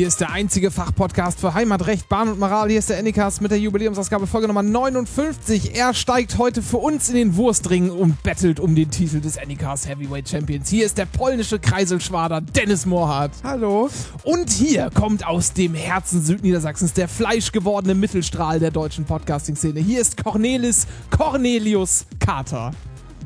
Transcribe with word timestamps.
Hier 0.00 0.08
ist 0.08 0.22
der 0.22 0.32
einzige 0.32 0.70
Fachpodcast 0.70 1.40
für 1.40 1.52
Heimatrecht, 1.52 2.08
Bahn 2.08 2.30
und 2.30 2.38
Moral. 2.38 2.70
Hier 2.70 2.78
ist 2.78 2.88
der 2.88 2.98
Anycast 2.98 3.42
mit 3.42 3.50
der 3.50 3.58
Jubiläumsausgabe 3.58 4.26
Folge 4.26 4.46
Nummer 4.46 4.62
59. 4.62 5.74
Er 5.76 5.92
steigt 5.92 6.38
heute 6.38 6.62
für 6.62 6.78
uns 6.78 7.10
in 7.10 7.16
den 7.16 7.36
Wurstring 7.36 7.90
und 7.90 8.22
bettelt 8.22 8.60
um 8.60 8.74
den 8.74 8.90
Titel 8.90 9.20
des 9.20 9.36
Anycast 9.36 9.86
Heavyweight 9.86 10.26
Champions. 10.26 10.70
Hier 10.70 10.86
ist 10.86 10.96
der 10.96 11.04
polnische 11.04 11.58
Kreiselschwader 11.58 12.40
Dennis 12.40 12.86
Mohrhardt. 12.86 13.32
Hallo. 13.44 13.90
Und 14.22 14.48
hier 14.48 14.88
kommt 14.88 15.26
aus 15.26 15.52
dem 15.52 15.74
Herzen 15.74 16.22
Südniedersachsens 16.22 16.94
der 16.94 17.06
fleischgewordene 17.06 17.94
Mittelstrahl 17.94 18.58
der 18.58 18.70
deutschen 18.70 19.04
Podcasting-Szene. 19.04 19.80
Hier 19.80 20.00
ist 20.00 20.16
Cornelis 20.24 20.86
Cornelius 21.10 22.06
Kater. 22.20 22.70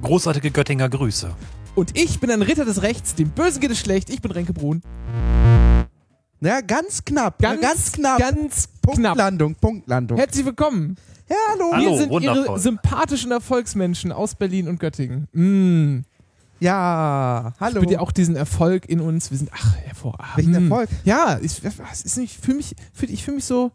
Großartige 0.03 0.50
Göttinger 0.50 0.88
Grüße. 0.88 1.37
Und 1.77 1.97
ich 1.97 2.19
bin 2.19 2.32
ein 2.32 2.43
Ritter 2.43 2.65
des 2.65 2.82
Rechts, 2.82 3.15
dem 3.15 3.31
Bösen 3.31 3.61
geht 3.61 3.70
es 3.70 3.79
schlecht. 3.79 4.11
Ich 4.11 4.20
bin 4.20 4.32
Renke 4.32 4.53
Brun. 4.53 4.82
Ja, 6.44 6.61
ganz 6.61 7.02
knapp. 7.02 7.38
Ganz, 7.38 7.62
ja, 7.62 7.69
ganz 7.69 7.93
knapp. 7.93 8.19
Ganz 8.19 8.69
knapp. 8.82 8.82
Punktlandung, 9.14 9.55
Punktlandung. 9.55 10.19
Herzlich 10.19 10.44
willkommen. 10.44 10.96
Ja, 11.26 11.37
hallo. 11.52 11.70
Hallo. 11.73 11.88
Hier 11.88 11.99
sind 11.99 12.11
wundervoll. 12.11 12.44
Ihre 12.44 12.58
sympathischen 12.58 13.31
Erfolgsmenschen 13.32 14.12
aus 14.12 14.35
Berlin 14.35 14.69
und 14.69 14.79
Göttingen. 14.79 15.26
Mm. 15.32 16.05
Ja, 16.61 17.55
hallo. 17.58 17.81
Ich 17.82 17.91
ja 17.91 18.00
auch 18.00 18.12
diesen 18.12 18.37
Erfolg 18.37 18.87
in 18.91 19.00
uns. 19.00 19.31
Wir 19.31 19.38
sind, 19.38 19.49
ach, 19.55 19.75
hervorragend. 19.76 20.37
Welchen 20.37 20.52
Mm. 20.69 20.70
Erfolg? 20.70 20.91
Ja, 21.05 21.38
ich, 21.41 21.64
es 21.64 22.05
ist 22.05 22.19
nicht, 22.19 22.35
ich 22.37 22.38
fühle 22.44 22.58
mich, 22.58 22.76
fühl, 22.93 23.11
ich 23.11 23.25
fühle 23.25 23.37
mich 23.37 23.46
so, 23.46 23.73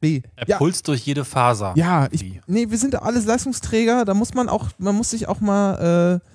Wie? 0.00 0.22
Er 0.36 0.48
Ja. 0.48 0.56
pulst 0.58 0.88
durch 0.88 1.02
jede 1.04 1.26
Faser. 1.26 1.74
ja, 1.76 2.08
ich, 2.10 2.40
nee, 2.46 2.70
wir 2.70 2.78
sind 2.78 2.94
alles 3.00 3.26
Leistungsträger, 3.26 4.04
da 4.06 4.14
muss 4.14 4.32
man 4.32 4.48
auch, 4.48 4.68
man 4.78 4.94
muss 4.94 5.10
sich 5.10 5.28
auch 5.28 5.40
mal, 5.40 6.20
äh, 6.22 6.28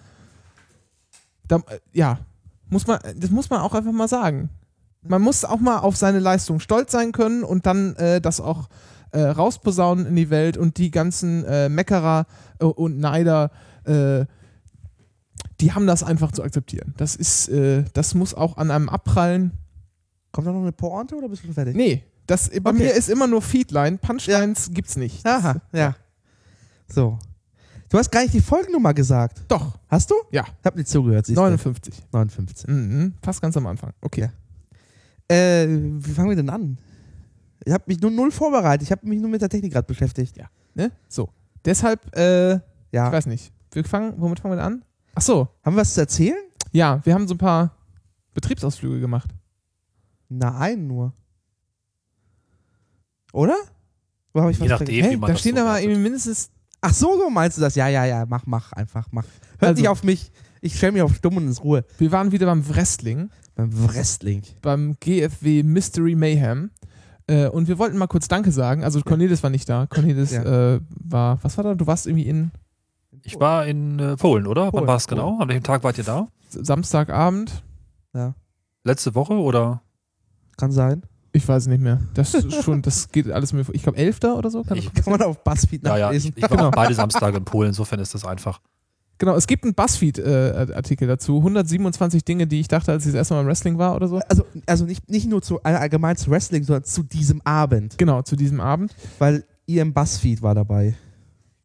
da, 1.48 1.56
äh, 1.58 1.80
ja, 1.94 2.20
muss 2.69 2.88
man, 2.88 3.00
das 3.16 3.30
muss 3.30 3.50
man 3.50 3.62
auch 3.62 3.74
einfach 3.74 3.92
mal 3.92 4.07
sagen. 4.07 4.50
Man 5.01 5.21
muss 5.21 5.45
auch 5.45 5.60
mal 5.60 5.80
auf 5.80 5.95
seine 5.95 6.19
Leistung 6.19 6.60
stolz 6.60 6.92
sein 6.92 7.12
können 7.12 7.44
und 7.44 7.66
dann 7.66 7.95
äh, 7.95 8.19
das 8.19 8.42
auch 8.42 8.69
äh, 9.12 9.21
rausposaunen 9.21 10.06
in 10.06 10.16
die 10.16 10.30
Welt 10.30 10.57
und 10.57 10.77
die 10.77 10.92
ganzen 10.92 11.45
äh, 11.45 11.69
Meckerer 11.69 12.25
äh, 12.60 12.66
und 12.66 13.00
Neider, 13.00 13.51
äh, 13.86 14.25
die 15.62 15.74
haben 15.74 15.88
das 15.88 16.04
einfach 16.04 16.31
zu 16.31 16.44
akzeptieren. 16.44 16.94
Das 16.98 17.16
ist, 17.16 17.48
äh, 17.50 17.86
das 17.94 18.13
muss 18.13 18.33
auch 18.33 18.57
an 18.57 18.71
einem 18.71 18.89
abprallen. 18.89 19.51
Kommt 20.31 20.48
da 20.48 20.51
noch 20.51 20.62
eine 20.62 20.71
Pointe 20.74 21.16
oder 21.16 21.30
bist 21.30 21.44
du 21.44 21.54
fertig? 21.54 21.75
Nee, 21.75 22.04
das, 22.27 22.50
bei 22.50 22.69
Okay. 22.69 22.74
mir 22.74 22.94
ist 22.94 23.10
immer 23.10 23.25
nur 23.25 23.42
Feedline. 23.42 23.98
Punchlines 23.98 24.69
gibt's 24.74 24.95
nicht. 24.95 25.25
Aha, 25.25 25.62
ja. 25.71 25.95
So. 26.88 27.18
Du 27.90 27.98
hast 27.98 28.12
gar 28.12 28.22
nicht 28.22 28.34
die 28.34 28.42
Folgennummer 28.42 28.94
gesagt. 28.94 29.42
Doch, 29.48 29.80
Hast 29.88 30.12
du? 30.12 30.16
ja, 30.32 30.44
Ich 30.44 30.66
hab 30.66 30.76
nicht 30.76 30.88
zugehört. 30.88 31.26
siehst 31.26 31.38
du. 31.38 31.42
59. 31.42 31.94
59. 32.12 32.68
Mhm, 32.68 33.14
fast 33.24 33.42
ganz 33.42 33.58
am 33.58 33.66
Anfang. 33.66 33.94
Okay. 34.02 34.30
Äh, 35.28 35.68
wie 35.68 36.12
fangen 36.12 36.30
wir 36.30 36.36
denn 36.36 36.50
an? 36.50 36.78
Ich 37.66 37.74
habe 37.74 37.84
mich 37.88 38.00
nur 38.00 38.12
null 38.12 38.32
vorbereitet. 38.32 38.84
Ich 38.84 38.92
habe 38.92 39.08
mich 39.08 39.20
nur 39.20 39.30
mit 39.30 39.42
der 39.42 39.50
Technik 39.50 39.74
gerade 39.74 39.88
beschäftigt. 39.88 40.38
Ja. 40.38 40.46
Ne? 40.76 40.92
So. 41.08 41.30
Deshalb, 41.66 42.16
äh, 42.16 42.56
ich 42.56 42.62
Ja. 42.92 43.12
weiß 43.12 43.26
nicht. 43.26 43.52
Wir 43.72 43.84
fangen, 43.84 44.14
womit 44.18 44.40
fangen 44.40 44.54
wir 44.54 44.58
denn 44.58 44.66
an? 44.66 44.86
Ach 45.16 45.22
so. 45.22 45.48
Haben 45.64 45.76
wir 45.76 45.82
was 45.82 45.94
zu 45.94 46.02
erzählen? 46.02 46.38
Ja, 46.72 47.02
wir 47.04 47.14
haben 47.14 47.28
so 47.28 47.34
ein 47.34 47.38
paar 47.40 47.76
Betriebsausflüge 48.34 49.00
gemacht. 49.00 49.32
Na, 50.30 50.58
einen 50.60 50.88
nur. 50.88 51.14
Oder? 53.34 53.56
Wo 54.34 54.42
hab 54.42 54.50
ich 54.52 54.58
Je 54.58 54.64
was 54.66 54.70
nachdem, 54.80 54.86
vergessen? 54.88 55.10
Hey, 55.10 55.20
da 55.20 55.28
das 55.28 55.40
stehen 55.40 55.56
so 55.56 55.62
aber 55.64 55.82
mindestens 55.82 56.50
Ach 56.81 56.94
so, 56.94 57.18
so 57.18 57.30
meinst 57.30 57.58
du 57.58 57.62
das? 57.62 57.76
Ja, 57.76 57.88
ja, 57.88 58.06
ja. 58.06 58.26
Mach, 58.28 58.46
mach, 58.46 58.72
einfach, 58.74 59.08
mach. 59.12 59.26
Hört 59.60 59.70
Also- 59.70 59.81
nicht 59.81 59.90
auf 59.90 60.04
mich. 60.04 60.31
Ich 60.62 60.76
stelle 60.76 60.92
mich 60.94 61.02
auf 61.02 61.16
Stumm 61.16 61.38
und 61.38 61.44
ins 61.48 61.64
Ruhe. 61.64 61.86
Wir 61.98 62.12
waren 62.12 62.31
wieder 62.34 62.46
beim 62.46 62.68
Wrestling, 62.68 63.30
Beim 63.56 63.70
Wrestling. 63.88 64.44
beim 64.62 64.96
GFW 65.00 65.64
Mystery 65.64 66.16
Mayhem. 66.16 66.72
Äh, 67.28 67.48
und 67.48 67.68
wir 67.70 67.78
wollten 67.78 67.98
mal 67.98 68.08
kurz 68.08 68.28
Danke 68.28 68.52
sagen. 68.52 68.84
Also 68.84 69.00
Cornelis 69.02 69.42
war 69.44 69.50
nicht 69.52 69.70
da. 69.70 69.88
Cornelis 69.88 70.31
Ja. 70.31 70.76
äh, 70.76 70.81
war, 70.90 71.40
was 71.44 71.56
war 71.58 71.64
da? 71.64 71.76
Du 71.76 71.88
warst 71.88 72.08
irgendwie 72.08 72.28
in 72.28 72.52
Ich 73.24 73.40
war 73.40 73.66
in 73.68 74.00
äh, 74.00 74.18
Polen, 74.18 74.48
oder? 74.48 74.72
Polen, 74.72 74.81
Wann 74.84 74.88
war 74.88 74.96
es 74.98 75.08
genau? 75.08 75.38
An 75.40 75.48
welchem 75.48 75.64
Tag 75.64 75.84
wart 75.84 75.98
ihr 75.98 76.04
da? 76.04 76.28
Samstagabend. 76.50 77.64
Ja, 78.14 78.34
Letzte 78.84 79.14
Woche 79.16 79.34
oder? 79.34 79.81
kann 80.58 80.72
sein. 80.72 81.04
Ich 81.31 81.48
weiß 81.48 81.68
nicht 81.68 81.81
mehr. 81.81 82.00
Das 82.16 82.34
ist 82.34 82.64
schon, 82.64 82.81
das 82.81 83.10
geht 83.12 83.30
alles 83.30 83.54
mir 83.54 83.64
vor. 83.64 83.76
Ich 83.76 83.84
glaube, 83.84 83.98
11. 84.00 84.20
oder 84.36 84.50
so. 84.50 84.64
Kann 84.64 84.78
Ich- 84.78 84.92
Kann 84.94 85.12
man 85.12 85.22
auf 85.22 85.44
Buzzfeed 85.44 85.86
Ja, 85.86 85.98
ja, 85.98 86.06
nachlesen. 86.08 86.34
ich, 86.36 86.44
ich 86.44 86.50
war 86.50 86.68
auch 86.68 86.72
beide 86.72 86.94
Samstage 86.96 87.38
in 87.38 87.46
Polen, 87.46 87.70
insofern 87.70 88.00
ist 88.00 88.14
das 88.16 88.26
einfach. 88.26 88.60
Genau, 89.20 89.36
es 89.36 89.46
gibt 89.48 89.64
einen 89.66 89.74
Buzzfeed-Artikel 89.76 91.08
dazu. 91.08 91.38
127 91.38 92.24
Dinge, 92.24 92.48
die 92.48 92.62
ich 92.62 92.68
dachte, 92.70 92.92
als 92.94 93.06
ich 93.06 93.12
das 93.12 93.18
erste 93.18 93.34
Mal 93.36 93.42
im 93.42 93.48
Wrestling 93.48 93.78
war 93.78 93.96
oder 93.96 94.08
so. 94.08 94.20
Also, 94.30 94.46
also 94.66 94.86
nicht, 94.86 95.10
nicht 95.10 95.28
nur 95.30 95.42
zu, 95.42 95.62
allgemein 95.62 96.16
zu 96.16 96.31
Wrestling, 96.31 96.64
sondern 96.64 96.86
zu 96.86 97.04
diesem 97.04 97.42
Abend. 97.42 97.98
Genau, 97.98 98.22
zu 98.22 98.36
diesem 98.38 98.60
Abend. 98.62 98.96
Weil 99.20 99.44
Ian 99.68 99.94
Buzzfeed 99.94 100.42
war 100.42 100.56
dabei, 100.56 100.96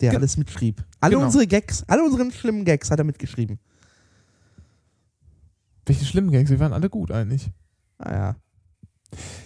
der 0.00 0.10
Ge- 0.10 0.18
alles 0.18 0.36
mitschrieb. 0.36 0.82
Alle 1.00 1.14
Genau. 1.14 1.26
unsere 1.26 1.46
Gags, 1.46 1.84
alle 1.86 2.02
unseren 2.02 2.32
schlimmen 2.32 2.64
Gags 2.64 2.90
hat 2.90 2.98
er 2.98 3.04
mitgeschrieben. 3.04 3.58
Welche 5.86 6.04
schlimmen 6.04 6.30
Gags, 6.32 6.50
die 6.50 6.58
waren 6.60 6.72
alle 6.72 6.90
gut 6.90 7.10
eigentlich. 7.12 7.50
Naja. 7.98 8.36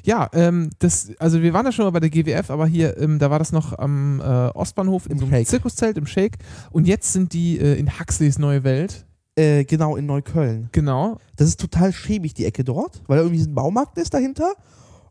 Ja, 0.05 0.29
ähm, 0.33 0.71
das, 0.79 1.11
also 1.19 1.43
wir 1.43 1.53
waren 1.53 1.67
ja 1.67 1.73
schon 1.73 1.85
mal 1.85 1.91
bei 1.91 2.01
der 2.01 2.11
GWF, 2.11 2.51
aber 2.51 2.67
hier, 2.67 2.97
ähm, 2.99 3.19
da 3.19 3.31
war 3.31 3.39
das 3.39 3.53
noch 3.53 3.79
am 3.79 4.21
äh, 4.21 4.25
Ostbahnhof 4.25 5.07
in 5.07 5.13
Im 5.13 5.19
so 5.19 5.27
einem. 5.27 5.45
Zirkuszelt 5.47 5.97
im 5.99 6.07
Shake. 6.07 6.39
Und 6.71 6.87
jetzt 6.87 7.13
sind 7.13 7.33
die 7.33 7.59
äh, 7.59 7.75
in 7.79 7.99
Huxleys 7.99 8.39
Neue 8.39 8.65
Welt. 8.65 9.05
Äh, 9.37 9.65
genau, 9.65 9.97
in 9.97 10.07
Neukölln. 10.07 10.69
Genau. 10.73 11.19
Das 11.37 11.47
ist 11.49 11.61
total 11.61 11.93
schäbig, 11.93 12.35
die 12.35 12.45
Ecke 12.45 12.65
dort, 12.65 13.03
weil 13.07 13.19
da 13.19 13.23
irgendwie 13.25 13.43
ein 13.45 13.55
Baumarkt 13.55 13.97
ist 13.99 14.13
dahinter. 14.13 14.53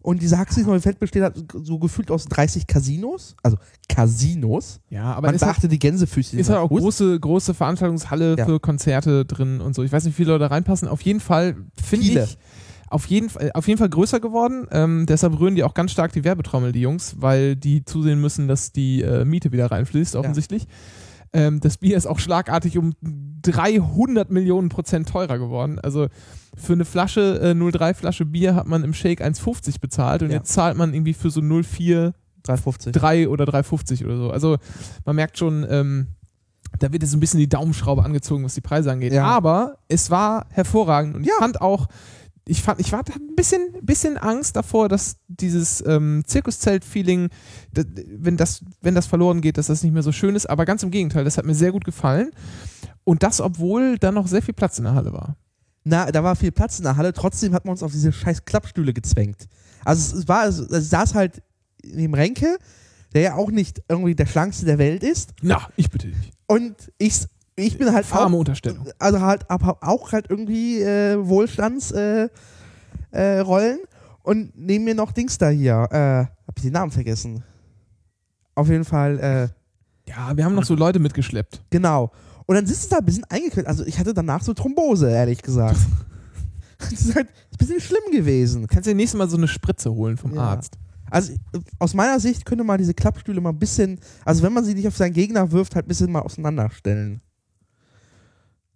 Und 0.02 0.22
diese 0.22 0.40
Huxleys 0.40 0.66
Neue 0.66 0.80
Feld 0.80 1.00
besteht 1.00 1.22
halt 1.24 1.36
so 1.54 1.80
gefühlt 1.80 2.12
aus 2.12 2.26
30 2.26 2.66
Casinos. 2.68 3.36
Also 3.44 3.58
Casinos. 3.90 4.80
Ja, 4.90 5.14
aber 5.14 5.28
Man 5.28 5.36
ist 5.36 5.42
halt, 5.42 5.54
beachte 5.54 5.68
die 5.68 5.80
Gänsefüßchen. 5.80 6.40
ist 6.40 6.50
halt 6.50 6.60
auch 6.60 6.70
Fuß. 6.70 6.82
große, 6.82 7.20
große 7.20 7.54
Veranstaltungshalle 7.54 8.36
Ja. 8.38 8.46
für 8.46 8.60
Konzerte 8.60 9.26
drin 9.26 9.60
und 9.60 9.76
so. 9.76 9.84
Ich 9.84 9.92
weiß 9.92 10.06
nicht, 10.06 10.14
wie 10.14 10.24
viele 10.24 10.32
Leute 10.34 10.44
da 10.46 10.48
reinpassen. 10.48 10.88
Auf 10.88 11.02
jeden 11.02 11.20
Fall 11.20 11.58
finde 11.84 12.06
ich 12.06 12.38
auf 12.90 13.06
jeden, 13.08 13.30
Fall, 13.30 13.52
auf 13.54 13.68
jeden 13.68 13.78
Fall 13.78 13.90
größer 13.90 14.20
geworden. 14.20 14.68
Ähm, 14.72 15.06
deshalb 15.08 15.40
rühren 15.40 15.56
die 15.56 15.64
auch 15.64 15.74
ganz 15.74 15.92
stark 15.92 16.14
die 16.14 16.24
Werbetrommel, 16.24 16.72
die 16.72 16.82
Jungs, 16.82 17.16
weil 17.20 17.56
die 17.56 17.84
zusehen 17.86 18.20
müssen, 18.22 18.48
dass 18.48 18.72
die 18.72 19.02
äh, 19.02 19.26
Miete 19.26 19.52
wieder 19.52 19.70
reinfließt, 19.72 20.16
offensichtlich. 20.16 20.68
Ähm, 21.34 21.60
das 21.60 21.78
Bier 21.78 21.98
ist 21.98 22.06
auch 22.08 22.20
schlagartig 22.20 22.78
um 22.78 22.94
300 23.42 24.32
Millionen 24.32 24.70
Prozent 24.70 25.10
teurer 25.10 25.38
geworden. 25.38 25.80
Also 25.80 26.08
für 26.56 26.74
eine 26.74 26.86
Flasche, 26.86 27.40
äh, 27.42 27.54
03 27.54 27.94
Flasche 27.94 28.26
Bier 28.26 28.56
hat 28.56 28.68
man 28.68 28.84
im 28.84 28.94
Shake 28.94 29.22
1,50 29.22 29.80
bezahlt 29.80 30.24
und 30.24 30.30
Ja. 30.30 30.38
jetzt 30.38 30.52
zahlt 30.54 30.78
man 30.78 30.94
irgendwie 30.94 31.14
für 31.14 31.30
so 31.30 31.42
04 31.42 32.14
350. 32.44 32.94
3 32.94 33.28
oder 33.30 33.46
3,50 33.46 34.06
oder 34.06 34.18
so. 34.18 34.32
Also 34.32 34.58
man 35.06 35.16
merkt 35.18 35.38
schon, 35.38 35.66
ähm, 35.70 36.08
da 36.80 36.92
wird 36.92 37.04
jetzt 37.04 37.14
ein 37.14 37.20
bisschen 37.20 37.40
die 37.40 37.50
Daumenschraube 37.50 38.04
angezogen, 38.04 38.44
was 38.44 38.54
die 38.56 38.62
Preise 38.62 38.92
angeht. 38.92 39.12
Ja. 39.14 39.26
Aber 39.26 39.78
es 39.90 40.10
war 40.10 40.46
hervorragend 40.52 41.16
und 41.16 41.24
Ja. 41.26 41.34
ich 41.34 41.40
fand 41.40 41.62
auch, 41.62 41.88
ich 42.48 42.62
fand, 42.62 42.80
ich 42.80 42.94
hatte 42.94 43.14
ein 43.14 43.36
bisschen, 43.36 43.74
bisschen 43.82 44.18
Angst 44.18 44.56
davor, 44.56 44.90
dass 44.90 45.18
dieses 45.28 45.84
ähm, 45.86 46.24
Zirkuszelt-Feeling, 46.26 47.30
wenn 47.72 48.38
das, 48.38 48.64
wenn 48.82 48.96
das 48.96 49.06
verloren 49.06 49.42
geht, 49.42 49.58
dass 49.58 49.68
das 49.68 49.84
nicht 49.84 49.94
mehr 49.94 50.04
so 50.04 50.12
schön 50.12 50.36
ist. 50.36 50.50
Aber 50.50 50.66
ganz 50.66 50.84
im 50.84 50.92
Gegenteil, 50.92 51.24
das 51.24 51.38
hat 51.38 51.46
mir 51.46 51.56
sehr 51.56 51.72
gut 51.72 51.84
gefallen. 51.84 52.32
Und 53.04 53.24
das, 53.24 53.42
obwohl 53.42 53.98
da 53.98 54.12
noch 54.12 54.28
sehr 54.28 54.42
viel 54.42 54.54
Platz 54.54 54.78
in 54.78 54.86
der 54.86 54.94
Halle 54.94 55.14
war. 55.14 55.36
Na, 55.84 56.12
da 56.12 56.24
war 56.24 56.36
viel 56.36 56.52
Platz 56.52 56.80
in 56.80 56.84
der 56.84 56.98
Halle, 56.98 57.14
trotzdem 57.14 57.54
hat 57.54 57.64
man 57.64 57.72
uns 57.72 57.84
auf 57.84 57.92
diese 57.92 58.12
scheiß 58.12 58.44
Klappstühle 58.44 58.94
gezwängt. 58.94 59.48
Also 59.86 60.18
es, 60.18 60.28
war, 60.28 60.46
es, 60.46 60.60
es 60.60 60.90
saß 60.90 61.16
halt 61.16 61.42
neben 61.84 62.14
Renke, 62.14 62.58
der 63.14 63.22
ja 63.22 63.36
auch 63.36 63.52
nicht 63.52 63.82
irgendwie 63.88 64.16
der 64.16 64.26
schlankste 64.26 64.66
der 64.66 64.78
Welt 64.78 65.04
ist. 65.04 65.34
Na, 65.42 65.70
ich 65.78 65.90
bitte 65.90 66.08
dich. 66.08 66.34
Und 66.46 66.92
ich, 66.98 67.26
ich 67.58 67.78
bin 67.78 67.92
halt 67.92 68.06
Farme 68.06 68.36
auch, 68.36 68.40
Unterstellung. 68.40 68.88
also 69.00 69.20
halt 69.20 69.50
auch 69.50 70.12
halt 70.12 70.28
irgendwie 70.30 70.82
äh, 70.82 71.18
Wohlstandsrollen 71.28 72.30
äh, 73.12 73.40
Rollen. 73.40 73.80
und 74.24 74.52
neben 74.56 74.84
mir 74.86 74.96
noch 74.96 75.12
Dings 75.12 75.38
da 75.38 75.50
hier. 75.50 75.88
Äh, 75.92 76.26
hab 76.48 76.56
ich 76.58 76.64
den 76.64 76.74
Namen 76.74 76.92
vergessen. 76.92 77.44
Auf 78.56 78.70
jeden 78.70 78.86
Fall, 78.86 79.20
äh, 79.20 80.10
Ja, 80.10 80.36
wir 80.38 80.46
haben 80.46 80.56
noch 80.56 80.64
so 80.66 80.76
Leute 80.76 81.00
mitgeschleppt. 81.00 81.62
genau. 81.70 82.12
Und 82.46 82.56
dann 82.56 82.66
sitzt 82.66 82.86
du 82.86 82.90
da 82.92 83.00
ein 83.00 83.06
bisschen 83.06 83.26
eingeklemmt. 83.26 83.68
Also 83.68 83.86
ich 83.86 84.00
hatte 84.00 84.14
danach 84.14 84.42
so 84.42 84.54
Thrombose, 84.54 85.12
ehrlich 85.12 85.42
gesagt. 85.42 85.78
das 86.80 86.94
ist 86.94 87.14
halt 87.14 87.28
ein 87.28 87.58
bisschen 87.58 87.82
schlimm 87.82 88.12
gewesen. 88.14 88.68
Kannst 88.68 88.86
du 88.88 88.92
dir 88.92 88.96
nächstes 88.96 89.18
Mal 89.18 89.30
so 89.30 89.36
eine 89.36 89.50
Spritze 89.50 89.92
holen 89.94 90.16
vom 90.16 90.34
Ja. 90.34 90.42
Arzt. 90.44 90.78
Also 91.12 91.34
äh, 91.34 91.60
aus 91.80 91.94
meiner 91.94 92.20
Sicht 92.22 92.46
könnte 92.46 92.64
man 92.64 92.78
diese 92.78 92.94
Klappstühle 92.94 93.42
mal 93.42 93.50
ein 93.50 93.60
bisschen, 93.60 94.00
also 94.24 94.44
wenn 94.44 94.54
man 94.54 94.64
sie 94.64 94.76
nicht 94.76 94.88
auf 94.88 94.96
seinen 94.96 95.12
Gegner 95.14 95.52
wirft, 95.52 95.76
halt 95.76 95.86
ein 95.86 95.90
bisschen 95.90 96.12
mal 96.12 96.22
auseinanderstellen. 96.22 97.20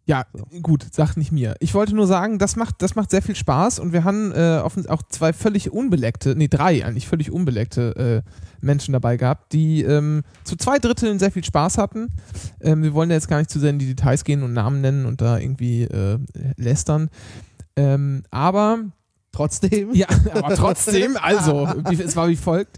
Ja, 0.06 0.26
gut, 0.62 0.88
sag 0.92 1.16
nicht 1.16 1.32
mir. 1.32 1.56
Ich 1.60 1.74
wollte 1.74 1.96
nur 1.96 2.08
sagen, 2.08 2.40
das 2.40 2.56
macht, 2.56 2.82
das 2.82 2.96
macht 2.96 3.12
sehr 3.12 3.22
viel 3.22 3.36
Spaß 3.36 3.80
und 3.80 3.94
wir 3.94 4.04
haben 4.04 4.32
äh, 4.32 4.60
auch 4.60 5.04
zwei 5.10 5.32
völlig 5.32 5.72
unbeleckte, 5.72 6.36
nee, 6.36 6.48
drei 6.48 6.84
eigentlich 6.84 7.08
völlig 7.08 7.32
unbeleckte 7.32 8.24
äh, 8.26 8.32
Menschen 8.66 8.94
dabei 8.94 9.18
gehabt, 9.18 9.54
die 9.54 9.84
ähm, 9.84 10.24
zu 10.44 10.56
zwei 10.56 10.80
Dritteln 10.80 11.20
sehr 11.20 11.32
viel 11.32 11.44
Spaß 11.44 11.78
hatten. 11.78 12.10
Ähm, 12.62 12.82
wir 12.84 12.94
wollen 12.94 13.10
ja 13.10 13.16
jetzt 13.16 13.28
gar 13.28 13.38
nicht 13.38 13.52
zu 13.52 13.60
sehr 13.60 13.70
in 13.70 13.80
die 13.80 13.88
Details 13.88 14.24
gehen 14.24 14.44
und 14.44 14.54
Namen 14.54 14.82
nennen 14.82 15.06
und 15.06 15.22
da 15.22 15.38
irgendwie 15.38 15.84
äh, 15.84 16.18
lästern. 16.58 17.10
Ähm, 17.76 18.24
aber 18.32 18.80
Trotzdem. 19.32 19.94
ja, 19.94 20.08
aber 20.34 20.56
trotzdem, 20.56 21.18
also, 21.22 21.68
es 21.90 22.16
war 22.16 22.28
wie 22.28 22.36
folgt. 22.36 22.78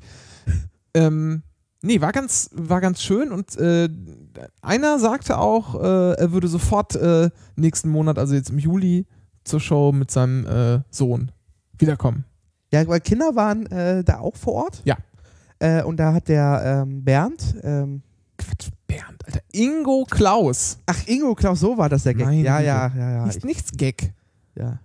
Ähm, 0.93 1.41
nee, 1.81 1.99
war 1.99 2.11
ganz, 2.11 2.49
war 2.53 2.79
ganz 2.79 3.01
schön 3.01 3.31
und 3.31 3.55
äh, 3.57 3.89
einer 4.61 4.99
sagte 4.99 5.37
auch, 5.37 5.75
äh, 5.81 6.13
er 6.13 6.31
würde 6.31 6.47
sofort 6.47 6.95
äh, 6.95 7.29
nächsten 7.55 7.89
Monat, 7.89 8.17
also 8.17 8.35
jetzt 8.35 8.49
im 8.49 8.59
Juli, 8.59 9.05
zur 9.43 9.59
Show 9.59 9.91
mit 9.91 10.11
seinem 10.11 10.45
äh, 10.45 10.81
Sohn 10.89 11.31
wiederkommen. 11.77 12.25
Ja, 12.71 12.87
weil 12.87 13.01
Kinder 13.01 13.35
waren 13.35 13.65
äh, 13.67 14.03
da 14.03 14.19
auch 14.19 14.35
vor 14.35 14.53
Ort. 14.53 14.81
Ja. 14.85 14.97
Äh, 15.59 15.83
und 15.83 15.97
da 15.97 16.13
hat 16.13 16.27
der 16.27 16.83
ähm, 16.83 17.03
Bernd, 17.03 17.55
ähm, 17.63 18.01
Quatsch, 18.37 18.69
Bernd, 18.87 19.25
Alter. 19.25 19.41
Ingo 19.51 20.05
Klaus. 20.09 20.79
ach 20.85 21.07
Ingo 21.07 21.35
Klaus, 21.35 21.59
so 21.59 21.77
war 21.77 21.89
das 21.89 22.03
der 22.03 22.15
Gag. 22.15 22.25
Meine 22.25 22.41
ja, 22.41 22.59
ja, 22.59 22.91
ja, 22.95 23.11
ja, 23.11 23.25
Nicht, 23.25 23.37
ich, 23.37 23.43
nichts 23.43 23.71
Gag. 23.71 24.13
ja. 24.55 24.79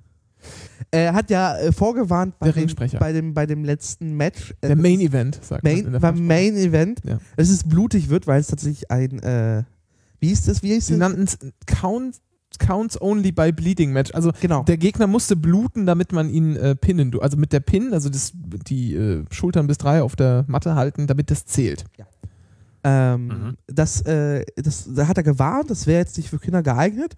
Er 0.90 1.12
hat 1.12 1.30
ja 1.30 1.56
äh, 1.58 1.70
vorgewarnt 1.72 2.38
bei 2.38 2.50
Der 2.50 2.64
dem, 2.64 2.74
bei, 2.98 3.12
dem, 3.12 3.34
bei 3.34 3.46
dem 3.46 3.64
letzten 3.64 4.14
Match. 4.16 4.52
Äh, 4.62 4.68
Der 4.68 4.76
Main 4.76 5.00
Event, 5.00 5.38
sagt 5.44 5.62
man 5.62 5.72
in 5.72 5.82
Main, 5.84 5.92
der 5.92 6.00
beim. 6.00 6.26
Main 6.26 6.56
Event, 6.56 7.00
Ja. 7.04 7.18
dass 7.36 7.50
es 7.50 7.64
blutig 7.64 8.08
wird, 8.08 8.26
weil 8.26 8.40
es 8.40 8.46
tatsächlich 8.46 8.90
ein, 8.90 9.18
äh, 9.22 9.64
wie 10.20 10.28
hieß 10.28 10.44
das, 10.46 10.62
wie 10.62 10.68
hieß 10.72 10.86
Sie 10.86 10.92
das? 10.94 10.98
nannten 11.00 11.22
es 11.24 11.38
Count, 11.66 12.16
Counts 12.58 13.00
Only 13.00 13.30
by 13.32 13.52
Bleeding 13.52 13.92
Match. 13.92 14.12
Also 14.14 14.32
Genau. 14.40 14.62
Der 14.64 14.78
Gegner 14.78 15.06
musste 15.06 15.36
bluten, 15.36 15.84
damit 15.86 16.12
man 16.12 16.30
ihn 16.30 16.56
äh, 16.56 16.74
pinnen. 16.74 17.12
Also 17.20 17.36
mit 17.36 17.52
der 17.52 17.60
Pin, 17.60 17.92
also 17.92 18.08
das, 18.08 18.32
die 18.34 18.94
äh, 18.94 19.24
Schultern 19.30 19.66
bis 19.66 19.76
drei 19.78 20.02
auf 20.02 20.16
der 20.16 20.44
Matte 20.48 20.74
halten, 20.74 21.06
damit 21.06 21.30
das 21.30 21.44
zählt. 21.44 21.84
Ähm, 22.84 23.26
Mhm. 23.28 23.56
das, 23.66 24.00
äh, 24.02 24.44
das, 24.56 24.88
da 24.94 25.06
hat 25.08 25.16
er 25.18 25.22
gewarnt, 25.24 25.70
das 25.70 25.86
wäre 25.86 25.98
jetzt 25.98 26.16
nicht 26.16 26.30
für 26.30 26.38
Kinder 26.38 26.62
geeignet. 26.62 27.14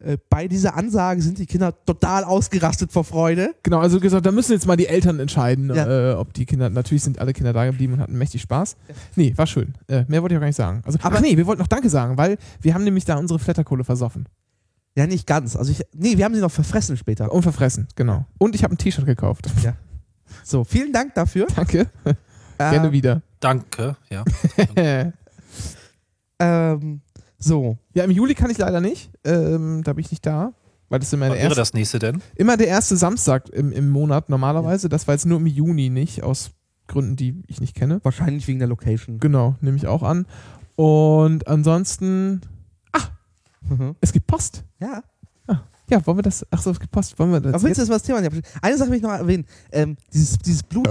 Äh, 0.00 0.18
bei 0.28 0.48
dieser 0.48 0.76
Ansage 0.76 1.22
sind 1.22 1.38
die 1.38 1.46
Kinder 1.46 1.74
total 1.84 2.24
ausgerastet 2.24 2.92
vor 2.92 3.04
Freude. 3.04 3.54
Genau, 3.62 3.78
also 3.78 3.98
gesagt, 4.00 4.26
da 4.26 4.32
müssen 4.32 4.52
jetzt 4.52 4.66
mal 4.66 4.76
die 4.76 4.86
Eltern 4.86 5.18
entscheiden, 5.20 5.74
Ja. 5.74 6.12
äh, 6.12 6.14
ob 6.14 6.32
die 6.34 6.44
Kinder, 6.46 6.68
natürlich 6.70 7.02
sind 7.02 7.18
alle 7.18 7.32
Kinder 7.32 7.52
da 7.52 7.64
geblieben 7.66 7.94
und 7.94 8.00
hatten 8.00 8.16
mächtig 8.18 8.42
Spaß. 8.42 8.76
Nee, 9.16 9.32
war 9.36 9.46
schön. 9.46 9.74
Äh, 9.88 10.04
mehr 10.08 10.22
wollte 10.22 10.34
ich 10.34 10.36
auch 10.38 10.40
gar 10.42 10.46
nicht 10.48 10.56
sagen. 10.56 10.82
Also, 10.84 10.98
Aber- 11.02 11.16
ach 11.16 11.20
nee, 11.20 11.36
wir 11.36 11.46
wollten 11.46 11.60
noch 11.62 11.68
Danke 11.68 11.88
sagen, 11.88 12.16
weil 12.18 12.36
wir 12.60 12.74
haben 12.74 12.84
nämlich 12.84 13.04
da 13.04 13.16
unsere 13.16 13.38
Flatterkohle 13.38 13.84
versoffen. 13.84 14.26
Ja, 14.96 15.06
nicht 15.06 15.26
ganz. 15.26 15.56
Also 15.56 15.72
ich, 15.72 15.82
nee, 15.94 16.16
wir 16.16 16.24
haben 16.24 16.34
sie 16.34 16.40
noch 16.40 16.50
verfressen 16.50 16.96
später. 16.96 17.30
Und 17.32 17.42
verfressen, 17.42 17.86
genau. 17.96 18.24
Und 18.38 18.54
ich 18.54 18.64
habe 18.64 18.74
ein 18.74 18.78
T-Shirt 18.78 19.04
gekauft. 19.06 19.46
So, 20.42 20.64
vielen 20.64 20.92
Dank 20.92 21.14
dafür. 21.14 21.46
Danke, 21.54 21.86
gerne 22.58 22.86
Ähm, 22.88 22.92
wieder. 22.92 23.22
Danke, 23.40 23.96
ja. 24.10 24.24
Ähm, 26.38 27.00
so, 27.46 27.78
ja, 27.94 28.04
im 28.04 28.10
Juli 28.10 28.34
kann 28.34 28.50
ich 28.50 28.58
leider 28.58 28.80
nicht. 28.80 29.10
Ähm, 29.24 29.82
da 29.84 29.92
bin 29.92 30.04
ich 30.04 30.10
nicht 30.10 30.26
da. 30.26 30.52
Weil 30.88 31.00
das 31.00 31.12
immer, 31.12 31.26
Was 31.26 31.30
der 31.30 31.36
wäre 31.38 31.48
erste, 31.48 31.60
das 31.60 31.72
nächste 31.74 31.98
denn? 31.98 32.22
immer 32.36 32.56
der 32.56 32.68
erste 32.68 32.96
Samstag 32.96 33.48
im, 33.48 33.72
im 33.72 33.88
Monat 33.88 34.28
normalerweise. 34.28 34.88
Das 34.88 35.06
war 35.08 35.14
jetzt 35.14 35.26
nur 35.26 35.38
im 35.40 35.46
Juni 35.46 35.88
nicht, 35.90 36.22
aus 36.22 36.50
Gründen, 36.86 37.16
die 37.16 37.42
ich 37.48 37.60
nicht 37.60 37.74
kenne. 37.74 37.98
wahrscheinlich 38.04 38.46
wegen 38.46 38.58
der 38.60 38.68
Location. 38.68 39.18
Genau, 39.18 39.56
nehme 39.60 39.76
ich 39.76 39.86
auch 39.88 40.02
an. 40.02 40.26
Und 40.76 41.48
ansonsten, 41.48 42.40
Mhm. 43.68 43.96
es 44.00 44.12
gibt 44.12 44.26
Post. 44.28 44.62
Ja. 44.80 45.02
Ja, 45.88 46.04
wollen 46.04 46.18
wir 46.18 46.22
das? 46.22 46.44
Ach 46.50 46.60
so, 46.60 46.72
gepost. 46.72 47.16
Wollen 47.18 47.30
wir 47.30 47.40
das? 47.40 47.54
Aber 47.54 47.62
willst 47.62 47.78
du 47.78 47.82
das 47.82 47.88
mal 47.88 47.94
das 47.96 48.02
Thema? 48.02 48.18
Eine 48.60 48.76
Sache 48.76 48.90
will 48.90 48.96
ich 48.96 49.02
noch 49.04 49.10
erwähnen. 49.12 49.44
Ähm, 49.70 49.96
dieses, 50.12 50.36
dieses 50.38 50.64
Blut. 50.64 50.88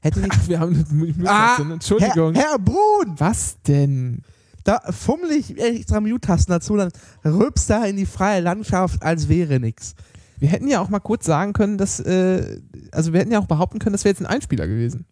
hätte 0.00 0.18
nicht. 0.20 0.32
Ach, 0.34 0.40
wir 0.48 0.58
haben 0.58 0.84
eine 0.90 1.28
Ah, 1.30 1.56
Entschuldigung. 1.60 2.34
Herr, 2.34 2.50
Herr 2.50 2.58
Brun! 2.58 3.14
Was 3.16 3.56
denn? 3.62 4.22
Da 4.68 4.82
fummel 4.92 5.30
ich 5.30 5.58
extra 5.58 5.98
Mute-Tasten 5.98 6.52
dazu, 6.52 6.76
dann 6.76 6.92
rülpst 7.24 7.70
da 7.70 7.86
in 7.86 7.96
die 7.96 8.04
freie 8.04 8.42
Landschaft, 8.42 9.02
als 9.02 9.26
wäre 9.30 9.58
nix. 9.60 9.94
Wir 10.36 10.50
hätten 10.50 10.68
ja 10.68 10.80
auch 10.80 10.90
mal 10.90 11.00
kurz 11.00 11.24
sagen 11.24 11.54
können, 11.54 11.78
dass, 11.78 12.00
äh, 12.00 12.60
also 12.92 13.14
wir 13.14 13.20
hätten 13.20 13.32
ja 13.32 13.38
auch 13.38 13.46
behaupten 13.46 13.78
können, 13.78 13.94
das 13.94 14.04
wäre 14.04 14.12
jetzt 14.12 14.20
ein 14.20 14.26
Einspieler 14.26 14.66
gewesen. 14.66 15.06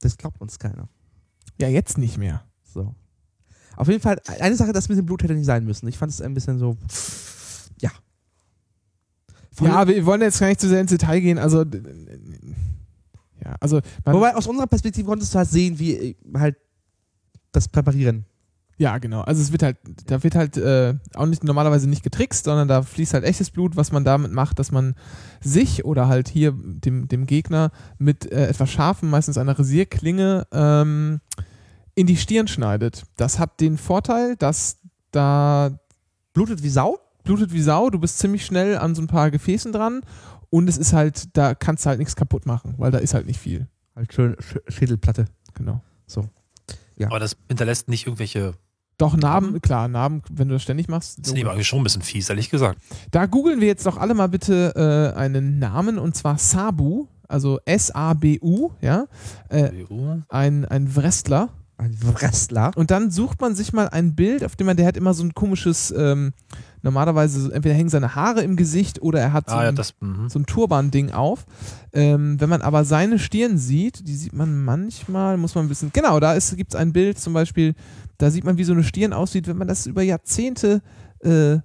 Das 0.00 0.18
glaubt 0.18 0.40
uns 0.40 0.58
keiner. 0.58 0.88
Ja, 1.60 1.68
jetzt 1.68 1.96
nicht 1.96 2.18
mehr. 2.18 2.42
So. 2.64 2.92
Auf 3.76 3.86
jeden 3.86 4.00
Fall, 4.00 4.20
eine 4.40 4.56
Sache, 4.56 4.72
das 4.72 4.88
mit 4.88 4.98
dem 4.98 5.06
Blut 5.06 5.22
hätte 5.22 5.34
nicht 5.34 5.46
sein 5.46 5.64
müssen. 5.64 5.86
Ich 5.86 5.96
fand 5.96 6.10
es 6.10 6.20
ein 6.20 6.34
bisschen 6.34 6.58
so. 6.58 6.76
Ja. 7.80 7.92
Vor 9.52 9.68
Ja, 9.68 9.86
wir 9.86 10.04
wollen 10.06 10.22
jetzt 10.22 10.40
gar 10.40 10.48
nicht 10.48 10.60
zu 10.60 10.68
sehr 10.68 10.80
ins 10.80 10.90
Detail 10.90 11.20
gehen. 11.20 11.38
Also, 11.38 11.64
ja, 13.44 13.54
also, 13.60 13.80
Wobei 14.04 14.34
aus 14.34 14.48
unserer 14.48 14.66
Perspektive 14.66 15.06
konntest 15.06 15.32
du 15.32 15.38
halt 15.38 15.50
sehen, 15.50 15.78
wie 15.78 15.92
äh, 15.92 16.16
halt 16.34 16.56
das 17.52 17.68
Präparieren. 17.68 18.26
Ja, 18.78 18.98
genau. 18.98 19.22
Also 19.22 19.40
es 19.40 19.52
wird 19.52 19.62
halt, 19.62 19.78
da 20.06 20.22
wird 20.22 20.34
halt 20.34 20.56
äh, 20.56 20.94
auch 21.14 21.26
nicht 21.26 21.44
normalerweise 21.44 21.88
nicht 21.88 22.02
getrickst, 22.02 22.44
sondern 22.44 22.68
da 22.68 22.82
fließt 22.82 23.14
halt 23.14 23.24
echtes 23.24 23.50
Blut, 23.50 23.76
was 23.76 23.92
man 23.92 24.04
damit 24.04 24.32
macht, 24.32 24.58
dass 24.58 24.70
man 24.70 24.94
sich 25.40 25.84
oder 25.84 26.08
halt 26.08 26.28
hier 26.28 26.52
dem, 26.52 27.08
dem 27.08 27.26
Gegner 27.26 27.70
mit 27.98 28.30
äh, 28.30 28.48
etwas 28.48 28.70
Scharfem, 28.70 29.08
meistens 29.08 29.38
einer 29.38 29.58
Rasierklinge, 29.58 30.46
ähm, 30.52 31.20
in 31.94 32.06
die 32.06 32.16
Stirn 32.18 32.48
schneidet. 32.48 33.04
Das 33.16 33.38
hat 33.38 33.60
den 33.60 33.78
Vorteil, 33.78 34.36
dass 34.36 34.78
da 35.10 35.78
Blutet 36.34 36.62
wie 36.62 36.68
Sau? 36.68 36.98
blutet 37.26 37.52
wie 37.52 37.60
Sau, 37.60 37.90
du 37.90 37.98
bist 37.98 38.18
ziemlich 38.18 38.46
schnell 38.46 38.78
an 38.78 38.94
so 38.94 39.02
ein 39.02 39.08
paar 39.08 39.30
Gefäßen 39.30 39.72
dran 39.72 40.00
und 40.48 40.68
es 40.68 40.78
ist 40.78 40.92
halt, 40.94 41.36
da 41.36 41.54
kannst 41.54 41.84
du 41.84 41.90
halt 41.90 41.98
nichts 41.98 42.16
kaputt 42.16 42.46
machen, 42.46 42.74
weil 42.78 42.90
da 42.90 42.98
ist 42.98 43.12
halt 43.12 43.26
nicht 43.26 43.40
viel. 43.40 43.66
Halt 43.94 44.14
schön 44.14 44.36
Sch 44.40 44.58
Schädelplatte. 44.68 45.26
Genau. 45.54 45.82
Aber 47.08 47.18
das 47.18 47.36
hinterlässt 47.48 47.88
nicht 47.88 48.06
irgendwelche. 48.06 48.54
Doch, 48.98 49.14
Narben, 49.16 49.60
klar, 49.60 49.88
Narben, 49.88 50.22
wenn 50.30 50.48
du 50.48 50.54
das 50.54 50.62
ständig 50.62 50.88
machst. 50.88 51.18
Das 51.18 51.28
sind 51.28 51.40
aber 51.42 51.52
eigentlich 51.52 51.66
schon 51.66 51.80
ein 51.80 51.84
bisschen 51.84 52.02
fies, 52.02 52.30
ehrlich 52.30 52.48
gesagt. 52.48 52.80
Da 53.10 53.26
googeln 53.26 53.60
wir 53.60 53.66
jetzt 53.66 53.84
doch 53.84 53.98
alle 53.98 54.14
mal 54.14 54.28
bitte 54.28 55.12
äh, 55.14 55.18
einen 55.18 55.58
Namen 55.58 55.98
und 55.98 56.16
zwar 56.16 56.38
Sabu, 56.38 57.06
also 57.28 57.60
S-A-B-U, 57.66 58.70
ja, 58.80 59.06
äh, 59.50 59.70
ein, 60.28 60.64
ein 60.64 60.96
Wrestler. 60.96 61.50
Ein 61.78 61.94
Wrestler. 62.00 62.70
Und 62.74 62.90
dann 62.90 63.10
sucht 63.10 63.42
man 63.42 63.54
sich 63.54 63.74
mal 63.74 63.90
ein 63.90 64.14
Bild, 64.14 64.42
auf 64.44 64.56
dem 64.56 64.66
man, 64.66 64.78
der 64.78 64.86
hat 64.86 64.96
immer 64.96 65.12
so 65.12 65.22
ein 65.22 65.34
komisches, 65.34 65.92
ähm, 65.94 66.32
normalerweise, 66.86 67.52
entweder 67.52 67.74
hängen 67.74 67.90
seine 67.90 68.14
Haare 68.14 68.40
im 68.42 68.56
Gesicht 68.56 69.02
oder 69.02 69.20
er 69.20 69.32
hat 69.34 69.50
so 69.50 69.56
Ah, 69.56 69.64
ja, 69.64 69.68
ein, 69.68 69.74
das. 69.74 69.92
Mhm. 70.00 70.28
so 70.30 70.38
ein 70.38 70.46
Turban-Ding 70.46 71.10
auf. 71.10 71.44
Ähm, 71.92 72.40
wenn 72.40 72.48
man 72.48 72.62
aber 72.62 72.84
seine 72.86 73.18
Stirn 73.18 73.58
sieht, 73.58 74.06
die 74.08 74.14
sieht 74.14 74.32
man 74.32 74.64
manchmal, 74.64 75.36
muss 75.36 75.54
man 75.54 75.66
ein 75.66 75.68
bisschen, 75.68 75.90
genau, 75.92 76.18
da 76.20 76.38
gibt 76.38 76.72
es 76.72 76.76
ein 76.80 76.92
Bild 76.92 77.18
zum 77.18 77.32
Beispiel, 77.34 77.74
da 78.18 78.30
sieht 78.30 78.44
man, 78.44 78.56
wie 78.56 78.64
so 78.64 78.72
eine 78.72 78.84
Stirn 78.84 79.12
aussieht, 79.12 79.46
wenn 79.46 79.58
man 79.58 79.68
das 79.68 79.86
über 79.86 80.02
Jahrzehnte 80.02 80.80
äh, 81.20 81.58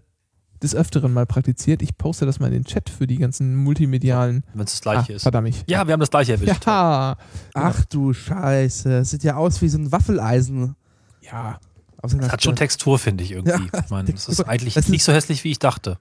des 0.62 0.75
Öfteren 0.75 1.12
mal 1.13 1.25
praktiziert. 1.25 1.82
Ich 1.82 1.98
poste 1.98 2.25
das 2.25 2.40
mal 2.40 2.48
in 2.48 2.54
den 2.54 2.66
Chat 2.66 2.90
für 2.90 3.08
die 3.08 3.18
ganzen 3.18 3.56
multimedialen. 3.56 4.44
Wenn 4.54 4.66
es 4.66 4.74
das 4.74 4.82
gleiche 4.82 5.13
ah, 5.13 5.16
ist. 5.16 5.24
Verdammt. 5.24 5.48
ich- 5.50 5.63
Ja, 5.68 5.88
wir 5.88 5.94
haben 5.94 6.00
das 6.00 6.12
gleiche 6.12 6.34
erwischt. 6.34 6.66
Ja, 6.68 7.16
Ach 7.56 7.86
du 7.86 8.13
Scheiße. 8.13 8.90
Das 8.90 9.10
sieht 9.10 9.24
ja 9.24 9.36
aus 9.38 9.62
wie 9.62 9.70
so 9.70 9.78
ein 9.80 9.92
Waffeleisen. 9.92 10.75
ja. 11.22 11.60
Auf 12.01 12.15
Das 12.15 12.31
hat 12.31 12.43
schon. 12.43 12.55
Textur, 12.55 12.98
finde 13.00 13.24
ich 13.24 13.31
irgendwie. 13.31 13.51
Ja. 13.74 13.79
Ich 13.84 13.89
meine, 13.89 14.12
das 14.12 14.27
ist 14.27 14.41
eigentlich 14.48 14.74
Das 14.74 14.86
ist- 14.86 14.89
nicht 14.91 15.03
so 15.03 15.13
hässlich, 15.13 15.43
wie 15.43 15.51
ich 15.51 15.60
dachte. 15.60 16.00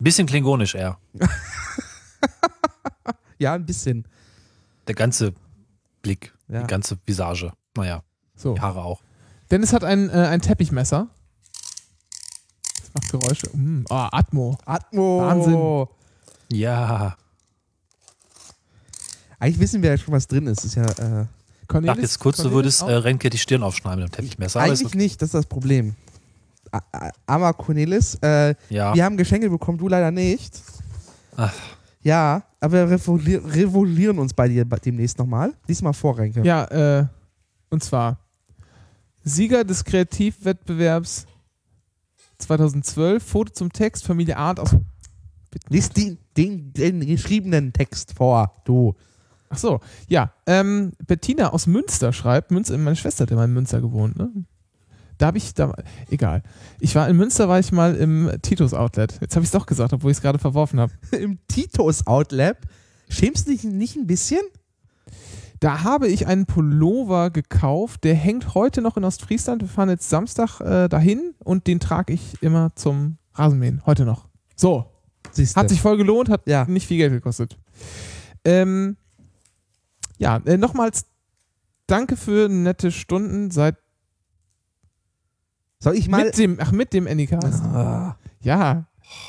Ein 0.00 0.04
bisschen 0.04 0.26
klingonisch 0.26 0.74
eher. 0.74 0.98
Ja, 3.40 3.54
ein 3.54 3.64
bisschen. 3.64 4.04
Der 4.88 4.96
ganze 4.96 5.32
Blick, 6.02 6.34
Ja. 6.48 6.62
die 6.62 6.66
ganze 6.66 6.98
Visage. 7.06 7.52
Naja, 7.76 8.02
So. 8.34 8.54
die 8.54 8.60
Haare 8.60 8.82
auch. 8.82 9.00
Dennis 9.50 9.72
hat 9.72 9.84
ein, 9.84 10.10
äh, 10.10 10.12
ein 10.12 10.40
Teppichmesser. 10.40 11.06
Das 12.80 12.90
macht 12.94 13.10
Geräusche. 13.12 13.48
Mm, 13.56 13.84
oh, 13.88 13.94
Atmo. 14.10 14.58
Atmo. 14.64 15.20
Wahnsinn. 15.20 15.86
Ja. 16.58 17.16
Eigentlich 19.38 19.60
wissen 19.60 19.82
wir 19.82 19.90
ja 19.90 19.98
schon, 19.98 20.12
was 20.14 20.26
drin 20.26 20.48
ist. 20.48 20.64
ist 20.64 20.74
ja, 20.74 20.84
äh, 20.84 21.26
Cornelis, 21.68 21.88
dachte 21.88 22.00
jetzt 22.02 22.18
kurz, 22.18 22.36
du 22.38 22.42
Cornelis 22.44 22.56
würdest 22.56 22.82
auch? 22.82 22.88
äh, 22.88 22.94
Renke 22.94 23.30
die 23.30 23.38
Stirn 23.38 23.62
aufschneiden 23.62 24.02
mit 24.04 24.12
dem 24.12 24.16
Teppichmesser. 24.16 24.60
Eigentlich 24.60 24.82
ist, 24.82 24.94
nicht, 24.94 25.22
das 25.22 25.28
ist 25.28 25.34
das 25.34 25.46
Problem. 25.46 25.94
A- 26.72 26.80
A- 26.92 27.10
Aber 27.26 27.52
Cornelis, 27.54 28.16
äh, 28.22 28.54
ja. 28.70 28.94
wir 28.94 29.04
haben 29.04 29.16
Geschenke 29.16 29.48
bekommen, 29.50 29.78
du 29.78 29.86
leider 29.88 30.10
nicht. 30.10 30.60
Ach. 31.36 31.54
Ja, 32.02 32.42
aber 32.60 32.88
wir 32.90 32.96
revoluier- 32.98 33.42
revoluieren 33.54 34.18
uns 34.18 34.32
bei 34.34 34.48
dir 34.48 34.64
demnächst 34.64 35.18
nochmal. 35.18 35.52
Lies 35.66 35.82
mal 35.82 35.92
vor, 35.92 36.16
Renke. 36.18 36.42
Ja, 36.42 36.64
äh, 37.00 37.06
und 37.70 37.82
zwar 37.84 38.18
Sieger 39.24 39.62
des 39.64 39.84
Kreativwettbewerbs 39.84 41.26
2012, 42.38 43.22
Foto 43.22 43.52
zum 43.52 43.72
Text, 43.72 44.04
Familie 44.04 44.36
Arndt 44.36 44.60
aus. 44.60 44.74
Lies 45.68 45.90
den, 45.90 46.18
den, 46.36 46.72
den 46.72 47.00
geschriebenen 47.06 47.72
Text 47.72 48.14
vor, 48.14 48.52
du. 48.64 48.94
Ach 49.50 49.58
so, 49.58 49.80
ja. 50.08 50.32
Ähm, 50.46 50.92
Bettina 51.06 51.50
aus 51.52 51.66
Münster 51.66 52.12
schreibt, 52.12 52.50
Münster, 52.50 52.76
meine 52.78 52.96
Schwester 52.96 53.22
hat 53.22 53.30
immer 53.30 53.44
in 53.44 53.52
Münster 53.54 53.80
gewohnt, 53.80 54.16
ne? 54.18 54.30
Da 55.16 55.26
habe 55.26 55.38
ich 55.38 55.52
da, 55.54 55.74
egal. 56.10 56.42
Ich 56.78 56.94
war 56.94 57.08
in 57.08 57.16
Münster, 57.16 57.48
war 57.48 57.58
ich 57.58 57.72
mal 57.72 57.96
im 57.96 58.30
Titus 58.42 58.72
Outlet. 58.72 59.18
Jetzt 59.20 59.34
habe 59.34 59.42
ich 59.42 59.48
es 59.48 59.52
doch 59.52 59.66
gesagt, 59.66 59.92
obwohl 59.92 60.12
ich 60.12 60.18
es 60.18 60.22
gerade 60.22 60.38
verworfen 60.38 60.78
habe. 60.78 60.92
Im 61.18 61.38
Titos 61.48 62.06
Outlab. 62.06 62.58
Schämst 63.08 63.48
du 63.48 63.50
dich 63.52 63.64
nicht 63.64 63.96
ein 63.96 64.06
bisschen? 64.06 64.42
Da 65.58 65.82
habe 65.82 66.06
ich 66.06 66.28
einen 66.28 66.46
Pullover 66.46 67.30
gekauft, 67.30 68.04
der 68.04 68.14
hängt 68.14 68.54
heute 68.54 68.80
noch 68.80 68.96
in 68.96 69.02
Ostfriesland. 69.04 69.62
Wir 69.62 69.68
fahren 69.68 69.88
jetzt 69.88 70.08
Samstag 70.08 70.60
äh, 70.60 70.88
dahin 70.88 71.34
und 71.42 71.66
den 71.66 71.80
trage 71.80 72.12
ich 72.12 72.40
immer 72.40 72.70
zum 72.76 73.18
Rasenmähen. 73.34 73.82
Heute 73.86 74.04
noch. 74.04 74.28
So, 74.54 74.84
Siehst 75.32 75.56
hat 75.56 75.68
sich 75.68 75.80
voll 75.80 75.96
gelohnt, 75.96 76.28
hat 76.28 76.42
Ja. 76.46 76.64
nicht 76.66 76.86
viel 76.86 76.98
Geld 76.98 77.12
gekostet. 77.12 77.58
Ähm, 78.44 78.96
ja, 80.18 80.36
äh, 80.44 80.56
nochmals 80.56 81.06
danke 81.86 82.16
für 82.16 82.48
nette 82.48 82.90
Stunden 82.92 83.50
seit 83.50 83.76
Soll 85.80 85.96
ich 85.96 86.08
mal. 86.08 86.24
mit 86.24 86.38
dem, 86.38 86.58
ach, 86.60 86.72
mit 86.72 86.92
dem 86.92 87.06
Anycast. 87.06 87.62
Ah. 87.64 88.16
Ja. 88.40 88.86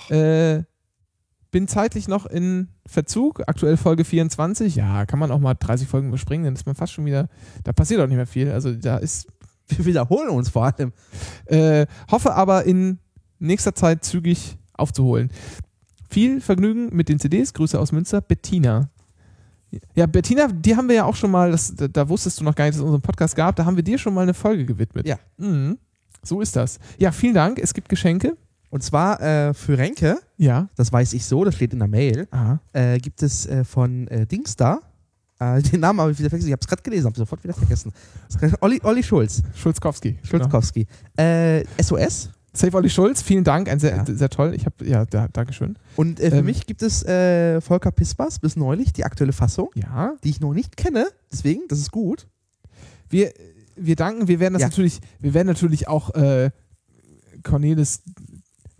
Äh, 0.10 0.63
bin 1.51 1.67
zeitlich 1.67 2.08
noch 2.08 2.25
in 2.25 2.67
Verzug, 2.86 3.41
aktuell 3.48 3.77
Folge 3.77 4.03
24. 4.03 4.75
Ja, 4.75 5.05
kann 5.05 5.19
man 5.19 5.31
auch 5.31 5.39
mal 5.39 5.55
30 5.55 5.88
Folgen 5.88 6.10
überspringen, 6.10 6.46
dann 6.46 6.53
ist 6.55 6.65
man 6.65 6.75
fast 6.75 6.93
schon 6.93 7.05
wieder, 7.05 7.27
da 7.63 7.72
passiert 7.74 8.01
auch 8.01 8.08
nicht 8.08 8.17
mehr 8.17 8.27
viel. 8.27 8.51
Also 8.51 8.74
da 8.74 8.98
ist, 8.98 9.27
Wir 9.69 9.86
wiederholen 9.86 10.29
uns 10.29 10.50
vor 10.50 10.65
allem. 10.65 10.93
äh, 11.46 11.86
hoffe 12.12 12.34
aber 12.34 12.65
in 12.65 13.00
nächster 13.39 13.75
Zeit 13.75 14.03
zügig 14.03 14.58
aufzuholen. 14.74 15.31
Viel 16.10 16.41
Vergnügen 16.41 16.89
mit 16.96 17.10
den 17.10 17.19
CDs. 17.19 17.53
Grüße 17.53 17.79
aus 17.79 17.91
Münster. 17.91 18.22
Bettina. 18.22 18.89
Ja, 19.96 20.06
Bettina, 20.06 20.48
die 20.48 20.76
haben 20.76 20.88
wir 20.88 20.96
ja 20.96 21.06
auch 21.06 21.16
schon 21.16 21.32
mal, 21.32 21.52
das, 21.52 21.74
da, 21.76 22.08
wusstest 22.10 22.40
du 22.40 22.44
noch 22.44 22.56
gar 22.56 22.66
nicht, 22.66 22.74
dass 22.76 22.80
es 22.80 22.86
unseren 22.86 23.02
Podcast 23.02 23.36
gab, 23.36 23.56
da 23.56 23.66
haben 23.66 23.76
wir 23.76 23.84
dir 23.84 23.98
schon 23.98 24.14
mal 24.14 24.22
eine 24.22 24.34
Folge 24.34 24.66
gewidmet. 24.66 25.08
Ja. 25.08 25.18
Mhm. 25.38 25.78
So 26.24 26.42
ist 26.42 26.56
das. 26.56 26.80
Ja, 26.98 27.12
vielen 27.12 27.34
Dank. 27.34 27.60
Es 27.60 27.74
gibt 27.74 27.88
Geschenke. 27.90 28.36
Und 28.72 28.84
zwar 28.84 29.20
äh, 29.22 29.54
für 29.54 29.78
Renke, 29.78 30.20
Ja. 30.38 30.70
das 30.76 30.92
weiß 30.94 31.14
ich 31.14 31.26
so, 31.26 31.44
das 31.44 31.56
steht 31.56 31.74
in 31.74 31.80
der 31.80 31.88
Mail, 31.88 32.28
äh, 32.74 33.00
gibt 33.00 33.24
es 33.24 33.48
äh, 33.48 33.64
von 33.64 34.08
äh, 34.10 34.28
Dingsda, 34.28 34.80
äh, 35.40 35.60
den 35.72 35.80
Namen 35.80 36.00
habe 36.02 36.12
ich 36.12 36.20
wieder 36.20 36.30
vergessen, 36.30 36.50
ich 36.50 36.54
habe 36.54 36.62
es 36.62 36.68
gerade 36.68 36.84
gelesen, 36.84 37.06
habe 37.08 37.18
sofort 37.18 37.44
wieder 37.44 37.54
vergessen. 37.56 37.92
Olli, 38.62 38.80
Olli 38.84 39.02
Schulz, 39.02 39.42
Schulzkowski. 39.56 40.12
Genau. 40.14 40.26
Schulzkowski. 40.28 40.86
Äh, 41.18 41.64
SOS 41.82 42.30
Save 42.60 42.75
Olli 42.75 42.89
Schulz, 42.89 43.22
vielen 43.22 43.44
Dank, 43.46 43.70
ein 43.70 43.80
sehr, 43.80 43.96
Ja. 43.96 44.06
sehr 44.06 44.30
toll. 44.30 44.54
Ich 44.54 44.66
habe, 44.66 44.86
ja, 44.86 45.06
da, 45.06 45.28
Dankeschön. 45.30 45.78
und 45.96 46.20
äh, 46.20 46.30
für 46.30 46.38
Ähm. 46.38 46.46
mich 46.46 46.66
gibt 46.66 46.82
es 46.82 47.04
äh, 47.04 47.62
Volker 47.62 47.92
Pispers 47.92 48.39
bis 48.39 48.56
neulich, 48.58 48.92
die 48.92 49.06
aktuelle 49.06 49.32
Fassung, 49.32 49.70
Ja, 49.75 50.13
die 50.24 50.30
ich 50.30 50.42
noch 50.42 50.54
nicht 50.54 50.75
kenne, 50.75 51.08
deswegen, 51.32 51.62
das 51.70 51.80
ist 51.80 51.92
gut. 51.92 52.28
wir, 53.10 53.32
wir 53.78 53.96
danken, 53.96 54.28
wir 54.28 54.39
werden 54.42 54.54
das 54.56 54.62
Ja. 54.62 54.68
natürlich, 54.68 55.00
wir 55.20 55.34
werden 55.34 55.48
natürlich 55.48 55.88
auch 55.88 56.13
äh, 56.16 56.51
Cornelis 57.44 58.01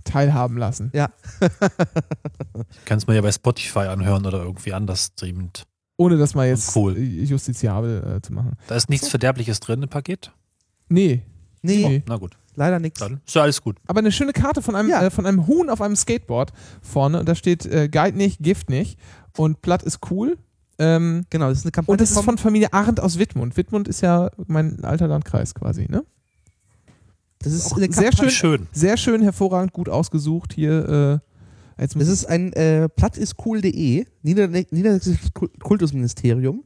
teilhaben 0.04 0.58
lassen. 0.58 0.92
Ja, 0.94 1.10
Ich 2.72 2.86
kann 2.86 2.98
es 2.98 3.08
mir 3.08 3.16
ja 3.16 3.22
bei 3.22 3.32
Spotify 3.32 3.80
anhören 3.88 4.26
oder 4.26 4.44
irgendwie 4.44 4.74
anders 4.74 5.12
streamend. 5.14 5.64
Ohne 5.98 6.18
das 6.18 6.36
mal 6.36 6.48
jetzt 6.48 6.76
Cool. 6.76 6.98
justiziabel 6.98 8.18
äh, 8.18 8.22
zu 8.22 8.34
machen. 8.34 8.54
Da 8.68 8.76
ist 8.76 8.90
nichts 8.90 9.08
Verderbliches 9.08 9.60
drin 9.62 9.82
im 9.84 9.90
Paket. 9.90 10.32
Nee, 10.90 11.24
nee, 11.62 11.88
Nee. 11.88 12.04
Na 12.08 12.18
gut, 12.18 12.38
leider 12.60 12.80
nichts. 12.80 13.00
dann 13.00 13.22
ist 13.26 13.34
ja 13.36 13.42
alles 13.42 13.62
gut. 13.62 13.78
aber 13.88 14.00
eine 14.00 14.12
schöne 14.12 14.34
Karte 14.34 14.62
von 14.62 14.76
einem, 14.76 14.90
Ja. 14.90 15.02
äh, 15.02 15.10
von 15.10 15.26
einem 15.26 15.48
Huhn 15.48 15.70
auf 15.70 15.82
einem 15.82 15.96
Skateboard 15.96 16.54
vorne 16.84 17.20
und 17.20 17.28
da 17.28 17.34
steht 17.34 17.66
äh, 17.66 17.90
Guide 17.90 18.16
nicht, 18.18 18.40
Gift 18.44 18.70
nicht 18.70 19.00
und 19.38 19.62
Platt 19.64 19.82
ist 19.82 20.00
cool. 20.12 20.38
Ähm, 20.78 21.26
Genau, 21.30 21.50
das 21.50 21.60
ist 21.60 21.66
eine 21.66 21.72
Kampagne 21.72 21.94
und 21.94 22.02
das 22.02 22.12
ist 22.12 22.22
von 22.22 22.38
Familie 22.38 22.72
Arendt 22.72 23.00
aus 23.00 23.18
Wittmund. 23.18 23.58
Wittmund 23.58 23.88
ist 23.88 24.02
ja 24.02 24.30
mein 24.48 24.84
alter 24.84 25.08
Landkreis 25.08 25.56
quasi, 25.56 25.88
ne? 25.90 26.04
das 27.42 27.54
ist 27.54 27.74
eine 27.74 27.92
sehr 27.92 28.12
schön, 28.16 28.30
Schön. 28.30 28.68
sehr 28.74 28.98
schön, 28.98 29.22
hervorragend, 29.22 29.72
gut 29.74 29.88
ausgesucht 29.90 30.54
hier. 30.54 31.22
Äh, 31.78 31.86
Das 31.88 31.96
ist 31.96 32.26
ein 32.26 32.52
äh, 32.54 32.90
plattiscool.de, 32.90 34.06
Nieder 34.24 34.48
Niedersächsisches 34.50 35.34
Kul- 35.34 35.50
Kultusministerium. 35.60 36.64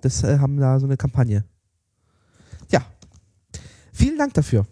Das 0.00 0.22
äh, 0.22 0.38
haben 0.38 0.56
da 0.58 0.78
so 0.80 0.86
eine 0.86 0.96
Kampagne. 0.96 1.44
Vielen 3.94 4.18
Dank 4.18 4.34
dafür. 4.34 4.66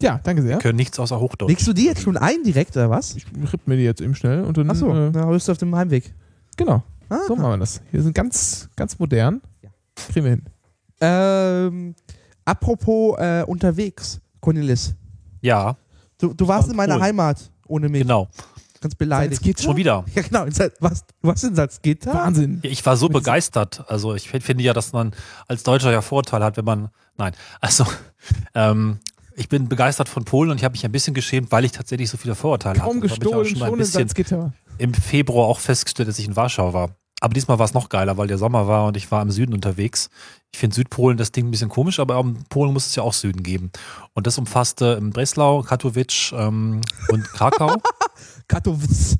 ja, 0.00 0.18
danke 0.24 0.40
sehr. 0.42 0.56
Können 0.58 0.76
nichts 0.76 0.98
außer 0.98 1.20
Hochdeutsch. 1.20 1.50
Legst 1.50 1.66
du 1.66 1.72
die 1.74 1.84
jetzt 1.84 2.00
schon 2.02 2.16
ein 2.16 2.42
direkt 2.44 2.74
oder 2.76 2.88
was? 2.88 3.14
Ich 3.16 3.26
ripp 3.52 3.66
mir 3.66 3.76
die 3.76 3.82
jetzt 3.82 4.00
eben 4.00 4.14
schnell 4.14 4.44
und 4.44 4.56
dann. 4.56 4.70
Achso, 4.70 4.88
Äh, 4.94 5.10
na, 5.12 5.26
bist 5.26 5.46
du 5.48 5.52
auf 5.52 5.58
dem 5.58 5.74
Heimweg. 5.76 6.14
genau, 6.56 6.82
Ah. 7.10 7.18
so 7.26 7.34
machen 7.36 7.50
wir 7.50 7.58
das. 7.58 7.82
Hier 7.90 8.02
sind 8.02 8.14
ganz, 8.14 8.68
ganz 8.76 8.98
modern. 8.98 9.42
Ja. 9.62 9.70
Kriegen 10.12 10.24
wir 10.24 10.30
hin. 10.30 10.42
Ähm, 11.02 11.94
apropos 12.44 13.18
äh, 13.18 13.42
unterwegs, 13.46 14.20
Cornelis. 14.40 14.94
Ja, 15.42 15.76
Du, 16.18 16.34
du 16.34 16.46
warst 16.46 16.64
War 16.68 16.70
in 16.72 16.76
meiner 16.76 16.96
cool. 16.96 17.02
Heimat 17.02 17.50
ohne 17.66 17.88
mich. 17.88 18.02
genau. 18.02 18.28
Ganz 18.80 18.94
beleidigt. 18.94 19.42
Salzgitter? 19.42 19.62
Schon 19.62 19.76
wieder. 19.76 20.04
Ja, 20.14 20.22
genau. 20.22 20.46
Was, 20.80 21.04
du 21.06 21.28
warst 21.28 21.44
in 21.44 21.54
Salzgitter? 21.54 22.14
Wahnsinn. 22.14 22.60
Ja, 22.62 22.70
Ich 22.70 22.84
war 22.86 22.96
so 22.96 23.08
begeistert. 23.08 23.84
Also 23.88 24.14
ich 24.14 24.28
finde 24.30 24.62
ja, 24.64 24.72
dass 24.72 24.92
man 24.92 25.12
als 25.48 25.62
Deutscher 25.62 25.92
ja 25.92 26.00
Vorteile 26.00 26.44
hat, 26.44 26.56
wenn 26.56 26.64
man. 26.64 26.88
Nein, 27.18 27.32
also 27.60 27.84
ähm, 28.54 28.98
ich 29.36 29.48
bin 29.50 29.68
begeistert 29.68 30.08
von 30.08 30.24
Polen 30.24 30.50
und 30.50 30.56
ich 30.56 30.64
habe 30.64 30.72
mich 30.72 30.84
ein 30.84 30.92
bisschen 30.92 31.12
geschämt, 31.14 31.52
weil 31.52 31.64
ich 31.66 31.72
tatsächlich 31.72 32.08
so 32.10 32.16
viele 32.16 32.34
Vorurteile 32.34 32.80
Kaum 32.80 32.96
hatte. 32.96 32.98
Auch 32.98 33.02
gestohlen, 33.18 33.46
schon 33.46 33.56
schon 33.58 33.66
ein 33.66 33.72
in 33.74 33.78
bisschen 33.78 34.00
Salzgitter. 34.08 34.52
im 34.78 34.94
Februar 34.94 35.46
auch 35.46 35.58
festgestellt, 35.60 36.08
dass 36.08 36.18
ich 36.18 36.26
in 36.26 36.36
Warschau 36.36 36.72
war. 36.72 36.90
Aber 37.22 37.34
diesmal 37.34 37.58
war 37.58 37.66
es 37.66 37.74
noch 37.74 37.90
geiler, 37.90 38.16
weil 38.16 38.28
der 38.28 38.38
Sommer 38.38 38.66
war 38.66 38.86
und 38.86 38.96
ich 38.96 39.10
war 39.10 39.20
im 39.20 39.30
Süden 39.30 39.52
unterwegs. 39.52 40.08
Ich 40.52 40.58
finde 40.58 40.74
Südpolen 40.74 41.18
das 41.18 41.32
Ding 41.32 41.48
ein 41.48 41.50
bisschen 41.50 41.68
komisch, 41.68 42.00
aber 42.00 42.18
in 42.18 42.42
Polen 42.48 42.72
muss 42.72 42.86
es 42.86 42.94
ja 42.96 43.02
auch 43.02 43.12
Süden 43.12 43.42
geben. 43.42 43.70
Und 44.14 44.26
das 44.26 44.38
umfasste 44.38 44.96
in 44.98 45.10
Breslau, 45.10 45.62
Katowice 45.62 46.32
ähm, 46.34 46.80
und 47.08 47.24
Krakau. 47.24 47.76
Katowice. 48.50 49.16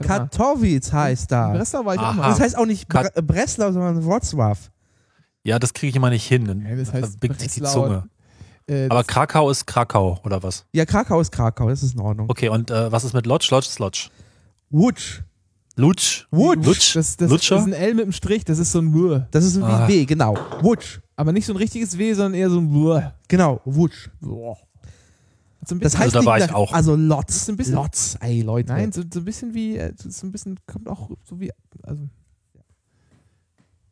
Katowice 0.00 0.92
heißt 0.92 1.30
In 1.32 1.36
da. 1.36 1.52
Breslau 1.52 1.84
war 1.84 1.94
ich 1.94 2.00
auch 2.00 2.14
mal. 2.14 2.28
Das 2.28 2.40
heißt 2.40 2.56
auch 2.56 2.66
nicht 2.66 2.88
Kat- 2.88 3.12
Bre 3.14 3.22
Breslau, 3.22 3.72
sondern 3.72 4.02
Wrocław. 4.04 4.56
ja, 5.44 5.58
das 5.58 5.72
kriege 5.74 5.90
ich 5.90 5.96
immer 5.96 6.10
nicht 6.10 6.26
hin. 6.26 6.44
Dann 6.46 6.62
Ja, 6.66 6.76
das 6.76 6.92
heißt 6.92 7.10
verbiegt 7.18 7.40
sich 7.40 7.52
die. 7.52 7.62
Zunge. 7.62 8.04
Äh, 8.66 8.86
Aber 8.86 9.00
das- 9.00 9.06
Krakau 9.08 9.50
ist 9.50 9.66
Krakau, 9.66 10.18
oder 10.24 10.42
was? 10.42 10.64
Ja, 10.72 10.84
Krakau 10.86 11.20
ist 11.20 11.32
Krakau, 11.32 11.68
das 11.68 11.82
ist 11.82 11.94
in 11.94 12.00
Ordnung. 12.00 12.30
Okay, 12.30 12.48
und 12.48 12.70
äh, 12.70 12.90
was 12.92 13.04
ist 13.04 13.14
mit 13.14 13.26
Lodz? 13.26 13.50
Lodz 13.50 13.66
ist 13.68 13.78
Lodz. 13.78 14.10
Wutsch. 14.70 15.22
Lutsch? 15.76 16.26
Wutsch. 16.30 16.64
Lutsch? 16.66 16.94
das, 16.96 17.16
das 17.16 17.30
Lutscher? 17.30 17.56
ist 17.56 17.64
ein 17.64 17.72
L 17.72 17.94
mit 17.94 18.02
einem 18.04 18.12
Strich, 18.12 18.44
das 18.44 18.58
ist 18.58 18.72
so 18.72 18.80
ein 18.80 18.92
W. 18.94 19.22
Das 19.30 19.44
ist 19.44 19.58
wie 19.58 19.64
Ah. 19.64 19.88
W, 19.88 20.04
genau. 20.04 20.36
Wutsch. 20.62 21.00
Aber 21.16 21.32
nicht 21.32 21.46
so 21.46 21.52
ein 21.52 21.56
richtiges 21.56 21.96
W, 21.98 22.12
sondern 22.14 22.34
eher 22.34 22.50
so 22.50 22.58
ein 22.60 22.70
W. 22.72 23.02
Genau, 23.28 23.60
Wutsch. 23.64 24.08
Boah. 24.20 24.56
So 25.66 25.74
Das 25.76 25.96
heißt 25.98 26.14
da 26.14 26.24
war 26.24 26.38
ich 26.38 26.52
auch. 26.54 26.72
Also 26.72 26.96
Lotz. 26.96 27.36
ist 27.36 27.50
ein 27.50 27.56
bisschen- 27.56 27.74
Lotz, 27.74 28.16
ey 28.20 28.40
Leute. 28.42 28.72
nein, 28.72 28.92
so, 28.92 29.02
so 29.12 29.20
ein 29.20 29.24
bisschen 29.24 29.52
wie, 29.54 29.76
äh, 29.76 29.92
so 29.96 30.26
ein 30.26 30.32
bisschen, 30.32 30.58
kommt 30.66 30.88
auch 30.88 31.10
so 31.24 31.38
wie, 31.38 31.52
also, 31.82 32.08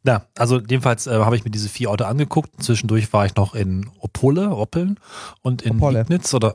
Ja, 0.05 0.25
also 0.39 0.61
jedenfalls 0.61 1.07
äh, 1.07 1.11
habe 1.19 1.37
ich 1.37 1.45
mir 1.45 1.51
diese 1.51 1.69
vier 1.69 1.91
Orte 1.91 2.07
angeguckt. 2.07 2.63
Zwischendurch 2.63 3.13
war 3.13 3.27
ich 3.27 3.35
noch 3.37 3.55
in 3.55 3.91
Opole, 4.01 4.51
Oppeln 4.57 4.99
und 5.43 5.61
in 5.63 5.77
Opole. 5.77 6.01
Liegnitz 6.01 6.33
oder 6.33 6.55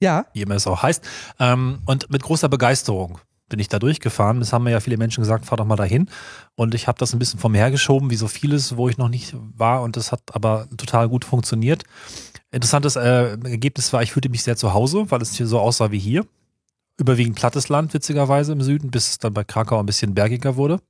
Ja, 0.00 0.26
wie 0.34 0.42
immer 0.42 0.56
es 0.56 0.66
auch 0.66 0.82
heißt. 0.82 1.02
Ähm, 1.38 1.80
und 1.86 2.10
mit 2.10 2.22
großer 2.22 2.48
Begeisterung 2.48 3.18
bin 3.48 3.58
ich 3.58 3.68
da 3.68 3.78
durchgefahren. 3.78 4.40
Das 4.40 4.52
haben 4.52 4.64
mir 4.64 4.70
ja 4.70 4.80
viele 4.80 4.96
Menschen 4.96 5.22
gesagt, 5.22 5.46
fahr 5.46 5.58
doch 5.58 5.64
mal 5.64 5.76
dahin. 5.76 6.08
Und 6.54 6.74
ich 6.74 6.88
habe 6.88 6.98
das 6.98 7.12
ein 7.12 7.18
bisschen 7.18 7.38
vor 7.38 7.50
mir 7.50 7.58
hergeschoben, 7.58 8.10
wie 8.10 8.16
so 8.16 8.28
vieles, 8.28 8.76
wo 8.76 8.88
ich 8.88 8.98
noch 8.98 9.08
nicht 9.08 9.34
war. 9.56 9.82
Und 9.82 9.96
das 9.96 10.12
hat 10.12 10.22
aber 10.32 10.68
total 10.76 11.08
gut 11.08 11.24
funktioniert. 11.24 11.84
Interessantes 12.50 12.96
äh, 12.96 13.38
Ergebnis 13.44 13.92
war, 13.92 14.02
ich 14.02 14.12
fühlte 14.12 14.28
mich 14.28 14.42
sehr 14.42 14.56
zu 14.56 14.72
Hause, 14.72 15.10
weil 15.10 15.22
es 15.22 15.34
hier 15.34 15.46
so 15.46 15.60
aussah 15.60 15.90
wie 15.90 15.98
hier. 15.98 16.26
Überwiegend 16.98 17.36
plattes 17.36 17.68
Land, 17.68 17.92
witzigerweise 17.92 18.52
im 18.52 18.62
Süden, 18.62 18.90
bis 18.90 19.10
es 19.10 19.18
dann 19.18 19.34
bei 19.34 19.44
Krakau 19.44 19.78
ein 19.78 19.86
bisschen 19.86 20.14
bergiger 20.14 20.56
wurde. 20.56 20.80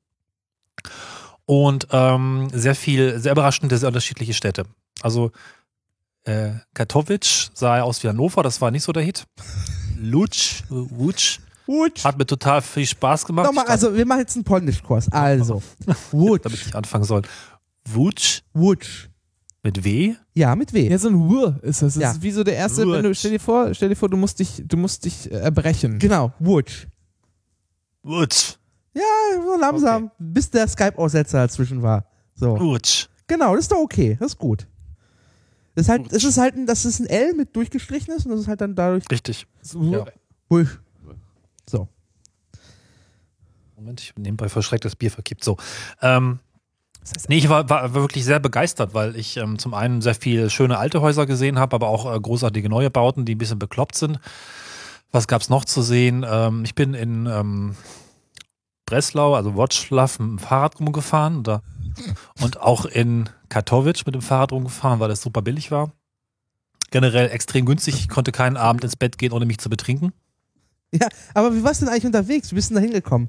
Und 1.45 1.89
ähm, 1.91 2.49
sehr 2.53 2.75
viel, 2.75 3.19
sehr 3.19 3.33
überraschende, 3.33 3.77
sehr 3.79 3.89
unterschiedliche 3.89 4.35
Städte. 4.35 4.65
Also 5.03 5.33
äh, 6.25 6.53
Katowice 6.75 7.51
sah 7.55 7.81
aus 7.83 8.03
wie 8.03 8.09
Hannover, 8.09 8.43
das 8.43 8.61
war 8.61 8.71
nicht 8.71 8.83
so 8.83 8.93
der 8.93 9.03
Hit. 9.03 9.27
Lutsch, 9.97 10.63
Wutsch, 10.69 11.39
Wutsch. 11.67 12.05
hat 12.05 12.17
mir 12.19 12.27
total 12.27 12.63
viel 12.63 12.87
Spaß 12.87 13.25
gemacht. 13.27 13.47
Nochmal, 13.47 13.67
also 13.67 13.95
wir 13.95 14.07
machen 14.07 14.21
jetzt 14.21 14.37
einen 14.37 14.45
Polnischkurs. 14.45 15.11
Also, 15.13 15.63
damit 15.87 15.99
Wutsch. 16.13 16.67
ich 16.67 16.75
anfangen 16.75 17.05
soll. 17.05 17.23
Wutsch 17.89 18.43
Wutsch. 18.53 19.09
mit 19.63 19.83
W. 19.85 20.15
Ja, 20.35 20.55
mit 20.55 20.73
W. 20.73 20.89
ja, 20.89 20.99
so 20.99 21.09
ein 21.09 21.29
W 21.31 21.53
ist 21.63 21.83
das. 21.83 21.95
Das 21.95 22.03
Ja. 22.03 22.11
ist 22.13 22.23
wie 22.23 22.31
so 22.31 22.45
der 22.45 22.55
erste, 22.57 22.91
wenn 22.91 23.03
du, 23.03 23.15
stell 23.15 23.33
dir 23.33 23.41
vor, 23.41 23.73
stell 23.75 23.89
dir 23.89 23.97
vor, 23.97 24.09
du 24.09 24.17
musst 24.17 24.39
dich, 24.39 24.63
du 24.65 24.77
musst 24.77 25.05
dich 25.05 25.31
äh, 25.31 25.35
erbrechen. 25.37 25.99
Genau, 25.99 26.33
Wutsch. 26.39 26.87
Wutsch, 28.03 28.55
Ja, 28.95 29.03
so 29.45 29.59
langsam, 29.61 30.11
bis 30.19 30.51
der 30.51 30.69
Skype-Aussetzer 30.69 31.39
dazwischen 31.39 31.83
war. 31.83 32.07
So. 32.35 32.59
Wutsch. 32.61 33.09
Genau, 33.27 33.55
das 33.57 33.65
ist 33.65 33.73
doch 33.73 33.79
okay. 33.79 34.17
Das 34.21 34.33
ist 34.33 34.39
gut. 34.39 34.67
Das 35.75 35.87
ist 35.87 35.89
halt, 35.91 36.05
Wutsch. 36.05 36.13
es 36.15 36.25
ist 36.25 36.39
halt 36.39 36.55
ein, 36.55 36.67
das 36.67 36.85
ist 36.85 37.01
ein 37.01 37.07
L 37.07 37.35
mit 37.35 37.55
durchgestrichen 37.57 38.15
ist 38.15 38.25
und 38.25 38.31
das 38.33 38.41
ist 38.43 38.49
halt 38.49 38.61
dann 38.61 38.75
dadurch. 38.77 39.05
Richtig. 39.11 39.47
So. 39.61 39.83
Ja. 39.93 40.05
Wutsch. 40.49 40.79
So. 41.69 41.89
Moment, 43.77 44.01
ich 44.01 44.15
bin 44.15 44.23
nebenbei 44.23 44.49
verschreckt, 44.49 44.85
das 44.85 44.97
Bier 44.97 45.11
verkippt. 45.11 45.45
So. 45.45 45.57
Ähm, 46.01 46.39
Das 47.13 47.29
nee, 47.29 47.39
ich 47.39 47.49
war, 47.49 47.69
war 47.69 47.95
wirklich 47.95 48.25
sehr 48.25 48.41
begeistert, 48.41 48.95
weil 48.95 49.17
ich 49.17 49.37
ähm, 49.37 49.59
zum 49.59 49.75
einen 49.75 50.01
sehr 50.01 50.15
viel 50.15 50.51
schöne 50.51 50.79
alte 50.79 51.01
Häuser 51.01 51.27
gesehen 51.27 51.59
habe, 51.59 51.77
aber 51.77 51.89
auch 51.89 52.13
äh, 52.13 52.19
großartige 52.19 52.69
neue 52.69 52.91
Bauten, 52.91 53.25
die 53.25 53.35
ein 53.35 53.39
bisschen 53.39 53.59
bekloppt 53.59 53.95
sind. 53.97 54.19
Was 55.13 55.29
gab's 55.29 55.49
noch 55.49 55.65
zu 55.65 55.83
sehen? 55.83 56.25
Ähm, 56.29 56.65
ich 56.65 56.75
bin 56.75 56.95
in 56.95 57.27
ähm, 57.27 57.77
Breslau, 58.87 59.35
also 59.35 59.51
Wrocław, 59.51 60.21
mit 60.23 60.31
dem 60.31 60.39
Fahrrad 60.39 60.81
rumgefahren 60.81 61.39
oder, 61.41 61.63
und 62.41 62.61
auch 62.61 62.85
in 62.87 63.29
Katowice 63.49 64.07
mit 64.07 64.15
dem 64.15 64.23
Fahrrad 64.23 64.53
rumgefahren, 64.53 65.01
weil 65.01 65.11
es 65.11 65.23
super 65.23 65.43
billig 65.43 65.71
war. 65.71 65.93
Generell 66.91 67.31
extrem 67.31 67.67
günstig. 67.67 67.97
Ich 67.97 68.09
konnte 68.09 68.33
keinen 68.33 68.57
Abend 68.57 68.85
ins 68.85 68.97
Bett 68.97 69.19
gehen, 69.19 69.33
ohne 69.33 69.47
mich 69.47 69.59
zu 69.59 69.69
betrinken. 69.69 70.13
Aber 71.35 71.55
wie 71.55 71.63
warst 71.63 71.81
du 71.81 71.85
denn 71.85 71.93
eigentlich 71.93 72.07
unterwegs? 72.07 72.51
Wie 72.51 72.55
bist 72.55 72.71
du 72.71 72.75
denn 72.75 72.83
da 72.83 72.87
hingekommen? 72.87 73.29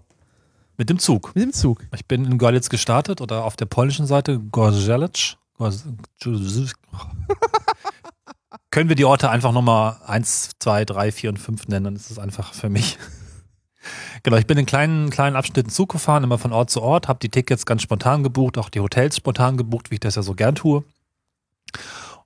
Mit 0.78 0.90
dem 0.90 1.00
Zug. 1.00 1.34
Mit 1.36 1.44
dem 1.44 1.54
Zug. 1.54 1.86
Ich 1.96 2.06
bin 2.06 2.26
in 2.26 2.38
Görlitz 2.38 2.70
gestartet 2.70 3.20
oder 3.22 3.44
auf 3.44 3.56
der 3.56 3.66
polnischen 3.66 4.06
Seite 4.06 4.40
Gorzelec. 4.40 5.36
Gorz- 5.58 5.86
Können 8.70 8.90
wir 8.90 8.96
die 8.96 9.06
Orte 9.06 9.30
einfach 9.30 9.52
nochmal 9.52 9.98
1, 10.06 10.52
2, 10.60 10.86
3, 10.86 11.12
4 11.12 11.30
und 11.32 11.38
5 11.38 11.68
nennen? 11.68 11.86
Dann 11.86 11.96
ist 11.96 12.12
es 12.12 12.20
einfach 12.20 12.54
für 12.54 12.70
mich. 12.70 12.98
Genau, 14.24 14.36
ich 14.36 14.48
bin 14.48 14.58
in 14.58 14.66
kleinen, 14.66 15.10
kleinen 15.12 15.38
Abschnitten 15.38 15.70
Zug 15.70 15.90
gefahren, 15.94 16.26
immer 16.26 16.38
von 16.38 16.52
Ort 16.52 16.70
zu 16.70 16.82
Ort, 16.82 17.08
habe 17.08 17.20
die 17.20 17.30
Tickets 17.30 17.66
ganz 17.66 17.84
spontan 17.84 18.22
gebucht, 18.22 18.58
auch 18.58 18.68
die 18.68 18.82
Hotels 18.82 19.16
spontan 19.16 19.56
gebucht, 19.56 19.92
wie 19.92 19.94
ich 19.96 20.00
das 20.02 20.16
ja 20.16 20.24
so 20.24 20.34
gern 20.34 20.56
tue. 20.56 20.84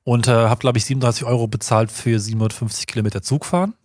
Und 0.03 0.27
äh, 0.27 0.31
habe, 0.31 0.59
glaube 0.59 0.79
ich, 0.79 0.85
37 0.85 1.23
Euro 1.25 1.47
bezahlt 1.47 1.91
für 1.91 2.19
750 2.19 2.87
Kilometer 2.87 3.21
Zug 3.21 3.45
fahren. 3.45 3.75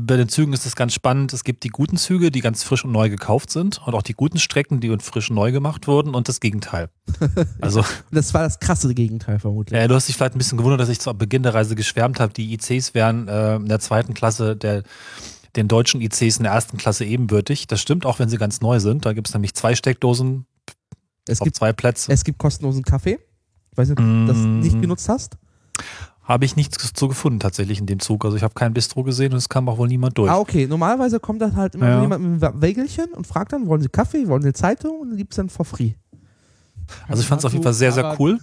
Bei 0.00 0.16
den 0.16 0.28
Zügen 0.28 0.52
ist 0.52 0.64
es 0.64 0.76
ganz 0.76 0.94
spannend. 0.94 1.32
Es 1.32 1.42
gibt 1.44 1.64
die 1.64 1.68
guten 1.70 1.96
Züge, 1.96 2.30
die 2.30 2.40
ganz 2.40 2.62
frisch 2.62 2.84
und 2.84 2.92
neu 2.92 3.10
gekauft 3.10 3.50
sind 3.50 3.84
und 3.86 3.94
auch 3.94 4.02
die 4.02 4.12
guten 4.14 4.38
Strecken, 4.38 4.80
die 4.80 4.96
frisch 5.00 5.30
und 5.30 5.36
neu 5.36 5.50
gemacht 5.50 5.86
wurden 5.88 6.14
und 6.14 6.28
das 6.28 6.40
Gegenteil. 6.40 6.88
Also, 7.60 7.84
das 8.12 8.32
war 8.34 8.42
das 8.42 8.60
krasse 8.60 8.94
Gegenteil 8.94 9.38
vermutlich. 9.40 9.78
ja, 9.78 9.88
du 9.88 9.94
hast 9.94 10.06
dich 10.08 10.16
vielleicht 10.16 10.34
ein 10.34 10.38
bisschen 10.38 10.58
gewundert, 10.58 10.80
dass 10.80 10.88
ich 10.88 11.00
zu 11.00 11.12
Beginn 11.14 11.42
der 11.42 11.54
Reise 11.54 11.74
geschwärmt 11.74 12.20
habe. 12.20 12.32
Die 12.32 12.52
ICs 12.54 12.94
wären 12.94 13.26
äh, 13.28 13.56
in 13.56 13.66
der 13.66 13.80
zweiten 13.80 14.14
Klasse 14.14 14.56
der 14.56 14.82
den 15.56 15.66
deutschen 15.66 16.00
ICs 16.00 16.36
in 16.36 16.44
der 16.44 16.52
ersten 16.52 16.76
Klasse 16.76 17.04
ebenbürtig. 17.04 17.66
Das 17.66 17.80
stimmt, 17.80 18.06
auch 18.06 18.18
wenn 18.20 18.28
sie 18.28 18.36
ganz 18.36 18.60
neu 18.60 18.78
sind. 18.80 19.04
Da 19.06 19.12
gibt 19.14 19.26
es 19.28 19.34
nämlich 19.34 19.54
zwei 19.54 19.74
Steckdosen 19.74 20.46
Es 21.26 21.40
auf 21.40 21.46
gibt, 21.46 21.56
zwei 21.56 21.72
Plätze. 21.72 22.12
es 22.12 22.22
gibt 22.22 22.38
kostenlosen 22.38 22.84
Kaffee. 22.84 23.18
Ich 23.72 23.78
weiß 23.78 23.88
nicht, 23.88 23.98
ob 23.98 24.04
du 24.04 24.26
das 24.26 24.36
Mm. 24.36 24.60
nicht 24.60 24.80
genutzt 24.80 25.08
hast. 25.08 25.36
Habe 26.28 26.44
ich 26.44 26.56
nichts 26.56 26.92
zu 26.92 27.08
gefunden 27.08 27.40
tatsächlich 27.40 27.80
in 27.80 27.86
dem 27.86 28.00
Zug. 28.00 28.22
Also 28.26 28.36
ich 28.36 28.42
habe 28.42 28.52
kein 28.52 28.74
Bistro 28.74 29.02
gesehen 29.02 29.32
und 29.32 29.38
es 29.38 29.48
kam 29.48 29.66
auch 29.68 29.78
wohl 29.78 29.88
niemand 29.88 30.18
durch. 30.18 30.30
Ah, 30.30 30.36
okay. 30.38 30.66
Normalerweise 30.66 31.20
kommt 31.20 31.40
dann 31.40 31.56
halt 31.56 31.74
immer 31.74 31.88
Ja. 31.88 32.02
jemand 32.02 32.22
mit 32.22 32.44
einem 32.44 32.60
Wägelchen 32.60 33.06
und 33.14 33.26
fragt 33.26 33.54
dann, 33.54 33.66
wollen 33.66 33.80
Sie 33.80 33.88
Kaffee, 33.88 34.28
wollen 34.28 34.42
Sie 34.42 34.48
eine 34.48 34.52
Zeitung? 34.52 35.00
Und 35.00 35.08
dann 35.08 35.16
gibt 35.16 35.32
es 35.32 35.36
dann 35.38 35.48
for 35.48 35.64
free. 35.64 35.92
Also 37.08 37.22
ich 37.22 37.26
fand 37.28 37.40
es 37.40 37.46
auf 37.46 37.52
jeden 37.52 37.64
Fall 37.64 37.72
sehr, 37.72 37.92
sehr 37.92 38.14
cool. 38.20 38.38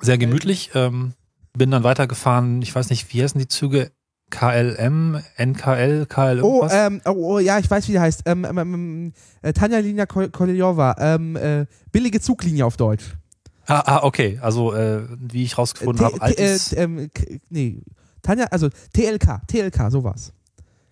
Sehr 0.00 0.18
gemütlich. 0.18 0.70
Ähm, 0.74 1.12
bin 1.56 1.70
dann 1.70 1.84
weitergefahren. 1.84 2.60
Ich 2.60 2.74
weiß 2.74 2.90
nicht, 2.90 3.12
wie 3.14 3.22
heißen 3.22 3.38
die 3.38 3.48
Züge? 3.48 3.92
KLM, 4.28 5.20
NKL, 5.36 6.06
KL 6.06 6.42
Oh, 6.42 6.66
ähm, 6.68 7.00
oh, 7.04 7.10
oh, 7.12 7.38
ja, 7.38 7.60
ich 7.60 7.70
weiß, 7.70 7.86
wie 7.86 7.92
die 7.92 8.00
heißt. 8.00 8.22
Ähm, 8.26 8.44
ähm, 8.44 8.58
ähm, 8.58 9.12
äh, 9.42 9.52
Tanja 9.52 9.78
Linja 9.78 10.04
Kol- 10.06 10.30
Kolejowa. 10.30 10.96
Ähm, 10.98 11.36
äh, 11.36 11.66
billige 11.92 12.20
Zuglinie 12.20 12.66
auf 12.66 12.76
Deutsch. 12.76 13.16
Ah, 13.66 13.82
ah, 13.86 14.00
okay. 14.04 14.38
Also 14.42 14.72
äh, 14.74 15.02
wie 15.18 15.42
ich 15.44 15.56
rausgefunden 15.58 15.98
T- 15.98 16.12
habe, 16.12 16.22
altes. 16.22 16.72
äh, 16.72 16.82
ähm, 16.84 17.10
nee, 17.50 17.78
Tanja, 18.22 18.46
also 18.46 18.68
TLK, 18.92 19.42
TLK, 19.46 19.90
sowas. 19.90 20.32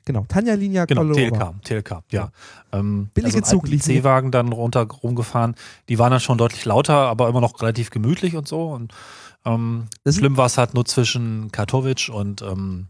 Genau, 0.07 0.25
Tanja 0.29 0.55
Linja 0.55 0.85
Genau, 0.85 1.01
Kolejowa. 1.03 1.55
TLK, 1.63 1.85
TLK, 1.85 2.03
ja. 2.11 2.31
Ähm, 2.73 3.09
Billige 3.15 3.43
also. 3.43 3.63
IC-Wagen 3.65 4.31
dann 4.31 4.53
runter 4.53 4.83
rumgefahren. 4.87 5.55
Die 5.89 5.99
waren 5.99 6.11
dann 6.11 6.21
schon 6.21 6.37
deutlich 6.37 6.65
lauter, 6.67 6.95
aber 6.95 7.29
immer 7.29 7.41
noch 7.41 7.61
relativ 7.63 7.91
gemütlich 7.91 8.37
und 8.37 8.47
so. 8.47 8.69
Und 8.71 8.93
Ähm, 9.47 9.89
schlimm 10.09 10.37
war 10.39 10.47
es 10.47 10.57
halt 10.57 10.73
nur 10.73 10.87
zwischen 10.87 11.51
Katowice 11.53 12.09
und 12.09 12.41
ähm, 12.41 12.87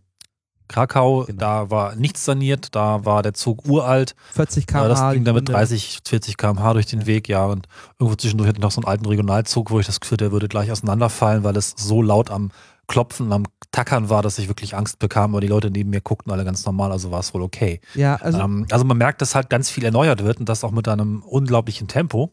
Krakau. 0.69 1.25
Genau. 1.25 1.39
Da 1.39 1.71
war 1.71 1.95
nichts 1.97 2.25
saniert, 2.25 2.75
da 2.75 3.05
war 3.05 3.23
der 3.23 3.35
Zug 3.35 3.67
uralt. 3.67 4.15
40 4.33 4.65
Ja, 4.71 4.81
km/h. 4.81 4.89
das 4.89 5.13
ging 5.15 5.25
da 5.25 5.33
mit 5.33 5.43
Stunde. 5.45 5.53
30, 5.59 6.01
40 6.07 6.37
km/h 6.37 6.73
durch 6.73 6.87
den 6.87 7.01
Ja. 7.01 7.07
Weg, 7.07 7.29
ja. 7.29 7.45
Und 7.47 7.67
irgendwo 7.99 8.17
zwischendurch 8.17 8.49
hatte 8.49 8.59
ich 8.59 8.63
noch 8.63 8.71
so 8.71 8.81
einen 8.81 8.89
alten 8.89 9.07
Regionalzug, 9.07 9.71
wo 9.71 9.81
ich 9.81 9.87
das 9.87 10.01
Gefühl, 10.01 10.17
der 10.19 10.33
würde 10.33 10.49
gleich 10.49 10.71
auseinanderfallen, 10.73 11.45
weil 11.45 11.57
es 11.57 11.75
so 11.77 12.03
laut 12.03 12.31
am 12.31 12.51
Klopfen, 12.87 13.33
am 13.33 13.45
Tackern 13.73 14.11
war, 14.11 14.23
dass 14.23 14.39
ich 14.39 14.49
wirklich 14.49 14.77
Angst 14.77 14.99
bekam. 14.99 15.33
Aber 15.33 15.41
die 15.41 15.47
Leute 15.49 15.71
neben 15.71 15.91
mir 15.91 16.01
guckten 16.01 16.31
alle 16.33 16.45
ganz 16.45 16.65
normal, 16.67 16.93
also 16.93 17.11
war 17.11 17.21
es 17.21 17.33
wohl 17.35 17.43
okay. 17.43 17.81
Ja, 17.95 18.17
also 18.17 18.39
ähm, 18.41 18.67
also 18.71 18.85
man 18.85 18.99
merkt, 18.99 19.23
dass 19.23 19.35
halt 19.35 19.49
ganz 19.51 19.71
viel 19.71 19.85
erneuert 19.85 20.23
wird 20.23 20.39
und 20.39 20.49
das 20.49 20.65
auch 20.65 20.71
mit 20.71 20.87
einem 20.89 21.23
unglaublichen 21.23 21.89
Tempo. 21.89 22.31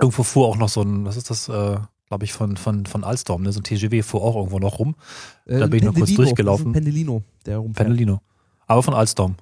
Irgendwo 0.00 0.22
fuhr 0.24 0.48
auch 0.48 0.56
noch 0.56 0.68
so 0.68 0.82
ein, 0.82 1.04
was 1.04 1.16
ist 1.16 1.30
das, 1.30 1.48
äh, 1.48 1.76
glaube 2.12 2.26
ich, 2.26 2.34
von, 2.34 2.58
von, 2.58 2.84
von 2.84 3.04
Alstom, 3.04 3.42
ne? 3.42 3.52
so 3.52 3.60
ein 3.60 3.62
TGW 3.62 4.02
fuhr 4.02 4.22
auch 4.22 4.36
irgendwo 4.36 4.58
noch 4.58 4.78
rum. 4.78 4.96
äh, 5.46 5.60
da 5.60 5.66
bin 5.66 5.78
ich 5.78 5.84
noch 5.84 5.94
kurz 5.94 6.12
durchgelaufen. 6.12 6.70
Pendelino, 6.70 7.22
der 7.46 7.56
rumfährt. 7.56 7.86
Pendelino. 7.86 8.20
Aber 8.66 8.82
von 8.82 8.92
Alstom. 8.92 9.36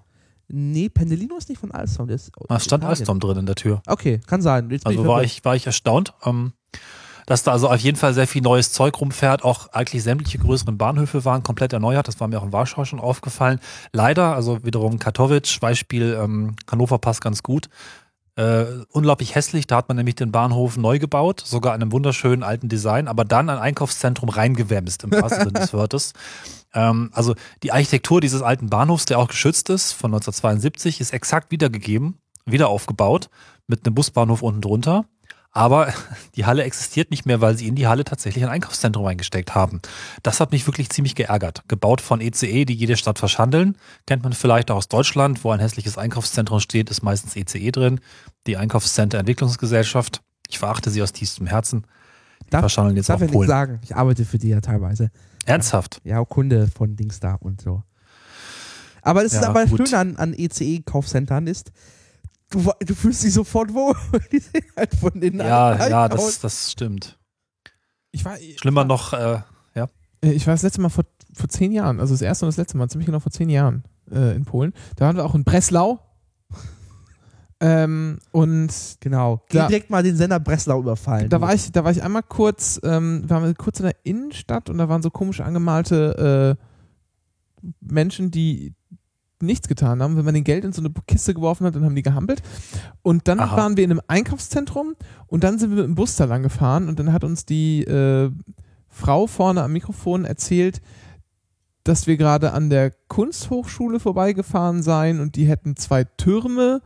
Nee, 0.47 0.89
Pendelino 0.89 1.37
ist 1.37 1.49
nicht 1.49 1.59
von 1.59 1.73
Alstom. 1.73 2.07
Der 2.07 2.15
ist 2.15 2.31
Da 2.49 2.55
aus 2.55 2.65
stand 2.65 2.85
Italien. 2.85 3.01
Alstom 3.01 3.19
drin 3.19 3.39
in 3.39 3.47
der 3.47 3.57
Tür. 3.57 3.83
Okay, 3.89 4.21
kann 4.25 4.41
sein. 4.41 4.71
Jetzt 4.71 4.87
Also 4.87 5.03
ich 5.03 5.09
war 5.09 5.25
ich, 5.25 5.45
war 5.45 5.57
ich 5.57 5.67
erstaunt, 5.67 6.15
ähm, 6.25 6.53
dass 7.27 7.43
da 7.43 7.51
also 7.51 7.69
auf 7.69 7.81
jeden 7.81 7.97
Fall 7.97 8.15
sehr 8.15 8.29
viel 8.29 8.43
neues 8.43 8.73
Zeug 8.73 9.01
rumfährt. 9.01 9.43
Auch 9.45 9.69
eigentlich 9.73 10.05
sämtliche 10.05 10.39
größeren 10.39 10.79
Bahnhöfe 10.79 11.25
waren 11.25 11.43
komplett 11.43 11.73
erneuert. 11.73 12.07
Das 12.07 12.21
war 12.21 12.29
mir 12.29 12.39
auch 12.39 12.45
in 12.45 12.53
Warschau 12.53 12.85
schon 12.85 13.01
aufgefallen. 13.01 13.59
Leider, 13.93 14.37
also 14.37 14.65
wiederum 14.65 15.01
Katowice, 15.01 15.59
Beispiel 15.59 16.17
ähm, 16.21 16.55
Hannover 16.71 16.99
passt 16.99 17.21
ganz 17.21 17.43
gut. 17.43 17.69
Äh, 18.37 18.85
unglaublich 18.91 19.35
hässlich. 19.35 19.67
Da 19.67 19.77
hat 19.77 19.89
man 19.89 19.97
nämlich 19.97 20.15
den 20.15 20.33
Bahnhof 20.33 20.77
neu 20.77 20.99
gebaut, 20.99 21.43
sogar 21.45 21.75
in 21.75 21.83
einem 21.83 21.93
wunderschönen 21.93 22.43
alten 22.43 22.69
Design, 22.69 23.09
aber 23.09 23.25
dann 23.25 23.51
ein 23.51 23.59
Einkaufszentrum 23.59 24.29
reingewämst, 24.29 25.05
im 25.05 25.11
wahrsten 25.13 25.45
Sinne 25.45 25.61
des 25.61 25.73
Wortes. 25.73 26.13
Ähm, 26.73 27.11
also 27.13 27.35
die 27.63 27.73
Architektur 27.73 28.21
dieses 28.21 28.43
alten 28.43 28.71
Bahnhofs, 28.71 29.07
der 29.07 29.19
auch 29.19 29.29
geschützt 29.29 29.69
ist, 29.71 29.93
von 29.93 30.11
1972, 30.11 31.01
ist 31.01 31.13
exakt 31.13 31.51
wiedergegeben, 31.51 32.19
wieder 32.47 32.69
aufgebaut, 32.69 33.29
mit 33.67 33.85
einem 33.85 33.95
Busbahnhof 33.95 34.43
unten 34.43 34.61
drunter. 34.61 35.05
Aber 35.53 35.93
die 36.37 36.47
Halle 36.47 36.63
existiert 36.65 37.11
nicht 37.11 37.27
mehr, 37.27 37.41
weil 37.41 37.57
sie 37.59 37.67
in 37.67 37.75
die 37.75 37.87
Halle 37.89 38.05
tatsächlich 38.05 38.45
ein 38.45 38.51
Einkaufszentrum 38.51 39.05
eingesteckt 39.07 39.55
haben. 39.55 39.81
Das 40.23 40.39
hat 40.41 40.53
mich 40.53 40.67
wirklich 40.67 40.91
ziemlich 40.91 41.15
geärgert. 41.15 41.63
Gebaut 41.69 42.01
von 42.01 42.21
ECE, 42.21 42.65
die 42.65 42.75
jede 42.75 42.97
Stadt 42.97 43.19
verschandeln. 43.19 43.77
Kennt 44.07 44.23
man 44.23 44.33
vielleicht 44.33 44.71
auch 44.71 44.77
aus 44.77 44.89
Deutschland, 44.89 45.43
wo 45.43 45.51
ein 45.51 45.61
hässliches 45.61 45.99
Einkaufszentrum 45.99 46.61
steht, 46.61 46.91
ist 46.91 47.03
meistens 47.03 47.35
ECE 47.37 47.73
drin. 47.73 48.01
Die 48.47 48.57
Einkaufscenter 48.57 49.19
Entwicklungsgesellschaft. 49.19 50.23
Ich 50.49 50.59
verachte 50.59 50.91
sie 50.91 51.03
aus 51.03 51.13
tiefstem 51.13 51.47
Herzen. 51.47 51.85
Die 52.47 52.51
Darf- 52.51 52.61
verschandeln 52.63 52.97
jetzt 52.97 53.09
Darf 53.09 53.17
auch 53.17 53.21
nichts 53.21 53.35
Polen. 53.35 53.49
sagen. 53.49 53.81
Ich 53.83 53.95
arbeite 53.97 54.25
für 54.25 54.39
die 54.39 54.49
ja 54.49 54.61
teilweise. 54.61 55.11
Ernsthaft? 55.47 56.01
Ja, 56.05 56.21
auch 56.21 56.29
Kunde 56.29 56.69
von 56.69 56.95
Dings 56.97 57.19
da 57.21 57.35
und 57.35 57.61
so. 57.61 57.83
Aber 59.03 59.23
das 59.23 59.33
ist 59.33 59.43
Ja, 59.43 59.49
aber 59.49 59.63
das 59.63 59.71
gut. 59.71 59.89
Schöne 59.89 59.99
an, 60.01 60.17
an 60.17 60.35
ECE-Kaufcentern 60.35 61.47
ist, 61.47 61.73
du, 62.51 62.71
du 62.85 62.95
fühlst 62.95 63.25
dich 63.25 63.33
sofort 63.33 63.73
wohl. 63.73 63.95
die 64.33 64.39
sehen 64.39 64.65
halt 64.77 64.95
von 64.95 65.19
den 65.21 65.39
Ja, 65.39 65.89
ja, 65.89 66.07
aus. 66.09 66.11
das, 66.11 66.41
das 66.41 66.73
stimmt. 66.73 67.19
Ich 68.13 68.25
war, 68.25 68.37
Schlimmer 68.57 68.85
noch, 68.85 69.13
äh, 69.13 69.41
Äh, 70.23 70.33
Ich 70.33 70.47
war 70.47 70.53
das 70.55 70.63
letzte 70.63 70.81
Mal 70.83 70.89
vor, 70.91 71.05
vor 71.33 71.49
zehn 71.49 71.73
Jahren, 71.73 71.99
also 72.01 72.13
das 72.13 72.21
erste 72.23 72.45
und 72.45 72.49
das 72.51 72.57
letzte 72.59 72.77
Mal, 72.77 72.89
ziemlich 72.89 73.07
genau 73.07 73.21
vor 73.21 73.33
zehn 73.33 73.49
Jahren 73.49 73.85
äh, 74.11 74.35
in 74.37 74.45
Polen. 74.45 74.75
Da 74.97 75.07
waren 75.07 75.17
wir 75.17 75.25
auch 75.25 75.35
in 75.35 75.45
Breslau. 75.45 76.01
Ähm, 77.63 78.19
und 78.33 78.73
Genau. 79.01 79.43
Geh 79.51 79.59
Da- 79.59 79.67
direkt 79.69 79.91
mal 79.91 80.03
den 80.03 80.17
Sender 80.17 80.41
Breslau 80.41 80.81
überfallen. 80.81 81.29
da 81.29 81.43
war 81.43 81.53
ich, 81.55 81.71
da 81.71 81.85
war 81.85 81.91
ich 81.91 82.03
einmal 82.03 82.23
kurz, 82.23 82.81
ähm, 82.83 83.29
waren 83.29 83.45
wir 83.45 83.53
kurz 83.55 83.81
in 83.81 83.85
der 83.87 83.97
Innenstadt 84.03 84.71
und 84.71 84.79
da 84.79 84.89
waren 84.89 85.03
so 85.03 85.11
komisch 85.11 85.41
angemalte 85.43 86.57
äh, 87.63 87.67
Menschen, 87.83 88.31
die 88.31 88.75
nichts 89.43 89.69
getan 89.69 90.03
haben. 90.03 90.17
Wenn 90.17 90.25
man 90.25 90.35
den 90.35 90.45
Geld 90.45 90.65
in 90.65 90.73
so 90.73 90.83
eine 90.83 90.91
Kiste 91.07 91.35
geworfen 91.35 91.67
hat, 91.67 91.75
dann 91.75 91.85
haben 91.85 91.95
die 91.95 92.03
gehampelt. 92.03 92.43
Und 93.03 93.29
dann 93.29 93.41
Aha. 93.41 93.57
waren 93.57 93.77
wir 93.77 93.85
in 93.85 93.91
einem 93.91 94.01
Einkaufszentrum 94.07 94.95
und 95.27 95.45
dann 95.45 95.59
sind 95.59 95.71
wir 95.71 95.77
mit 95.77 95.87
dem 95.87 95.95
Bus 95.95 96.17
da 96.17 96.25
lang 96.25 96.43
gefahren 96.43 96.89
und 96.89 96.99
dann 96.99 97.13
hat 97.13 97.25
uns 97.25 97.45
die 97.45 97.83
äh, 97.85 98.31
Frau 98.89 99.27
vorne 99.27 99.63
am 99.63 99.73
Mikrofon 99.73 100.25
erzählt, 100.25 100.81
dass 101.85 102.07
wir 102.07 102.17
gerade 102.17 102.53
an 102.53 102.71
der 102.71 102.91
Kunsthochschule 103.09 104.01
vorbeigefahren 104.01 104.83
seien 104.83 105.21
und 105.21 105.37
die 105.37 105.47
hätten 105.47 105.77
zwei 105.77 106.05
Türme 106.05 106.83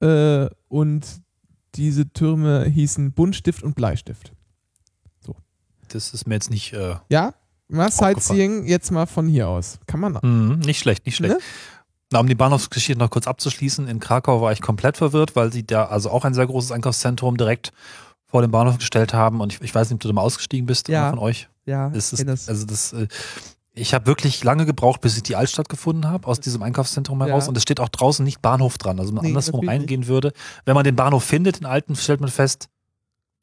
äh, 0.00 0.46
und 0.68 1.20
diese 1.74 2.12
Türme 2.12 2.64
hießen 2.64 3.12
Buntstift 3.12 3.62
und 3.62 3.74
Bleistift. 3.74 4.32
das 5.88 6.14
ist 6.14 6.26
mir 6.26 6.34
jetzt 6.34 6.50
nicht, 6.50 6.72
äh, 6.72 6.96
Ja, 7.10 7.34
mal 7.68 7.90
Sightseeing 7.90 8.66
jetzt 8.66 8.90
mal 8.90 9.06
von 9.06 9.26
hier 9.28 9.48
aus. 9.48 9.78
Kann 9.86 10.00
man. 10.00 10.18
Mhm, 10.22 10.60
nicht 10.60 10.78
schlecht, 10.78 11.06
nicht 11.06 11.16
schlecht. 11.16 11.34
Ne? 11.34 11.40
Na, 12.12 12.20
um 12.20 12.28
die 12.28 12.34
Bahnhofsgeschichte 12.36 12.98
noch 12.98 13.10
kurz 13.10 13.26
abzuschließen, 13.26 13.88
in 13.88 13.98
Krakau 13.98 14.40
war 14.40 14.52
ich 14.52 14.62
komplett 14.62 14.96
verwirrt, 14.96 15.34
weil 15.34 15.52
sie 15.52 15.66
da 15.66 15.86
also 15.86 16.10
auch 16.10 16.24
ein 16.24 16.34
sehr 16.34 16.46
großes 16.46 16.70
Einkaufszentrum 16.70 17.36
direkt 17.36 17.72
vor 18.26 18.42
dem 18.42 18.50
Bahnhof 18.50 18.78
gestellt 18.78 19.12
haben 19.12 19.40
und 19.40 19.52
ich, 19.52 19.60
ich 19.60 19.74
weiß 19.74 19.88
nicht, 19.90 19.96
ob 19.96 20.00
du 20.00 20.08
da 20.08 20.14
mal 20.14 20.22
ausgestiegen 20.22 20.66
bist, 20.66 20.88
Ja. 20.88 21.10
von 21.10 21.18
euch. 21.18 21.48
ja, 21.64 21.88
ist, 21.88 22.12
das. 22.26 22.48
also 22.48 22.64
das, 22.66 22.92
äh, 22.92 23.08
ich 23.74 23.92
habe 23.92 24.06
wirklich 24.06 24.42
lange 24.44 24.66
gebraucht, 24.66 25.00
bis 25.00 25.16
ich 25.16 25.22
die 25.24 25.36
Altstadt 25.36 25.68
gefunden 25.68 26.08
habe, 26.08 26.26
aus 26.28 26.40
diesem 26.40 26.62
Einkaufszentrum 26.62 27.22
heraus. 27.22 27.44
Ja. 27.44 27.48
Und 27.50 27.56
es 27.56 27.62
steht 27.62 27.78
auch 27.80 27.88
draußen 27.90 28.24
nicht 28.24 28.40
Bahnhof 28.40 28.78
dran. 28.78 28.98
Also 28.98 29.10
wenn 29.10 29.16
man 29.16 29.24
Nee, 29.24 29.30
anderswo 29.30 29.58
natürlich 29.58 29.70
reingehen 29.70 30.06
würde. 30.06 30.32
Wenn 30.64 30.74
man 30.74 30.84
den 30.84 30.96
Bahnhof 30.96 31.24
findet, 31.24 31.58
den 31.60 31.66
alten, 31.66 31.94
stellt 31.94 32.20
man 32.20 32.30
fest, 32.30 32.68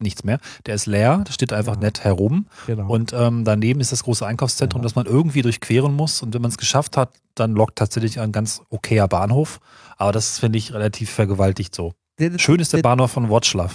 nichts 0.00 0.24
mehr. 0.24 0.38
Der 0.66 0.74
ist 0.74 0.86
leer, 0.86 1.24
der 1.26 1.32
steht 1.32 1.52
einfach 1.52 1.74
Ja. 1.74 1.80
nett 1.80 2.04
herum. 2.04 2.46
genau. 2.66 2.88
Und 2.92 3.12
ähm, 3.12 3.44
daneben 3.44 3.80
ist 3.80 3.92
das 3.92 4.02
große 4.04 4.26
Einkaufszentrum, 4.26 4.82
Ja. 4.82 4.84
das 4.84 4.94
man 4.94 5.06
irgendwie 5.06 5.42
durchqueren 5.42 5.94
muss. 5.94 6.22
Und 6.22 6.34
wenn 6.34 6.42
man 6.42 6.50
es 6.50 6.58
geschafft 6.58 6.96
hat, 6.96 7.12
dann 7.34 7.52
lockt 7.52 7.76
tatsächlich 7.76 8.20
ein 8.20 8.32
ganz 8.32 8.60
okayer 8.70 9.08
Bahnhof. 9.08 9.60
Aber 9.96 10.12
das 10.12 10.38
finde 10.38 10.58
ich 10.58 10.72
relativ 10.72 11.10
vergewaltigt 11.10 11.74
so. 11.74 11.94
der, 12.18 12.38
Schön 12.38 12.60
ist 12.60 12.72
der 12.72 12.78
der- 12.78 12.82
Bahnhof 12.88 13.10
von 13.12 13.28
Wroclaw. 13.28 13.74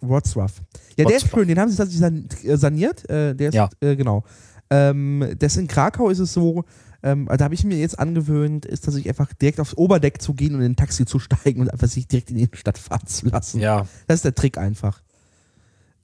Wrocław. 0.00 0.50
Ja, 0.96 1.04
der 1.06 1.16
ist 1.16 1.28
schön, 1.28 1.48
den 1.48 1.58
haben 1.58 1.70
sie 1.70 1.76
tatsächlich 1.76 2.44
äh, 2.44 2.56
saniert. 2.56 3.08
Äh, 3.10 3.34
der 3.34 3.48
ist, 3.48 3.54
Ja. 3.54 3.68
äh, 3.80 3.96
genau. 3.96 4.22
Ähm, 4.70 5.34
das 5.38 5.56
in 5.56 5.66
Krakau 5.66 6.08
ist 6.10 6.18
es 6.20 6.32
so, 6.32 6.64
ähm, 7.02 7.26
da 7.36 7.44
habe 7.44 7.54
ich 7.54 7.64
mir 7.64 7.78
jetzt 7.78 7.98
angewöhnt, 7.98 8.64
ist 8.66 8.84
tatsächlich 8.84 9.08
einfach 9.08 9.32
direkt 9.34 9.58
aufs 9.60 9.74
Oberdeck 9.76 10.20
zu 10.22 10.34
gehen 10.34 10.54
und 10.54 10.60
in 10.62 10.72
ein 10.72 10.76
Taxi 10.76 11.04
zu 11.06 11.18
steigen 11.18 11.60
und 11.62 11.70
einfach 11.72 11.88
sich 11.88 12.06
direkt 12.06 12.30
in 12.30 12.36
die 12.36 12.42
Innenstadt 12.44 12.78
fahren 12.78 13.06
zu 13.06 13.26
lassen. 13.26 13.60
Ja, 13.60 13.86
Das 14.06 14.16
ist 14.16 14.24
der 14.24 14.34
Trick 14.34 14.56
einfach. 14.58 15.00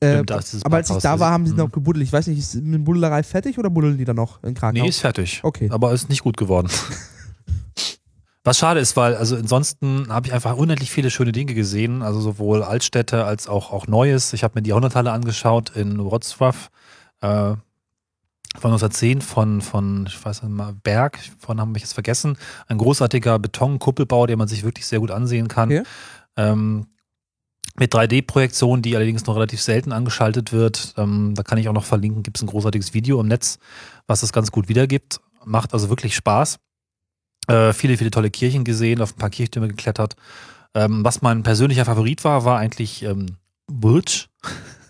Äh, 0.01 0.13
stimmt, 0.23 0.65
aber 0.65 0.77
als 0.77 0.91
ich 0.91 0.97
da 0.99 1.19
war, 1.21 1.31
haben 1.31 1.47
sie 1.47 1.53
Mhm. 1.53 1.59
noch 1.59 1.73
gebuddelt. 1.73 2.05
Ich 2.05 2.13
weiß 2.13 2.27
nicht, 2.27 2.39
ist 2.39 2.55
mit 2.57 2.85
Buddelerei 2.85 3.23
fertig 3.23 3.59
oder 3.59 3.71
buddeln 3.71 3.97
die 3.97 4.05
da 4.05 4.13
noch 4.15 4.43
in 4.43 4.55
Krakau? 4.55 4.73
nee, 4.81 4.89
ist 4.89 5.01
fertig. 5.01 5.41
Okay. 5.43 5.69
Aber 5.71 5.93
ist 5.93 6.09
nicht 6.09 6.23
gut 6.23 6.37
geworden. 6.37 6.69
Was 8.47 8.59
schade 8.59 8.79
ist, 8.81 8.95
weil 8.97 9.15
also 9.17 9.37
ansonsten 9.37 10.09
habe 10.11 10.27
ich 10.27 10.35
einfach 10.35 10.57
unendlich 10.57 10.91
viele 10.91 11.11
schöne 11.11 11.33
Dinge 11.33 11.55
gesehen, 11.55 12.03
also 12.03 12.21
sowohl 12.21 12.63
Altstädte 12.63 13.25
als 13.25 13.49
auch, 13.49 13.73
auch 13.73 13.87
Neues. 13.87 14.35
Ich 14.35 14.45
habe 14.45 14.57
mir 14.57 14.63
die 14.63 14.69
Jahrhunderthalle 14.69 15.13
angeschaut 15.13 15.71
in 15.75 15.99
Wrocław 15.99 16.55
äh, 17.23 17.57
von 18.57 18.71
1910 18.71 19.23
von, 19.23 19.63
von, 19.63 20.05
ich 20.07 20.23
weiß 20.23 20.43
nicht 20.43 20.53
mal, 20.53 20.75
Berg, 20.75 21.19
von 21.39 21.59
haben 21.59 21.75
wir 21.75 21.81
jetzt 21.81 21.95
vergessen. 21.95 22.37
Ein 22.67 22.77
großartiger 22.77 23.39
Betonkuppelbau, 23.39 24.27
den 24.27 24.39
man 24.39 24.47
sich 24.47 24.63
wirklich 24.63 24.87
sehr 24.87 25.01
gut 25.01 25.11
ansehen 25.11 25.49
kann. 25.49 25.71
Okay. 25.71 25.83
Ähm, 26.37 26.87
mit 27.77 27.95
3D-Projektion, 27.95 28.83
die 28.83 28.95
allerdings 28.95 29.27
noch 29.27 29.35
relativ 29.35 29.61
selten 29.61 29.93
angeschaltet 29.93 30.53
wird. 30.53 30.95
Ähm, 30.97 31.35
da 31.35 31.43
kann 31.43 31.59
ich 31.59 31.69
auch 31.69 31.73
noch 31.73 31.85
verlinken, 31.85 32.23
gibt 32.23 32.37
es 32.37 32.43
ein 32.43 32.49
großartiges 32.49 32.95
Video 32.95 33.21
im 33.21 33.27
Netz, 33.27 33.59
was 34.07 34.21
das 34.21 34.33
ganz 34.33 34.53
gut 34.53 34.69
wiedergibt. 34.69 35.21
Macht 35.45 35.73
also 35.73 35.89
wirklich 35.89 36.15
Spaß. 36.15 36.59
Äh, 37.49 37.73
viele, 37.73 37.97
viele 37.97 38.11
tolle 38.11 38.31
Kirchen 38.31 38.65
gesehen, 38.65 39.03
auf 39.03 39.15
ein 39.15 39.19
paar 39.19 39.31
Kirchtürme 39.31 39.69
geklettert. 39.69 40.15
Ähm, 40.75 41.05
was 41.05 41.23
mein 41.23 41.43
persönlicher 41.43 41.85
Favorit 41.85 42.25
war, 42.25 42.45
war 42.45 42.59
eigentlich 42.59 43.03
ähm, 43.03 43.37
Burj. 43.67 44.29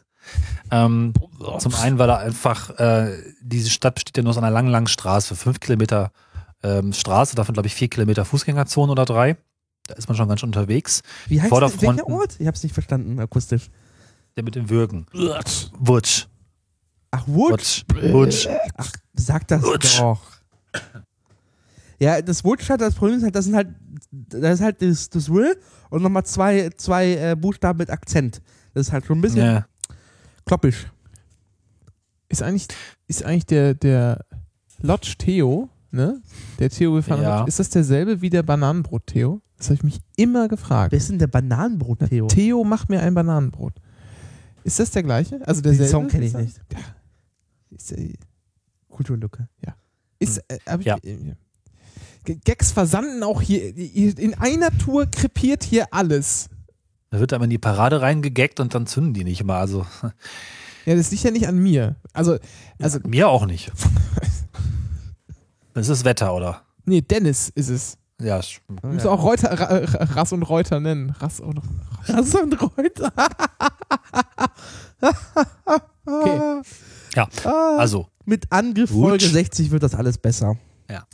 ähm, 0.70 1.14
zum 1.58 1.74
einen, 1.74 1.98
weil 1.98 2.10
er 2.10 2.18
einfach, 2.18 2.70
äh, 2.78 3.12
diese 3.40 3.70
Stadt 3.70 3.94
besteht 3.94 4.16
ja 4.16 4.22
nur 4.22 4.30
aus 4.30 4.38
einer 4.38 4.50
langen, 4.50 4.70
langen 4.70 4.86
Straße, 4.86 5.36
fünf 5.36 5.60
Kilometer 5.60 6.12
ähm, 6.62 6.92
Straße, 6.92 7.34
davon 7.34 7.54
glaube 7.54 7.66
ich 7.66 7.74
vier 7.74 7.88
Kilometer 7.88 8.24
Fußgängerzone 8.24 8.92
oder 8.92 9.04
drei. 9.04 9.36
Da 9.86 9.94
ist 9.94 10.08
man 10.08 10.16
schon 10.16 10.28
ganz 10.28 10.40
schön 10.40 10.48
unterwegs. 10.48 11.02
Wie 11.28 11.40
heißt 11.40 11.52
der, 11.52 11.60
welcher 11.82 12.06
Ort? 12.08 12.36
Ich 12.40 12.46
habe 12.46 12.56
es 12.56 12.62
nicht 12.62 12.72
verstanden, 12.72 13.18
akustisch. 13.20 13.70
Der 14.36 14.42
mit 14.42 14.54
dem 14.54 14.68
Würgen. 14.70 15.06
Burj. 15.78 16.26
Ach, 17.10 17.24
Wutsch. 17.28 17.84
Burj. 17.86 18.48
Ach, 18.76 18.90
sag 19.14 19.46
das 19.48 19.62
Wutsch. 19.62 19.98
doch. 20.00 20.20
Ja, 22.00 22.20
das 22.20 22.42
Wutsch 22.44 22.68
hat 22.70 22.80
das 22.80 22.94
Problem 22.94 23.18
ist 23.18 23.22
halt, 23.24 23.36
das 23.36 23.44
sind 23.44 23.54
halt, 23.54 23.68
das 24.10 24.54
ist 24.54 24.60
halt 24.60 24.82
das, 24.82 25.08
das 25.10 25.28
Will 25.32 25.56
und 25.90 26.02
nochmal 26.02 26.24
zwei, 26.24 26.70
zwei 26.76 27.14
äh, 27.14 27.36
Buchstaben 27.36 27.78
mit 27.78 27.90
Akzent. 27.90 28.42
Das 28.74 28.88
ist 28.88 28.92
halt 28.92 29.06
schon 29.06 29.18
ein 29.18 29.22
bisschen 29.22 29.44
Ja. 29.44 29.66
kloppisch. 30.44 30.86
Ist 32.28 32.42
eigentlich, 32.42 32.66
ist 33.06 33.24
eigentlich 33.24 33.46
der, 33.46 33.74
der 33.74 34.24
Lodge 34.80 35.14
Theo, 35.16 35.68
ne? 35.92 36.20
Der 36.58 36.68
Theo 36.68 36.94
Befana 36.94 37.22
Ja. 37.22 37.36
Lodge, 37.38 37.48
ist 37.50 37.60
das 37.60 37.70
derselbe 37.70 38.20
wie 38.20 38.30
der 38.30 38.42
Bananenbrot 38.42 39.06
Theo? 39.06 39.40
Das 39.64 39.70
habe 39.70 39.76
ich 39.76 39.82
mich 39.94 40.00
immer 40.16 40.46
gefragt. 40.48 40.92
Wer 40.92 40.98
ist 40.98 41.08
denn 41.08 41.18
der 41.18 41.26
Bananenbrot, 41.26 42.00
Theo? 42.06 42.26
Theo 42.26 42.64
macht 42.64 42.90
mir 42.90 43.00
ein 43.00 43.14
Bananenbrot. 43.14 43.72
Ist 44.62 44.78
das 44.78 44.90
der 44.90 45.02
gleiche? 45.02 45.40
Also 45.46 45.62
Den 45.62 45.70
derselbe? 45.78 45.90
Song 45.90 46.08
kenne 46.08 46.26
ich 46.26 46.34
nicht. 46.34 46.60
Ist, 47.70 47.92
äh, 47.92 48.12
Kulturlücke. 48.90 49.48
ist, 50.18 50.38
äh, 50.48 50.58
hab 50.66 50.80
ich, 50.80 50.86
Ja. 50.86 50.98
äh, 51.02 51.34
Gags 52.44 52.72
versanden 52.72 53.22
auch 53.22 53.40
hier. 53.40 53.74
In 53.74 54.34
einer 54.34 54.70
Tour 54.76 55.06
krepiert 55.06 55.64
hier 55.64 55.86
alles. 55.94 56.50
Da 57.08 57.18
wird 57.18 57.32
aber 57.32 57.44
in 57.44 57.50
die 57.50 57.56
Parade 57.58 58.02
reingegaggt 58.02 58.60
und 58.60 58.74
dann 58.74 58.86
zünden 58.86 59.14
die 59.14 59.24
nicht 59.24 59.40
immer. 59.40 59.54
Also 59.54 59.86
Ja, 60.84 60.94
das 60.94 61.10
liegt 61.10 61.22
ja 61.22 61.30
nicht 61.30 61.48
an 61.48 61.56
mir. 61.58 61.96
Also, 62.12 62.36
also 62.78 62.98
mir 63.06 63.28
auch 63.30 63.46
nicht. 63.46 63.72
Das 65.72 65.88
ist 65.88 66.00
das 66.00 66.04
Wetter, 66.04 66.34
oder? 66.34 66.62
nee, 66.84 67.00
Dennis 67.00 67.48
ist 67.54 67.68
es. 67.70 67.96
Ja, 68.20 68.38
sch- 68.38 68.60
Du 68.68 68.86
musst 68.88 69.06
auch 69.06 69.22
Reuter, 69.22 69.50
Ra, 69.58 69.64
Ra- 69.64 70.04
Rass 70.14 70.32
und 70.32 70.42
Reuter 70.44 70.78
nennen. 70.80 71.10
Rass 71.18 71.40
und 71.40 71.60
Das 72.06 72.34
und 72.34 72.54
Reuter. 72.60 73.12
Okay. 76.06 76.62
Ja, 77.16 77.28
Ah, 77.44 77.76
also 77.78 78.08
mit 78.24 78.50
Angriff 78.50 78.90
Gut. 78.90 79.08
Folge 79.08 79.26
60 79.26 79.70
wird 79.70 79.82
das 79.82 79.94
alles 79.94 80.18
besser. 80.18 80.56
Ja. 80.90 81.04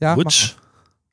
Ja, 0.00 0.14
Rutsch. 0.14 0.54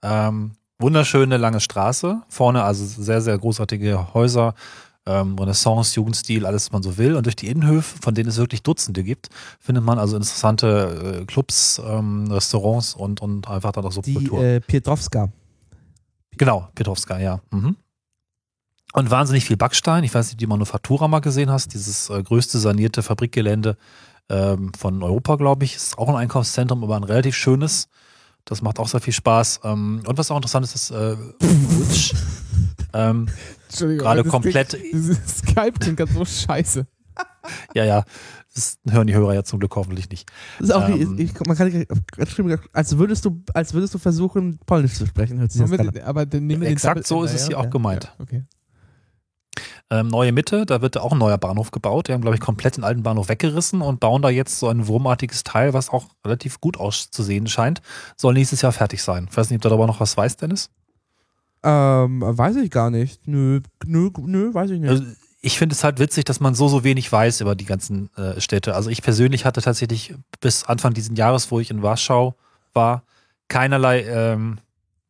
Ähm, 0.01 0.51
wunderschöne 0.79 1.37
lange 1.37 1.59
Straße. 1.59 2.21
Vorne 2.27 2.63
also 2.63 2.85
sehr, 2.85 3.21
sehr 3.21 3.37
großartige 3.37 4.13
Häuser. 4.13 4.53
Ähm, 5.05 5.37
Renaissance, 5.37 5.95
Jugendstil, 5.95 6.45
alles, 6.45 6.65
was 6.65 6.71
man 6.71 6.83
so 6.83 6.97
will. 6.97 7.15
Und 7.15 7.25
durch 7.25 7.35
die 7.35 7.47
Innenhöfe, 7.47 7.97
von 8.01 8.15
denen 8.15 8.29
es 8.29 8.37
wirklich 8.37 8.63
Dutzende 8.63 9.03
gibt, 9.03 9.29
findet 9.59 9.83
man 9.83 9.99
also 9.99 10.15
interessante 10.15 11.21
äh, 11.21 11.25
Clubs, 11.25 11.81
ähm, 11.85 12.31
Restaurants 12.31 12.93
und, 12.93 13.21
und 13.21 13.49
einfach 13.49 13.73
dann 13.73 13.85
auch 13.85 13.93
mal. 13.93 14.01
Die 14.01 14.25
äh, 14.35 14.59
Pietrowska. 14.61 15.29
Genau, 16.37 16.69
Petrovska, 16.73 17.19
ja. 17.19 17.39
Mhm. 17.51 17.75
Und 18.93 19.09
wahnsinnig 19.09 19.45
viel 19.45 19.57
Backstein. 19.57 20.03
Ich 20.03 20.13
weiß 20.13 20.27
nicht, 20.27 20.35
ob 20.35 20.39
du 20.39 20.45
die 20.45 20.47
Manufaktura 20.47 21.07
mal 21.07 21.19
gesehen 21.19 21.49
hast. 21.49 21.73
Dieses 21.73 22.09
äh, 22.09 22.21
größte 22.21 22.59
sanierte 22.59 23.01
Fabrikgelände 23.01 23.75
ähm, 24.29 24.71
von 24.77 25.01
Europa, 25.01 25.35
glaube 25.35 25.65
ich. 25.65 25.75
Ist 25.75 25.97
auch 25.97 26.09
ein 26.09 26.15
Einkaufszentrum, 26.15 26.83
aber 26.83 26.95
ein 26.95 27.03
relativ 27.03 27.35
schönes. 27.35 27.89
Das 28.45 28.61
macht 28.61 28.79
auch 28.79 28.87
sehr 28.87 28.99
viel 28.99 29.13
Spaß. 29.13 29.61
Ähm, 29.63 30.03
und 30.05 30.17
was 30.17 30.29
auch 30.31 30.35
interessant 30.35 30.65
ist, 30.65 30.75
ist 30.75 30.91
äh, 30.91 31.15
ähm. 32.93 33.27
Gerade 33.75 34.23
komplett- 34.23 34.77
Skype 35.27 35.73
klingt 35.79 35.97
ganz 35.97 36.13
so 36.13 36.25
scheiße. 36.25 36.85
ja, 37.73 37.85
ja, 37.85 38.03
das 38.53 38.77
hören 38.87 39.07
die 39.07 39.13
Hörer 39.13 39.33
ja 39.33 39.43
zum 39.43 39.59
Glück 39.59 39.75
hoffentlich 39.75 40.09
nicht. 40.09 40.31
Das 40.59 40.69
ist 40.69 40.75
auch 40.75 40.87
Ähm. 40.87 41.17
wie, 41.17 41.23
ich, 41.23 41.33
man 41.45 41.57
kann 41.57 41.85
als 42.73 42.97
würdest 42.97 43.25
du, 43.25 43.43
als 43.53 43.73
würdest 43.73 43.93
du 43.93 43.97
versuchen, 43.97 44.59
Polnisch 44.65 44.93
zu 44.93 45.05
sprechen, 45.05 45.39
hört 45.39 45.51
sich 45.51 45.61
das 45.61 46.03
aber 46.03 46.25
dann 46.25 46.45
nehmen 46.45 46.61
wir 46.61 46.69
den 46.69 46.73
Exakt 46.73 47.07
so 47.07 47.23
ist 47.23 47.33
es 47.33 47.41
ja, 47.41 47.47
hier 47.47 47.59
auch 47.59 47.63
ja, 47.63 47.69
gemeint. 47.69 48.03
Ja, 48.05 48.23
okay. 48.23 48.43
Ähm, 49.93 50.07
neue 50.07 50.31
Mitte, 50.31 50.65
da 50.65 50.81
wird 50.81 50.97
auch 50.97 51.11
ein 51.11 51.19
neuer 51.19 51.37
Bahnhof 51.37 51.69
gebaut. 51.69 52.07
Die 52.07 52.13
haben, 52.13 52.21
glaube 52.21 52.35
ich, 52.35 52.41
komplett 52.41 52.77
den 52.77 52.83
alten 52.83 53.03
Bahnhof 53.03 53.29
weggerissen 53.29 53.81
und 53.81 53.99
bauen 53.99 54.23
da 54.23 54.29
jetzt 54.29 54.57
so 54.57 54.67
ein 54.67 54.87
wurmartiges 54.87 55.43
Teil, 55.43 55.73
was 55.73 55.89
auch 55.91 56.05
relativ 56.25 56.59
gut 56.59 56.77
auszusehen 56.77 57.45
scheint. 57.45 57.83
Soll 58.17 58.33
nächstes 58.33 58.63
Jahr 58.63 58.71
fertig 58.71 59.03
sein. 59.03 59.27
Ich 59.29 59.37
weiß 59.37 59.51
nicht, 59.51 59.57
ob 59.57 59.61
du 59.61 59.69
darüber 59.69 59.85
noch 59.85 59.99
was 59.99 60.17
weißt, 60.17 60.41
Dennis. 60.41 60.71
Ähm, 61.61 62.23
weiß 62.25 62.55
ich 62.55 62.71
gar 62.71 62.89
nicht. 62.89 63.27
Nö, 63.27 63.61
nö, 63.85 64.09
nö, 64.17 64.51
weiß 64.51 64.71
ich 64.71 64.79
nicht. 64.79 64.89
Also, 64.89 65.03
ich 65.41 65.59
finde 65.59 65.73
es 65.73 65.83
halt 65.83 65.99
witzig, 65.99 66.25
dass 66.25 66.39
man 66.39 66.55
so, 66.55 66.69
so 66.69 66.83
wenig 66.83 67.11
weiß 67.11 67.41
über 67.41 67.53
die 67.53 67.65
ganzen 67.65 68.09
äh, 68.15 68.41
Städte. 68.41 68.73
Also 68.73 68.89
ich 68.89 69.03
persönlich 69.03 69.45
hatte 69.45 69.61
tatsächlich 69.61 70.15
bis 70.41 70.63
Anfang 70.63 70.95
dieses 70.95 71.15
Jahres, 71.15 71.51
wo 71.51 71.59
ich 71.59 71.69
in 71.69 71.83
Warschau 71.83 72.35
war, 72.73 73.03
keinerlei 73.47 74.05
ähm, 74.05 74.57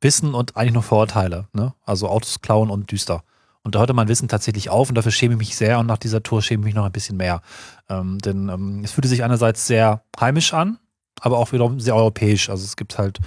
Wissen 0.02 0.34
und 0.34 0.58
eigentlich 0.58 0.74
nur 0.74 0.84
Vorurteile. 0.84 1.48
Ne? 1.54 1.74
Also 1.86 2.10
Autos 2.10 2.41
klauen 2.41 2.69
und 2.69 2.91
düster. 2.91 3.24
Und 3.63 3.76
da 3.76 3.80
hörte 3.80 3.93
mein 3.93 4.10
Wissen 4.10 4.28
tatsächlich 4.28 4.69
auf 4.69 4.89
und 4.89 4.95
dafür 4.95 5.12
schäme 5.12 5.36
ich 5.36 5.39
mich 5.39 5.56
sehr 5.56 5.80
und 5.80 5.86
nach 5.86 5.97
dieser 5.97 6.21
Tour 6.21 6.41
schäme 6.41 6.62
ich 6.62 6.65
mich 6.65 6.76
noch 6.76 6.86
ein 6.86 6.91
bisschen 6.91 7.17
mehr. 7.17 7.41
Ähm, 7.89 8.19
denn 8.19 8.49
ähm, 8.49 8.82
es 8.84 8.91
fühlte 8.91 9.08
sich 9.08 9.23
einerseits 9.23 9.65
sehr 9.65 10.04
heimisch 10.19 10.54
an, 10.54 10.80
aber 11.21 11.38
auch 11.38 11.54
wiederum 11.54 11.80
sehr 11.80 11.95
europäisch. 11.95 12.49
Also 12.49 12.65
es 12.65 12.76
gibt 12.76 12.97
halt, 12.97 13.19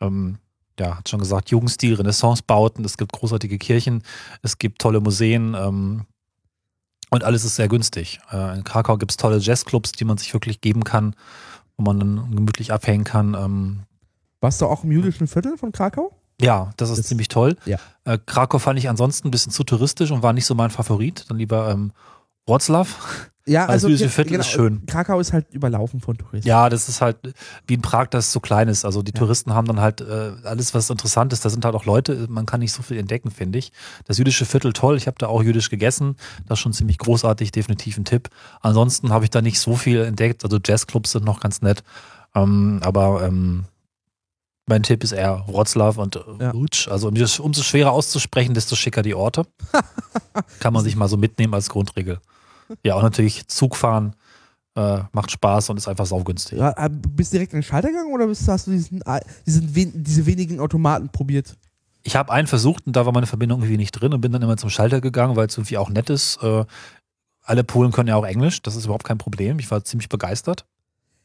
ähm, 0.00 0.38
ja, 0.78 0.98
hat 0.98 1.08
schon 1.08 1.20
gesagt, 1.20 1.50
Jugendstil, 1.50 1.94
Renaissance-Bauten, 1.94 2.84
es 2.84 2.98
gibt 2.98 3.12
großartige 3.12 3.56
Kirchen, 3.58 4.02
es 4.42 4.58
gibt 4.58 4.80
tolle 4.82 5.00
Museen 5.00 5.54
ähm, 5.54 6.04
und 7.08 7.24
alles 7.24 7.44
ist 7.44 7.56
sehr 7.56 7.68
günstig. 7.68 8.20
Äh, 8.30 8.58
in 8.58 8.64
Krakau 8.64 8.98
gibt 8.98 9.12
es 9.12 9.16
tolle 9.16 9.38
Jazzclubs, 9.38 9.92
die 9.92 10.04
man 10.04 10.18
sich 10.18 10.34
wirklich 10.34 10.60
geben 10.60 10.84
kann, 10.84 11.16
wo 11.78 11.84
man 11.84 11.98
dann 11.98 12.36
gemütlich 12.36 12.70
abhängen 12.72 13.04
kann. 13.04 13.32
Ähm, 13.32 13.80
Warst 14.42 14.60
du 14.60 14.66
auch 14.66 14.84
im 14.84 14.92
jüdischen 14.92 15.26
Viertel 15.26 15.56
von 15.56 15.72
Krakau? 15.72 16.19
Ja, 16.40 16.70
das 16.76 16.90
ist 16.90 16.98
Das- 17.00 17.06
ziemlich 17.06 17.28
toll. 17.28 17.56
ja. 17.66 17.78
Äh, 18.04 18.18
Krakau 18.24 18.58
fand 18.58 18.78
ich 18.78 18.88
ansonsten 18.88 19.28
ein 19.28 19.30
bisschen 19.30 19.52
zu 19.52 19.62
touristisch 19.64 20.10
und 20.10 20.22
war 20.22 20.32
nicht 20.32 20.46
so 20.46 20.54
mein 20.54 20.70
Favorit. 20.70 21.26
Dann 21.28 21.36
lieber 21.38 21.70
ähm, 21.70 21.92
Wroclaw. 22.46 22.88
Ja, 23.46 23.62
Das 23.62 23.70
also 23.70 23.88
jüdische 23.88 24.04
ja, 24.04 24.10
Viertel 24.10 24.34
ist 24.40 24.48
schön. 24.48 24.84
Krakau 24.86 25.18
ist 25.18 25.32
halt 25.32 25.46
überlaufen 25.52 26.00
von 26.00 26.16
Touristen. 26.16 26.46
Ja, 26.46 26.68
das 26.68 26.88
ist 26.88 27.00
halt 27.00 27.16
wie 27.66 27.74
in 27.74 27.82
Prag, 27.82 28.06
das 28.10 28.32
so 28.32 28.38
klein 28.38 28.68
ist. 28.68 28.84
Also 28.84 29.02
die 29.02 29.12
Ja. 29.14 29.18
Touristen 29.18 29.54
haben 29.54 29.66
dann 29.66 29.80
halt 29.80 30.02
äh, 30.02 30.32
alles, 30.44 30.72
was 30.74 30.88
interessant 30.90 31.32
ist. 31.32 31.44
Da 31.44 31.50
sind 31.50 31.64
halt 31.64 31.74
auch 31.74 31.84
Leute, 31.84 32.26
man 32.28 32.46
kann 32.46 32.60
nicht 32.60 32.72
so 32.72 32.82
viel 32.82 32.98
entdecken, 32.98 33.30
finde 33.30 33.58
ich. 33.58 33.72
Das 34.04 34.18
jüdische 34.18 34.44
Viertel 34.44 34.72
toll. 34.72 34.96
Ich 34.96 35.06
habe 35.06 35.16
da 35.18 35.26
auch 35.26 35.42
jüdisch 35.42 35.68
gegessen. 35.70 36.16
Das 36.46 36.58
ist 36.58 36.62
schon 36.62 36.72
ziemlich 36.72 36.98
großartig, 36.98 37.50
definitiv 37.50 37.96
ein 37.98 38.04
Tipp. 38.04 38.28
Ansonsten 38.60 39.10
habe 39.10 39.24
ich 39.24 39.30
da 39.30 39.40
nicht 39.42 39.58
so 39.58 39.74
viel 39.74 40.00
entdeckt. 40.02 40.44
Also 40.44 40.58
Jazzclubs 40.64 41.12
sind 41.12 41.24
noch 41.24 41.40
ganz 41.40 41.60
nett. 41.62 41.82
Ähm, 42.34 42.80
aber 42.84 43.24
ähm, 43.26 43.64
mein 44.70 44.82
Tipp 44.82 45.04
ist 45.04 45.12
eher 45.12 45.44
Wroclaw 45.46 46.00
und 46.00 46.16
äh, 46.16 46.20
Ja. 46.40 46.50
Rutsch. 46.52 46.88
Also 46.88 47.08
um 47.08 47.14
umso 47.14 47.62
schwerer 47.62 47.92
auszusprechen, 47.92 48.54
desto 48.54 48.74
schicker 48.76 49.02
die 49.02 49.14
Orte. 49.14 49.46
kann 50.60 50.72
man 50.72 50.82
sich 50.82 50.96
mal 50.96 51.08
so 51.08 51.16
mitnehmen 51.18 51.52
als 51.52 51.68
Grundregel. 51.68 52.18
Ja, 52.82 52.94
und 52.94 53.02
natürlich 53.02 53.46
Zugfahren 53.48 54.14
äh, 54.76 55.00
macht 55.12 55.30
Spaß 55.32 55.70
und 55.70 55.76
ist 55.76 55.88
einfach 55.88 56.06
saugünstig. 56.06 56.58
Ja, 56.58 56.70
äh, 56.76 56.88
bist 56.88 57.32
du 57.32 57.36
direkt 57.36 57.52
in 57.52 57.58
den 57.58 57.64
Schalter 57.64 57.88
gegangen 57.88 58.12
oder 58.14 58.26
bist, 58.28 58.46
hast 58.48 58.66
du 58.68 58.70
diesen, 58.70 59.02
äh, 59.02 59.20
diesen, 59.46 59.74
wen- 59.74 59.92
diese 60.04 60.24
wenigen 60.26 60.60
Automaten 60.60 61.08
probiert? 61.08 61.56
Ich 62.02 62.16
habe 62.16 62.32
einen 62.32 62.46
versucht 62.46 62.86
und 62.86 62.94
da 62.96 63.04
war 63.04 63.12
meine 63.12 63.26
Verbindung 63.26 63.60
irgendwie 63.60 63.76
nicht 63.76 63.92
drin 63.92 64.14
und 64.14 64.20
bin 64.22 64.32
dann 64.32 64.40
immer 64.40 64.56
zum 64.56 64.70
Schalter 64.70 65.00
gegangen, 65.00 65.36
weil 65.36 65.48
es 65.48 65.56
irgendwie 65.58 65.76
auch 65.76 65.90
nett 65.90 66.08
ist. 66.08 66.42
Äh, 66.42 66.64
alle 67.42 67.64
Polen 67.64 67.90
können 67.92 68.08
ja 68.08 68.16
auch 68.16 68.24
Englisch, 68.24 68.62
das 68.62 68.76
ist 68.76 68.84
überhaupt 68.84 69.04
kein 69.04 69.18
Problem. 69.18 69.58
Ich 69.58 69.70
war 69.70 69.82
ziemlich 69.84 70.08
begeistert. 70.08 70.64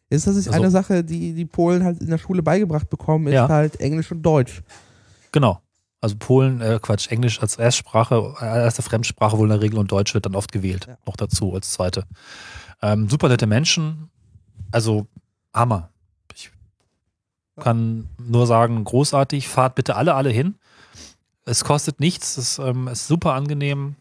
Ist 0.10 0.28
das 0.28 0.36
ist 0.36 0.48
Also- 0.48 0.60
eine 0.62 0.72
Sache, 0.72 1.04
die 1.04 1.34
die 1.34 1.46
Polen 1.46 1.84
halt 1.84 2.00
in 2.02 2.10
der 2.10 2.18
Schule 2.18 2.44
beigebracht 2.44 2.90
bekommen, 2.90 3.28
ist 3.28 3.34
Ja. 3.34 3.48
halt 3.48 3.80
Englisch 3.80 4.12
und 4.12 4.22
Deutsch. 4.22 4.62
Genau. 5.32 5.60
Also 6.02 6.16
Polen, 6.20 6.62
äh, 6.62 6.80
Quatsch, 6.82 7.10
Englisch 7.10 7.42
als 7.42 7.56
Erstsprache, 7.58 8.36
äh, 8.40 8.46
erste 8.46 8.84
Fremdsprache 8.84 9.38
wohl 9.38 9.46
in 9.48 9.50
der 9.54 9.62
Regel 9.62 9.80
und 9.80 9.92
Deutsch 9.92 10.14
wird 10.14 10.26
dann 10.28 10.36
oft 10.36 10.52
gewählt. 10.52 10.86
Ja. 10.88 10.98
Noch 11.08 11.16
dazu 11.16 11.54
als 11.56 11.72
zweite. 11.72 12.04
Ähm, 12.82 13.10
super 13.10 13.28
nette 13.30 13.48
Menschen. 13.48 14.10
Also 14.72 15.08
Hammer. 15.54 15.90
Ich 16.36 16.52
kann 17.64 18.10
nur 18.20 18.46
sagen, 18.48 18.84
großartig. 18.84 19.48
Fahrt 19.48 19.76
bitte 19.76 19.96
alle, 19.96 20.14
alle 20.14 20.30
hin. 20.30 20.56
Es 21.46 21.64
kostet 21.64 22.00
nichts. 22.02 22.38
Es 22.38 22.60
ähm, 22.60 22.88
ist 22.90 23.08
super 23.08 23.34
angenehm. 23.34 23.96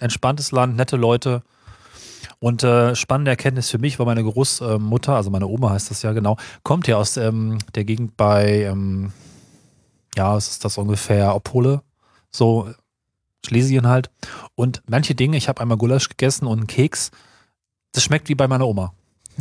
Entspanntes 0.00 0.52
Land, 0.52 0.76
nette 0.76 0.96
Leute. 0.96 1.42
Und 2.40 2.62
äh, 2.62 2.94
spannende 2.94 3.32
Erkenntnis 3.32 3.68
für 3.70 3.78
mich, 3.78 3.98
weil 3.98 4.06
meine 4.06 4.22
Großmutter, 4.22 5.16
also 5.16 5.30
meine 5.30 5.48
Oma 5.48 5.70
heißt 5.70 5.90
das 5.90 6.02
ja 6.02 6.12
genau, 6.12 6.36
kommt 6.62 6.86
ja 6.86 6.96
aus 6.96 7.16
ähm, 7.16 7.58
der 7.74 7.84
Gegend 7.84 8.16
bei, 8.16 8.62
ähm, 8.62 9.12
ja, 10.16 10.34
was 10.34 10.48
ist 10.48 10.64
das 10.64 10.78
ungefähr, 10.78 11.34
Opole, 11.34 11.82
so 12.30 12.72
Schlesien 13.44 13.88
halt. 13.88 14.10
Und 14.54 14.82
manche 14.88 15.14
Dinge, 15.14 15.36
ich 15.36 15.48
habe 15.48 15.60
einmal 15.60 15.78
Gulasch 15.78 16.08
gegessen 16.08 16.46
und 16.46 16.58
einen 16.58 16.66
Keks, 16.68 17.10
das 17.92 18.04
schmeckt 18.04 18.28
wie 18.28 18.34
bei 18.34 18.48
meiner 18.48 18.66
Oma. 18.66 18.92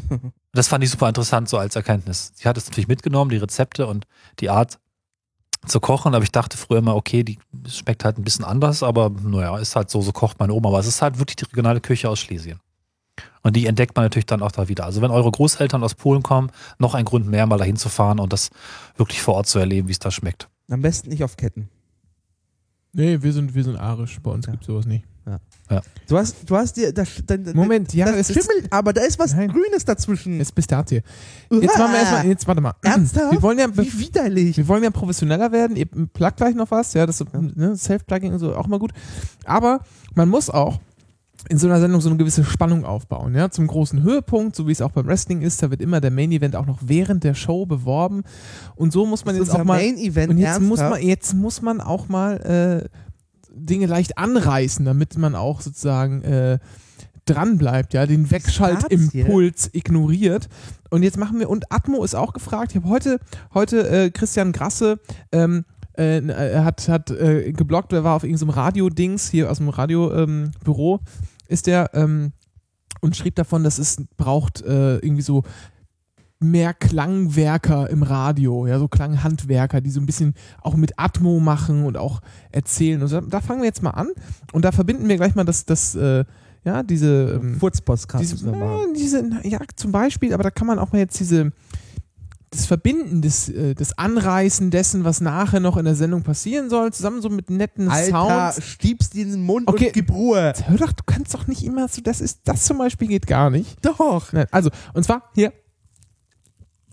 Das 0.54 0.70
fand 0.70 0.84
ich 0.84 0.90
super 0.90 1.08
interessant, 1.08 1.48
so 1.48 1.60
als 1.60 1.76
Erkenntnis. 1.76 2.32
Sie 2.34 2.48
hat 2.48 2.58
es 2.58 2.66
natürlich 2.66 2.88
mitgenommen, 2.88 3.30
die 3.30 3.38
Rezepte 3.38 3.86
und 3.86 4.08
die 4.40 4.50
Art 4.50 4.80
zu 5.68 5.80
kochen, 5.80 6.16
aber 6.16 6.24
ich 6.24 6.32
dachte 6.32 6.58
früher 6.58 6.80
immer, 6.80 6.96
okay, 6.96 7.24
die 7.24 7.38
schmeckt 7.68 8.04
halt 8.04 8.18
ein 8.18 8.24
bisschen 8.24 8.44
anders, 8.44 8.82
aber 8.82 9.12
naja, 9.12 9.56
ist 9.60 9.76
halt 9.76 9.92
so, 9.92 10.02
so 10.02 10.12
kocht 10.12 10.40
meine 10.40 10.54
Oma. 10.54 10.70
Aber 10.70 10.80
es 10.80 10.88
ist 10.88 11.04
halt 11.04 11.20
wirklich 11.20 11.36
die 11.36 11.46
regionale 11.46 11.80
Küche 11.80 12.10
aus 12.10 12.20
Schlesien. 12.20 12.60
Und 13.48 13.56
die 13.56 13.66
entdeckt 13.66 13.96
man 13.96 14.04
natürlich 14.04 14.26
dann 14.26 14.42
auch 14.42 14.52
da 14.52 14.68
wieder. 14.68 14.84
Also 14.84 15.02
wenn 15.02 15.10
eure 15.10 15.32
Großeltern 15.32 15.82
aus 15.82 15.96
Polen 15.96 16.22
kommen, 16.22 16.52
noch 16.80 16.96
ein 16.96 17.06
Grund 17.06 17.28
mehr, 17.28 17.46
mal 17.46 17.58
dahin 17.58 17.78
zu 17.78 17.88
fahren 17.88 18.20
und 18.20 18.34
das 18.34 18.50
wirklich 18.98 19.22
vor 19.22 19.36
Ort 19.36 19.48
zu 19.48 19.58
erleben, 19.58 19.88
wie 19.88 19.94
es 19.94 20.00
da 20.00 20.12
schmeckt. 20.12 20.50
Am 20.70 20.82
besten 20.82 21.08
nicht 21.08 21.24
auf 21.24 21.38
Ketten. 21.38 21.70
Nee, 22.92 23.22
wir 23.22 23.32
sind, 23.32 23.56
wir 23.56 23.64
sind 23.64 23.78
arisch. 23.78 24.20
Bei 24.22 24.32
uns 24.32 24.46
Ja. 24.48 24.52
gibt 24.52 24.64
es 24.64 24.68
sowas 24.68 24.86
nicht. 24.86 25.06
Du 26.08 26.18
hast, 26.18 26.50
du 26.50 26.56
hast 26.56 26.76
dir, 26.78 26.94
das, 26.94 27.10
dein, 27.26 27.52
Moment, 27.54 27.94
ja, 27.94 28.06
das 28.06 28.16
es 28.16 28.30
ist, 28.30 28.46
schimmelt, 28.46 28.72
aber 28.72 28.94
da 28.94 29.02
ist 29.02 29.18
was 29.20 29.34
Nein. 29.34 29.50
Grünes 29.50 29.84
dazwischen. 29.86 30.36
es 30.40 30.48
ist 30.48 30.52
Pistazie. 30.54 31.02
Jetzt 31.50 31.78
machen 31.78 31.92
wir 31.92 32.00
erstmal, 32.00 32.26
jetzt 32.28 32.48
warte 32.48 32.62
mal. 32.62 32.74
Ernsthaft? 32.82 33.32
Wir 33.34 33.42
wollen 33.42 33.60
ja, 33.60 33.68
Wie 33.78 34.00
widerlich. 34.00 34.56
wir 34.58 34.68
wollen 34.70 34.84
ja 34.84 34.90
professioneller 34.90 35.52
werden. 35.52 35.76
Ihr 35.76 35.86
plagt 35.86 36.38
gleich 36.38 36.56
noch 36.56 36.72
was, 36.72 36.94
ja, 36.94 37.06
das 37.06 37.20
ist, 37.22 37.34
ne, 37.34 37.76
Self-Plugging 37.76 38.34
und 38.34 38.40
so 38.40 38.56
auch 38.56 38.68
mal 38.68 38.80
gut. 38.80 38.92
Aber 39.44 39.82
man 40.16 40.30
muss 40.30 40.50
auch 40.50 40.80
in 41.50 41.58
so 41.58 41.68
einer 41.68 41.80
Sendung 41.80 42.02
so 42.02 42.10
eine 42.10 42.18
gewisse 42.18 42.44
Spannung 42.44 42.86
aufbauen, 42.86 43.36
ja, 43.36 43.50
zum 43.50 43.68
großen 43.68 44.04
Höhepunkt, 44.04 44.56
so 44.56 44.68
wie 44.68 44.72
es 44.72 44.82
auch 44.82 44.92
beim 44.92 45.08
Wrestling 45.08 45.42
ist, 45.42 45.64
da 45.64 45.70
wird 45.70 45.82
immer 45.82 46.02
der 46.02 46.12
Main 46.12 46.32
Event 46.32 46.56
auch 46.56 46.66
noch 46.66 46.80
während 46.82 47.24
der 47.24 47.34
Show 47.34 47.66
beworben. 47.66 48.24
Und 48.76 48.92
so 48.92 49.06
muss 49.06 49.26
man 49.26 49.38
Das 49.38 49.48
jetzt 49.48 49.56
auch 49.56 49.64
mal 49.64 49.78
Main 49.78 49.98
Event 49.98 50.32
und 50.32 50.38
jetzt 50.38 50.62
muss 50.62 50.80
man 50.80 51.02
jetzt 51.02 51.34
muss 51.34 51.62
man 51.62 51.82
auch 51.82 52.10
mal 52.10 52.90
äh, 52.90 52.90
Dinge 53.54 53.86
leicht 53.86 54.18
anreißen, 54.18 54.86
damit 54.86 55.18
man 55.18 55.36
auch 55.36 55.62
sozusagen 55.62 56.22
äh, 56.24 56.60
dran 57.26 57.58
bleibt, 57.58 57.94
ja, 57.94 58.06
den 58.06 58.30
Wegschaltimpuls 58.32 59.70
ignoriert. 59.74 60.48
Und 60.90 61.04
jetzt 61.04 61.18
machen 61.18 61.40
wir, 61.40 61.50
und 61.50 61.72
Atmo 61.72 62.04
ist 62.04 62.16
auch 62.16 62.34
gefragt. 62.34 62.72
Ich 62.72 62.78
habe 62.78 62.90
heute, 62.90 63.20
heute 63.54 63.90
äh, 63.90 64.10
Christian 64.10 64.54
Grasse, 64.54 65.00
ähm, 65.32 65.66
äh, 65.98 66.26
er 66.28 66.64
hat, 66.64 66.88
hat 66.88 67.12
äh, 67.12 67.52
geblockt, 67.52 67.92
er 67.92 68.04
war 68.04 68.16
auf 68.16 68.24
irgendeinem 68.24 68.52
Radio-Dings, 68.52 69.30
hier 69.30 69.52
aus 69.52 69.58
dem 69.58 69.70
Radiobüro, 69.70 70.96
ähm, 70.96 71.02
ist 71.48 71.68
der, 71.68 71.92
ähm, 71.94 72.34
und 73.02 73.16
schrieb 73.16 73.36
davon, 73.36 73.64
dass 73.64 73.78
es 73.78 73.98
braucht 74.18 74.62
äh, 74.62 74.98
irgendwie 74.98 75.22
so 75.22 75.44
mehr 76.40 76.74
Klangwerker 76.74 77.90
im 77.90 78.04
Radio, 78.04 78.68
ja, 78.68 78.78
so 78.78 78.88
Klanghandwerker, 78.88 79.82
die 79.82 79.90
so 79.90 80.00
ein 80.00 80.06
bisschen 80.06 80.36
auch 80.62 80.76
mit 80.76 81.00
Atmo 81.00 81.40
machen 81.40 81.86
und 81.86 81.98
auch 81.98 82.22
erzählen. 82.52 83.02
Und 83.02 83.08
so, 83.08 83.22
da 83.22 83.42
fangen 83.42 83.62
wir 83.62 83.66
jetzt 83.66 83.82
mal 83.82 83.92
an 83.92 84.10
und 84.52 84.64
da 84.64 84.72
verbinden 84.72 85.08
wir 85.08 85.16
gleich 85.16 85.36
mal 85.36 85.46
das, 85.46 85.66
das 85.66 85.96
äh, 85.96 86.26
ja, 86.64 86.84
diese, 86.84 87.40
ähm, 87.42 87.62
diese, 88.20 88.52
ja, 88.52 88.80
diese, 88.96 89.30
ja, 89.44 89.60
zum 89.76 89.92
Beispiel, 89.92 90.34
aber 90.34 90.44
da 90.44 90.52
kann 90.52 90.68
man 90.68 90.80
auch 90.80 90.92
mal 90.92 91.00
jetzt 91.00 91.20
diese, 91.20 91.52
das 92.50 92.66
Verbinden, 92.66 93.22
des, 93.22 93.50
äh, 93.50 93.76
das 93.76 93.98
Anreißen 93.98 94.72
dessen, 94.72 95.04
was 95.04 95.20
nachher 95.20 95.60
noch 95.60 95.76
in 95.78 95.86
der 95.86 95.96
Sendung 95.96 96.24
passieren 96.24 96.70
soll, 96.70 96.94
zusammen 96.94 97.22
so 97.22 97.30
mit 97.30 97.50
netten 97.50 97.90
Alter, 97.90 98.54
Sounds. 98.54 98.66
stiebst 98.66 99.14
dir 99.14 99.24
in 99.24 99.32
den 99.32 99.44
Mund 99.44 99.68
Okay. 99.68 99.88
und 99.88 99.94
gib 99.94 100.12
Ruhe. 100.12 100.54
Hör 100.66 100.78
doch, 100.78 100.94
du 100.94 101.04
kannst 101.06 101.34
doch 101.34 101.48
nicht 101.48 101.64
immer 101.64 101.88
so, 101.90 102.02
das 102.02 102.22
ist, 102.22 102.42
das 102.46 102.64
zum 102.66 102.78
Beispiel 102.78 103.10
geht 103.10 103.28
gar 103.28 103.50
nicht. 103.50 103.78
Doch. 103.86 104.32
Nein, 104.32 104.48
also, 104.52 104.70
und 104.94 105.04
zwar 105.04 105.24
hier. 105.36 105.52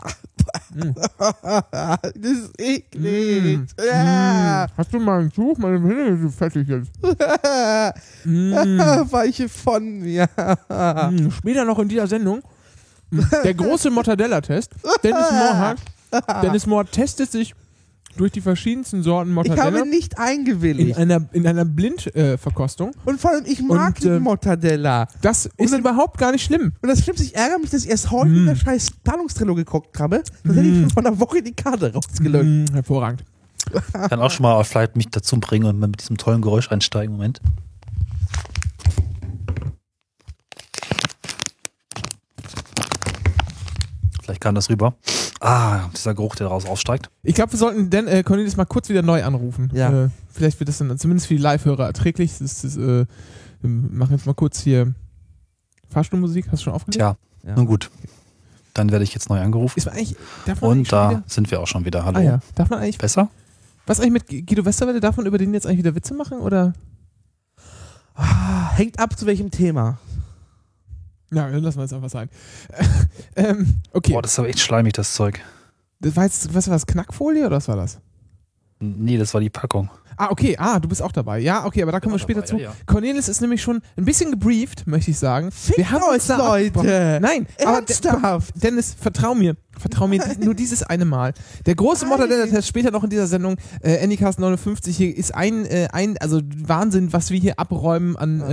Das 1.17 2.31
ist 2.31 2.53
eklig. 2.57 3.57
Mm. 3.57 3.65
Ja. 3.85 4.67
Hast 4.77 4.93
du 4.93 4.99
mal 4.99 5.19
ein 5.21 5.31
Tuch? 5.31 5.57
Meine 5.57 5.75
Hände 5.77 6.17
sind 6.17 6.33
fettig 6.33 6.67
jetzt. 6.67 6.91
Mm. 8.23 8.77
Weiche 9.11 9.49
von 9.49 9.99
mir. 9.99 10.27
Mm. 10.69 11.29
Später 11.31 11.65
noch 11.65 11.79
in 11.79 11.87
dieser 11.87 12.07
Sendung. 12.07 12.41
Mm, 13.11 13.19
Der 13.43 13.53
große 13.53 13.89
Mortadella-Test. 13.89 14.71
Dennis 15.03 15.31
Moore 15.31 15.57
hat. 15.57 15.77
Dennis 16.43 16.65
Moore 16.65 16.85
testet 16.85 17.31
sich 17.31 17.53
durch 18.15 18.31
die 18.31 18.41
verschiedensten 18.41 19.03
Sorten 19.03 19.29
Ich 19.29 19.35
Mortadella 19.35 19.63
habe 19.79 19.87
nicht 19.87 20.13
in 20.13 20.19
eingewilligt. 20.19 20.97
einer, 20.97 21.21
in 21.33 21.45
einer 21.45 21.65
Blindverkostung. 21.65 22.91
und 23.05 23.19
vor 23.21 23.31
allem, 23.31 23.45
ich 23.45 23.61
mag 23.61 23.89
Und, 23.95 24.03
die 24.03 24.07
äh, 24.07 24.19
Mortadella. 24.19 25.07
das 25.21 25.45
ist 25.57 25.71
dann- 25.73 25.79
überhaupt 25.81 26.17
gar 26.17 26.31
nicht 26.31 26.43
schlimm. 26.43 26.73
Und 26.81 26.89
das 26.89 27.03
Schlimmste, 27.03 27.23
ich 27.25 27.35
ärgere 27.35 27.59
mich, 27.59 27.69
dass 27.69 27.83
ich 27.83 27.89
erst 27.91 28.09
heute 28.09 28.29
Mm. 28.31 28.35
in 28.37 28.45
der 28.47 28.55
scheiß 28.55 28.89
Planungstrello 29.03 29.53
geguckt 29.53 29.99
habe. 29.99 30.23
Dann 30.43 30.55
hätte 30.55 30.67
ich 30.67 30.79
schon 30.79 30.89
vor 30.89 31.05
einer 31.05 31.19
Woche 31.19 31.43
die 31.43 31.53
Karte 31.53 31.93
rausgelöst. 31.93 32.71
Mm, 32.71 32.73
hervorragend. 32.73 33.23
Ich 33.71 34.09
kann 34.09 34.19
auch 34.21 34.31
schon 34.31 34.43
mal 34.43 34.63
vielleicht 34.63 34.95
mich 34.95 35.09
dazu 35.09 35.39
bringen 35.39 35.65
und 35.65 35.77
mit 35.79 35.99
diesem 36.01 36.17
tollen 36.17 36.41
Geräusch 36.41 36.71
einsteigen. 36.71 37.15
Moment. 37.17 37.39
Vielleicht 44.27 44.41
kam 44.41 44.55
das 44.55 44.69
rüber. 44.69 44.93
Ah, 45.39 45.87
dieser 45.95 46.13
Geruch, 46.13 46.35
der 46.35 46.47
daraus 46.47 46.65
aufsteigt. 46.65 47.09
Ich 47.23 47.33
glaube, 47.33 47.53
wir 47.53 47.57
sollten 47.59 47.89
Dan, 47.89 48.07
äh, 48.09 48.23
Cornelius 48.23 48.57
mal 48.57 48.65
kurz 48.65 48.89
wieder 48.89 49.01
neu 49.01 49.23
anrufen. 49.23 49.71
Ja. 49.73 50.05
Äh, 50.05 50.09
vielleicht 50.33 50.59
wird 50.59 50.67
das 50.67 50.79
dann 50.79 50.97
zumindest 50.97 51.27
für 51.27 51.35
die 51.35 51.41
Live-Hörer 51.41 51.85
erträglich. 51.85 52.37
Das 52.37 52.65
ist, 52.65 52.75
äh, 52.75 53.05
wir 53.61 53.69
machen 53.69 54.11
jetzt 54.11 54.25
mal 54.25 54.33
kurz 54.33 54.59
hier 54.59 54.93
Fahrstuhlmusik. 55.89 56.47
Hast 56.51 56.59
du 56.59 56.63
schon 56.65 56.73
aufgelegt? 56.73 56.97
Tja, 56.97 57.15
Ja. 57.47 57.55
nun 57.55 57.67
gut. 57.67 57.89
Dann 58.73 58.91
werde 58.91 59.05
ich 59.05 59.13
jetzt 59.13 59.29
neu 59.29 59.39
angerufen. 59.39 59.77
Ist 59.77 59.85
man 59.85 59.95
eigentlich, 59.95 60.17
darf 60.45 60.59
man 60.59 60.71
eigentlich 60.71 60.87
Und 60.87 60.91
da 60.91 61.09
wieder? 61.11 61.23
sind 61.27 61.49
wir 61.49 61.61
auch 61.61 61.67
schon 61.67 61.85
wieder. 61.85 62.03
Hallo. 62.03 62.19
Ah 62.19 62.21
ja, 62.21 62.39
darf 62.55 62.69
man 62.69 62.79
eigentlich, 62.79 62.97
Besser? 62.97 63.29
was 63.85 64.01
eigentlich 64.01 64.11
mit 64.11 64.27
Guido 64.47 64.65
Westerwelle, 64.65 64.99
darf 64.99 65.15
man 65.15 65.25
über 65.25 65.37
den 65.37 65.53
jetzt 65.53 65.65
eigentlich 65.65 65.77
wieder 65.79 65.95
Witze 65.95 66.13
machen 66.13 66.39
oder? 66.39 66.73
Ah, 68.13 68.71
Hängt 68.73 68.99
ab 68.99 69.17
zu 69.17 69.25
welchem 69.25 69.51
Thema. 69.51 69.99
Ja, 71.31 71.49
dann 71.49 71.61
lassen 71.61 71.77
wir 71.77 71.83
es 71.85 71.93
einfach 71.93 72.09
sein. 72.09 72.29
ähm, 73.35 73.81
okay, 73.91 74.13
Boah, 74.13 74.21
das 74.21 74.31
ist 74.33 74.39
aber 74.39 74.49
echt 74.49 74.59
schleimig, 74.59 74.93
das 74.93 75.13
Zeug. 75.13 75.41
das 75.99 76.15
war 76.15 76.23
jetzt, 76.23 76.53
was 76.53 76.67
war 76.67 76.75
das, 76.75 76.85
Knackfolie 76.85 77.45
oder 77.45 77.57
was 77.57 77.67
war 77.67 77.75
das? 77.75 77.99
Nee, 78.79 79.17
das 79.17 79.33
war 79.33 79.41
die 79.41 79.49
Packung. 79.49 79.89
Ah, 80.19 80.29
okay, 80.31 80.55
ah, 80.57 80.79
du 80.79 80.89
bist 80.89 81.01
auch 81.03 81.11
dabei. 81.11 81.37
Ja, 81.39 81.65
okay, 81.65 81.83
aber 81.83 81.91
da 81.91 81.99
kommen 81.99 82.15
wir 82.15 82.19
später 82.19 82.43
zu. 82.43 82.55
Ja, 82.57 82.69
ja. 82.69 82.73
Cornelis 82.87 83.27
ist 83.29 83.39
nämlich 83.39 83.61
schon 83.61 83.81
ein 83.95 84.05
bisschen 84.05 84.31
gebrieft, 84.31 84.87
möchte 84.87 85.11
ich 85.11 85.19
sagen. 85.19 85.51
Fickt 85.51 85.77
wir 85.77 85.91
haben 85.91 86.01
euch, 86.03 86.15
uns 86.15 86.27
da 86.27 86.37
Leute. 86.37 87.19
Nein, 87.21 87.45
aber 87.63 87.81
der- 87.81 87.95
Ernsthaft. 88.11 88.53
Dennis, 88.63 88.95
vertrau 88.99 89.35
mir. 89.35 89.55
Vertrau 89.77 90.07
mir 90.07 90.19
nur 90.39 90.55
dieses 90.55 90.81
eine 90.81 91.05
Mal. 91.05 91.33
Der 91.67 91.75
große 91.75 92.01
Nein. 92.05 92.09
Mortadella-Test 92.09 92.67
später 92.67 92.89
noch 92.89 93.03
in 93.03 93.11
dieser 93.11 93.27
Sendung, 93.27 93.57
äh, 93.83 94.03
Anycast 94.03 94.39
59, 94.39 94.97
hier 94.97 95.15
ist 95.15 95.35
ein, 95.35 95.65
äh, 95.67 95.87
ein, 95.93 96.17
also 96.17 96.41
Wahnsinn, 96.65 97.13
was 97.13 97.29
wir 97.29 97.39
hier 97.39 97.59
abräumen 97.59 98.15
an, 98.17 98.41
äh, 98.41 98.47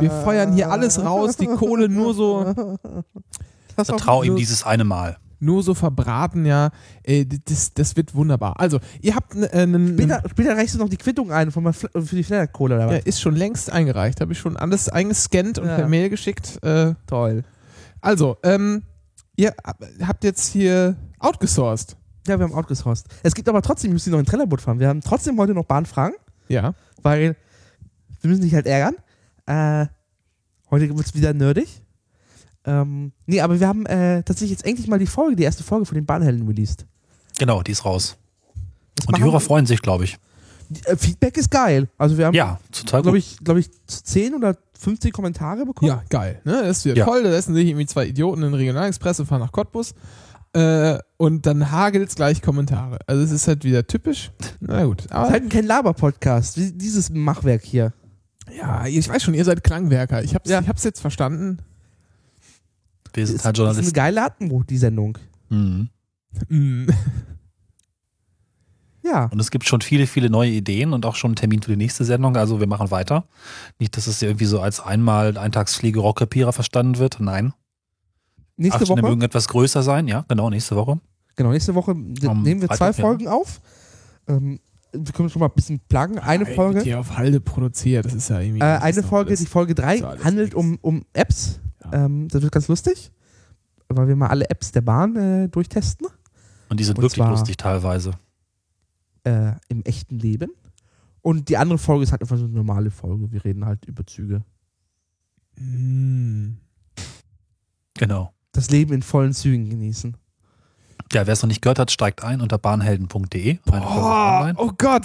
wir 0.00 0.10
feuern 0.24 0.52
hier 0.54 0.72
alles 0.72 1.00
raus, 1.04 1.36
die 1.36 1.46
Kohle 1.46 1.88
nur 1.88 2.14
so, 2.14 2.52
Vertrau 3.76 4.22
ihm 4.24 4.34
dieses 4.36 4.64
eine 4.64 4.82
Mal. 4.84 5.16
Nur 5.40 5.62
so 5.62 5.74
verbraten, 5.74 6.44
ja. 6.46 6.70
Äh, 7.02 7.24
das, 7.46 7.74
das 7.74 7.96
wird 7.96 8.14
wunderbar. 8.14 8.60
Also, 8.60 8.78
ihr 9.00 9.14
habt 9.16 9.34
einen. 9.36 9.94
Später, 9.94 10.22
später 10.30 10.56
reichst 10.56 10.74
du 10.74 10.78
noch 10.78 10.88
die 10.88 10.96
Quittung 10.98 11.32
ein 11.32 11.50
von 11.50 11.72
für 11.72 11.88
die 12.16 12.22
Flatterkohle 12.24 12.76
oder 12.76 12.86
was? 12.86 12.92
ja, 12.94 12.98
ist 13.00 13.20
schon 13.20 13.34
längst 13.36 13.70
eingereicht. 13.70 14.20
Habe 14.20 14.32
ich 14.32 14.38
schon 14.38 14.56
alles 14.56 14.88
eingescannt 14.88 15.58
und 15.58 15.66
Ja. 15.66 15.76
per 15.76 15.88
Mail 15.88 16.10
geschickt. 16.10 16.62
Äh, 16.62 16.94
Toll. 17.06 17.42
also, 18.00 18.36
ähm, 18.42 18.82
ihr 19.36 19.54
habt 20.06 20.24
jetzt 20.24 20.48
hier 20.52 20.96
outgesourced. 21.18 21.96
Ja, 22.26 22.38
wir 22.38 22.44
haben 22.44 22.54
outgesourced. 22.54 23.06
Es 23.22 23.34
gibt 23.34 23.48
aber 23.48 23.62
trotzdem, 23.62 23.90
wir 23.90 23.94
müssen 23.94 24.10
noch 24.12 24.18
in 24.18 24.26
Trellerboot 24.26 24.60
fahren. 24.60 24.78
Wir 24.78 24.88
haben 24.88 25.00
trotzdem 25.00 25.38
heute 25.38 25.54
noch 25.54 25.64
Bahnfragen, 25.64 26.16
Ja. 26.48 26.74
weil 27.02 27.34
wir 28.20 28.28
müssen 28.30 28.42
dich 28.42 28.54
halt 28.54 28.66
ärgern. 28.66 28.94
Äh, 29.46 29.86
heute 30.70 30.94
wird 30.94 31.06
es 31.06 31.14
wieder 31.14 31.32
nerdig. 31.32 31.80
Ähm, 32.70 33.12
nee, 33.26 33.40
aber 33.40 33.58
wir 33.58 33.66
haben 33.66 33.86
äh, 33.86 34.22
tatsächlich 34.22 34.50
jetzt 34.50 34.66
endlich 34.66 34.86
mal 34.86 34.98
die 34.98 35.06
Folge, 35.06 35.36
die 35.36 35.42
erste 35.42 35.62
Folge 35.64 35.86
von 35.86 35.94
den 35.96 36.06
Bahnhelden 36.06 36.46
released. 36.46 36.86
Genau, 37.38 37.62
die 37.62 37.72
ist 37.72 37.84
raus. 37.84 38.16
Das 38.96 39.06
Und 39.06 39.16
die 39.16 39.22
Hörer 39.22 39.34
wir- 39.34 39.40
freuen 39.40 39.66
sich, 39.66 39.82
glaube 39.82 40.04
ich. 40.04 40.18
Äh, 40.84 40.96
Feedback 40.96 41.36
ist 41.36 41.50
geil. 41.50 41.88
Also 41.98 42.16
wir 42.16 42.26
haben, 42.26 42.34
Ja, 42.34 42.60
total 42.70 43.02
glaube 43.02 43.18
ich, 43.18 43.38
glaube 43.42 43.60
ich, 43.60 43.70
10 43.86 44.34
oder 44.34 44.56
15 44.78 45.10
Kommentare 45.10 45.66
bekommen. 45.66 45.88
Ja, 45.88 46.02
geil. 46.08 46.40
Ne? 46.44 46.62
Das 46.62 46.78
ist 46.78 46.84
wieder 46.84 46.96
Ja. 46.96 47.04
toll. 47.06 47.22
Da 47.24 47.30
essen 47.30 47.54
sich 47.54 47.66
irgendwie 47.66 47.86
zwei 47.86 48.06
Idioten 48.06 48.42
in 48.42 48.48
den 48.50 48.54
Regionalexpress 48.54 49.20
und 49.20 49.26
fahren 49.26 49.40
nach 49.40 49.52
Cottbus. 49.52 49.94
Äh, 50.52 50.98
und 51.16 51.46
dann 51.46 51.70
hagelt's 51.70 52.14
gleich 52.14 52.40
Kommentare. 52.42 52.98
Also 53.06 53.22
es 53.22 53.30
ist 53.30 53.48
halt 53.48 53.64
wieder 53.64 53.86
typisch. 53.86 54.30
Na 54.60 54.84
gut. 54.84 54.98
Das 55.00 55.06
ist 55.06 55.12
Aber 55.12 55.30
halt 55.30 55.50
kein 55.50 55.64
Laber-Podcast, 55.66 56.56
dieses 56.56 57.10
Machwerk 57.10 57.62
hier. 57.64 57.92
ja, 58.56 58.86
ich 58.86 59.08
weiß 59.08 59.22
schon, 59.22 59.34
ihr 59.34 59.44
seid 59.44 59.62
Klangwerker. 59.64 60.22
Ich 60.22 60.34
hab's, 60.34 60.48
Ja. 60.50 60.60
ich 60.60 60.68
hab's 60.68 60.84
jetzt 60.84 61.00
verstanden. 61.00 61.58
Wir 63.14 63.26
sind 63.26 63.36
Ist, 63.36 63.44
halt 63.44 63.56
ist 63.56 63.60
eine 63.60 63.66
Journalisten. 63.68 63.94
geile 63.94 64.22
Atmo, 64.24 64.62
die 64.62 64.78
Sendung. 64.78 65.18
Mhm. 65.48 65.88
Mm. 66.48 66.86
Ja. 69.02 69.24
Und 69.32 69.40
es 69.40 69.50
gibt 69.50 69.64
schon 69.66 69.80
viele, 69.80 70.06
viele 70.06 70.28
neue 70.28 70.50
Ideen 70.50 70.92
und 70.92 71.06
auch 71.06 71.14
schon 71.16 71.30
einen 71.30 71.36
Termin 71.36 71.62
für 71.62 71.70
die 71.70 71.76
nächste 71.76 72.04
Sendung. 72.04 72.36
Also 72.36 72.60
wir 72.60 72.66
machen 72.66 72.90
weiter. 72.90 73.24
Nicht, 73.78 73.96
dass 73.96 74.06
es 74.06 74.20
irgendwie 74.20 74.44
so 74.44 74.60
als 74.60 74.78
einmal 74.78 75.38
Eintagsfliege 75.38 76.00
Rockkrepierer 76.00 76.52
verstanden 76.52 76.98
wird. 76.98 77.18
Nein. 77.18 77.54
Nächste 78.56 78.80
Abstände 78.80 79.02
Woche, 79.02 79.10
mögen 79.12 79.22
etwas 79.22 79.48
größer 79.48 79.82
sein. 79.82 80.06
Ja, 80.06 80.26
genau, 80.28 80.50
nächste 80.50 80.76
Woche. 80.76 81.00
genau, 81.34 81.50
nächste 81.50 81.74
Woche 81.74 81.92
Am 81.92 82.42
nehmen 82.42 82.60
wir 82.60 82.68
zwei 82.68 82.76
Freitag, 82.92 82.98
ja. 82.98 83.02
Folgen 83.04 83.28
auf. 83.28 83.60
Ähm, 84.28 84.60
wir 84.92 85.12
können 85.14 85.30
schon 85.30 85.40
mal 85.40 85.46
ein 85.46 85.54
bisschen 85.54 85.80
plagen. 85.88 86.18
Eine 86.18 86.46
Ey, 86.46 86.54
Folge, 86.54 86.82
Hier 86.82 87.00
auf 87.00 87.16
Halde 87.16 87.40
produziert. 87.40 88.04
Das 88.04 88.12
ist 88.12 88.28
ja 88.28 88.38
irgendwie. 88.40 88.58
äh, 88.58 88.60
das 88.60 88.82
eine 88.82 89.02
Folge, 89.02 89.28
alles- 89.30 89.40
die 89.40 89.46
Folge 89.46 89.74
3 89.74 89.96
ist 89.96 90.04
alles 90.04 90.24
handelt 90.24 90.54
um, 90.54 90.78
um 90.82 91.06
Apps. 91.14 91.58
Ähm, 91.92 92.28
das 92.28 92.42
wird 92.42 92.52
ganz 92.52 92.68
lustig, 92.68 93.10
weil 93.88 94.08
wir 94.08 94.16
mal 94.16 94.28
alle 94.28 94.48
Apps 94.50 94.72
der 94.72 94.80
Bahn 94.82 95.16
äh, 95.16 95.48
durchtesten. 95.48 96.06
Und 96.68 96.78
die 96.80 96.84
sind 96.84 96.98
Und 96.98 97.02
wirklich 97.02 97.16
zwar- 97.22 97.30
lustig 97.30 97.56
teilweise. 97.56 98.12
Äh, 99.24 99.52
Im 99.68 99.82
echten 99.84 100.18
Leben. 100.18 100.50
Und 101.22 101.48
die 101.50 101.56
andere 101.58 101.78
Folge 101.78 102.04
ist 102.04 102.12
halt 102.12 102.22
einfach 102.22 102.38
so 102.38 102.44
eine 102.44 102.54
normale 102.54 102.90
Folge. 102.90 103.30
Wir 103.32 103.44
reden 103.44 103.66
halt 103.66 103.84
über 103.84 104.06
Züge. 104.06 104.42
Mm. 105.58 106.52
Genau. 107.94 108.32
Das 108.52 108.70
Leben 108.70 108.94
in 108.94 109.02
vollen 109.02 109.34
Zügen 109.34 109.68
genießen. 109.68 110.16
Ja, 111.12 111.26
wer 111.26 111.32
es 111.34 111.42
noch 111.42 111.48
nicht 111.48 111.60
gehört 111.60 111.78
hat, 111.78 111.90
steigt 111.90 112.22
ein 112.24 112.40
unter 112.40 112.56
bahnhelden.de. 112.56 113.58
Oh 114.56 114.72
Gott. 114.78 115.04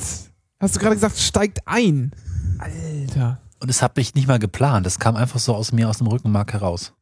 Hast 0.60 0.76
du 0.76 0.80
gerade 0.80 0.96
gesagt, 0.96 1.18
steigt 1.18 1.60
ein. 1.68 2.12
Alter. 2.60 3.42
Und 3.60 3.70
es 3.70 3.82
hat 3.82 3.96
mich 3.98 4.14
nicht 4.16 4.28
mal 4.28 4.40
geplant. 4.40 4.86
Es 4.86 5.00
kam 5.00 5.16
einfach 5.16 5.40
so 5.40 5.56
aus 5.56 5.72
mir, 5.72 5.90
aus 5.90 5.98
dem 6.00 6.08
Rückenmark 6.08 6.54
heraus. 6.54 6.94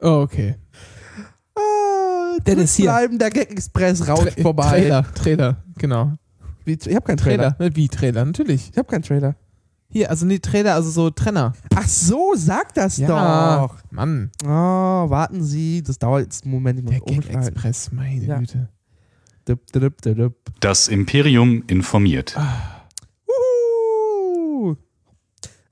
Oh, 0.00 0.20
okay. 0.22 0.56
Ah, 1.54 2.38
Dennis, 2.46 2.74
hier. 2.74 2.86
Bleiben, 2.86 3.18
der 3.18 3.30
Gag 3.30 3.50
Express 3.50 4.06
rauscht 4.08 4.36
Tra- 4.38 4.42
vorbei. 4.42 4.68
Trailer, 4.80 5.14
Trailer, 5.14 5.62
genau. 5.78 6.12
Wie, 6.64 6.72
ich 6.74 6.94
habe 6.94 7.04
keinen 7.06 7.16
Trailer. 7.16 7.54
Trailer. 7.56 7.70
Ne, 7.70 7.76
Wie 7.76 7.88
Trailer, 7.88 8.24
natürlich. 8.24 8.70
Ich 8.70 8.78
habe 8.78 8.88
keinen 8.88 9.02
Trailer. 9.02 9.36
Hier, 9.88 10.08
also 10.08 10.24
nee, 10.24 10.38
Trailer, 10.38 10.74
also 10.74 10.88
so 10.90 11.10
Trenner. 11.10 11.52
Ach 11.74 11.86
so, 11.86 12.32
sag 12.34 12.72
das 12.74 12.96
Ja, 12.96 13.58
doch. 13.66 13.76
Mann. 13.90 14.30
Oh, 14.42 14.48
warten 14.48 15.44
Sie, 15.44 15.82
das 15.82 15.98
dauert 15.98 16.22
jetzt 16.22 16.44
einen 16.44 16.52
Moment. 16.54 16.88
Der 16.88 17.00
Gag. 17.00 17.28
Express, 17.28 17.92
meine 17.92 18.24
Ja. 18.24 18.38
Güte. 18.38 18.68
Dup, 19.44 19.58
dup, 19.72 20.00
dup, 20.00 20.16
dup. 20.16 20.34
Das 20.60 20.88
Imperium 20.88 21.62
informiert. 21.66 22.36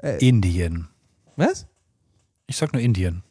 Uhu. 0.03 0.17
Indien. 0.21 0.89
Was? 1.37 1.67
Ich 2.47 2.57
sag 2.57 2.73
nur 2.73 2.83
Indien. 2.83 3.23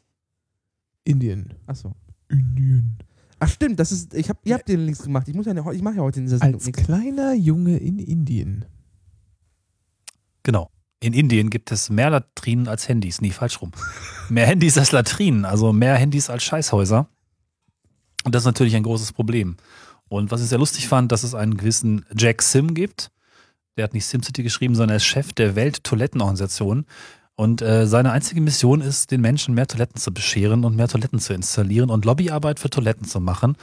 Indien. 1.03 1.53
Achso. 1.67 1.95
Indien. 2.29 2.97
Ach 3.39 3.49
stimmt, 3.49 3.79
das 3.79 3.91
ist, 3.91 4.13
ich 4.13 4.29
hab, 4.29 4.45
ihr 4.45 4.53
habt 4.53 4.67
den 4.67 4.85
links 4.85 5.03
gemacht. 5.03 5.27
Ich 5.27 5.33
muss 5.33 5.45
ja, 5.45 5.53
ich 5.71 5.81
mache 5.81 5.95
ja 5.95 6.01
heute 6.01 6.19
in 6.19 6.25
dieser 6.25 6.39
Sendung 6.39 6.59
Als 6.59 6.65
nichts. 6.65 6.83
kleiner 6.83 7.33
Junge 7.33 7.77
in 7.77 7.97
Indien. 7.99 8.65
Genau. 10.43 10.69
In 10.99 11.13
Indien 11.13 11.49
gibt 11.49 11.71
es 11.71 11.89
mehr 11.89 12.09
Latrinen 12.09 12.67
als 12.67 12.89
Handys. 12.89 13.21
Nee, 13.21 13.31
falsch 13.31 13.61
rum. 13.61 13.71
Mehr 14.29 14.45
Handys 14.45 14.77
als 14.77 14.91
Latrinen, 14.91 15.45
also 15.45 15.71
mehr 15.73 15.95
Handys 15.95 16.29
als 16.29 16.43
Scheißhäuser. 16.43 17.07
Und 18.25 18.35
das 18.35 18.43
ist 18.43 18.47
natürlich 18.47 18.75
ein 18.75 18.83
großes 18.83 19.13
Problem. 19.13 19.55
Und 20.09 20.29
was 20.29 20.41
ich 20.41 20.49
sehr 20.49 20.59
lustig 20.59 20.87
fand, 20.87 21.11
dass 21.11 21.23
es 21.23 21.33
einen 21.33 21.55
gewissen 21.57 22.05
Jack 22.15 22.41
Sim 22.41 22.73
gibt. 22.73 23.11
Der 23.79 23.85
hat 23.85 23.93
nicht 23.93 24.07
SimCity 24.07 24.43
geschrieben, 24.43 24.75
sondern 24.75 24.95
er 24.95 24.97
ist 24.97 25.05
Chef 25.05 25.31
der 25.31 25.55
Welttoilettenorganisation. 25.55 26.85
Und 27.37 27.61
äh, 27.61 27.87
seine 27.87 28.11
einzige 28.11 28.41
Mission 28.41 28.81
ist, 28.81 29.09
den 29.09 29.21
Menschen 29.21 29.55
mehr 29.55 29.67
Toiletten 29.67 29.95
zu 29.95 30.13
bescheren 30.13 30.65
und 30.65 30.75
mehr 30.75 30.89
Toiletten 30.89 31.17
zu 31.19 31.33
installieren 31.33 31.89
und 31.89 32.03
Lobbyarbeit 32.03 32.59
für 32.59 32.69
Toiletten 32.69 33.07
zu 33.07 33.21
machen 33.21 33.55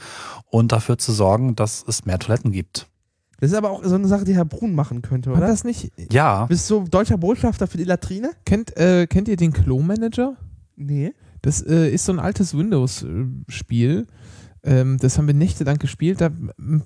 und 0.49 0.71
dafür 0.71 0.97
zu 0.97 1.11
sorgen, 1.11 1.55
dass 1.55 1.85
es 1.87 2.05
mehr 2.07 2.17
Toiletten 2.17 2.51
gibt. 2.51 2.87
Das 3.39 3.51
ist 3.51 3.55
aber 3.55 3.69
auch 3.69 3.83
so 3.83 3.93
eine 3.93 4.07
Sache, 4.07 4.25
die 4.25 4.33
Herr 4.33 4.45
Brun 4.45 4.73
machen 4.73 5.03
könnte, 5.03 5.29
War 5.29 5.37
oder? 5.37 5.49
das 5.49 5.63
nicht? 5.63 5.91
Ja, 6.11 6.47
Bist 6.47 6.67
du 6.71 6.85
deutscher 6.89 7.19
Botschafter 7.19 7.67
für 7.67 7.77
die 7.77 7.83
Latrine? 7.83 8.31
Kennt, 8.43 8.75
äh, 8.75 9.05
kennt 9.05 9.27
ihr 9.27 9.37
den 9.37 9.53
Klo-Manager? 9.53 10.35
Nee. 10.75 11.13
Das 11.43 11.61
äh, 11.61 11.91
ist 11.91 12.05
so 12.05 12.11
ein 12.13 12.19
altes 12.19 12.57
Windows-Spiel. 12.57 14.07
Ähm, 14.63 14.97
das 14.99 15.17
haben 15.17 15.27
wir 15.27 15.33
nächtelang 15.33 15.77
gespielt. 15.77 16.19
Da 16.19 16.29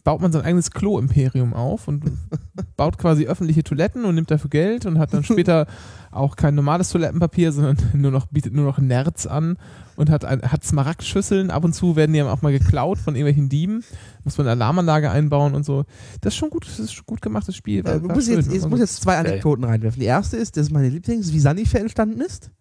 baut 0.03 0.21
man 0.21 0.31
sein 0.31 0.43
eigenes 0.43 0.71
Klo-Imperium 0.71 1.53
auf 1.53 1.87
und 1.87 2.03
baut 2.77 2.97
quasi 2.97 3.25
öffentliche 3.25 3.63
Toiletten 3.63 4.05
und 4.05 4.15
nimmt 4.15 4.29
dafür 4.29 4.49
Geld 4.49 4.85
und 4.85 4.99
hat 4.99 5.13
dann 5.13 5.23
später 5.23 5.67
auch 6.11 6.35
kein 6.35 6.53
normales 6.53 6.89
Toilettenpapier, 6.89 7.51
sondern 7.51 7.77
nur 7.93 8.11
noch, 8.11 8.27
bietet 8.27 8.53
nur 8.53 8.65
noch 8.65 8.77
Nerz 8.77 9.25
an 9.25 9.57
und 9.95 10.09
hat, 10.09 10.25
ein, 10.25 10.41
hat 10.41 10.63
Smaragdschüsseln. 10.63 11.49
Ab 11.49 11.63
und 11.63 11.73
zu 11.73 11.95
werden 11.95 12.11
die 12.13 12.21
auch 12.21 12.41
mal 12.41 12.51
geklaut 12.51 12.97
von 12.99 13.15
irgendwelchen 13.15 13.49
Dieben. 13.49 13.83
Muss 14.25 14.37
man 14.37 14.47
eine 14.47 14.51
Alarmanlage 14.51 15.09
einbauen 15.09 15.53
und 15.55 15.63
so. 15.65 15.85
Das 16.19 16.33
ist 16.33 16.37
schon 16.37 16.49
gut, 16.49 16.67
das 16.67 16.79
ist 16.79 16.93
schon 16.93 17.05
gut 17.05 17.21
gemachtes 17.21 17.55
Spiel. 17.55 17.83
War- 17.85 17.95
Äh, 17.95 17.99
muss 17.99 18.27
jetzt, 18.27 18.51
ich 18.51 18.65
muss 18.67 18.79
jetzt 18.79 19.01
zwei. 19.01 19.17
Anekdoten 19.17 19.63
reinwerfen. 19.63 19.99
Die 19.99 20.05
erste 20.05 20.37
ist, 20.37 20.57
das 20.57 20.67
ist 20.67 20.71
meine 20.73 20.89
Lieblings, 20.89 21.31
wie 21.33 21.39
Sanifair 21.39 21.81
entstanden 21.81 22.19
ist. 22.21 22.51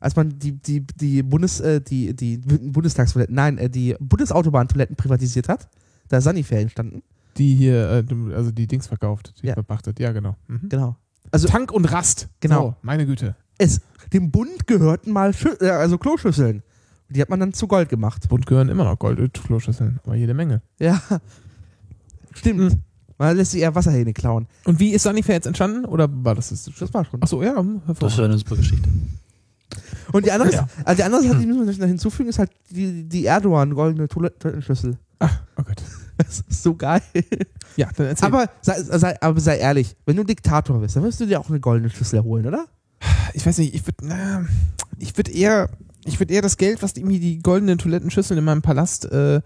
Als 0.00 0.14
man 0.16 0.38
die, 0.38 0.52
die, 0.52 0.86
die, 0.86 1.22
Bundes, 1.22 1.60
äh, 1.60 1.80
die, 1.80 2.14
die 2.14 2.38
Bundestagstoiletten, 2.38 3.34
nein, 3.34 3.58
äh, 3.58 3.68
die 3.68 3.96
Bundesautobahntoiletten 4.00 4.96
privatisiert 4.96 5.48
hat. 5.48 5.68
Da 6.08 6.18
ist 6.18 6.24
Sanifair 6.24 6.60
entstanden. 6.60 7.02
die 7.36 7.54
hier, 7.54 7.88
äh, 8.08 8.34
also 8.34 8.50
die 8.50 8.66
Dings 8.66 8.86
verkauft, 8.88 9.34
die 9.42 9.46
Ja. 9.48 9.54
verpachtet. 9.54 10.00
Ja, 10.00 10.12
genau. 10.12 10.36
Mhm. 10.48 10.68
Genau. 10.68 10.96
Also 11.30 11.46
Tank 11.48 11.70
und 11.72 11.84
Rast. 11.86 12.28
Genau. 12.40 12.60
So, 12.62 12.74
meine 12.82 13.06
Güte. 13.06 13.36
es, 13.58 13.80
dem 14.12 14.30
Bund 14.30 14.66
gehörten 14.66 15.12
mal 15.12 15.34
Schü 15.34 15.50
äh, 15.60 15.68
also 15.70 15.98
Kloschüsseln. 15.98 16.62
Die 17.10 17.20
hat 17.22 17.28
man 17.30 17.40
dann 17.40 17.52
zu 17.52 17.66
Gold 17.68 17.88
gemacht. 17.88 18.28
Bund 18.28 18.44
gehören 18.46 18.68
immer 18.68 18.84
noch 18.84 18.98
Gold-Kloschüsseln, 18.98 19.98
aber 20.04 20.14
jede 20.16 20.34
Menge. 20.34 20.62
Ja. 20.78 21.00
Stimmt. 22.34 22.60
Mhm. 22.60 22.82
Man 23.18 23.36
lässt 23.36 23.50
sich 23.52 23.62
eher 23.62 23.74
Wasserhähne 23.74 24.12
klauen. 24.12 24.46
Und 24.64 24.78
wie 24.78 24.90
ist 24.90 25.02
Sanifair 25.02 25.34
jetzt 25.34 25.46
entstanden? 25.46 25.84
Oder 25.84 26.08
war 26.24 26.34
das 26.34 26.50
das? 26.50 26.70
Das 26.78 26.94
war 26.94 27.04
schon. 27.04 27.20
Achso, 27.22 27.42
ja, 27.42 27.56
hm, 27.56 27.82
das 27.86 27.96
ist 27.96 28.00
hervorragend. 28.02 28.24
eine 28.24 28.38
super 28.38 28.56
Geschichte. 28.56 28.88
Und 30.12 30.24
die 30.26 30.32
andere, 30.32 30.50
Ja. 30.52 30.68
also 30.84 30.96
die 30.96 31.02
andere 31.04 31.22
Sache, 31.22 31.38
die 31.38 31.46
müssen 31.46 31.66
wir 31.66 31.72
noch 31.78 31.86
hinzufügen, 31.86 32.28
ist 32.28 32.38
halt 32.38 32.50
die, 32.70 33.04
die 33.08 33.26
Erdogan 33.26 33.74
goldene 33.74 34.08
Toilet- 34.08 34.38
Toilettenschüssel. 34.40 34.96
Ach, 35.18 35.40
oh 35.56 35.62
Gott. 35.62 35.82
Das 36.18 36.40
ist 36.48 36.64
so 36.64 36.74
geil. 36.74 37.00
Ja, 37.76 37.90
dann 37.96 38.06
erzähl. 38.08 38.26
Aber 38.26 38.50
sei, 38.60 38.82
sei, 38.82 39.22
aber 39.22 39.38
sei 39.38 39.58
ehrlich, 39.58 39.94
wenn 40.04 40.16
du 40.16 40.24
Diktator 40.24 40.80
bist, 40.80 40.96
dann 40.96 41.04
wirst 41.04 41.20
du 41.20 41.26
dir 41.26 41.38
auch 41.38 41.48
eine 41.48 41.60
goldene 41.60 41.90
Schüssel 41.90 42.24
holen, 42.24 42.44
oder? 42.44 42.66
ich 43.34 43.46
weiß 43.46 43.58
nicht, 43.58 43.72
ich 43.72 43.86
würde 43.86 44.48
ich 44.98 45.16
würde 45.16 45.30
eher, 45.30 45.70
ich 46.04 46.18
würde 46.18 46.34
eher 46.34 46.42
das 46.42 46.56
Geld, 46.56 46.82
was 46.82 46.96
irgendwie 46.96 47.20
die 47.20 47.38
goldenen 47.38 47.78
Toilettenschüsseln 47.78 48.36
in 48.36 48.44
meinem 48.44 48.62
Palast 48.62 49.04
äh, 49.04 49.40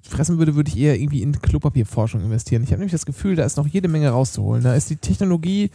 fressen 0.00 0.38
würde, 0.38 0.54
würde 0.54 0.70
ich 0.70 0.78
eher 0.78 0.98
irgendwie 0.98 1.20
in 1.22 1.38
Klopapierforschung 1.38 2.22
investieren. 2.22 2.62
Ich 2.62 2.70
habe 2.70 2.78
nämlich 2.78 2.92
das 2.92 3.04
Gefühl, 3.04 3.36
da 3.36 3.44
ist 3.44 3.58
noch 3.58 3.66
jede 3.66 3.88
Menge 3.88 4.08
rauszuholen. 4.08 4.62
Da 4.62 4.74
ist 4.74 4.88
die 4.88 4.96
Technologie 4.96 5.70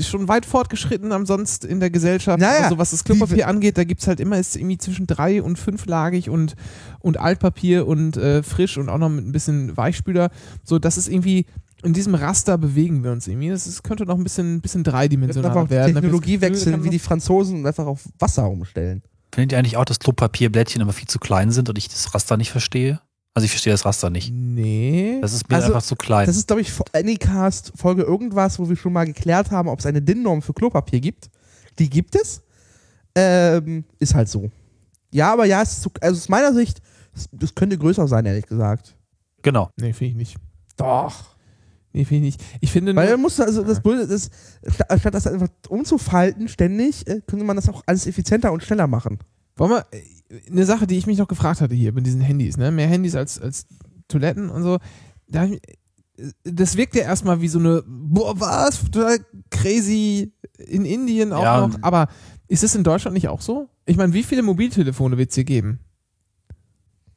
schon 0.00 0.28
weit 0.28 0.46
fortgeschritten 0.46 1.12
ansonst 1.12 1.64
in 1.64 1.80
der 1.80 1.90
Gesellschaft. 1.90 2.38
Naja, 2.38 2.64
also 2.64 2.78
was 2.78 2.90
das 2.90 3.04
Klopapier 3.04 3.48
angeht, 3.48 3.78
da 3.78 3.84
gibt 3.84 4.00
es 4.00 4.08
halt 4.08 4.20
immer, 4.20 4.38
ist 4.38 4.56
irgendwie 4.56 4.78
zwischen 4.78 5.06
drei 5.06 5.42
und 5.42 5.58
fünflagig 5.58 6.30
und, 6.30 6.54
und 7.00 7.18
Altpapier 7.18 7.86
und 7.86 8.16
äh, 8.16 8.42
frisch 8.42 8.78
und 8.78 8.88
auch 8.88 8.98
noch 8.98 9.08
mit 9.08 9.26
ein 9.26 9.32
bisschen 9.32 9.76
Weichspüler. 9.76 10.30
So, 10.64 10.78
das 10.78 10.98
ist 10.98 11.08
irgendwie, 11.08 11.46
in 11.82 11.92
diesem 11.92 12.14
Raster 12.14 12.58
bewegen 12.58 13.04
wir 13.04 13.12
uns 13.12 13.26
irgendwie. 13.28 13.50
Das 13.50 13.66
ist, 13.66 13.82
könnte 13.82 14.04
noch 14.04 14.16
ein 14.16 14.24
bisschen, 14.24 14.60
bisschen 14.60 14.84
dreidimensionaler 14.84 15.70
werden. 15.70 15.94
Technologie 15.94 16.40
wechseln, 16.40 16.82
wie 16.84 16.90
die 16.90 16.98
Franzosen 16.98 17.60
und 17.60 17.66
einfach 17.66 17.86
auf 17.86 18.04
Wasser 18.18 18.48
umstellen. 18.48 19.02
Findet 19.32 19.52
ihr 19.52 19.58
eigentlich 19.58 19.76
auch, 19.76 19.84
dass 19.84 19.98
Klopapierblättchen 19.98 20.80
immer 20.80 20.92
viel 20.92 21.08
zu 21.08 21.18
klein 21.18 21.50
sind 21.50 21.68
und 21.68 21.76
ich 21.76 21.88
das 21.88 22.14
Raster 22.14 22.36
nicht 22.36 22.50
verstehe? 22.50 23.00
Also 23.36 23.44
ich 23.44 23.50
verstehe 23.50 23.72
das 23.74 23.84
Raster 23.84 24.08
nicht. 24.08 24.32
Nee. 24.32 25.18
Das 25.20 25.34
ist 25.34 25.46
mir 25.50 25.56
Also, 25.56 25.68
einfach 25.68 25.82
zu 25.82 25.94
klein. 25.94 26.24
Das 26.24 26.38
ist, 26.38 26.46
glaube 26.46 26.62
ich, 26.62 26.72
Anycast 26.94 27.70
Folge 27.76 28.02
irgendwas, 28.02 28.58
wo 28.58 28.66
wir 28.66 28.76
schon 28.76 28.94
mal 28.94 29.04
geklärt 29.04 29.50
haben, 29.50 29.68
ob 29.68 29.78
es 29.78 29.84
eine 29.84 30.00
DIN-Norm 30.00 30.40
für 30.40 30.54
Klopapier 30.54 31.00
gibt. 31.00 31.28
Die 31.78 31.90
gibt 31.90 32.14
es. 32.16 32.40
Ähm, 33.14 33.84
ist 33.98 34.14
halt 34.14 34.30
so. 34.30 34.50
Ja, 35.12 35.34
aber 35.34 35.44
ja, 35.44 35.60
es 35.60 35.72
ist 35.74 35.82
zu, 35.82 35.90
also 36.00 36.16
aus 36.16 36.30
meiner 36.30 36.54
Sicht, 36.54 36.80
das 37.30 37.54
könnte 37.54 37.76
größer 37.76 38.08
sein, 38.08 38.24
ehrlich 38.24 38.46
gesagt. 38.46 38.96
genau. 39.42 39.68
Nee, 39.76 39.92
finde 39.92 40.12
ich 40.12 40.16
nicht. 40.16 40.36
Doch. 40.78 41.36
Nee, 41.92 42.06
finde 42.06 42.28
ich 42.28 42.38
nicht. 42.38 42.44
Ich 42.62 42.72
finde 42.72 42.96
Weil 42.96 43.10
man 43.10 43.20
muss 43.20 43.38
also 43.38 43.62
das, 43.64 43.80
Blöde- 43.82 44.06
das 44.06 44.30
statt, 44.98 45.14
das 45.14 45.26
einfach 45.26 45.48
umzufalten 45.68 46.48
ständig, 46.48 47.06
äh, 47.06 47.20
könnte 47.26 47.44
man 47.44 47.56
das 47.56 47.68
auch 47.68 47.82
alles 47.86 48.06
effizienter 48.06 48.50
und 48.52 48.62
schneller 48.62 48.86
machen. 48.86 49.18
wollen 49.56 49.72
wir, 49.72 49.86
eine 50.50 50.66
Sache, 50.66 50.86
die 50.86 50.96
ich 50.98 51.06
mich 51.06 51.18
noch 51.18 51.28
gefragt 51.28 51.60
hatte 51.60 51.74
hier 51.74 51.92
mit 51.92 52.06
diesen 52.06 52.20
Handys, 52.20 52.56
ne? 52.56 52.70
Mehr 52.70 52.88
Handys 52.88 53.14
als, 53.14 53.40
als 53.40 53.66
Toiletten 54.08 54.50
und 54.50 54.62
so. 54.62 54.78
Da 55.28 55.44
äh, 55.44 55.58
das 56.44 56.76
wirkt 56.76 56.94
ja 56.94 57.02
erstmal 57.02 57.40
wie 57.42 57.48
so 57.48 57.58
eine, 57.58 57.82
boah, 57.86 58.38
was? 58.40 58.82
Total 58.90 59.18
crazy 59.50 60.32
in 60.58 60.84
Indien 60.84 61.32
auch 61.32 61.42
Ja. 61.42 61.66
noch. 61.66 61.78
Aber 61.82 62.08
ist 62.48 62.64
es 62.64 62.74
in 62.74 62.84
Deutschland 62.84 63.14
nicht 63.14 63.28
auch 63.28 63.40
so? 63.42 63.68
Ich 63.84 63.96
meine, 63.96 64.12
wie 64.14 64.22
viele 64.22 64.42
Mobiltelefone 64.42 65.18
wird 65.18 65.28
es 65.30 65.34
hier 65.34 65.44
geben? 65.44 65.80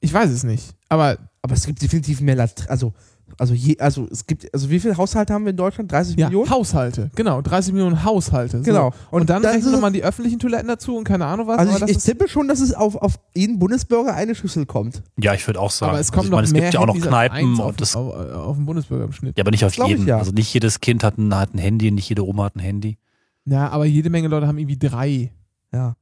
Ich 0.01 0.13
weiß 0.13 0.29
es 0.29 0.43
nicht. 0.43 0.75
Aber 0.89 1.17
Aber 1.41 1.53
es 1.55 1.65
gibt 1.65 1.81
definitiv 1.81 2.19
mehr 2.21 2.35
Lat 2.35 2.69
also 2.69 2.93
also 3.37 3.53
je, 3.53 3.77
also 3.79 4.07
es 4.11 4.25
gibt 4.25 4.51
also 4.53 4.69
wie 4.69 4.79
viele 4.79 4.97
Haushalte 4.97 5.33
haben 5.33 5.45
wir 5.45 5.51
in 5.51 5.57
Deutschland? 5.57 5.91
30 5.91 6.15
ja, 6.17 6.27
Millionen? 6.27 6.49
Haushalte, 6.49 7.11
genau, 7.15 7.41
30 7.41 7.73
Millionen 7.73 8.03
Haushalte. 8.03 8.57
So. 8.59 8.63
Genau. 8.63 8.93
Und, 9.11 9.29
dann 9.29 9.41
das 9.43 9.53
rechnen 9.53 9.67
ist- 9.67 9.77
wir 9.77 9.81
mal 9.81 9.91
die 9.91 10.03
öffentlichen 10.03 10.39
Toiletten 10.39 10.67
dazu 10.67 10.95
und 10.97 11.03
keine 11.03 11.25
Ahnung 11.25 11.47
was. 11.47 11.57
Also 11.59 11.69
aber 11.71 11.77
ich, 11.77 11.81
das 11.81 11.89
ich 11.91 11.97
ist- 11.97 12.03
tippe 12.05 12.27
schon, 12.27 12.47
dass 12.47 12.59
es 12.59 12.73
auf, 12.73 12.95
auf 12.95 13.19
jeden 13.35 13.59
Bundesbürger 13.59 14.13
eine 14.13 14.35
Schüssel 14.35 14.65
kommt. 14.65 15.03
Ja, 15.19 15.33
ich 15.33 15.45
würde 15.47 15.59
auch 15.59 15.71
sagen. 15.71 15.91
aber 15.91 15.99
es 15.99 16.07
Also 16.07 16.13
kommen 16.13 16.25
ich 16.25 16.31
noch 16.31 16.37
meine, 16.37 16.47
es 16.47 16.53
gibt 16.53 16.73
ja 16.73 16.79
auch 16.79 16.85
noch 16.87 16.99
Kneipen 16.99 17.59
auf, 17.59 17.67
und 17.67 17.81
das, 17.81 17.95
auf, 17.95 18.13
auf 18.13 18.55
den 18.57 18.65
Bundesbürger 18.65 19.05
im 19.05 19.11
Schnitt. 19.13 19.37
ja, 19.37 19.43
aber 19.43 19.51
nicht 19.51 19.65
auf 19.65 19.75
jeden. 19.75 20.07
ja. 20.07 20.17
Also 20.17 20.31
nicht 20.31 20.53
jedes 20.53 20.79
Kind 20.79 21.03
hat 21.03 21.17
ein, 21.17 21.33
hat 21.35 21.53
ein 21.53 21.59
Handy, 21.59 21.91
nicht 21.91 22.09
jede 22.09 22.25
Oma 22.25 22.45
hat 22.45 22.55
ein 22.55 22.59
Handy. 22.59 22.97
Ja, 23.45 23.69
aber 23.69 23.85
jede 23.85 24.09
Menge 24.09 24.27
Leute 24.27 24.47
haben 24.47 24.57
irgendwie 24.57 24.77
drei. 24.77 25.31
Ja, 25.73 25.95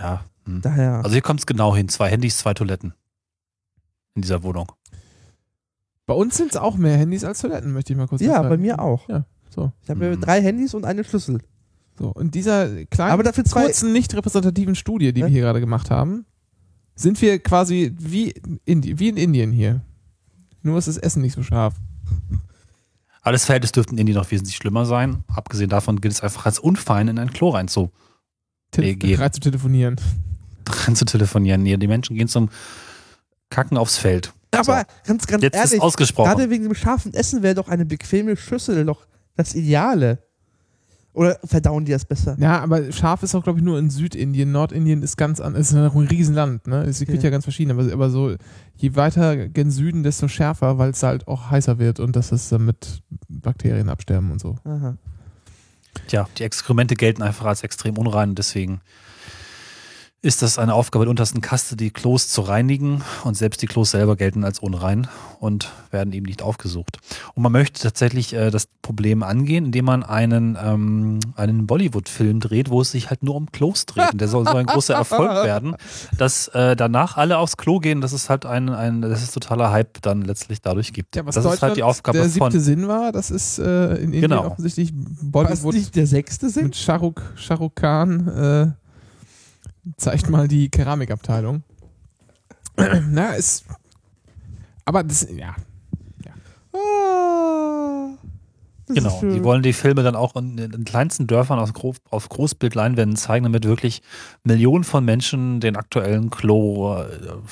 Ja. 0.00 0.24
Hm. 0.46 0.60
daher. 0.60 0.96
Also 0.96 1.10
hier 1.12 1.22
kommt 1.22 1.40
es 1.40 1.46
genau 1.46 1.74
hin. 1.74 1.88
Zwei 1.88 2.10
Handys, 2.10 2.38
zwei 2.38 2.52
Toiletten. 2.54 2.92
In 4.14 4.22
dieser 4.22 4.42
Wohnung. 4.42 4.70
Bei 6.06 6.14
uns 6.14 6.36
sind 6.36 6.50
es 6.50 6.56
auch 6.56 6.76
mehr 6.76 6.96
Handys 6.98 7.24
als 7.24 7.40
Toiletten, 7.40 7.72
möchte 7.72 7.92
ich 7.92 7.96
mal 7.98 8.06
kurz 8.06 8.20
ja, 8.20 8.28
festhalten. 8.28 8.48
bei 8.50 8.56
mir 8.58 8.78
auch. 8.80 9.08
Ja, 9.08 9.24
so. 9.48 9.72
Ich 9.82 9.90
habe 9.90 10.16
Mhm. 10.16 10.20
drei 10.20 10.42
Handys 10.42 10.74
und 10.74 10.84
eine 10.84 11.02
Schlüssel. 11.04 11.40
so. 11.98 12.08
Und 12.08 12.34
dieser 12.34 12.84
kleinen, 12.86 13.12
Aber 13.12 13.22
dafür 13.22 13.44
zwei. 13.44 13.64
kurzen, 13.64 13.92
nicht 13.92 14.14
repräsentativen 14.14 14.74
Studie, 14.74 15.12
die 15.12 15.20
Hä? 15.22 15.26
wir 15.26 15.32
hier 15.32 15.42
gerade 15.42 15.60
gemacht 15.60 15.90
haben, 15.90 16.26
sind 16.94 17.20
wir 17.22 17.38
quasi 17.38 17.94
wie, 17.98 18.34
Indi 18.64 18.98
wie 18.98 19.08
in 19.08 19.16
Indien 19.16 19.50
hier. 19.52 19.80
Nur 20.62 20.78
ist 20.78 20.88
das 20.88 20.96
Essen 20.98 21.22
nicht 21.22 21.34
so 21.34 21.42
scharf. 21.42 21.74
Aber 23.22 23.32
das 23.32 23.44
Verhältnis 23.46 23.72
dürfte 23.72 23.92
in 23.92 23.98
Indien 23.98 24.18
noch 24.18 24.30
wesentlich 24.30 24.56
schlimmer 24.56 24.84
sein. 24.84 25.24
Abgesehen 25.28 25.70
davon 25.70 26.00
gilt 26.00 26.12
es 26.14 26.20
einfach 26.20 26.44
als 26.46 26.58
unfein, 26.58 27.08
in 27.08 27.18
ein 27.18 27.32
Klo 27.32 27.50
rein 27.50 27.68
zu, 27.68 27.90
Te 28.70 28.82
EG. 28.82 29.14
rein 29.16 29.32
zu 29.32 29.40
telefonieren. 29.40 29.96
rein 30.68 30.94
zu 30.96 31.04
telefonieren. 31.06 31.62
Nee, 31.62 31.76
die 31.78 31.86
Menschen 31.86 32.16
gehen 32.16 32.28
zum 32.28 32.50
Kacken 33.50 33.76
aufs 33.78 33.96
Feld. 33.96 34.32
Aber 34.60 34.84
ganz, 35.06 35.26
ganz 35.26 35.42
Jetzt 35.42 35.54
ist 35.56 35.64
ehrlich, 35.72 35.80
ausgesprochen. 35.82 36.30
gerade 36.30 36.50
wegen 36.50 36.64
dem 36.64 36.74
scharfen 36.74 37.12
Essen 37.14 37.42
wäre 37.42 37.54
doch 37.54 37.68
eine 37.68 37.84
bequeme 37.84 38.36
Schüssel 38.36 38.84
doch 38.84 39.06
das 39.36 39.54
Ideale. 39.54 40.18
Oder 41.12 41.38
verdauen 41.44 41.84
die 41.84 41.92
das 41.92 42.04
besser? 42.04 42.36
Ja, 42.40 42.58
aber 42.60 42.90
scharf 42.90 43.22
ist 43.22 43.36
auch, 43.36 43.44
glaube 43.44 43.60
ich, 43.60 43.64
nur 43.64 43.78
in 43.78 43.88
Südindien. 43.88 44.50
Nordindien 44.50 45.00
ist 45.02 45.16
ganz 45.16 45.40
anders. 45.40 45.70
Ist 45.70 45.74
ein 45.76 45.86
Riesenland, 45.86 46.66
ne? 46.66 46.82
Es 46.82 46.98
gibt 46.98 47.12
Ja. 47.12 47.20
ja 47.20 47.30
ganz 47.30 47.44
verschiedene. 47.44 47.80
Aber, 47.80 47.92
aber 47.92 48.10
so, 48.10 48.34
je 48.76 48.96
weiter 48.96 49.48
gen 49.48 49.70
Süden, 49.70 50.02
desto 50.02 50.26
schärfer, 50.26 50.76
weil 50.78 50.90
es 50.90 51.04
halt 51.04 51.28
auch 51.28 51.50
heißer 51.52 51.78
wird 51.78 52.00
und 52.00 52.16
dass 52.16 52.32
es 52.32 52.48
dann 52.48 52.64
mit 52.64 53.02
Bakterien 53.28 53.88
absterben 53.90 54.32
und 54.32 54.40
so. 54.40 54.56
Aha. 54.64 54.96
Tja, 56.08 56.26
die 56.36 56.42
Exkremente 56.42 56.96
gelten 56.96 57.22
einfach 57.22 57.46
als 57.46 57.62
extrem 57.62 57.96
unrein 57.96 58.34
deswegen 58.34 58.80
ist 60.24 60.40
das 60.40 60.58
eine 60.58 60.72
Aufgabe 60.72 61.04
der 61.04 61.10
untersten 61.10 61.42
Kaste, 61.42 61.76
die 61.76 61.90
Klos 61.90 62.28
zu 62.28 62.40
reinigen. 62.40 63.02
Und 63.24 63.36
selbst 63.36 63.60
die 63.60 63.66
Klos 63.66 63.90
selber 63.90 64.16
gelten 64.16 64.42
als 64.42 64.58
unrein 64.58 65.06
und 65.38 65.70
werden 65.90 66.14
eben 66.14 66.24
nicht 66.24 66.40
aufgesucht. 66.40 66.96
Und 67.34 67.42
man 67.42 67.52
möchte 67.52 67.82
tatsächlich 67.82 68.32
äh, 68.32 68.50
das 68.50 68.66
Problem 68.80 69.22
angehen, 69.22 69.66
indem 69.66 69.84
man 69.84 70.02
einen, 70.02 70.56
ähm, 70.62 71.20
einen 71.36 71.66
Bollywood-Film 71.66 72.40
dreht, 72.40 72.70
wo 72.70 72.80
es 72.80 72.90
sich 72.90 73.10
halt 73.10 73.22
nur 73.22 73.34
um 73.34 73.52
Klos 73.52 73.84
dreht. 73.84 74.12
Und 74.12 74.20
der 74.20 74.28
soll 74.28 74.46
so 74.46 74.56
ein 74.56 74.64
großer 74.64 74.94
Erfolg 74.94 75.30
werden, 75.44 75.76
dass 76.16 76.48
äh, 76.48 76.74
danach 76.74 77.18
alle 77.18 77.36
aufs 77.36 77.58
Klo 77.58 77.78
gehen. 77.78 78.00
Das 78.00 78.14
ist 78.14 78.30
halt 78.30 78.46
ein, 78.46 78.70
ein 78.70 79.02
das 79.02 79.22
ist 79.22 79.32
totaler 79.34 79.72
Hype 79.72 80.00
dann 80.00 80.22
letztlich 80.22 80.62
dadurch 80.62 80.94
gibt. 80.94 81.16
Ja, 81.16 81.26
was 81.26 81.34
das 81.34 81.44
ist 81.44 81.60
halt 81.62 81.76
die 81.76 81.82
Aufgabe 81.82 82.16
der 82.16 82.28
siebte 82.30 82.50
von. 82.52 82.60
Sinn 82.60 82.88
war, 82.88 83.12
das 83.12 83.30
ist 83.30 83.58
äh, 83.58 83.96
in 83.96 84.04
Indien 84.04 84.22
Genau. 84.22 84.46
offensichtlich 84.46 84.90
War 84.94 85.44
das 85.44 85.60
Bollywood 85.60 85.74
nicht 85.74 85.96
der 85.96 86.06
sechste 86.06 86.48
Sinn? 86.48 86.64
mit 86.64 86.76
Shahrukh, 86.76 87.20
Shahrukh 87.36 87.74
Khan 87.74 88.28
äh, 88.28 88.83
zeigt 89.96 90.28
mal 90.30 90.48
die 90.48 90.68
Keramikabteilung. 90.68 91.62
Na, 92.76 93.34
ist. 93.34 93.64
Aber 94.84 95.02
das, 95.02 95.26
ja. 95.30 95.54
Ah, 96.72 97.83
das 98.86 98.96
Genau, 98.96 99.20
die 99.34 99.42
wollen 99.44 99.62
die 99.62 99.72
Filme 99.72 100.02
dann 100.02 100.14
auch 100.16 100.36
in 100.36 100.56
den 100.56 100.84
kleinsten 100.84 101.26
Dörfern 101.26 101.58
auf, 101.58 101.72
Gro 101.72 101.94
auf 102.10 102.28
Großbildleinwänden 102.28 103.16
zeigen, 103.16 103.44
damit 103.44 103.64
wirklich 103.64 104.02
Millionen 104.42 104.84
von 104.84 105.04
Menschen 105.04 105.60
den 105.60 105.76
aktuellen 105.76 106.30
Klo, 106.30 106.94
äh, 106.96 107.06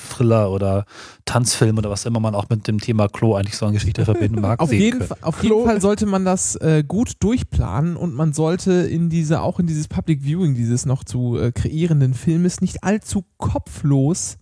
Thriller 0.09 0.51
oder 0.51 0.85
Tanzfilm 1.25 1.77
oder 1.77 1.89
was 1.89 2.05
immer 2.05 2.19
man 2.19 2.35
auch 2.35 2.49
mit 2.49 2.67
dem 2.67 2.79
Thema 2.79 3.07
Klo 3.07 3.35
eigentlich 3.35 3.57
so 3.57 3.65
eine 3.65 3.73
Geschichte 3.73 4.05
verbinden 4.05 4.41
mag, 4.41 4.59
Auf, 4.59 4.69
sehen 4.69 4.79
jeden, 4.81 4.97
können. 4.99 5.09
Fa- 5.09 5.17
auf 5.21 5.39
Klo- 5.39 5.55
jeden 5.59 5.65
Fall 5.65 5.81
sollte 5.81 6.05
man 6.05 6.23
das 6.25 6.55
äh, 6.57 6.83
gut 6.87 7.13
durchplanen 7.19 7.95
und 7.97 8.13
man 8.13 8.33
sollte 8.33 8.71
in 8.73 9.09
diese, 9.09 9.41
auch 9.41 9.59
in 9.59 9.67
dieses 9.67 9.87
Public 9.87 10.21
Viewing 10.23 10.55
dieses 10.55 10.85
noch 10.85 11.03
zu 11.03 11.37
äh, 11.39 11.51
kreierenden 11.51 12.13
Filmes 12.13 12.61
nicht 12.61 12.83
allzu 12.83 13.25
kopflos 13.37 14.37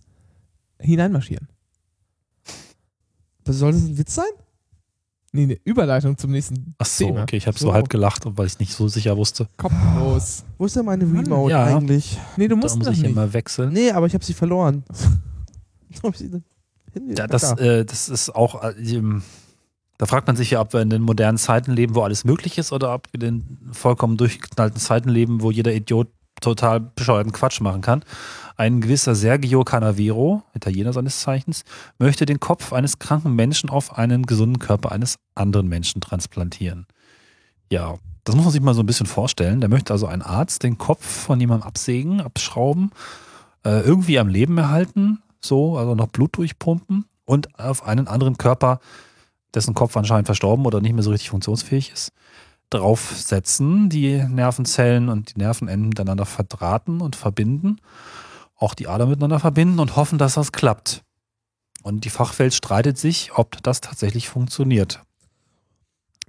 hineinmarschieren. 0.78 1.48
Was 3.44 3.56
soll 3.56 3.72
das 3.72 3.82
ein 3.82 3.98
Witz 3.98 4.14
sein? 4.14 4.24
Nee, 5.34 5.44
eine 5.44 5.58
Überleitung 5.64 6.18
zum 6.18 6.30
nächsten 6.30 6.74
Ach 6.78 6.84
so, 6.84 7.06
Thema. 7.06 7.22
okay, 7.22 7.36
ich 7.38 7.46
habe 7.46 7.58
so. 7.58 7.66
So. 7.68 7.72
halb 7.72 7.88
gelacht, 7.88 8.24
weil 8.26 8.46
ich 8.46 8.58
nicht 8.58 8.72
so 8.74 8.86
sicher 8.88 9.16
wusste. 9.16 9.48
Kopflos. 9.56 10.44
Wo 10.58 10.66
ist 10.66 10.76
denn 10.76 10.84
meine 10.84 11.06
Mann, 11.06 11.24
Remote 11.24 11.50
ja. 11.50 11.64
eigentlich? 11.64 12.18
Nee, 12.36 12.48
du 12.48 12.56
Da 12.56 12.60
musst 12.60 12.76
muss 12.76 12.86
das 12.86 12.96
ich 12.96 13.02
nicht. 13.02 13.12
immer 13.12 13.32
wechseln. 13.32 13.72
Nee, 13.72 13.90
aber 13.92 14.06
ich 14.06 14.12
habe 14.14 14.24
sie 14.24 14.34
verloren. 14.34 14.84
Hab 16.02 16.16
sie? 16.16 16.30
Ja, 17.16 17.26
das, 17.26 17.52
äh, 17.58 17.86
das 17.86 18.10
ist 18.10 18.34
auch, 18.34 18.62
äh, 18.62 18.74
da 19.96 20.06
fragt 20.06 20.26
man 20.26 20.36
sich 20.36 20.50
ja, 20.50 20.60
ob 20.60 20.74
wir 20.74 20.82
in 20.82 20.90
den 20.90 21.00
modernen 21.00 21.38
Zeiten 21.38 21.72
leben, 21.72 21.94
wo 21.94 22.02
alles 22.02 22.24
möglich 22.24 22.58
ist, 22.58 22.70
oder 22.72 22.92
ob 22.92 23.08
wir 23.12 23.22
in 23.22 23.40
den 23.40 23.58
vollkommen 23.72 24.18
durchgeknallten 24.18 24.78
Zeiten 24.78 25.08
leben, 25.08 25.40
wo 25.40 25.50
jeder 25.50 25.72
Idiot 25.72 26.08
total 26.42 26.80
bescheuerten 26.80 27.32
Quatsch 27.32 27.60
machen 27.60 27.80
kann. 27.80 28.04
Ein 28.56 28.80
gewisser 28.80 29.14
Sergio 29.14 29.64
Canavero, 29.64 30.42
Italiener 30.54 30.92
seines 30.92 31.20
Zeichens, 31.20 31.64
möchte 31.98 32.26
den 32.26 32.40
Kopf 32.40 32.72
eines 32.72 32.98
kranken 32.98 33.34
Menschen 33.34 33.70
auf 33.70 33.96
einen 33.96 34.26
gesunden 34.26 34.58
Körper 34.58 34.92
eines 34.92 35.16
anderen 35.34 35.68
Menschen 35.68 36.00
transplantieren. 36.00 36.86
Ja, 37.70 37.96
das 38.24 38.36
muss 38.36 38.44
man 38.44 38.52
sich 38.52 38.60
mal 38.60 38.74
so 38.74 38.82
ein 38.82 38.86
bisschen 38.86 39.06
vorstellen. 39.06 39.60
Der 39.60 39.70
möchte 39.70 39.92
also 39.92 40.06
ein 40.06 40.22
Arzt 40.22 40.62
den 40.62 40.78
Kopf 40.78 41.04
von 41.04 41.40
jemandem 41.40 41.66
absägen, 41.66 42.20
abschrauben, 42.20 42.92
äh, 43.64 43.80
irgendwie 43.80 44.18
am 44.18 44.28
Leben 44.28 44.58
erhalten, 44.58 45.22
so, 45.40 45.76
also 45.76 45.94
noch 45.94 46.08
Blut 46.08 46.36
durchpumpen 46.36 47.06
und 47.24 47.58
auf 47.58 47.84
einen 47.84 48.06
anderen 48.06 48.36
Körper, 48.36 48.80
dessen 49.54 49.74
Kopf 49.74 49.96
anscheinend 49.96 50.26
verstorben 50.26 50.66
oder 50.66 50.80
nicht 50.80 50.92
mehr 50.92 51.02
so 51.02 51.10
richtig 51.10 51.30
funktionsfähig 51.30 51.92
ist, 51.92 52.12
draufsetzen, 52.74 53.88
die 53.88 54.22
Nervenzellen 54.22 55.08
und 55.08 55.34
die 55.34 55.38
Nervenenden 55.38 55.88
miteinander 55.88 56.26
verdrahten 56.26 57.00
und 57.00 57.16
verbinden, 57.16 57.76
auch 58.56 58.74
die 58.74 58.88
Ader 58.88 59.06
miteinander 59.06 59.40
verbinden 59.40 59.78
und 59.80 59.96
hoffen, 59.96 60.18
dass 60.18 60.34
das 60.34 60.52
klappt. 60.52 61.02
Und 61.82 62.04
die 62.04 62.10
Fachwelt 62.10 62.54
streitet 62.54 62.98
sich, 62.98 63.32
ob 63.34 63.62
das 63.62 63.80
tatsächlich 63.80 64.28
funktioniert. 64.28 65.02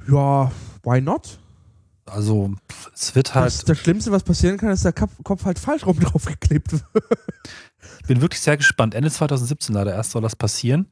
Ja, 0.07 0.51
why 0.83 0.99
not? 0.99 1.39
Also 2.05 2.53
es 2.93 3.15
wird 3.15 3.29
Das, 3.29 3.35
halt, 3.35 3.69
das 3.69 3.77
Schlimmste, 3.77 4.11
was 4.11 4.23
passieren 4.23 4.57
kann, 4.57 4.69
ist, 4.71 4.83
der 4.83 4.91
Kap 4.91 5.09
Kopf 5.23 5.45
halt 5.45 5.59
falsch 5.59 5.85
rum 5.85 5.99
draufgeklebt 5.99 6.73
wird. 6.73 6.83
ich 8.01 8.07
bin 8.07 8.21
wirklich 8.21 8.41
sehr 8.41 8.57
gespannt. 8.57 8.93
Ende 8.93 9.09
2017 9.09 9.73
leider 9.73 9.93
erst 9.93 10.11
soll 10.11 10.21
das 10.21 10.35
passieren. 10.35 10.87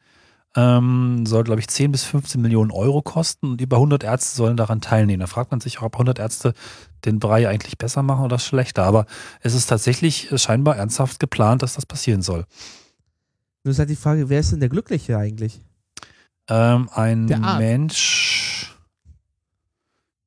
Ähm, 0.55 1.25
soll, 1.25 1.43
glaube 1.45 1.61
ich, 1.61 1.67
10 1.69 1.93
bis 1.93 2.03
15 2.03 2.41
Millionen 2.41 2.71
Euro 2.71 3.01
kosten 3.01 3.51
und 3.51 3.61
über 3.61 3.77
100 3.77 4.03
Ärzte 4.03 4.35
sollen 4.35 4.57
daran 4.57 4.81
teilnehmen. 4.81 5.21
Da 5.21 5.27
fragt 5.27 5.51
man 5.51 5.61
sich 5.61 5.79
auch, 5.79 5.83
ob 5.83 5.95
100 5.95 6.19
Ärzte 6.19 6.53
den 7.05 7.19
Brei 7.19 7.47
eigentlich 7.47 7.77
besser 7.77 8.03
machen 8.03 8.25
oder 8.25 8.37
schlechter. 8.37 8.83
Aber 8.83 9.05
es 9.41 9.53
ist 9.53 9.67
tatsächlich 9.67 10.29
äh, 10.31 10.37
scheinbar 10.37 10.75
ernsthaft 10.75 11.19
geplant, 11.21 11.61
dass 11.63 11.75
das 11.75 11.85
passieren 11.85 12.21
soll. 12.21 12.45
Nur 13.63 13.71
ist 13.71 13.79
halt 13.79 13.89
die 13.89 13.95
Frage, 13.95 14.27
wer 14.27 14.41
ist 14.41 14.51
denn 14.51 14.59
der 14.59 14.67
Glückliche 14.69 15.17
eigentlich? 15.17 15.61
Ähm, 16.49 16.89
ein. 16.93 17.25
Mensch, 17.57 18.75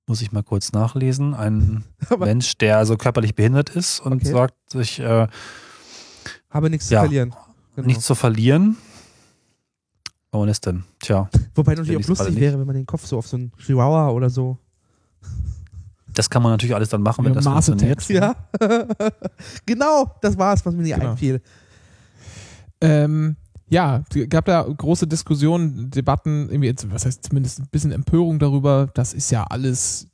muss 0.07 0.22
ich 0.22 0.33
mal 0.33 0.43
kurz 0.43 0.72
nachlesen, 0.72 1.35
ein 1.35 1.85
Aber 2.09 2.25
Mensch, 2.25 2.57
der 2.57 2.79
also 2.79 2.97
körperlich 2.97 3.35
behindert 3.35 3.70
ist 3.70 4.01
und 4.01 4.14
Okay. 4.22 4.31
sagt 4.33 4.70
sich, 4.70 5.01
äh, 5.01 5.27
habe 6.49 6.70
nichts 6.70 6.89
Ja. 6.89 7.01
zu 7.01 7.07
verlieren. 7.09 7.35
Genau. 7.75 7.87
nichts 7.89 8.05
zu 8.05 8.14
verlieren. 8.14 8.77
Warum 10.35 10.49
ist 10.49 10.66
denn? 10.66 10.82
Tja, 10.99 11.30
Wobei 11.55 11.76
natürlich 11.76 12.05
auch 12.05 12.09
lustig 12.09 12.35
wäre, 12.35 12.59
wenn 12.59 12.66
man 12.66 12.74
den 12.74 12.87
Kopf 12.87 13.07
so 13.07 13.18
auf 13.18 13.28
so 13.28 13.37
einen 13.37 13.53
Chihuahua 13.57 14.11
oder 14.11 14.28
so. 14.28 14.59
das 16.12 16.28
kann 16.28 16.43
man 16.43 16.51
natürlich 16.51 16.74
alles 16.74 16.89
dann 16.89 17.03
machen, 17.03 17.24
wenn 17.24 17.30
Ja, 17.35 17.37
das 17.37 17.45
Mars 17.45 17.66
funktioniert. 17.66 18.09
Ja. 18.09 18.35
genau, 19.64 20.11
das 20.22 20.37
war's, 20.37 20.66
was 20.66 20.74
mir 20.74 20.82
nicht 20.82 20.95
Genau. 20.97 21.11
einfiel. 21.12 21.41
Ähm, 22.80 23.37
ja, 23.68 24.03
es 24.12 24.28
gab 24.28 24.47
da 24.47 24.62
große 24.62 25.07
Diskussionen, 25.07 25.91
Debatten, 25.91 26.49
irgendwie, 26.49 26.66
jetzt, 26.66 26.91
was 26.91 27.07
heißt 27.07 27.22
zumindest 27.24 27.61
ein 27.61 27.68
bisschen 27.70 27.93
Empörung 27.93 28.41
darüber. 28.41 28.89
Das 28.93 29.14
ist 29.14 29.30
ja 29.30 29.45
alles 29.45 30.09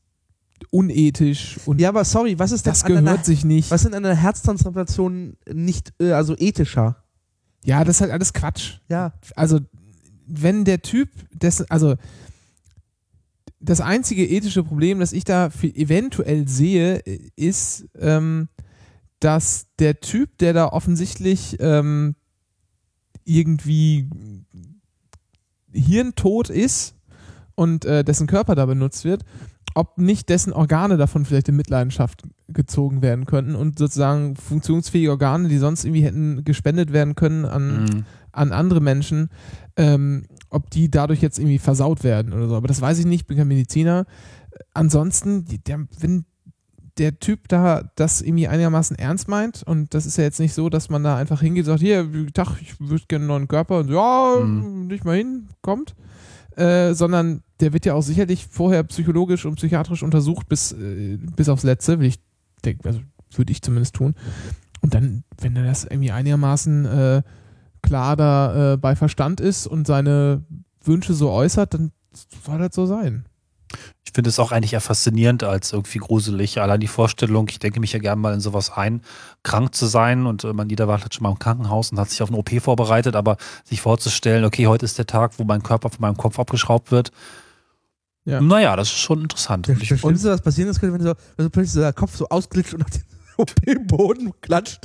unethisch 0.71 1.59
und 1.65 1.81
Ja, 1.81 1.89
aber 1.89 2.05
sorry, 2.05 2.39
was 2.39 2.53
ist 2.53 2.67
denn 2.67 2.73
das 2.73 2.85
an 2.85 2.93
einer, 2.93 3.03
gehört 3.03 3.25
sich 3.25 3.43
nicht. 3.47 3.71
was 3.71 3.81
ist 3.81 3.87
denn 3.87 3.95
an 3.97 4.05
einer 4.05 4.15
Herztransplantation 4.15 5.39
nicht, 5.51 5.95
äh, 5.99 6.13
also 6.13 6.37
ethischer? 6.37 6.97
Ja, 7.65 7.83
das 7.85 7.97
ist 7.97 8.01
halt 8.03 8.13
alles 8.13 8.33
Quatsch. 8.35 8.79
Ja. 8.89 9.13
Also, 9.35 9.61
wenn 10.31 10.65
der 10.65 10.83
Typ, 10.83 11.09
dessen, 11.33 11.67
also 11.69 11.97
das 13.61 13.81
einzige 13.81 14.27
ethische 14.27 14.65
Problem, 14.65 15.01
das 15.01 15.13
ich 15.13 15.25
da 15.25 15.51
eventuell 15.63 16.49
sehe, 16.49 16.99
ist, 17.37 17.87
ähm, 17.99 18.49
dass 19.19 19.67
der 19.79 20.01
Typ, 20.01 20.39
der 20.39 20.55
da 20.55 20.69
offensichtlich 20.69 21.57
ähm, 21.61 22.15
irgendwie 23.25 24.09
hirntot 25.73 26.49
ist 26.49 26.95
und 27.55 27.85
äh, 27.85 28.03
dessen 28.03 28.27
Körper 28.27 28.55
da 28.55 28.65
benutzt 28.65 29.05
wird, 29.05 29.25
ob 29.75 29.99
nicht 29.99 30.29
dessen 30.31 30.53
Organe 30.53 30.97
davon 30.97 31.25
vielleicht 31.25 31.49
in 31.49 31.57
Mitleidenschaft 31.57 32.23
gezogen 32.49 33.03
werden 33.03 33.27
könnten 33.27 33.55
und 33.55 33.79
sozusagen 33.79 34.37
funktionsfähige 34.37 35.11
Organe, 35.11 35.49
die 35.49 35.59
sonst 35.59 35.85
irgendwie 35.85 36.03
hätten 36.03 36.45
gespendet 36.45 36.93
werden 36.93 37.15
können 37.15 37.45
an, 37.45 37.85
Mhm. 37.85 38.05
An 38.33 38.53
andere 38.53 38.81
Menschen, 38.81 39.31
ähm, 39.77 40.25
ob 40.51 40.71
die 40.71 40.91
dadurch 40.91 41.23
jetzt 41.23 41.39
irgendwie 41.39 41.59
versaut 41.59 42.05
werden 42.05 42.33
oder 42.33 42.49
so. 42.49 42.57
Aber 42.57 42.69
das 42.69 42.81
weiß 42.81 42.99
ich 42.99 43.07
nicht, 43.07 43.27
bin 43.27 43.37
kein 43.37 43.49
Mediziner. 43.49 44.07
Ansonsten, 44.75 45.45
der, 45.67 45.87
wenn 45.99 46.25
der 46.99 47.19
Typ 47.19 47.49
da 47.49 47.91
das 47.95 48.21
irgendwie 48.21 48.49
einigermaßen 48.49 48.97
ernst 48.99 49.29
meint 49.29 49.63
und 49.63 49.95
das 49.95 50.07
ist 50.07 50.19
ja 50.19 50.25
jetzt 50.25 50.41
nicht 50.41 50.53
so, 50.53 50.69
dass 50.69 50.91
man 50.91 51.03
da 51.03 51.17
einfach 51.17 51.41
hingeht 51.41 51.65
und 51.65 51.71
sagt, 51.71 51.81
hier, 51.81 52.07
Tag, 52.35 52.61
ich 52.61 52.79
würde 52.79 53.05
gerne 53.09 53.23
einen 53.23 53.29
neuen 53.29 53.49
Körper 53.49 53.79
und 53.79 53.91
ja, 53.91 54.37
Mhm. 54.45 54.87
nicht 54.89 55.05
mal 55.05 55.17
hin, 55.17 55.49
kommt. 55.63 55.95
Äh, 56.57 56.95
sondern 56.95 57.43
der 57.61 57.73
wird 57.73 57.87
ja 57.87 57.95
auch 57.95 58.03
sicherlich 58.03 58.47
vorher 58.47 58.83
psychologisch 58.83 59.47
und 59.47 59.55
psychiatrisch 59.55 60.03
untersucht 60.03 60.49
bis, 60.49 60.73
äh, 60.73 61.17
bis 61.37 61.49
aufs 61.49 61.63
Letzte, 61.63 62.01
will 62.01 62.09
ich 62.09 62.19
denke, 62.65 62.87
also 62.87 63.01
würde 63.35 63.53
ich 63.53 63.63
zumindest 63.63 63.95
tun. 63.95 64.15
Und 64.83 64.95
dann, 64.95 65.25
wenn 65.41 65.57
er 65.57 65.65
das 65.65 65.85
irgendwie 65.85 66.11
einigermaßen 66.11 66.85
äh, 66.87 67.23
klar 67.83 68.17
da 68.17 68.75
äh, 68.75 68.77
bei 68.77 68.97
Verstand 68.97 69.41
ist 69.41 69.67
und 69.67 69.87
seine 69.87 70.45
Wünsche 70.85 71.15
so 71.15 71.31
äußert, 71.31 71.75
dann 71.75 71.93
soll 72.45 72.59
das 72.59 72.75
so 72.75 72.87
sein. 72.87 73.25
Ich 74.05 74.13
finde 74.13 74.31
es 74.31 74.41
auch 74.41 74.51
eigentlich 74.51 74.73
eher 74.73 74.81
faszinierend 74.81 75.45
als 75.45 75.73
irgendwie 75.73 75.99
gruselig. 75.99 76.61
Allein 76.61 76.81
die 76.81 76.89
Vorstellung, 76.89 77.47
ich 77.49 77.61
denke 77.61 77.79
mich 77.79 77.93
ja 77.93 78.01
gerne 78.01 78.21
mal 78.21 78.35
in 78.35 78.41
sowas 78.41 78.73
ein, 78.73 79.03
krank 79.45 79.75
zu 79.75 79.87
sein 79.87 80.27
und 80.27 80.43
äh, 80.43 80.53
man 80.53 80.69
jeder 80.69 80.89
war 80.89 81.01
halt 81.01 81.15
schon 81.15 81.23
mal 81.23 81.31
im 81.31 81.39
Krankenhaus 81.39 81.93
und 81.93 82.01
hat 82.01 82.11
sich 82.11 82.21
auf 82.23 82.31
eine 82.31 82.39
OP 82.39 82.51
vorbereitet, 82.61 83.15
aber 83.15 83.37
sich 83.65 83.81
vorzustellen, 83.81 84.45
okay, 84.45 84.67
heute 84.67 84.85
ist 84.85 84.99
der 84.99 85.07
Tag, 85.07 85.39
wo 85.39 85.45
mein 85.45 85.63
Körper 85.63 85.91
von 85.91 86.01
meinem 86.01 86.17
Kopf 86.17 86.39
abgeschraubt 86.41 86.91
wird. 86.91 87.13
Ja. 88.25 88.41
Naja, 88.41 88.77
das 88.77 88.89
ist 88.89 88.99
schon 88.99 89.23
interessant. 89.23 89.69
Das, 89.69 89.77
Und 90.03 90.17
ich, 90.17 90.23
das 90.23 90.43
passieren 90.43 90.69
ist, 90.69 90.81
könnte, 90.81 90.95
wenn 90.99 91.07
so, 91.07 91.15
wenn 91.37 91.45
so 91.45 91.51
plötzlich 91.51 91.73
so 91.73 91.81
der 91.81 91.93
Kopf 91.93 92.17
so 92.17 92.29
ausglitscht 92.29 92.75
und 92.75 92.85
auf 93.41 93.55
den 93.55 93.79
OP-Boden 93.79 94.33
klatscht. 94.41 94.85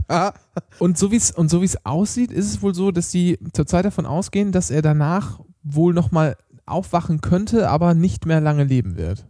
Und 0.80 0.98
so 0.98 1.12
wie 1.12 1.18
es 1.18 1.32
und 1.32 1.50
so 1.50 1.62
wie 1.62 1.66
es 1.66 1.86
aussieht, 1.86 2.32
ist 2.32 2.50
es 2.50 2.62
wohl 2.62 2.74
so, 2.74 2.92
dass 2.92 3.10
die 3.10 3.40
zurzeit 3.54 3.86
davon 3.86 4.06
ausgehen, 4.06 4.52
dass 4.52 4.72
er 4.72 4.82
danach 4.82 5.40
wohl 5.64 5.94
nochmal 5.94 6.38
aufwachen 6.66 7.22
könnte, 7.22 7.70
aber 7.70 7.94
nicht 7.94 8.26
mehr 8.26 8.42
lange 8.42 8.64
leben 8.64 8.98
wird. 8.98 9.28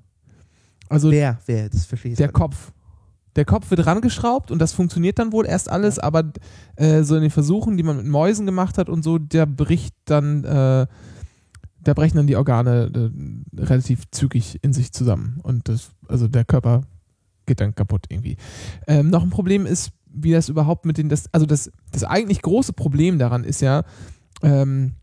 Also 0.90 1.12
Wer, 1.12 1.40
wer, 1.46 1.70
das 1.70 1.86
verstehe 1.86 2.12
ich 2.12 2.18
der 2.18 2.28
jetzt 2.28 2.36
Kopf. 2.36 2.72
Der 3.36 3.46
Kopf 3.46 3.70
wird 3.70 3.86
rangeschraubt 3.86 4.50
und 4.50 4.60
das 4.60 4.72
funktioniert 4.72 5.20
dann 5.20 5.34
wohl 5.34 5.46
erst 5.46 5.70
alles, 5.70 6.00
aber 6.00 6.24
äh, 6.78 7.04
so 7.04 7.16
in 7.16 7.22
den 7.22 7.32
Versuchen, 7.32 7.76
die 7.76 7.84
man 7.84 7.98
mit 7.98 8.06
Mäusen 8.06 8.46
gemacht 8.46 8.78
hat 8.78 8.88
und 8.88 9.04
so, 9.04 9.18
der 9.18 9.46
bricht 9.46 9.94
dann, 10.06 10.46
äh, 10.46 10.88
da 11.82 11.94
brechen 11.94 12.16
dann 12.16 12.28
die 12.28 12.38
Organe 12.38 12.92
äh, 12.96 13.62
relativ 13.62 14.10
zügig 14.12 14.60
in 14.62 14.72
sich 14.72 14.94
zusammen 14.94 15.40
und 15.44 15.68
das, 15.68 15.92
also 16.08 16.30
der 16.30 16.46
Körper 16.46 16.84
geht 17.46 17.60
dann 17.60 17.76
kaputt 17.76 18.06
irgendwie. 18.10 18.38
Ähm, 18.88 19.10
noch 19.10 19.24
ein 19.24 19.30
Problem 19.30 19.66
ist, 19.66 19.92
wie 20.08 20.32
das 20.32 20.50
überhaupt 20.50 20.86
mit 20.86 20.98
den, 20.98 21.10
das, 21.10 21.34
also 21.34 21.46
das, 21.46 21.72
das 21.92 22.04
eigentlich 22.04 22.42
große 22.42 22.74
Problem 22.74 23.20
daran 23.20 23.44
ist 23.44 23.62
ja, 23.62 23.84
ähm, 24.42 24.94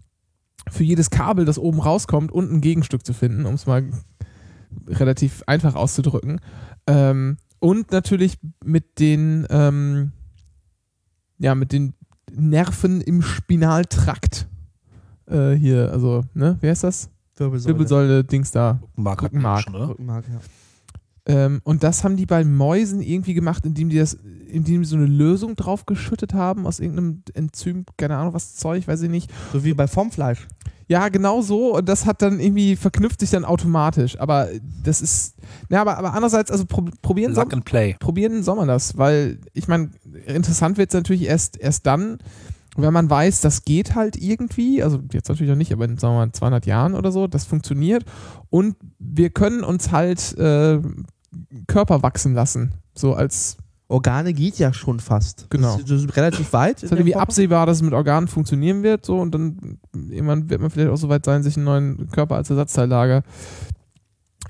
für 0.70 0.84
jedes 0.84 1.10
Kabel, 1.10 1.44
das 1.44 1.58
oben 1.58 1.80
rauskommt, 1.80 2.32
unten 2.32 2.56
ein 2.56 2.60
Gegenstück 2.60 3.04
zu 3.04 3.12
finden, 3.12 3.46
um 3.46 3.54
es 3.54 3.66
mal 3.66 3.84
relativ 4.86 5.42
einfach 5.46 5.74
auszudrücken. 5.74 6.40
Ähm, 6.86 7.36
und 7.58 7.92
natürlich 7.92 8.38
mit 8.64 8.98
den, 8.98 9.46
ähm, 9.50 10.12
ja, 11.38 11.54
mit 11.54 11.72
den 11.72 11.94
Nerven 12.30 13.00
im 13.00 13.22
Spinaltrakt. 13.22 14.48
Äh, 15.26 15.52
hier, 15.52 15.92
also, 15.92 16.24
ne, 16.34 16.56
wie 16.60 16.68
heißt 16.68 16.84
das? 16.84 17.10
Wirbelsäule. 17.36 17.74
Wirbelsäule, 17.74 18.24
Dings 18.24 18.50
da. 18.50 18.80
Rückenmark, 18.82 19.22
Rückenmark. 19.22 19.62
schon, 19.62 19.74
oder? 19.74 19.88
Rückenmark, 19.88 20.24
ja. 20.28 20.40
Ähm, 21.26 21.60
und 21.64 21.84
das 21.84 22.02
haben 22.02 22.16
die 22.16 22.26
bei 22.26 22.44
Mäusen 22.44 23.00
irgendwie 23.00 23.34
gemacht, 23.34 23.64
indem 23.64 23.88
die 23.88 23.98
das, 23.98 24.14
indem 24.48 24.82
die 24.82 24.86
so 24.86 24.96
eine 24.96 25.06
Lösung 25.06 25.54
drauf 25.54 25.86
geschüttet 25.86 26.34
haben 26.34 26.66
aus 26.66 26.80
irgendeinem 26.80 27.22
Enzym, 27.34 27.84
keine 27.96 28.16
Ahnung 28.16 28.34
was 28.34 28.56
Zeug, 28.56 28.88
weiß 28.88 29.02
ich 29.02 29.10
nicht. 29.10 29.30
So 29.52 29.64
wie 29.64 29.74
bei 29.74 29.86
Formfleisch. 29.86 30.48
Ja, 30.88 31.08
genau 31.08 31.40
so. 31.40 31.76
Und 31.76 31.88
das 31.88 32.06
hat 32.06 32.22
dann 32.22 32.40
irgendwie 32.40 32.76
verknüpft 32.76 33.20
sich 33.20 33.30
dann 33.30 33.44
automatisch. 33.44 34.18
Aber 34.18 34.48
das 34.82 35.00
ist, 35.00 35.36
ja, 35.70 35.80
aber, 35.80 35.96
aber 35.96 36.12
andererseits, 36.12 36.50
also 36.50 36.66
pro, 36.66 36.84
probieren, 37.02 37.34
soll, 37.34 37.44
Plug 37.44 37.56
and 37.56 37.64
Play. 37.64 37.96
probieren 37.98 38.42
soll 38.42 38.56
man 38.56 38.68
das, 38.68 38.98
weil 38.98 39.38
ich 39.54 39.68
meine, 39.68 39.90
interessant 40.26 40.76
wird 40.76 40.90
es 40.90 40.94
natürlich 40.94 41.22
erst, 41.22 41.58
erst 41.58 41.86
dann, 41.86 42.18
wenn 42.76 42.92
man 42.92 43.10
weiß, 43.10 43.40
das 43.40 43.64
geht 43.64 43.94
halt 43.94 44.16
irgendwie, 44.16 44.82
also 44.82 45.00
jetzt 45.12 45.28
natürlich 45.28 45.50
noch 45.50 45.58
nicht, 45.58 45.72
aber 45.72 45.84
in, 45.84 45.98
sagen 45.98 46.14
wir 46.14 46.26
mal, 46.26 46.32
200 46.32 46.66
Jahren 46.66 46.94
oder 46.94 47.12
so, 47.12 47.26
das 47.26 47.44
funktioniert 47.44 48.04
und 48.50 48.76
wir 48.98 49.30
können 49.30 49.62
uns 49.62 49.92
halt 49.92 50.36
äh, 50.38 50.80
Körper 51.66 52.02
wachsen 52.02 52.34
lassen, 52.34 52.72
so 52.94 53.14
als, 53.14 53.58
Organe 53.92 54.32
geht 54.32 54.58
ja 54.58 54.72
schon 54.72 55.00
fast. 55.00 55.48
Genau. 55.50 55.72
Das 55.72 55.80
ist, 55.80 55.90
das 55.90 56.02
ist 56.04 56.16
relativ 56.16 56.52
weit. 56.54 56.78
es 56.78 56.84
ist 56.84 56.90
halt 56.92 57.00
irgendwie 57.00 57.14
absehbar, 57.14 57.66
dass 57.66 57.76
es 57.76 57.82
mit 57.82 57.92
Organen 57.92 58.26
funktionieren 58.26 58.82
wird, 58.82 59.04
so 59.04 59.20
und 59.20 59.34
dann 59.34 59.78
irgendwann 59.92 60.48
wird 60.48 60.62
man 60.62 60.70
vielleicht 60.70 60.90
auch 60.90 60.96
so 60.96 61.10
weit 61.10 61.26
sein, 61.26 61.42
sich 61.42 61.56
einen 61.56 61.66
neuen 61.66 62.10
Körper 62.10 62.36
als 62.36 62.48
Ersatzteillager 62.48 63.22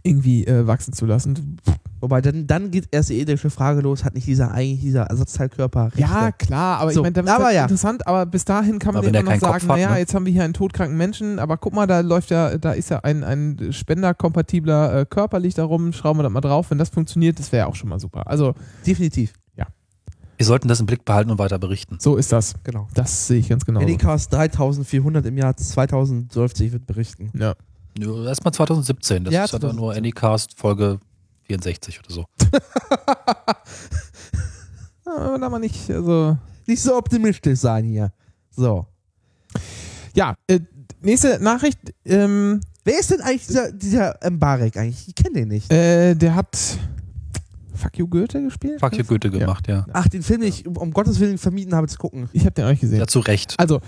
irgendwie 0.04 0.46
äh, 0.46 0.66
wachsen 0.66 0.92
zu 0.92 1.06
lassen. 1.06 1.56
Wobei 2.02 2.20
dann, 2.20 2.48
dann 2.48 2.72
geht 2.72 2.88
erst 2.90 3.10
die 3.10 3.20
ethische 3.20 3.48
Frage 3.48 3.80
los, 3.80 4.02
hat 4.04 4.14
nicht 4.14 4.26
dieser 4.26 4.50
eigentlich 4.50 4.80
dieser 4.80 5.04
Ersatzteilkörper 5.04 5.84
Rechte? 5.86 6.00
Ja, 6.00 6.32
klar, 6.32 6.80
aber 6.80 6.90
So, 6.90 6.98
ich 6.98 7.02
meine, 7.04 7.12
das 7.12 7.24
ist 7.26 7.30
aber 7.30 7.44
halt 7.44 7.54
ja. 7.54 7.62
interessant, 7.62 8.06
aber 8.08 8.26
bis 8.26 8.44
dahin 8.44 8.80
kann 8.80 8.92
man 8.92 9.04
immer 9.04 9.22
noch 9.22 9.36
sagen, 9.38 9.66
naja, 9.68 9.92
ne? 9.92 9.98
jetzt 10.00 10.12
haben 10.12 10.26
wir 10.26 10.32
hier 10.32 10.42
einen 10.42 10.52
todkranken 10.52 10.96
Menschen, 10.98 11.38
aber 11.38 11.56
guck 11.58 11.72
mal, 11.74 11.86
da 11.86 12.00
läuft 12.00 12.30
ja, 12.30 12.58
da 12.58 12.72
ist 12.72 12.90
ja 12.90 12.98
ein, 13.04 13.22
ein 13.22 13.72
spenderkompatibler 13.72 15.00
äh, 15.02 15.06
Körper 15.06 15.38
liegt 15.38 15.58
da 15.58 15.64
rum, 15.64 15.92
schrauben 15.92 16.18
wir 16.18 16.24
das 16.24 16.32
mal 16.32 16.40
drauf, 16.40 16.72
wenn 16.72 16.78
das 16.78 16.88
funktioniert, 16.88 17.38
das 17.38 17.52
wäre 17.52 17.66
ja 17.66 17.66
auch 17.70 17.76
schon 17.76 17.88
mal 17.88 18.00
super. 18.00 18.26
Also, 18.26 18.54
Definitiv, 18.84 19.34
Wir 20.38 20.46
sollten 20.46 20.66
das 20.66 20.80
im 20.80 20.86
Blick 20.86 21.04
behalten 21.04 21.30
und 21.30 21.38
weiter 21.38 21.60
berichten. 21.60 21.98
so 22.00 22.16
ist 22.16 22.32
das. 22.32 22.54
genau. 22.64 22.88
Das 22.94 23.28
sehe 23.28 23.38
ich 23.38 23.48
ganz 23.48 23.64
genau. 23.64 23.78
Anycast 23.80 24.32
3400 24.32 25.24
im 25.26 25.38
Jahr 25.38 25.56
2012 25.56 26.72
wird 26.72 26.86
berichten. 26.86 27.30
Ja. 27.38 27.54
Ja, 27.96 28.24
Erstmal 28.24 28.52
2017. 28.52 29.22
Das 29.24 29.32
Ja, 29.34 29.44
ist 29.44 29.52
ja 29.52 29.60
dann 29.60 29.76
nur 29.76 29.92
2017. 29.92 29.98
Anycast 30.04 30.58
Folge 30.58 30.98
64 31.46 32.00
oder 32.00 32.10
so. 32.12 32.24
Ja, 35.04 35.36
da 35.36 35.50
mal 35.50 35.58
nicht, 35.58 35.90
also. 35.90 36.38
Nicht 36.66 36.80
so 36.80 36.96
optimistisch 36.96 37.58
sein 37.58 37.84
hier. 37.84 38.12
So. 38.50 38.86
Ja, 40.14 40.36
äh, 40.46 40.60
nächste 41.02 41.42
Nachricht, 41.42 41.78
ähm, 42.04 42.60
Wer 42.84 42.98
ist 42.98 43.10
denn 43.12 43.20
eigentlich 43.20 43.46
dieser, 43.46 43.72
dieser 43.72 44.18
Mbarek 44.28 44.76
eigentlich? 44.76 45.06
Ich 45.06 45.14
kenne 45.14 45.40
den 45.40 45.48
nicht. 45.48 45.72
äh, 45.72 46.14
der 46.14 46.34
hat 46.34 46.56
Fuck 47.74 47.98
You 47.98 48.08
Goethe 48.08 48.42
gespielt? 48.42 48.80
Fuck 48.80 48.96
you 48.96 49.04
Goethe 49.04 49.30
gemacht, 49.30 49.68
ja. 49.68 49.86
Ach, 49.92 50.08
den 50.08 50.22
Film, 50.22 50.40
den 50.40 50.48
ich 50.48 50.66
um, 50.66 50.92
Gottes 50.92 51.20
Willen 51.20 51.38
vermieden 51.38 51.74
habe 51.74 51.86
zu 51.86 51.98
gucken. 51.98 52.28
Ich 52.32 52.42
habe 52.42 52.52
den 52.52 52.64
auch 52.64 52.70
nicht 52.70 52.80
gesehen. 52.80 52.98
Ja, 52.98 53.06
zu 53.06 53.20
Recht. 53.20 53.54
Also, 53.58 53.80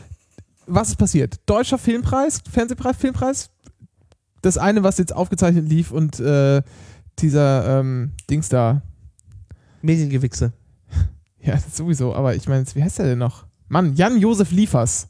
was 0.67 0.91
ist 0.91 0.97
passiert? 0.97 1.41
Deutscher 1.47 1.79
Filmpreis, 1.79 2.41
Fernsehpreis, 2.51 2.97
Filmpreis. 2.97 3.51
Das 4.43 4.59
eine, 4.59 4.83
was 4.83 4.99
jetzt 4.99 5.15
aufgezeichnet 5.15 5.69
lief 5.69 5.91
und 5.91 6.21
äh, 6.21 6.63
dieser 7.19 7.81
ähm, 7.81 8.13
Dings 8.31 8.49
da. 8.49 8.83
Mediengewichse. 9.83 10.53
Ja, 11.41 11.59
sowieso, 11.59 12.15
aber 12.15 12.35
ich 12.35 12.49
meine, 12.49 12.65
wie 12.75 12.83
heißt 12.83 12.99
der 13.01 13.05
denn 13.05 13.19
noch? 13.19 13.45
Mann, 13.69 13.95
Jan-Josef 13.97 14.51
Liefers 14.51 15.09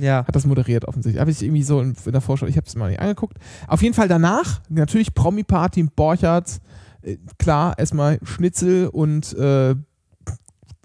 Ja. 0.00 0.24
hat 0.26 0.34
das 0.34 0.46
moderiert 0.46 0.86
offensichtlich. 0.86 1.20
Habe 1.20 1.30
ich 1.30 1.42
irgendwie 1.42 1.62
so 1.62 1.78
in, 1.82 1.94
in 2.06 2.12
der 2.12 2.22
Vorschau, 2.22 2.46
ich 2.46 2.56
habe 2.56 2.66
es 2.66 2.74
mal 2.74 2.88
nicht 2.88 3.00
angeguckt. 3.00 3.36
Auf 3.68 3.82
jeden 3.82 3.94
Fall 3.94 4.08
danach, 4.08 4.62
natürlich 4.70 5.12
Promi-Party 5.12 5.82
Borchardt. 5.94 6.62
Äh, 7.02 7.18
klar, 7.38 7.78
erstmal 7.78 8.18
Schnitzel 8.22 8.86
und, 8.88 9.34
äh, 9.34 9.74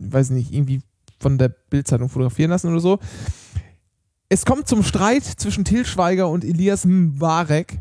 weiß 0.02 0.32
nicht, 0.32 0.52
irgendwie 0.54 0.82
von 1.22 1.38
der 1.38 1.48
Bildzeitung 1.48 2.10
fotografieren 2.10 2.52
lassen 2.52 2.70
oder 2.70 2.82
so. 2.82 3.00
Es 4.28 4.44
kommt 4.46 4.68
zum 4.68 4.84
Streit 4.84 5.24
zwischen 5.24 5.64
Till 5.64 5.86
Schweiger 5.86 6.28
und 6.30 6.44
Elias 6.44 6.84
Mbarek. 6.86 7.80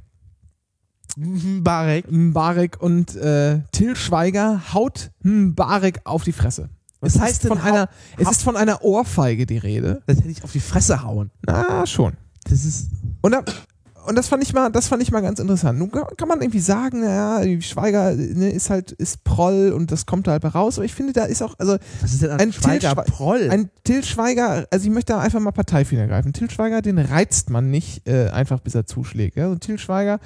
Mbarek. 1.19 2.11
Mbarek 2.11 2.81
und 2.81 3.17
äh, 3.17 3.61
Till 3.73 3.97
Schweiger 3.97 4.73
haut 4.73 5.11
Mbarek 5.23 6.01
auf 6.05 6.25
die 6.25 6.33
Fresse. 6.33 6.69
Was 7.01 7.15
es 7.15 7.21
heißt 7.21 7.47
von 7.47 7.59
einer, 7.59 7.89
Es 8.17 8.31
ist 8.31 8.43
von 8.43 8.57
einer 8.57 8.83
Ohrfeige 8.83 9.47
die 9.47 9.59
Rede. 9.59 10.03
Das 10.07 10.19
hätte 10.19 10.29
ich 10.29 10.43
auf 10.43 10.53
die 10.53 10.61
Fresse 10.61 11.03
hauen. 11.03 11.31
Na, 11.47 11.87
schon. 11.87 12.15
Das 12.45 12.65
ist. 12.65 12.91
Und, 13.21 13.33
da, 13.33 13.45
und 14.09 14.15
das 14.15 14.29
fand 14.29 14.43
ich 14.43 14.53
mal, 14.55 14.71
das 14.71 14.89
fand 14.89 15.03
ich 15.03 15.11
mal 15.13 15.21
ganz 15.21 15.39
interessant. 15.39 15.79
Nun 15.79 15.91
kann 15.91 16.29
man 16.29 16.41
irgendwie 16.41 16.61
sagen, 16.61 17.01
naja, 17.01 17.61
Schweiger 17.61 18.15
ne, 18.15 18.51
ist 18.51 18.71
halt, 18.71 18.93
ist 18.93 19.23
Proll 19.25 19.73
und 19.73 19.93
das 19.93 20.07
kommt 20.07 20.27
da 20.27 20.33
halt 20.33 20.45
raus. 20.55 20.79
Aber 20.79 20.85
ich 20.87 20.95
finde, 20.95 21.13
da 21.13 21.25
ist 21.25 21.43
auch, 21.43 21.55
also 21.59 21.77
Was 22.01 22.13
ist 22.13 22.23
denn 22.23 22.31
ein, 22.31 22.41
Ein 22.41 22.53
Schweiger 22.53 22.95
Til 22.95 23.05
Proll? 23.13 23.49
ein 23.51 23.71
Till 23.85 24.03
Schweiger, 24.05 24.67
also 24.71 24.87
ich 24.87 24.93
möchte 24.93 25.13
da 25.13 25.21
einfach 25.21 25.41
mal 25.41 25.53
Parteifehler 25.53 26.07
greifen. 26.07 26.33
Till 26.33 26.51
Schweiger, 26.51 26.81
den 26.81 26.99
reizt 26.99 27.51
man 27.51 27.71
nicht 27.71 28.09
äh, 28.09 28.31
einfach, 28.31 28.61
bis 28.61 28.75
er 28.75 28.87
zuschlägt. 28.87 29.37
Ja? 29.37 29.49
Und 29.49 29.61
Till 29.61 29.79
Schweiger, 29.79 30.21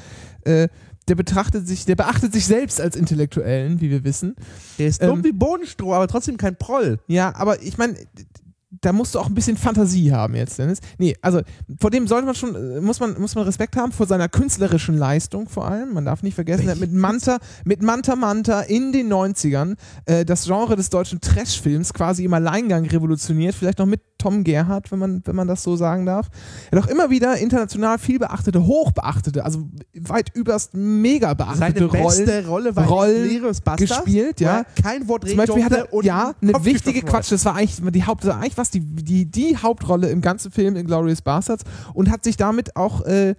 äh, 0.45 0.68
der 1.09 1.16
betrachtet 1.16 1.66
sich, 1.66 1.85
der 1.85 1.97
beachtet 1.97 2.33
sich 2.33 2.47
selbst 2.47 2.80
als 2.80 2.95
Intellektuellen, 2.95 3.80
wie 3.80 3.91
wir 3.91 4.05
wissen. 4.05 4.37
Der 4.78 4.87
ist 4.87 5.03
ähm, 5.03 5.09
dumm 5.09 5.24
wie 5.24 5.33
Bodenstroh, 5.33 5.95
aber 5.95 6.07
trotzdem 6.07 6.37
kein 6.37 6.57
Proll. 6.57 7.01
Ja, 7.09 7.35
aber 7.35 7.61
ich 7.62 7.76
meine, 7.78 7.97
da 8.81 8.93
musst 8.93 9.14
du 9.14 9.18
auch 9.18 9.27
ein 9.27 9.35
bisschen 9.35 9.57
Fantasie 9.57 10.12
haben 10.12 10.35
jetzt, 10.35 10.59
Dennis. 10.59 10.81
Nee, 10.99 11.14
also 11.20 11.43
vor 11.79 11.91
dem 11.91 12.07
sollte 12.07 12.25
man 12.25 12.35
schon, 12.35 12.55
äh, 12.55 12.81
muss 12.81 13.01
man, 13.01 13.20
muss 13.20 13.35
man 13.35 13.45
Respekt 13.45 13.77
haben, 13.77 13.93
vor 13.93 14.07
seiner 14.07 14.29
künstlerischen 14.29 14.97
Leistung 14.97 15.49
vor 15.49 15.68
allem. 15.68 15.93
Man 15.93 16.07
darf 16.07 16.23
nicht 16.23 16.35
vergessen, 16.35 16.66
er 16.68 16.73
hat 16.73 16.81
mit 16.81 16.93
Manta, 16.93 17.39
mit 17.64 17.83
Manta 17.83 18.16
Manta 18.16 18.62
in 18.62 18.93
den 18.93 19.12
90ern 19.12 19.77
äh, 20.07 20.25
das 20.25 20.45
Genre 20.45 20.77
des 20.77 20.89
deutschen 20.89 21.20
Trashfilms 21.20 21.93
quasi 21.93 22.25
im 22.25 22.33
Alleingang 22.33 22.87
revolutioniert, 22.87 23.55
vielleicht 23.55 23.79
noch 23.79 23.87
mit 23.87 24.01
Tom 24.23 24.45
Gerhardt, 24.45 24.93
wenn 24.93 25.01
man, 25.01 25.23
wenn 25.25 25.35
man 25.35 25.49
das 25.49 25.62
so 25.64 25.75
sagen 25.77 26.07
darf. 26.07 26.29
Er 26.70 26.79
hat 26.79 26.87
auch 26.87 26.91
immer 26.91 27.11
wieder 27.11 27.37
international 27.39 27.99
viel 27.99 28.20
beachtete, 28.20 28.64
hochbeachtete, 28.64 29.45
also 29.45 29.68
weit 29.95 30.31
überst 30.35 30.75
mega 30.75 31.35
Seine 31.55 31.75
beachtete 31.75 31.85
Rollen 31.87 32.25
beste 32.25 32.47
Rolle 32.47 32.77
war 32.77 32.87
Rollen 32.87 33.43
gespielt, 33.77 34.41
ja. 34.41 34.64
Kein 34.81 35.09
Wort 35.09 35.23
Zum 35.23 35.31
reden 35.31 35.39
Beispiel 35.39 35.64
hat 35.64 35.73
durfte 35.73 35.89
er, 35.89 35.93
und 35.93 36.05
ja, 36.05 36.35
eine 36.41 36.64
wichtige 36.64 37.03
Quatsch, 37.03 37.33
das 37.33 37.45
war 37.45 37.57
eigentlich 37.57 37.81
die 37.93 38.05
Haupt, 38.05 38.25
eigentlich 38.27 38.57
was, 38.62 38.70
die, 38.70 38.80
die, 38.80 39.26
die 39.26 39.56
Hauptrolle 39.56 40.08
im 40.08 40.20
ganzen 40.20 40.52
Film 40.52 40.76
in 40.76 40.86
Glorious 40.86 41.20
Bastards 41.20 41.64
und 41.94 42.10
hat 42.10 42.22
sich 42.22 42.36
damit 42.36 42.76
auch, 42.76 43.02
äh, 43.02 43.34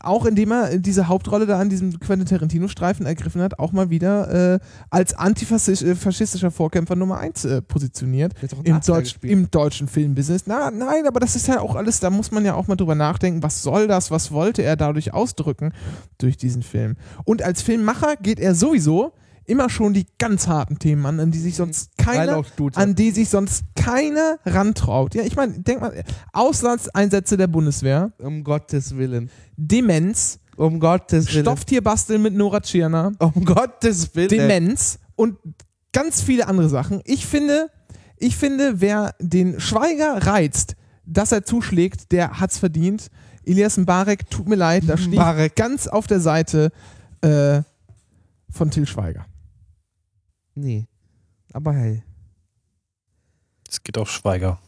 auch 0.00 0.26
indem 0.26 0.52
er 0.52 0.78
diese 0.78 1.08
Hauptrolle 1.08 1.46
da 1.46 1.58
an 1.58 1.70
diesem 1.70 1.98
Quentin 1.98 2.26
Tarantino-Streifen 2.26 3.06
ergriffen 3.06 3.40
hat, 3.40 3.58
auch 3.58 3.72
mal 3.72 3.90
wieder 3.90 4.54
äh, 4.54 4.58
als 4.90 5.14
antifaschistischer 5.14 6.50
Vorkämpfer 6.50 6.94
Nummer 6.94 7.18
1 7.18 7.46
äh, 7.46 7.62
positioniert 7.62 8.34
im, 8.64 8.80
Deutsch, 8.80 9.16
im 9.22 9.50
deutschen 9.50 9.88
Filmbusiness. 9.88 10.42
Na, 10.46 10.70
nein, 10.70 11.06
aber 11.06 11.20
das 11.20 11.34
ist 11.34 11.48
ja 11.48 11.60
auch 11.60 11.74
alles, 11.74 12.00
da 12.00 12.10
muss 12.10 12.30
man 12.30 12.44
ja 12.44 12.54
auch 12.54 12.68
mal 12.68 12.76
drüber 12.76 12.94
nachdenken, 12.94 13.42
was 13.42 13.62
soll 13.62 13.88
das, 13.88 14.10
was 14.10 14.30
wollte 14.30 14.62
er 14.62 14.76
dadurch 14.76 15.14
ausdrücken 15.14 15.72
durch 16.18 16.36
diesen 16.36 16.62
Film. 16.62 16.96
Und 17.24 17.42
als 17.42 17.62
Filmmacher 17.62 18.16
geht 18.16 18.38
er 18.38 18.54
sowieso 18.54 19.14
immer 19.48 19.70
schon 19.70 19.94
die 19.94 20.06
ganz 20.18 20.46
harten 20.46 20.78
Themen 20.78 21.04
an, 21.06 21.20
an 21.20 21.30
die 21.30 21.38
sich 21.38 21.56
sonst 21.56 21.96
keiner, 21.96 22.44
an 22.74 22.94
die 22.94 23.10
sich 23.10 23.28
sonst 23.28 23.64
keiner 23.74 24.38
rantraut. 24.44 25.14
Ja, 25.14 25.22
ich 25.22 25.36
meine, 25.36 25.58
denk 25.60 25.80
mal, 25.80 26.04
Auslandseinsätze 26.32 27.36
der 27.36 27.46
Bundeswehr, 27.46 28.12
Um 28.18 28.44
Gottes 28.44 28.96
Willen. 28.96 29.30
Demenz, 29.56 30.38
Um 30.56 30.78
Gottes 30.80 31.32
Willen. 31.32 31.44
Stofftierbasteln 31.44 32.22
mit 32.22 32.34
Nora 32.34 32.60
Tschirner, 32.60 33.12
Um 33.18 33.44
Gottes 33.44 34.14
Willen. 34.14 34.28
Demenz 34.28 34.98
und 35.16 35.38
ganz 35.92 36.20
viele 36.20 36.46
andere 36.46 36.68
Sachen. 36.68 37.00
Ich 37.04 37.26
finde, 37.26 37.70
ich 38.18 38.36
finde, 38.36 38.80
wer 38.80 39.14
den 39.18 39.58
Schweiger 39.60 40.26
reizt, 40.26 40.76
dass 41.06 41.32
er 41.32 41.42
zuschlägt, 41.44 42.12
der 42.12 42.38
hat's 42.38 42.58
verdient. 42.58 43.08
Elias 43.44 43.78
Mbarek, 43.78 44.28
tut 44.28 44.46
mir 44.46 44.56
leid, 44.56 44.84
da 44.86 44.96
Mbarek. 44.96 45.56
ganz 45.56 45.86
auf 45.86 46.06
der 46.06 46.20
Seite 46.20 46.70
äh, 47.22 47.62
von 48.50 48.70
Till 48.70 48.86
Schweiger. 48.86 49.24
Nee. 50.58 50.88
Aber 51.52 51.72
hey. 51.72 52.02
Es 53.68 53.82
geht 53.82 53.96
auch 53.96 54.08
Schweiger. 54.08 54.60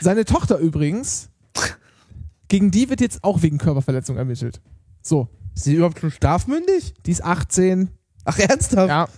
Seine 0.00 0.24
Tochter 0.24 0.58
übrigens, 0.58 1.28
gegen 2.48 2.70
die 2.70 2.88
wird 2.90 3.00
jetzt 3.00 3.22
auch 3.22 3.42
wegen 3.42 3.58
Körperverletzung 3.58 4.16
ermittelt. 4.16 4.60
So, 5.02 5.28
Ist 5.54 5.64
sie 5.64 5.74
überhaupt 5.74 6.00
schon 6.00 6.10
strafmündig? 6.10 6.94
die 7.04 7.12
ist 7.12 7.22
18. 7.22 7.90
Ach, 8.24 8.38
ernsthaft? 8.38 8.88
Ja. 8.88 9.08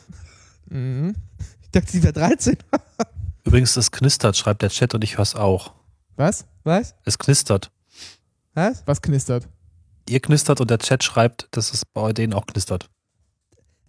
Mhm. 0.68 1.14
Ich 1.62 1.70
dachte, 1.70 1.90
sie 1.90 2.02
wäre 2.02 2.12
13. 2.12 2.56
Übrigens, 3.44 3.74
es 3.76 3.90
knistert, 3.90 4.36
schreibt 4.36 4.60
der 4.60 4.68
Chat 4.68 4.94
und 4.94 5.02
ich 5.02 5.16
höre 5.16 5.22
es 5.22 5.34
auch. 5.34 5.72
Was? 6.16 6.44
Was? 6.64 6.94
Es 7.06 7.18
knistert. 7.18 7.70
Was? 8.52 8.82
Was 8.86 9.00
knistert? 9.00 9.48
Ihr 10.10 10.20
knistert 10.20 10.60
und 10.60 10.68
der 10.70 10.78
Chat 10.78 11.02
schreibt, 11.04 11.48
dass 11.52 11.72
es 11.72 11.86
bei 11.86 12.12
denen 12.12 12.34
auch 12.34 12.46
knistert. 12.46 12.90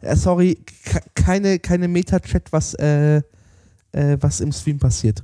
Äh, 0.01 0.15
sorry, 0.15 0.55
ke- 0.85 1.01
keine, 1.13 1.59
keine 1.59 1.87
Meta-Chat, 1.87 2.51
was, 2.51 2.73
äh, 2.75 3.17
äh, 3.91 4.17
was 4.19 4.39
im 4.39 4.51
Stream 4.51 4.79
passiert. 4.79 5.23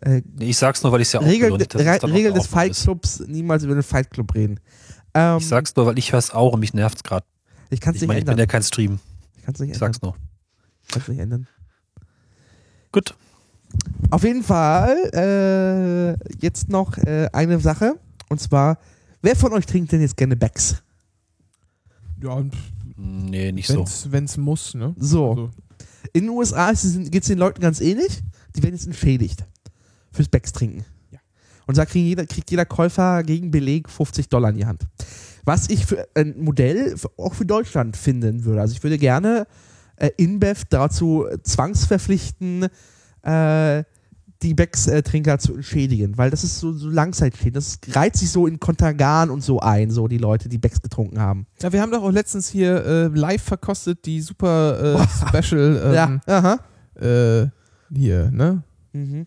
Äh, 0.00 0.22
ich 0.40 0.56
sag's 0.56 0.82
nur, 0.82 0.92
weil 0.92 1.00
ich 1.02 1.08
es 1.08 1.12
ja 1.12 1.20
auch 1.20 1.24
Regel, 1.26 1.50
noch 1.50 1.58
Regel 2.04 2.32
des 2.32 2.46
Fight. 2.46 2.72
Clubs, 2.74 3.20
niemals 3.26 3.62
über 3.64 3.74
den 3.74 3.82
Fight 3.82 4.10
Club 4.10 4.34
reden. 4.34 4.58
Ähm, 5.14 5.36
Ich 5.38 5.46
sag's 5.48 5.76
nur, 5.76 5.86
weil 5.86 5.98
ich 5.98 6.10
höre 6.12 6.18
es 6.18 6.30
auch 6.30 6.54
und 6.54 6.60
mich 6.60 6.72
nervt's 6.74 7.02
gerade. 7.02 7.26
ich 7.70 7.80
kann 7.80 7.90
es 7.92 7.96
Ich 7.96 8.02
nicht 8.02 8.08
meine, 8.08 8.18
ich 8.20 8.24
bin 8.24 8.32
ändern. 8.32 8.42
ja 8.44 8.50
kein 8.50 8.62
Stream. 8.62 8.98
Ich 9.36 9.42
kann 9.44 9.54
es 9.54 9.60
nicht 9.60 9.70
Ich 9.70 9.76
ändern. 9.76 9.92
sag's 9.92 10.02
nur. 10.02 10.16
Kann's 10.90 11.08
nicht 11.08 11.18
ändern. 11.18 11.46
Gut. 12.92 13.14
Auf 14.10 14.22
jeden 14.24 14.42
Fall 14.42 14.96
äh, 15.14 16.34
jetzt 16.40 16.68
noch 16.68 16.96
äh, 16.98 17.28
eine 17.32 17.58
Sache. 17.60 17.98
Und 18.28 18.40
zwar, 18.40 18.78
wer 19.22 19.36
von 19.36 19.52
euch 19.52 19.66
trinkt 19.66 19.92
denn 19.92 20.00
jetzt 20.00 20.16
gerne 20.16 20.36
Becks? 20.36 20.82
Ja, 22.22 22.30
und 22.30 22.54
Nee, 23.02 23.50
nicht 23.50 23.66
so. 23.66 23.78
wenn's, 23.78 24.12
wenn's 24.12 24.36
muss, 24.36 24.74
ne? 24.74 24.94
So. 24.96 25.30
Also, 25.30 25.50
In 26.12 26.24
den 26.24 26.30
USA 26.30 26.72
geht 26.72 27.22
es 27.22 27.28
den 27.28 27.38
Leuten 27.38 27.60
ganz 27.60 27.80
ähnlich. 27.80 28.22
Die 28.54 28.62
werden 28.62 28.74
jetzt 28.74 28.86
entschädigt 28.86 29.44
fürs 30.12 30.28
Becks 30.28 30.52
trinken. 30.52 30.84
Ja. 31.10 31.18
Und 31.66 31.76
da 31.78 31.84
kriegt 31.84 32.04
jeder, 32.06 32.26
kriegt 32.26 32.50
jeder 32.50 32.64
Käufer 32.64 33.22
gegen 33.24 33.50
Beleg 33.50 33.88
50 33.88 34.28
Dollar 34.28 34.50
in 34.50 34.56
die 34.56 34.66
Hand. 34.66 34.86
Was 35.44 35.68
ich 35.68 35.84
für 35.84 36.06
ein 36.14 36.34
Modell 36.38 36.96
für, 36.96 37.10
auch 37.16 37.34
für 37.34 37.46
Deutschland 37.46 37.96
finden 37.96 38.44
würde. 38.44 38.60
Also 38.60 38.74
ich 38.74 38.82
würde 38.84 38.98
gerne 38.98 39.46
äh, 39.96 40.10
InBev 40.16 40.64
dazu 40.70 41.26
zwangsverpflichten, 41.42 42.68
äh, 43.22 43.84
die 44.42 44.54
Becks-Trinker 44.54 45.38
zu 45.38 45.54
entschädigen, 45.54 46.18
weil 46.18 46.30
das 46.30 46.44
ist 46.44 46.58
so, 46.58 46.72
so 46.72 46.88
Langzeitschäden. 46.88 47.52
Das 47.54 47.78
reiht 47.90 48.16
sich 48.16 48.30
so 48.30 48.46
in 48.46 48.58
Kontergan 48.60 49.30
und 49.30 49.42
so 49.42 49.60
ein, 49.60 49.90
so 49.90 50.08
die 50.08 50.18
Leute, 50.18 50.48
die 50.48 50.58
Becks 50.58 50.80
getrunken 50.82 51.20
haben. 51.20 51.46
ja, 51.60 51.72
wir 51.72 51.80
haben 51.80 51.90
doch 51.92 52.02
auch 52.02 52.10
letztens 52.10 52.48
hier 52.48 52.84
äh, 52.84 53.06
live 53.08 53.42
verkostet 53.42 54.04
die 54.06 54.20
super 54.20 55.00
äh, 55.00 55.06
Special 55.42 55.82
ähm, 55.84 56.20
ja, 56.26 56.34
aha. 56.38 56.58
äh, 57.00 57.48
hier, 57.94 58.30
ne? 58.30 58.62
Mhm. 58.92 59.26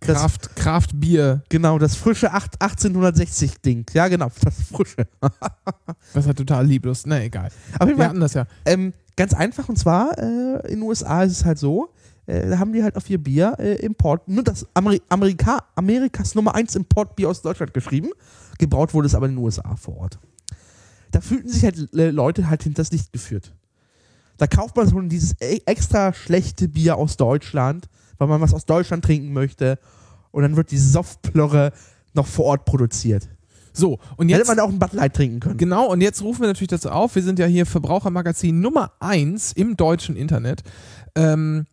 Das- 0.00 0.18
Kraft, 0.20 0.56
Kraft 0.56 0.90
Bier. 1.00 1.42
Genau, 1.48 1.78
das 1.78 1.96
frische 1.96 2.30
8, 2.32 2.60
1860-Ding. 2.60 3.86
Ja, 3.94 4.08
genau, 4.08 4.30
das 4.42 4.54
frische. 4.70 5.06
Das 6.12 6.26
war 6.26 6.34
total 6.34 6.66
lieblos. 6.66 7.04
Na 7.06 7.22
egal. 7.22 7.48
Aber 7.78 7.96
Wir 7.96 8.06
hatten 8.08 8.20
das 8.20 8.34
ja. 8.34 8.46
ähm, 8.66 8.92
ganz 9.16 9.32
einfach 9.34 9.68
und 9.68 9.78
zwar 9.78 10.16
äh, 10.18 10.68
in 10.68 10.80
den 10.80 10.82
USA 10.82 11.22
ist 11.22 11.32
es 11.32 11.44
halt 11.44 11.58
so, 11.58 11.88
äh, 12.26 12.48
da 12.48 12.58
haben 12.58 12.72
die 12.72 12.82
halt 12.82 12.96
auf 12.96 13.08
ihr 13.10 13.18
Bier 13.18 13.56
äh, 13.58 13.74
Import, 13.76 14.28
nur 14.28 14.42
das 14.42 14.66
Ameri 14.74 15.02
Amerika, 15.08 15.64
Amerikas 15.74 16.34
Nummer 16.34 16.54
1 16.54 16.74
Importbier 16.76 17.28
aus 17.28 17.42
Deutschland 17.42 17.74
geschrieben. 17.74 18.10
Gebraut 18.58 18.94
wurde 18.94 19.06
es 19.06 19.14
aber 19.14 19.26
in 19.26 19.32
den 19.32 19.44
USA 19.44 19.76
vor 19.76 19.96
Ort. 19.98 20.18
Da 21.10 21.20
fühlten 21.20 21.48
sich 21.48 21.64
halt 21.64 21.92
äh, 21.94 22.10
Leute 22.10 22.48
halt 22.48 22.62
hinters 22.62 22.90
Licht 22.90 23.12
geführt. 23.12 23.52
Da 24.36 24.46
kauft 24.46 24.76
man 24.76 24.88
schon 24.90 25.08
dieses 25.08 25.34
e 25.40 25.60
extra 25.64 26.12
schlechte 26.12 26.68
Bier 26.68 26.96
aus 26.96 27.16
Deutschland, 27.16 27.88
weil 28.18 28.28
man 28.28 28.40
was 28.40 28.54
aus 28.54 28.66
Deutschland 28.66 29.04
trinken 29.04 29.32
möchte. 29.32 29.78
Und 30.32 30.42
dann 30.42 30.56
wird 30.56 30.72
die 30.72 30.78
Softplörre 30.78 31.72
noch 32.14 32.26
vor 32.26 32.46
Ort 32.46 32.64
produziert. 32.64 33.28
So, 33.72 33.98
und 34.16 34.28
Hätte 34.28 34.38
jetzt. 34.38 34.48
man 34.48 34.60
auch 34.60 34.68
ein 34.68 34.78
Bud 34.78 34.92
Light 34.92 35.14
trinken 35.14 35.40
können. 35.40 35.56
Genau, 35.56 35.90
und 35.90 36.00
jetzt 36.00 36.22
rufen 36.22 36.42
wir 36.42 36.46
natürlich 36.46 36.68
dazu 36.68 36.90
auf, 36.90 37.16
wir 37.16 37.22
sind 37.22 37.40
ja 37.40 37.46
hier 37.46 37.66
Verbrauchermagazin 37.66 38.60
Nummer 38.60 38.92
1 39.00 39.52
im 39.52 39.76
deutschen 39.76 40.16
Internet. 40.16 40.62
Ähm, 41.16 41.66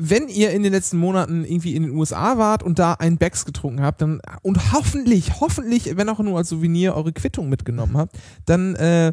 wenn 0.00 0.28
ihr 0.28 0.52
in 0.52 0.62
den 0.62 0.72
letzten 0.72 0.96
Monaten 0.96 1.44
irgendwie 1.44 1.74
in 1.74 1.82
den 1.82 1.90
USA 1.90 2.38
wart 2.38 2.62
und 2.62 2.78
da 2.78 2.92
einen 2.94 3.18
Becks 3.18 3.44
getrunken 3.44 3.82
habt, 3.82 4.00
dann 4.00 4.20
und 4.42 4.72
hoffentlich, 4.72 5.40
hoffentlich, 5.40 5.96
wenn 5.96 6.08
auch 6.08 6.20
nur 6.20 6.38
als 6.38 6.50
Souvenir 6.50 6.94
eure 6.94 7.12
Quittung 7.12 7.48
mitgenommen 7.48 7.96
habt, 7.96 8.16
dann 8.46 8.76
äh, 8.76 9.12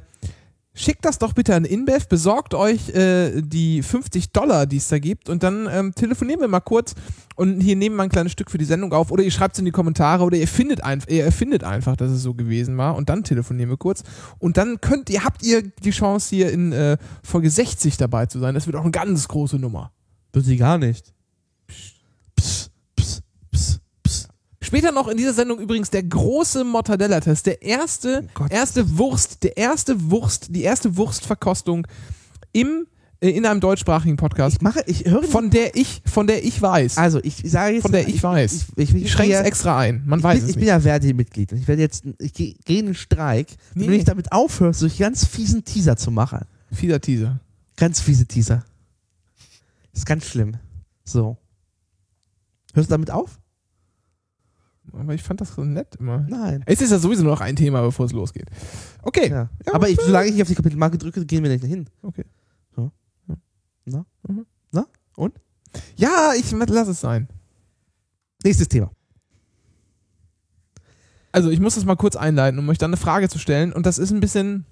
schickt 0.76 1.04
das 1.04 1.18
doch 1.18 1.34
bitte 1.34 1.56
an 1.56 1.66
InBev, 1.66 2.08
besorgt 2.08 2.54
euch 2.54 2.90
äh, 2.90 3.42
die 3.42 3.82
50 3.82 4.32
Dollar, 4.32 4.68
die 4.68 4.78
es 4.78 4.88
da 4.88 5.00
gibt 5.00 5.28
und 5.28 5.42
dann 5.42 5.68
ähm, 5.72 5.96
telefonieren 5.96 6.40
wir 6.40 6.48
mal 6.48 6.60
kurz 6.60 6.94
und 7.36 7.62
hier 7.62 7.76
nehmen 7.76 7.96
wir 7.96 8.04
ein 8.04 8.10
kleines 8.10 8.34
Stück 8.34 8.52
für 8.52 8.60
die 8.60 8.66
Sendung 8.66 8.94
auf 8.94 9.10
oder 9.10 9.24
ihr 9.24 9.32
schreibt 9.32 9.56
es 9.56 9.60
in 9.60 9.66
die 9.66 9.72
Kommentare 9.72 10.24
oder 10.24 10.38
ihr 10.38 10.48
findet 10.48 10.84
einfach, 10.84 11.08
ihr 11.08 11.24
erfindet 11.24 11.64
einfach, 11.64 11.96
dass 11.96 12.12
es 12.12 12.22
so 12.22 12.36
gewesen 12.36 12.78
war 12.78 12.96
und 12.96 13.10
dann 13.10 13.24
telefonieren 13.24 13.72
wir 13.72 13.78
kurz 13.78 14.04
und 14.38 14.58
dann 14.58 14.80
könnt 14.82 15.10
ihr, 15.10 15.24
habt 15.24 15.42
ihr 15.42 15.64
die 15.64 15.90
Chance 15.90 16.36
hier 16.36 16.52
in 16.52 16.74
äh, 16.74 16.98
Folge 17.24 17.50
60 17.50 17.98
dabei 17.98 18.28
zu 18.28 18.38
sein. 18.38 18.54
Das 18.54 18.68
wird 18.68 18.76
auch 18.76 18.84
eine 18.84 18.92
ganz 18.92 19.28
große 19.28 19.58
Nummer. 19.58 19.95
Wird 20.36 20.46
sie 20.46 20.58
gar 20.58 20.78
nicht. 20.78 21.14
Psst, 22.36 22.70
psst, 22.98 23.22
psst, 23.52 23.80
psst. 24.04 24.28
Später 24.62 24.92
noch 24.92 25.08
in 25.08 25.16
dieser 25.18 25.34
Sendung 25.34 25.60
übrigens 25.60 25.90
der 25.90 26.04
große 26.04 26.64
Mortadella-Test, 26.64 27.46
der 27.46 27.62
erste, 27.62 28.28
Oh 28.40 28.46
erste 28.50 28.98
Wurst, 28.98 29.44
der 29.44 29.56
erste 29.58 30.10
Wurst, 30.12 30.48
die 30.50 30.64
erste 30.64 30.98
Wurstverkostung 30.98 31.88
im 32.52 32.86
äh, 33.22 33.30
in 33.30 33.46
einem 33.46 33.62
deutschsprachigen 33.62 34.18
Podcast, 34.18 34.58
Ich 34.58 34.62
mache, 34.62 34.84
ich 34.88 35.06
höre 35.06 35.24
von 35.24 35.50
der 35.50 35.76
ich, 35.78 36.02
von 36.06 36.28
der 36.28 36.44
ich 36.44 36.62
weiß. 36.62 36.98
Also, 36.98 37.20
ich 37.24 37.38
sage 37.46 37.76
jetzt. 37.76 37.84
Von 37.84 37.94
der 37.94 38.06
ich 38.08 38.22
weiß. 38.22 38.54
Ich, 38.54 38.66
ich, 38.76 38.96
ich, 38.96 39.04
Ich 39.06 39.12
schränke 39.14 39.36
es 39.36 39.46
extra 39.46 39.78
ein. 39.80 40.04
Man 40.06 40.20
ich, 40.20 40.24
weiß 40.26 40.36
bin, 40.40 40.44
es 40.44 40.50
ich 40.50 40.56
bin 40.56 40.64
nicht. 40.66 40.70
ja 40.70 40.80
Verdi-Mitglied 40.82 41.54
und 41.54 41.60
ich 41.60 41.68
werde 41.70 41.82
jetzt, 41.82 42.04
ich 42.20 42.34
gehe 42.34 42.56
in 42.68 42.88
den 42.88 42.96
Streik, 42.96 43.48
wenn 43.74 43.84
Nee. 43.84 43.88
du 43.88 43.94
nicht 43.94 44.08
damit 44.10 44.34
aufhörst, 44.34 44.82
solche 44.82 45.02
ganz 45.02 45.26
fiesen 45.26 45.64
Teaser 45.64 45.96
zu 45.96 46.12
machen. 46.12 46.40
Fieser 46.74 47.00
Teaser. 47.00 47.40
Ganz 47.78 48.02
fiese 48.02 48.26
Teaser. 48.26 48.66
Das 49.96 50.02
ist 50.02 50.06
ganz 50.08 50.26
schlimm. 50.26 50.58
So. 51.06 51.38
Hörst 52.74 52.90
du 52.90 52.94
damit 52.94 53.12
auf? 53.12 53.40
Aber 54.92 55.14
ich 55.14 55.24
fand 55.24 55.40
das 55.40 55.56
so 55.56 55.64
nett 55.64 55.96
immer. 55.96 56.26
Nein. 56.28 56.64
Es 56.66 56.82
ist 56.82 56.92
ja 56.92 57.00
sowieso 57.00 57.24
nur 57.24 57.32
noch 57.32 57.40
ein 57.40 57.56
Thema, 57.56 57.82
bevor 57.82 58.06
es 58.06 58.12
losgeht. 58.12 58.50
Okay. 59.04 59.30
Ja. 59.30 59.50
Ja, 59.66 59.74
Aber 59.74 59.88
ich, 59.88 59.98
solange 59.98 60.28
ich 60.28 60.34
nicht 60.34 60.42
auf 60.42 60.50
die 60.50 60.56
Kapitelmarke 60.56 60.98
drücke, 60.98 61.26
gehen 61.26 61.44
wir 61.44 61.50
nicht 61.50 61.64
hin. 61.64 61.90
Okay. 62.02 62.26
So. 62.76 62.92
Ja. 63.30 63.36
Na? 63.86 64.06
Mhm. 64.28 64.46
Na? 64.72 64.86
Und? 65.16 65.40
Ja, 65.96 66.34
ich 66.38 66.52
lass 66.52 66.90
es 66.90 67.00
sein. 67.00 67.30
Nächstes 68.44 68.68
Thema. 68.68 68.92
Also 71.32 71.52
ich 71.52 71.62
muss 71.62 71.76
das 71.76 71.86
mal 71.86 71.96
kurz 71.96 72.18
einleiten, 72.18 72.60
um 72.60 72.68
euch 72.68 72.78
dann 72.78 72.90
eine 72.90 72.98
Frage 72.98 73.30
zu 73.30 73.40
stellen. 73.40 73.72
Und 73.72 73.86
das 73.86 73.98
ist 73.98 74.12
ein 74.12 74.20
bisschen. 74.20 74.66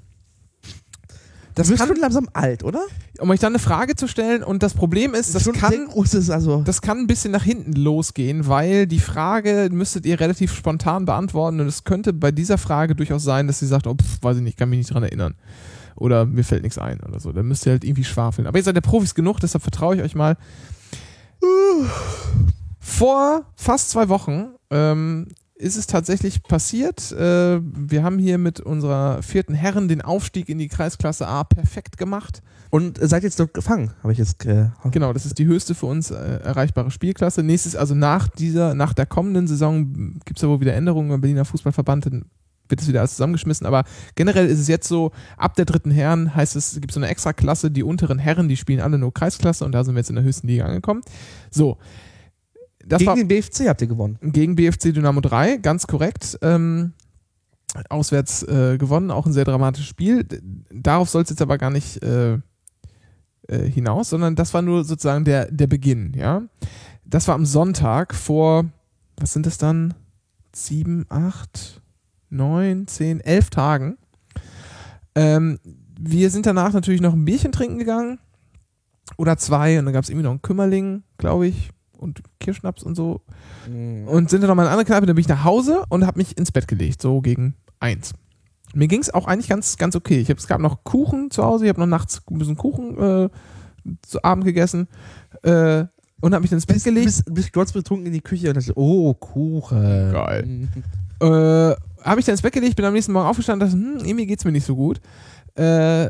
Das 1.55 1.73
kann, 1.73 1.87
schon 1.87 1.97
langsam 1.97 2.27
alt, 2.33 2.63
oder? 2.63 2.85
um 3.19 3.29
euch 3.29 3.39
dann 3.39 3.53
eine 3.53 3.59
Frage 3.59 3.95
zu 3.95 4.07
stellen. 4.07 4.43
Und 4.43 4.63
das 4.63 4.73
Problem 4.73 5.13
ist, 5.13 5.35
das 5.35 5.43
schon 5.43 5.53
kann, 5.53 5.87
großes, 5.87 6.29
also. 6.29 6.63
das 6.63 6.81
kann 6.81 6.99
ein 6.99 7.07
bisschen 7.07 7.31
nach 7.31 7.43
hinten 7.43 7.73
losgehen, 7.73 8.47
weil 8.47 8.87
die 8.87 8.99
Frage 8.99 9.69
müsstet 9.71 10.05
ihr 10.05 10.19
relativ 10.19 10.53
spontan 10.53 11.05
beantworten. 11.05 11.59
Und 11.59 11.67
es 11.67 11.83
könnte 11.83 12.13
bei 12.13 12.31
dieser 12.31 12.57
Frage 12.57 12.95
durchaus 12.95 13.23
sein, 13.23 13.47
dass 13.47 13.59
sie 13.59 13.67
sagt, 13.67 13.87
oh, 13.87 13.95
pf, 13.95 14.21
weiß 14.21 14.37
ich 14.37 14.43
nicht, 14.43 14.57
kann 14.57 14.69
mich 14.69 14.77
nicht 14.77 14.93
dran 14.93 15.03
erinnern. 15.03 15.35
Oder 15.95 16.25
mir 16.25 16.43
fällt 16.43 16.63
nichts 16.63 16.77
ein 16.77 16.99
oder 17.01 17.19
so. 17.19 17.31
Dann 17.31 17.47
müsst 17.47 17.65
ihr 17.65 17.73
halt 17.73 17.83
irgendwie 17.83 18.03
schwafeln. 18.03 18.47
Aber 18.47 18.57
ihr 18.57 18.63
seid 18.63 18.75
ja 18.75 18.81
Profis 18.81 19.13
genug, 19.13 19.39
deshalb 19.39 19.61
vertraue 19.61 19.95
ich 19.95 20.01
euch 20.01 20.15
mal. 20.15 20.37
Vor 22.79 23.45
fast 23.55 23.91
zwei 23.91 24.09
Wochen 24.09 24.47
ähm, 24.71 25.27
ist 25.63 25.77
es 25.77 25.87
tatsächlich 25.87 26.43
passiert. 26.43 27.11
Äh, 27.13 27.59
wir 27.61 28.03
haben 28.03 28.19
hier 28.19 28.37
mit 28.37 28.59
unserer 28.59 29.23
vierten 29.23 29.53
Herren 29.53 29.87
den 29.87 30.01
Aufstieg 30.01 30.49
in 30.49 30.59
die 30.59 30.67
Kreisklasse 30.67 31.27
A 31.27 31.43
perfekt 31.43 31.97
gemacht. 31.97 32.43
Und 32.69 32.97
seid 33.01 33.23
jetzt 33.23 33.39
dort 33.39 33.53
gefangen, 33.53 33.91
habe 34.01 34.13
ich 34.13 34.17
jetzt. 34.19 34.45
Äh, 34.45 34.69
Genau, 34.91 35.13
das 35.13 35.25
ist 35.25 35.37
die 35.37 35.45
höchste 35.45 35.75
für 35.75 35.85
uns 35.85 36.11
äh, 36.11 36.15
erreichbare 36.43 36.91
Spielklasse. 36.91 37.43
Nächstes, 37.43 37.75
also 37.75 37.95
nach 37.95 38.27
dieser, 38.27 38.73
nach 38.73 38.93
der 38.93 39.05
kommenden 39.05 39.47
Saison 39.47 39.93
gibt 40.25 40.37
es 40.37 40.41
ja 40.41 40.49
wohl 40.49 40.59
wieder 40.59 40.73
Änderungen 40.73 41.09
beim 41.09 41.21
Berliner 41.21 41.45
Fußballverband, 41.45 42.07
dann 42.07 42.25
wird 42.69 42.81
es 42.81 42.87
wieder 42.87 43.01
alles 43.01 43.11
zusammengeschmissen. 43.11 43.65
Aber 43.67 43.83
generell 44.15 44.47
ist 44.47 44.59
es 44.59 44.67
jetzt 44.67 44.87
so, 44.87 45.11
ab 45.37 45.55
der 45.55 45.65
dritten 45.65 45.91
Herren 45.91 46.35
heißt 46.35 46.55
es, 46.55 46.73
es 46.73 46.81
gibt 46.81 46.93
so 46.93 46.99
eine 46.99 47.07
extra 47.07 47.33
Klasse, 47.33 47.71
die 47.71 47.83
unteren 47.83 48.19
Herren, 48.19 48.49
die 48.49 48.57
spielen 48.57 48.81
alle 48.81 48.97
nur 48.97 49.13
Kreisklasse 49.13 49.65
und 49.65 49.71
da 49.71 49.83
sind 49.83 49.95
wir 49.95 49.99
jetzt 49.99 50.09
in 50.09 50.15
der 50.15 50.25
höchsten 50.25 50.47
Liga 50.47 50.65
angekommen. 50.65 51.01
So. 51.51 51.77
Das 52.85 52.99
gegen 52.99 53.09
war 53.09 53.15
den 53.15 53.27
BFC 53.27 53.67
habt 53.67 53.81
ihr 53.81 53.87
gewonnen. 53.87 54.17
gegen 54.21 54.55
BFC 54.55 54.93
Dynamo 54.93 55.21
3, 55.21 55.57
ganz 55.57 55.87
korrekt. 55.87 56.37
Ähm, 56.41 56.93
auswärts 57.89 58.43
äh, 58.43 58.77
gewonnen, 58.77 59.09
auch 59.11 59.25
ein 59.25 59.33
sehr 59.33 59.45
dramatisches 59.45 59.89
Spiel. 59.89 60.27
Darauf 60.71 61.09
soll 61.09 61.23
es 61.23 61.29
jetzt 61.29 61.41
aber 61.41 61.57
gar 61.57 61.71
nicht 61.71 62.03
äh, 62.03 62.33
äh, 63.47 63.69
hinaus, 63.69 64.09
sondern 64.09 64.35
das 64.35 64.53
war 64.53 64.61
nur 64.61 64.83
sozusagen 64.83 65.25
der, 65.25 65.51
der 65.51 65.67
Beginn, 65.67 66.13
ja. 66.15 66.43
Das 67.05 67.27
war 67.27 67.35
am 67.35 67.45
Sonntag 67.45 68.13
vor, 68.15 68.65
was 69.17 69.33
sind 69.33 69.45
das 69.45 69.57
dann? 69.57 69.93
Sieben, 70.55 71.05
acht, 71.09 71.81
neun, 72.29 72.87
zehn, 72.87 73.19
elf 73.19 73.49
Tagen. 73.49 73.97
Ähm, 75.15 75.59
wir 75.99 76.29
sind 76.29 76.45
danach 76.45 76.73
natürlich 76.73 77.01
noch 77.01 77.13
ein 77.13 77.25
Bierchen 77.25 77.51
trinken 77.51 77.77
gegangen 77.77 78.19
Oder 79.17 79.37
zwei. 79.37 79.79
Und 79.79 79.85
dann 79.85 79.93
gab 79.93 80.03
es 80.03 80.09
irgendwie 80.09 80.23
noch 80.23 80.31
einen 80.31 80.41
Kümmerling, 80.41 81.03
glaube 81.17 81.47
ich. 81.47 81.69
Und 82.03 82.21
Kirschnaps 82.39 82.83
und 82.83 82.95
so. 82.95 83.21
Mhm. 83.69 84.07
Und 84.07 84.29
sind 84.29 84.41
dann 84.41 84.49
noch 84.49 84.55
mal 84.55 84.63
in 84.63 84.67
eine 84.67 84.77
andere 84.77 84.85
Kneipe. 84.85 85.05
Dann 85.05 85.15
bin 85.15 85.21
ich 85.21 85.29
nach 85.29 85.43
Hause 85.43 85.83
und 85.89 86.05
habe 86.05 86.17
mich 86.17 86.37
ins 86.37 86.51
Bett 86.51 86.67
gelegt. 86.67 87.01
So 87.01 87.21
gegen 87.21 87.55
eins. 87.79 88.13
Mir 88.75 88.87
ging 88.87 89.01
es 89.01 89.13
auch 89.13 89.25
eigentlich 89.25 89.49
ganz, 89.49 89.77
ganz 89.77 89.95
okay. 89.95 90.19
Ich 90.19 90.29
hab, 90.29 90.37
es 90.37 90.47
gab 90.47 90.59
noch 90.59 90.83
Kuchen 90.83 91.31
zu 91.31 91.43
Hause. 91.43 91.65
Ich 91.65 91.69
habe 91.69 91.79
noch 91.79 91.87
nachts 91.87 92.21
ein 92.29 92.37
bisschen 92.37 92.57
Kuchen 92.57 92.97
äh, 92.97 93.29
zu 94.01 94.23
Abend 94.23 94.45
gegessen. 94.45 94.87
Äh, 95.43 95.85
und 96.21 96.33
habe 96.33 96.41
mich 96.41 96.49
dann 96.49 96.57
ins 96.57 96.65
Bett 96.65 96.75
Bist, 96.75 96.85
gelegt. 96.85 97.05
bist, 97.05 97.33
bist 97.33 97.53
kurz 97.53 97.71
betrunken 97.71 98.07
in 98.07 98.13
die 98.13 98.21
Küche 98.21 98.47
und 98.47 98.55
dachte, 98.55 98.73
oh, 98.75 99.13
Kuchen. 99.13 100.11
Geil. 100.11 100.45
Mhm. 100.45 100.69
äh, 101.19 101.75
habe 102.03 102.19
ich 102.19 102.25
dann 102.25 102.33
ins 102.33 102.41
Bett 102.41 102.53
gelegt, 102.53 102.75
bin 102.75 102.85
am 102.85 102.93
nächsten 102.93 103.11
Morgen 103.11 103.27
aufgestanden 103.27 103.67
und 103.67 103.73
dachte, 103.73 103.99
hm, 103.99 104.05
irgendwie 104.05 104.25
geht's 104.25 104.45
mir 104.45 104.51
nicht 104.51 104.65
so 104.65 104.75
gut. 104.75 104.99
Äh, 105.55 106.09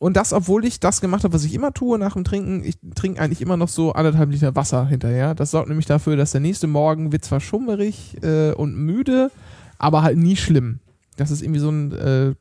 und 0.00 0.16
das, 0.16 0.32
obwohl 0.32 0.64
ich 0.64 0.80
das 0.80 1.00
gemacht 1.00 1.22
habe, 1.22 1.32
was 1.32 1.44
ich 1.44 1.54
immer 1.54 1.72
tue 1.72 1.96
nach 1.98 2.14
dem 2.14 2.24
Trinken. 2.24 2.64
Ich 2.64 2.76
trinke 2.96 3.20
eigentlich 3.20 3.40
immer 3.40 3.56
noch 3.56 3.68
so 3.68 3.92
anderthalb 3.92 4.30
Liter 4.30 4.56
Wasser 4.56 4.86
hinterher. 4.88 5.36
Das 5.36 5.52
sorgt 5.52 5.68
nämlich 5.68 5.86
dafür, 5.86 6.16
dass 6.16 6.32
der 6.32 6.40
nächste 6.40 6.66
Morgen 6.66 7.12
wird 7.12 7.24
zwar 7.24 7.38
schummerig 7.38 8.16
äh, 8.22 8.52
und 8.52 8.76
müde, 8.76 9.30
aber 9.78 10.02
halt 10.02 10.18
nie 10.18 10.36
schlimm. 10.36 10.80
Das 11.16 11.30
ist 11.30 11.42
irgendwie 11.42 11.60
so 11.60 11.70
ein 11.70 11.92
äh, 11.92 12.34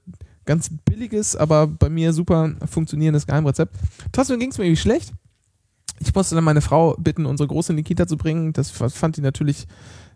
ganz 0.46 0.72
billiges, 0.86 1.36
aber 1.36 1.68
bei 1.68 1.90
mir 1.90 2.14
super 2.14 2.56
funktionierendes 2.66 3.28
Geheimrezept. 3.28 3.76
Trotzdem 4.12 4.40
ging 4.40 4.50
es 4.50 4.58
mir 4.58 4.66
irgendwie 4.66 4.82
schlecht. 4.82 5.14
Ich 6.00 6.16
musste 6.16 6.34
dann 6.34 6.46
meine 6.46 6.62
Frau 6.62 6.96
bitten, 6.98 7.26
unsere 7.26 7.48
Große 7.48 7.74
in 7.74 7.78
die 7.78 7.84
Kita 7.84 8.08
zu 8.08 8.18
bringen. 8.18 8.54
Das 8.54 8.72
fand 8.72 9.18
die 9.18 9.22
natürlich 9.22 9.68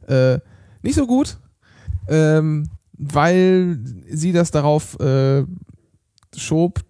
äh, 0.07 0.39
nicht 0.81 0.95
so 0.95 1.05
gut 1.05 1.37
ähm, 2.07 2.69
weil 2.97 3.79
sie 4.09 4.31
das 4.31 4.51
darauf 4.51 4.99
äh, 4.99 5.43
schob, 6.35 6.81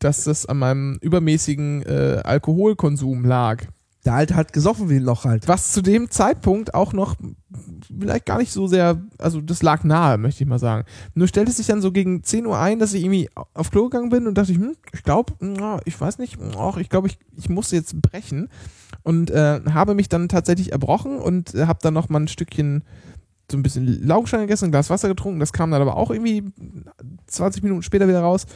dass 0.00 0.24
das 0.24 0.46
an 0.46 0.58
meinem 0.58 0.98
übermäßigen 1.00 1.82
äh, 1.82 2.20
Alkoholkonsum 2.24 3.24
lag. 3.24 3.64
Der 4.04 4.14
Alte 4.14 4.34
hat 4.34 4.54
gesoffen 4.54 4.88
wie 4.88 4.96
ein 4.96 5.02
Loch 5.02 5.24
halt. 5.24 5.46
Was 5.46 5.72
zu 5.72 5.82
dem 5.82 6.10
Zeitpunkt 6.10 6.72
auch 6.72 6.94
noch 6.94 7.16
vielleicht 7.98 8.24
gar 8.24 8.38
nicht 8.38 8.50
so 8.50 8.66
sehr, 8.66 9.00
also 9.18 9.40
das 9.42 9.62
lag 9.62 9.84
nahe, 9.84 10.16
möchte 10.16 10.42
ich 10.42 10.48
mal 10.48 10.58
sagen. 10.58 10.86
Nur 11.14 11.28
stellte 11.28 11.50
es 11.50 11.58
sich 11.58 11.66
dann 11.66 11.82
so 11.82 11.92
gegen 11.92 12.22
10 12.22 12.46
Uhr 12.46 12.58
ein, 12.58 12.78
dass 12.78 12.94
ich 12.94 13.02
irgendwie 13.02 13.28
auf 13.52 13.70
Klo 13.70 13.84
gegangen 13.84 14.08
bin 14.08 14.26
und 14.26 14.38
dachte 14.38 14.52
ich, 14.52 14.58
hm, 14.58 14.74
ich 14.92 15.02
glaube, 15.02 15.34
ich 15.84 16.00
weiß 16.00 16.18
nicht, 16.18 16.38
ach, 16.58 16.78
ich 16.78 16.88
glaube, 16.88 17.08
ich, 17.08 17.18
ich 17.36 17.50
muss 17.50 17.70
jetzt 17.72 18.00
brechen. 18.00 18.48
Und 19.02 19.30
äh, 19.30 19.60
habe 19.72 19.94
mich 19.94 20.08
dann 20.08 20.28
tatsächlich 20.28 20.72
erbrochen 20.72 21.18
und 21.18 21.54
äh, 21.54 21.66
habe 21.66 21.78
dann 21.82 21.94
noch 21.94 22.08
mal 22.08 22.20
ein 22.20 22.28
Stückchen 22.28 22.84
so 23.50 23.56
ein 23.56 23.62
bisschen 23.62 24.06
Laugenstein 24.06 24.40
gegessen, 24.40 24.66
ein 24.66 24.70
Glas 24.70 24.90
Wasser 24.90 25.08
getrunken. 25.08 25.40
Das 25.40 25.52
kam 25.52 25.70
dann 25.70 25.82
aber 25.82 25.96
auch 25.96 26.10
irgendwie 26.10 26.44
20 27.26 27.62
Minuten 27.62 27.82
später 27.82 28.08
wieder 28.08 28.20
raus. 28.20 28.46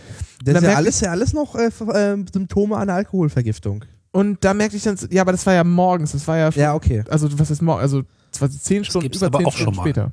Das 0.44 0.54
dann 0.54 0.64
ist 0.64 0.70
ja 0.70 0.76
alles, 0.76 1.00
ja 1.00 1.10
alles 1.10 1.32
noch 1.32 1.54
äh, 1.54 1.70
Ver- 1.70 2.14
äh, 2.14 2.24
Symptome 2.32 2.76
einer 2.76 2.94
Alkoholvergiftung. 2.94 3.84
Und 4.12 4.44
da 4.44 4.54
merkte 4.54 4.76
ich 4.76 4.82
dann, 4.84 4.96
ja, 5.10 5.22
aber 5.22 5.32
das 5.32 5.44
war 5.46 5.54
ja 5.54 5.64
morgens, 5.64 6.12
das 6.12 6.26
war 6.28 6.38
ja 6.38 6.52
schon, 6.52 6.62
Ja, 6.62 6.74
okay. 6.74 7.02
also 7.08 7.28
was 7.38 7.50
ist 7.50 7.62
morgen, 7.62 7.80
also 7.80 8.02
zwar 8.30 8.48
zehn 8.50 8.84
Stunden, 8.84 9.02
gibt's 9.04 9.18
über 9.18 9.26
aber 9.26 9.38
zehn 9.38 9.46
auch 9.46 9.52
Stunden 9.52 9.74
schon 9.74 9.76
mal. 9.76 9.82
später. 9.90 10.12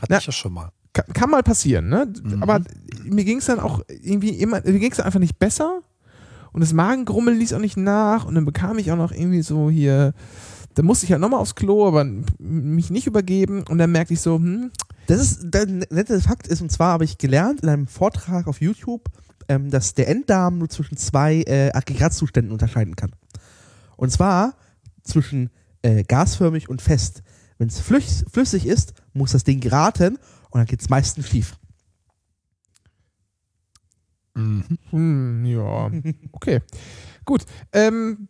Hatte 0.00 0.06
Na- 0.12 0.18
ich 0.18 0.26
ja 0.26 0.32
schon 0.32 0.52
mal. 0.52 0.70
Kann, 0.92 1.04
kann 1.12 1.30
mal 1.30 1.42
passieren, 1.42 1.88
ne? 1.88 2.12
Mhm. 2.22 2.42
Aber 2.42 2.60
mir 3.04 3.24
ging 3.24 3.38
es 3.38 3.46
dann 3.46 3.60
auch 3.60 3.80
irgendwie 3.88 4.30
immer, 4.30 4.60
mir 4.64 4.78
ging 4.78 4.90
es 4.92 4.98
einfach 5.00 5.20
nicht 5.20 5.38
besser 5.38 5.80
und 6.52 6.60
das 6.62 6.72
Magengrummeln 6.72 7.38
ließ 7.38 7.52
auch 7.52 7.60
nicht 7.60 7.76
nach 7.76 8.24
und 8.24 8.34
dann 8.34 8.44
bekam 8.44 8.78
ich 8.78 8.90
auch 8.92 8.96
noch 8.96 9.12
irgendwie 9.12 9.42
so 9.42 9.70
hier, 9.70 10.14
da 10.80 10.86
musste 10.86 11.04
ich 11.04 11.12
halt 11.12 11.20
nochmal 11.20 11.40
aufs 11.40 11.56
Klo, 11.56 11.86
aber 11.86 12.04
mich 12.38 12.88
nicht 12.88 13.06
übergeben 13.06 13.64
und 13.68 13.76
dann 13.76 13.92
merkte 13.92 14.14
ich 14.14 14.22
so, 14.22 14.36
hm, 14.36 14.70
Das 15.06 15.20
ist 15.20 15.50
der 15.52 15.66
nette 15.66 16.18
Fakt 16.22 16.46
ist, 16.46 16.62
und 16.62 16.72
zwar 16.72 16.92
habe 16.92 17.04
ich 17.04 17.18
gelernt 17.18 17.60
in 17.60 17.68
einem 17.68 17.86
Vortrag 17.86 18.46
auf 18.46 18.62
YouTube, 18.62 19.10
ähm, 19.48 19.68
dass 19.68 19.92
der 19.92 20.08
Enddarm 20.08 20.56
nur 20.56 20.70
zwischen 20.70 20.96
zwei 20.96 21.42
äh, 21.42 21.70
Aggregatzuständen 21.74 22.50
unterscheiden 22.50 22.96
kann. 22.96 23.10
Und 23.98 24.10
zwar 24.10 24.54
zwischen 25.02 25.50
äh, 25.82 26.02
gasförmig 26.02 26.70
und 26.70 26.80
fest. 26.80 27.22
Wenn 27.58 27.68
es 27.68 27.78
flüss 27.78 28.24
flüssig 28.32 28.64
ist, 28.64 28.94
muss 29.12 29.32
das 29.32 29.44
Ding 29.44 29.60
geraten 29.60 30.16
und 30.48 30.60
dann 30.60 30.66
geht 30.66 30.80
es 30.80 30.88
meistens 30.88 31.28
schief. 31.28 31.58
Mhm. 34.34 34.64
hm, 34.88 35.44
ja, 35.44 35.90
okay. 36.32 36.60
Gut, 37.26 37.44
ähm, 37.74 38.28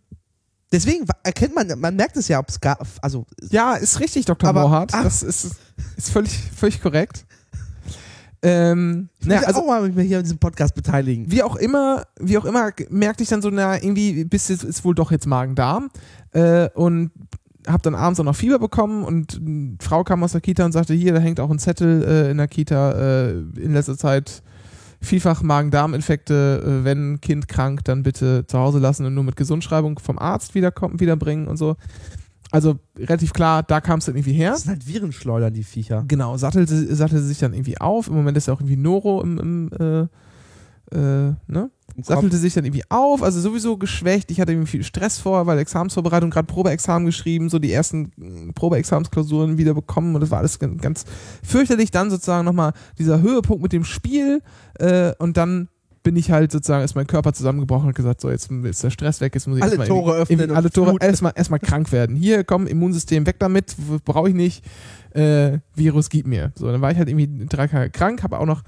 Deswegen 0.72 1.04
erkennt 1.24 1.54
man, 1.54 1.66
man 1.80 1.96
merkt 1.96 2.16
es 2.16 2.28
ja, 2.28 2.38
ob 2.38 2.48
es 2.48 2.60
gar, 2.60 2.78
also 3.02 3.26
Ja, 3.50 3.74
ist 3.74 3.98
richtig, 4.00 4.24
Dr. 4.26 4.48
Aber- 4.48 4.62
Mohrhardt. 4.62 4.92
ach. 4.94 5.02
Das 5.04 5.22
ist, 5.22 5.56
ist 5.96 6.10
völlig, 6.10 6.32
völlig 6.56 6.80
korrekt. 6.80 7.24
Ähm, 8.42 9.10
ich 9.20 9.26
naja, 9.26 9.42
also 9.46 9.60
auch 9.62 9.66
mal 9.66 9.86
mich 9.90 10.06
hier 10.08 10.18
an 10.18 10.22
diesem 10.24 10.38
Podcast 10.38 10.74
beteiligen. 10.74 11.30
wie 11.30 11.42
auch 11.42 11.56
immer, 11.56 12.04
wie 12.18 12.38
auch 12.38 12.46
immer, 12.46 12.70
merkte 12.88 13.22
ich 13.22 13.28
dann 13.28 13.42
so, 13.42 13.50
na, 13.50 13.74
irgendwie 13.76 14.24
bist 14.24 14.48
du, 14.48 14.54
ist 14.54 14.82
wohl 14.84 14.94
doch 14.94 15.10
jetzt 15.10 15.26
Magen-Darm. 15.26 15.90
Äh, 16.32 16.70
und 16.74 17.10
habe 17.66 17.82
dann 17.82 17.94
abends 17.94 18.18
auch 18.18 18.24
noch 18.24 18.34
Fieber 18.36 18.58
bekommen 18.58 19.04
und 19.04 19.36
eine 19.44 19.76
Frau 19.80 20.04
kam 20.04 20.22
aus 20.24 20.32
der 20.32 20.40
Kita 20.40 20.64
und 20.64 20.72
sagte, 20.72 20.94
hier, 20.94 21.12
da 21.12 21.18
hängt 21.20 21.38
auch 21.40 21.50
ein 21.50 21.58
Zettel 21.58 22.02
äh, 22.02 22.30
in 22.30 22.38
der 22.38 22.48
Kita 22.48 22.92
äh, 22.92 23.30
in 23.32 23.74
letzter 23.74 23.98
Zeit 23.98 24.42
vielfach 25.00 25.42
Magen-Darm-Infekte, 25.42 26.62
äh, 26.64 26.84
wenn 26.84 27.14
ein 27.14 27.20
Kind 27.20 27.48
krank, 27.48 27.84
dann 27.84 28.02
bitte 28.02 28.46
zu 28.46 28.58
Hause 28.58 28.78
lassen 28.78 29.06
und 29.06 29.14
nur 29.14 29.24
mit 29.24 29.36
Gesundschreibung 29.36 29.98
vom 29.98 30.18
Arzt 30.18 30.54
wiederkommen, 30.54 31.00
wiederbringen 31.00 31.48
und 31.48 31.56
so. 31.56 31.76
Also 32.52 32.80
relativ 32.98 33.32
klar, 33.32 33.62
da 33.62 33.80
kam 33.80 34.00
es 34.00 34.06
dann 34.06 34.16
irgendwie 34.16 34.32
her. 34.32 34.50
Das 34.50 34.62
sind 34.62 34.70
halt 34.70 34.86
Virenschleudern, 34.86 35.54
die 35.54 35.62
Viecher. 35.62 36.04
Genau, 36.08 36.36
sattelte, 36.36 36.94
sattelte 36.94 37.24
sich 37.24 37.38
dann 37.38 37.54
irgendwie 37.54 37.80
auf. 37.80 38.08
Im 38.08 38.14
Moment 38.14 38.36
ist 38.36 38.48
ja 38.48 38.54
auch 38.54 38.60
irgendwie 38.60 38.76
Noro 38.76 39.22
im, 39.22 39.38
im 39.38 39.70
äh, 39.78 40.06
äh, 40.92 41.34
ne? 41.46 41.70
Im 42.08 42.30
Kopf. 42.30 42.32
Sich 42.32 42.54
dann 42.54 42.64
irgendwie 42.64 42.84
auf, 42.88 43.22
also 43.22 43.40
sowieso 43.40 43.76
geschwächt. 43.76 44.30
Ich 44.30 44.40
hatte 44.40 44.52
irgendwie 44.52 44.70
viel 44.70 44.84
Stress 44.84 45.18
vor, 45.18 45.46
weil 45.46 45.58
Examensvorbereitung, 45.58 46.30
gerade 46.30 46.46
Probeexamen 46.46 47.06
geschrieben, 47.06 47.48
so 47.48 47.58
die 47.58 47.72
ersten 47.72 48.12
mh, 48.16 48.52
Probeexamensklausuren 48.54 49.58
wieder 49.58 49.74
bekommen 49.74 50.14
und 50.14 50.20
das 50.20 50.30
war 50.30 50.38
alles 50.38 50.58
ganz, 50.58 51.04
fürchterlich. 51.42 51.90
Dann 51.90 52.10
sozusagen 52.10 52.44
nochmal 52.44 52.72
dieser 52.98 53.20
Höhepunkt 53.20 53.62
mit 53.62 53.72
dem 53.72 53.84
Spiel 53.84 54.42
äh, 54.78 55.12
und 55.18 55.36
dann 55.36 55.68
bin 56.02 56.16
ich 56.16 56.30
halt 56.30 56.50
sozusagen, 56.50 56.84
ist 56.84 56.94
mein 56.94 57.06
Körper 57.06 57.32
zusammengebrochen 57.32 57.88
und 57.88 57.94
gesagt, 57.94 58.20
so 58.20 58.30
jetzt 58.30 58.50
ist 58.50 58.82
der 58.82 58.90
Stress 58.90 59.20
weg, 59.20 59.34
jetzt 59.34 59.46
muss 59.46 59.58
ich 59.58 59.62
Alle 59.62 59.72
erstmal 59.72 59.88
Tore 59.88 60.14
öffnen 60.16 60.50
und 60.50 60.56
alle 60.56 60.70
Tore 60.70 60.96
erstmal 61.00 61.32
erstmal 61.34 61.60
krank 61.60 61.92
werden. 61.92 62.16
Hier, 62.16 62.44
komm, 62.44 62.66
Immunsystem, 62.66 63.26
weg 63.26 63.36
damit, 63.38 63.76
brauche 64.04 64.30
ich 64.30 64.34
nicht. 64.34 64.64
Äh, 65.12 65.58
Virus 65.74 66.08
gib 66.08 66.26
mir. 66.26 66.52
So, 66.54 66.70
dann 66.70 66.80
war 66.80 66.90
ich 66.92 66.96
halt 66.96 67.08
irgendwie 67.08 67.46
drei 67.46 67.66
Tage 67.66 67.90
krank, 67.90 68.22
habe 68.22 68.38
auch 68.38 68.46
noch 68.46 68.62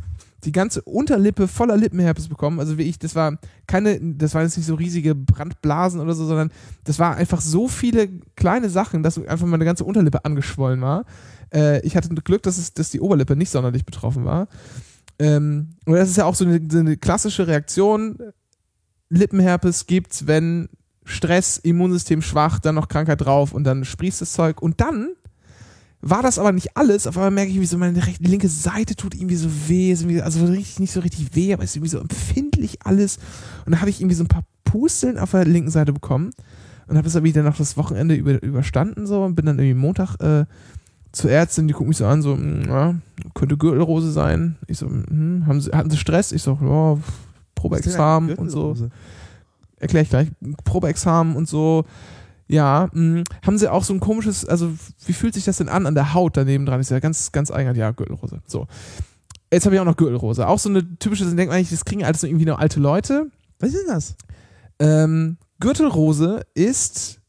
die 0.45 0.53
ganze 0.53 0.83
Unterlippe 0.83 1.47
voller 1.47 1.77
Lippenherpes 1.77 2.29
bekommen. 2.29 2.59
Also 2.59 2.79
wie 2.79 2.83
ich, 2.83 2.99
das 2.99 3.15
war 3.15 3.39
keine, 3.67 4.01
das 4.01 4.35
waren 4.35 4.43
jetzt 4.43 4.57
nicht 4.57 4.67
so 4.67 4.75
riesige 4.75 5.15
Brandblasen 5.15 6.01
oder 6.01 6.15
so, 6.15 6.27
sondern 6.27 6.51
das 6.85 6.99
war 6.99 7.17
einfach 7.17 7.41
so 7.41 7.69
viele 7.69 8.09
kleine 8.37 8.69
Sachen, 8.69 9.03
dass 9.03 9.19
einfach 9.19 9.47
meine 9.47 9.65
ganze 9.65 9.85
Unterlippe 9.85 10.25
angeschwollen 10.25 10.81
war. 10.81 11.05
Äh, 11.53 11.81
ich 11.87 11.97
hatte 11.97 12.09
Glück, 12.09 12.43
dass, 12.43 12.59
es, 12.59 12.75
dass 12.75 12.91
die 12.91 13.01
Oberlippe 13.01 13.37
nicht 13.37 13.51
sonderlich 13.51 13.85
betroffen 13.85 14.25
war. 14.25 14.49
Ähm, 15.19 15.77
und 15.87 15.95
das 15.95 16.11
ist 16.11 16.17
ja 16.17 16.25
auch 16.25 16.35
so 16.35 16.45
eine, 16.45 16.61
so 16.71 16.79
eine 16.79 16.97
klassische 16.97 17.47
Reaktion. 17.47 18.19
Lippenherpes 19.11 19.87
gibt's, 19.87 20.27
wenn 20.27 20.69
Stress, 21.05 21.59
Immunsystem 21.59 22.23
schwach, 22.23 22.59
dann 22.59 22.75
noch 22.77 22.89
Krankheit 22.89 23.21
drauf 23.21 23.53
und 23.53 23.65
dann 23.65 23.85
sprießt 23.85 24.21
das 24.21 24.33
Zeug. 24.33 24.61
Und 24.63 24.81
dann 24.81 25.11
war 26.03 26.23
das 26.23 26.39
aber 26.39 26.53
nicht 26.53 26.77
alles. 26.77 27.07
Auf 27.07 27.17
einmal 27.17 27.31
merke 27.31 27.53
ich, 27.53 27.61
wie 27.61 27.67
so 27.67 27.79
meine 27.79 28.05
rechte, 28.05 28.25
linke 28.25 28.49
Seite 28.49 28.97
tut 28.97 29.15
irgendwie 29.15 29.37
so 29.37 29.49
weh. 29.69 29.95
Also 30.21 30.45
richtig, 30.45 30.81
nicht 30.81 30.93
so 30.93 31.01
richtig 31.01 31.35
weh, 31.35 31.53
aber 31.55 31.63
ist 31.63 31.77
irgendwie 31.77 31.91
so 31.91 31.99
empfindlich 31.99 32.79
alles. 32.85 33.19
Und 33.65 33.73
dann 33.73 33.81
habe 33.81 33.91
ich 33.91 34.01
irgendwie 34.01 34.17
so 34.17 34.25
ein 34.25 34.29
paar 34.29 34.45
Pusteln 34.65 35.19
auf 35.19 35.31
der 35.31 35.45
linken 35.45 35.71
Seite 35.71 35.93
bekommen 35.93 36.31
und 36.89 36.97
habe 36.97 37.07
es 37.07 37.17
aber 37.17 37.25
wieder 37.25 37.43
noch 37.43 37.57
das 37.57 37.77
Wochenende 37.77 38.15
über, 38.15 38.43
überstanden 38.43 39.07
so 39.07 39.23
und 39.23 39.37
bin 39.37 39.47
dann 39.47 39.59
irgendwie 39.59 39.81
Montag 39.81 40.17
äh, 40.21 40.45
zur 41.13 41.31
Ärztin, 41.31 41.69
die 41.69 41.75
guckt 41.75 41.89
mich 41.89 41.99
so 41.99 42.07
an, 42.07 42.23
so, 42.23 42.35
mm, 42.37 42.63
ja, 42.67 42.95
könnte 43.35 43.57
Gürtelrose 43.57 44.11
sein. 44.11 44.57
Ich 44.67 44.79
so, 44.79 44.89
hm, 44.89 45.45
haben 45.47 45.61
sie, 45.61 45.71
hatten 45.71 45.91
sie 45.91 45.99
Stress? 45.99 46.33
Ich 46.33 46.43
so, 46.43 46.59
ja, 46.61 46.99
Probeexamen 47.55 48.35
und 48.35 48.51
so 48.51 48.75
erkläre 49.83 50.05
ich 50.05 50.11
gleich, 50.11 50.29
Probeexamen 50.65 51.37
und 51.37 51.49
so. 51.49 51.85
Ja, 52.53 52.89
mh, 52.93 53.23
haben 53.47 53.57
sie 53.59 53.71
auch 53.73 53.83
so 53.83 53.95
ein 53.95 54.01
komisches, 54.01 54.45
also 54.45 54.71
wie 55.07 55.15
fühlt 55.15 55.33
sich 55.33 55.45
das 55.47 55.57
denn 55.57 55.71
an 55.71 55.87
an 55.87 55.95
der 55.95 56.13
Haut 56.13 56.37
daneben 56.37 56.67
dran? 56.67 56.81
Ist 56.81 56.91
ja 56.91 57.01
ganz, 57.01 57.33
ganz 57.33 57.51
eigenartig, 57.51 57.81
ja, 57.81 57.91
Gürtelrose. 57.93 58.43
So. 58.47 58.67
Jetzt 59.51 59.65
habe 59.65 59.75
ich 59.75 59.81
auch 59.81 59.87
noch 59.87 59.97
Gürtelrose. 59.97 60.47
Auch 60.47 60.59
so 60.59 60.69
eine 60.69 60.99
typische, 60.99 61.25
denkt 61.25 61.47
man 61.49 61.57
eigentlich, 61.57 61.71
das 61.71 61.85
kriegen 61.87 62.05
alles 62.05 62.21
so 62.21 62.27
irgendwie 62.27 62.45
nur 62.45 62.59
alte 62.59 62.79
Leute. 62.79 63.27
Was 63.59 63.71
ist 63.71 63.79
denn 63.87 63.95
das? 63.95 64.15
Ähm, 64.79 65.39
Gürtelrose 65.61 66.43
ist 66.55 67.21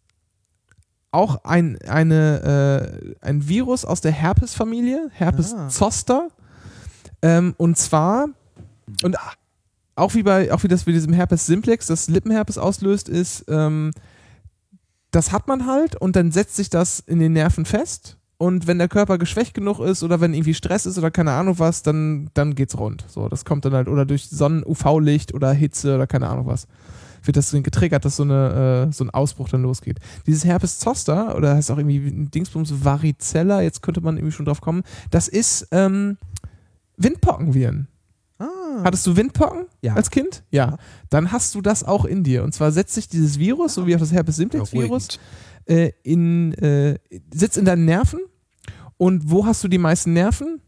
auch 1.11 1.43
ein, 1.45 1.77
eine, 1.87 2.97
äh, 3.21 3.25
ein 3.25 3.47
Virus 3.47 3.85
aus 3.85 4.01
der 4.01 4.11
Herpes-Familie, 4.11 5.09
Herpes 5.13 5.53
Ah. 5.53 5.69
zoster. 5.69 6.27
Ähm, 7.21 7.53
und 7.57 7.77
zwar, 7.77 8.27
und 9.03 9.15
auch 9.95 10.15
wie 10.15 10.23
bei, 10.23 10.51
auch 10.51 10.63
wie 10.63 10.67
das 10.67 10.83
bei 10.83 10.91
diesem 10.91 11.13
Herpes 11.13 11.45
simplex, 11.45 11.87
das 11.87 12.09
Lippenherpes 12.09 12.57
auslöst, 12.57 13.07
ist, 13.09 13.45
ähm, 13.47 13.91
das 15.13 15.31
hat 15.31 15.47
man 15.47 15.67
halt 15.67 15.95
und 15.95 16.15
dann 16.15 16.31
setzt 16.31 16.55
sich 16.55 16.69
das 16.69 16.99
in 16.99 17.19
den 17.19 17.33
Nerven 17.33 17.65
fest 17.65 18.17
und 18.37 18.67
wenn 18.67 18.79
der 18.79 18.89
Körper 18.89 19.17
geschwächt 19.17 19.53
genug 19.53 19.79
ist 19.79 20.03
oder 20.03 20.19
wenn 20.19 20.33
irgendwie 20.33 20.55
Stress 20.55 20.85
ist 20.85 20.97
oder 20.97 21.11
keine 21.11 21.31
Ahnung 21.31 21.59
was, 21.59 21.83
dann, 21.83 22.29
dann 22.33 22.55
geht's 22.55 22.77
rund. 22.77 23.05
So, 23.07 23.29
das 23.29 23.45
kommt 23.45 23.63
dann 23.63 23.73
halt 23.73 23.87
oder 23.87 24.05
durch 24.05 24.27
Sonnen-UV-Licht 24.27 25.33
oder 25.33 25.53
Hitze 25.53 25.95
oder 25.95 26.07
keine 26.07 26.27
Ahnung 26.27 26.47
was. 26.47 26.67
Wird 27.23 27.37
das 27.37 27.51
getriggert, 27.51 28.03
dass 28.03 28.17
so, 28.17 28.23
eine, 28.23 28.89
äh, 28.89 28.91
so 28.91 29.05
ein 29.05 29.11
Ausbruch 29.11 29.47
dann 29.47 29.61
losgeht. 29.61 29.99
Dieses 30.27 30.43
Herpes 30.43 30.79
zoster 30.79 31.37
oder 31.37 31.55
heißt 31.55 31.71
auch 31.71 31.77
irgendwie 31.77 32.27
Dingsbums 32.27 32.83
Varicella, 32.83 33.61
jetzt 33.61 33.81
könnte 33.81 34.01
man 34.01 34.17
irgendwie 34.17 34.33
schon 34.33 34.45
drauf 34.45 34.59
kommen, 34.59 34.83
das 35.09 35.29
ist 35.29 35.67
ähm, 35.71 36.17
Windpockenviren. 36.97 37.87
Ah. 38.79 38.83
Hattest 38.85 39.05
du 39.07 39.15
Windpocken 39.15 39.65
Ja. 39.81 39.93
als 39.95 40.09
Kind? 40.09 40.43
Ja. 40.51 40.77
Dann 41.09 41.31
hast 41.31 41.53
du 41.55 41.61
das 41.61 41.83
auch 41.83 42.05
in 42.05 42.23
dir. 42.23 42.43
Und 42.43 42.53
zwar 42.53 42.71
setzt 42.71 42.93
sich 42.93 43.07
dieses 43.07 43.37
Virus, 43.39 43.73
so 43.75 43.85
wie 43.87 43.95
auch 43.95 43.99
das 43.99 44.11
Herpes 44.11 44.35
simplex 44.37 44.71
Virus, 44.73 45.07
Beruhigend. 45.65 45.93
äh, 46.05 46.11
in, 46.11 46.53
äh, 46.55 46.97
sitzt 47.33 47.57
in 47.57 47.65
deinen 47.65 47.85
Nerven. 47.85 48.19
Und 48.97 49.29
wo 49.29 49.45
hast 49.45 49.63
du 49.63 49.67
die 49.67 49.77
meisten 49.77 50.13
Nerven? 50.13 50.61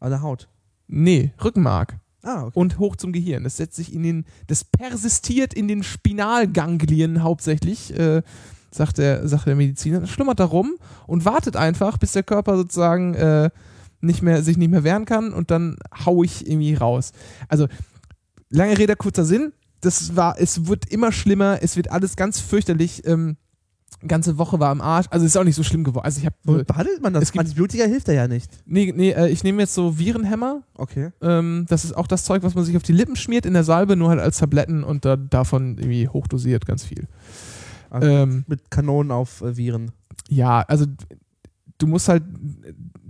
An 0.00 0.10
der 0.10 0.22
Haut. 0.22 0.48
Nee, 0.86 1.32
Rückenmark. 1.42 1.96
Ah, 2.22 2.42
okay. 2.44 2.52
Und 2.58 2.78
hoch 2.78 2.96
zum 2.96 3.12
Gehirn. 3.12 3.44
Das 3.44 3.56
setzt 3.56 3.76
sich 3.76 3.94
in 3.94 4.02
den, 4.02 4.24
das 4.48 4.64
persistiert 4.64 5.54
in 5.54 5.68
den 5.68 5.82
Spinalganglien 5.82 7.22
hauptsächlich, 7.22 7.96
äh, 7.98 8.22
sagt, 8.70 8.98
der, 8.98 9.26
sagt 9.28 9.46
der 9.46 9.54
Mediziner. 9.56 10.00
Das 10.00 10.10
schlummert 10.10 10.40
da 10.40 10.44
rum 10.44 10.74
und 11.06 11.24
wartet 11.24 11.56
einfach, 11.56 11.96
bis 11.98 12.12
der 12.12 12.22
Körper 12.22 12.56
sozusagen 12.56 13.14
äh, 13.14 13.50
nicht 14.00 14.22
mehr, 14.22 14.42
sich 14.42 14.56
nicht 14.56 14.70
mehr 14.70 14.84
wehren 14.84 15.04
kann 15.04 15.32
und 15.32 15.50
dann 15.50 15.76
hau 16.04 16.22
ich 16.22 16.46
irgendwie 16.46 16.74
raus. 16.74 17.12
Also, 17.48 17.66
lange 18.50 18.78
Rede, 18.78 18.96
kurzer 18.96 19.24
Sinn. 19.24 19.52
Das 19.80 20.16
war, 20.16 20.36
es 20.40 20.66
wird 20.66 20.90
immer 20.90 21.12
schlimmer, 21.12 21.58
es 21.62 21.76
wird 21.76 21.90
alles 21.90 22.16
ganz 22.16 22.40
fürchterlich. 22.40 23.06
Ähm, 23.06 23.36
ganze 24.06 24.38
Woche 24.38 24.60
war 24.60 24.70
am 24.70 24.80
Arsch. 24.80 25.06
Also 25.10 25.24
ist 25.26 25.36
auch 25.36 25.44
nicht 25.44 25.54
so 25.56 25.62
schlimm 25.64 25.82
geworden. 25.82 26.04
Also 26.04 26.20
ich 26.20 26.26
habe 26.26 26.64
behandelt 26.64 27.02
man 27.02 27.12
das? 27.12 27.24
es 27.24 27.32
gibt- 27.32 27.44
Antibiotika 27.44 27.84
hilft 27.84 28.06
ja 28.08 28.14
ja 28.14 28.28
nicht. 28.28 28.50
nee, 28.66 28.92
nee, 28.94 29.10
äh, 29.10 29.28
ich 29.28 29.42
nehme 29.44 29.62
jetzt 29.62 29.74
so 29.74 29.98
Virenhämmer. 29.98 30.62
Okay. 30.74 31.10
Ähm, 31.20 31.66
das 31.68 31.84
ist 31.84 31.96
auch 31.96 32.06
das 32.06 32.24
Zeug, 32.24 32.42
was 32.42 32.54
man 32.54 32.64
sich 32.64 32.76
auf 32.76 32.82
die 32.84 32.92
Lippen 32.92 33.16
schmiert 33.16 33.46
in 33.46 33.54
der 33.54 33.64
Salbe, 33.64 33.96
nur 33.96 34.10
halt 34.10 34.20
als 34.20 34.38
Tabletten 34.38 34.84
und 34.84 35.04
da, 35.04 35.16
davon 35.16 35.78
irgendwie 35.78 36.08
hochdosiert 36.08 36.64
ganz 36.66 36.84
viel. 36.84 37.06
Also 37.90 38.06
Ähm, 38.08 38.44
mit 38.46 38.70
Kanonen 38.70 39.10
auf 39.10 39.40
äh, 39.42 39.56
Viren. 39.56 39.90
ja, 40.28 40.60
also 40.62 40.84
du 41.78 41.86
musst 41.86 42.08
halt 42.08 42.24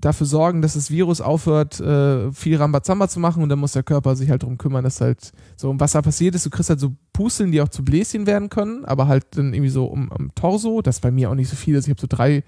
dafür 0.01 0.27
sorgen, 0.27 0.63
dass 0.63 0.75
das 0.75 0.91
Virus 0.91 1.21
aufhört, 1.21 1.81
äh, 1.81 2.31
viel 2.33 2.57
Rambazamba 2.57 3.09
zu 3.09 3.19
machen 3.19 3.43
und 3.43 3.49
dann 3.49 3.59
muss 3.59 3.73
der 3.73 3.83
Körper 3.83 4.15
sich 4.15 4.31
halt 4.31 4.43
drum 4.43 4.59
kümmern, 4.59 4.85
dass 4.85 5.01
halt 5.01 5.33
so, 5.57 5.71
und 5.71 5.81
was 5.81 5.93
da 5.93 6.03
passiert 6.03 6.35
ist, 6.35 6.47
du 6.47 6.51
kriegst 6.51 6.71
halt 6.71 6.81
so 6.81 6.93
Pusteln, 7.13 7.51
die 7.51 7.61
auch 7.61 7.69
zu 7.69 7.85
Bläschen 7.85 8.27
werden 8.27 8.49
können, 8.49 8.85
aber 8.85 9.09
halt 9.09 9.25
dann 9.37 9.53
irgendwie 9.53 9.71
so 9.71 9.87
um, 9.87 10.13
am 10.13 10.33
Torso, 10.35 10.83
das 10.83 10.97
ist 10.97 11.01
bei 11.01 11.11
mir 11.11 11.31
auch 11.31 11.35
nicht 11.35 11.49
so 11.49 11.57
viel, 11.57 11.75
also 11.75 11.87
ich 11.87 11.91
habe 11.91 12.01
so 12.01 12.07
drei, 12.09 12.45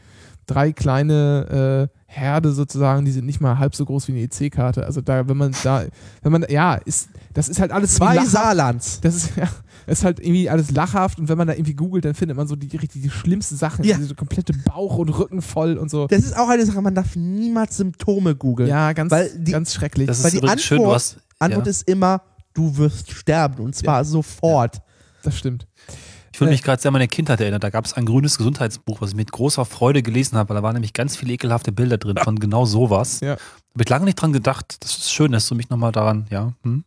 drei 0.50 0.72
kleine 0.72 1.88
äh, 1.92 1.96
Herde 2.06 2.50
sozusagen, 2.52 3.04
die 3.04 3.12
sind 3.12 3.24
nicht 3.26 3.40
mal 3.40 3.58
halb 3.58 3.74
so 3.76 3.84
groß 3.84 4.08
wie 4.08 4.12
eine 4.12 4.22
EC-Karte, 4.22 4.84
also 4.84 5.00
da, 5.00 5.28
wenn 5.28 5.36
man 5.36 5.54
da, 5.62 5.84
wenn 6.22 6.32
man, 6.32 6.44
ja, 6.48 6.74
ist, 6.74 7.08
das 7.34 7.48
ist 7.48 7.60
halt 7.60 7.70
alles 7.70 7.94
Zwei. 7.94 8.24
Saarlands. 8.24 9.00
Das 9.00 9.14
ist, 9.14 9.30
ja, 9.36 9.48
ist 9.86 10.02
halt 10.04 10.18
irgendwie 10.18 10.50
alles 10.50 10.72
lachhaft 10.72 11.18
und 11.20 11.28
wenn 11.28 11.38
man 11.38 11.46
da 11.46 11.54
irgendwie 11.54 11.74
googelt, 11.74 12.04
dann 12.04 12.14
findet 12.14 12.36
man 12.36 12.48
so 12.48 12.56
die 12.56 12.76
richtig 12.76 13.02
die 13.02 13.10
schlimmsten 13.10 13.56
Sachen. 13.56 13.84
Ja. 13.84 13.96
Diese 13.96 14.14
komplette 14.16 14.52
Bauch 14.52 14.96
und 14.96 15.08
Rücken 15.10 15.40
voll 15.40 15.78
und 15.78 15.88
so. 15.90 16.08
Das 16.08 16.24
ist 16.24 16.36
auch 16.36 16.48
eine 16.48 16.66
Sache, 16.66 16.82
man 16.82 16.94
darf 16.96 17.14
niemals 17.14 17.76
Symptome 17.76 18.34
googeln. 18.34 18.68
Ja, 18.68 18.92
ganz, 18.92 19.12
Weil 19.12 19.30
die- 19.36 19.52
ganz 19.52 19.72
schrecklich. 19.72 20.08
Das 20.08 20.20
Weil 20.24 20.28
ist 20.28 20.32
die 20.34 20.38
übrigens 20.38 20.62
schön, 20.64 20.78
du 20.78 20.84
Antwort- 20.84 20.96
hast. 20.96 21.16
Antwort 21.38 21.66
ja. 21.66 21.70
ist 21.70 21.88
immer, 21.88 22.22
du 22.54 22.76
wirst 22.76 23.12
sterben 23.12 23.62
und 23.62 23.74
zwar 23.76 24.04
sofort. 24.04 24.82
das 25.22 25.38
stimmt. 25.38 25.66
Ich 26.40 26.42
fühle 26.42 26.50
Äh. 26.50 26.54
mich 26.54 26.62
gerade 26.62 26.80
sehr 26.80 26.88
an 26.88 26.94
meine 26.94 27.06
Kindheit 27.08 27.38
erinnert. 27.40 27.62
Da 27.62 27.68
gab 27.70 27.84
es 27.84 27.92
ein 27.92 28.06
grünes 28.06 28.38
Gesundheitsbuch, 28.38 29.02
was 29.02 29.10
ich 29.10 29.16
mit 29.16 29.30
großer 29.30 29.66
Freude 29.66 30.02
gelesen 30.02 30.38
habe, 30.38 30.48
weil 30.48 30.56
da 30.56 30.62
waren 30.62 30.72
nämlich 30.72 30.94
ganz 30.94 31.14
viele 31.16 31.34
ekelhafte 31.34 31.70
Bilder 31.70 31.98
drin 31.98 32.16
von 32.16 32.38
genau 32.38 32.64
sowas. 32.64 33.20
Ja. 33.20 33.32
Habe 33.32 33.82
ich 33.82 33.88
lange 33.90 34.06
nicht 34.06 34.14
dran 34.14 34.32
gedacht. 34.32 34.76
Das 34.80 34.90
ist 34.96 35.12
schön, 35.12 35.32
dass 35.32 35.46
du 35.48 35.54
mich 35.54 35.68
nochmal 35.68 35.92
daran, 35.92 36.26
ja. 36.30 36.54
Hm? 36.62 36.84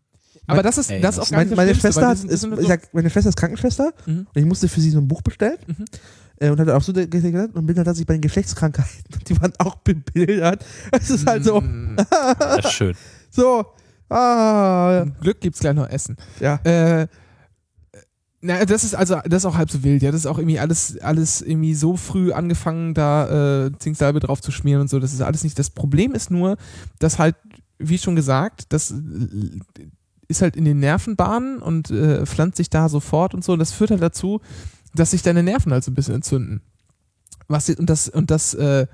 Aber 0.47 0.63
das 0.63 0.77
ist, 0.79 0.89
Ey, 0.89 0.99
das 1.01 1.17
ist 1.17 1.27
auch 1.27 1.31
Meine, 1.31 1.55
meine 1.55 1.69
Schlimmste, 1.75 2.01
Schwester 2.01 2.07
hat, 2.07 2.17
ist, 2.23 2.41
sind 2.41 2.59
ich 2.59 2.67
sag, 2.67 2.93
meine 2.93 3.09
Schwester 3.11 3.29
ist 3.29 3.37
Krankenschwester 3.37 3.93
Mhm. 4.07 4.27
und 4.33 4.37
ich 4.41 4.45
musste 4.45 4.67
für 4.67 4.81
sie 4.81 4.89
so 4.89 4.97
ein 4.97 5.07
Buch 5.07 5.21
bestellen 5.21 5.57
Mhm. 5.67 5.85
äh, 6.39 6.49
und 6.49 6.59
hatte 6.59 6.75
auch 6.75 6.81
so 6.81 6.91
de- 6.91 7.03
und 7.05 7.65
bin 7.65 7.75
dann 7.75 7.85
tatsächlich 7.85 8.07
bei 8.07 8.15
den 8.15 8.21
Geschlechtskrankheiten 8.21 9.03
und 9.13 9.29
die 9.29 9.39
waren 9.39 9.53
auch 9.59 9.75
bebildert. 9.75 10.65
Es 10.91 11.09
ist 11.11 11.27
halt 11.27 11.45
so, 11.45 11.63
Das 12.39 12.65
ist 12.65 12.71
schön. 12.73 12.95
so, 13.29 13.65
ah, 14.09 15.05
Glück 15.21 15.39
gibt's 15.41 15.59
gleich 15.59 15.75
noch 15.75 15.87
Essen. 15.89 16.17
ja. 16.39 16.55
Äh, 16.63 17.07
na, 18.45 18.65
das 18.65 18.83
ist 18.83 18.93
also, 18.93 19.21
das 19.23 19.43
ist 19.43 19.45
auch 19.45 19.55
halb 19.55 19.71
so 19.71 19.83
wild, 19.83 20.03
ja. 20.03 20.11
Das 20.11 20.19
ist 20.19 20.25
auch 20.25 20.37
irgendwie 20.37 20.59
alles, 20.59 20.99
alles 20.99 21.41
irgendwie 21.41 21.73
so 21.73 21.95
früh 21.95 22.33
angefangen, 22.33 22.93
da 22.93 23.67
äh, 23.67 23.71
Zinksalbe 23.79 24.19
drauf 24.19 24.41
zu 24.41 24.51
schmieren 24.51 24.81
und 24.81 24.89
so. 24.89 24.99
Das 24.99 25.13
ist 25.13 25.21
alles 25.21 25.45
nicht. 25.45 25.57
Das 25.57 25.69
Problem 25.69 26.13
ist 26.13 26.29
nur, 26.29 26.57
dass 26.99 27.19
halt, 27.19 27.37
wie 27.79 27.97
schon 27.97 28.17
gesagt, 28.17 28.65
das 28.73 28.91
äh, 28.91 28.95
ist 30.27 30.41
halt 30.41 30.57
in 30.57 30.65
den 30.65 30.79
Nervenbahnen 30.79 31.59
und 31.59 31.89
äh, 31.89 32.25
pflanzt 32.25 32.57
sich 32.57 32.69
da 32.69 32.89
sofort 32.89 33.33
und 33.33 33.45
so. 33.45 33.53
Und 33.53 33.59
das 33.59 33.71
führt 33.71 33.91
halt 33.91 34.01
dazu, 34.01 34.41
dass 34.93 35.11
sich 35.11 35.21
deine 35.21 35.41
Nerven 35.41 35.71
halt 35.71 35.85
so 35.85 35.91
ein 35.91 35.95
bisschen 35.95 36.15
entzünden. 36.15 36.61
Was, 37.47 37.69
und 37.69 37.89
das, 37.89 38.09
und 38.09 38.29
das 38.29 38.53
äh, 38.55 38.87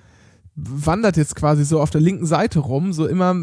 wandert 0.53 1.17
jetzt 1.17 1.35
quasi 1.35 1.65
so 1.65 1.81
auf 1.81 1.89
der 1.89 2.01
linken 2.01 2.27
Seite 2.27 2.59
rum, 2.59 2.93
so 2.93 3.07
immer 3.07 3.35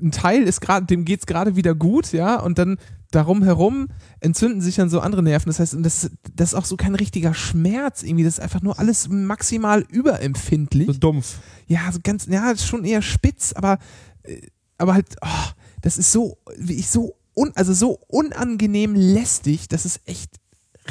ein 0.00 0.12
Teil 0.12 0.42
ist 0.42 0.60
gerade, 0.60 0.86
dem 0.86 1.04
geht's 1.04 1.26
gerade 1.26 1.56
wieder 1.56 1.74
gut, 1.74 2.12
ja, 2.12 2.40
und 2.40 2.58
dann 2.58 2.78
darum 3.10 3.42
herum 3.42 3.88
entzünden 4.20 4.60
sich 4.60 4.76
dann 4.76 4.88
so 4.88 5.00
andere 5.00 5.22
Nerven. 5.22 5.48
Das 5.48 5.58
heißt, 5.58 5.76
das, 5.80 6.10
das 6.34 6.50
ist 6.50 6.54
auch 6.54 6.64
so 6.64 6.76
kein 6.76 6.94
richtiger 6.94 7.34
Schmerz 7.34 8.02
irgendwie. 8.02 8.24
Das 8.24 8.34
ist 8.34 8.40
einfach 8.40 8.62
nur 8.62 8.78
alles 8.78 9.08
maximal 9.08 9.84
überempfindlich. 9.88 10.86
So 10.86 10.92
dumpf. 10.92 11.38
Ja, 11.66 11.90
so 11.92 11.98
ganz, 12.02 12.26
ja, 12.26 12.56
schon 12.56 12.84
eher 12.84 13.02
spitz, 13.02 13.52
aber, 13.52 13.78
äh, 14.22 14.40
aber 14.78 14.94
halt, 14.94 15.16
oh, 15.22 15.50
das 15.82 15.98
ist 15.98 16.12
so, 16.12 16.38
wie 16.56 16.74
ich 16.74 16.88
so, 16.88 17.16
un, 17.34 17.52
also 17.54 17.72
so 17.72 17.98
unangenehm 18.08 18.94
lästig, 18.94 19.68
das 19.68 19.86
ist 19.86 20.00
echt 20.06 20.30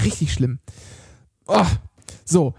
richtig 0.03 0.33
schlimm. 0.33 0.59
Oh, 1.47 1.65
so. 2.25 2.53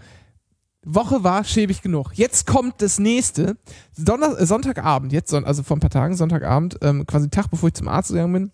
Woche 0.83 1.23
war 1.23 1.43
schäbig 1.43 1.81
genug. 1.81 2.13
Jetzt 2.13 2.47
kommt 2.47 2.81
das 2.81 2.99
nächste. 2.99 3.57
Donner 3.97 4.39
äh, 4.39 4.45
Sonntagabend, 4.45 5.13
jetzt, 5.13 5.33
also 5.33 5.63
vor 5.63 5.77
ein 5.77 5.79
paar 5.79 5.89
Tagen, 5.89 6.15
Sonntagabend, 6.15 6.77
ähm, 6.81 7.05
quasi 7.05 7.29
Tag 7.29 7.49
bevor 7.49 7.67
ich 7.67 7.75
zum 7.75 7.87
Arzt 7.87 8.09
gegangen 8.09 8.51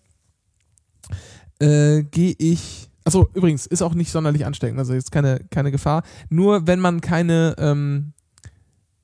bin, 1.60 1.68
äh, 1.68 2.02
gehe 2.04 2.34
ich. 2.38 2.90
Achso, 3.04 3.28
übrigens, 3.32 3.64
ist 3.66 3.80
auch 3.80 3.94
nicht 3.94 4.10
sonderlich 4.10 4.44
ansteckend, 4.44 4.78
also 4.78 4.92
jetzt 4.92 5.10
keine, 5.10 5.40
keine 5.50 5.70
Gefahr. 5.70 6.02
Nur 6.28 6.66
wenn 6.66 6.80
man 6.80 7.00
keine, 7.00 7.54
ähm, 7.58 8.12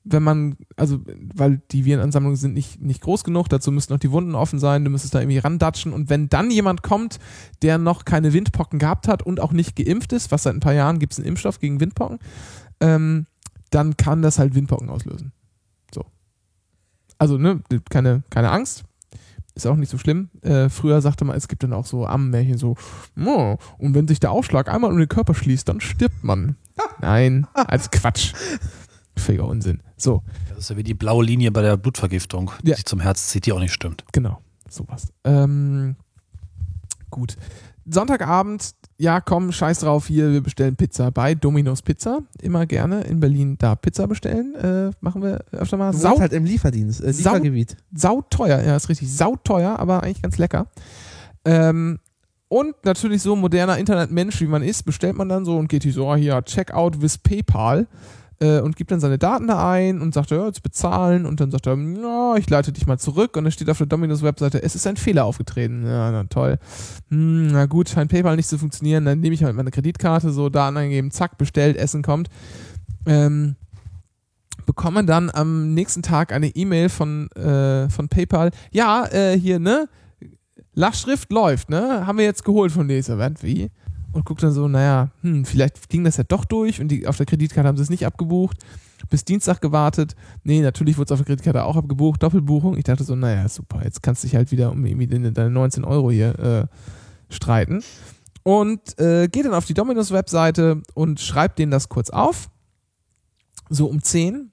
wenn 0.03 0.21
man, 0.21 0.55
also, 0.75 0.99
weil 1.33 1.63
die 1.71 1.83
Virenansammlungen 1.85 2.37
sind 2.37 2.53
nicht, 2.53 2.79
nicht 2.79 3.01
groß 3.01 3.23
genug, 3.23 3.49
dazu 3.49 3.71
müssen 3.71 3.91
noch 3.91 3.99
die 3.99 4.11
Wunden 4.11 4.35
offen 4.35 4.59
sein, 4.59 4.85
du 4.85 4.91
müsstest 4.91 5.15
da 5.15 5.19
irgendwie 5.19 5.39
randatschen 5.39 5.91
und 5.91 6.11
wenn 6.11 6.29
dann 6.29 6.51
jemand 6.51 6.83
kommt, 6.83 7.17
der 7.63 7.79
noch 7.79 8.05
keine 8.05 8.31
Windpocken 8.31 8.77
gehabt 8.77 9.07
hat 9.07 9.23
und 9.23 9.39
auch 9.39 9.51
nicht 9.51 9.75
geimpft 9.75 10.13
ist, 10.13 10.31
was 10.31 10.43
seit 10.43 10.53
ein 10.53 10.59
paar 10.59 10.75
Jahren 10.75 10.99
gibt 10.99 11.13
es 11.13 11.19
einen 11.19 11.27
Impfstoff 11.27 11.59
gegen 11.59 11.79
Windpocken, 11.79 12.19
ähm, 12.79 13.25
dann 13.71 13.97
kann 13.97 14.21
das 14.21 14.39
halt 14.39 14.55
Windpocken 14.55 14.89
auslösen. 14.89 15.31
So. 15.93 16.05
Also, 17.17 17.37
ne, 17.37 17.61
keine, 17.89 18.23
keine 18.29 18.51
Angst. 18.51 18.83
Ist 19.55 19.65
auch 19.67 19.75
nicht 19.77 19.89
so 19.89 19.97
schlimm. 19.97 20.29
Äh, 20.41 20.67
früher 20.69 21.01
sagte 21.01 21.23
man, 21.23 21.37
es 21.37 21.47
gibt 21.47 21.63
dann 21.63 21.71
auch 21.71 21.85
so 21.85 22.05
Ammenmärchen 22.05 22.57
so, 22.57 22.75
oh, 23.25 23.57
und 23.77 23.93
wenn 23.93 24.07
sich 24.07 24.19
der 24.19 24.31
Ausschlag 24.31 24.67
einmal 24.69 24.91
um 24.91 24.97
den 24.97 25.07
Körper 25.07 25.33
schließt, 25.33 25.67
dann 25.69 25.79
stirbt 25.79 26.23
man. 26.25 26.57
Nein, 26.99 27.47
als 27.53 27.89
Quatsch. 27.89 28.33
Völliger 29.17 29.47
Unsinn. 29.47 29.81
So, 29.95 30.23
Das 30.49 30.57
ist 30.57 30.69
ja 30.69 30.75
wie 30.75 30.83
die 30.83 30.93
blaue 30.93 31.23
Linie 31.23 31.51
bei 31.51 31.61
der 31.61 31.77
Blutvergiftung, 31.77 32.51
die 32.63 32.71
Ja. 32.71 32.75
sich 32.75 32.85
zum 32.85 32.99
Herz 32.99 33.29
zieht, 33.29 33.45
die 33.45 33.53
auch 33.53 33.59
nicht 33.59 33.71
stimmt. 33.73 34.03
genau. 34.11 34.41
Sowas. 34.69 35.07
Ähm, 35.23 35.95
gut. 37.09 37.37
Sonntagabend, 37.85 38.71
ja 38.97 39.19
komm, 39.21 39.51
scheiß 39.51 39.79
drauf, 39.79 40.07
hier, 40.07 40.31
wir 40.31 40.41
bestellen 40.41 40.75
Pizza 40.75 41.11
bei 41.11 41.35
Domino's 41.35 41.81
Pizza. 41.81 42.19
Immer 42.41 42.65
gerne 42.65 43.01
in 43.01 43.19
Berlin 43.19 43.57
da 43.57 43.75
Pizza 43.75 44.07
bestellen. 44.07 44.55
Äh, 44.55 44.91
machen 45.01 45.21
wir 45.21 45.43
öfter 45.51 45.77
mal. 45.77 45.91
Du 45.91 45.97
Sau 45.97 46.19
halt 46.19 46.31
im 46.33 46.45
Lieferdienst, 46.45 47.03
äh, 47.03 47.11
Sau- 47.13 47.31
Liefergebiet. 47.31 47.77
sauteuer, 47.93 48.61
ja, 48.61 48.75
ist 48.75 48.89
richtig, 48.89 49.11
sauteuer, 49.13 49.77
aber 49.79 50.03
eigentlich 50.03 50.21
ganz 50.21 50.37
lecker. 50.37 50.67
Ähm, 51.43 51.99
und 52.47 52.75
natürlich 52.85 53.21
so 53.21 53.35
moderner 53.35 53.77
Internetmensch, 53.77 54.39
wie 54.39 54.47
man 54.47 54.61
ist, 54.63 54.83
bestellt 54.83 55.15
man 55.17 55.27
dann 55.29 55.45
so 55.45 55.57
und 55.57 55.67
geht 55.67 55.83
hier 55.83 55.93
so, 55.93 56.07
ah, 56.09 56.15
hier, 56.15 56.41
Checkout 56.43 57.01
with 57.01 57.17
PayPal 57.17 57.87
äh, 58.39 58.59
und 58.59 58.75
gibt 58.75 58.91
dann 58.91 58.99
seine 58.99 59.17
Daten 59.17 59.47
da 59.47 59.71
ein 59.71 60.01
und 60.01 60.13
sagt, 60.13 60.31
ja, 60.31 60.45
jetzt 60.45 60.63
bezahlen 60.63 61.25
und 61.25 61.39
dann 61.39 61.51
sagt 61.51 61.67
er, 61.67 61.77
ja, 61.77 62.35
ich 62.37 62.49
leite 62.49 62.71
dich 62.71 62.85
mal 62.85 62.97
zurück 62.97 63.37
und 63.37 63.45
dann 63.45 63.51
steht 63.51 63.69
auf 63.69 63.77
der 63.77 63.87
Dominos-Webseite, 63.87 64.61
es 64.61 64.75
ist 64.75 64.87
ein 64.87 64.97
Fehler 64.97 65.25
aufgetreten. 65.25 65.85
Ja, 65.85 66.11
na 66.11 66.23
toll. 66.25 66.57
Hm, 67.09 67.47
na 67.47 67.65
gut, 67.65 67.89
scheint 67.89 68.11
PayPal 68.11 68.35
nicht 68.35 68.49
zu 68.49 68.57
funktionieren, 68.57 69.05
dann 69.05 69.19
nehme 69.19 69.35
ich 69.35 69.43
halt 69.43 69.55
meine 69.55 69.71
Kreditkarte, 69.71 70.31
so 70.31 70.49
Daten 70.49 70.77
eingeben, 70.77 71.11
zack, 71.11 71.37
bestellt, 71.37 71.77
Essen 71.77 72.03
kommt. 72.03 72.29
Ähm, 73.05 73.55
bekomme 74.65 75.05
dann 75.05 75.29
am 75.29 75.73
nächsten 75.73 76.01
Tag 76.01 76.31
eine 76.31 76.47
E-Mail 76.47 76.89
von, 76.89 77.29
äh, 77.31 77.89
von 77.89 78.09
PayPal. 78.09 78.51
Ja, 78.71 79.05
äh, 79.05 79.37
hier, 79.39 79.59
ne? 79.59 79.87
Lachschrift 80.73 81.31
läuft, 81.31 81.69
ne? 81.69 82.05
Haben 82.05 82.17
wir 82.17 82.25
jetzt 82.25 82.43
geholt 82.43 82.71
von 82.71 82.87
dieser 82.87 83.17
Wand, 83.17 83.43
wie? 83.43 83.71
Und 84.15 84.23
guckt 84.23 84.41
dann 84.41 84.53
so, 84.53 84.69
naja, 84.69 85.09
hm, 85.23 85.43
vielleicht 85.43 85.89
ging 85.89 86.05
das 86.05 86.15
ja 86.15 86.23
doch 86.23 86.45
durch 86.45 86.79
und 86.79 86.87
die, 86.87 87.05
auf 87.05 87.17
der 87.17 87.25
Kreditkarte 87.25 87.67
haben 87.67 87.75
sie 87.75 87.83
es 87.83 87.89
nicht 87.89 88.05
abgebucht. 88.05 88.57
bis 89.09 89.25
Dienstag 89.25 89.59
gewartet. 89.59 90.15
Nee, 90.45 90.61
natürlich 90.61 90.97
wurde 90.97 91.07
es 91.07 91.11
auf 91.11 91.19
der 91.19 91.25
Kreditkarte 91.25 91.65
auch 91.65 91.75
abgebucht, 91.75 92.23
Doppelbuchung. 92.23 92.77
Ich 92.77 92.85
dachte 92.85 93.03
so, 93.03 93.13
naja, 93.13 93.49
super, 93.49 93.83
jetzt 93.83 94.01
kannst 94.01 94.23
du 94.23 94.27
dich 94.27 94.35
halt 94.37 94.53
wieder 94.53 94.71
um 94.71 94.85
irgendwie 94.85 95.07
deine, 95.07 95.33
deine 95.33 95.49
19 95.49 95.83
Euro 95.83 96.11
hier 96.11 96.39
äh, 96.39 97.33
streiten. 97.33 97.83
Und 98.43 98.97
äh, 98.97 99.27
geht 99.27 99.43
dann 99.43 99.53
auf 99.53 99.65
die 99.65 99.73
Dominus-Webseite 99.73 100.81
und 100.93 101.19
schreibt 101.19 101.59
denen 101.59 101.73
das 101.73 101.89
kurz 101.89 102.09
auf. 102.09 102.49
So 103.69 103.87
um 103.87 104.01
10. 104.01 104.49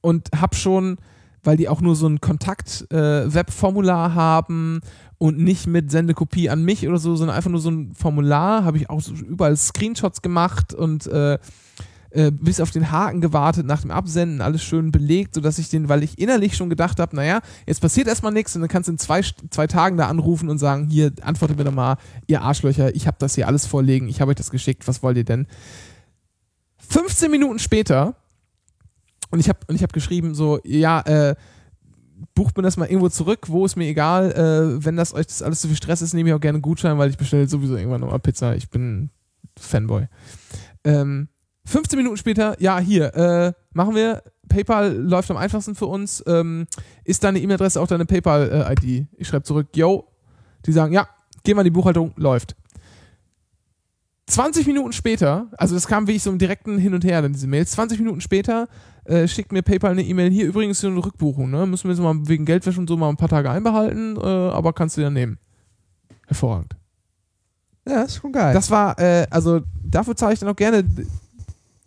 Und 0.00 0.30
hab 0.40 0.54
schon, 0.54 0.96
weil 1.42 1.56
die 1.56 1.68
auch 1.68 1.80
nur 1.80 1.96
so 1.96 2.06
ein 2.06 2.20
Kontakt-Webformular 2.20 4.14
haben 4.14 4.80
und 5.18 5.38
nicht 5.38 5.66
mit 5.66 5.90
Sendekopie 5.90 6.50
an 6.50 6.64
mich 6.64 6.86
oder 6.88 6.98
so, 6.98 7.16
sondern 7.16 7.36
einfach 7.36 7.50
nur 7.50 7.60
so 7.60 7.70
ein 7.70 7.94
Formular, 7.94 8.64
habe 8.64 8.76
ich 8.76 8.90
auch 8.90 9.00
so 9.00 9.12
überall 9.14 9.56
Screenshots 9.56 10.22
gemacht 10.22 10.74
und 10.74 11.06
äh, 11.06 11.38
äh, 12.14 12.30
bis 12.30 12.60
auf 12.60 12.70
den 12.70 12.90
Haken 12.90 13.20
gewartet 13.20 13.66
nach 13.66 13.80
dem 13.80 13.90
Absenden, 13.90 14.42
alles 14.42 14.62
schön 14.62 14.92
belegt, 14.92 15.34
sodass 15.34 15.58
ich 15.58 15.70
den, 15.70 15.88
weil 15.88 16.02
ich 16.02 16.18
innerlich 16.18 16.56
schon 16.56 16.68
gedacht 16.68 17.00
habe, 17.00 17.16
naja, 17.16 17.40
jetzt 17.66 17.80
passiert 17.80 18.06
erstmal 18.06 18.32
nichts 18.32 18.54
und 18.54 18.60
dann 18.60 18.68
kannst 18.68 18.88
du 18.88 18.92
in 18.92 18.98
zwei, 18.98 19.22
zwei 19.50 19.66
Tagen 19.66 19.96
da 19.96 20.08
anrufen 20.08 20.50
und 20.50 20.58
sagen, 20.58 20.88
hier, 20.88 21.12
antwortet 21.22 21.56
mir 21.56 21.64
doch 21.64 21.72
mal, 21.72 21.96
ihr 22.26 22.42
Arschlöcher, 22.42 22.94
ich 22.94 23.06
habe 23.06 23.16
das 23.18 23.34
hier 23.34 23.46
alles 23.46 23.64
vorlegen, 23.66 24.08
ich 24.08 24.20
habe 24.20 24.30
euch 24.30 24.36
das 24.36 24.50
geschickt, 24.50 24.86
was 24.86 25.02
wollt 25.02 25.16
ihr 25.16 25.24
denn? 25.24 25.46
15 26.90 27.30
Minuten 27.30 27.58
später 27.58 28.14
und 29.32 29.40
ich 29.40 29.48
habe 29.48 29.58
ich 29.68 29.82
habe 29.82 29.92
geschrieben 29.92 30.34
so, 30.34 30.60
ja, 30.62 31.00
äh, 31.00 31.34
bucht 32.34 32.56
mir 32.56 32.62
das 32.62 32.76
mal 32.76 32.86
irgendwo 32.86 33.08
zurück, 33.08 33.46
wo 33.48 33.64
ist 33.64 33.76
mir 33.76 33.86
egal, 33.86 34.32
äh, 34.32 34.84
wenn 34.84 34.96
das 34.96 35.14
euch 35.14 35.26
das 35.26 35.42
alles 35.42 35.60
zu 35.60 35.68
viel 35.68 35.76
Stress 35.76 36.02
ist, 36.02 36.14
nehme 36.14 36.28
ich 36.30 36.34
auch 36.34 36.40
gerne 36.40 36.56
einen 36.56 36.62
Gutschein, 36.62 36.98
weil 36.98 37.10
ich 37.10 37.16
bestelle 37.16 37.48
sowieso 37.48 37.76
irgendwann 37.76 38.00
nochmal 38.00 38.20
Pizza, 38.20 38.54
ich 38.54 38.70
bin 38.70 39.10
Fanboy. 39.58 40.06
Ähm, 40.84 41.28
15 41.64 41.96
Minuten 41.96 42.16
später, 42.16 42.60
ja, 42.60 42.78
hier, 42.78 43.14
äh, 43.14 43.52
machen 43.72 43.94
wir. 43.94 44.22
PayPal 44.48 44.94
läuft 44.94 45.30
am 45.30 45.36
einfachsten 45.36 45.74
für 45.74 45.86
uns. 45.86 46.22
Ähm, 46.26 46.66
ist 47.04 47.24
deine 47.24 47.40
E-Mail-Adresse 47.40 47.80
auch 47.80 47.86
deine 47.86 48.04
PayPal-ID? 48.04 49.06
ich 49.16 49.28
schreibe 49.28 49.44
zurück, 49.44 49.68
yo. 49.74 50.08
Die 50.66 50.72
sagen, 50.72 50.92
ja, 50.92 51.08
gehen 51.44 51.56
wir 51.56 51.62
in 51.62 51.66
die 51.66 51.70
Buchhaltung, 51.70 52.12
läuft. 52.16 52.56
20 54.26 54.66
Minuten 54.66 54.92
später, 54.92 55.48
also 55.58 55.74
das 55.74 55.86
kam 55.86 56.06
wirklich 56.06 56.22
so 56.22 56.30
im 56.30 56.38
direkten 56.38 56.78
Hin 56.78 56.94
und 56.94 57.04
Her, 57.04 57.22
dann 57.22 57.32
diese 57.32 57.46
Mails. 57.46 57.72
20 57.72 57.98
Minuten 57.98 58.20
später 58.20 58.68
äh, 59.04 59.26
schickt 59.26 59.52
mir 59.52 59.62
PayPal 59.62 59.92
eine 59.92 60.02
E-Mail. 60.02 60.30
Hier 60.30 60.46
übrigens 60.46 60.80
so 60.80 60.88
eine 60.88 61.04
Rückbuchung, 61.04 61.50
ne? 61.50 61.66
Müssen 61.66 61.84
wir 61.84 61.94
jetzt 61.94 62.02
mal 62.02 62.14
wegen 62.28 62.44
Geldwäsche 62.44 62.80
und 62.80 62.88
so 62.88 62.96
mal 62.96 63.08
ein 63.08 63.16
paar 63.16 63.28
Tage 63.28 63.50
einbehalten, 63.50 64.16
äh, 64.16 64.20
aber 64.20 64.72
kannst 64.72 64.96
du 64.96 65.00
ja 65.00 65.10
nehmen. 65.10 65.38
Hervorragend. 66.26 66.76
Ja, 67.86 68.02
ist 68.02 68.16
schon 68.16 68.32
geil. 68.32 68.54
Das 68.54 68.70
war, 68.70 68.98
äh, 68.98 69.26
also 69.30 69.60
dafür 69.82 70.16
zahle 70.16 70.34
ich 70.34 70.40
dann 70.40 70.48
auch 70.48 70.56
gerne 70.56 70.84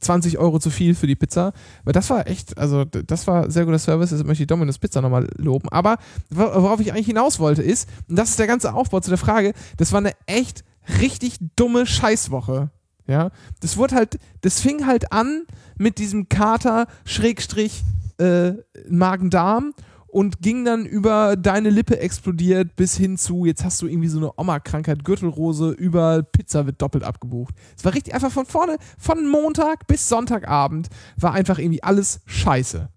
20 0.05 0.37
Euro 0.37 0.59
zu 0.59 0.69
viel 0.69 0.95
für 0.95 1.07
die 1.07 1.15
Pizza. 1.15 1.53
Weil 1.83 1.93
das 1.93 2.09
war 2.09 2.27
echt, 2.27 2.57
also 2.57 2.85
das 2.85 3.27
war 3.27 3.49
sehr 3.49 3.65
guter 3.65 3.79
Service. 3.79 4.11
Jetzt 4.11 4.25
möchte 4.25 4.43
ich 4.43 4.47
Domino's 4.47 4.77
Pizza 4.77 5.01
nochmal 5.01 5.27
loben. 5.37 5.69
Aber 5.69 5.97
worauf 6.29 6.79
ich 6.79 6.91
eigentlich 6.91 7.07
hinaus 7.07 7.39
wollte 7.39 7.61
ist, 7.61 7.89
und 8.07 8.17
das 8.17 8.29
ist 8.29 8.39
der 8.39 8.47
ganze 8.47 8.73
Aufbau 8.73 8.99
zu 8.99 9.09
der 9.09 9.17
Frage, 9.17 9.53
das 9.77 9.91
war 9.91 9.99
eine 9.99 10.13
echt 10.25 10.63
richtig 10.99 11.37
dumme 11.55 11.85
Scheißwoche. 11.85 12.69
Ja, 13.07 13.29
das 13.59 13.77
wurde 13.77 13.95
halt, 13.95 14.19
das 14.41 14.59
fing 14.59 14.87
halt 14.87 15.11
an 15.11 15.43
mit 15.77 15.99
diesem 15.99 16.27
Kater 16.27 16.87
Schrägstrich 17.05 17.83
äh, 18.17 18.53
Magen-Darm 18.89 19.73
und 20.07 20.41
ging 20.41 20.63
dann 20.63 20.85
über 20.85 21.35
deine 21.35 21.69
Lippe 21.69 21.99
explodiert 21.99 22.77
bis 22.77 22.95
hin 22.95 23.17
zu, 23.17 23.45
jetzt 23.45 23.65
hast 23.65 23.81
du 23.81 23.87
irgendwie 23.87 24.07
so 24.07 24.17
eine 24.17 24.31
Oma-Krankheit, 24.37 25.03
Gürtelrose, 25.03 25.71
über 25.71 26.23
Pizza 26.23 26.65
wird 26.65 26.81
doppelt 26.81 27.03
abgebucht. 27.03 27.53
Es 27.77 27.83
war 27.83 27.93
richtig 27.93 28.13
einfach 28.13 28.31
von 28.31 28.45
vorne, 28.45 28.77
von 28.97 29.27
Montag 29.27 29.87
bis 29.87 30.07
Sonntagabend 30.07 30.87
war 31.17 31.33
einfach 31.33 31.59
irgendwie 31.59 31.83
alles 31.83 32.21
scheiße. 32.25 32.87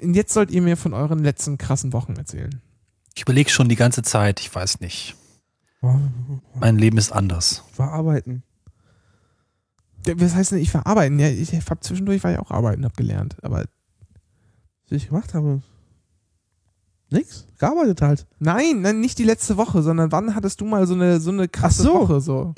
Jetzt 0.00 0.32
sollt 0.32 0.50
ihr 0.50 0.62
mir 0.62 0.78
von 0.78 0.94
euren 0.94 1.18
letzten 1.18 1.58
krassen 1.58 1.92
Wochen 1.92 2.16
erzählen. 2.16 2.62
Ich 3.14 3.22
überlege 3.22 3.50
schon 3.50 3.68
die 3.68 3.76
ganze 3.76 4.02
Zeit, 4.02 4.40
ich 4.40 4.54
weiß 4.54 4.80
nicht. 4.80 5.14
Mein 6.54 6.78
Leben 6.78 6.98
ist 6.98 7.12
anders. 7.12 7.64
Verarbeiten. 7.72 8.42
Was 10.06 10.34
heißt 10.34 10.52
denn, 10.52 10.58
ich 10.58 10.70
verarbeiten? 10.70 11.18
Ja, 11.18 11.28
ich 11.28 11.52
habe 11.54 11.80
zwischendurch 11.80 12.22
war 12.24 12.32
ich 12.32 12.38
auch 12.38 12.50
arbeiten, 12.50 12.84
habe 12.84 12.94
gelernt, 12.94 13.36
aber 13.42 13.64
was 14.84 14.92
ich 14.92 15.08
gemacht 15.08 15.34
habe. 15.34 15.62
Nix. 17.10 17.46
Gearbeitet 17.58 18.02
halt. 18.02 18.26
Nein, 18.38 18.82
nein, 18.82 19.00
nicht 19.00 19.18
die 19.18 19.24
letzte 19.24 19.56
Woche, 19.56 19.82
sondern 19.82 20.12
wann 20.12 20.34
hattest 20.34 20.60
du 20.60 20.64
mal 20.64 20.86
so 20.86 20.94
eine, 20.94 21.20
so 21.20 21.30
eine 21.30 21.48
krasse 21.48 21.82
Ach 21.82 21.86
so. 21.86 21.94
Woche 22.00 22.20
so? 22.20 22.54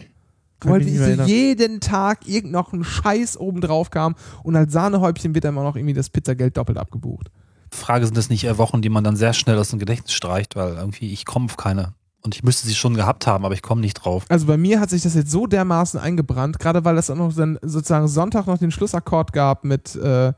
Weil 0.61 0.87
ich 0.87 0.99
so 0.99 1.23
jeden 1.25 1.81
Tag 1.81 2.27
irgend 2.27 2.53
noch 2.53 2.73
ein 2.73 2.83
Scheiß 2.83 3.37
oben 3.37 3.61
drauf 3.61 3.91
kam 3.91 4.17
und 4.43 4.57
als 4.57 4.73
Sahnehäubchen 4.73 5.35
wird 5.35 5.45
dann 5.45 5.55
immer 5.55 5.63
noch 5.63 5.77
irgendwie 5.77 5.95
das 5.95 6.09
Pizzageld 6.09 6.57
doppelt 6.57 6.79
abgebucht. 6.79 7.31
Frage 7.71 8.07
sind 8.07 8.17
das 8.17 8.31
nicht 8.31 8.45
eher 8.45 8.59
Wochen, 8.59 8.81
die 8.81 8.89
man 8.89 9.05
dann 9.05 9.17
sehr 9.17 9.35
schnell 9.35 9.59
aus 9.59 9.69
dem 9.69 9.79
Gedächtnis 9.79 10.13
streicht, 10.13 10.57
weil 10.57 10.77
irgendwie 10.77 11.13
ich 11.13 11.27
komme 11.27 11.47
auf 11.47 11.57
keine. 11.57 11.93
Und 12.27 12.35
ich 12.35 12.43
müsste 12.43 12.67
sie 12.67 12.75
schon 12.75 12.95
gehabt 12.95 13.29
haben, 13.29 13.45
aber 13.45 13.55
ich 13.55 13.63
komme 13.63 13.81
nicht 13.81 13.95
drauf. 13.95 14.25
Also 14.29 14.47
bei 14.47 14.57
mir 14.57 14.81
hat 14.81 14.91
sich 14.91 15.03
das 15.03 15.15
jetzt 15.15 15.31
so 15.31 15.47
dermaßen 15.47 16.01
eingebrannt, 16.01 16.59
gerade 16.59 16.85
weil 16.85 16.99
es 16.99 17.09
auch 17.09 17.15
noch 17.15 17.33
dann 17.33 17.57
sozusagen 17.63 18.09
Sonntag 18.09 18.49
noch 18.49 18.59
den 18.59 18.73
Schlussakkord 18.73 19.33
gab 19.33 19.63
mit, 19.63 19.95
äh, 19.95 20.33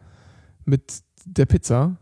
mit 0.67 1.03
der 1.25 1.47
Pizza. 1.47 1.97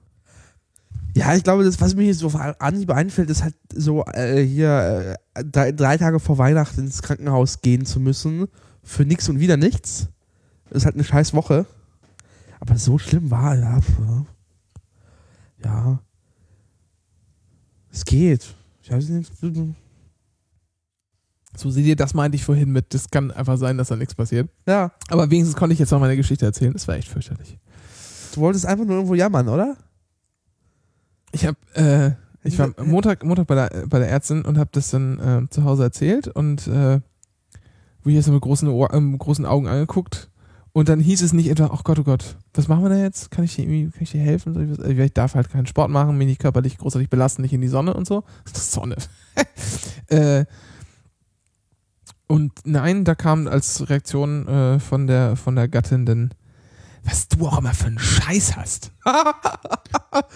Ja, 1.15 1.37
ich 1.37 1.45
glaube, 1.45 1.63
das, 1.63 1.81
was 1.81 1.95
mir 1.95 2.03
hier 2.03 2.17
so 2.17 2.29
Anhieb 2.59 2.91
einfällt, 2.91 3.31
ist 3.31 3.45
halt 3.45 3.55
so 3.73 4.05
äh, 4.07 4.43
hier 4.45 5.17
äh, 5.35 5.45
drei, 5.45 5.71
drei 5.71 5.97
Tage 5.97 6.19
vor 6.19 6.37
Weihnachten 6.37 6.81
ins 6.81 7.01
Krankenhaus 7.01 7.61
gehen 7.61 7.87
zu 7.87 8.01
müssen. 8.01 8.49
Für 8.83 9.05
nichts 9.05 9.29
und 9.29 9.39
wieder 9.39 9.57
nichts. 9.57 10.09
Das 10.69 10.79
ist 10.79 10.85
halt 10.85 10.97
eine 10.97 11.05
scheiß 11.05 11.33
Woche. 11.33 11.65
Aber 12.59 12.77
so 12.77 12.99
schlimm 12.99 13.31
war, 13.31 13.55
ja. 13.57 13.81
Ja. 15.63 16.01
Es 17.93 18.05
geht. 18.05 18.57
Ich 18.83 18.91
weiß 18.91 19.09
nicht. 19.11 19.33
So 21.57 21.71
seht 21.71 21.87
ihr, 21.87 21.97
das 21.97 22.15
meinte 22.15 22.37
ich 22.37 22.45
vorhin 22.45 22.71
mit, 22.71 22.93
das 22.95 23.11
kann 23.11 23.31
einfach 23.31 23.57
sein, 23.57 23.79
dass 23.79 23.89
da 23.89 23.97
nichts 23.97 24.15
passiert. 24.15 24.49
Ja. 24.67 24.93
Aber 25.09 25.31
wenigstens 25.31 25.57
konnte 25.57 25.73
ich 25.73 25.79
jetzt 25.79 25.91
noch 25.91 26.01
meine 26.01 26.17
Geschichte 26.17 26.45
erzählen. 26.45 26.73
Das 26.73 26.87
war 26.89 26.97
echt 26.97 27.09
fürchterlich. 27.09 27.59
Du 28.35 28.41
wolltest 28.41 28.67
einfach 28.67 28.85
nur 28.85 28.97
irgendwo 28.97 29.15
jammern, 29.15 29.49
oder? 29.49 29.77
Ich 31.33 31.47
habe, 31.47 31.57
äh, 31.75 32.13
ich 32.47 32.59
war 32.59 32.71
Montag, 32.85 33.25
Montag 33.25 33.47
bei 33.47 33.55
der, 33.55 33.87
bei 33.87 33.99
der 33.99 34.09
Ärztin 34.09 34.45
und 34.45 34.59
habe 34.59 34.71
das 34.73 34.91
dann 34.91 35.19
äh, 35.19 35.51
zu 35.51 35.65
Hause 35.65 35.85
erzählt 35.85 36.29
und 36.29 36.67
äh, 36.67 37.01
wo 38.03 38.11
ich 38.11 38.15
jetzt 38.15 38.27
so 38.27 38.33
mit 38.33 38.43
großen, 38.43 38.69
Ohr, 38.69 38.93
ähm, 38.95 39.19
großen 39.19 39.45
Augen 39.45 39.67
angeguckt 39.67 40.31
und 40.77 40.91
dann 40.91 41.01
hieß 41.01 41.23
es 41.23 41.33
nicht 41.33 41.49
etwa, 41.49 41.71
ach 41.73 41.85
Gott, 41.85 41.99
oh 41.99 42.05
Gott, 42.05 42.37
was 42.53 42.69
machen 42.69 42.83
wir 42.83 42.91
da 42.91 42.97
jetzt? 42.97 43.31
Kann 43.31 43.45
ich 43.45 43.57
dir 43.57 43.63
irgendwie, 43.63 43.91
kann 43.91 44.03
ich 44.03 44.11
dir 44.11 44.21
helfen? 44.21 44.53
Ich? 44.75 44.79
Also, 44.79 44.91
ich 44.91 45.13
darf 45.15 45.35
halt 45.35 45.51
keinen 45.51 45.67
Sport 45.67 45.91
machen, 45.91 46.19
mich 46.19 46.27
nicht 46.27 46.39
körperlich 46.39 46.77
großartig 46.77 47.09
belasten, 47.09 47.41
nicht 47.41 47.55
in 47.55 47.63
die 47.63 47.69
Sonne 47.69 47.95
und 47.95 48.07
so. 48.07 48.25
Das 48.53 48.73
Sonne. 48.73 48.97
äh, 50.09 50.45
und 52.29 52.53
nein, 52.65 53.05
da 53.05 53.15
kam 53.15 53.47
als 53.49 53.89
Reaktion 53.89 54.47
äh, 54.49 54.79
von 54.81 55.07
der 55.07 55.37
von 55.37 55.55
der 55.57 55.69
Gattin 55.69 56.07
dann, 56.07 56.35
was 57.05 57.29
du 57.29 57.47
auch 57.47 57.59
immer 57.59 57.75
für 57.75 57.87
einen 57.87 57.99
Scheiß 57.99 58.57
hast. 58.57 58.93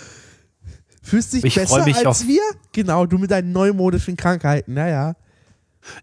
Fühlst 1.02 1.32
dich 1.32 1.44
Ich 1.44 1.54
besser 1.54 1.84
mich 1.84 1.96
als 1.96 2.22
auf- 2.22 2.26
wir? 2.26 2.42
Genau, 2.72 3.06
du 3.06 3.18
mit 3.18 3.30
deinen 3.30 3.52
neumodischen 3.52 4.16
Krankheiten. 4.16 4.74
Naja. 4.74 5.14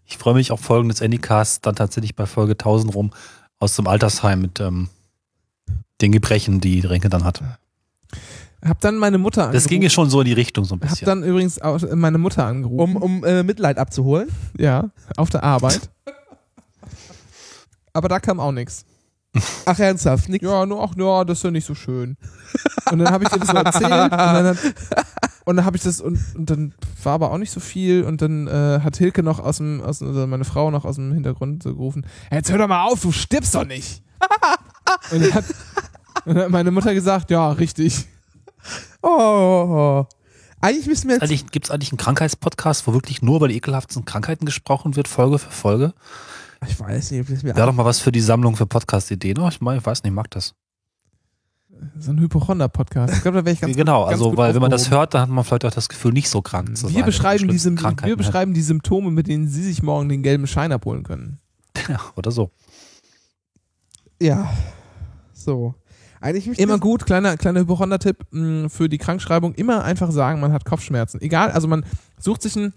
Ich 0.06 0.18
freue 0.18 0.34
mich 0.34 0.50
auf 0.50 0.60
folgendes 0.60 1.00
Anycast, 1.02 1.64
dann 1.64 1.76
tatsächlich 1.76 2.16
bei 2.16 2.26
Folge 2.26 2.52
1000 2.52 2.94
rum 2.94 3.12
aus 3.60 3.76
dem 3.76 3.86
Altersheim 3.86 4.40
mit 4.42 4.58
ähm, 4.60 4.88
den 6.00 6.12
Gebrechen, 6.12 6.60
die 6.60 6.80
Renke 6.80 7.08
dann 7.08 7.24
hat. 7.24 7.42
Hab 8.64 8.80
dann 8.80 8.96
meine 8.96 9.18
Mutter 9.18 9.42
angerufen. 9.42 9.62
Das 9.62 9.68
ging 9.68 9.82
ja 9.82 9.90
schon 9.90 10.10
so 10.10 10.20
in 10.20 10.26
die 10.26 10.32
Richtung 10.32 10.64
so 10.64 10.74
ein 10.74 10.80
Hab 10.80 10.90
bisschen. 10.90 11.06
dann 11.06 11.22
übrigens 11.22 11.60
auch 11.60 11.80
meine 11.94 12.18
Mutter 12.18 12.44
angerufen. 12.44 12.96
Um, 12.96 13.20
um 13.20 13.24
äh, 13.24 13.42
Mitleid 13.42 13.78
abzuholen. 13.78 14.28
ja, 14.58 14.90
auf 15.16 15.30
der 15.30 15.44
Arbeit. 15.44 15.88
Aber 17.92 18.08
da 18.08 18.18
kam 18.18 18.40
auch 18.40 18.52
nichts. 18.52 18.84
Ach, 19.66 19.78
ernsthaft? 19.78 20.28
Nix. 20.28 20.44
Ja, 20.44 20.66
nur, 20.66 20.82
ach, 20.82 20.94
ja, 20.96 21.24
das 21.24 21.38
ist 21.38 21.44
ja 21.44 21.50
nicht 21.50 21.66
so 21.66 21.74
schön. 21.74 22.16
Und 22.90 22.98
dann 22.98 23.10
habe 23.10 23.24
ich 23.24 23.30
dir 23.30 23.38
das 23.38 23.48
so 23.48 23.56
erzählt 23.56 23.84
und 23.84 24.10
dann, 24.10 24.46
hat, 24.46 24.58
und 25.44 25.56
dann 25.56 25.64
habe 25.64 25.76
ich 25.76 25.82
das 25.82 26.00
und, 26.00 26.18
und 26.34 26.50
dann 26.50 26.74
war 27.02 27.14
aber 27.14 27.30
auch 27.30 27.38
nicht 27.38 27.50
so 27.50 27.60
viel 27.60 28.04
und 28.04 28.22
dann 28.22 28.46
äh, 28.48 28.80
hat 28.82 28.96
Hilke 28.96 29.22
noch 29.22 29.38
aus 29.38 29.58
dem, 29.58 29.82
aus, 29.82 30.02
also 30.02 30.26
meine 30.26 30.44
Frau 30.44 30.70
noch 30.70 30.84
aus 30.84 30.96
dem 30.96 31.12
Hintergrund 31.12 31.62
so 31.62 31.74
gerufen, 31.74 32.06
jetzt 32.32 32.50
hör 32.50 32.58
doch 32.58 32.68
mal 32.68 32.84
auf, 32.84 33.02
du 33.02 33.12
stirbst 33.12 33.54
doch 33.54 33.66
nicht. 33.66 34.02
und 35.12 35.22
dann 35.22 35.34
hat, 35.34 35.44
und 36.24 36.34
dann 36.34 36.44
hat 36.44 36.50
meine 36.50 36.70
Mutter 36.70 36.94
gesagt, 36.94 37.30
ja, 37.30 37.52
richtig. 37.52 38.06
Oh. 39.08 40.06
Eigentlich 40.60 40.86
müssen 40.86 41.08
wir 41.08 41.14
jetzt. 41.14 41.22
Eigentlich, 41.22 41.46
Gibt 41.50 41.66
es 41.66 41.70
eigentlich 41.70 41.92
einen 41.92 41.98
Krankheitspodcast, 41.98 42.86
wo 42.86 42.92
wirklich 42.92 43.22
nur 43.22 43.36
über 43.36 43.48
die 43.48 43.56
ekelhaftesten 43.56 44.04
Krankheiten 44.04 44.44
gesprochen 44.44 44.96
wird, 44.96 45.08
Folge 45.08 45.38
für 45.38 45.50
Folge? 45.50 45.94
Ich 46.66 46.78
weiß 46.78 47.12
nicht, 47.12 47.20
ob 47.20 47.28
das 47.28 47.42
mir. 47.42 47.54
Wäre 47.54 47.68
doch 47.68 47.74
mal 47.74 47.84
was 47.84 48.00
für 48.00 48.12
die 48.12 48.20
Sammlung 48.20 48.56
für 48.56 48.66
Podcast-Ideen. 48.66 49.38
Oh, 49.38 49.48
ich, 49.48 49.60
mein, 49.60 49.78
ich 49.78 49.86
weiß 49.86 50.02
nicht, 50.02 50.10
ich 50.10 50.14
mag 50.14 50.30
das. 50.30 50.54
So 51.96 52.10
ein 52.10 52.18
Hypochonder-Podcast. 52.18 53.14
Ich 53.14 53.22
glaube, 53.22 53.38
da 53.38 53.44
wäre 53.44 53.54
ich 53.54 53.60
ganz 53.60 53.76
genau, 53.76 54.00
gut, 54.00 54.10
ganz 54.10 54.18
also 54.18 54.30
gut 54.30 54.38
weil 54.38 54.54
wenn 54.54 54.60
man 54.60 54.70
das 54.70 54.90
hört, 54.90 55.14
dann 55.14 55.22
hat 55.22 55.28
man 55.28 55.44
vielleicht 55.44 55.64
auch 55.64 55.70
das 55.70 55.88
Gefühl, 55.88 56.12
nicht 56.12 56.28
so 56.28 56.42
krank 56.42 56.76
zu 56.76 56.86
sein. 56.86 56.96
Wir 56.96 57.04
beschreiben, 57.04 57.48
wenn 57.48 57.74
man 57.74 57.96
die, 57.96 58.04
wir 58.04 58.16
beschreiben 58.16 58.52
die 58.52 58.62
Symptome, 58.62 59.12
mit 59.12 59.28
denen 59.28 59.48
Sie 59.48 59.62
sich 59.62 59.82
morgen 59.82 60.08
den 60.08 60.22
gelben 60.22 60.46
Schein 60.46 60.72
abholen 60.72 61.04
können. 61.04 61.38
Ja, 61.88 62.00
oder 62.16 62.32
so. 62.32 62.50
Ja. 64.20 64.52
So. 65.32 65.74
Eigentlich 66.20 66.58
Immer 66.58 66.78
gut, 66.78 67.06
kleiner, 67.06 67.36
kleiner 67.36 67.60
Hypochonder-Tipp 67.60 68.26
mh, 68.30 68.68
für 68.68 68.88
die 68.88 68.98
Krankschreibung, 68.98 69.54
immer 69.54 69.84
einfach 69.84 70.10
sagen, 70.10 70.40
man 70.40 70.52
hat 70.52 70.64
Kopfschmerzen. 70.64 71.20
Egal, 71.20 71.50
also 71.50 71.68
man 71.68 71.84
sucht 72.18 72.42
sich 72.42 72.56
ein 72.56 72.72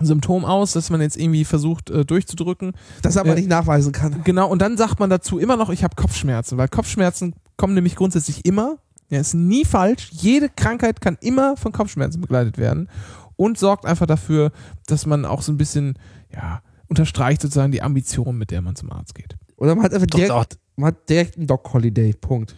Symptom 0.00 0.44
aus, 0.44 0.72
das 0.72 0.90
man 0.90 1.00
jetzt 1.00 1.16
irgendwie 1.16 1.44
versucht 1.44 1.90
äh, 1.90 2.04
durchzudrücken. 2.04 2.72
das 3.02 3.16
aber 3.16 3.32
äh, 3.32 3.34
nicht 3.36 3.48
nachweisen 3.48 3.92
kann. 3.92 4.22
Genau, 4.24 4.48
und 4.48 4.60
dann 4.60 4.76
sagt 4.76 5.00
man 5.00 5.10
dazu 5.10 5.38
immer 5.38 5.56
noch, 5.56 5.70
ich 5.70 5.84
habe 5.84 5.94
Kopfschmerzen, 5.96 6.58
weil 6.58 6.68
Kopfschmerzen 6.68 7.34
kommen 7.56 7.74
nämlich 7.74 7.96
grundsätzlich 7.96 8.44
immer. 8.44 8.78
Ja, 9.10 9.20
ist 9.20 9.34
nie 9.34 9.64
falsch. 9.64 10.08
Jede 10.10 10.48
Krankheit 10.48 11.00
kann 11.00 11.18
immer 11.20 11.56
von 11.56 11.72
Kopfschmerzen 11.72 12.20
begleitet 12.20 12.56
werden 12.56 12.88
und 13.36 13.58
sorgt 13.58 13.84
einfach 13.84 14.06
dafür, 14.06 14.52
dass 14.86 15.04
man 15.04 15.24
auch 15.24 15.42
so 15.42 15.52
ein 15.52 15.58
bisschen, 15.58 15.98
ja, 16.32 16.62
unterstreicht 16.88 17.42
sozusagen 17.42 17.72
die 17.72 17.82
Ambition, 17.82 18.38
mit 18.38 18.50
der 18.50 18.62
man 18.62 18.74
zum 18.74 18.90
Arzt 18.90 19.14
geht. 19.14 19.36
Oder 19.56 19.74
man 19.74 19.84
hat 19.84 19.94
einfach 19.94 20.06
direkt, 20.06 20.58
man 20.76 20.88
hat 20.88 21.08
direkt 21.08 21.36
einen 21.36 21.46
Doc-Holiday. 21.46 22.14
Punkt. 22.14 22.56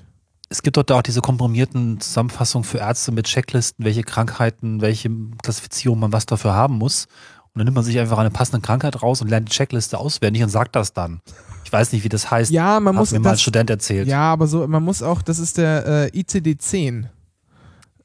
Es 0.54 0.62
gibt 0.62 0.76
dort 0.76 0.92
auch 0.92 1.02
diese 1.02 1.20
komprimierten 1.20 1.98
Zusammenfassungen 1.98 2.62
für 2.62 2.78
Ärzte 2.78 3.10
mit 3.10 3.26
Checklisten, 3.26 3.84
welche 3.84 4.04
Krankheiten, 4.04 4.80
welche 4.80 5.10
Klassifizierung 5.42 5.98
man 5.98 6.12
was 6.12 6.26
dafür 6.26 6.54
haben 6.54 6.78
muss. 6.78 7.06
Und 7.52 7.58
dann 7.58 7.64
nimmt 7.64 7.74
man 7.74 7.82
sich 7.82 7.98
einfach 7.98 8.18
eine 8.18 8.30
passende 8.30 8.64
Krankheit 8.64 9.02
raus 9.02 9.20
und 9.20 9.28
lernt 9.28 9.48
die 9.48 9.52
Checkliste 9.52 9.98
auswendig 9.98 10.44
und 10.44 10.50
sagt 10.50 10.76
das 10.76 10.92
dann. 10.92 11.22
Ich 11.64 11.72
weiß 11.72 11.92
nicht, 11.92 12.04
wie 12.04 12.08
das 12.08 12.30
heißt. 12.30 12.52
Ja, 12.52 12.78
man 12.78 12.94
Hat 12.94 13.00
muss 13.00 13.10
mir 13.10 13.18
mal 13.18 13.30
ein 13.30 13.32
das, 13.32 13.42
Student 13.42 13.68
erzählt. 13.68 14.06
Ja, 14.06 14.32
aber 14.32 14.46
so, 14.46 14.68
man 14.68 14.84
muss 14.84 15.02
auch, 15.02 15.22
das 15.22 15.40
ist 15.40 15.58
der 15.58 16.12
äh, 16.14 16.20
ICD-10. 16.20 17.06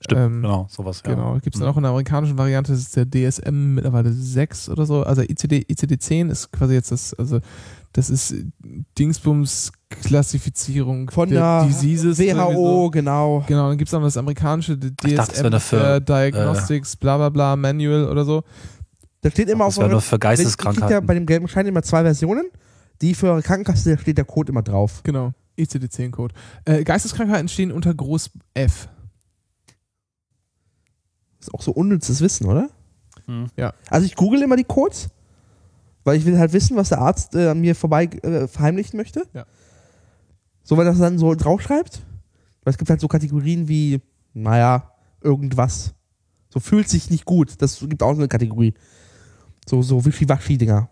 Stimmt, 0.01 0.19
ähm, 0.19 0.41
genau, 0.41 0.65
sowas. 0.71 1.03
Ja. 1.05 1.13
Genau, 1.13 1.34
gibt 1.35 1.55
es 1.55 1.59
dann 1.59 1.69
auch 1.69 1.77
in 1.77 1.84
der 1.84 1.91
amerikanischen 1.91 2.39
Variante, 2.39 2.71
das 2.71 2.81
ist 2.81 2.95
der 2.95 3.05
DSM 3.05 3.76
mittlerweile 3.76 4.11
6 4.11 4.69
oder 4.69 4.88
so. 4.88 5.03
Also 5.03 5.21
ICD, 5.21 5.67
ICD-10 5.69 6.31
ist 6.31 6.51
quasi 6.51 6.73
jetzt 6.73 6.91
das, 6.91 7.13
also 7.13 7.41
das 7.93 8.09
ist 8.09 8.34
Dingsbums 8.97 9.71
Klassifizierung 9.90 11.10
Von 11.10 11.30
der 11.30 11.66
Diseases. 11.66 12.20
irgendwie 12.20 12.41
WHO, 12.56 12.84
So. 12.86 12.91
genau. 12.91 13.44
Genau, 13.48 13.70
dann 13.70 13.78
gibt 13.78 13.90
es 13.90 13.94
noch 13.94 14.02
das 14.02 14.18
amerikanische 14.18 14.74
Ich 14.74 14.80
dachte, 14.95 15.16
das 15.16 15.28
DSM 15.30 15.49
dafür, 15.49 15.95
äh, 15.95 16.02
Diagnostics, 16.02 16.95
bla 16.95 17.18
bla 17.18 17.30
bla, 17.30 17.56
Manual 17.56 18.07
oder 18.07 18.24
so. 18.24 18.44
Da 19.22 19.32
steht 19.32 19.49
immer 19.49 19.66
Das 19.66 19.78
auf 19.78 19.84
eurer 19.84 19.91
nur 19.91 20.02
für 20.02 20.16
Ihr 20.16 20.20
kriegt 20.20 20.24
ja 20.24 20.30
Geisteskrankheiten. 20.45 21.06
bei 21.07 21.14
dem 21.16 21.26
gelben 21.26 21.48
Schein 21.48 21.66
immer 21.68 21.82
zwei 21.84 22.03
Versionen. 22.03 22.45
Die 23.02 23.14
für 23.16 23.28
eure 23.32 23.41
Krankenkasse, 23.41 23.95
da 23.95 24.02
steht 24.02 24.18
der 24.18 24.26
Code 24.26 24.52
immer 24.52 24.61
drauf. 24.61 25.02
Genau, 25.03 25.32
ICD-10-Code. 25.57 26.34
Äh, 26.66 26.84
Geisteskrankheiten 26.84 27.48
stehen 27.48 27.72
unter 27.72 27.94
Groß 27.94 28.30
F. 28.53 28.90
ist 31.40 31.53
auch 31.53 31.61
so 31.61 31.72
unnützes 31.72 32.22
Wissen, 32.22 32.45
oder? 32.45 32.70
Hm. 33.26 33.48
Ja. 33.56 33.74
Also 33.90 34.06
ich 34.06 34.16
google 34.16 34.41
immer 34.41 34.56
die 34.57 34.64
Codes, 34.66 35.10
weil 36.03 36.18
ich 36.18 36.26
will 36.26 36.38
halt 36.38 36.52
wissen, 36.53 36.76
was 36.78 36.90
der 36.90 36.99
Arzt 36.99 37.36
äh, 37.36 37.48
an 37.49 37.60
mir 37.61 37.74
vorbei 37.76 38.06
äh, 38.06 38.48
verheimlichen 38.48 38.98
möchte. 38.98 39.24
Ja. 39.34 39.45
So, 40.70 40.78
weil 40.78 40.86
das 40.86 41.00
dann 41.00 41.18
so 41.18 41.34
draufschreibt. 41.34 42.04
Weil 42.64 42.72
es 42.72 42.78
gibt 42.78 42.91
halt 42.91 43.02
so 43.02 43.08
Kategorien 43.08 43.68
wie, 43.68 44.00
naja, 44.36 44.91
irgendwas. 45.20 45.96
So 46.50 46.60
fühlt 46.60 46.88
sich 46.88 47.10
nicht 47.10 47.26
gut. 47.26 47.60
Das 47.60 47.80
gibt 47.80 48.04
auch 48.04 48.14
so 48.14 48.20
eine 48.20 48.28
Kategorie. 48.28 48.76
So, 49.68 49.82
so 49.82 50.06
Wischiwaschi-Dinger. 50.06 50.88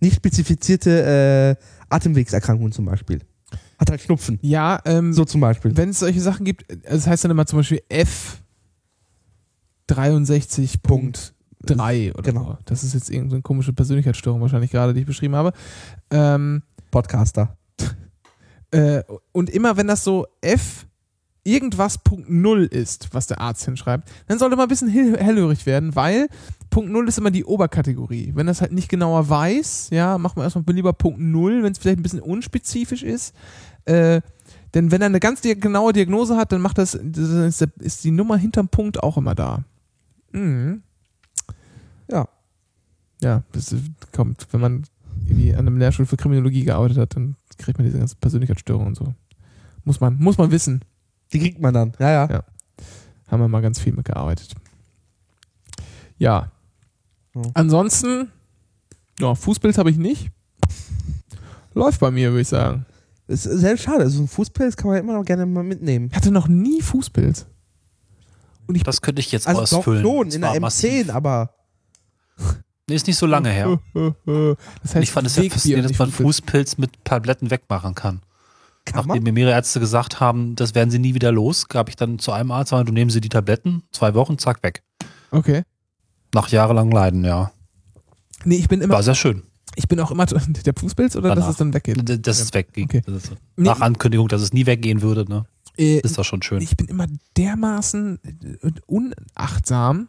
Nicht 0.00 0.16
spezifizierte 0.16 1.58
äh, 1.60 1.62
Atemwegserkrankungen 1.90 2.72
zum 2.72 2.86
Beispiel. 2.86 3.20
Hat 3.78 3.90
halt 3.90 4.00
Schnupfen. 4.00 4.38
Ja, 4.40 4.80
ähm, 4.86 5.12
So 5.12 5.26
zum 5.26 5.42
Beispiel. 5.42 5.76
wenn 5.76 5.90
es 5.90 5.98
solche 5.98 6.22
Sachen 6.22 6.46
gibt, 6.46 6.70
äh, 6.72 6.78
das 6.88 7.06
heißt 7.06 7.24
dann 7.24 7.32
immer 7.32 7.44
zum 7.44 7.58
Beispiel 7.58 7.82
F 7.90 8.40
63.3 9.90 12.14
oder 12.14 12.22
Genau. 12.22 12.44
so. 12.44 12.56
Das 12.64 12.82
ist 12.82 12.94
jetzt 12.94 13.10
irgendeine 13.10 13.42
komische 13.42 13.74
Persönlichkeitsstörung 13.74 14.40
wahrscheinlich 14.40 14.70
gerade, 14.70 14.94
die 14.94 15.00
ich 15.00 15.06
beschrieben 15.06 15.36
habe. 15.36 15.52
Ähm, 16.10 16.62
Podcaster. 16.90 17.58
Äh, 18.76 19.02
und 19.32 19.50
immer 19.50 19.76
wenn 19.76 19.86
das 19.86 20.04
so 20.04 20.26
F 20.40 20.86
irgendwas 21.44 21.98
Punkt 21.98 22.28
Null 22.28 22.64
ist, 22.64 23.08
was 23.12 23.28
der 23.28 23.40
Arzt 23.40 23.64
hinschreibt, 23.64 24.10
dann 24.26 24.38
sollte 24.38 24.56
man 24.56 24.64
ein 24.66 24.68
bisschen 24.68 24.88
hell 24.88 25.16
hellhörig 25.16 25.64
werden, 25.64 25.94
weil 25.94 26.28
Punkt 26.70 26.90
Null 26.90 27.08
ist 27.08 27.18
immer 27.18 27.30
die 27.30 27.44
Oberkategorie. 27.44 28.32
Wenn 28.34 28.46
das 28.46 28.60
halt 28.60 28.72
nicht 28.72 28.88
genauer 28.88 29.28
weiß, 29.28 29.90
ja, 29.90 30.18
macht 30.18 30.36
man 30.36 30.44
erstmal 30.44 30.64
lieber 30.74 30.92
Punkt 30.92 31.20
Null, 31.20 31.62
wenn 31.62 31.72
es 31.72 31.78
vielleicht 31.78 32.00
ein 32.00 32.02
bisschen 32.02 32.20
unspezifisch 32.20 33.02
ist. 33.02 33.34
Äh, 33.84 34.20
denn 34.74 34.90
wenn 34.90 35.00
er 35.00 35.06
eine 35.06 35.20
ganz 35.20 35.40
genaue 35.40 35.92
Diagnose 35.92 36.36
hat, 36.36 36.52
dann 36.52 36.60
macht 36.60 36.78
das, 36.78 36.94
ist, 36.94 38.04
die 38.04 38.10
Nummer 38.10 38.36
hinterm 38.36 38.68
Punkt 38.68 39.02
auch 39.02 39.16
immer 39.16 39.34
da. 39.34 39.64
Mhm. 40.32 40.82
Ja. 42.10 42.28
Ja, 43.22 43.42
das 43.52 43.74
kommt, 44.12 44.46
wenn 44.50 44.60
man 44.60 44.84
irgendwie 45.26 45.54
an 45.54 45.60
einem 45.60 45.78
Lehrstuhl 45.78 46.04
für 46.04 46.18
Kriminologie 46.18 46.64
gearbeitet 46.64 46.98
hat, 46.98 47.16
dann 47.16 47.36
kriegt 47.58 47.78
man 47.78 47.86
diese 47.86 47.98
ganzen 47.98 48.18
Persönlichkeitsstörungen 48.18 48.88
und 48.88 48.94
so. 48.96 49.14
Muss 49.84 50.00
man, 50.00 50.16
muss 50.18 50.38
man 50.38 50.50
wissen. 50.50 50.80
Die 51.32 51.38
kriegt 51.38 51.60
man 51.60 51.72
dann. 51.74 51.92
Ja, 51.98 52.10
ja. 52.10 52.28
Ja. 52.30 52.44
Haben 53.28 53.40
wir 53.42 53.48
mal 53.48 53.62
ganz 53.62 53.78
viel 53.80 53.92
mitgearbeitet. 53.92 54.54
Ja. 56.18 56.50
Ja. 57.34 57.42
Ansonsten, 57.54 58.30
ja, 59.20 59.34
Fußbild 59.34 59.76
habe 59.78 59.90
ich 59.90 59.96
nicht. 59.98 60.30
Läuft 61.74 62.00
bei 62.00 62.10
mir, 62.10 62.30
würde 62.30 62.40
ich 62.42 62.48
sagen. 62.48 62.86
Das 63.26 63.44
ist 63.44 63.60
sehr 63.60 63.76
schade. 63.76 64.08
So 64.08 64.22
ein 64.22 64.28
Fußpilz 64.28 64.76
kann 64.76 64.88
man 64.90 64.98
immer 64.98 65.12
noch 65.14 65.24
gerne 65.24 65.44
mal 65.46 65.64
mitnehmen. 65.64 66.08
Ich 66.10 66.16
hatte 66.16 66.30
noch 66.30 66.48
nie 66.48 66.80
Fußbild. 66.80 67.44
Und 68.68 68.74
ich 68.76 68.82
Das 68.84 69.02
könnte 69.02 69.20
ich 69.20 69.30
jetzt 69.32 69.46
Also 69.48 69.60
doch 69.62 69.78
ausfüllen. 69.78 70.02
schon, 70.02 70.16
Und 70.18 70.34
in 70.34 70.40
der 70.40 70.50
zwar 70.50 70.56
M10, 70.58 70.60
massiv. 70.60 71.10
aber 71.14 71.50
Nee, 72.88 72.94
ist 72.94 73.06
nicht 73.06 73.16
so 73.16 73.26
lange 73.26 73.50
her. 73.50 73.80
Das 74.82 74.94
heißt, 74.94 75.02
ich 75.02 75.10
fand 75.10 75.26
es 75.26 75.36
ja 75.36 75.42
Wegbier, 75.42 75.54
faszinierend, 75.54 75.90
dass 75.90 75.98
man. 75.98 76.10
Fußpilz 76.12 76.78
mit 76.78 76.90
Tabletten 77.04 77.50
wegmachen 77.50 77.94
kann. 77.94 78.20
kann 78.84 78.96
Nachdem 79.06 79.08
man. 79.08 79.22
mir 79.24 79.32
mehrere 79.32 79.54
Ärzte 79.54 79.80
gesagt 79.80 80.20
haben, 80.20 80.54
das 80.56 80.74
werden 80.74 80.90
sie 80.90 80.98
nie 81.00 81.14
wieder 81.14 81.32
los, 81.32 81.66
gab 81.68 81.88
ich 81.88 81.96
dann 81.96 82.18
zu 82.20 82.30
einem 82.32 82.50
Arzt, 82.52 82.70
du 82.72 82.82
nehmen 82.84 83.10
sie 83.10 83.20
die 83.20 83.28
Tabletten, 83.28 83.82
zwei 83.90 84.14
Wochen, 84.14 84.38
zack, 84.38 84.62
weg. 84.62 84.82
Okay. 85.32 85.62
Nach 86.34 86.48
jahrelangem 86.48 86.92
Leiden, 86.92 87.24
ja. 87.24 87.50
Nee, 88.44 88.56
ich 88.56 88.68
bin 88.68 88.80
immer, 88.80 88.94
War 88.94 89.02
sehr 89.02 89.14
schön. 89.16 89.42
ich 89.74 89.88
bin 89.88 89.98
auch 89.98 90.12
immer 90.12 90.26
der 90.26 90.74
Fußpilz 90.78 91.16
oder 91.16 91.30
dass 91.30 91.36
Danach. 91.38 91.50
es 91.50 91.56
dann 91.56 91.74
weggeht. 91.74 92.08
D- 92.08 92.18
Das 92.18 92.38
ist 92.40 92.54
weg. 92.54 92.68
Okay. 92.78 93.02
Ist, 93.06 93.32
Nee. 93.56 93.64
nach 93.64 93.80
Ankündigung, 93.80 94.28
dass 94.28 94.42
es 94.42 94.52
nie 94.52 94.66
weggehen 94.66 95.02
würde, 95.02 95.24
ne? 95.28 95.44
Äh, 95.76 95.98
ist 95.98 96.16
das 96.16 96.26
schon 96.26 96.40
schön. 96.42 96.60
ich 96.62 96.76
bin 96.76 96.86
immer 96.86 97.06
dermaßen 97.36 98.18
äh, 98.62 98.70
unachtsam 98.86 100.08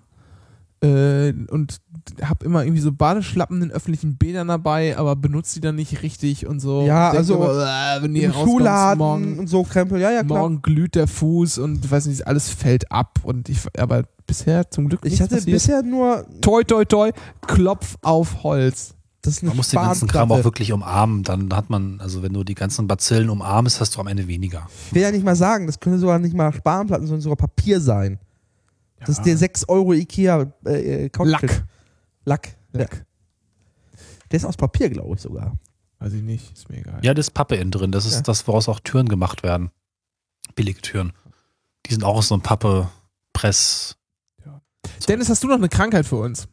äh, 0.81 1.33
und 1.49 1.77
habe 2.21 2.45
immer 2.45 2.63
irgendwie 2.63 2.81
so 2.81 2.91
Badeschlappen 2.91 3.61
in 3.61 3.71
öffentlichen 3.71 4.17
Bädern 4.17 4.47
dabei, 4.47 4.97
aber 4.97 5.15
benutze 5.15 5.55
die 5.55 5.61
dann 5.61 5.75
nicht 5.75 6.03
richtig 6.03 6.45
und 6.45 6.59
so. 6.59 6.83
Ja, 6.85 7.07
Und 7.07 7.13
denk 7.13 7.19
also 7.19 7.35
immer, 7.35 7.97
äh, 7.97 8.03
wenn 8.03 8.15
ihr 8.15 8.31
Schuhladen 8.33 8.99
morgen, 8.99 9.39
und 9.39 9.47
so 9.47 9.63
Krempel. 9.63 9.99
Ja, 9.99 10.11
ja, 10.11 10.23
klar. 10.23 10.39
morgen 10.39 10.61
glüht 10.61 10.95
der 10.95 11.07
Fuß 11.07 11.57
und 11.57 11.89
weiß 11.89 12.05
nicht, 12.07 12.27
alles 12.27 12.49
fällt 12.49 12.91
ab 12.91 13.19
und 13.23 13.49
ich, 13.49 13.59
aber 13.77 14.03
bisher 14.27 14.69
zum 14.69 14.89
Glück 14.89 15.01
Ich 15.03 15.21
hatte 15.21 15.35
passiert. 15.35 15.53
bisher 15.53 15.83
nur, 15.83 16.25
toi 16.41 16.63
toi 16.63 16.85
toi, 16.85 17.11
Klopf 17.41 17.95
auf 18.01 18.43
Holz. 18.43 18.93
das 19.21 19.35
ist 19.35 19.41
eine 19.43 19.49
Man 19.49 19.57
muss 19.57 19.69
den 19.69 19.81
ganzen 19.81 20.07
Kram 20.07 20.31
auch 20.31 20.43
wirklich 20.43 20.71
umarmen. 20.71 21.23
Dann 21.23 21.53
hat 21.53 21.69
man, 21.69 21.99
also 22.01 22.21
wenn 22.23 22.33
du 22.33 22.43
die 22.43 22.55
ganzen 22.55 22.87
Bazillen 22.87 23.29
umarmst, 23.29 23.81
hast 23.81 23.95
du 23.95 23.99
am 23.99 24.07
Ende 24.07 24.27
weniger. 24.27 24.67
Ich 24.89 24.95
will 24.95 25.01
ja 25.01 25.11
nicht 25.11 25.25
mal 25.25 25.35
sagen, 25.35 25.65
das 25.65 25.79
können 25.79 25.97
sogar 25.99 26.19
nicht 26.19 26.35
mal 26.35 26.53
Spanplatten, 26.53 27.07
sondern 27.07 27.21
sogar 27.21 27.37
Papier 27.37 27.81
sein. 27.81 28.19
Das 28.99 29.09
ist 29.09 29.23
der 29.23 29.37
6 29.37 29.69
Euro 29.69 29.93
Ikea 29.93 30.51
äh, 30.65 31.05
äh, 31.05 31.09
Couchtisch. 31.09 31.41
Lack. 31.41 31.65
Lack. 32.25 32.57
Ja. 32.73 32.79
Lack. 32.81 33.05
Der 34.31 34.37
ist 34.37 34.45
aus 34.45 34.57
Papier, 34.57 34.89
glaube 34.89 35.15
ich 35.15 35.21
sogar. 35.21 35.57
Weiß 35.99 36.13
ich 36.13 36.21
nicht, 36.21 36.51
ist 36.53 36.69
mir 36.69 36.77
egal. 36.79 36.99
Ja, 37.03 37.13
das 37.13 37.27
ist 37.27 37.31
Pappe 37.31 37.55
innen 37.55 37.71
drin. 37.71 37.91
Das 37.91 38.05
ist 38.05 38.15
Ja. 38.15 38.21
das, 38.21 38.47
woraus 38.47 38.67
auch 38.69 38.79
Türen 38.79 39.07
gemacht 39.07 39.43
werden. 39.43 39.71
Billige 40.55 40.81
Türen. 40.81 41.13
Die 41.85 41.93
sind 41.93 42.03
auch 42.03 42.17
aus 42.17 42.27
so 42.27 42.35
einem 42.35 42.41
Pappe 42.43 42.89
Press. 43.33 43.95
Dennis, 45.07 45.29
hast 45.29 45.43
du 45.43 45.47
noch 45.47 45.55
eine 45.55 45.69
Krankheit 45.69 46.05
für 46.05 46.17
uns? 46.17 46.47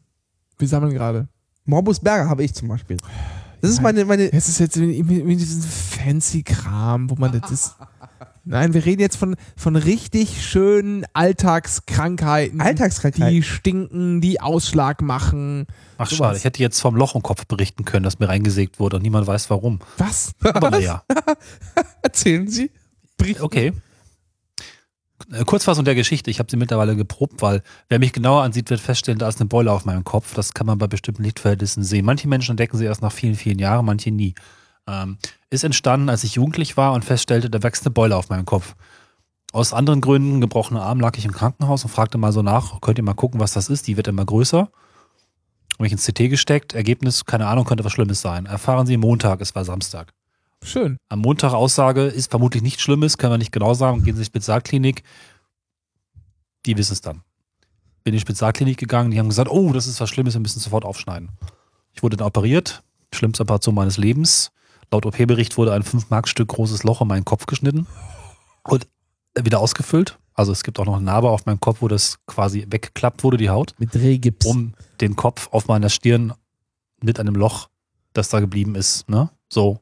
Wir 0.57 0.67
sammeln 0.67 0.93
gerade. 0.93 1.27
Morbus 1.65 1.99
Berger 1.99 2.29
habe 2.29 2.43
ich 2.43 2.53
zum 2.53 2.67
Beispiel. 2.67 2.97
Das 3.61 3.71
ist 3.71 3.81
meine, 3.81 4.05
meine 4.05 4.31
Es 4.31 4.47
ist 4.47 4.59
jetzt 4.59 4.77
irgendwie 4.77 5.35
diesen 5.35 5.61
fancy 5.63 6.43
Kram, 6.43 7.09
wo 7.09 7.15
man 7.15 7.37
das 7.39 7.51
ist. 7.51 7.75
Nein, 8.47 8.75
wir 8.75 8.85
reden 8.85 9.01
jetzt 9.01 9.17
von, 9.17 9.35
von 9.57 9.75
richtig 9.75 10.45
schönen 10.45 11.03
Alltagskrankheiten. 11.13 12.61
Alltagskrankheit. 12.61 13.31
Die 13.31 13.41
stinken, 13.41 14.21
die 14.21 14.39
Ausschlag 14.39 15.01
machen. 15.01 15.65
Ach 15.97 16.09
schade, 16.09 16.37
ich 16.37 16.43
hätte 16.43 16.61
jetzt 16.61 16.79
vom 16.79 16.95
Loch 16.95 17.15
im 17.15 17.23
Kopf 17.23 17.47
berichten 17.47 17.85
können, 17.85 18.03
das 18.03 18.19
mir 18.19 18.29
reingesägt 18.29 18.79
wurde 18.79 18.97
und 18.97 19.01
niemand 19.01 19.25
weiß 19.25 19.49
warum. 19.49 19.79
Was? 19.97 20.33
Aber 20.43 20.69
naja, 20.69 21.03
Erzählen 22.03 22.47
Sie. 22.47 22.69
Berichten. 23.17 23.41
okay. 23.41 23.73
Äh, 25.31 25.43
Kurzfassung 25.45 25.83
der 25.83 25.95
Geschichte, 25.95 26.29
ich 26.29 26.37
habe 26.37 26.51
sie 26.51 26.57
mittlerweile 26.57 26.95
geprobt, 26.95 27.41
weil 27.41 27.63
wer 27.89 27.97
mich 27.97 28.13
genauer 28.13 28.43
ansieht, 28.43 28.69
wird 28.69 28.79
feststellen, 28.79 29.17
da 29.17 29.27
ist 29.27 29.39
eine 29.39 29.47
Beule 29.47 29.71
auf 29.71 29.85
meinem 29.85 30.03
Kopf. 30.03 30.35
Das 30.35 30.53
kann 30.53 30.67
man 30.67 30.77
bei 30.77 30.85
bestimmten 30.85 31.23
Lichtverhältnissen 31.23 31.83
sehen. 31.83 32.05
Manche 32.05 32.27
Menschen 32.27 32.51
entdecken 32.51 32.77
sie 32.77 32.85
erst 32.85 33.01
nach 33.01 33.11
vielen, 33.11 33.35
vielen 33.35 33.57
Jahren, 33.57 33.85
manche 33.85 34.11
nie. 34.11 34.35
Ähm, 34.87 35.17
ist 35.55 35.63
entstanden, 35.63 36.09
als 36.09 36.23
ich 36.23 36.35
jugendlich 36.35 36.77
war 36.77 36.93
und 36.93 37.03
feststellte, 37.03 37.49
da 37.49 37.63
wächst 37.63 37.85
eine 37.85 37.93
Beule 37.93 38.15
auf 38.15 38.29
meinem 38.29 38.45
Kopf. 38.45 38.75
Aus 39.51 39.73
anderen 39.73 40.01
Gründen, 40.01 40.41
gebrochener 40.41 40.81
Arm, 40.81 40.99
lag 40.99 41.17
ich 41.17 41.25
im 41.25 41.31
Krankenhaus 41.31 41.83
und 41.83 41.89
fragte 41.89 42.17
mal 42.17 42.31
so 42.31 42.41
nach, 42.41 42.81
könnt 42.81 42.97
ihr 42.97 43.03
mal 43.03 43.13
gucken, 43.13 43.39
was 43.39 43.53
das 43.53 43.69
ist? 43.69 43.87
Die 43.87 43.97
wird 43.97 44.07
immer 44.07 44.25
größer. 44.25 44.69
Habe 45.77 45.87
ich 45.87 45.91
ins 45.91 46.05
CT 46.05 46.29
gesteckt, 46.29 46.73
Ergebnis, 46.73 47.25
keine 47.25 47.47
Ahnung, 47.47 47.65
könnte 47.65 47.83
was 47.83 47.91
Schlimmes 47.91 48.21
sein. 48.21 48.45
Erfahren 48.45 48.85
Sie 48.85 48.97
Montag, 48.97 49.41
es 49.41 49.55
war 49.55 49.65
Samstag. 49.65 50.13
Schön. 50.63 50.97
Am 51.09 51.19
Montag 51.19 51.53
Aussage 51.53 52.03
ist 52.03 52.31
vermutlich 52.31 52.63
nichts 52.63 52.81
Schlimmes, 52.81 53.17
können 53.17 53.33
wir 53.33 53.37
nicht 53.37 53.51
genau 53.51 53.73
sagen. 53.73 54.03
Gehen 54.03 54.15
Sie 54.15 54.21
in 54.21 54.23
die 54.23 54.25
Spezialklinik. 54.25 55.03
Die 56.65 56.77
wissen 56.77 56.93
es 56.93 57.01
dann. 57.01 57.21
Bin 58.03 58.13
in 58.13 58.17
die 58.17 58.21
Spezialklinik 58.21 58.77
gegangen, 58.77 59.11
die 59.11 59.19
haben 59.19 59.29
gesagt, 59.29 59.49
oh, 59.49 59.73
das 59.73 59.87
ist 59.87 59.99
was 59.99 60.09
Schlimmes, 60.09 60.33
wir 60.33 60.41
müssen 60.41 60.59
sofort 60.59 60.85
aufschneiden. 60.85 61.29
Ich 61.93 62.03
wurde 62.03 62.17
dann 62.17 62.27
operiert, 62.27 62.83
schlimmste 63.13 63.43
Operation 63.43 63.75
meines 63.75 63.97
Lebens. 63.97 64.51
Laut 64.95 65.05
OP-Bericht 65.05 65.57
wurde 65.57 65.73
ein 65.73 65.83
5-Mark-Stück 65.83 66.47
großes 66.47 66.83
Loch 66.83 67.01
in 67.01 67.09
meinen 67.09 67.25
Kopf 67.25 67.47
geschnitten 67.47 67.85
und 68.63 68.87
wieder 69.37 69.59
ausgefüllt. 69.59 70.17
Also 70.33 70.53
es 70.53 70.63
gibt 70.63 70.79
auch 70.79 70.85
noch 70.85 70.95
eine 70.95 71.03
Narbe 71.03 71.29
auf 71.29 71.45
meinem 71.45 71.59
Kopf, 71.59 71.81
wo 71.81 71.89
das 71.89 72.19
quasi 72.27 72.65
weggeklappt 72.69 73.21
wurde, 73.25 73.35
die 73.35 73.49
Haut, 73.49 73.75
Mit 73.77 73.93
Drehgips. 73.93 74.45
um 74.45 74.73
den 75.01 75.17
Kopf 75.17 75.49
auf 75.51 75.67
meiner 75.67 75.89
Stirn 75.89 76.33
mit 77.01 77.19
einem 77.19 77.35
Loch, 77.35 77.67
das 78.13 78.29
da 78.29 78.39
geblieben 78.39 78.75
ist, 78.75 79.09
ne? 79.09 79.29
So. 79.51 79.79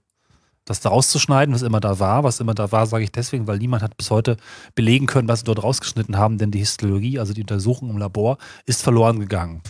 Das 0.65 0.79
da 0.79 0.89
rauszuschneiden, 0.89 1.53
was 1.53 1.61
immer 1.61 1.79
da 1.79 1.99
war, 1.99 2.23
was 2.23 2.39
immer 2.39 2.55
da 2.55 2.71
war, 2.71 2.87
sage 2.87 3.03
ich 3.03 3.11
deswegen, 3.11 3.45
weil 3.45 3.59
niemand 3.59 3.83
hat 3.83 3.97
bis 3.97 4.09
heute 4.09 4.37
belegen 4.73 5.05
können, 5.05 5.27
was 5.27 5.39
sie 5.39 5.45
dort 5.45 5.61
rausgeschnitten 5.61 6.17
haben, 6.17 6.39
denn 6.39 6.49
die 6.49 6.59
Histologie, 6.59 7.19
also 7.19 7.33
die 7.33 7.41
Untersuchung 7.41 7.91
im 7.91 7.97
Labor, 7.97 8.37
ist 8.65 8.81
verloren 8.81 9.19
gegangen. 9.19 9.61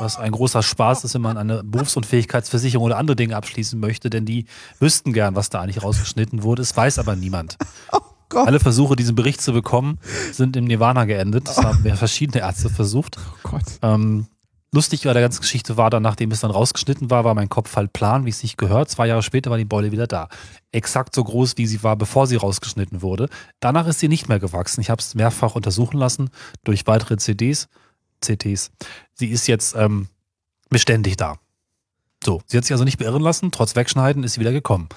Was 0.00 0.18
ein 0.18 0.32
großer 0.32 0.62
Spaß 0.62 1.04
ist, 1.04 1.14
wenn 1.14 1.22
man 1.22 1.36
eine 1.36 1.62
Berufsunfähigkeitsversicherung 1.62 2.86
oder 2.86 2.96
andere 2.96 3.16
Dinge 3.16 3.36
abschließen 3.36 3.78
möchte, 3.78 4.08
denn 4.08 4.24
die 4.24 4.46
wüssten 4.78 5.12
gern, 5.12 5.36
was 5.36 5.50
da 5.50 5.60
eigentlich 5.60 5.82
rausgeschnitten 5.82 6.42
wurde. 6.42 6.62
Es 6.62 6.76
weiß 6.76 6.98
aber 6.98 7.16
niemand. 7.16 7.58
Gott. 8.30 8.46
Alle 8.46 8.60
Versuche, 8.60 8.96
diesen 8.96 9.16
Bericht 9.16 9.42
zu 9.42 9.52
bekommen, 9.52 9.98
sind 10.32 10.56
im 10.56 10.64
Nirvana 10.64 11.04
geendet. 11.04 11.48
Das 11.48 11.58
haben 11.58 11.84
ja 11.84 11.96
verschiedene 11.96 12.42
Ärzte 12.42 12.70
versucht. 12.70 13.18
Oh 13.18 13.50
Gott. 13.50 13.64
Ähm, 13.82 14.28
lustig 14.72 15.02
bei 15.02 15.12
der 15.12 15.22
ganzen 15.22 15.40
Geschichte 15.40 15.76
war 15.76 15.90
dann, 15.90 16.04
nachdem 16.04 16.30
es 16.30 16.40
dann 16.40 16.52
rausgeschnitten 16.52 17.10
war, 17.10 17.24
war 17.24 17.34
mein 17.34 17.48
Kopf 17.48 17.74
halt 17.74 17.92
plan, 17.92 18.24
wie 18.24 18.30
es 18.30 18.38
sich 18.38 18.56
gehört. 18.56 18.88
Zwei 18.88 19.08
Jahre 19.08 19.24
später 19.24 19.50
war 19.50 19.58
die 19.58 19.64
Beule 19.64 19.90
wieder 19.90 20.06
da. 20.06 20.28
Exakt 20.70 21.14
so 21.14 21.24
groß, 21.24 21.54
wie 21.56 21.66
sie 21.66 21.82
war, 21.82 21.96
bevor 21.96 22.28
sie 22.28 22.36
rausgeschnitten 22.36 23.02
wurde. 23.02 23.28
Danach 23.58 23.88
ist 23.88 23.98
sie 23.98 24.08
nicht 24.08 24.28
mehr 24.28 24.38
gewachsen. 24.38 24.80
Ich 24.80 24.90
habe 24.90 25.00
es 25.00 25.16
mehrfach 25.16 25.56
untersuchen 25.56 25.98
lassen 25.98 26.30
durch 26.62 26.86
weitere 26.86 27.16
CDs, 27.16 27.68
CTs. 28.20 28.70
Sie 29.14 29.28
ist 29.28 29.46
jetzt 29.46 29.74
ähm, 29.76 30.08
beständig 30.68 31.16
da. 31.16 31.36
So, 32.24 32.42
sie 32.46 32.56
hat 32.58 32.64
sich 32.64 32.72
also 32.72 32.84
nicht 32.84 32.98
beirren 32.98 33.22
lassen. 33.22 33.50
Trotz 33.50 33.74
Wegschneiden 33.76 34.24
ist 34.24 34.34
sie 34.34 34.40
wieder 34.40 34.52
gekommen. 34.52 34.88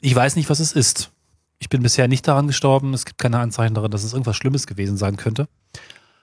Ich 0.00 0.14
weiß 0.14 0.36
nicht, 0.36 0.48
was 0.50 0.60
es 0.60 0.72
ist. 0.72 1.10
Ich 1.58 1.68
bin 1.68 1.82
bisher 1.82 2.08
nicht 2.08 2.26
daran 2.26 2.46
gestorben. 2.46 2.94
Es 2.94 3.04
gibt 3.04 3.18
keine 3.18 3.38
Anzeichen 3.38 3.74
daran, 3.74 3.90
dass 3.90 4.02
es 4.02 4.12
irgendwas 4.12 4.36
Schlimmes 4.36 4.66
gewesen 4.66 4.96
sein 4.96 5.16
könnte. 5.16 5.46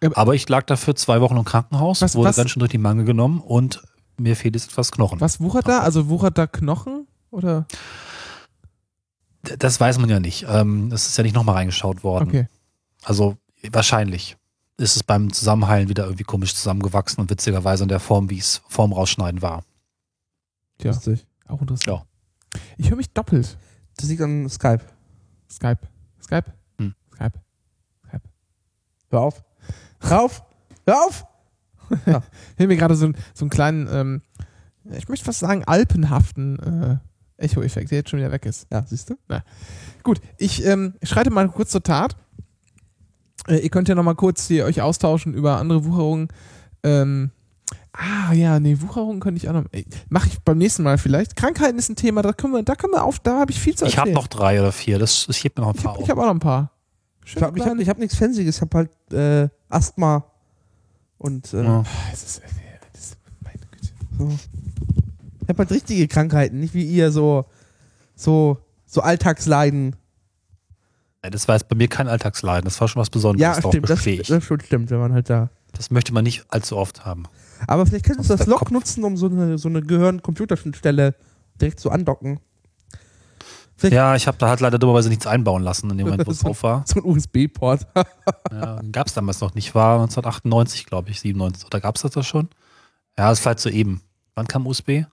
Ja, 0.01 0.09
Aber 0.15 0.33
ich 0.35 0.47
lag 0.49 0.65
dafür 0.65 0.95
zwei 0.95 1.21
Wochen 1.21 1.37
im 1.37 1.45
Krankenhaus, 1.45 2.01
Was- 2.01 2.15
wurde 2.15 2.29
was- 2.29 2.35
ganz 2.37 2.51
schön 2.51 2.59
durch 2.59 2.71
die 2.71 2.77
Mangel 2.77 3.05
genommen 3.05 3.39
und 3.41 3.81
mir 4.17 4.35
fehlt 4.35 4.55
jetzt 4.55 4.71
etwas 4.71 4.91
Knochen. 4.91 5.21
Was 5.21 5.39
wuchert 5.39 5.67
da? 5.67 5.79
Also 5.79 6.09
wuchert 6.09 6.37
da 6.37 6.47
Knochen? 6.47 7.07
Oder? 7.31 7.65
Das 9.57 9.79
weiß 9.79 9.99
man 9.99 10.09
ja 10.09 10.19
nicht. 10.19 10.45
Ähm, 10.49 10.91
Es 10.91 11.07
ist 11.07 11.17
ja 11.17 11.23
nicht 11.23 11.35
nochmal 11.35 11.55
reingeschaut 11.55 12.03
worden. 12.03 12.27
Okay. 12.27 12.47
Also 13.03 13.37
wahrscheinlich 13.71 14.35
ist 14.79 14.95
es 14.95 15.03
beim 15.03 15.31
Zusammenheilen 15.33 15.89
wieder 15.89 16.05
irgendwie 16.05 16.23
komisch 16.23 16.55
zusammengewachsen 16.55 17.21
und 17.21 17.29
witzigerweise 17.29 17.83
in 17.83 17.89
der 17.89 17.99
Form, 17.99 18.29
wie 18.29 18.39
es 18.39 18.61
vorm 18.67 18.93
Rausschneiden 18.93 19.41
war. 19.41 19.63
Tja, 20.79 20.91
Lustig. 20.91 21.25
auch 21.47 21.61
interessant. 21.61 21.87
Ja. 21.87 22.05
Ich 22.77 22.89
höre 22.89 22.97
mich 22.97 23.11
doppelt. 23.13 23.57
Das 23.97 24.07
liegt 24.09 24.21
an 24.21 24.47
Skype. 24.49 24.81
Skype. 25.51 25.79
Skype? 26.21 26.45
Hm. 26.79 26.95
Skype. 27.13 27.39
Hör 29.11 29.21
auf. 29.21 29.43
Hör 30.01 30.21
auf. 30.23 30.43
Hör 30.85 30.95
auf. 31.05 31.25
Ich 32.05 32.13
habe 32.13 32.67
mir 32.67 32.77
gerade 32.77 32.95
so, 32.95 33.05
einen- 33.05 33.15
so 33.33 33.45
einen 33.45 33.49
kleinen, 33.49 33.87
ähm, 33.91 34.21
ich 34.91 35.09
möchte 35.09 35.25
fast 35.25 35.39
sagen, 35.39 35.63
alpenhaften 35.65 36.59
äh, 36.59 37.43
Echo-Effekt, 37.43 37.89
der 37.89 37.97
jetzt 37.99 38.09
schon 38.11 38.19
wieder 38.19 38.31
weg 38.31 38.45
ist. 38.45 38.67
Ja, 38.71 38.85
siehst 38.85 39.09
du? 39.09 39.15
Gut, 40.03 40.21
ich 40.37 40.63
ähm, 40.65 40.93
schreite 41.01 41.31
mal 41.31 41.49
kurz 41.49 41.71
zur 41.71 41.81
Tat. 41.81 42.15
Äh, 43.47 43.57
ihr 43.59 43.69
könnt 43.69 43.87
ja 43.89 43.95
noch 43.95 44.03
mal 44.03 44.15
kurz 44.15 44.47
hier 44.47 44.65
euch 44.65 44.81
austauschen 44.81 45.33
über 45.33 45.57
andere 45.57 45.85
Wucherungen. 45.85 46.27
Ähm, 46.83 47.31
ah 47.93 48.33
ja, 48.33 48.59
nee, 48.59 48.77
Wucherungen 48.81 49.19
könnte 49.19 49.37
ich 49.41 49.49
auch 49.49 49.53
noch. 49.53 49.65
Mache 50.09 50.27
ich 50.27 50.39
beim 50.41 50.57
nächsten 50.57 50.83
Mal 50.83 50.97
vielleicht. 50.97 51.35
Krankheiten 51.35 51.77
ist 51.79 51.89
ein 51.89 51.95
Thema, 51.95 52.21
da 52.21 52.33
können 52.33 52.53
wir, 52.53 52.63
da 52.63 52.75
können 52.75 52.93
wir 52.93 53.03
auf, 53.03 53.19
da 53.19 53.39
habe 53.39 53.51
ich 53.51 53.59
viel 53.59 53.75
zu 53.75 53.85
Ich 53.85 53.97
habe 53.97 54.09
erzählen. 54.09 54.15
noch 54.23 54.27
drei 54.27 54.59
oder 54.59 54.71
vier. 54.71 54.99
Das, 54.99 55.27
ich 55.29 55.43
heb 55.43 55.57
mir 55.57 55.63
noch 55.63 55.71
ein 55.73 55.77
ich 55.77 55.83
paar 55.83 55.93
habe 55.93 56.03
auf. 56.03 56.09
hab 56.09 56.17
auch 56.17 56.25
noch 56.25 56.31
ein 56.31 56.39
paar. 56.39 56.71
Ich 57.25 57.31
Schön 57.33 57.43
habe 57.43 57.59
ich 57.59 57.65
hab, 57.65 57.77
ich 57.79 57.89
hab 57.89 57.97
nichts 57.99 58.15
Fancyes. 58.17 58.55
Ich 58.55 58.61
habe 58.61 58.77
halt 58.77 59.13
äh, 59.13 59.49
Asthma. 59.69 60.25
Und 61.17 61.53
äh, 61.53 61.63
Ja. 61.63 61.83
das 62.11 62.23
ist, 62.23 62.41
das 62.93 63.01
ist, 63.01 63.17
meine 63.43 63.59
Güte. 63.71 63.93
so. 64.17 64.29
Ich 65.41 65.49
habe 65.49 65.59
halt 65.59 65.71
richtige 65.71 66.07
Krankheiten. 66.07 66.59
Nicht 66.59 66.73
wie 66.73 66.85
ihr 66.85 67.11
so, 67.11 67.45
so, 68.15 68.57
so 68.85 69.01
Alltagsleiden. 69.01 69.95
Das 71.21 71.47
war 71.47 71.55
jetzt 71.55 71.67
bei 71.67 71.75
mir 71.75 71.87
kein 71.87 72.07
Alltagsleiden. 72.07 72.63
Das 72.65 72.79
war 72.79 72.87
schon 72.87 73.01
was 73.01 73.09
Besonderes. 73.09 73.57
Ja, 73.57 73.69
stimmt. 73.69 73.89
Das, 73.89 74.03
das 74.27 74.43
schon 74.43 74.59
stimmt, 74.61 74.89
wenn 74.89 74.99
man 74.99 75.13
halt 75.13 75.29
da. 75.29 75.49
Das 75.73 75.91
möchte 75.91 76.13
man 76.13 76.23
nicht 76.23 76.45
allzu 76.49 76.77
oft 76.77 77.05
haben. 77.05 77.23
Aber 77.67 77.85
vielleicht 77.85 78.05
könntest 78.05 78.29
du 78.29 78.35
das 78.37 78.47
Log 78.47 78.59
Kopf. 78.59 78.71
nutzen, 78.71 79.03
um 79.03 79.17
so 79.17 79.27
eine, 79.27 79.57
so 79.57 79.67
eine 79.69 79.81
Gehirn-Computerschnittstelle 79.81 81.15
direkt 81.59 81.79
zu 81.79 81.91
andocken. 81.91 82.39
Vielleicht 83.75 83.93
Ja, 83.95 84.15
ich 84.15 84.27
habe 84.27 84.37
da 84.37 84.49
halt 84.49 84.61
leider 84.61 84.79
dummerweise 84.79 85.09
nichts 85.09 85.27
einbauen 85.27 85.61
lassen 85.63 85.89
in 85.89 85.97
dem 85.97 86.07
Moment, 86.07 86.25
wo 86.25 86.31
es 86.31 86.39
drauf 86.43 86.63
war. 86.63 86.83
so 86.87 86.99
ein 86.99 87.05
USB-Port. 87.05 87.85
Ja, 88.51 88.81
gab 88.91 89.07
es 89.07 89.13
damals 89.13 89.41
noch 89.41 89.53
nicht. 89.53 89.75
War 89.75 89.95
1998, 90.01 90.85
glaube 90.87 91.11
ich, 91.11 91.19
97. 91.19 91.65
Oder 91.65 91.79
gab 91.79 91.95
es 91.97 92.01
das 92.01 92.11
da 92.11 92.23
schon? 92.23 92.49
Ja, 93.17 93.31
ist 93.31 93.39
vielleicht 93.39 93.59
so 93.59 93.69
eben. 93.69 94.01
Wann 94.35 94.47
kam 94.47 94.65
USB? 94.65 95.03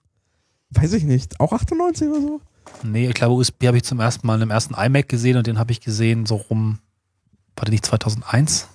Weiß 0.71 0.93
ich 0.93 1.03
nicht. 1.03 1.39
Auch 1.39 1.53
98 1.53 2.07
oder 2.07 2.21
so? 2.21 2.41
Nee, 2.83 3.07
ich 3.07 3.13
glaube, 3.13 3.33
USB 3.35 3.65
habe 3.67 3.77
ich 3.77 3.83
zum 3.83 3.99
ersten 3.99 4.25
Mal 4.27 4.41
im 4.41 4.49
ersten 4.51 4.73
iMac 4.75 5.07
gesehen 5.09 5.37
und 5.37 5.47
den 5.47 5.57
habe 5.59 5.71
ich 5.71 5.81
gesehen 5.81 6.25
so 6.25 6.35
rum, 6.35 6.79
war 7.55 7.65
der 7.65 7.71
nicht 7.71 7.85
2001? 7.85 8.67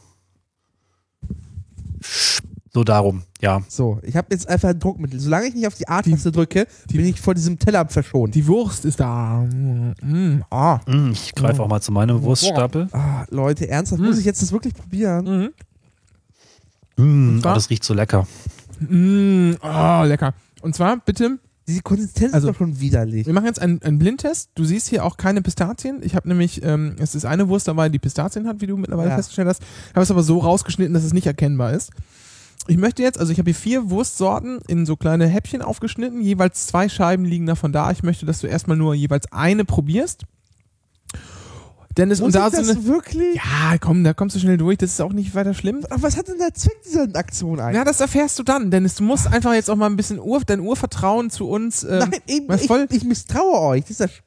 So 2.74 2.84
darum, 2.84 3.22
ja. 3.42 3.62
So, 3.68 4.00
ich 4.02 4.16
habe 4.16 4.28
jetzt 4.30 4.48
einfach 4.48 4.70
ein 4.70 4.78
Druckmittel. 4.80 5.20
Solange 5.20 5.46
ich 5.48 5.54
nicht 5.54 5.66
auf 5.66 5.74
die 5.74 5.86
A-Taste 5.88 6.32
drücke, 6.32 6.66
bin 6.90 7.04
ich 7.04 7.20
vor 7.20 7.34
diesem 7.34 7.58
Teller 7.58 7.86
verschont. 7.86 8.34
Die 8.34 8.46
Wurst 8.46 8.86
ist 8.86 8.98
da. 8.98 9.42
Mm, 9.42 10.42
ah. 10.50 10.80
Mm, 10.86 11.10
Ich 11.12 11.34
greife 11.34 11.62
auch 11.62 11.68
mal 11.68 11.82
zu 11.82 11.92
meinem 11.92 12.22
Wurststapel. 12.22 12.88
Ah, 12.92 13.26
Leute, 13.28 13.68
ernsthaft, 13.68 14.00
Hm. 14.00 14.06
muss 14.08 14.18
ich 14.18 14.24
jetzt 14.24 14.40
das 14.40 14.52
wirklich 14.52 14.72
probieren? 14.74 15.52
Mhm. 16.96 17.34
Mm, 17.36 17.40
zwar- 17.42 17.52
oh, 17.52 17.54
das 17.56 17.68
riecht 17.68 17.84
so 17.84 17.92
lecker. 17.92 18.26
Mm, 18.80 19.52
oh, 19.62 20.02
lecker. 20.04 20.32
Und 20.62 20.74
zwar, 20.74 20.96
bitte, 20.96 21.38
Diese 21.68 21.82
Konsistenz 21.82 22.34
Also- 22.34 22.48
ist 22.48 22.54
doch 22.54 22.58
schon 22.58 22.80
widerlich. 22.80 23.26
wir 23.26 23.32
machen 23.32 23.46
jetzt 23.46 23.60
einen, 23.62 23.80
einen 23.82 23.98
Blindtest. 23.98 24.50
Du 24.54 24.64
siehst 24.64 24.88
hier 24.88 25.04
auch 25.04 25.16
keine 25.16 25.42
Pistazien. 25.42 26.00
Ich 26.02 26.16
habe 26.16 26.28
nämlich, 26.28 26.62
ähm, 26.64 26.96
es 26.98 27.14
ist 27.14 27.24
eine 27.24 27.48
Wurst 27.48 27.68
dabei, 27.68 27.88
die 27.88 27.98
Pistazien 28.00 28.46
hat, 28.48 28.60
wie 28.60 28.66
du 28.66 28.76
mittlerweile 28.76 29.10
Ja. 29.10 29.16
festgestellt 29.16 29.48
hast. 29.48 29.62
Habe 29.94 30.02
es 30.02 30.10
aber 30.10 30.22
so 30.22 30.38
rausgeschnitten, 30.38 30.92
dass 30.94 31.04
es 31.04 31.12
nicht 31.12 31.26
erkennbar 31.26 31.72
ist. 31.72 31.90
Ich 32.68 32.76
möchte 32.76 33.02
jetzt, 33.02 33.18
also 33.18 33.32
ich 33.32 33.38
habe 33.38 33.50
hier 33.50 33.54
vier 33.56 33.90
Wurstsorten 33.90 34.60
in 34.68 34.86
so 34.86 34.96
kleine 34.96 35.26
Häppchen 35.26 35.62
aufgeschnitten. 35.62 36.20
Jeweils 36.20 36.66
zwei 36.68 36.88
Scheiben 36.88 37.24
liegen 37.24 37.46
davon 37.46 37.72
da. 37.72 37.90
Ich 37.90 38.02
möchte, 38.02 38.24
dass 38.26 38.40
du 38.40 38.46
erstmal 38.46 38.76
nur 38.76 38.94
jeweils 38.94 39.30
eine 39.32 39.64
probierst. 39.64 40.24
Dennis, 41.96 42.20
Muss 42.20 42.26
und 42.28 42.34
da 42.34 42.48
das 42.48 42.66
so 42.66 42.72
eine, 42.72 42.86
wirklich? 42.86 43.34
Ja, 43.36 43.76
komm, 43.78 44.02
da 44.04 44.14
kommst 44.14 44.34
du 44.36 44.40
schnell 44.40 44.56
durch. 44.56 44.78
Das 44.78 44.90
ist 44.90 45.00
auch 45.00 45.12
nicht 45.12 45.34
weiter 45.34 45.52
schlimm. 45.54 45.84
Aber 45.90 46.02
was 46.02 46.16
hat 46.16 46.28
denn 46.28 46.38
der 46.38 46.54
Zweck 46.54 46.82
dieser 46.84 47.08
Aktion 47.14 47.60
eigentlich? 47.60 47.76
Ja, 47.76 47.84
das 47.84 48.00
erfährst 48.00 48.38
du 48.38 48.42
dann, 48.42 48.70
Dennis. 48.70 48.94
Du 48.94 49.04
musst 49.04 49.26
einfach 49.26 49.52
jetzt 49.54 49.68
auch 49.70 49.76
mal 49.76 49.86
ein 49.86 49.96
bisschen 49.96 50.18
Ur, 50.18 50.40
dein 50.46 50.60
Urvertrauen 50.60 51.28
zu 51.30 51.48
uns 51.48 51.84
ähm, 51.84 51.98
Nein, 51.98 52.14
eben, 52.26 52.46
mal 52.46 52.58
ich, 52.58 52.66
voll- 52.66 52.86
ich 52.90 53.04
misstraue 53.04 53.60
euch. 53.60 53.82
Das 53.82 53.90
ist 53.90 54.00
ja 54.00 54.06
sch- 54.06 54.20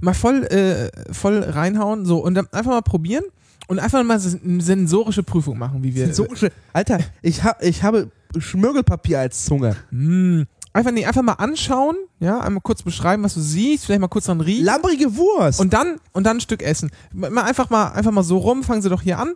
mal 0.00 0.14
voll, 0.14 0.44
äh, 0.44 0.90
voll 1.12 1.42
reinhauen. 1.42 2.04
So, 2.04 2.18
und 2.18 2.34
dann 2.34 2.48
einfach 2.52 2.72
mal 2.72 2.82
probieren 2.82 3.24
und 3.66 3.78
einfach 3.78 4.02
mal 4.04 4.20
eine 4.20 4.60
sensorische 4.62 5.22
Prüfung 5.22 5.56
machen, 5.58 5.82
wie 5.82 5.94
wir. 5.94 6.06
sensorische. 6.06 6.52
Alter, 6.74 6.98
ich, 7.22 7.42
hab, 7.44 7.62
ich 7.62 7.82
habe 7.82 8.10
Schmirgelpapier 8.36 9.20
als 9.20 9.44
Zunge. 9.46 9.76
Mm, 9.90 10.42
einfach, 10.74 10.90
nee, 10.92 11.06
einfach 11.06 11.22
mal 11.22 11.32
anschauen, 11.34 11.96
ja, 12.20 12.40
einmal 12.40 12.60
kurz 12.60 12.82
beschreiben, 12.82 13.22
was 13.22 13.32
du 13.34 13.40
siehst, 13.40 13.86
vielleicht 13.86 14.00
mal 14.02 14.08
kurz 14.08 14.26
dran 14.26 14.40
riechen. 14.42 14.64
Lambrige 14.66 15.16
Wurst. 15.16 15.60
Und 15.60 15.72
dann, 15.72 15.96
und 16.12 16.24
dann 16.24 16.36
ein 16.36 16.40
Stück 16.40 16.62
essen. 16.62 16.90
Mal 17.12 17.42
einfach 17.44 17.70
mal, 17.70 17.88
einfach 17.92 18.10
mal 18.12 18.22
so 18.22 18.36
rum, 18.38 18.62
fangen 18.62 18.82
sie 18.82 18.90
doch 18.90 19.00
hier 19.00 19.18
an. 19.18 19.32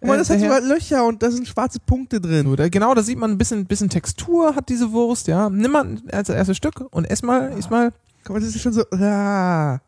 Guck 0.00 0.08
mal, 0.08 0.18
das 0.18 0.28
Äh, 0.28 0.34
hat 0.34 0.40
daher- 0.42 0.54
sogar 0.62 0.68
Löcher 0.68 1.06
und 1.06 1.22
da 1.22 1.30
sind 1.30 1.46
schwarze 1.48 1.78
Punkte 1.80 2.20
drin. 2.20 2.46
so, 2.46 2.56
da, 2.56 2.68
genau, 2.68 2.92
da 2.94 3.02
sieht 3.02 3.18
man 3.18 3.30
ein 3.30 3.38
bisschen, 3.38 3.64
bisschen 3.66 3.88
Textur 3.88 4.54
hat 4.56 4.68
diese 4.68 4.90
Wurst, 4.92 5.26
ja. 5.28 5.48
Nimm 5.48 5.70
mal 5.72 5.96
als 6.12 6.28
erstes 6.28 6.56
Stück 6.56 6.80
und 6.90 7.04
ess 7.06 7.22
mal, 7.22 7.56
iss 7.58 7.70
mal. 7.70 7.92
Guck 8.24 8.34
mal, 8.36 8.40
das 8.40 8.54
ist 8.54 8.60
schon 8.60 8.72
so. 8.72 8.82
Ah. 8.90 9.78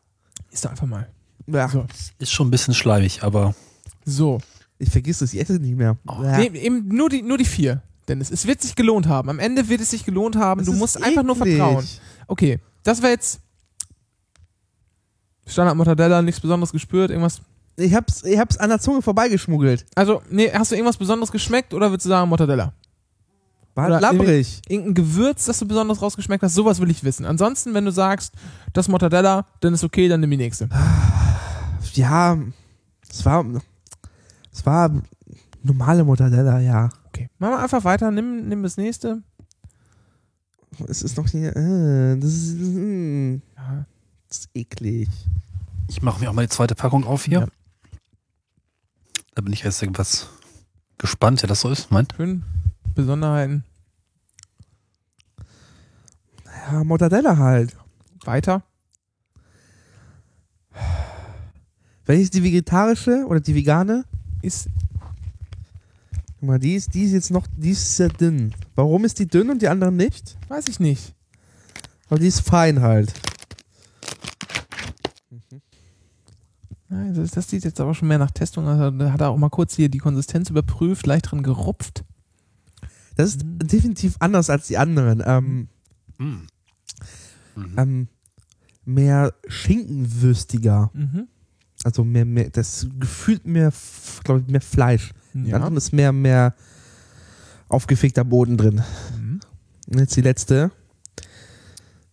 Iss 0.51 0.63
doch 0.63 0.71
einfach 0.71 0.87
mal. 0.87 1.09
Ja, 1.47 1.69
So. 1.69 1.85
Ist 2.19 2.33
schon 2.33 2.49
ein 2.49 2.51
bisschen 2.51 2.73
schleimig, 2.75 3.23
aber 3.23 3.55
So. 4.05 4.39
Ich 4.79 4.91
vergiss 4.91 5.21
es, 5.21 5.33
ich 5.35 5.41
esse 5.41 5.55
nicht 5.55 5.77
mehr. 5.77 5.97
Oh. 6.09 6.23
Ja. 6.23 6.39
Nee, 6.39 6.51
eben 6.59 6.89
nur 6.89 7.09
die, 7.09 7.23
nur 7.23 7.37
die 7.39 7.45
vier. 7.45 7.83
Dennis, 8.13 8.31
es 8.31 8.47
wird 8.47 8.61
sich 8.61 8.75
gelohnt 8.75 9.09
haben. 9.09 9.29
Am 9.31 9.39
Ende 9.39 9.69
wird 9.69 9.81
es 9.81 9.91
sich 9.91 10.05
gelohnt 10.05 10.37
haben. 10.37 10.61
Das 10.61 10.67
du 10.67 10.73
musst 10.75 11.03
einfach 11.03 11.23
nur 11.23 11.37
eklig. 11.37 11.57
vertrauen. 11.57 11.87
Okay, 12.27 12.59
das 12.83 13.03
war 13.03 13.11
jetzt 13.11 13.41
Standard 15.47 15.77
Mortadella, 15.77 16.23
nichts 16.23 16.41
Besonderes 16.41 16.73
gespürt, 16.73 17.11
irgendwas. 17.11 17.41
Ich 17.77 17.95
hab's, 17.95 18.23
ich 18.25 18.39
hab's 18.39 18.57
an 18.59 18.69
der 18.69 18.79
Zunge 18.81 19.03
vorbeigeschmuggelt. 19.03 19.87
Also, 19.95 20.23
nee, 20.31 20.51
hast 20.53 20.71
du 20.71 20.77
irgendwas 20.77 20.97
Besonderes 20.97 21.33
geschmeckt 21.33 21.75
oder 21.75 21.91
würdest 21.91 22.07
du 22.07 22.11
sagen 22.11 22.29
Mortadella? 22.29 22.73
War 23.75 23.87
Oder 23.87 24.01
labbrig. 24.01 24.61
Irgendein 24.69 24.95
Gewürz, 24.95 25.47
das 25.47 25.59
du 25.59 25.67
besonders 25.67 26.03
rausgeschmeckt 26.03 26.43
hast, 26.43 26.55
sowas 26.55 26.79
will 26.81 26.91
ich 26.91 27.03
wissen. 27.05 27.25
Ansonsten, 27.25 27.73
wenn 27.73 27.87
du 27.87 27.91
sagst, 27.91 28.35
das 28.75 28.89
Mortadella, 28.89 29.47
dann 29.61 29.73
ist 29.73 29.83
okay, 29.83 30.09
dann 30.09 30.21
nimm 30.21 30.31
die 30.31 30.37
nächste. 30.37 30.69
Ja, 31.95 32.39
es 33.09 33.25
war, 33.25 33.45
es 34.53 34.67
war 34.67 34.91
normale 35.63 36.05
Mortadella, 36.05 36.61
ja. 36.61 36.91
Okay. 37.15 37.29
Machen 37.39 37.53
wir 37.53 37.59
einfach 37.59 37.85
weiter, 37.85 38.11
nimm, 38.11 38.49
nimm 38.49 38.63
das 38.63 38.77
nächste. 38.79 39.23
Es 40.89 41.03
ist 41.03 41.19
noch 41.19 41.29
hier, 41.29 41.55
äh, 41.55 42.19
das 42.19 42.31
ist, 42.33 42.55
mm, 42.57 43.43
Ja. 43.57 43.85
das 44.29 44.39
ist 44.39 44.51
eklig. 44.55 45.09
Ich 45.89 46.01
mache 46.01 46.21
mir 46.21 46.31
auch 46.31 46.35
mal 46.35 46.43
die 46.47 46.49
zweite 46.49 46.75
Packung 46.75 47.05
auf 47.05 47.25
hier. 47.25 47.41
Ja. 47.41 47.47
Da 49.35 49.43
bin 49.43 49.53
ich 49.53 49.65
erst 49.65 49.83
irgendwas 49.83 50.29
gespannt, 50.97 51.43
ja, 51.43 51.49
das 51.49 51.61
so 51.61 51.69
ist. 51.71 51.91
Meint? 51.91 52.15
Schön. 52.17 52.45
Besonderheiten. 52.95 53.65
Ja, 56.71 56.85
Mortadella 56.85 57.37
halt. 57.37 57.77
Weiter. 58.25 58.63
Welche 62.07 62.23
ist 62.23 62.35
die 62.35 62.43
vegetarische 62.43 63.25
oder 63.27 63.41
die 63.41 63.55
vegane? 63.55 64.05
Ist, 64.43 64.69
Guck 66.43 66.49
mal, 66.49 66.59
die 66.59 66.75
ist, 66.75 66.93
die 66.93 67.05
ist 67.05 67.13
jetzt 67.13 67.31
noch, 67.31 67.47
die 67.57 67.71
ist 67.71 67.97
sehr 67.97 68.09
dünn. 68.09 68.53
Warum 68.75 69.05
ist 69.05 69.21
die 69.21 69.29
dünn 69.29 69.49
und 69.49 69.63
die 69.63 69.69
anderen 69.69 69.95
nicht? 69.95 70.37
weiß 70.49 70.67
ich 70.67 70.81
nicht. 70.81 71.15
Aber 72.09 72.19
die 72.19 72.27
ist 72.27 72.41
fein 72.41 72.81
halt. 72.81 73.13
Nein, 76.89 77.15
das, 77.15 77.49
sieht 77.49 77.63
jetzt 77.63 77.79
aber 77.81 77.95
schon 77.95 78.09
mehr 78.09 78.19
nach 78.19 78.33
Testung. 78.33 78.67
Also, 78.67 78.91
da 78.91 79.13
hat 79.13 79.21
er 79.21 79.29
auch 79.29 79.37
mal 79.37 79.51
kurz 79.51 79.77
hier 79.77 79.89
die 79.89 79.99
Konsistenz 79.99 80.51
überprüft, 80.51 81.07
leicht 81.07 81.31
dran 81.31 81.45
gerupft. 81.45 82.03
Das 83.15 83.29
ist 83.29 83.45
Mhm. 83.45 83.59
definitiv 83.61 84.17
anders 84.19 84.51
als 84.51 84.67
die 84.67 84.79
anderen. 84.79 85.23
Ähm, 85.25 85.69
Mhm. 86.19 86.47
Mhm. 87.55 87.79
ähm, 87.79 88.09
mehr 88.85 89.33
schinkenwürstiger. 89.47 90.91
Mhm. 90.93 91.29
Also 91.85 92.03
mehr, 92.03 92.25
mehr, 92.25 92.51
das 92.51 92.89
gefühlt 92.99 93.47
mehr, 93.47 93.73
glaube 94.25 94.41
ich, 94.41 94.51
mehr 94.51 94.61
Fleisch. 94.61 95.13
Die 95.35 95.49
Ja. 95.51 95.57
anderen 95.57 95.77
ist 95.77 95.93
mehr, 95.93 96.13
mehr 96.13 96.55
aufgefegter 97.69 98.25
Boden 98.25 98.57
drin. 98.57 98.83
Mhm. 99.19 99.41
Und 99.89 99.99
jetzt 99.99 100.17
die 100.17 100.21
letzte. 100.21 100.71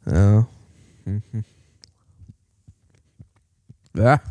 Ja. 0.05 0.47
Mhm. 1.05 1.23
Ja. 3.95 4.21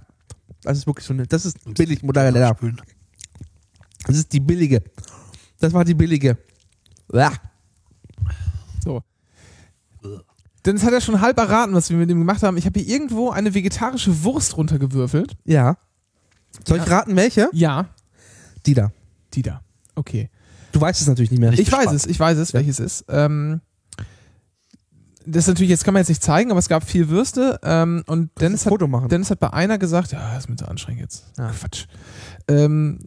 Das 0.62 0.78
ist 0.78 0.86
wirklich 0.86 1.06
so 1.06 1.12
eine, 1.12 1.26
das 1.26 1.46
ist 1.46 1.58
billig 1.74 2.02
Mozzarella. 2.02 2.56
Das 4.06 4.16
ist 4.16 4.32
die 4.32 4.40
billige. 4.40 4.82
Das 5.60 5.72
war 5.72 5.84
die 5.84 5.94
billige. 5.94 6.38
Ja. 7.12 7.32
So. 8.82 9.02
Denn 10.64 10.76
es 10.76 10.82
hat 10.84 10.92
ja 10.92 11.00
schon 11.00 11.20
halb 11.20 11.38
erraten, 11.38 11.74
was 11.74 11.90
wir 11.90 11.96
mit 11.96 12.10
dem 12.10 12.18
gemacht 12.18 12.42
haben. 12.42 12.56
Ich 12.56 12.66
habe 12.66 12.78
hier 12.80 12.88
irgendwo 12.94 13.30
eine 13.30 13.54
vegetarische 13.54 14.22
Wurst 14.24 14.56
runtergewürfelt. 14.56 15.36
Ja. 15.44 15.76
Soll 16.66 16.78
ich 16.78 16.86
Ja. 16.86 16.96
raten, 16.98 17.16
welche? 17.16 17.48
Ja, 17.52 17.88
Die 18.68 18.74
da. 18.74 18.92
die 19.34 19.42
da. 19.42 19.62
Okay. 19.96 20.30
Du 20.72 20.80
weißt 20.80 21.00
es 21.00 21.06
natürlich 21.08 21.30
nicht 21.30 21.40
mehr. 21.40 21.52
Ich 21.52 21.60
Ich 21.60 21.72
weiß 21.72 21.90
es, 21.92 22.06
ich 22.06 22.20
weiß 22.20 22.38
es, 22.38 22.52
Ja. 22.52 22.60
welches 22.60 22.78
ist. 22.78 23.04
Ähm, 23.08 23.60
das 25.26 25.44
ist 25.44 25.48
natürlich, 25.48 25.70
jetzt 25.70 25.84
kann 25.84 25.92
man 25.94 26.00
jetzt 26.00 26.08
nicht 26.08 26.22
zeigen, 26.22 26.50
aber 26.50 26.58
es 26.60 26.68
gab 26.68 26.84
vier 26.84 27.08
Würste. 27.08 27.58
Ähm, 27.62 28.02
und 28.06 28.30
Dennis 28.40 28.62
ein 28.62 28.66
hat, 28.66 28.72
Foto 28.72 28.86
machen. 28.86 29.08
Dennis 29.08 29.30
hat 29.30 29.40
bei 29.40 29.52
einer 29.52 29.76
gesagt, 29.78 30.12
ja, 30.12 30.36
ist 30.38 30.48
mir 30.48 30.56
zu 30.56 30.66
anstrengend 30.68 31.00
jetzt. 31.02 31.24
Ja. 31.36 31.50
Quatsch. 31.50 31.86
Ähm, 32.48 33.00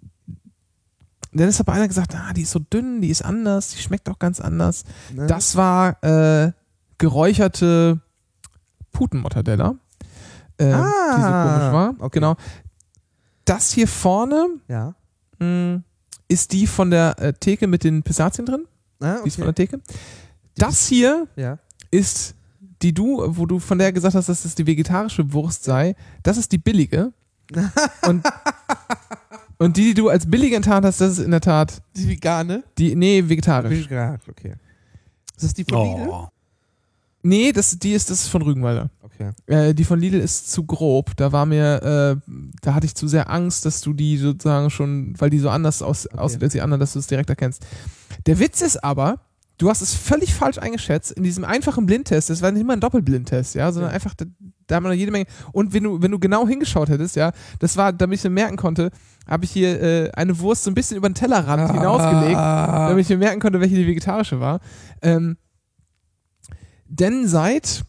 Dennis 1.34 1.60
hat 1.60 1.66
bei 1.66 1.74
einer 1.74 1.88
gesagt, 1.88 2.14
ah, 2.16 2.34
die 2.34 2.42
ist 2.42 2.52
so 2.52 2.60
dünn, 2.60 3.02
die 3.02 3.10
ist 3.10 3.24
anders, 3.24 3.70
die 3.70 3.82
schmeckt 3.82 4.10
auch 4.10 4.20
ganz 4.20 4.40
anders. 4.42 4.84
Ne? 5.14 5.28
Das 5.28 5.56
war 5.56 6.04
äh, 6.04 6.52
geräucherte 6.98 8.02
Putenmortadella, 8.92 9.76
äh, 10.58 10.66
die 10.66 10.72
so 10.72 10.78
Ah, 10.78 11.44
komisch 11.48 11.74
war. 11.74 11.96
okay. 12.00 12.20
Genau. 12.20 12.36
Das 13.46 13.72
hier 13.72 13.88
vorne 13.88 14.48
Ja. 14.68 14.94
Mh, 15.41 15.81
ist 16.27 16.53
die 16.53 16.68
von 16.68 16.89
der 16.91 17.15
äh, 17.19 17.34
Theke 17.34 17.68
mit 17.68 17.84
den 17.84 18.03
Pistazien 18.03 18.45
drin. 18.45 18.65
Ah, 19.01 19.19
Die 19.23 19.27
ist 19.27 19.35
von 19.35 19.47
okay. 19.47 19.53
der 19.68 19.80
Theke. 19.80 19.81
Das 20.55 20.88
hier 20.88 21.27
Ja. 21.35 21.57
ist 21.89 22.35
die 22.81 22.93
du, 22.93 23.23
wo 23.38 23.45
du 23.45 23.59
von 23.59 23.77
der 23.77 23.91
gesagt 23.91 24.15
hast, 24.15 24.30
dass 24.30 24.45
es 24.45 24.55
die 24.55 24.65
vegetarische 24.65 25.34
Wurst 25.34 25.63
sei. 25.63 25.95
Das 26.23 26.38
ist 26.38 26.51
die 26.51 26.57
billige. 26.57 27.11
und, 28.07 28.23
und 29.57 29.77
die, 29.77 29.84
die 29.85 29.93
du 29.93 30.09
als 30.09 30.26
billig 30.30 30.53
enttarnt 30.53 30.85
hast, 30.85 31.01
das 31.01 31.18
ist 31.18 31.26
in 31.26 31.31
der 31.31 31.41
Tat 31.41 31.81
Die 31.97 32.07
vegane? 32.07 32.63
die, 32.77 32.95
nee, 32.95 33.23
vegetarisch. 33.27 33.88
Ja, 33.89 34.18
okay. 34.30 34.53
Ist 35.35 35.43
das 35.43 35.53
die 35.53 35.65
von 35.65 35.84
Lidl? 35.99 36.09
Oh. 36.09 36.27
Nee, 37.23 37.52
das, 37.52 37.77
die 37.77 37.91
ist, 37.93 38.10
das 38.10 38.22
ist 38.23 38.27
von 38.30 38.41
Rügenwalder. 38.41 38.89
Okay. 39.02 39.30
Äh, 39.45 39.73
die 39.76 39.84
von 39.84 39.99
Lidl 39.99 40.19
ist 40.19 40.52
zu 40.52 40.64
grob. 40.65 41.15
Da 41.18 41.31
war 41.31 41.45
mir, 41.45 42.18
äh, 42.27 42.31
da 42.61 42.73
hatte 42.73 42.85
ich 42.88 42.95
zu 42.95 43.07
sehr 43.07 43.30
Angst, 43.30 43.65
dass 43.65 43.81
du 43.81 43.93
die 43.93 44.18
sozusagen 44.18 44.69
schon, 44.69 45.14
weil 45.19 45.30
die 45.30 45.39
so 45.39 45.49
anders 45.49 45.81
aus, 45.81 46.07
aussieht 46.07 46.41
als 46.43 46.53
die 46.53 46.61
anderen, 46.61 46.80
dass 46.80 46.93
du 46.93 46.99
es 46.99 47.07
direkt 47.07 47.30
erkennst. 47.30 47.65
Der 48.26 48.39
Witz 48.39 48.61
ist 48.61 48.84
aber, 48.84 49.19
du 49.60 49.69
hast 49.69 49.81
es 49.81 49.93
völlig 49.93 50.34
falsch 50.34 50.57
eingeschätzt 50.57 51.11
in 51.11 51.22
diesem 51.23 51.43
einfachen 51.45 51.85
Blindtest. 51.85 52.31
Das 52.31 52.41
war 52.41 52.52
nicht 52.52 52.65
mal 52.65 52.73
ein 52.73 52.80
Doppelblindtest, 52.80 53.53
ja, 53.56 53.72
sondern 53.72 53.91
Ja. 53.91 53.95
einfach, 53.95 54.15
da, 54.15 54.26
da 54.65 54.76
haben 54.76 54.84
wir 54.85 54.89
noch 54.89 54.95
jede 54.95 55.11
Menge. 55.11 55.26
Und 55.52 55.73
wenn 55.73 55.84
du, 55.84 56.02
wenn 56.02 56.10
du 56.11 56.18
genau 56.18 56.48
hingeschaut 56.48 56.89
hättest, 56.89 57.15
ja, 57.15 57.31
das 57.60 57.77
war, 57.77 57.93
damit 57.93 58.18
ich 58.18 58.23
mir 58.23 58.31
merken 58.31 58.57
konnte, 58.57 58.89
habe 59.27 59.45
ich 59.45 59.52
hier 59.52 59.80
äh, 59.81 60.11
eine 60.14 60.39
Wurst 60.39 60.64
so 60.64 60.72
ein 60.72 60.73
bisschen 60.73 60.98
über 60.98 61.07
den 61.07 61.14
Tellerrand 61.14 61.72
hinausgelegt 61.72 62.38
Ah. 62.38 62.89
damit 62.89 63.03
ich 63.03 63.10
mir 63.10 63.18
merken 63.18 63.39
konnte, 63.39 63.60
welche 63.60 63.76
die 63.76 63.85
vegetarische 63.85 64.39
war. 64.39 64.61
Ähm, 65.03 65.38
denn 66.99 67.27
seit 67.27 67.84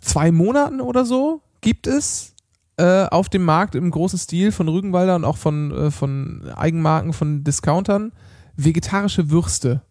zwei 0.00 0.30
Monaten 0.32 0.80
oder 0.80 1.04
so 1.04 1.42
gibt 1.60 1.86
es 1.86 2.34
äh, 2.76 3.04
auf 3.06 3.28
dem 3.28 3.44
Markt 3.44 3.74
im 3.74 3.90
großen 3.90 4.18
Stil 4.18 4.52
von 4.52 4.68
Rügenwalder 4.68 5.16
und 5.16 5.24
auch 5.24 5.36
von, 5.36 5.70
äh, 5.72 5.90
von 5.90 6.48
Eigenmarken 6.54 7.12
von 7.12 7.44
Discountern 7.44 8.12
vegetarische 8.56 9.30
Würste. 9.30 9.82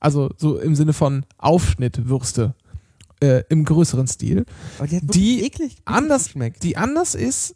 Also 0.00 0.30
so 0.36 0.58
im 0.58 0.74
Sinne 0.74 0.92
von 0.92 1.24
Aufschnittwürste 1.38 2.54
äh, 3.20 3.42
im 3.48 3.64
größeren 3.64 4.06
Stil. 4.06 4.44
Aber 4.78 4.86
die 4.86 5.00
Die 5.06 5.44
eklig 5.44 5.76
anders- 5.84 6.28
schmeckt. 6.30 6.62
Die 6.62 6.76
anders 6.76 7.14
ist, 7.14 7.54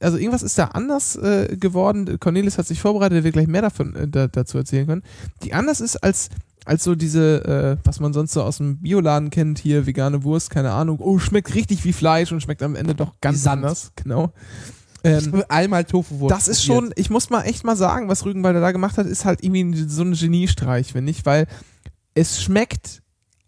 also 0.00 0.16
irgendwas 0.16 0.42
ist 0.42 0.58
da 0.58 0.66
anders 0.66 1.16
äh, 1.16 1.56
geworden. 1.58 2.18
Cornelis 2.20 2.58
hat 2.58 2.66
sich 2.66 2.80
vorbereitet, 2.80 3.16
der 3.16 3.24
wird 3.24 3.34
gleich 3.34 3.48
mehr 3.48 3.62
davon 3.62 3.94
äh, 3.96 4.08
da, 4.08 4.28
dazu 4.28 4.58
erzählen 4.58 4.86
können. 4.86 5.02
Die 5.42 5.52
anders 5.52 5.80
ist 5.80 5.96
als, 5.96 6.28
als 6.64 6.84
so 6.84 6.94
diese, 6.94 7.44
äh, 7.82 7.86
was 7.86 8.00
man 8.00 8.12
sonst 8.12 8.32
so 8.32 8.42
aus 8.42 8.58
dem 8.58 8.78
Bioladen 8.78 9.30
kennt, 9.30 9.58
hier 9.58 9.86
vegane 9.86 10.24
Wurst, 10.24 10.50
keine 10.50 10.72
Ahnung. 10.72 10.98
Oh, 11.00 11.18
schmeckt 11.18 11.54
richtig 11.54 11.84
wie 11.84 11.92
Fleisch 11.92 12.32
und 12.32 12.40
schmeckt 12.40 12.62
am 12.62 12.74
Ende 12.74 12.94
doch 12.94 13.12
ganz 13.20 13.46
anders. 13.46 13.92
Genau. 13.96 14.32
Ähm, 15.04 15.44
Einmal 15.48 15.84
Tofu-Wurst. 15.84 16.34
das 16.34 16.48
ist 16.48 16.64
schon, 16.64 16.92
ich 16.96 17.10
muss 17.10 17.28
mal 17.28 17.42
echt 17.42 17.62
mal 17.62 17.76
sagen, 17.76 18.08
was 18.08 18.24
Rügenwalder 18.24 18.60
da 18.60 18.72
gemacht 18.72 18.96
hat, 18.96 19.06
ist 19.06 19.26
halt 19.26 19.44
irgendwie 19.44 19.84
so 19.86 20.02
ein 20.02 20.14
Geniestreich, 20.14 20.92
finde 20.92 21.10
ich, 21.10 21.26
weil 21.26 21.46
es 22.14 22.42
schmeckt 22.42 23.02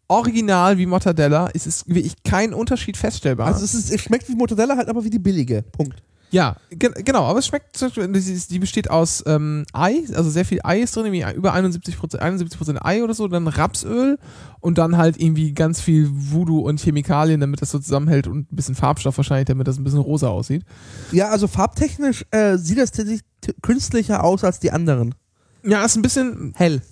original 0.09 0.77
wie 0.77 0.87
Mortadella. 0.87 1.49
Es 1.55 1.67
ist 1.67 1.89
wirklich 1.89 2.23
kein 2.25 2.53
Unterschied 2.53 2.97
feststellbar. 2.97 3.47
Also 3.47 3.65
es, 3.65 3.75
ist, 3.75 3.91
es 3.91 4.01
schmeckt 4.03 4.29
wie 4.29 4.35
Mortadella, 4.35 4.77
halt 4.77 4.89
aber 4.89 5.03
wie 5.05 5.11
die 5.11 5.19
billige. 5.19 5.63
Punkt. 5.63 6.03
Ja, 6.31 6.57
ge 6.71 6.91
genau, 7.05 7.23
aber 7.25 7.39
es 7.39 7.47
schmeckt, 7.47 7.81
die 7.81 8.59
besteht 8.59 8.91
aus 8.91 9.23
ähm, 9.27 9.65
Ei, 9.73 10.03
also 10.15 10.29
sehr 10.29 10.45
viel 10.45 10.61
Ei 10.65 10.81
ist 10.81 10.97
drin, 10.97 11.07
irgendwie 11.13 11.37
über 11.37 11.55
71%, 11.55 12.17
71 12.17 12.85
Ei 12.85 13.03
oder 13.05 13.15
so, 13.15 13.29
dann 13.29 13.47
Rapsöl 13.47 14.19
und 14.61 14.77
dann 14.79 14.97
halt 14.97 15.21
irgendwie 15.21 15.53
ganz 15.55 15.81
viel 15.81 16.09
Voodoo 16.13 16.59
und 16.61 16.81
Chemikalien, 16.81 17.41
damit 17.41 17.63
das 17.63 17.71
so 17.71 17.79
zusammenhält 17.79 18.27
und 18.27 18.53
ein 18.53 18.57
bisschen 18.57 18.75
Farbstoff 18.75 19.17
wahrscheinlich, 19.17 19.47
damit 19.47 19.69
das 19.69 19.79
ein 19.79 19.85
bisschen 19.85 20.01
rosa 20.01 20.29
aussieht. 20.29 20.65
Ja, 21.13 21.29
also 21.29 21.47
farbtechnisch 21.47 22.27
äh, 22.33 22.57
sieht 22.59 22.79
das 22.79 22.91
tatsächlich 22.91 23.23
künstlicher 23.63 24.25
aus 24.25 24.43
als 24.43 24.59
die 24.59 24.73
anderen. 24.73 25.15
Ja, 25.63 25.85
ist 25.85 25.95
ein 25.97 26.03
bisschen, 26.03 26.53
Hell. 26.57 26.83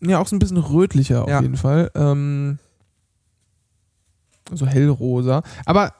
ja, 0.00 0.18
auch 0.18 0.26
so 0.26 0.34
ein 0.34 0.40
bisschen 0.40 0.56
rötlicher 0.58 1.22
auf 1.22 1.30
Ja. 1.30 1.40
jeden 1.40 1.56
Fall. 1.56 1.90
Ähm, 1.94 2.58
so 4.52 4.66
hellrosa. 4.66 5.42
Aber 5.64 5.92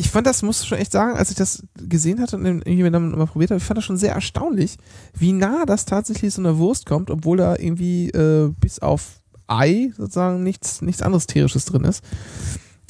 ich 0.00 0.08
fand 0.08 0.26
das, 0.26 0.42
muss 0.42 0.62
ich 0.62 0.68
schon 0.68 0.78
echt 0.78 0.92
sagen, 0.92 1.18
als 1.18 1.30
ich 1.30 1.36
das 1.36 1.62
gesehen 1.76 2.20
hatte 2.20 2.36
und 2.36 2.44
irgendwie 2.44 2.90
dann 2.90 3.10
mal 3.10 3.26
probiert 3.26 3.50
habe, 3.50 3.58
ich 3.58 3.64
fand 3.64 3.76
das 3.76 3.84
schon 3.84 3.98
sehr 3.98 4.14
erstaunlich, 4.14 4.78
wie 5.12 5.32
nah 5.32 5.66
das 5.66 5.84
tatsächlich 5.84 6.32
so 6.32 6.40
einer 6.40 6.56
Wurst 6.56 6.86
kommt, 6.86 7.10
obwohl 7.10 7.36
da 7.36 7.54
irgendwie 7.56 8.08
äh, 8.08 8.50
bis 8.58 8.78
auf 8.78 9.20
Ei 9.46 9.92
sozusagen 9.96 10.42
nichts, 10.42 10.80
nichts 10.80 11.02
anderes 11.02 11.26
tierisches 11.26 11.66
drin 11.66 11.84
ist. 11.84 12.02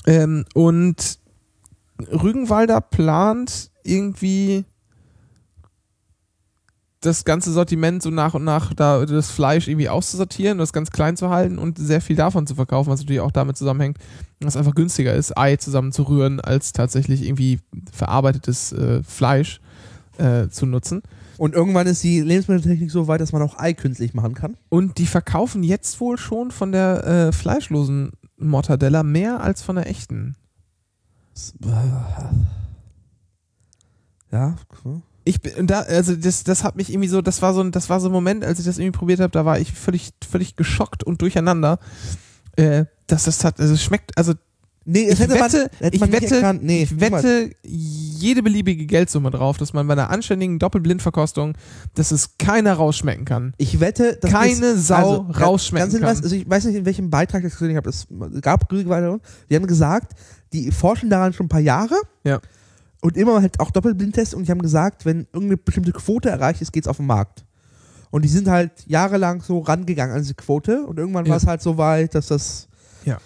Ähm, 0.07 0.45
und 0.55 1.19
Rügenwalder 2.13 2.81
plant 2.81 3.73
irgendwie 3.83 4.65
das 7.01 7.25
ganze 7.25 7.51
Sortiment 7.53 8.03
so 8.03 8.11
nach 8.11 8.35
und 8.35 8.45
nach 8.45 8.75
da 8.75 9.05
das 9.07 9.31
Fleisch 9.31 9.69
irgendwie 9.69 9.89
auszusortieren, 9.89 10.59
das 10.59 10.73
ganz 10.73 10.91
klein 10.91 11.17
zu 11.17 11.31
halten 11.31 11.59
und 11.59 11.79
sehr 11.79 12.01
viel 12.01 12.17
davon 12.17 12.47
zu 12.47 12.55
verkaufen, 12.55 12.91
was 12.91 13.01
natürlich 13.01 13.21
auch 13.21 13.33
damit 13.33 13.57
zusammenhängt, 13.57 13.99
dass 14.41 14.55
es 14.55 14.59
einfach 14.59 14.75
günstiger 14.75 15.15
ist, 15.15 15.37
Ei 15.37 15.57
zusammen 15.57 15.93
zu 15.93 16.03
rühren, 16.03 16.41
als 16.41 16.73
tatsächlich 16.73 17.23
irgendwie 17.23 17.61
verarbeitetes 17.91 18.73
äh, 18.73 19.03
Fleisch 19.03 19.61
äh, 20.19 20.49
zu 20.49 20.67
nutzen. 20.67 21.03
Und 21.39 21.55
irgendwann 21.55 21.87
ist 21.87 22.03
die 22.05 22.21
Lebensmitteltechnik 22.21 22.91
so 22.91 23.09
weit, 23.09 23.23
dass 23.23 23.33
man 23.33 23.41
auch 23.41 23.59
Ei 23.59 23.73
künstlich 23.73 24.13
machen 24.13 24.35
kann. 24.35 24.59
Und 24.69 24.99
die 24.99 25.07
verkaufen 25.07 25.63
jetzt 25.63 25.99
wohl 26.01 26.19
schon 26.19 26.51
von 26.51 26.71
der 26.71 27.07
äh, 27.07 27.33
fleischlosen 27.33 28.13
Mortadella 28.37 29.03
mehr 29.03 29.41
als 29.41 29.63
von 29.63 29.77
der 29.77 29.89
echten. 29.89 30.37
Ja, 34.31 34.57
cool. 34.85 35.01
Ich 35.31 35.41
bin 35.41 35.69
da, 35.69 35.83
also 35.83 36.17
das, 36.17 36.43
das 36.43 36.65
hat 36.65 36.75
mich 36.75 36.91
irgendwie 36.91 37.09
so, 37.09 37.23
das 37.23 37.41
war 37.41 37.55
so 37.55 37.61
ein, 37.61 37.71
das 37.71 37.89
war 37.89 38.01
so 38.01 38.09
ein 38.09 38.13
Moment, 38.13 38.45
als 38.45 38.59
ich 38.59 38.65
das 38.65 38.79
irgendwie 38.79 38.99
probiert 38.99 39.21
habe, 39.21 39.31
da 39.31 39.45
war 39.45 39.61
ich 39.61 39.71
völlig, 39.71 40.11
völlig 40.29 40.57
geschockt 40.57 41.05
und 41.05 41.23
durcheinander. 41.23 41.79
Äh, 42.57 42.87
dass 43.07 43.25
das 43.25 43.45
hat, 43.45 43.61
also 43.61 43.75
es 43.75 43.83
schmeckt, 43.83 44.19
also 44.19 44.35
Nee, 44.87 45.09
ich 45.11 45.21
hätte 45.21 45.35
man, 45.37 45.41
wette, 45.53 45.71
hätte 45.79 45.95
ich 45.95 46.01
man 46.01 46.11
wette. 46.11 46.59
Nee, 46.63 46.83
ich 46.83 46.99
wette 47.01 47.51
jede 47.63 48.43
beliebige 48.43 48.87
Geldsumme 48.87 49.31
drauf, 49.31 49.59
dass 49.59 49.73
man 49.73 49.87
bei 49.87 49.93
einer 49.93 50.11
anständigen 50.11 50.59
Doppelblindverkostung, 50.59 51.53
dass 51.95 52.11
es 52.11 52.39
keiner 52.39 52.73
rausschmecken 52.73 53.25
kann. 53.27 53.53
Ich 53.59 53.79
wette, 53.79 54.17
dass 54.21 54.33
Keine 54.33 54.73
das, 54.75 54.87
Sau 54.89 55.25
ganz- 55.25 55.41
rausschmecken 55.41 55.93
kann. 56.01 56.05
Also 56.05 56.35
ich 56.35 56.49
weiß 56.49 56.65
nicht, 56.65 56.77
in 56.77 56.87
welchem 56.87 57.11
Beitrag 57.11 57.45
ich 57.45 57.51
das 57.53 57.59
gesehen 57.59 57.77
habe. 57.77 57.91
Es 57.91 58.09
gab 58.41 58.73
Rückweisungen. 58.73 59.21
Die 59.51 59.55
haben 59.55 59.67
gesagt, 59.67 60.15
die 60.55 60.73
forschen 60.73 61.11
daran 61.11 61.35
schon 61.35 61.47
ein 61.47 61.51
paar 61.51 61.61
Jahre. 61.61 61.95
Ja. 62.25 62.41
Und 63.03 63.17
immer 63.17 63.41
halt 63.41 63.59
auch 63.61 63.71
Doppelblindtests. 63.71 64.35
Und 64.35 64.47
die 64.47 64.51
haben 64.51 64.61
gesagt, 64.63 65.05
wenn 65.07 65.21
irgendeine 65.33 65.57
bestimmte 65.57 65.93
Quote 65.93 66.29
erreicht 66.29 66.61
ist, 66.61 66.73
geht's 66.73 66.89
auf 66.89 66.99
den 66.99 67.07
Markt. 67.07 67.45
Und 68.11 68.23
die 68.25 68.29
sind 68.29 68.49
halt 68.49 68.73
jahrelang 68.87 69.41
so 69.43 69.61
rangegangen 69.61 70.15
an 70.15 70.21
diese 70.23 70.35
Quote. 70.35 70.85
Und 70.85 70.99
irgendwann 70.99 71.25
Ja. 71.25 71.31
war 71.31 71.37
es 71.39 71.47
halt 71.47 71.63
so 71.63 71.79
weit, 71.79 72.15
dass 72.15 72.27
das. 72.27 72.69
Ja. 73.05 73.19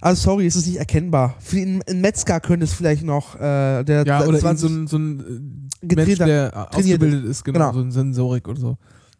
Also 0.00 0.22
sorry, 0.22 0.46
es 0.46 0.56
ist 0.56 0.66
nicht 0.66 0.78
erkennbar. 0.78 1.36
Für 1.40 1.56
einen 1.58 1.82
einen 1.82 2.00
Metzger 2.00 2.38
könnte 2.40 2.64
es 2.64 2.72
vielleicht 2.74 3.02
noch 3.04 3.34
äh, 3.36 3.82
der 3.84 4.04
Ja, 4.06 4.24
oder 4.26 4.38
20 4.38 4.68
so 4.68 4.74
ein, 4.76 4.86
so 4.86 4.98
ein 4.98 5.68
äh, 5.82 5.94
Mensch, 5.94 6.18
der 6.18 6.68
ausgebildet 6.74 7.24
ist, 7.24 7.44
genau, 7.44 7.58
Genau. 7.58 7.72
so 7.72 7.80
ein 7.80 7.90
Sensorik 7.92 8.46
oder 8.48 8.60
so. 8.60 8.76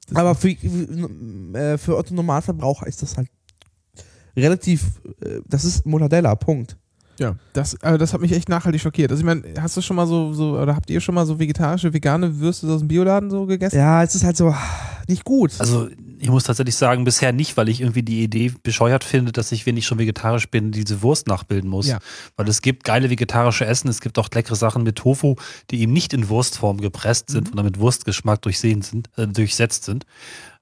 Das- 0.09 0.17
Aber 0.17 0.35
für, 0.35 0.49
äh, 0.51 1.79
für 1.79 1.97
Otto 1.97 2.15
Normalverbraucher 2.15 2.87
ist 2.87 3.03
das 3.03 3.17
halt 3.17 3.29
relativ, 4.37 4.85
äh, 5.21 5.41
das 5.47 5.65
ist 5.65 5.85
Mortadella, 5.87 6.35
Punkt. 6.35 6.77
Ja, 7.19 7.35
das, 7.53 7.81
also 7.83 7.99
das 7.99 8.13
hat 8.13 8.21
mich 8.21 8.33
echt 8.33 8.49
nachhaltig 8.49 8.81
schockiert. 8.81 9.11
Also 9.11 9.21
ich 9.21 9.27
meine, 9.27 9.43
hast 9.61 9.77
du 9.77 9.81
schon 9.83 9.97
mal 9.97 10.07
so, 10.07 10.33
so, 10.33 10.59
oder 10.59 10.77
habt 10.77 10.89
ihr 10.91 11.01
schon 11.01 11.15
mal 11.15 11.27
so 11.27 11.39
vegetarische, 11.39 11.93
vegane 11.93 12.39
Würste 12.39 12.69
aus 12.69 12.79
dem 12.81 12.89
Bioladen 12.89 13.31
so 13.31 13.47
gegessen? 13.47 13.77
Ja, 13.77 14.03
es 14.03 14.15
ist 14.15 14.25
halt 14.25 14.37
so 14.37 14.55
nicht 15.09 15.25
gut. 15.25 15.53
Also 15.59 15.89
ich 16.21 16.31
muss 16.31 16.45
tatsächlich 16.45 16.77
sagen, 16.77 17.05
bisher 17.05 17.33
nicht, 17.33 17.57
weil 17.57 17.69
ich 17.69 17.81
irgendwie 17.81 18.03
die 18.03 18.23
Idee 18.23 18.53
bescheuert 18.63 19.05
finde, 19.05 19.33
dass 19.33 19.53
ich, 19.53 19.67
wenn 19.67 19.77
ich 19.77 19.87
schon 19.87 19.99
vegetarisch 19.99 20.49
bin, 20.51 20.71
diese 20.73 21.03
Wurst 21.03 21.27
nachbilden 21.29 21.71
muss. 21.71 21.87
Ja. 21.89 21.99
Weil 22.37 22.49
es 22.49 22.61
gibt 22.63 22.85
geile 22.85 23.09
vegetarische 23.11 23.65
Essen, 23.67 23.89
es 23.89 24.01
gibt 24.01 24.19
auch 24.19 24.29
leckere 24.33 24.57
Sachen 24.57 24.83
mit 24.83 24.97
Tofu, 24.97 25.37
die 25.71 25.81
eben 25.81 25.93
nicht 25.93 26.13
in 26.13 26.29
Wurstform 26.29 26.81
gepresst 26.81 27.31
sind, 27.31 27.45
Mhm. 27.45 27.49
sondern 27.49 27.67
mit 27.67 27.79
Wurstgeschmack 27.81 28.43
durchsehen 28.43 28.83
sind, 28.83 29.09
äh, 29.17 29.27
durchsetzt 29.27 29.85
sind. 29.85 30.07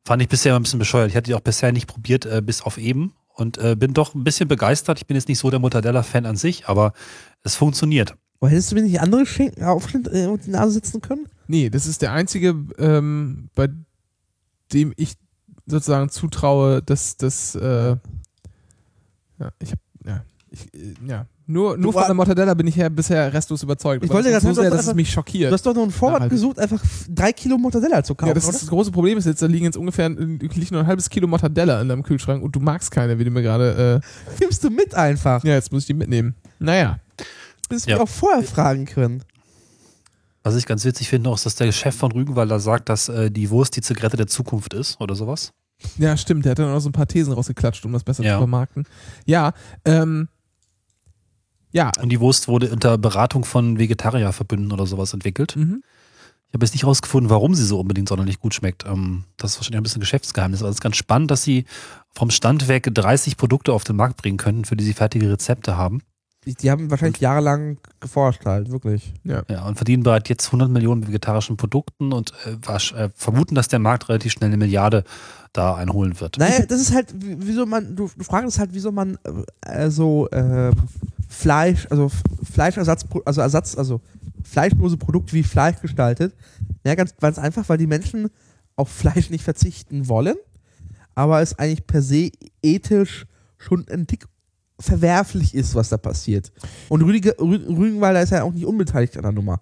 Fand 0.04 0.22
ich 0.22 0.28
bisher 0.28 0.52
immer 0.52 0.60
ein 0.60 0.62
bisschen 0.62 0.78
bescheuert. 0.78 1.10
Ich 1.10 1.16
hatte 1.16 1.24
die 1.30 1.34
auch 1.34 1.40
bisher 1.40 1.72
nicht 1.72 1.86
probiert, 1.86 2.24
äh, 2.26 2.40
bis 2.44 2.62
auf 2.62 2.78
eben. 2.78 3.12
Und 3.36 3.58
äh, 3.58 3.76
bin 3.76 3.92
doch 3.92 4.14
ein 4.14 4.24
bisschen 4.24 4.48
begeistert. 4.48 4.98
Ich 4.98 5.06
bin 5.06 5.14
jetzt 5.14 5.28
nicht 5.28 5.38
so 5.38 5.50
der 5.50 5.60
Mortadella-Fan 5.60 6.24
an 6.24 6.36
sich, 6.36 6.68
aber 6.68 6.94
es 7.42 7.54
funktioniert. 7.54 8.16
Aber 8.40 8.50
hättest 8.50 8.72
du 8.72 8.76
mir 8.76 8.82
nicht 8.82 9.00
andere 9.00 9.26
Schinken 9.26 9.62
Aufschnitt 9.62 10.08
äh, 10.08 10.26
unter 10.26 10.44
die 10.44 10.50
Nase 10.50 10.72
setzen 10.72 11.02
können? 11.02 11.28
Nee, 11.46 11.68
das 11.68 11.86
ist 11.86 12.00
der 12.00 12.12
einzige, 12.12 12.56
ähm, 12.78 13.50
bei 13.54 13.68
dem 14.72 14.94
ich 14.96 15.16
sozusagen 15.66 16.08
zutraue, 16.08 16.82
dass 16.82 17.18
das, 17.18 17.54
äh, 17.54 17.96
ja, 19.38 19.52
ich 19.58 19.72
hab, 19.72 19.78
ja, 20.04 20.24
ich, 20.50 20.74
äh, 20.74 20.94
ja, 21.06 21.26
nur, 21.46 21.76
nur 21.76 21.92
Du 21.92 21.98
von 21.98 22.04
der 22.06 22.14
Mortadella 22.14 22.54
bin 22.54 22.66
ich 22.66 22.76
ja 22.76 22.88
bisher 22.88 23.32
restlos 23.32 23.62
überzeugt. 23.62 24.04
Ich 24.04 24.10
wollte 24.10 24.30
das 24.30 24.42
so 24.42 24.52
sehr, 24.52 24.70
du 24.70 24.76
dass 24.76 24.86
es 24.86 24.94
mich 24.94 25.10
schockiert. 25.10 25.50
Du 25.50 25.54
hast 25.54 25.64
doch 25.64 25.74
nur 25.74 25.84
einen 25.84 25.92
Vorrat 25.92 26.14
Nachhaltig. 26.14 26.36
gesucht, 26.36 26.58
einfach 26.58 26.82
drei 27.08 27.32
Kilo 27.32 27.56
Mortadella 27.58 28.02
zu 28.02 28.14
kaufen, 28.14 28.28
Ja, 28.28 28.34
das 28.34 28.44
oder? 28.44 28.54
ist 28.54 28.62
das 28.62 28.68
große 28.68 28.90
Problem 28.90 29.16
ist 29.18 29.26
jetzt, 29.26 29.42
da 29.42 29.46
liegen 29.46 29.64
jetzt 29.64 29.76
ungefähr, 29.76 30.08
liegt 30.08 30.72
nur 30.72 30.80
ein 30.80 30.86
halbes 30.86 31.08
Kilo 31.08 31.26
Mortadella 31.28 31.80
in 31.80 31.88
deinem 31.88 32.02
Kühlschrank 32.02 32.42
und 32.42 32.54
du 32.56 32.60
magst 32.60 32.90
keine, 32.90 33.18
wie 33.18 33.24
du 33.24 33.30
mir 33.30 33.42
gerade, 33.42 34.00
Nimmst 34.40 34.62
du 34.64 34.70
mit 34.70 34.94
einfach. 34.94 35.44
äh, 35.44 35.48
ja, 35.48 35.54
jetzt 35.54 35.70
muss 35.72 35.82
ich 35.82 35.86
die 35.86 35.94
mitnehmen. 35.94 36.34
Naja. 36.58 36.98
Das 37.68 37.86
Ja. 37.86 37.96
wir 37.96 38.02
auch 38.02 38.08
vorher 38.08 38.42
fragen 38.42 38.84
können. 38.86 39.22
Was 40.42 40.54
ich 40.54 40.66
ganz 40.66 40.84
witzig 40.84 41.08
finde, 41.08 41.28
noch, 41.28 41.36
ist, 41.36 41.44
dass 41.46 41.56
der 41.56 41.72
Chef 41.72 41.94
von 41.96 42.12
Rügenwalder 42.12 42.60
sagt, 42.60 42.88
dass 42.88 43.08
äh, 43.08 43.30
die 43.30 43.50
Wurst 43.50 43.74
die 43.76 43.80
Zigarette 43.82 44.16
der 44.16 44.28
Zukunft 44.28 44.74
ist 44.74 45.00
oder 45.00 45.16
sowas. 45.16 45.52
Ja, 45.98 46.16
stimmt, 46.16 46.44
der 46.44 46.52
hat 46.52 46.58
dann 46.60 46.72
auch 46.72 46.78
so 46.78 46.88
ein 46.88 46.92
paar 46.92 47.06
Thesen 47.08 47.32
rausgeklatscht, 47.32 47.84
um 47.84 47.92
das 47.92 48.04
besser 48.04 48.22
Ja. 48.22 48.34
zu 48.34 48.38
vermarkten. 48.38 48.84
Ja, 49.26 49.52
ähm, 49.84 50.28
ja, 51.76 51.92
Und 52.00 52.08
die 52.08 52.20
Wurst 52.20 52.48
wurde 52.48 52.70
unter 52.70 52.96
Beratung 52.98 53.44
von 53.44 53.78
Vegetarierverbünden 53.78 54.72
oder 54.72 54.86
sowas 54.86 55.12
entwickelt. 55.12 55.56
mhm. 55.56 55.82
Ich 56.48 56.54
habe 56.54 56.64
jetzt 56.64 56.74
nicht 56.74 56.86
rausgefunden, 56.86 57.28
warum 57.28 57.54
sie 57.54 57.64
so 57.64 57.80
unbedingt 57.80 58.08
sonderlich 58.08 58.38
gut 58.38 58.54
schmeckt. 58.54 58.86
Ähm, 58.86 59.24
das 59.36 59.52
ist 59.52 59.58
wahrscheinlich 59.58 59.80
ein 59.80 59.82
bisschen 59.82 60.00
Geschäftsgeheimnis. 60.00 60.60
Aber 60.62 60.70
es 60.70 60.76
ist 60.76 60.80
ganz 60.80 60.96
spannend, 60.96 61.30
dass 61.30 61.42
sie 61.42 61.64
vom 62.14 62.30
Stand 62.30 62.68
weg 62.68 62.88
30 62.94 63.36
Produkte 63.36 63.72
auf 63.72 63.84
den 63.84 63.96
Markt 63.96 64.16
bringen 64.16 64.38
können, 64.38 64.64
für 64.64 64.76
die 64.76 64.84
sie 64.84 64.94
fertige 64.94 65.30
Rezepte 65.30 65.76
haben. 65.76 66.02
Die, 66.46 66.70
haben 66.70 66.90
wahrscheinlich 66.90 67.20
jahrelang 67.20 67.78
geforscht 67.98 68.44
halt, 68.44 68.70
wirklich. 68.70 69.12
Ja, 69.24 69.42
und 69.66 69.76
verdienen 69.76 70.04
bereits 70.04 70.28
jetzt 70.28 70.46
100 70.46 70.70
Millionen 70.70 71.00
mit 71.00 71.08
vegetarischen 71.08 71.56
Produkten 71.56 72.12
und 72.12 72.32
äh, 72.46 72.56
äh, 72.94 73.10
vermuten, 73.14 73.54
dass 73.56 73.66
der 73.68 73.80
Markt 73.80 74.08
relativ 74.08 74.32
schnell 74.32 74.48
eine 74.48 74.56
Milliarde 74.56 75.02
da 75.52 75.74
einholen 75.74 76.18
wird. 76.20 76.38
Naja, 76.38 76.64
das 76.66 76.80
ist 76.80 76.94
halt, 76.94 77.12
wie- 77.16 77.36
wieso 77.40 77.66
man, 77.66 77.96
du, 77.96 78.08
du 78.16 78.24
fragst 78.24 78.58
halt, 78.60 78.70
wieso 78.74 78.92
man 78.92 79.18
äh, 79.62 79.90
so 79.90 80.28
ähm, 80.30 80.72
Fleisch, 81.28 81.86
also 81.90 82.10
Fleischersatz, 82.48 83.04
also 83.24 83.40
Ersatz, 83.40 83.76
also 83.76 84.00
fleischlose 84.44 84.96
Produkte 84.96 85.32
wie 85.32 85.42
Fleisch 85.42 85.80
gestaltet. 85.80 86.32
Ja, 86.84 86.94
ganz, 86.94 87.16
ganz 87.20 87.38
einfach, 87.38 87.68
weil 87.68 87.78
die 87.78 87.88
Menschen 87.88 88.30
auf 88.76 88.88
Fleisch 88.88 89.30
nicht 89.30 89.42
verzichten 89.42 90.06
wollen, 90.08 90.36
aber 91.16 91.40
es 91.40 91.58
eigentlich 91.58 91.86
per 91.86 92.02
se 92.02 92.30
ethisch 92.62 93.26
schon 93.58 93.84
ein 93.90 94.06
Tick 94.06 94.26
verwerflich 94.78 95.54
ist, 95.54 95.74
was 95.74 95.88
da 95.88 95.96
passiert. 95.96 96.52
Und 96.88 97.02
Rüdiger, 97.02 97.32
Rü 97.40 97.56
Rügenwalder 97.56 98.22
ist 98.22 98.30
ja 98.30 98.42
auch 98.42 98.52
nicht 98.52 98.66
unbeteiligt 98.66 99.16
an 99.16 99.22
der 99.22 99.32
Nummer. 99.32 99.60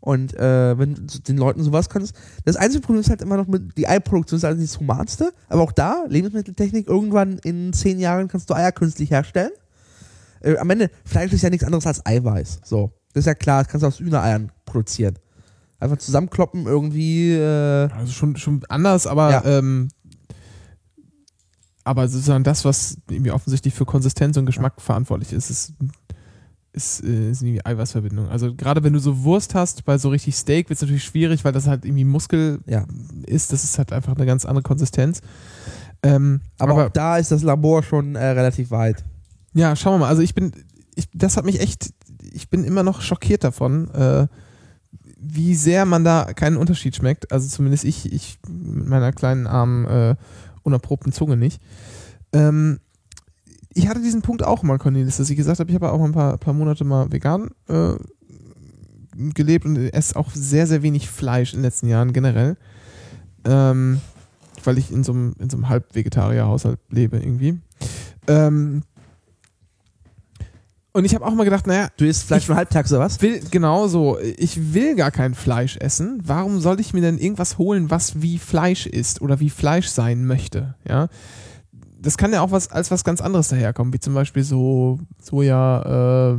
Und 0.00 0.34
äh, 0.34 0.76
wenn 0.78 0.94
du 0.94 1.18
den 1.20 1.36
Leuten 1.38 1.62
sowas 1.62 1.88
kannst, 1.88 2.14
das 2.44 2.56
einzige 2.56 2.82
Problem 2.82 3.00
ist 3.00 3.08
halt 3.08 3.22
immer 3.22 3.36
noch 3.36 3.46
mit, 3.46 3.78
die 3.78 3.86
Eiproduktion 3.86 4.36
ist 4.38 4.58
nicht 4.58 4.72
das 4.72 4.80
Humanste, 4.80 5.32
aber 5.48 5.62
auch 5.62 5.70
da, 5.72 6.04
Lebensmitteltechnik, 6.08 6.88
irgendwann 6.88 7.38
in 7.44 7.72
zehn 7.72 8.00
Jahren 8.00 8.26
kannst 8.26 8.50
du 8.50 8.54
Eier 8.54 8.72
künstlich 8.72 9.10
herstellen. 9.12 9.52
Äh, 10.40 10.56
am 10.56 10.68
Ende, 10.70 10.90
Fleisch 11.04 11.32
ist 11.32 11.42
ja 11.42 11.50
nichts 11.50 11.64
anderes 11.64 11.86
als 11.86 12.04
Eiweiß. 12.04 12.62
So. 12.64 12.90
Das 13.14 13.22
ist 13.22 13.26
ja 13.26 13.34
klar, 13.34 13.62
das 13.62 13.70
kannst 13.70 13.82
du 13.84 13.86
aus 13.86 14.00
Hühnereiern 14.00 14.50
produzieren. 14.64 15.18
Einfach 15.78 15.98
zusammenkloppen, 15.98 16.66
irgendwie, 16.66 17.32
äh, 17.34 17.88
Also 17.96 18.12
schon, 18.12 18.36
schon 18.36 18.62
anders, 18.68 19.06
aber 19.06 19.30
Ja. 19.30 19.44
ähm, 19.44 19.88
aber 21.84 22.08
sozusagen 22.08 22.44
das, 22.44 22.64
was 22.64 22.96
irgendwie 23.10 23.32
offensichtlich 23.32 23.74
für 23.74 23.84
Konsistenz 23.84 24.36
und 24.36 24.46
Geschmack 24.46 24.80
verantwortlich 24.80 25.32
ist, 25.32 25.50
ist, 25.50 25.72
ist, 26.72 27.04
äh, 27.04 27.30
ist 27.30 27.42
irgendwie 27.42 27.64
Eiweißverbindung. 27.64 28.28
Also 28.28 28.54
gerade 28.54 28.82
wenn 28.84 28.92
du 28.92 28.98
so 28.98 29.24
Wurst 29.24 29.54
hast, 29.54 29.84
bei 29.84 29.98
so 29.98 30.08
richtig 30.08 30.36
Steak 30.36 30.68
wird 30.68 30.76
es 30.76 30.82
natürlich 30.82 31.04
schwierig, 31.04 31.44
weil 31.44 31.52
das 31.52 31.66
halt 31.66 31.84
irgendwie 31.84 32.04
Muskel 32.04 32.60
ja. 32.66 32.84
ist. 33.26 33.52
Das 33.52 33.64
ist 33.64 33.78
halt 33.78 33.92
einfach 33.92 34.16
eine 34.16 34.26
ganz 34.26 34.44
andere 34.44 34.62
Konsistenz. 34.62 35.20
Ähm, 36.02 36.40
Aber, 36.58 36.72
aber 36.72 36.90
da 36.90 37.18
ist 37.18 37.30
das 37.30 37.42
Labor 37.42 37.82
schon 37.82 38.16
äh, 38.16 38.24
relativ 38.24 38.70
weit. 38.70 39.04
Ja, 39.54 39.76
schauen 39.76 39.94
wir 39.94 39.98
mal. 39.98 40.08
Also 40.08 40.22
ich 40.22 40.34
bin, 40.34 40.52
ich, 40.94 41.08
das 41.12 41.36
hat 41.36 41.44
mich 41.44 41.60
echt, 41.60 41.92
ich 42.32 42.48
bin 42.48 42.64
immer 42.64 42.82
noch 42.82 43.02
schockiert 43.02 43.44
davon, 43.44 43.90
äh, 43.90 44.26
wie 45.18 45.54
sehr 45.54 45.84
man 45.84 46.04
da 46.04 46.32
keinen 46.32 46.56
Unterschied 46.56 46.96
schmeckt. 46.96 47.30
Also 47.30 47.48
zumindest 47.48 47.84
ich, 47.84 48.12
ich 48.12 48.38
mit 48.48 48.88
meiner 48.88 49.12
kleinen 49.12 49.46
armen, 49.46 49.84
äh, 49.86 50.16
unerprobten 50.62 51.12
Zunge 51.12 51.36
nicht. 51.36 51.60
Ähm, 52.32 52.80
ich 53.74 53.88
hatte 53.88 54.02
diesen 54.02 54.22
Punkt 54.22 54.44
auch 54.44 54.62
mal, 54.62 54.78
Cornelis, 54.78 55.16
dass 55.16 55.30
ich 55.30 55.36
gesagt 55.36 55.60
habe, 55.60 55.70
ich 55.70 55.74
habe 55.74 55.92
auch 55.92 56.02
ein 56.02 56.12
paar, 56.12 56.36
paar 56.38 56.54
Monate 56.54 56.84
mal 56.84 57.10
vegan 57.10 57.50
äh, 57.68 57.94
gelebt 59.34 59.64
und 59.64 59.76
esse 59.76 60.16
auch 60.16 60.30
sehr, 60.32 60.66
sehr 60.66 60.82
wenig 60.82 61.08
Fleisch 61.08 61.52
in 61.52 61.58
den 61.58 61.64
letzten 61.64 61.88
Jahren 61.88 62.12
generell. 62.12 62.56
Ähm, 63.44 64.00
weil 64.64 64.78
ich 64.78 64.92
in 64.92 65.04
so 65.04 65.12
einem, 65.12 65.34
in 65.38 65.50
so 65.50 65.56
einem 65.56 65.68
Halb-Vegetarier-Haushalt 65.68 66.78
lebe 66.90 67.18
irgendwie. 67.18 67.58
Ähm, 68.28 68.82
und 70.92 71.04
ich 71.04 71.14
habe 71.14 71.24
auch 71.26 71.34
mal 71.34 71.44
gedacht, 71.44 71.66
naja, 71.66 71.88
Du 71.96 72.04
isst 72.06 72.24
Fleisch 72.24 72.48
nur 72.48 72.56
halbtags 72.56 72.90
oder 72.92 73.00
was? 73.00 73.20
will, 73.22 73.40
genau 73.50 73.88
so, 73.88 74.18
ich 74.20 74.74
will 74.74 74.94
gar 74.94 75.10
kein 75.10 75.34
Fleisch 75.34 75.76
essen. 75.78 76.20
Warum 76.24 76.60
soll 76.60 76.80
ich 76.80 76.92
mir 76.94 77.00
denn 77.00 77.18
irgendwas 77.18 77.58
holen, 77.58 77.90
was 77.90 78.20
wie 78.22 78.38
Fleisch 78.38 78.86
ist 78.86 79.20
oder 79.22 79.40
wie 79.40 79.50
Fleisch 79.50 79.88
sein 79.88 80.24
möchte? 80.26 80.74
Ja. 80.88 81.08
Das 82.00 82.16
kann 82.18 82.32
ja 82.32 82.40
auch 82.42 82.50
was 82.50 82.70
als 82.72 82.90
was 82.90 83.04
ganz 83.04 83.20
anderes 83.20 83.48
daherkommen, 83.48 83.92
wie 83.94 84.00
zum 84.00 84.12
Beispiel 84.14 84.42
so 84.42 84.98
Soja, 85.22 86.32
äh, 86.32 86.38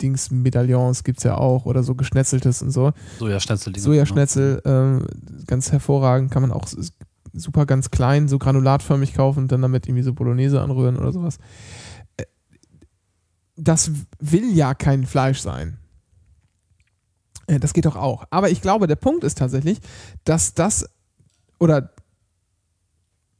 Dings, 0.00 0.30
Medaillons 0.30 1.02
gibt 1.02 1.18
es 1.18 1.24
ja 1.24 1.36
auch 1.36 1.66
oder 1.66 1.82
so 1.82 1.94
geschnetzeltes 1.96 2.62
und 2.62 2.70
so. 2.70 2.92
Sojaschnetzel. 3.18 3.72
die- 3.72 3.80
Sojaschnetzel, 3.80 4.62
äh, 4.64 5.44
ganz 5.46 5.72
hervorragend, 5.72 6.30
kann 6.30 6.42
man 6.42 6.52
auch 6.52 6.68
super 7.32 7.66
ganz 7.66 7.90
klein, 7.90 8.28
so 8.28 8.38
granulatförmig 8.38 9.14
kaufen 9.14 9.40
und 9.40 9.52
dann 9.52 9.60
damit 9.62 9.86
irgendwie 9.88 10.02
so 10.04 10.12
Bolognese 10.12 10.60
anrühren 10.60 10.96
oder 10.96 11.12
sowas. 11.12 11.38
Das 13.56 13.90
will 14.18 14.52
ja 14.52 14.74
kein 14.74 15.06
Fleisch 15.06 15.40
sein. 15.40 15.78
Äh, 17.46 17.58
Das 17.58 17.72
geht 17.72 17.86
doch 17.86 17.96
auch. 17.96 18.24
Aber 18.30 18.50
ich 18.50 18.60
glaube, 18.60 18.86
der 18.86 18.96
Punkt 18.96 19.24
ist 19.24 19.38
tatsächlich, 19.38 19.78
dass 20.24 20.54
das 20.54 20.88
oder 21.58 21.90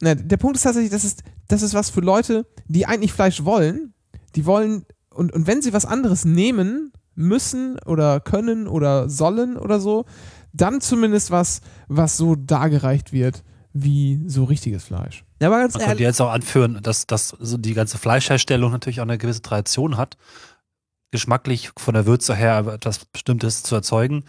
ne, 0.01 0.17
der 0.17 0.37
Punkt 0.37 0.57
ist 0.57 0.63
tatsächlich, 0.63 0.91
das 0.91 1.05
ist, 1.05 1.23
das 1.49 1.63
ist 1.63 1.75
was 1.75 1.91
für 1.91 2.01
Leute, 2.01 2.47
die 2.67 2.87
eigentlich 2.87 3.13
Fleisch 3.13 3.45
wollen. 3.45 3.95
Die 4.35 4.47
wollen, 4.47 4.85
und, 5.11 5.33
und 5.33 5.47
wenn 5.47 5.63
sie 5.63 5.73
was 5.73 5.87
anderes 5.87 6.25
nehmen 6.25 6.93
müssen 7.15 7.79
oder 7.87 8.21
können 8.21 8.69
oder 8.69 9.09
sollen 9.09 9.57
oder 9.57 9.81
so, 9.81 10.05
dann 10.53 10.81
zumindest 10.81 11.31
was, 11.31 11.61
was 11.89 12.17
so 12.17 12.35
dargereicht 12.35 13.13
wird 13.13 13.43
wie 13.73 14.23
so 14.27 14.45
richtiges 14.45 14.85
Fleisch. 14.85 15.26
Ja, 15.41 15.49
aber 15.49 15.59
ganz 15.59 15.75
Man 15.75 15.81
könnte 15.81 15.93
ehrlich, 15.93 16.07
jetzt 16.07 16.21
auch 16.21 16.31
anführen, 16.31 16.81
dass, 16.83 17.07
dass 17.07 17.29
so 17.29 17.59
die 17.59 17.75
ganze 17.75 17.99
Fleischherstellung 17.99 18.73
natürlich 18.73 19.01
auch 19.01 19.05
eine 19.05 19.19
gewisse 19.19 19.43
Tradition 19.43 19.97
hat, 19.97 20.17
geschmacklich 21.11 21.71
von 21.77 21.95
der 21.95 22.07
Würze 22.07 22.35
her 22.35 22.65
etwas 22.67 23.05
Bestimmtes 23.05 23.63
zu 23.63 23.75
erzeugen. 23.75 24.25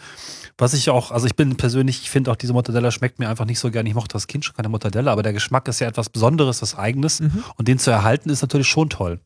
Was 0.58 0.74
ich 0.74 0.90
auch, 0.90 1.12
also 1.12 1.26
ich 1.26 1.36
bin 1.36 1.56
persönlich, 1.58 2.02
ich 2.02 2.10
finde 2.10 2.32
auch 2.32 2.36
diese 2.36 2.54
Mortadella 2.54 2.92
schmeckt 2.92 3.20
mir 3.20 3.30
einfach 3.30 3.46
nicht 3.46 3.60
so 3.60 3.72
gerne. 3.72 3.90
Ich 3.90 3.96
mochte 3.96 4.14
das 4.14 4.28
Kind 4.28 4.46
schon 4.46 4.56
keine 4.56 4.70
Mortadella, 4.70 5.12
aber 5.12 5.24
der 5.24 5.34
Geschmack 5.34 5.68
ist 5.68 5.80
ja 5.80 5.88
etwas 5.88 6.10
Besonderes, 6.10 6.62
was 6.62 6.76
Eigenes. 6.76 7.20
Mhm. 7.20 7.44
Und 7.56 7.68
den 7.68 7.80
zu 7.80 7.90
erhalten 7.90 8.30
ist 8.30 8.42
natürlich 8.42 8.68
schon 8.68 8.90
toll. 8.90 9.20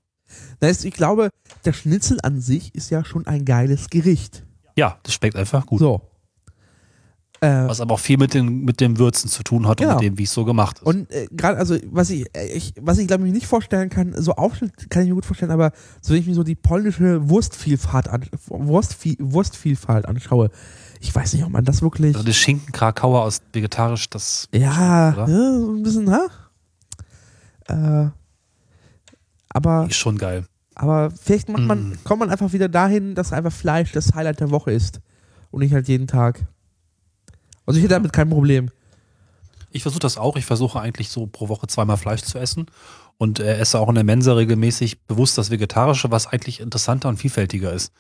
das 0.60 0.70
heißt, 0.70 0.86
ich 0.86 0.94
glaube, 0.94 1.30
der 1.66 1.74
Schnitzel 1.74 2.20
an 2.24 2.40
sich 2.42 2.74
ist 2.76 2.90
ja 2.90 3.04
schon 3.04 3.28
ein 3.28 3.44
geiles 3.44 3.90
Gericht. 3.90 4.44
Ja, 4.76 5.00
das 5.04 5.16
schmeckt 5.16 5.36
einfach 5.36 5.66
gut. 5.66 5.80
So. 5.80 6.11
Äh, 7.44 7.68
Was 7.68 7.82
aber 7.82 7.96
auch 7.96 8.00
viel 8.00 8.18
mit 8.18 8.36
den, 8.36 8.66
mit 8.66 8.80
dem 8.80 9.00
Würzen 9.00 9.28
zu 9.28 9.42
tun 9.42 9.68
hat 9.68 9.78
Genau. 9.80 9.94
und 9.94 9.96
mit 9.98 10.04
dem, 10.06 10.18
wie 10.20 10.24
es 10.26 10.32
so 10.34 10.46
gemacht 10.46 10.78
ist. 10.78 10.86
Und 10.86 11.12
äh, 11.12 11.28
gerade, 11.32 11.58
also 11.58 11.76
was 11.90 12.12
ich, 12.12 12.28
äh, 12.38 12.46
ich 12.54 12.74
was 12.80 13.00
ich 13.00 13.08
glaube 13.08 13.26
ich 13.26 13.34
nicht 13.34 13.48
vorstellen 13.48 13.90
kann, 13.90 14.14
so 14.16 14.34
Aufschnitt 14.36 14.92
kann 14.92 15.02
ich 15.02 15.10
mir 15.10 15.16
gut 15.16 15.26
vorstellen, 15.26 15.50
aber 15.50 15.72
so 16.02 16.14
wenn 16.14 16.20
ich 16.22 16.28
mir 16.28 16.36
so 16.36 16.44
die 16.44 16.54
polnische 16.54 17.28
Wurstvielfalt, 17.30 18.10
an, 18.10 18.26
Wurstvi 18.48 19.18
Wurstvielfalt 19.20 20.06
anschaue, 20.06 20.52
ich 21.00 21.16
weiß 21.16 21.34
nicht, 21.34 21.44
ob 21.44 21.50
man 21.50 21.66
das 21.66 21.82
wirklich. 21.82 22.14
also 22.16 22.28
das 22.28 22.36
Schinken 22.38 22.72
Krakauer 22.74 23.24
aus 23.24 23.42
vegetarisch, 23.54 24.08
das 24.12 24.48
ja, 24.54 25.10
ja, 25.16 25.26
so 25.28 25.72
ein 25.76 25.82
bisschen, 25.82 26.12
ha? 26.12 26.28
Äh, 27.68 28.10
aber, 29.50 29.88
ist 29.90 29.96
schon 29.98 30.20
geil. 30.20 30.46
aber 30.76 31.10
vielleicht 31.10 31.50
macht 31.50 31.64
man, 31.64 31.90
Mm. 31.90 31.98
kommt 32.04 32.20
man 32.20 32.30
einfach 32.30 32.54
wieder 32.54 32.70
dahin, 32.70 33.16
dass 33.16 33.34
einfach 33.34 33.52
Fleisch 33.52 33.92
das 33.94 34.14
Highlight 34.14 34.40
der 34.42 34.52
Woche 34.52 34.72
ist. 34.72 35.00
Und 35.50 35.62
nicht 35.62 35.74
halt 35.74 35.88
jeden 35.90 36.06
Tag. 36.08 36.46
Also 37.66 37.78
ich 37.78 37.84
hätte 37.84 37.96
damit 37.96 38.14
kein 38.14 38.30
Problem. 38.30 38.70
Ich 39.72 39.84
versuche 39.84 40.02
das 40.02 40.18
auch. 40.18 40.36
Ich 40.36 40.46
versuche 40.46 40.80
eigentlich 40.80 41.10
so 41.10 41.28
pro 41.28 41.48
Woche 41.50 41.68
zweimal 41.68 41.98
Fleisch 41.98 42.22
zu 42.24 42.38
essen 42.38 42.66
und 43.18 43.40
äh, 43.40 43.58
esse 43.58 43.80
auch 43.80 43.90
in 43.90 43.96
der 43.96 44.04
Mensa 44.04 44.34
regelmäßig 44.34 45.02
bewusst 45.04 45.38
das 45.38 45.50
Vegetarische, 45.52 46.12
was 46.12 46.28
eigentlich 46.28 46.60
interessanter 46.60 47.08
und 47.10 47.18
vielfältiger 47.18 47.72
ist. 47.72 47.94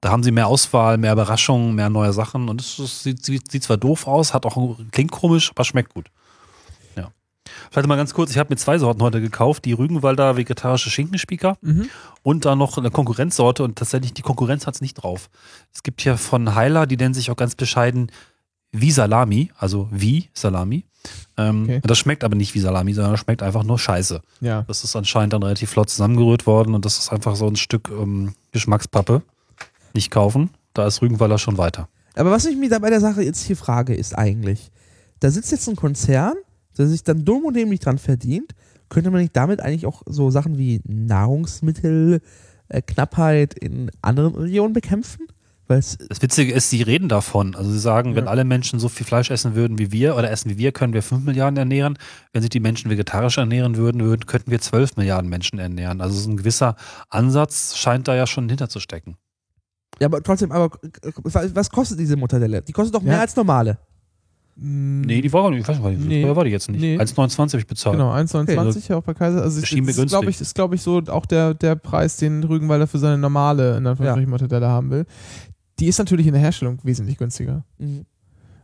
Da 0.00 0.10
haben 0.10 0.22
sie 0.22 0.32
mehr 0.32 0.48
Auswahl, 0.48 0.98
mehr 0.98 1.12
Überraschungen, 1.12 1.74
mehr 1.74 1.88
neue 1.88 2.12
Sachen 2.12 2.48
und 2.48 2.60
es, 2.60 2.76
sieht, 3.02 3.24
sieht 3.24 3.62
zwar 3.62 3.76
doof 3.76 4.06
aus, 4.06 4.34
hat 4.34 4.46
auch 4.46 4.76
klingt 4.90 5.12
komisch, 5.12 5.50
aber 5.52 5.64
schmeckt 5.64 5.94
gut. 5.94 6.06
Ja. 6.96 7.12
Vielleicht 7.70 7.86
mal 7.88 7.96
ganz 7.96 8.12
kurz, 8.12 8.32
ich 8.32 8.38
habe 8.38 8.50
mir 8.52 8.56
zwei 8.56 8.78
Sorten 8.78 9.00
heute 9.00 9.20
gekauft, 9.20 9.64
die 9.64 9.72
Rügenwalder 9.72 10.36
vegetarische 10.36 10.90
Schinkenspieker 10.90 11.56
Mhm. 11.60 11.88
und 12.24 12.44
dann 12.44 12.58
noch 12.58 12.78
eine 12.78 12.90
Konkurrenzsorte 12.90 13.62
und 13.62 13.76
tatsächlich 13.76 14.12
die 14.12 14.22
Konkurrenz 14.22 14.66
hat 14.66 14.74
es 14.74 14.80
nicht 14.80 14.94
drauf. 14.94 15.30
Es 15.72 15.84
gibt 15.84 16.00
hier 16.00 16.16
von 16.16 16.54
Heiler, 16.56 16.86
die 16.86 16.96
nennen 16.96 17.14
sich 17.14 17.30
auch 17.30 17.36
ganz 17.36 17.54
bescheiden 17.54 18.10
wie 18.72 18.90
Salami, 18.90 19.50
also 19.58 19.88
wie 19.90 20.28
Salami. 20.34 20.84
Ähm, 21.36 21.64
Okay. 21.64 21.80
Das 21.84 21.98
schmeckt 21.98 22.24
aber 22.24 22.36
nicht 22.36 22.54
wie 22.54 22.60
Salami, 22.60 22.92
sondern 22.94 23.16
schmeckt 23.16 23.42
einfach 23.42 23.64
nur 23.64 23.78
Scheiße. 23.78 24.20
Ja. 24.40 24.62
Das 24.62 24.84
ist 24.84 24.96
anscheinend 24.96 25.32
dann 25.32 25.42
relativ 25.42 25.70
flott 25.70 25.90
zusammengerührt 25.90 26.46
worden 26.46 26.74
und 26.74 26.84
das 26.84 26.98
ist 26.98 27.12
einfach 27.12 27.36
so 27.36 27.46
ein 27.46 27.56
Stück 27.56 27.90
ähm, 27.90 28.34
Geschmackspappe. 28.52 29.22
Nicht 29.94 30.10
kaufen, 30.10 30.50
da 30.74 30.86
ist 30.86 31.02
Rügenwalder 31.02 31.38
schon 31.38 31.58
weiter. 31.58 31.88
Aber 32.14 32.30
was 32.30 32.46
ich 32.46 32.56
mir 32.56 32.70
da 32.70 32.78
bei 32.78 32.90
der 32.90 33.00
Sache 33.00 33.22
jetzt 33.22 33.44
hier 33.44 33.56
frage, 33.56 33.94
ist 33.94 34.16
eigentlich, 34.16 34.70
da 35.20 35.30
sitzt 35.30 35.52
jetzt 35.52 35.68
ein 35.68 35.76
Konzern, 35.76 36.34
der 36.76 36.86
sich 36.86 37.04
dann 37.04 37.24
dumm 37.24 37.44
und 37.44 37.54
dämlich 37.54 37.80
dran 37.80 37.98
verdient, 37.98 38.54
könnte 38.88 39.10
man 39.10 39.20
nicht 39.20 39.36
damit 39.36 39.60
eigentlich 39.60 39.86
auch 39.86 40.02
so 40.06 40.30
Sachen 40.30 40.58
wie 40.58 40.80
Nahrungsmittelknappheit 40.84 42.22
äh, 42.68 42.82
Knappheit 42.82 43.54
in 43.54 43.90
anderen 44.02 44.34
Regionen 44.34 44.72
bekämpfen? 44.72 45.26
Es 45.68 45.96
Das 46.08 46.20
Witzige 46.20 46.52
ist, 46.52 46.68
sie 46.70 46.82
reden 46.82 47.08
davon. 47.08 47.54
Also 47.54 47.70
sie 47.70 47.78
sagen, 47.78 48.14
wenn 48.14 48.24
Ja. 48.24 48.30
alle 48.30 48.44
Menschen 48.44 48.78
so 48.78 48.88
viel 48.88 49.06
Fleisch 49.06 49.30
essen 49.30 49.54
würden 49.54 49.78
wie 49.78 49.90
wir 49.90 50.16
oder 50.16 50.30
essen 50.30 50.50
wie 50.50 50.58
wir, 50.58 50.72
können 50.72 50.92
wir 50.92 51.02
5 51.02 51.24
Milliarden 51.24 51.56
ernähren. 51.56 51.96
Wenn 52.32 52.42
sich 52.42 52.50
die 52.50 52.60
Menschen 52.60 52.90
vegetarisch 52.90 53.38
ernähren 53.38 53.76
würden, 53.76 54.02
würden 54.02 54.26
könnten 54.26 54.50
wir 54.50 54.60
12 54.60 54.96
Milliarden 54.96 55.30
Menschen 55.30 55.58
ernähren. 55.58 56.00
Also 56.00 56.18
so 56.18 56.30
ein 56.30 56.36
gewisser 56.36 56.76
Ansatz 57.08 57.76
scheint 57.76 58.06
da 58.08 58.14
ja 58.14 58.26
schon 58.26 58.48
hinterzustecken. 58.48 59.16
ja, 60.00 60.06
aber 60.08 60.22
trotzdem, 60.22 60.52
aber 60.52 60.70
was 61.22 61.54
was 61.54 61.70
kostet 61.70 61.98
diese 61.98 62.16
Mortadelle? 62.16 62.60
Die 62.62 62.72
kostet 62.72 62.94
doch 62.94 63.02
mehr 63.02 63.14
Ja. 63.14 63.20
als 63.20 63.36
normale. 63.36 63.78
Nee, 64.54 65.22
die 65.22 65.32
war, 65.32 65.50
ich 65.52 65.66
weiß 65.66 65.78
nicht, 65.78 65.98
Nee. 66.00 66.28
war 66.36 66.44
die 66.44 66.50
jetzt 66.50 66.68
nicht. 66.68 66.80
Nee. 66.80 66.98
1,29 66.98 67.52
habe 67.54 67.60
ich 67.60 67.66
bezahlt. 67.66 67.96
Genau, 67.96 68.12
1,29 68.12 68.92
auch 68.94 69.02
bei 69.02 69.14
Kaiser. 69.14 69.42
Also 69.42 69.58
das 69.60 69.70
ist, 69.70 69.74
glaube 69.74 69.86
günstig. 69.94 70.28
ich, 70.28 70.40
ist, 70.42 70.54
glaube 70.54 70.74
ich, 70.74 70.82
so 70.82 70.98
auch 71.08 71.24
der, 71.24 71.54
der 71.54 71.74
Preis, 71.74 72.18
den 72.18 72.44
Rügenwalder 72.44 72.86
für 72.86 72.98
seine 72.98 73.16
normale, 73.16 73.78
in 73.78 73.86
Anführungsstrichen, 73.86 74.28
Mortadella 74.28 74.68
haben 74.68 74.90
will. 74.90 75.06
Die 75.82 75.88
ist 75.88 75.98
natürlich 75.98 76.28
in 76.28 76.32
der 76.32 76.40
Herstellung 76.40 76.78
wesentlich 76.84 77.18
günstiger. 77.18 77.64
Mhm. 77.78 78.06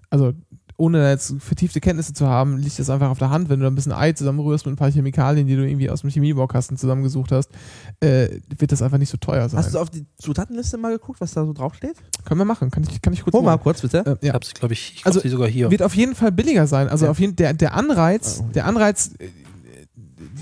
Also, 0.08 0.32
ohne 0.76 0.98
da 0.98 1.10
jetzt 1.10 1.34
vertiefte 1.40 1.80
Kenntnisse 1.80 2.12
zu 2.14 2.28
haben, 2.28 2.58
liegt 2.58 2.78
das 2.78 2.88
einfach 2.90 3.10
auf 3.10 3.18
der 3.18 3.30
Hand. 3.30 3.48
Wenn 3.48 3.58
du 3.58 3.64
da 3.64 3.70
ein 3.72 3.74
bisschen 3.74 3.90
Ei 3.90 4.12
zusammenrührst 4.12 4.64
mit 4.66 4.74
ein 4.74 4.76
paar 4.76 4.92
Chemikalien, 4.92 5.48
die 5.48 5.56
du 5.56 5.66
irgendwie 5.68 5.90
aus 5.90 6.02
dem 6.02 6.10
Chemiebaukasten 6.10 6.76
zusammengesucht 6.76 7.32
hast, 7.32 7.50
äh, 7.98 8.28
wird 8.56 8.70
das 8.70 8.80
einfach 8.82 8.98
nicht 8.98 9.10
so 9.10 9.16
teuer 9.16 9.48
sein. 9.48 9.58
Hast 9.58 9.74
du 9.74 9.80
auf 9.80 9.90
die 9.90 10.06
Zutatenliste 10.18 10.78
mal 10.78 10.92
geguckt, 10.92 11.20
was 11.20 11.32
da 11.34 11.44
so 11.44 11.52
draufsteht? 11.52 11.96
Können 12.24 12.40
wir 12.40 12.44
machen. 12.44 12.70
Kann 12.70 12.84
ich, 12.88 13.02
kann 13.02 13.12
ich 13.12 13.24
kurz 13.24 13.34
Hol 13.34 13.42
mal 13.42 13.54
holen. 13.54 13.60
kurz, 13.64 13.82
bitte. 13.82 13.98
Äh, 14.06 14.16
Ich 14.20 14.28
ja. 14.28 14.34
habe 14.34 14.46
sie, 14.46 14.54
glaube 14.54 14.74
ich, 14.74 14.92
ich 14.98 15.04
Also, 15.04 15.18
also, 15.18 15.28
sie 15.28 15.32
sogar 15.32 15.48
hier. 15.48 15.68
Wird 15.72 15.82
auf 15.82 15.96
jeden 15.96 16.14
Fall 16.14 16.30
billiger 16.30 16.68
sein. 16.68 16.88
Also 16.88 17.06
Ja. 17.06 17.10
auf 17.10 17.18
jeden 17.18 17.34
der, 17.34 17.52
der 17.54 17.74
Anreiz, 17.74 18.40
Oh. 18.40 18.48
der 18.54 18.66
Anreiz 18.66 19.10
äh, 19.18 19.26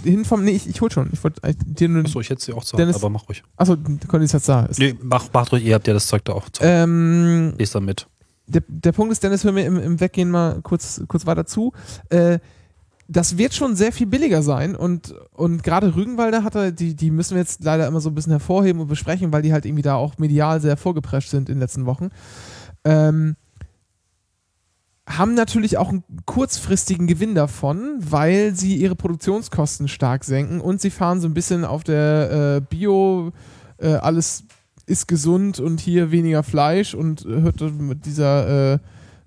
hin 0.05 0.25
vom, 0.25 0.45
nee, 0.45 0.53
ich, 0.53 0.69
ich 0.69 0.81
hol 0.81 0.91
schon. 0.91 1.09
Ich 1.13 1.23
wollte 1.25 1.43
eigentlich 1.45 1.75
dir 1.75 1.89
nur, 1.89 2.05
Achso, 2.05 2.21
ich 2.21 2.31
hätte 2.31 2.43
sie 2.45 2.53
auch 2.53 2.65
zu 2.65 2.77
Dennis- 2.77 2.97
aber 2.97 3.11
mach 3.11 3.29
ruhig. 3.29 3.43
achso, 3.57 3.77
Conny 4.09 4.25
ist 4.25 4.33
jetzt 4.33 4.49
da. 4.49 4.65
Ist, 4.67 4.79
Nee, 4.79 4.95
mach, 5.03 5.33
macht 5.33 5.53
ruhig, 5.53 5.65
ihr 5.65 5.75
habt 5.75 5.87
ja 5.87 5.95
das 5.95 6.07
Zeug 6.07 6.25
da 6.25 6.33
auch. 6.35 6.49
Zu. 6.51 6.63
ähm, 6.65 7.55
Lest 7.59 7.75
da 7.75 7.81
mit. 7.81 8.07
der, 8.47 8.63
der 8.69 8.93
Punkt 8.93 9.13
ist, 9.13 9.23
Dennis, 9.23 9.45
hör 9.45 9.53
mir 9.53 9.65
im, 9.67 9.79
im 9.79 10.01
Weggehen 10.01 10.31
mal 10.31 10.61
kurz, 10.63 11.03
kurz 11.09 11.27
weiter 11.27 11.47
zu. 11.47 11.73
Äh, 12.11 12.39
das 13.09 13.39
wird 13.39 13.55
schon 13.55 13.77
sehr 13.77 13.93
viel 13.93 14.09
billiger 14.09 14.43
sein 14.43 14.75
und, 14.75 15.15
und 15.33 15.63
gerade 15.63 15.95
Rügenwalder 15.95 16.43
hat 16.43 16.57
er, 16.57 16.73
die, 16.73 16.97
die 16.97 17.13
müssen 17.13 17.35
wir 17.35 17.39
jetzt 17.41 17.63
leider 17.63 17.87
immer 17.87 18.01
so 18.01 18.11
ein 18.11 18.15
bisschen 18.17 18.33
hervorheben 18.33 18.81
und 18.83 18.89
besprechen, 18.89 19.33
weil 19.33 19.43
die 19.43 19.53
halt 19.53 19.65
irgendwie 19.65 19.83
da 19.83 19.95
auch 19.95 20.19
medial 20.19 20.61
sehr 20.61 20.77
vorgeprescht 20.77 21.31
sind 21.31 21.49
in 21.49 21.55
den 21.55 21.61
letzten 21.61 21.87
Wochen. 21.87 22.09
Ähm, 22.85 23.37
haben 25.07 25.35
natürlich 25.35 25.79
auch 25.79 25.91
einen 25.91 26.05
kurzfristigen 26.25 27.07
Gewinn 27.07 27.35
davon, 27.35 27.99
weil 27.99 28.55
sie 28.55 28.77
ihre 28.77 28.97
Produktionskosten 28.97 29.89
stark 29.89 30.25
senken 30.25 30.61
und 30.61 30.81
sie 30.81 30.91
fahren 30.91 31.21
so 31.21 31.29
ein 31.29 31.35
bisschen 31.35 31.65
auf 31.65 31.85
der 31.85 32.57
äh, 32.57 32.61
Bio, 32.61 33.33
äh, 33.79 33.95
alles 33.95 34.45
ist 34.87 35.07
gesund 35.07 35.61
und 35.61 35.81
hier 35.81 36.11
weniger 36.11 36.43
Fleisch 36.43 36.95
und 36.95 37.25
äh, 37.25 37.41
hört 37.41 37.61
mit 37.61 38.05
dieser 38.07 38.75
äh, 38.75 38.79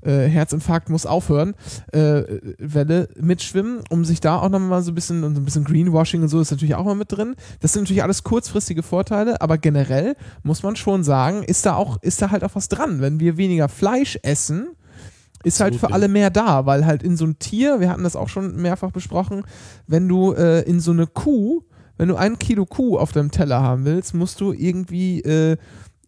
äh, 0.01 0.27
Herzinfarkt 0.27 0.89
muss 0.89 1.05
aufhören, 1.05 1.55
äh, 1.91 2.23
Welle 2.57 3.09
mitschwimmen, 3.19 3.81
um 3.89 4.05
sich 4.05 4.21
da 4.21 4.39
auch 4.39 4.49
nochmal 4.49 4.81
so 4.81 4.91
ein 4.91 4.95
bisschen, 4.95 5.23
und 5.23 5.35
so 5.35 5.41
ein 5.41 5.45
bisschen 5.45 5.65
Greenwashing 5.65 6.21
und 6.21 6.29
so 6.29 6.39
ist 6.39 6.51
natürlich 6.51 6.75
auch 6.75 6.85
mal 6.85 6.95
mit 6.95 7.11
drin. 7.11 7.35
Das 7.59 7.73
sind 7.73 7.83
natürlich 7.83 8.03
alles 8.03 8.23
kurzfristige 8.23 8.83
Vorteile, 8.83 9.41
aber 9.41 9.57
generell 9.57 10.15
muss 10.43 10.63
man 10.63 10.75
schon 10.75 11.03
sagen, 11.03 11.43
ist 11.43 11.65
da 11.65 11.75
auch, 11.75 12.01
ist 12.01 12.21
da 12.21 12.31
halt 12.31 12.43
auch 12.43 12.55
was 12.55 12.69
dran. 12.69 13.01
Wenn 13.01 13.19
wir 13.19 13.37
weniger 13.37 13.67
Fleisch 13.67 14.17
essen, 14.23 14.69
ist 15.43 15.59
halt 15.59 15.75
für 15.75 15.93
alle 15.93 16.07
mehr 16.07 16.29
da, 16.29 16.65
weil 16.65 16.85
halt 16.85 17.03
in 17.03 17.15
so 17.15 17.25
ein 17.25 17.39
Tier, 17.39 17.79
wir 17.79 17.89
hatten 17.89 18.03
das 18.03 18.15
auch 18.15 18.29
schon 18.29 18.55
mehrfach 18.61 18.91
besprochen, 18.91 19.43
wenn 19.87 20.07
du 20.07 20.33
äh, 20.33 20.61
in 20.61 20.79
so 20.79 20.91
eine 20.91 21.07
Kuh, 21.07 21.61
wenn 21.97 22.09
du 22.09 22.15
ein 22.15 22.39
Kilo 22.39 22.65
Kuh 22.65 22.97
auf 22.97 23.11
deinem 23.11 23.31
Teller 23.31 23.61
haben 23.61 23.85
willst, 23.85 24.13
musst 24.13 24.41
du 24.41 24.51
irgendwie, 24.53 25.21
äh, 25.21 25.57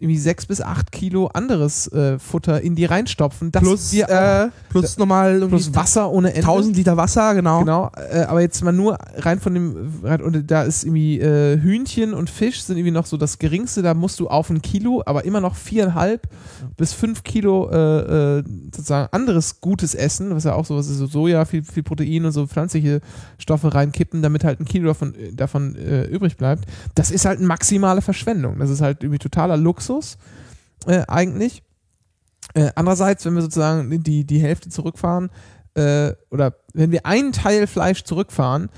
irgendwie 0.02 0.18
sechs 0.18 0.48
bis 0.48 0.62
acht 0.62 0.92
Kilo 0.92 1.28
anderes 1.28 1.88
äh, 1.92 2.18
Futter 2.18 2.62
in 2.62 2.76
die 2.76 2.86
reinstopfen. 2.86 3.52
Das 3.52 3.62
plus, 3.62 3.94
auch, 4.04 4.10
äh, 4.10 4.50
plus 4.70 4.98
nochmal 4.98 5.40
plus 5.48 5.76
Wasser 5.76 6.12
ohne 6.12 6.30
Ende. 6.30 6.42
1000 6.42 6.76
Liter 6.76 6.98
Wasser, 6.98 7.36
genau. 7.36 7.60
Genau, 7.60 7.92
äh, 7.96 8.22
aber 8.22 8.42
jetzt 8.42 8.64
mal 8.64 8.72
nur 8.72 8.98
rein 9.18 9.40
von 9.40 9.54
dem, 9.54 9.94
rein, 10.04 10.22
und 10.22 10.50
da 10.50 10.64
ist 10.64 10.84
irgendwie 10.84 11.20
äh, 11.20 11.60
Hühnchen 11.60 12.16
und 12.16 12.32
Fisch 12.32 12.64
sind 12.64 12.78
irgendwie 12.78 12.92
noch 12.92 13.06
so 13.06 13.16
das 13.16 13.38
geringste, 13.38 13.84
da 13.84 13.94
musst 13.94 14.20
du 14.20 14.28
auf 14.28 14.50
ein 14.50 14.64
Kilo, 14.64 15.04
aber 15.06 15.24
immer 15.24 15.40
noch 15.40 15.56
viereinhalb 15.56 16.28
bis 16.78 16.94
fünf 16.94 17.24
Kilo 17.24 17.70
äh, 17.70 18.40
äh, 18.40 18.44
sozusagen 18.74 19.10
anderes 19.12 19.62
gutes 19.62 19.94
Essen, 19.94 20.34
was 20.34 20.46
ja 20.46 20.56
auch 20.56 20.66
sowas 20.66 20.90
ist, 20.90 20.98
so 20.98 21.06
Soja, 21.06 21.46
viel, 21.46 21.62
viel 21.62 21.84
Protein 21.84 22.26
und 22.26 22.32
so 22.32 22.48
pflanzliche 22.48 23.02
Stoffe 23.38 23.74
reinkippen, 23.74 24.24
damit 24.24 24.44
halt 24.44 24.60
ein 24.60 24.66
Kilo 24.66 24.88
davon, 24.88 25.14
äh, 25.14 25.32
davon 25.32 25.76
übrig 25.76 26.38
bleibt. 26.38 26.66
Das 26.96 27.12
ist 27.12 27.26
halt 27.26 27.38
eine 27.38 27.48
maximale 27.48 28.02
Verschwendung. 28.02 28.58
Das 28.60 28.70
ist 28.70 28.82
halt 28.82 29.04
irgendwie 29.04 29.20
totaler 29.20 29.58
Luxus, 29.58 29.91
äh, 30.86 31.04
eigentlich. 31.08 31.64
Äh, 32.54 32.72
andererseits, 32.76 33.26
wenn 33.26 33.36
wir 33.36 33.42
sozusagen 33.42 34.04
die, 34.04 34.26
die 34.26 34.40
Hälfte 34.40 34.70
zurückfahren, 34.70 35.30
äh, 35.76 36.14
oder 36.30 36.56
wenn 36.74 36.92
wir 36.92 37.06
einen 37.06 37.32
Teil 37.32 37.68
Fleisch 37.68 38.04
zurückfahren, 38.04 38.70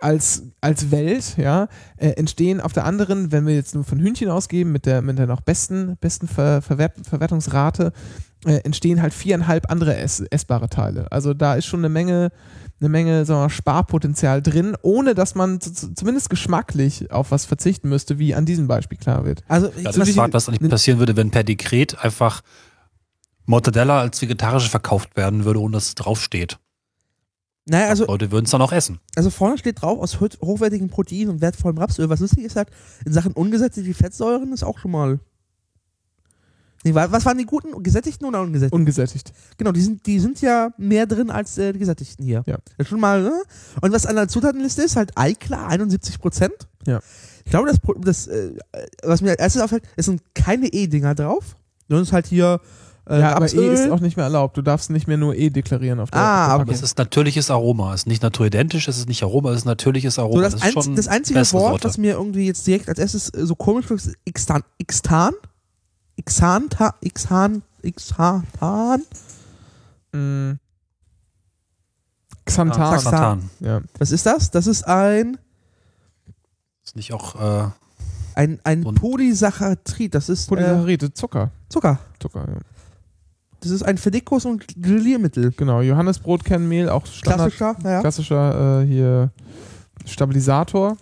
als, 0.00 0.42
als 0.60 0.90
Welt, 0.90 1.36
ja, 1.36 1.68
äh, 1.96 2.10
entstehen 2.10 2.60
auf 2.60 2.72
der 2.72 2.84
anderen, 2.84 3.32
wenn 3.32 3.46
wir 3.46 3.54
jetzt 3.54 3.74
nur 3.74 3.84
von 3.84 3.98
Hühnchen 3.98 4.30
ausgeben, 4.30 4.72
mit 4.72 4.86
der, 4.86 5.02
mit 5.02 5.18
der 5.18 5.26
noch 5.26 5.40
besten, 5.40 5.96
besten 6.00 6.28
Ver, 6.28 6.62
Verwer 6.62 6.92
Verwertungsrate, 7.02 7.92
äh, 8.44 8.58
entstehen 8.58 9.02
halt 9.02 9.12
viereinhalb 9.12 9.70
andere 9.70 9.96
ess, 9.96 10.20
essbare 10.30 10.68
Teile. 10.68 11.10
Also 11.10 11.34
da 11.34 11.54
ist 11.54 11.66
schon 11.66 11.80
eine 11.80 11.88
Menge, 11.88 12.30
eine 12.80 12.88
Menge 12.88 13.24
sagen 13.24 13.38
wir 13.40 13.44
mal, 13.44 13.50
Sparpotenzial 13.50 14.40
drin, 14.42 14.76
ohne 14.82 15.14
dass 15.14 15.34
man 15.34 15.60
zumindest 15.60 16.30
geschmacklich 16.30 17.10
auf 17.10 17.30
was 17.30 17.44
verzichten 17.44 17.88
müsste, 17.88 18.18
wie 18.18 18.34
an 18.34 18.46
diesem 18.46 18.68
Beispiel 18.68 18.98
klar 18.98 19.24
wird. 19.24 19.42
Also, 19.48 19.66
Ja, 19.68 19.72
ich- 19.76 19.84
das 19.84 19.96
ist 19.96 20.14
fragt, 20.14 20.34
was 20.34 20.48
eigentlich 20.48 20.70
passieren 20.70 20.98
würde, 20.98 21.16
wenn 21.16 21.30
per 21.30 21.42
Dekret 21.44 22.02
einfach 22.04 22.42
Mortadella 23.46 24.00
als 24.00 24.20
vegetarisch 24.20 24.68
verkauft 24.68 25.16
werden 25.16 25.44
würde, 25.44 25.60
ohne 25.60 25.72
dass 25.72 25.88
es 25.88 25.94
draufsteht. 25.94 26.58
naja, 27.66 27.88
also, 27.88 28.06
Leute 28.06 28.30
würden 28.30 28.44
es 28.46 28.50
dann 28.50 28.62
auch 28.62 28.72
essen. 28.72 28.98
also 29.16 29.28
vorne 29.30 29.58
steht 29.58 29.82
drauf, 29.82 29.98
aus 29.98 30.20
ho- 30.20 30.28
hochwertigen 30.40 30.88
Proteinen 30.88 31.28
und 31.30 31.40
wertvollem 31.40 31.78
Rapsöl. 31.78 32.08
Was 32.08 32.20
lustig 32.20 32.44
ist 32.44 32.56
halt, 32.56 32.68
in 33.04 33.12
Sachen 33.12 33.32
ungesättigte 33.32 33.92
Fettsäuren 33.92 34.52
ist 34.52 34.62
auch 34.62 34.78
schon 34.78 34.90
mal. 34.92 35.20
Nee, 36.88 36.94
wa- 36.94 37.08
was 37.10 37.24
waren 37.24 37.38
die 37.38 37.44
guten? 37.46 37.82
Gesättigten 37.82 38.26
oder 38.26 38.40
ungesättigten? 38.42 38.78
Ungesättigt. 38.80 39.32
Genau, 39.56 39.72
die 39.72 39.80
sind, 39.80 40.06
die 40.06 40.18
sind 40.20 40.40
ja 40.40 40.70
mehr 40.78 41.06
drin 41.06 41.30
als 41.30 41.58
äh, 41.58 41.72
die 41.72 41.78
gesättigten 41.78 42.24
hier. 42.24 42.42
Ja. 42.46 42.58
Das 42.76 42.88
schon 42.88 43.00
mal, 43.00 43.22
ne? 43.22 43.42
Und 43.80 43.92
was 43.92 44.06
an 44.06 44.16
der 44.16 44.28
Zutatenliste 44.28 44.82
ist, 44.82 44.96
halt 44.96 45.12
Eiklar, 45.16 45.66
71 45.68 46.18
Prozent. 46.18 46.54
Ja. 46.86 47.00
Ich 47.44 47.50
glaube, 47.50 47.68
das, 47.68 47.78
das 48.00 48.26
äh, 48.26 48.52
was 49.02 49.20
mir 49.22 49.30
als 49.30 49.40
erstes 49.40 49.62
auffällt, 49.62 49.84
es 49.96 50.06
sind 50.06 50.22
keine 50.34 50.66
E-Dinger 50.66 51.14
drauf. 51.14 51.56
Sondern 51.88 52.02
es 52.02 52.08
ist 52.08 52.12
halt 52.12 52.26
hier 52.26 52.60
äh, 53.08 53.20
ja, 53.20 53.34
aber 53.34 53.50
E 53.50 53.72
ist 53.72 53.88
auch 53.90 54.00
nicht 54.00 54.18
mehr 54.18 54.24
erlaubt. 54.26 54.58
Du 54.58 54.60
darfst 54.62 54.90
nicht 54.90 55.08
mehr 55.08 55.16
nur 55.16 55.34
E 55.34 55.48
deklarieren 55.48 55.98
auf 55.98 56.10
der, 56.10 56.20
Ah, 56.20 56.46
der 56.48 56.54
aber 56.60 56.72
es 56.72 56.82
ist 56.82 56.98
natürliches 56.98 57.50
Aroma. 57.50 57.94
Es 57.94 58.00
ist 58.02 58.06
nicht 58.06 58.22
naturidentisch, 58.22 58.86
es 58.86 58.98
ist 58.98 59.08
nicht 59.08 59.22
Aroma, 59.22 59.50
es 59.52 59.58
ist 59.60 59.64
natürliches 59.64 60.18
Aroma. 60.18 60.34
so 60.36 60.42
das, 60.42 60.54
ist 60.54 60.62
einz 60.62 60.84
schon 60.84 60.94
das 60.94 61.08
einzige 61.08 61.38
Wort, 61.38 61.46
Sorte. 61.46 61.84
was 61.88 61.96
mir 61.96 62.12
irgendwie 62.12 62.44
jetzt 62.46 62.66
direkt 62.66 62.86
als 62.90 62.98
erstes 62.98 63.30
äh, 63.30 63.46
so 63.46 63.54
komisch 63.54 63.88
wirkt, 63.88 64.04
ist 64.04 64.14
Xtan. 64.30 64.62
Xtan? 64.86 65.32
Xanta, 66.24 66.94
Xhan, 67.02 67.62
Xhan, 67.82 69.02
Mm. 70.12 70.52
Xanthan. 72.46 72.82
Ah, 72.82 72.96
Xanthan. 72.96 73.50
Ja. 73.60 73.80
Was 73.98 74.10
ist 74.10 74.24
das? 74.24 74.50
Das 74.50 74.66
ist 74.66 74.86
ein, 74.86 75.36
Ist 76.82 76.96
nicht 76.96 77.12
auch 77.12 77.34
äh, 77.66 77.68
ein, 78.34 78.58
ein 78.64 78.82
Polysaccharid. 78.94 80.14
Das 80.14 80.30
ist 80.30 80.46
äh, 80.46 80.48
Polysaccharid, 80.48 81.16
Zucker. 81.16 81.50
Zucker. 81.68 81.98
Zucker, 82.18 82.46
ja. 82.48 82.58
Das 83.60 83.70
ist 83.70 83.82
ein 83.82 83.98
Verdickos- 83.98 84.46
und 84.46 84.64
Geliermittel. 84.80 85.52
Genau, 85.52 85.82
Johannesbrotkernmehl, 85.82 86.88
auch 86.88 87.04
Standard, 87.06 87.52
Klassischer, 87.54 87.90
ja. 87.90 88.00
klassischer 88.00 88.82
äh, 88.82 88.86
hier 88.86 89.30
Stabilisator. 90.06 90.96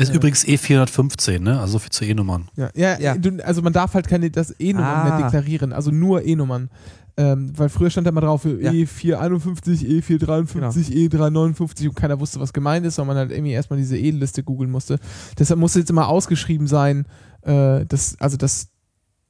Ist 0.00 0.08
Ja. 0.10 0.14
übrigens 0.16 0.44
E415, 0.46 1.40
ne? 1.40 1.58
Also 1.60 1.72
so 1.74 1.78
viel 1.80 1.90
zu 1.90 2.04
E-Nummern. 2.04 2.48
Ja, 2.56 2.70
ja, 2.74 2.98
Ja. 2.98 3.16
Du, 3.16 3.44
also 3.44 3.62
man 3.62 3.72
darf 3.72 3.94
halt 3.94 4.06
keine 4.08 4.30
das 4.30 4.54
E-Nummern 4.58 4.88
Ah. 4.88 5.04
mehr 5.04 5.22
deklarieren, 5.24 5.72
also 5.72 5.90
nur 5.90 6.24
E-Nummern. 6.24 6.70
Ähm, 7.16 7.52
weil 7.58 7.68
früher 7.68 7.90
stand 7.90 8.06
da 8.06 8.12
mal 8.12 8.20
drauf 8.20 8.44
Ja. 8.44 8.70
E451, 8.70 9.84
E453, 9.84 10.92
E359 10.92 11.88
und 11.88 11.96
keiner 11.96 12.20
wusste, 12.20 12.38
was 12.38 12.52
gemeint 12.52 12.86
ist, 12.86 12.96
weil 12.98 13.06
man 13.06 13.16
halt 13.16 13.32
irgendwie 13.32 13.50
erstmal 13.50 13.76
diese 13.78 13.98
E-Liste 13.98 14.44
googeln 14.44 14.70
musste. 14.70 15.00
Deshalb 15.36 15.58
musste 15.58 15.80
jetzt 15.80 15.90
immer 15.90 16.06
ausgeschrieben 16.06 16.68
sein, 16.68 17.06
äh, 17.42 17.84
dass, 17.86 18.20
also 18.20 18.36
das, 18.36 18.68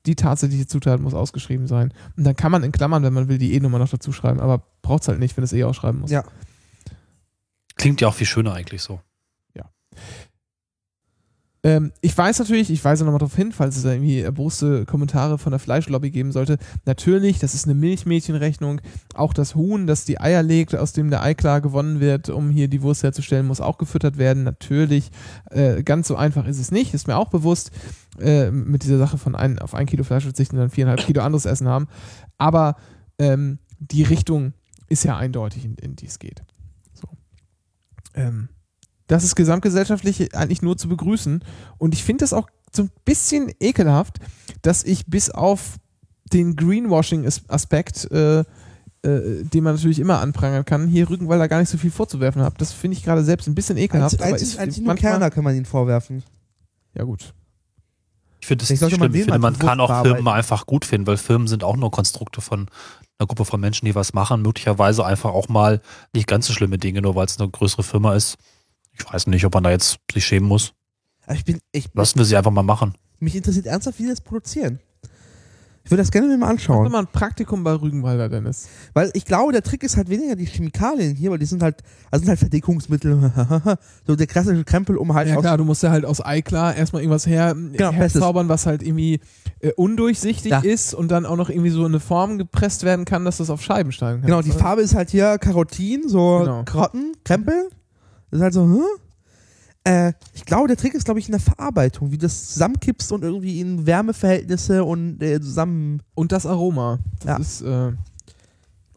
die 0.04 0.16
tatsächliche 0.16 0.66
Zutat 0.66 1.00
muss 1.00 1.14
ausgeschrieben 1.14 1.66
sein. 1.66 1.94
Und 2.18 2.24
dann 2.24 2.36
kann 2.36 2.52
man 2.52 2.62
in 2.62 2.72
Klammern, 2.72 3.02
wenn 3.04 3.14
man 3.14 3.28
will, 3.28 3.38
die 3.38 3.54
E-Nummer 3.54 3.78
noch 3.78 3.88
dazu 3.88 4.12
schreiben, 4.12 4.40
aber 4.40 4.62
braucht 4.82 5.02
es 5.02 5.08
halt 5.08 5.18
nicht, 5.18 5.34
wenn 5.38 5.44
es 5.44 5.54
eh 5.54 5.64
ausschreiben 5.64 6.00
muss. 6.02 6.10
Ja. 6.10 6.24
Klingt 7.76 8.00
ja 8.02 8.08
auch 8.08 8.14
viel 8.14 8.26
schöner 8.26 8.52
eigentlich 8.52 8.82
so. 8.82 9.00
Ähm, 11.64 11.92
ich 12.00 12.16
weiß 12.16 12.38
natürlich, 12.38 12.70
ich 12.70 12.84
weise 12.84 13.04
nochmal 13.04 13.18
darauf 13.18 13.34
hin, 13.34 13.50
falls 13.50 13.76
es 13.76 13.82
da 13.82 13.90
irgendwie 13.90 14.20
erboste 14.20 14.84
Kommentare 14.84 15.38
von 15.38 15.50
der 15.50 15.58
Fleischlobby 15.58 16.10
geben 16.10 16.30
sollte. 16.30 16.58
Natürlich, 16.84 17.40
das 17.40 17.54
ist 17.54 17.64
eine 17.64 17.74
Milchmädchenrechnung. 17.74 18.80
Auch 19.14 19.32
das 19.32 19.54
Huhn, 19.54 19.86
das 19.86 20.04
die 20.04 20.20
Eier 20.20 20.42
legt, 20.42 20.76
aus 20.76 20.92
dem 20.92 21.10
der 21.10 21.22
Eiklar 21.22 21.60
gewonnen 21.60 21.98
wird, 21.98 22.28
um 22.28 22.50
hier 22.50 22.68
die 22.68 22.82
Wurst 22.82 23.02
herzustellen, 23.02 23.46
muss 23.46 23.60
auch 23.60 23.78
gefüttert 23.78 24.18
werden. 24.18 24.44
Natürlich, 24.44 25.10
äh, 25.50 25.82
ganz 25.82 26.06
so 26.08 26.16
einfach 26.16 26.46
ist 26.46 26.60
es 26.60 26.70
nicht, 26.70 26.94
ist 26.94 27.08
mir 27.08 27.16
auch 27.16 27.28
bewusst, 27.28 27.72
äh, 28.20 28.50
mit 28.50 28.84
dieser 28.84 28.98
Sache 28.98 29.18
von 29.18 29.34
ein, 29.34 29.58
auf 29.58 29.74
ein 29.74 29.86
Kilo 29.86 30.04
Fleisch 30.04 30.24
verzichten 30.24 30.56
und 30.56 30.60
dann 30.60 30.70
viereinhalb 30.70 31.00
Kilo 31.00 31.22
anderes 31.22 31.44
Essen 31.44 31.68
haben. 31.68 31.88
Aber 32.38 32.76
ähm, 33.18 33.58
die 33.80 34.04
Richtung 34.04 34.52
ist 34.88 35.04
ja 35.04 35.16
eindeutig, 35.16 35.64
in, 35.64 35.74
in 35.74 35.96
die 35.96 36.06
es 36.06 36.20
geht. 36.20 36.42
So. 36.94 37.08
Ähm, 38.14 38.48
das 39.08 39.24
ist 39.24 39.34
gesamtgesellschaftlich 39.34 40.34
eigentlich 40.36 40.62
nur 40.62 40.76
zu 40.76 40.88
begrüßen. 40.88 41.42
Und 41.78 41.94
ich 41.94 42.04
finde 42.04 42.22
das 42.22 42.32
auch 42.32 42.48
so 42.72 42.82
ein 42.82 42.90
bisschen 43.04 43.50
ekelhaft, 43.58 44.18
dass 44.62 44.84
ich 44.84 45.06
bis 45.06 45.30
auf 45.30 45.76
den 46.32 46.56
Greenwashing-Aspekt, 46.56 48.10
äh, 48.12 48.40
äh, 48.40 48.44
den 49.02 49.64
man 49.64 49.74
natürlich 49.74 49.98
immer 49.98 50.20
anprangern 50.20 50.64
kann, 50.64 50.86
hier 50.86 51.08
Rügenwalder 51.08 51.48
gar 51.48 51.58
nicht 51.58 51.70
so 51.70 51.78
viel 51.78 51.90
vorzuwerfen 51.90 52.42
habe. 52.42 52.56
Das 52.58 52.72
finde 52.72 52.96
ich 52.96 53.02
gerade 53.02 53.24
selbst 53.24 53.48
ein 53.48 53.54
bisschen 53.54 53.78
ekelhaft. 53.78 54.20
aber 54.20 54.32
Einzig, 54.32 54.48
ist 54.48 54.58
einzig 54.58 54.84
nur 54.84 54.94
Kerner 54.94 55.30
kann 55.30 55.42
man 55.42 55.56
ihnen 55.56 55.64
vorwerfen. 55.64 56.22
Ja, 56.94 57.04
gut. 57.04 57.32
Ich 58.40 58.46
finde 58.46 58.62
es 58.62 58.68
Vielleicht 58.68 58.82
nicht 58.82 58.94
schlimm. 58.96 59.14
Ich 59.14 59.24
finde, 59.24 59.38
man 59.38 59.58
kann 59.58 59.80
auch 59.80 60.02
Firmen 60.02 60.28
einfach 60.28 60.66
gut 60.66 60.84
finden, 60.84 61.06
weil 61.06 61.16
Firmen 61.16 61.48
sind 61.48 61.64
auch 61.64 61.76
nur 61.76 61.90
Konstrukte 61.90 62.40
von 62.40 62.68
einer 63.18 63.26
Gruppe 63.26 63.44
von 63.44 63.60
Menschen, 63.60 63.86
die 63.86 63.94
was 63.94 64.12
machen. 64.12 64.42
Möglicherweise 64.42 65.04
einfach 65.04 65.30
auch 65.30 65.48
mal 65.48 65.80
nicht 66.12 66.28
ganz 66.28 66.46
so 66.46 66.52
schlimme 66.52 66.78
Dinge, 66.78 67.02
nur 67.02 67.14
weil 67.14 67.26
es 67.26 67.40
eine 67.40 67.48
größere 67.48 67.82
Firma 67.82 68.14
ist. 68.14 68.36
Ich 68.98 69.12
weiß 69.12 69.26
nicht, 69.28 69.44
ob 69.44 69.54
man 69.54 69.64
da 69.64 69.70
jetzt 69.70 69.98
sich 70.12 70.24
schämen 70.24 70.48
muss. 70.48 70.72
Aber 71.26 71.34
ich 71.34 71.44
bin, 71.44 71.58
ich, 71.72 71.88
Lassen 71.94 72.18
wir 72.18 72.24
sie 72.24 72.36
einfach 72.36 72.50
mal 72.50 72.62
machen. 72.62 72.94
mich 73.20 73.36
interessiert 73.36 73.66
ernsthaft, 73.66 73.98
wie 73.98 74.04
die 74.04 74.08
das 74.10 74.20
produzieren. 74.20 74.80
Ich 75.84 75.90
würde 75.90 76.02
das 76.02 76.10
gerne 76.10 76.26
mir 76.28 76.36
mal 76.36 76.46
Mach 76.46 76.50
anschauen. 76.50 76.84
doch 76.84 76.90
mal 76.92 76.98
ein 76.98 77.06
Praktikum 77.06 77.64
bei 77.64 77.72
Rügenwalder, 77.72 78.28
Dennis. 78.28 78.68
Weil 78.92 79.10
ich 79.14 79.24
glaube, 79.24 79.52
der 79.52 79.62
Trick 79.62 79.82
ist 79.82 79.96
halt 79.96 80.10
weniger 80.10 80.36
die 80.36 80.44
Chemikalien 80.44 81.16
hier, 81.16 81.30
weil 81.30 81.38
die 81.38 81.46
sind 81.46 81.62
halt, 81.62 81.76
also 82.10 82.22
sind 82.24 82.28
halt 82.28 82.38
Verdickungsmittel. 82.40 83.32
so 84.06 84.14
der 84.14 84.26
klassische 84.26 84.64
Krempel, 84.64 84.98
um 84.98 85.14
halt 85.14 85.28
Ja 85.28 85.36
klar, 85.36 85.56
du 85.56 85.64
musst 85.64 85.82
ja 85.82 85.90
halt 85.90 86.04
aus 86.04 86.20
Eiklar 86.22 86.76
erstmal 86.76 87.00
irgendwas 87.00 87.26
her, 87.26 87.54
Genau, 87.54 87.90
herzaubern, 87.92 88.50
was 88.50 88.66
halt 88.66 88.82
irgendwie 88.82 89.20
äh, 89.60 89.72
undurchsichtig 89.76 90.50
Ja. 90.52 90.58
ist 90.60 90.92
und 90.92 91.08
dann 91.10 91.24
auch 91.24 91.36
noch 91.36 91.48
irgendwie 91.48 91.70
so 91.70 91.80
in 91.80 91.92
eine 91.92 92.00
Form 92.00 92.36
gepresst 92.36 92.82
werden 92.84 93.06
kann, 93.06 93.24
dass 93.24 93.38
das 93.38 93.48
auf 93.48 93.62
Scheiben 93.62 93.90
steigen 93.90 94.20
kann. 94.20 94.26
Genau, 94.26 94.42
die 94.42 94.50
Farbe 94.52 94.82
ist 94.82 94.94
halt 94.94 95.08
hier 95.08 95.38
Karotin, 95.38 96.06
so 96.06 96.40
Genau. 96.40 96.64
Karotten, 96.64 97.12
Krempel. 97.24 97.70
Das 98.30 98.38
ist 98.38 98.42
halt 98.42 98.54
so, 98.54 98.62
hm? 98.64 98.82
Äh, 99.84 100.12
ich 100.34 100.44
glaube, 100.44 100.68
der 100.68 100.76
Trick 100.76 100.94
ist, 100.94 101.04
glaube 101.04 101.20
ich, 101.20 101.26
in 101.26 101.32
der 101.32 101.40
Verarbeitung, 101.40 102.10
wie 102.10 102.18
du 102.18 102.26
das 102.26 102.52
zusammenkippst 102.52 103.10
und 103.12 103.22
irgendwie 103.24 103.60
in 103.60 103.86
Wärmeverhältnisse 103.86 104.84
und 104.84 105.22
äh, 105.22 105.40
zusammen. 105.40 106.02
Und 106.14 106.32
das 106.32 106.44
Aroma. 106.46 106.98
Das 107.24 107.26
Ja. 107.26 107.36
ist, 107.36 107.60
äh, 107.62 107.92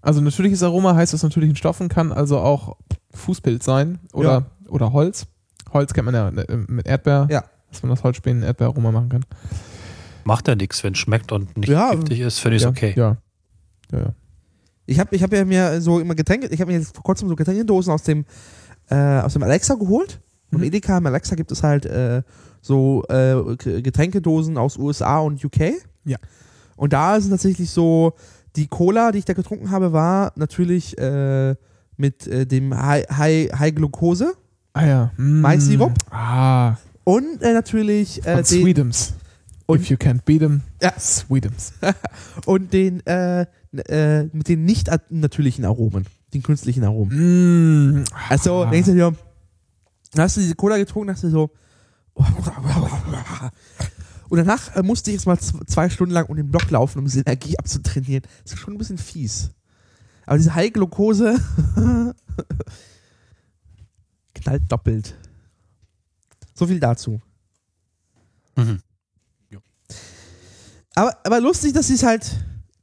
also 0.02 0.20
natürliches 0.22 0.64
Aroma 0.64 0.96
heißt 0.96 1.14
aus 1.14 1.24
natürlichen 1.24 1.56
Stoffen, 1.56 1.88
kann 1.88 2.12
also 2.12 2.40
auch 2.40 2.76
Fußpilz 3.14 3.64
sein 3.64 4.00
oder, 4.14 4.48
oder 4.68 4.92
Holz. 4.92 5.28
Holz 5.72 5.94
kennt 5.94 6.06
man 6.06 6.16
ja 6.16 6.28
äh, 6.30 6.58
mit 6.68 6.88
Erdbeer, 6.88 7.28
Ja. 7.30 7.44
dass 7.70 7.84
man 7.84 7.92
das 7.92 8.04
Holzspänen 8.04 8.42
Erdbeeraroma 8.44 8.92
machen 8.92 9.10
kann. 9.10 9.26
Macht 10.24 10.48
ja 10.48 10.56
nichts, 10.56 10.84
wenn 10.84 10.94
es 10.94 11.00
schmeckt 11.00 11.32
und 11.32 11.56
nicht 11.58 11.70
Ja, 11.70 11.92
giftig 11.94 12.20
ist, 12.20 12.40
finde 12.40 12.58
ich 12.58 12.64
ja, 12.64 12.70
okay. 12.70 12.94
Ja. 12.98 13.18
ja, 13.92 14.00
ja. 14.00 14.14
Ich 14.88 15.00
habe 15.00 15.16
ich 15.16 15.24
hab 15.24 15.32
ja 15.32 15.46
mir 15.46 15.80
so 15.80 16.00
immer 16.00 16.16
Getränke, 16.16 16.48
ich 16.48 16.60
habe 16.60 16.72
mir 16.72 16.80
jetzt 16.80 16.94
vor 16.96 17.04
kurzem 17.04 17.30
so 17.30 17.36
Getränkedosen 17.36 17.94
aus 17.94 18.04
dem, 18.04 18.26
äh, 18.92 19.20
aus 19.22 19.34
dem 19.34 19.44
Alexa 19.44 19.74
geholt. 19.76 20.20
Im 20.52 20.60
Mhm. 20.60 20.66
Edeka, 20.66 20.98
im 20.98 21.06
Alexa 21.08 21.36
gibt 21.36 21.52
es 21.52 21.64
halt 21.64 21.86
äh, 21.86 22.22
so 22.62 23.04
äh, 23.10 23.56
Getränkedosen 23.82 24.58
aus 24.58 24.78
USA 24.78 25.20
und 25.20 25.44
UK. 25.44 25.74
Ja. 26.06 26.18
Und 26.76 26.94
da 26.94 27.20
sind 27.20 27.32
tatsächlich 27.32 27.70
so, 27.72 28.14
die 28.56 28.68
Cola, 28.68 29.12
die 29.12 29.20
ich 29.20 29.26
da 29.26 29.34
getrunken 29.34 29.72
habe, 29.72 29.94
war 29.94 30.34
natürlich 30.36 30.98
äh, 30.98 31.56
mit 31.98 32.28
äh, 32.28 32.46
dem 32.46 32.76
High, 32.76 33.06
High, 33.10 33.52
High 33.58 33.76
Glucose 33.76 34.34
Ah 34.74 34.86
ja. 34.86 35.12
Mm. 35.18 35.42
Mais-Sirup? 35.42 35.92
Ah, 36.12 36.76
und 37.04 37.42
äh, 37.42 37.54
natürlich 37.54 38.26
äh, 38.26 38.36
den, 38.38 38.46
Sweetums. 38.46 39.14
Und- 39.66 39.82
If 39.82 39.90
you 39.90 39.98
can't 39.98 40.22
beat 40.26 40.42
'em, 40.42 40.62
Ja. 40.82 40.94
Sweetums. 41.00 41.74
und 42.46 42.72
den 42.74 43.06
äh, 43.06 43.46
äh, 43.88 44.24
mit 44.34 44.48
den 44.48 44.64
nicht 44.66 44.90
at- 44.92 45.12
natürlichen 45.12 45.66
Aromen, 45.66 46.06
den 46.34 46.44
künstlichen 46.44 46.84
Aromen. 46.84 48.02
Mm. 48.02 48.04
Also, 48.30 48.64
Ah. 48.64 48.70
denkst 48.70 48.88
du 48.90 48.96
dir, 48.96 49.16
hast 50.18 50.38
du 50.38 50.42
diese 50.42 50.56
Cola 50.56 50.78
getrunken, 50.78 51.12
hast 51.12 51.24
du 51.24 51.30
so. 51.30 51.52
Und 54.30 54.38
danach 54.38 54.76
äh, 54.76 54.84
musste 54.84 55.12
ich 55.12 55.16
jetzt 55.18 55.26
mal 55.26 55.38
zwei 55.40 55.90
Stunden 55.90 56.14
lang 56.14 56.26
um 56.28 56.36
den 56.36 56.50
Block 56.50 56.70
laufen, 56.70 57.00
um 57.00 57.06
diese 57.06 57.22
Energie 57.22 57.58
abzutrainieren. 57.58 58.24
Das 58.44 58.54
ist 58.54 58.60
schon 58.60 58.74
ein 58.74 58.78
bisschen 58.78 58.98
fies. 58.98 59.52
Aber 60.26 60.38
diese 60.38 60.54
High 60.56 60.72
Glucose 60.72 61.36
knallt 64.34 64.64
doppelt. 64.72 65.16
So 66.54 66.68
viel 66.68 66.80
dazu. 66.80 67.20
Mhm. 68.56 68.82
Aber, 70.94 71.18
aber 71.26 71.40
lustig, 71.40 71.74
dass 71.74 71.88
sie 71.88 71.94
es 71.96 72.04
halt, 72.04 72.30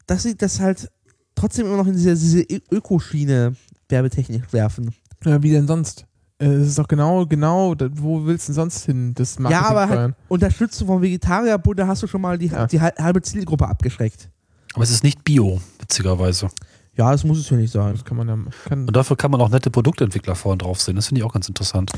dass 0.06 0.22
sie 0.22 0.34
das 0.36 0.60
halt 0.60 0.90
trotzdem 1.38 1.66
immer 1.66 1.76
noch 1.76 1.86
in 1.86 1.94
diese, 1.94 2.14
diese 2.14 2.42
Ökoschiene 2.70 3.54
werbetechnisch 3.88 4.44
werfen. 4.52 4.94
Ja, 5.24 5.42
wie 5.42 5.50
denn 5.50 5.66
sonst? 5.66 6.04
Äh, 6.38 6.46
Es 6.46 6.68
ist 6.68 6.78
doch 6.78 6.86
genau, 6.88 7.26
genau, 7.26 7.74
wo 7.94 8.24
willst 8.26 8.48
du 8.48 8.52
denn 8.52 8.54
sonst 8.54 8.84
hin, 8.84 9.14
das 9.14 9.38
Marketing 9.38 9.62
Ja, 9.64 9.68
aber 9.70 9.88
halt 9.88 10.14
Unterstützung 10.28 10.86
vom 10.86 11.02
Vegetarierbund, 11.02 11.78
da 11.78 11.86
hast 11.86 12.02
du 12.02 12.06
schon 12.06 12.20
mal 12.20 12.38
die, 12.38 12.46
Ja. 12.46 12.66
die 12.66 12.80
hal- 12.80 12.94
halbe 12.98 13.22
Zielgruppe 13.22 13.66
abgeschreckt. 13.66 14.28
Aber 14.74 14.84
es 14.84 14.90
ist 14.90 15.02
nicht 15.02 15.24
Bio, 15.24 15.60
witzigerweise. 15.80 16.48
Ja, 16.96 17.10
das 17.12 17.24
muss 17.24 17.38
es 17.38 17.48
ja 17.50 17.56
nicht 17.56 17.72
sein. 17.72 17.92
Das 17.94 18.04
kann 18.04 18.16
man 18.16 18.28
ja. 18.28 18.36
Kann, 18.68 18.86
Und 18.86 18.94
dafür 18.96 19.16
kann 19.16 19.30
man 19.30 19.40
auch 19.40 19.48
nette 19.48 19.70
Produktentwickler 19.70 20.34
vorne 20.34 20.58
drauf 20.58 20.80
sehen. 20.80 20.96
Das 20.96 21.06
finde 21.06 21.20
ich 21.20 21.24
auch 21.24 21.32
ganz 21.32 21.48
interessant. 21.48 21.90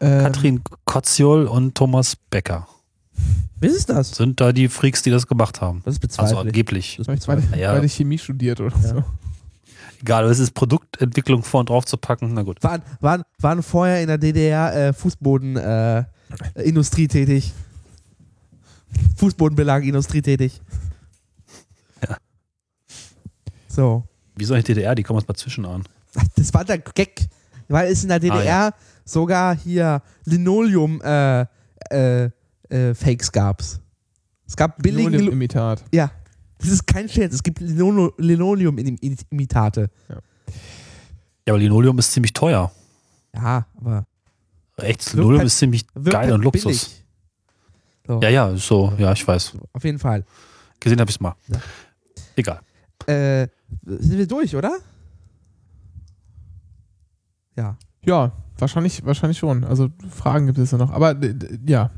ähm, 0.00 0.22
Katrin 0.22 0.60
Kotziol 0.84 1.46
und 1.46 1.74
Thomas 1.76 2.16
Becker 2.30 2.66
Wie 3.60 3.66
ist 3.68 3.88
das? 3.88 4.10
sind 4.10 4.40
da 4.40 4.52
die 4.52 4.68
Freaks, 4.68 5.02
die 5.02 5.10
das 5.10 5.26
gemacht 5.26 5.60
haben. 5.60 5.78
Das 5.84 5.94
Also 5.94 6.00
bezweifle 6.00 6.34
ich. 6.34 6.40
angeblich. 6.40 6.96
Das 6.98 7.06
Vielleicht, 7.06 7.28
weil, 7.28 7.42
Ja. 7.58 7.72
weil 7.74 7.84
ich 7.84 7.94
Chemie 7.94 8.18
studiert 8.18 8.60
oder 8.60 8.74
Ja. 8.82 8.88
so. 8.88 9.04
Egal, 10.00 10.24
es 10.26 10.38
ist 10.38 10.52
Produktentwicklung 10.52 11.42
vorne 11.42 11.64
drauf 11.66 11.86
zu 11.86 11.96
packen. 11.96 12.34
Na 12.34 12.42
gut. 12.42 12.62
Waren, 12.62 12.82
waren, 13.00 13.22
waren 13.38 13.62
vorher 13.62 14.02
in 14.02 14.08
der 14.08 14.18
DDR 14.18 14.88
äh, 14.88 14.92
Fußbodenindustrie 14.92 17.04
äh, 17.04 17.08
tätig. 17.08 17.52
Fußbodenbelagindustrie 19.16 20.22
tätig. 20.22 20.60
Ja. 22.06 22.16
So. 23.68 24.04
Wieso 24.36 24.54
nicht 24.54 24.68
DDR? 24.68 24.94
Die 24.94 25.02
kommen 25.02 25.18
uns 25.20 25.28
mal 25.28 25.34
zwischen 25.34 25.64
an. 25.64 25.84
Das 26.36 26.52
war 26.52 26.64
der 26.64 26.78
Gag. 26.78 27.26
Weil 27.68 27.90
es 27.90 28.02
in 28.02 28.10
der 28.10 28.20
DDR 28.20 28.74
sogar 29.06 29.56
hier 29.56 30.02
Linoleum 30.26 31.00
äh, 31.02 31.46
äh, 31.90 32.30
äh, 32.70 32.94
Fakes 32.94 33.30
gab's. 33.32 33.80
Es 34.46 34.56
gab 34.56 34.82
billige 34.82 35.08
Lino 35.10 35.32
Imitat. 35.32 35.84
Ja. 35.92 36.10
Das 36.58 36.68
ist 36.68 36.86
kein 36.86 37.08
Scherz. 37.08 37.34
Es 37.34 37.42
gibt 37.42 37.60
Lino 37.60 38.12
Linoleum-Imitate. 38.18 39.90
Ja, 40.08 40.16
aber 41.52 41.58
Linoleum 41.58 41.98
ist 41.98 42.12
ziemlich 42.12 42.32
teuer. 42.32 42.70
Ja, 43.34 43.66
aber 43.76 44.06
Echtes 44.76 45.12
Linoleum 45.12 45.38
halt- 45.40 45.46
ist 45.46 45.58
ziemlich 45.58 45.86
geil 45.94 46.14
halt 46.14 46.32
und 46.32 46.42
Luxus. 46.42 47.02
So. 48.06 48.20
Ja, 48.20 48.28
ja, 48.28 48.56
so, 48.56 48.92
ja, 48.98 49.12
ich 49.12 49.26
weiß. 49.26 49.54
Auf 49.72 49.84
jeden 49.84 49.98
Fall. 49.98 50.24
Gesehen 50.80 51.00
habe 51.00 51.10
ich 51.10 51.16
es 51.16 51.20
mal. 51.20 51.34
Ja. 51.48 51.58
Egal. 52.36 52.60
Äh, 53.06 53.48
sind 53.84 54.18
wir 54.18 54.26
durch, 54.26 54.54
oder? 54.56 54.76
Ja. 57.56 57.76
Ja, 58.04 58.32
wahrscheinlich, 58.58 59.04
wahrscheinlich 59.04 59.38
schon. 59.38 59.64
Also 59.64 59.88
Fragen 60.10 60.46
gibt 60.46 60.58
es 60.58 60.70
ja 60.70 60.78
noch. 60.78 60.90
Aber 60.90 61.16
ja, 61.66 61.90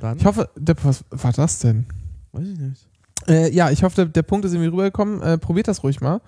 Dann. 0.00 0.18
ich 0.18 0.24
hoffe, 0.24 0.48
Depp, 0.56 0.84
was 0.84 1.04
war 1.10 1.32
das 1.32 1.58
denn? 1.58 1.86
weiß 2.32 2.46
ich 2.46 2.58
nicht. 2.58 2.88
Äh, 3.26 3.52
ja, 3.52 3.70
ich 3.70 3.82
hoffe, 3.82 3.96
der, 3.96 4.04
der 4.06 4.22
Punkt 4.22 4.46
ist 4.46 4.52
irgendwie 4.52 4.70
rübergekommen. 4.70 5.20
Äh, 5.22 5.38
probiert 5.38 5.68
das 5.68 5.82
ruhig 5.82 6.00
mal. 6.00 6.20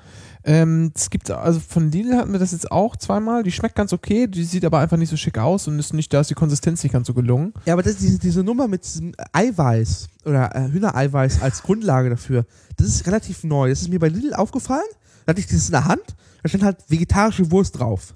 Ähm, 0.43 0.93
es 0.95 1.11
gibt, 1.11 1.31
also 1.31 1.61
von 1.61 1.91
Lidl 1.91 2.17
hatten 2.17 2.33
wir 2.33 2.39
das 2.39 2.53
jetzt 2.53 2.71
auch 2.73 2.97
zweimal. 2.97 3.43
Die 3.43 3.53
schmeckt 3.53 3.75
ganz 3.75 3.93
okay, 3.93 4.27
die 4.27 4.45
sieht 4.45 4.65
aber 4.65 4.79
einfach 4.79 4.97
nicht 4.97 5.11
so 5.11 5.17
schick 5.17 5.39
aus 5.39 5.69
und 5.69 5.79
ist 5.79 5.95
nicht, 5.95 6.13
da 6.13 6.21
ist 6.21 6.31
die 6.31 6.35
Konsistenz 6.35 6.83
nicht 6.83 6.93
ganz 6.93 7.07
so 7.07 7.15
gelungen. 7.15 7.55
Ja, 7.65 7.75
aber 7.75 7.83
das, 7.83 7.97
diese, 7.97 8.19
diese 8.19 8.43
Nummer 8.43 8.67
mit 8.67 8.85
diesem 8.85 9.15
Eiweiß 9.33 10.09
oder 10.25 10.55
äh, 10.55 10.69
Hühnereiweiß 10.71 11.43
als 11.43 11.63
Grundlage 11.63 12.11
dafür, 12.11 12.45
das 12.77 12.89
ist 12.89 13.07
relativ 13.07 13.45
neu. 13.45 13.71
Das 13.71 13.83
ist 13.83 13.89
mir 13.89 13.99
bei 13.99 14.09
Lidl 14.09 14.35
aufgefallen. 14.35 14.89
Da 15.27 15.31
hatte 15.31 15.41
ich 15.41 15.47
das 15.47 15.67
in 15.67 15.73
der 15.73 15.85
Hand, 15.85 16.17
da 16.43 16.49
stand 16.49 16.65
halt 16.65 16.79
vegetarische 16.89 17.51
Wurst 17.51 17.79
drauf. 17.79 18.15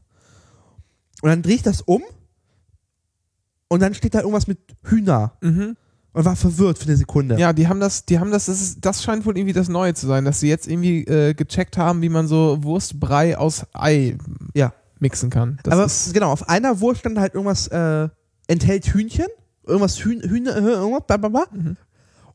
Und 1.22 1.28
dann 1.28 1.43
drehe 1.43 1.55
ich 1.56 1.62
das 1.62 1.81
um 1.82 2.02
und 3.74 3.80
dann 3.80 3.92
steht 3.94 4.14
da 4.14 4.20
irgendwas 4.20 4.46
mit 4.46 4.59
Hühner 4.84 5.32
Mhm. 5.40 5.76
und 6.12 6.24
war 6.24 6.36
verwirrt 6.36 6.78
für 6.78 6.86
eine 6.86 6.96
Sekunde. 6.96 7.38
Ja, 7.38 7.52
die 7.52 7.66
haben 7.68 7.80
das, 7.80 8.05
die 8.06 8.18
haben 8.18 8.30
das, 8.30 8.46
das, 8.46 8.60
ist, 8.60 8.84
das 8.84 9.02
scheint 9.02 9.26
wohl 9.26 9.36
irgendwie 9.36 9.52
das 9.52 9.68
Neue 9.68 9.94
zu 9.94 10.06
sein, 10.06 10.24
dass 10.24 10.40
sie 10.40 10.48
jetzt 10.48 10.66
irgendwie 10.68 11.05
äh, 11.05 11.34
gecheckt 11.34 11.76
haben, 11.76 12.02
wie 12.02 12.09
man 12.09 12.26
so 12.28 12.62
Wurstbrei 12.62 13.36
aus 13.36 13.66
Ei 13.72 14.16
Ja. 14.55 14.72
mixen 15.01 15.28
kann. 15.30 15.59
Das 15.64 15.74
aber 15.74 15.84
ist, 15.86 16.14
genau, 16.14 16.30
auf 16.30 16.48
einer 16.48 16.80
Wurst 16.80 17.01
stand 17.01 17.18
halt 17.18 17.34
irgendwas, 17.34 17.66
äh, 17.68 18.09
enthält 18.46 18.86
Hühnchen, 18.86 19.26
irgendwas 19.66 19.98
Hühn, 20.05 20.20
Hühner, 20.22 20.56
äh, 20.56 20.60
irgendwas, 20.60 21.06
bla 21.06 21.16
bla 21.16 21.28
bla. 21.28 21.44
Mhm. 21.52 21.76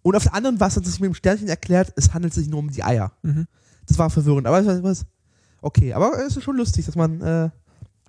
Und 0.02 0.16
auf 0.16 0.24
der 0.24 0.34
anderen 0.34 0.60
war 0.60 0.68
es, 0.68 0.76
hat 0.76 0.86
sich 0.86 1.00
mit 1.00 1.08
dem 1.10 1.14
Sternchen 1.16 1.48
erklärt, 1.50 1.94
es 1.96 2.14
handelt 2.14 2.34
sich 2.34 2.48
nur 2.48 2.60
um 2.60 2.70
die 2.70 2.84
Eier. 2.84 3.12
mhm. 3.22 3.46
Das 3.88 3.98
war 3.98 4.10
verwirrend, 4.10 4.46
aber 4.46 4.60
es 4.60 4.84
was. 4.84 5.06
Okay, 5.62 5.94
aber 5.94 6.14
es 6.26 6.38
ist 6.38 6.44
schon 6.44 6.58
lustig, 6.58 6.86
dass 6.86 6.96
man, 6.96 7.22
äh, 7.22 7.50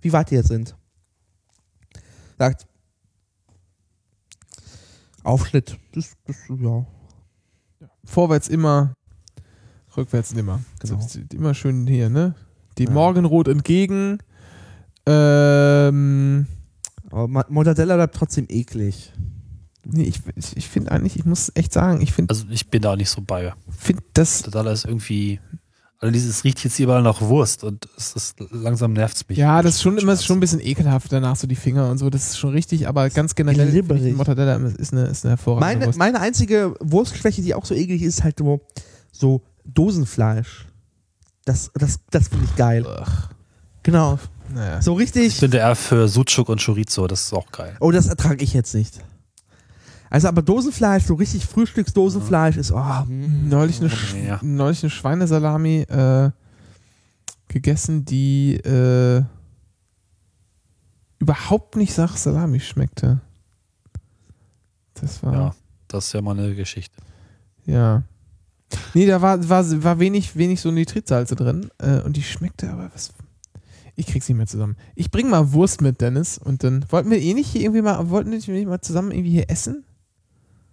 wie 0.02 0.12
weit 0.12 0.31
die 0.31 0.35
jetzt 0.35 0.48
sind. 0.48 0.77
Sagt. 2.39 2.66
Aufschnitt. 5.25 5.79
Das, 5.93 6.13
das, 6.27 6.37
ja. 6.49 6.87
Vorwärts 8.05 8.49
immer, 8.49 8.95
rückwärts 9.97 10.35
nimmer. 10.35 10.61
Genau. 10.81 11.01
So, 11.01 11.21
immer 11.33 11.55
schön 11.55 11.87
hier, 11.87 12.09
ne? 12.09 12.35
Die 12.79 12.85
Ja. 12.85 12.91
Morgenrot 12.91 13.49
entgegen. 13.49 14.19
Ähm, 15.07 16.47
Aber 17.11 17.45
Mortadella 17.49 17.97
bleibt 17.97 18.15
trotzdem 18.15 18.47
eklig. 18.49 19.13
nee, 19.85 20.05
ich, 20.05 20.21
ich, 20.37 20.57
ich 20.57 20.69
finde 20.69 20.93
eigentlich, 20.93 21.17
ich 21.17 21.25
muss 21.25 21.51
echt 21.55 21.73
sagen, 21.73 22.01
ich 22.01 22.13
finde 22.13 22.33
Also 22.33 22.47
ich 22.51 22.69
bin 22.69 22.83
da 22.83 22.97
nicht 22.97 23.11
so 23.11 23.23
bei. 23.23 23.53
find 23.71 24.03
das, 24.15 24.43
Das 24.43 24.55
alles 24.57 24.85
irgendwie. 24.85 25.41
Also 26.03 26.13
dieses 26.13 26.45
riecht 26.45 26.65
jetzt 26.65 26.79
überall 26.79 27.03
nach 27.03 27.21
Wurst 27.21 27.63
und 27.63 27.87
es 27.97 28.13
ist 28.15 28.37
langsam 28.51 28.95
nervt 28.95 29.17
es 29.17 29.29
mich. 29.29 29.37
ja, 29.37 29.61
das 29.61 29.75
ist 29.75 29.83
schon 29.83 29.99
immer 29.99 30.17
schon 30.17 30.39
ein 30.39 30.41
bisschen 30.41 30.61
ekelhaft 30.61 31.13
danach, 31.13 31.37
so 31.37 31.47
die 31.47 31.57
Finger 31.57 31.91
und 31.91 31.99
so, 31.99 32.09
das 32.09 32.31
ist 32.31 32.39
schon 32.39 32.51
richtig, 32.53 32.89
aber 32.89 33.11
ganz 33.11 33.35
generell, 33.35 33.75
ich, 33.77 34.15
Mortadella 34.17 34.57
ist 34.57 34.93
eine, 34.95 35.05
ist 35.05 35.25
eine 35.27 35.33
hervorragende 35.33 35.75
Meine, 35.75 35.87
Wurst. 35.87 35.99
meine 35.99 36.21
einzige 36.21 36.75
Wurstschwäche, 36.81 37.43
die 37.43 37.55
auch 37.55 37.67
so 37.67 37.75
eklig 37.75 38.01
ist, 38.03 38.19
ist 38.19 38.25
halt 38.25 38.39
so, 38.39 38.63
so 39.13 39.43
Dosenfleisch. 39.67 40.67
Das, 41.45 41.71
das, 41.75 41.99
das 42.11 42.29
finde 42.29 42.47
ich 42.47 42.57
geil. 42.57 42.87
Ugh, 42.87 43.07
Genau. 43.83 44.19
naja. 44.55 44.81
So 44.81 44.95
Ich 44.99 45.01
richtig. 45.15 45.39
bin 45.41 45.51
der 45.51 45.61
eher 45.61 45.77
für 45.77 46.09
Sucuk 46.09 46.49
und 46.49 46.65
Chorizo, 46.65 47.07
das 47.09 47.25
ist 47.25 47.33
auch 47.35 47.51
geil. 47.53 47.77
Oh, 47.81 47.91
das 47.91 48.07
ertrage 48.07 48.43
ich 48.43 48.55
jetzt 48.55 48.75
nicht. 48.75 49.01
Also, 50.11 50.28
aber 50.28 50.43
Dosenfleisch, 50.43 51.05
so 51.05 51.15
richtig 51.15 51.47
Frühstücksdosenfleisch 51.47 52.57
ist, 52.57 52.73
oh, 52.73 53.05
mm. 53.07 53.49
neulich, 53.49 53.81
eine, 53.81 53.89
Oh, 53.91 54.16
ja. 54.27 54.37
Sch- 54.39 54.45
neulich 54.45 54.82
eine 54.82 54.91
Schweinesalami 54.91 55.82
äh, 55.82 56.31
gegessen, 57.49 58.05
die 58.05 58.57
äh, 58.57 59.23
überhaupt 61.19 61.77
nicht 61.77 61.97
nach 61.99 62.16
Salami 62.16 62.61
schmeckte. 62.61 63.20
Das 64.95 65.23
war, 65.23 65.32
Ja, 65.32 65.55
das 65.89 66.07
ist 66.07 66.12
ja 66.12 66.23
mal 66.23 66.39
eine 66.39 66.55
Geschichte. 66.55 66.97
ja. 67.66 68.03
Nee, 68.95 69.05
da 69.07 69.20
war, 69.20 69.49
war, 69.49 69.82
war 69.82 69.99
wenig, 69.99 70.37
wenig 70.37 70.61
so 70.61 70.70
Nitritsalze 70.70 71.35
drin 71.35 71.70
äh, 71.78 72.03
und 72.03 72.16
die 72.16 72.23
schmeckte 72.23 72.70
aber 72.70 72.89
was. 72.95 73.12
Ich 73.97 74.07
krieg's 74.07 74.28
nicht 74.28 74.37
mehr 74.37 74.47
zusammen. 74.47 74.77
Ich 74.95 75.11
bring 75.11 75.28
mal 75.28 75.53
Wurst 75.53 75.81
mit, 75.81 76.01
Dennis, 76.01 76.39
und 76.39 76.62
dann 76.62 76.85
wollten 76.89 77.11
wir 77.11 77.19
eh 77.20 77.35
nicht 77.35 77.49
hier 77.51 77.62
irgendwie 77.62 77.82
mal, 77.82 78.11
wollten 78.11 78.31
wir 78.31 78.39
nicht 78.39 78.69
mal 78.69 78.81
zusammen 78.81 79.11
irgendwie 79.11 79.32
hier 79.32 79.51
essen? 79.51 79.82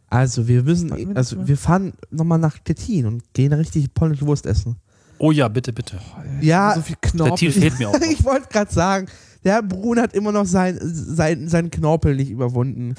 Also, 0.09 0.47
wir 0.47 0.63
müssen, 0.63 0.95
wir 0.95 1.15
also, 1.15 1.35
mal? 1.35 1.47
wir 1.47 1.57
fahren 1.57 1.93
nochmal 2.09 2.39
nach 2.39 2.55
Stettin 2.55 3.05
und 3.05 3.33
gehen 3.33 3.53
richtig 3.53 3.93
polnische 3.93 4.25
Wurst 4.25 4.45
essen. 4.45 4.77
Oh 5.19 5.31
ja, 5.31 5.47
bitte, 5.47 5.73
bitte. 5.73 5.97
Boah, 5.97 6.23
Ja, 6.41 6.73
so 6.75 6.81
viel 6.81 6.95
Knorpel. 7.01 7.51
Fehlt 7.51 7.79
mir 7.79 7.89
auch. 7.89 7.99
ich 8.11 8.23
wollte 8.23 8.47
gerade 8.49 8.71
sagen, 8.71 9.07
der 9.43 9.53
Herr 9.53 9.63
Brun 9.63 9.99
hat 9.99 10.13
immer 10.13 10.31
noch 10.31 10.45
sein, 10.45 10.77
sein, 10.81 11.47
seinen 11.49 11.71
Knorpel 11.71 12.15
nicht 12.15 12.29
überwunden. 12.29 12.95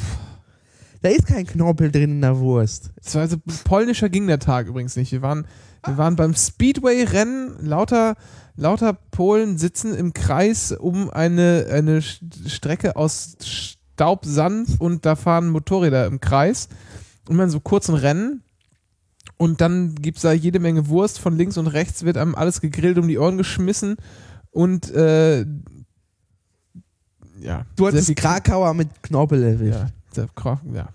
Da 1.02 1.10
ist 1.10 1.26
kein 1.26 1.46
Knorpel 1.46 1.92
drin 1.92 2.10
in 2.10 2.20
der 2.20 2.38
Wurst. 2.38 2.90
Also 3.14 3.36
polnischer 3.64 4.08
ging 4.08 4.26
der 4.26 4.40
Tag 4.40 4.66
übrigens 4.66 4.96
nicht. 4.96 5.12
Wir 5.12 5.22
waren, 5.22 5.46
wir 5.84 5.96
waren 5.96 6.16
beim 6.16 6.34
Speedway-Rennen, 6.34 7.64
lauter, 7.64 8.16
lauter 8.56 8.94
Polen 8.94 9.58
sitzen 9.58 9.94
im 9.94 10.12
Kreis 10.12 10.72
um 10.72 11.08
eine, 11.10 11.66
eine 11.70 12.02
Strecke 12.02 12.96
aus 12.96 13.36
Staub, 13.44 14.24
Sand 14.24 14.80
und 14.80 15.06
da 15.06 15.14
fahren 15.14 15.50
Motorräder 15.50 16.06
im 16.06 16.20
Kreis. 16.20 16.68
Und 17.28 17.36
man 17.36 17.50
so 17.50 17.60
kurzen 17.60 17.94
Rennen. 17.94 18.42
Und 19.36 19.60
dann 19.60 19.94
gibt 19.94 20.16
es 20.16 20.22
da 20.22 20.32
jede 20.32 20.58
Menge 20.58 20.88
Wurst. 20.88 21.18
Von 21.18 21.36
links 21.36 21.58
und 21.58 21.66
rechts 21.66 22.04
wird 22.04 22.16
einem 22.16 22.34
alles 22.34 22.60
gegrillt 22.60 22.98
um 22.98 23.06
die 23.06 23.18
Ohren 23.18 23.36
geschmissen. 23.36 23.96
Und 24.50 24.90
äh, 24.90 25.44
ja. 27.40 27.66
Du 27.76 27.86
hattest 27.86 28.14
Krakauer 28.16 28.74
mit 28.74 28.88
Knorpel 29.02 29.42
erwischt. 29.42 29.92
Ja, 30.16 30.60
ja. 30.72 30.88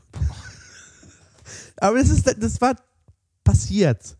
Aber 1.77 1.97
das, 1.97 2.09
ist, 2.09 2.35
das 2.39 2.59
war 2.61 2.75
passiert. 3.43 4.17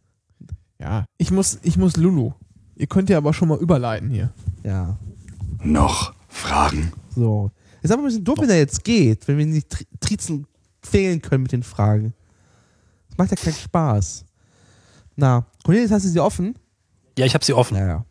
Ja, 0.80 1.06
ich 1.18 1.32
muss, 1.32 1.60
ich 1.64 1.78
muss 1.78 1.96
Lulu. 1.98 2.34
Ihr 2.76 2.88
könnt 2.88 3.10
ja 3.10 3.18
aber 3.18 3.34
schon 3.34 3.48
mal 3.48 3.60
überleiten 3.60 4.10
hier. 4.10 4.34
Ja. 4.64 4.98
Noch 5.64 6.14
Fragen? 6.28 6.92
So. 7.16 7.52
Ist 7.82 7.92
aber 7.92 8.02
ein 8.02 8.06
bisschen 8.06 8.24
doof, 8.24 8.38
wenn 8.40 8.50
er 8.50 8.58
jetzt 8.58 8.84
geht, 8.84 9.28
wenn 9.28 9.38
wir 9.38 9.46
die 9.46 9.62
Tri 9.64 9.86
Trizen 10.00 10.48
fehlen 10.86 11.22
können 11.22 11.44
mit 11.44 11.52
den 11.52 11.64
Fragen. 11.64 12.14
Das 13.10 13.18
macht 13.18 13.32
ja 13.32 13.38
keinen 13.38 13.56
Spaß. 13.56 14.26
Na, 15.16 15.46
Cornelius, 15.64 15.92
hast 15.92 16.06
du 16.06 16.10
sie 16.10 16.20
offen? 16.20 16.56
Ja, 17.18 17.26
ich 17.26 17.34
habe 17.34 17.46
sie 17.46 17.54
offen. 17.54 17.78
Naja. 17.78 18.06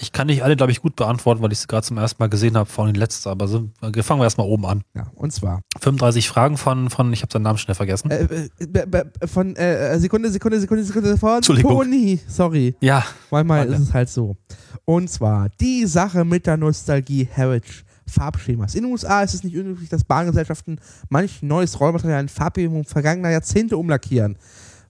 Ich 0.00 0.12
kann 0.12 0.26
nicht 0.26 0.42
alle, 0.44 0.54
glaube 0.54 0.70
ich, 0.70 0.82
gut 0.82 0.94
beantworten, 0.96 1.42
weil 1.42 1.50
ich 1.50 1.58
sie 1.60 1.66
gerade 1.66 1.84
zum 1.86 1.96
ersten 1.96 2.22
Mal 2.22 2.28
gesehen 2.28 2.56
habe, 2.56 2.68
vorhin 2.68 2.94
die 2.94 3.00
letzte, 3.00 3.30
aber 3.30 3.48
so, 3.48 3.68
äh, 3.80 4.02
fangen 4.02 4.20
wir 4.20 4.24
erstmal 4.24 4.46
oben 4.46 4.66
an. 4.66 4.82
Ja, 4.94 5.10
und 5.14 5.32
zwar 5.32 5.62
35 5.80 6.28
Fragen 6.28 6.56
von, 6.56 6.90
von 6.90 7.12
ich 7.12 7.22
habe 7.22 7.32
seinen 7.32 7.42
Namen 7.42 7.58
schnell 7.58 7.74
vergessen. 7.74 8.10
äh, 8.10 8.48
äh, 8.60 9.26
von 9.26 9.56
äh, 9.56 9.98
Sekunde, 9.98 10.30
Sekunde, 10.30 10.60
Sekunde, 10.60 10.84
Sekunde 10.84 11.16
von 11.16 11.36
Entschuldigung. 11.36 11.72
Toni. 11.72 12.20
Sorry. 12.28 12.76
ja, 12.80 13.04
Manchmal 13.30 13.60
Warte. 13.60 13.72
ist 13.72 13.88
es 13.88 13.94
halt 13.94 14.08
so. 14.10 14.36
Und 14.84 15.08
zwar 15.10 15.48
die 15.60 15.86
Sache 15.86 16.24
mit 16.24 16.46
der 16.46 16.58
Nostalgie 16.58 17.26
Heritage 17.30 17.84
Farbschemas. 18.08 18.74
In 18.74 18.82
den 18.82 18.92
USA 18.92 19.22
ist 19.22 19.34
es 19.34 19.44
nicht 19.44 19.56
unüblich, 19.56 19.88
dass 19.88 20.04
Bahngesellschaften 20.04 20.80
manch 21.08 21.42
neues 21.42 21.78
Rollmaterial 21.78 22.22
in 22.22 22.28
Farbgebung 22.28 22.84
vergangener 22.84 23.30
Jahrzehnte 23.30 23.76
umlackieren. 23.76 24.36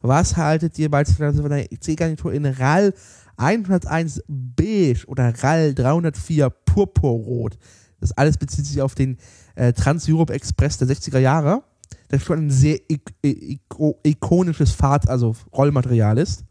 Was 0.00 0.36
haltet 0.36 0.78
ihr 0.78 0.90
beispielsweise 0.90 1.42
von 1.42 1.50
der 1.50 1.66
C-Garnitur 1.80 2.32
in 2.32 2.46
RAL 2.46 2.94
101 3.36 4.22
Beige 4.28 5.04
oder 5.06 5.32
RAL 5.42 5.74
304 5.74 6.50
Purpurrot? 6.50 7.58
Das 8.00 8.12
alles 8.12 8.36
bezieht 8.36 8.66
sich 8.66 8.80
auf 8.80 8.94
den 8.94 9.18
äh, 9.56 9.72
Trans-Europe 9.72 10.32
Express 10.32 10.78
der 10.78 10.88
60er 10.88 11.18
Jahre, 11.18 11.62
der 12.10 12.20
schon 12.20 12.46
ein 12.46 12.50
sehr 12.50 12.78
ik 12.88 13.12
ik 13.22 13.60
ikonisches 14.04 14.70
Fahrt, 14.70 15.08
also 15.08 15.34
Rollmaterial 15.52 16.18
ist. 16.18 16.44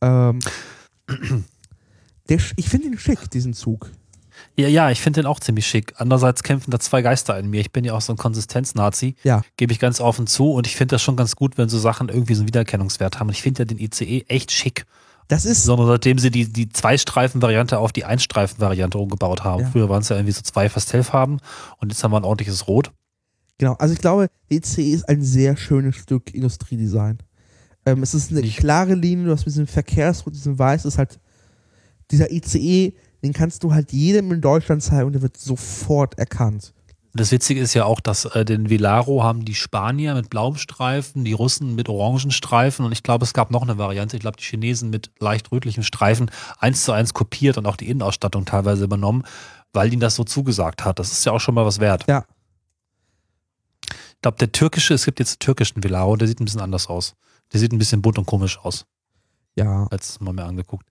Ähm, 0.00 0.40
ich 2.26 2.68
finde 2.68 2.88
ihn 2.88 2.98
schick, 2.98 3.30
diesen 3.30 3.54
Zug. 3.54 3.90
Ja, 4.56 4.68
ja, 4.68 4.90
ich 4.90 5.00
finde 5.00 5.20
den 5.22 5.26
auch 5.26 5.40
ziemlich 5.40 5.66
schick. 5.66 5.94
Andererseits 5.96 6.42
kämpfen 6.42 6.70
da 6.70 6.78
zwei 6.78 7.02
Geister 7.02 7.38
in 7.38 7.50
mir. 7.50 7.60
Ich 7.60 7.72
bin 7.72 7.84
ja 7.84 7.92
auch 7.94 8.00
so 8.00 8.12
ein 8.12 8.16
Konsistenz-Nazi, 8.16 9.16
Ja. 9.24 9.42
gebe 9.56 9.72
ich 9.72 9.78
ganz 9.80 10.00
offen 10.00 10.26
zu 10.26 10.52
und 10.52 10.66
ich 10.66 10.76
finde 10.76 10.94
das 10.94 11.02
schon 11.02 11.16
ganz 11.16 11.34
gut, 11.36 11.58
wenn 11.58 11.68
so 11.68 11.78
Sachen 11.78 12.08
irgendwie 12.08 12.34
so 12.34 12.40
einen 12.42 12.48
Wiedererkennungswert 12.48 13.18
haben. 13.18 13.28
Und 13.28 13.34
ich 13.34 13.42
finde 13.42 13.62
ja 13.62 13.64
den 13.64 13.78
ICE 13.78 14.24
echt 14.28 14.52
schick. 14.52 14.86
Das 15.28 15.44
ist, 15.46 15.64
Sondern 15.64 15.86
seitdem 15.86 16.18
sie 16.18 16.30
die, 16.30 16.52
die 16.52 16.68
Zwei-Streifen-Variante 16.68 17.78
auf 17.78 17.92
die 17.92 18.04
Ein-Streifen-Variante 18.04 18.98
umgebaut 18.98 19.42
haben. 19.42 19.62
Ja. 19.62 19.70
Früher 19.70 19.88
waren 19.88 20.02
es 20.02 20.08
ja 20.10 20.16
irgendwie 20.16 20.32
so 20.32 20.42
zwei 20.42 20.68
Pastellfarben 20.68 21.40
und 21.78 21.90
jetzt 21.92 22.04
haben 22.04 22.12
wir 22.12 22.18
ein 22.18 22.24
ordentliches 22.24 22.68
Rot. 22.68 22.92
genau, 23.58 23.72
also 23.74 23.94
ich 23.94 24.00
glaube, 24.00 24.28
ECE 24.50 24.82
ist 24.92 25.08
ein 25.08 25.22
sehr 25.22 25.56
schönes 25.56 25.96
Stück 25.96 26.34
Industriedesign. 26.34 27.18
Ähm, 27.86 28.02
es 28.02 28.12
ist 28.14 28.30
eine 28.30 28.40
Ich- 28.42 28.56
klare 28.58 28.94
Linie, 28.94 29.26
du 29.26 29.32
hast 29.32 29.40
mit 29.46 29.54
diesem 29.54 29.66
Verkehrsrot, 29.66 30.34
diesem 30.34 30.58
Weiß, 30.58 30.84
ist 30.84 30.98
halt 30.98 31.18
dieser 32.10 32.30
ICE, 32.30 32.92
den 33.24 33.32
kannst 33.32 33.64
du 33.64 33.72
halt 33.72 33.90
jedem 33.92 34.30
in 34.32 34.40
Deutschland 34.42 34.82
zeigen 34.82 35.06
und 35.06 35.12
der 35.14 35.22
wird 35.22 35.38
sofort 35.38 36.18
erkannt. 36.18 36.74
Das 37.16 37.30
Witzige 37.30 37.60
ist 37.60 37.74
ja 37.74 37.84
auch, 37.84 38.00
dass 38.00 38.24
äh, 38.24 38.44
den 38.44 38.68
Velaro 38.68 39.22
haben 39.22 39.44
die 39.44 39.54
Spanier 39.54 40.14
mit 40.14 40.30
blauem 40.30 40.56
Streifen, 40.56 41.24
die 41.24 41.32
Russen 41.32 41.74
mit 41.74 41.88
orangen 41.88 42.32
Streifen 42.32 42.84
und 42.84 42.92
ich 42.92 43.02
glaube, 43.02 43.24
es 43.24 43.32
gab 43.32 43.50
noch 43.50 43.62
eine 43.62 43.78
Variante, 43.78 44.16
ich 44.16 44.20
glaube, 44.20 44.36
die 44.36 44.44
Chinesen 44.44 44.90
mit 44.90 45.10
leicht 45.20 45.50
rötlichem 45.52 45.84
Streifen 45.84 46.30
eins 46.58 46.84
zu 46.84 46.92
eins 46.92 47.14
kopiert 47.14 47.56
und 47.56 47.66
auch 47.66 47.76
die 47.76 47.88
Innenausstattung 47.88 48.44
teilweise 48.44 48.84
übernommen, 48.84 49.22
weil 49.72 49.92
ihnen 49.92 50.00
das 50.00 50.16
so 50.16 50.24
zugesagt 50.24 50.84
hat. 50.84 50.98
Das 50.98 51.12
ist 51.12 51.24
ja 51.24 51.32
auch 51.32 51.40
schon 51.40 51.54
mal 51.54 51.64
was 51.64 51.80
wert. 51.80 52.04
Ja. 52.08 52.24
Ich 53.88 54.20
glaube, 54.20 54.38
der 54.38 54.52
türkische, 54.52 54.94
es 54.94 55.04
gibt 55.04 55.18
jetzt 55.20 55.34
einen 55.34 55.38
türkischen 55.38 55.84
Velaro, 55.84 56.16
der 56.16 56.28
sieht 56.28 56.40
ein 56.40 56.44
bisschen 56.44 56.60
anders 56.60 56.88
aus. 56.88 57.14
Der 57.52 57.60
sieht 57.60 57.72
ein 57.72 57.78
bisschen 57.78 58.02
bunt 58.02 58.18
und 58.18 58.26
komisch 58.26 58.58
aus. 58.58 58.86
Ja. 59.56 59.86
letztes 59.92 60.20
Mal 60.20 60.32
mir 60.32 60.42
angeguckt. 60.44 60.84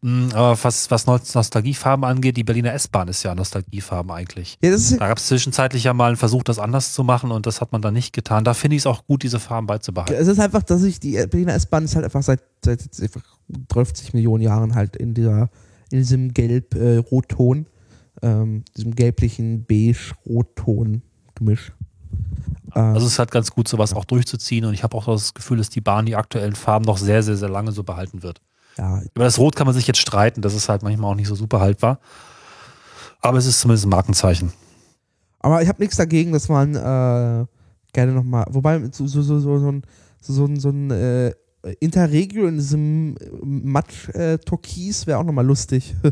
Mm, 0.00 0.28
Aber 0.34 0.56
was, 0.62 0.88
was 0.90 1.06
Nostalgiefarben 1.06 2.04
angeht, 2.04 2.36
die 2.36 2.44
Berliner 2.44 2.72
S-Bahn 2.74 3.08
ist 3.08 3.22
ja 3.24 3.34
Nostalgiefarben 3.34 4.12
eigentlich. 4.12 4.56
Ja, 4.62 4.70
Da 4.70 5.08
gab 5.08 5.18
es 5.18 5.26
zwischenzeitlich 5.26 5.82
ja 5.84 5.94
mal 5.94 6.06
einen 6.08 6.16
Versuch, 6.16 6.44
das 6.44 6.58
anders 6.60 6.92
zu 6.92 7.02
machen 7.02 7.32
und 7.32 7.46
das 7.46 7.60
hat 7.60 7.72
man 7.72 7.82
dann 7.82 7.94
nicht 7.94 8.12
getan. 8.12 8.44
Da 8.44 8.54
finde 8.54 8.76
ich 8.76 8.82
es 8.82 8.86
auch 8.86 9.04
gut, 9.06 9.24
diese 9.24 9.40
Farben 9.40 9.66
beizubehalten. 9.66 10.14
es 10.14 10.28
ist 10.28 10.38
einfach, 10.38 10.62
dass 10.62 10.84
ich 10.84 11.00
die 11.00 11.14
Berliner 11.26 11.54
S-Bahn 11.54 11.84
ist 11.84 11.96
halt 11.96 12.04
einfach 12.04 12.22
seit, 12.22 12.40
seit 12.64 12.80
einfach 13.02 13.22
30 13.68 14.14
Millionen 14.14 14.42
Jahren 14.44 14.74
halt 14.76 14.94
in 14.96 15.14
dieser, 15.14 15.50
in 15.90 15.98
diesem 15.98 16.32
gelb-rot-Ton, 16.32 17.66
ähm, 18.22 18.64
diesem 18.76 18.94
gelblichen 18.94 19.64
beige-rot-Ton-Gemisch. 19.64 21.72
Ähm, 22.74 22.94
Also 22.94 23.06
es 23.06 23.12
ist 23.14 23.18
halt 23.18 23.30
ganz 23.30 23.50
gut, 23.50 23.68
sowas 23.68 23.92
auch 23.94 24.04
durchzuziehen 24.04 24.64
und 24.64 24.74
ich 24.74 24.82
habe 24.82 24.96
auch 24.96 25.06
das 25.06 25.34
Gefühl, 25.34 25.58
dass 25.58 25.70
die 25.70 25.80
Bahn 25.80 26.06
die 26.06 26.16
aktuellen 26.16 26.54
Farben 26.54 26.84
noch 26.84 26.98
sehr, 26.98 27.22
sehr, 27.22 27.36
sehr 27.36 27.48
lange 27.48 27.72
so 27.72 27.82
behalten 27.84 28.22
wird. 28.22 28.40
ja, 28.78 29.00
Über 29.14 29.24
das 29.24 29.38
Rot 29.38 29.56
kann 29.56 29.66
man 29.66 29.74
sich 29.74 29.86
jetzt 29.86 29.98
streiten, 30.00 30.42
das 30.42 30.54
ist 30.54 30.68
halt 30.68 30.82
manchmal 30.82 31.10
auch 31.12 31.16
nicht 31.16 31.28
so 31.28 31.34
super 31.34 31.60
haltbar. 31.60 31.98
Aber 33.20 33.38
es 33.38 33.46
ist 33.46 33.60
zumindest 33.60 33.86
ein 33.86 33.90
Markenzeichen. 33.90 34.52
aber 35.40 35.62
ich 35.62 35.68
habe 35.68 35.80
nichts 35.82 35.96
dagegen, 35.96 36.32
dass 36.32 36.48
man 36.48 36.74
äh, 36.74 37.46
gerne 37.92 38.12
nochmal, 38.12 38.46
wobei 38.50 38.80
so, 38.92 39.06
so, 39.06 39.22
so, 39.22 39.38
so, 39.40 39.58
so 39.58 39.70
ein, 39.72 39.82
so, 40.20 40.32
so 40.32 40.54
so 40.56 40.68
ein 40.70 40.90
äh, 40.90 41.32
Interregio 41.80 42.46
in 42.46 42.56
diesem 42.56 43.14
Matsch-Türkis 43.42 45.06
wäre 45.06 45.18
auch 45.18 45.24
nochmal 45.24 45.46
lustig. 45.46 45.94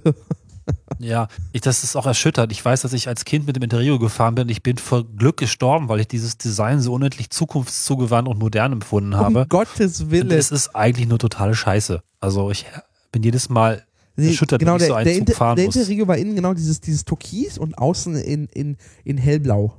Ja, 0.99 1.28
ich, 1.53 1.61
das 1.61 1.82
ist 1.85 1.97
auch 1.97 2.07
erschüttert. 2.07 2.53
Ich 2.53 2.65
weiß, 2.65 2.82
dass 2.82 2.93
ich 2.93 3.09
als 3.09 3.24
Kind 3.24 3.47
mit 3.47 3.57
dem 3.57 3.62
Interrio 3.62 3.99
gefahren 3.99 4.35
bin. 4.35 4.49
Ich 4.49 4.62
bin 4.62 4.78
vor 4.78 5.05
Glück 5.05 5.36
gestorben, 5.39 5.89
weil 5.89 6.01
ich 6.01 6.09
dieses 6.09 6.39
Design 6.39 6.81
so 6.81 6.93
unendlich 6.93 7.31
zukunftszugewandt 7.31 8.28
und 8.28 8.39
modern 8.39 8.73
empfunden 8.73 9.16
habe. 9.16 9.43
um 9.43 9.49
Gottes 9.49 10.01
Und 10.01 10.11
Willen. 10.11 10.31
es 10.31 10.51
ist 10.51 10.74
eigentlich 10.77 11.09
nur 11.09 11.19
totale 11.19 11.55
Scheiße. 11.55 12.03
Also 12.20 12.51
ich 12.51 12.66
bin 13.11 13.23
jedes 13.23 13.49
Mal 13.49 13.85
Nee, 14.15 14.28
erschüttert, 14.28 14.59
genau, 14.61 14.73
wenn 14.73 14.77
ich 14.77 14.82
der, 14.82 14.89
so 14.89 14.94
einen 14.94 15.05
der, 15.07 15.15
Zug 15.15 15.20
Inter, 15.20 15.35
fahren 15.35 15.57
der 15.57 15.65
muss. 15.66 15.77
Interregio 15.77 16.07
war 16.07 16.16
innen 16.19 16.36
genau 16.36 16.53
dieses, 16.53 16.81
dieses 16.82 17.05
Türkis 17.05 17.57
und 17.57 17.78
außen 17.78 18.15
in, 18.16 18.47
in, 18.49 18.77
in 19.05 19.16
hellblau. 19.16 19.74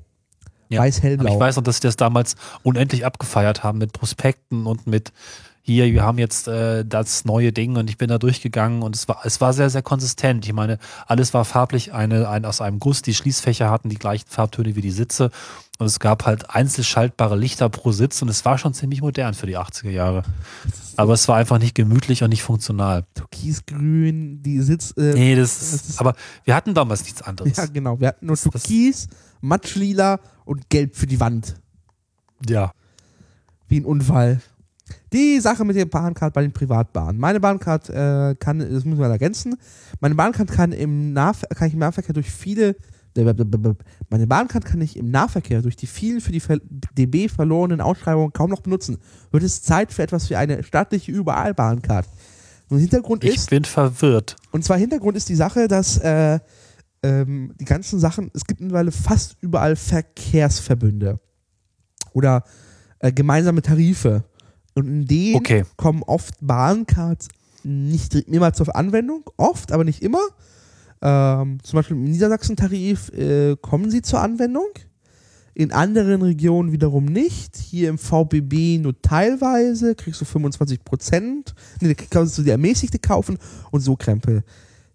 Ja. 0.70 0.82
Weiß-hellblau. 0.82 1.34
ich 1.36 1.40
weiß 1.40 1.58
noch, 1.58 1.64
dass 1.64 1.76
sie 1.78 1.82
das 1.84 1.98
damals 1.98 2.36
unendlich 2.64 3.06
abgefeiert 3.06 3.64
haben 3.64 3.78
mit 3.78 3.94
Prospekten 3.94 4.66
und 4.66 4.88
mit 4.88 5.12
hier, 5.66 5.86
wir 5.86 6.04
haben 6.04 6.18
jetzt 6.18 6.50
äh, 6.50 6.84
das 6.86 7.24
neue 7.24 7.54
Ding 7.54 7.78
und 7.78 7.90
ich 7.90 7.98
bin 7.98 8.10
da 8.10 8.18
durchgegangen 8.18 8.82
und 8.84 8.98
es 8.98 9.08
war, 9.08 9.20
es 9.24 9.40
war 9.40 9.54
sehr, 9.54 9.70
sehr 9.70 9.82
konsistent. 9.82 10.46
Ich 10.46 10.52
meine, 10.52 10.78
alles 11.08 11.34
war 11.34 11.46
farblich 11.46 11.94
eine, 11.94 12.28
ein, 12.28 12.44
aus 12.44 12.60
einem 12.60 12.80
Guss, 12.80 13.02
die 13.02 13.14
Schließfächer 13.14 13.72
hatten 13.72 13.88
die 13.88 13.96
gleichen 13.98 14.28
Farbtöne 14.28 14.76
wie 14.76 14.82
die 14.82 14.92
Sitze 14.92 15.32
und 15.80 15.86
es 15.88 16.00
gab 16.02 16.26
halt 16.26 16.50
einzelschaltbare 16.50 17.38
Lichter 17.38 17.70
pro 17.70 17.94
Sitz 17.94 18.22
und 18.22 18.28
es 18.28 18.44
war 18.44 18.58
schon 18.58 18.74
ziemlich 18.74 19.02
modern 19.02 19.34
für 19.36 19.48
die 19.48 19.58
80er 19.58 19.90
Jahre. 19.90 20.24
Aber 20.98 21.14
es 21.14 21.28
war 21.30 21.38
einfach 21.38 21.60
nicht 21.60 21.76
gemütlich 21.76 22.24
und 22.24 22.30
nicht 22.32 22.44
funktional. 22.44 23.06
Türkisgrün, 23.16 24.44
die 24.44 24.60
Sitz. 24.60 24.92
Äh, 24.98 25.14
Nee, 25.14 25.36
das, 25.38 25.60
das 25.60 25.90
ist- 25.90 26.00
aber 26.02 26.14
wir 26.44 26.56
hatten 26.56 26.74
damals 26.74 27.04
nichts 27.06 27.22
anderes. 27.22 27.56
Ja, 27.56 27.66
genau. 27.68 28.00
Wir 28.02 28.10
hatten 28.10 28.26
nur 28.26 28.36
Türkis, 28.36 29.08
Matschlila 29.40 30.20
und 30.44 30.70
Gelb 30.70 30.96
für 30.98 31.08
die 31.08 31.22
Wand. 31.22 31.56
ja. 32.46 32.74
Wie 33.70 33.80
ein 33.80 33.86
Unfall. 33.86 34.42
Die 35.14 35.40
Sache 35.40 35.64
mit 35.64 35.76
der 35.76 35.86
Bahncard 35.86 36.34
bei 36.34 36.42
den 36.42 36.52
Privatbahnen. 36.52 37.22
Meine 37.22 37.40
Bahncard 37.40 37.90
äh, 37.90 38.36
kann, 38.40 38.60
das 38.60 38.84
muss 38.84 38.98
man 38.98 39.12
ergänzen, 39.12 39.56
meine 40.00 40.16
Bahncard 40.16 40.52
kann 40.52 40.72
im, 40.72 41.14
Nahver 41.14 41.48
kann 41.48 41.68
ich 41.68 41.74
im 41.74 41.80
Nahverkehr 41.80 42.14
durch 42.14 42.32
viele, 42.32 42.76
meine 44.10 44.26
Bahncard 44.26 44.66
kann 44.66 44.82
ich 44.82 44.98
im 44.98 45.12
Nahverkehr 45.12 45.62
durch 45.62 45.76
die 45.76 45.86
vielen 45.86 46.20
für 46.20 46.32
die 46.32 46.42
DB 46.98 47.28
verlorenen 47.28 47.80
Ausschreibungen 47.80 48.34
kaum 48.34 48.50
noch 48.50 48.62
benutzen. 48.62 48.98
Wird 49.30 49.44
es 49.44 49.62
Zeit 49.62 49.94
für 49.94 50.02
etwas 50.02 50.32
wie 50.32 50.36
eine 50.36 50.64
staatliche 50.64 51.12
Überall-Bahncard. 51.12 52.08
Und 52.70 52.80
Hintergrund 52.80 53.24
Ich 53.24 53.36
ist, 53.36 53.52
bin 53.52 53.66
verwirrt. 53.66 54.36
und 54.52 54.64
zwar 54.64 54.78
Hintergrund 54.78 55.16
ist 55.16 55.30
die 55.30 55.36
Sache, 55.36 55.68
dass 55.68 56.00
äh, 56.00 56.40
ähm, 57.04 57.54
die 57.60 57.66
ganzen 57.66 58.00
Sachen, 58.00 58.32
es 58.34 58.46
gibt 58.46 58.62
mittlerweile 58.62 58.92
fast 58.92 59.38
überall 59.42 59.76
Verkehrsverbünde 59.76 61.20
oder 62.14 62.44
äh, 63.00 63.12
gemeinsame 63.12 63.62
Tarife. 63.62 64.24
Und 64.76 64.88
in 64.88 65.06
denen 65.06 65.36
Okay. 65.36 65.64
kommen 65.78 66.04
oft 66.04 66.36
Bahncards 66.42 67.28
nicht 67.64 68.16
immer 68.16 68.54
zur 68.54 68.76
Anwendung, 68.76 69.24
oft, 69.38 69.72
aber 69.72 69.84
nicht 69.84 70.02
immer. 70.02 70.20
Ähm, 71.02 71.60
zum 71.64 71.78
Beispiel 71.78 71.98
im 71.98 72.04
Niedersachsen-Tarif 72.06 73.10
äh, 73.10 73.56
kommen 73.58 73.90
sie 73.90 74.02
zur 74.02 74.22
Anwendung. 74.22 74.68
In 75.54 75.72
anderen 75.72 76.24
Regionen 76.24 76.72
wiederum 76.72 77.06
nicht. 77.06 77.58
Hier 77.58 77.90
im 77.90 77.98
VBB 77.98 78.80
nur 78.82 79.00
teilweise, 79.02 79.94
kriegst 79.96 80.20
du 80.22 80.26
25 80.26 80.84
Prozent. 80.84 81.54
Nee, 81.80 81.94
da 81.94 82.04
kannst 82.10 82.38
du 82.38 82.42
die 82.44 82.50
ermäßigte 82.50 82.98
kaufen 83.00 83.38
und 83.70 83.82
so 83.82 83.96
Krempel. 83.96 84.44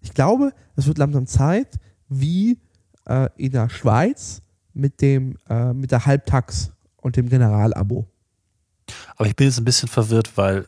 Ich 0.01 0.13
glaube, 0.13 0.51
es 0.75 0.85
wird 0.87 0.97
langsam 0.97 1.27
Zeit, 1.27 1.79
wie 2.09 2.57
äh, 3.05 3.29
in 3.37 3.51
der 3.51 3.69
Schweiz 3.69 4.41
mit 4.73 5.01
dem 5.01 5.37
äh, 5.49 5.73
mit 5.73 5.91
der 5.91 6.05
Halbtax 6.05 6.71
und 6.97 7.15
dem 7.15 7.29
Generalabo. 7.29 8.05
Aber 9.15 9.27
ich 9.27 9.35
bin 9.35 9.47
jetzt 9.47 9.57
ein 9.57 9.65
bisschen 9.65 9.89
verwirrt, 9.89 10.31
weil, 10.35 10.67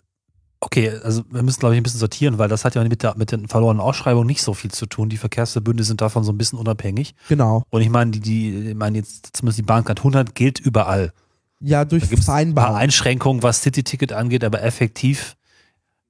okay, 0.60 0.90
also 1.04 1.24
wir 1.30 1.44
müssen, 1.44 1.60
glaube 1.60 1.76
ich, 1.76 1.80
ein 1.80 1.84
bisschen 1.84 2.00
sortieren, 2.00 2.38
weil 2.38 2.50
das 2.50 2.66
hat 2.66 2.76
ja 2.76 2.84
mit, 2.84 3.04
der, 3.04 3.18
mit 3.18 3.32
den 3.32 3.48
verlorenen 3.48 3.82
Ausschreibungen 3.82 4.28
nicht 4.28 4.42
so 4.42 4.54
viel 4.54 4.72
zu 4.72 4.86
tun. 4.86 5.10
Die 5.10 5.18
Verkehrsverbünde 5.18 5.84
sind 5.84 6.02
davon 6.02 6.24
so 6.24 6.32
ein 6.32 6.38
bisschen 6.38 6.60
unabhängig. 6.60 7.16
Genau. 7.30 7.64
Und 7.70 7.82
ich 7.82 7.90
meine, 7.90 8.12
die, 8.12 8.20
die, 8.20 8.70
ich 8.70 8.76
meine 8.76 8.98
jetzt 9.00 9.30
zumindest 9.34 9.60
die 9.60 9.64
Bahncard 9.64 10.00
100 10.00 10.36
gilt 10.36 10.60
überall. 10.60 11.14
Ja, 11.60 11.86
durch 11.86 12.04
es 12.04 12.10
ein 12.10 12.16
paar 12.16 12.24
Vereinbarung. 12.24 12.76
Einschränkungen, 12.76 13.44
was 13.44 13.62
City-Ticket 13.62 14.14
angeht, 14.14 14.44
aber 14.44 14.64
effektiv 14.64 15.36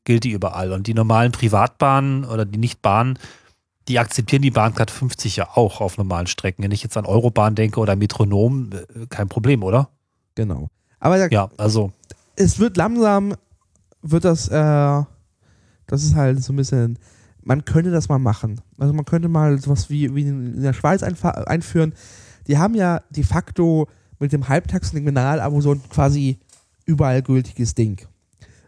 gilt 0.05 0.23
die 0.23 0.31
überall. 0.31 0.71
Und 0.71 0.87
die 0.87 0.93
normalen 0.93 1.31
Privatbahnen 1.31 2.25
oder 2.25 2.45
die 2.45 2.57
Nichtbahnen, 2.57 3.19
die 3.87 3.99
akzeptieren 3.99 4.41
die 4.41 4.51
Bahncard 4.51 4.91
50 4.91 5.35
ja 5.35 5.49
auch 5.55 5.81
auf 5.81 5.97
normalen 5.97 6.27
Strecken. 6.27 6.63
Wenn 6.63 6.71
ich 6.71 6.83
jetzt 6.83 6.97
an 6.97 7.05
Eurobahn 7.05 7.55
denke 7.55 7.79
oder 7.79 7.95
Metronom, 7.95 8.69
äh, 8.71 9.05
kein 9.09 9.27
Problem, 9.27 9.63
oder? 9.63 9.89
Genau. 10.35 10.69
Aber 11.01 11.17
da, 11.17 11.27
Ja, 11.27 11.49
also 11.57 11.91
es 12.37 12.57
wird 12.57 12.77
langsam, 12.77 13.35
wird 14.01 14.23
das, 14.23 14.47
äh, 14.47 15.03
das 15.87 16.03
ist 16.03 16.15
halt 16.15 16.41
so 16.41 16.53
ein 16.53 16.55
bisschen 16.55 16.97
man 17.43 17.65
könnte 17.65 17.91
das 17.91 18.09
mal 18.09 18.19
machen. 18.19 18.61
Also 18.77 18.93
man 18.93 19.05
könnte 19.05 19.27
mal 19.27 19.59
sowas 19.59 19.89
wie, 19.89 20.13
wie 20.15 20.21
in 20.21 20.61
der 20.61 20.73
Schweiz 20.73 21.03
einführen. 21.03 21.93
Die 22.47 22.57
haben 22.57 22.75
ja 22.75 23.01
de 23.09 23.23
facto 23.23 23.87
mit 24.19 24.31
dem 24.33 24.47
Halbtax 24.47 24.89
und 24.89 24.97
dem 24.97 25.05
Generalabo 25.05 25.61
so 25.61 25.73
ein 25.73 25.81
quasi 25.89 26.39
überall 26.85 27.21
gültiges 27.21 27.75
Ding. 27.75 28.01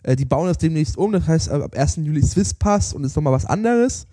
Äh, 0.04 0.16
die 0.16 0.26
bauen 0.26 0.48
das 0.48 0.58
demnächst 0.58 0.98
um, 0.98 1.12
das 1.12 1.28
heißt 1.28 1.50
ab 1.50 1.76
1. 1.76 1.98
Juli 1.98 2.22
Swisspass 2.22 2.94
und 2.94 3.04
ist 3.04 3.16
nochmal 3.16 3.34
was 3.34 3.46
anderes. 3.46 4.08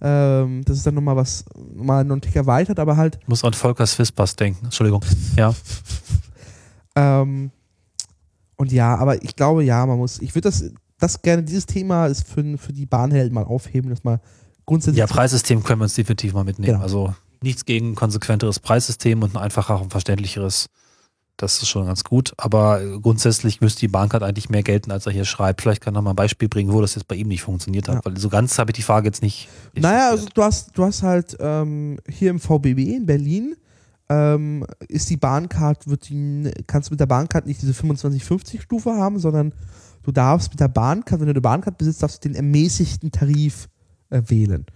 Ähm, 0.00 0.62
das 0.64 0.78
ist 0.78 0.86
dann 0.86 0.94
nochmal 0.94 1.16
was, 1.16 1.44
nochmal 1.74 2.04
noch 2.04 2.16
ein 2.16 2.20
Tick 2.20 2.36
erweitert, 2.36 2.78
aber 2.78 2.96
halt 2.96 3.18
Ich 3.22 3.28
muss 3.28 3.44
an 3.44 3.52
Volker 3.52 3.86
Swisspass 3.86 4.36
denken. 4.36 4.66
Entschuldigung. 4.66 5.04
Ja. 5.36 5.54
Ähm, 6.94 7.50
und 8.62 8.70
ja, 8.70 8.94
aber 8.94 9.20
ich 9.24 9.34
glaube, 9.34 9.64
ja, 9.64 9.84
man 9.84 9.98
muss, 9.98 10.20
ich 10.20 10.36
würde 10.36 10.48
das, 10.48 10.64
das 11.00 11.20
gerne, 11.20 11.42
dieses 11.42 11.66
Thema 11.66 12.06
ist 12.06 12.28
für, 12.28 12.56
für 12.56 12.72
die 12.72 12.86
Bahnhelden 12.86 13.34
mal 13.34 13.42
aufheben, 13.42 13.90
dass 13.90 14.04
mal 14.04 14.20
grundsätzlich. 14.66 15.00
Ja, 15.00 15.08
Preissystem 15.08 15.64
können 15.64 15.80
wir 15.80 15.84
uns 15.86 15.94
definitiv 15.94 16.32
mal 16.32 16.44
mitnehmen. 16.44 16.74
Genau. 16.74 16.82
Also 16.84 17.12
nichts 17.42 17.64
gegen 17.64 17.90
ein 17.90 17.94
konsequenteres 17.96 18.60
Preissystem 18.60 19.20
und 19.20 19.34
ein 19.34 19.42
einfacher 19.42 19.82
und 19.82 19.90
verständlicheres. 19.90 20.68
Das 21.36 21.60
ist 21.60 21.70
schon 21.70 21.86
ganz 21.86 22.04
gut. 22.04 22.34
Aber 22.36 22.80
grundsätzlich 23.00 23.60
müsste 23.60 23.80
die 23.80 23.88
Bahncard 23.88 24.22
eigentlich 24.22 24.48
mehr 24.48 24.62
gelten, 24.62 24.92
als 24.92 25.06
er 25.06 25.12
hier 25.12 25.24
schreibt. 25.24 25.60
Vielleicht 25.60 25.80
kann 25.80 25.96
er 25.96 26.02
mal 26.02 26.10
ein 26.10 26.16
Beispiel 26.16 26.48
bringen, 26.48 26.72
wo 26.72 26.80
das 26.80 26.94
jetzt 26.94 27.08
bei 27.08 27.16
ihm 27.16 27.26
nicht 27.26 27.42
funktioniert 27.42 27.88
hat. 27.88 27.96
Ja. 27.96 28.00
Weil 28.04 28.16
so 28.16 28.28
ganz 28.28 28.56
habe 28.60 28.70
ich 28.70 28.76
die 28.76 28.82
Frage 28.82 29.08
jetzt 29.08 29.22
nicht. 29.22 29.48
naja, 29.74 30.10
also 30.10 30.28
du 30.32 30.40
hast, 30.40 30.78
du 30.78 30.84
hast 30.84 31.02
halt 31.02 31.36
ähm, 31.40 31.98
hier 32.08 32.30
im 32.30 32.38
VBB 32.38 32.94
in 32.94 33.06
Berlin 33.06 33.56
ähm, 34.12 34.66
ist 34.88 35.08
die 35.08 35.16
Bahncard, 35.16 35.88
wird 35.88 36.08
die, 36.10 36.50
kannst 36.66 36.90
du 36.90 36.92
mit 36.92 37.00
der 37.00 37.06
Bahncard 37.06 37.46
nicht 37.46 37.62
diese 37.62 37.72
25-50 37.72 38.60
Stufe 38.60 38.92
haben, 38.92 39.18
sondern 39.18 39.54
du 40.02 40.12
darfst 40.12 40.50
mit 40.50 40.60
der 40.60 40.68
Bahncard, 40.68 41.20
wenn 41.20 41.26
du 41.26 41.32
eine 41.32 41.40
Bahncard 41.40 41.78
besitzt, 41.78 42.02
darfst 42.02 42.22
du 42.22 42.28
den 42.28 42.36
ermäßigten 42.36 43.10
Tarif 43.10 43.68
äh, 44.10 44.20
wählen. 44.26 44.66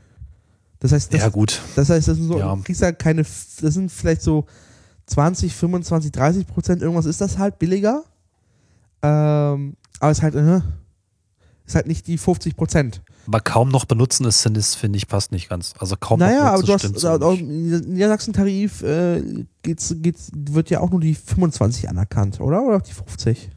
Das 0.79 0.93
heißt, 0.93 1.13
das, 1.13 1.21
ja, 1.21 1.29
gut. 1.29 1.61
Das 1.75 1.91
heißt, 1.91 2.09
das 2.09 2.17
sind 2.17 2.29
so, 2.29 2.39
Ja. 2.39 2.55
du 2.55 2.63
kriegst 2.63 2.81
ja 2.81 2.93
keine, 2.93 3.23
das 3.23 3.57
sind 3.75 3.91
vielleicht 3.93 4.23
so 4.23 4.47
20, 5.07 5.55
25, 5.55 6.13
30 6.13 6.47
Prozent, 6.47 6.83
irgendwas 6.83 7.07
ist 7.07 7.21
das 7.21 7.37
halt 7.39 7.59
billiger. 7.59 8.05
Ähm, 9.03 9.77
aber 10.01 10.11
es 10.11 10.19
ist 10.19 10.23
halt, 10.23 10.35
äh, 10.35 10.61
ist 11.67 11.75
halt 11.75 11.87
nicht 11.87 12.07
die 12.07 12.17
50 12.19 12.57
Prozent. 12.57 13.03
Aber 13.27 13.41
kaum 13.41 13.71
noch 13.71 13.85
benutzen 13.87 14.25
ist, 14.25 14.41
finde 14.43 14.61
ich, 14.61 14.67
finde 14.67 14.97
ich, 14.99 15.09
passt 15.09 15.33
nicht 15.33 15.49
ganz. 15.49 15.75
Also 15.79 15.97
kaum 15.99 16.21
Naja, 16.21 16.45
noch 16.45 16.53
aber 16.53 16.63
du 16.63 16.73
hast, 16.73 16.99
so 16.99 17.33
Niedersachsen-Tarif 17.33 18.83
äh, 18.83 19.23
geht's, 19.63 19.95
geht's, 19.99 20.31
wird 20.35 20.71
ja 20.71 20.81
auch 20.81 20.91
nur 20.91 21.01
die 21.01 21.15
25 21.15 21.89
anerkannt, 21.89 22.41
oder? 22.41 22.63
Oder 22.63 22.77
auch 22.77 22.83
die 22.83 22.93
50? 22.93 23.51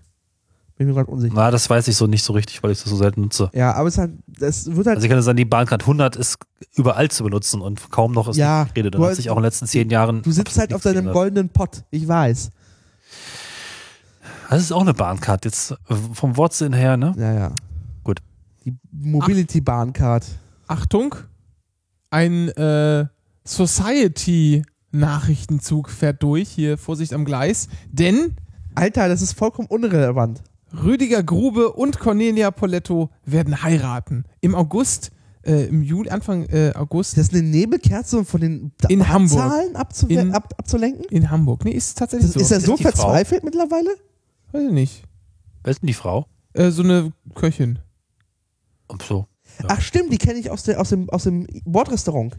Bin 0.78 0.88
mir 0.88 0.94
gerade 0.94 1.12
unsicher. 1.12 1.34
Na, 1.36 1.52
das 1.52 1.70
weiß 1.70 1.90
ich 1.90 1.98
so 1.98 2.08
nicht 2.08 2.24
so 2.24 2.32
richtig, 2.34 2.64
weil 2.64 2.72
ich 2.72 2.82
das 2.82 2.90
so 2.90 2.96
selten 2.96 3.22
nutze. 3.22 3.50
Ja, 3.54 3.74
aber 3.74 3.90
es 3.90 3.96
ist 3.96 4.00
halt, 4.00 4.12
das 4.28 4.66
wird 4.66 4.88
halt 4.88 4.96
Also 4.96 5.06
ich 5.06 5.12
kann 5.12 5.22
sagen, 5.22 5.36
die 5.36 5.44
Bahncard 5.46 5.82
100 5.82 6.16
ist 6.16 6.38
überall 6.76 7.12
zu 7.12 7.24
benutzen 7.26 7.60
und 7.62 7.92
kaum 7.92 8.14
noch 8.14 8.30
ist 8.30 8.38
Ja, 8.38 8.64
nicht 8.64 8.76
geredet. 8.76 8.96
du 8.96 9.00
Dann 9.00 9.10
hat 9.10 9.16
sich 9.18 9.30
auch 9.30 9.36
in 9.36 9.42
den 9.42 9.48
letzten 9.48 9.68
zehn 9.68 9.90
Jahren. 9.90 10.22
Du 10.22 10.32
sitzt 10.32 10.58
halt 10.58 10.74
auf 10.74 10.82
deinem 10.82 10.94
geändert. 10.94 11.14
goldenen 11.14 11.50
Pott, 11.50 11.84
ich 11.92 12.08
weiß. 12.08 12.50
Das 14.50 14.62
ist 14.62 14.72
auch 14.72 14.82
eine 14.82 14.94
Bahncard, 14.94 15.46
jetzt 15.46 15.76
vom 16.14 16.38
Wortsinn 16.38 16.74
her, 16.74 16.98
ne? 16.98 17.14
Ja, 17.18 17.34
ja. 17.34 17.52
Die 18.92 19.10
Mobility 19.10 19.62
Bahncard. 19.62 20.26
Achtung, 20.68 21.16
ein 22.12 22.50
äh, 22.50 23.06
Society-Nachrichtenzug 23.46 25.90
fährt 25.90 26.22
durch, 26.24 26.50
hier 26.50 26.78
Vorsicht 26.78 27.14
am 27.14 27.26
Gleis, 27.26 27.68
denn 27.92 28.36
Alter, 28.76 29.08
das 29.10 29.22
ist 29.22 29.34
vollkommen 29.34 29.68
unrelevant. 29.68 30.42
Rüdiger 30.84 31.24
Grube 31.24 31.74
und 31.74 32.00
Cornelia 32.00 32.52
Poletto 32.52 33.10
werden 33.26 33.64
heiraten. 33.64 34.24
Im 34.42 34.54
August, 34.54 35.10
äh, 35.44 35.66
im 35.66 35.82
Juli, 35.82 36.10
Anfang 36.12 36.46
äh, 36.46 36.72
August 36.76 37.18
Ist 37.18 37.34
das 37.34 37.40
eine 37.40 37.48
Nebelkerze, 37.50 38.20
um 38.20 38.26
von 38.26 38.40
den 38.42 38.72
In 38.88 39.10
Hamburg. 39.10 39.40
Zahlen 39.40 39.76
In- 40.10 40.34
ab, 40.36 40.54
abzulenken? 40.58 41.06
in 41.10 41.32
Hamburg. 41.32 41.66
Nee, 41.66 41.72
ist 41.72 41.98
tatsächlich 41.98 42.28
Das, 42.32 42.36
so. 42.36 42.40
ist 42.42 42.52
er 42.52 42.62
so 42.62 42.74
Ist 42.76 42.80
die 42.80 42.84
Frau? 42.84 42.92
verzweifelt 42.92 43.44
mittlerweile? 43.44 43.90
Weiß 44.52 44.62
ich 44.64 44.72
nicht. 44.72 45.04
Wer 45.64 45.72
ist 45.72 45.82
denn 45.82 45.88
die 45.88 45.94
Frau? 45.94 46.28
Äh, 46.54 46.70
so 46.70 46.84
eine 46.84 47.12
Köchin. 47.34 47.80
Und 48.90 49.02
so. 49.04 49.28
Ja. 49.60 49.66
Ach 49.70 49.82
stimmt, 49.82 50.12
die 50.12 50.18
kenne 50.18 50.40
ich 50.40 50.52
aus, 50.52 50.64
der, 50.64 50.80
aus, 50.82 50.90
dem, 50.90 51.10
aus 51.10 51.24
dem 51.24 51.48
Bordrestaurant. 51.66 52.38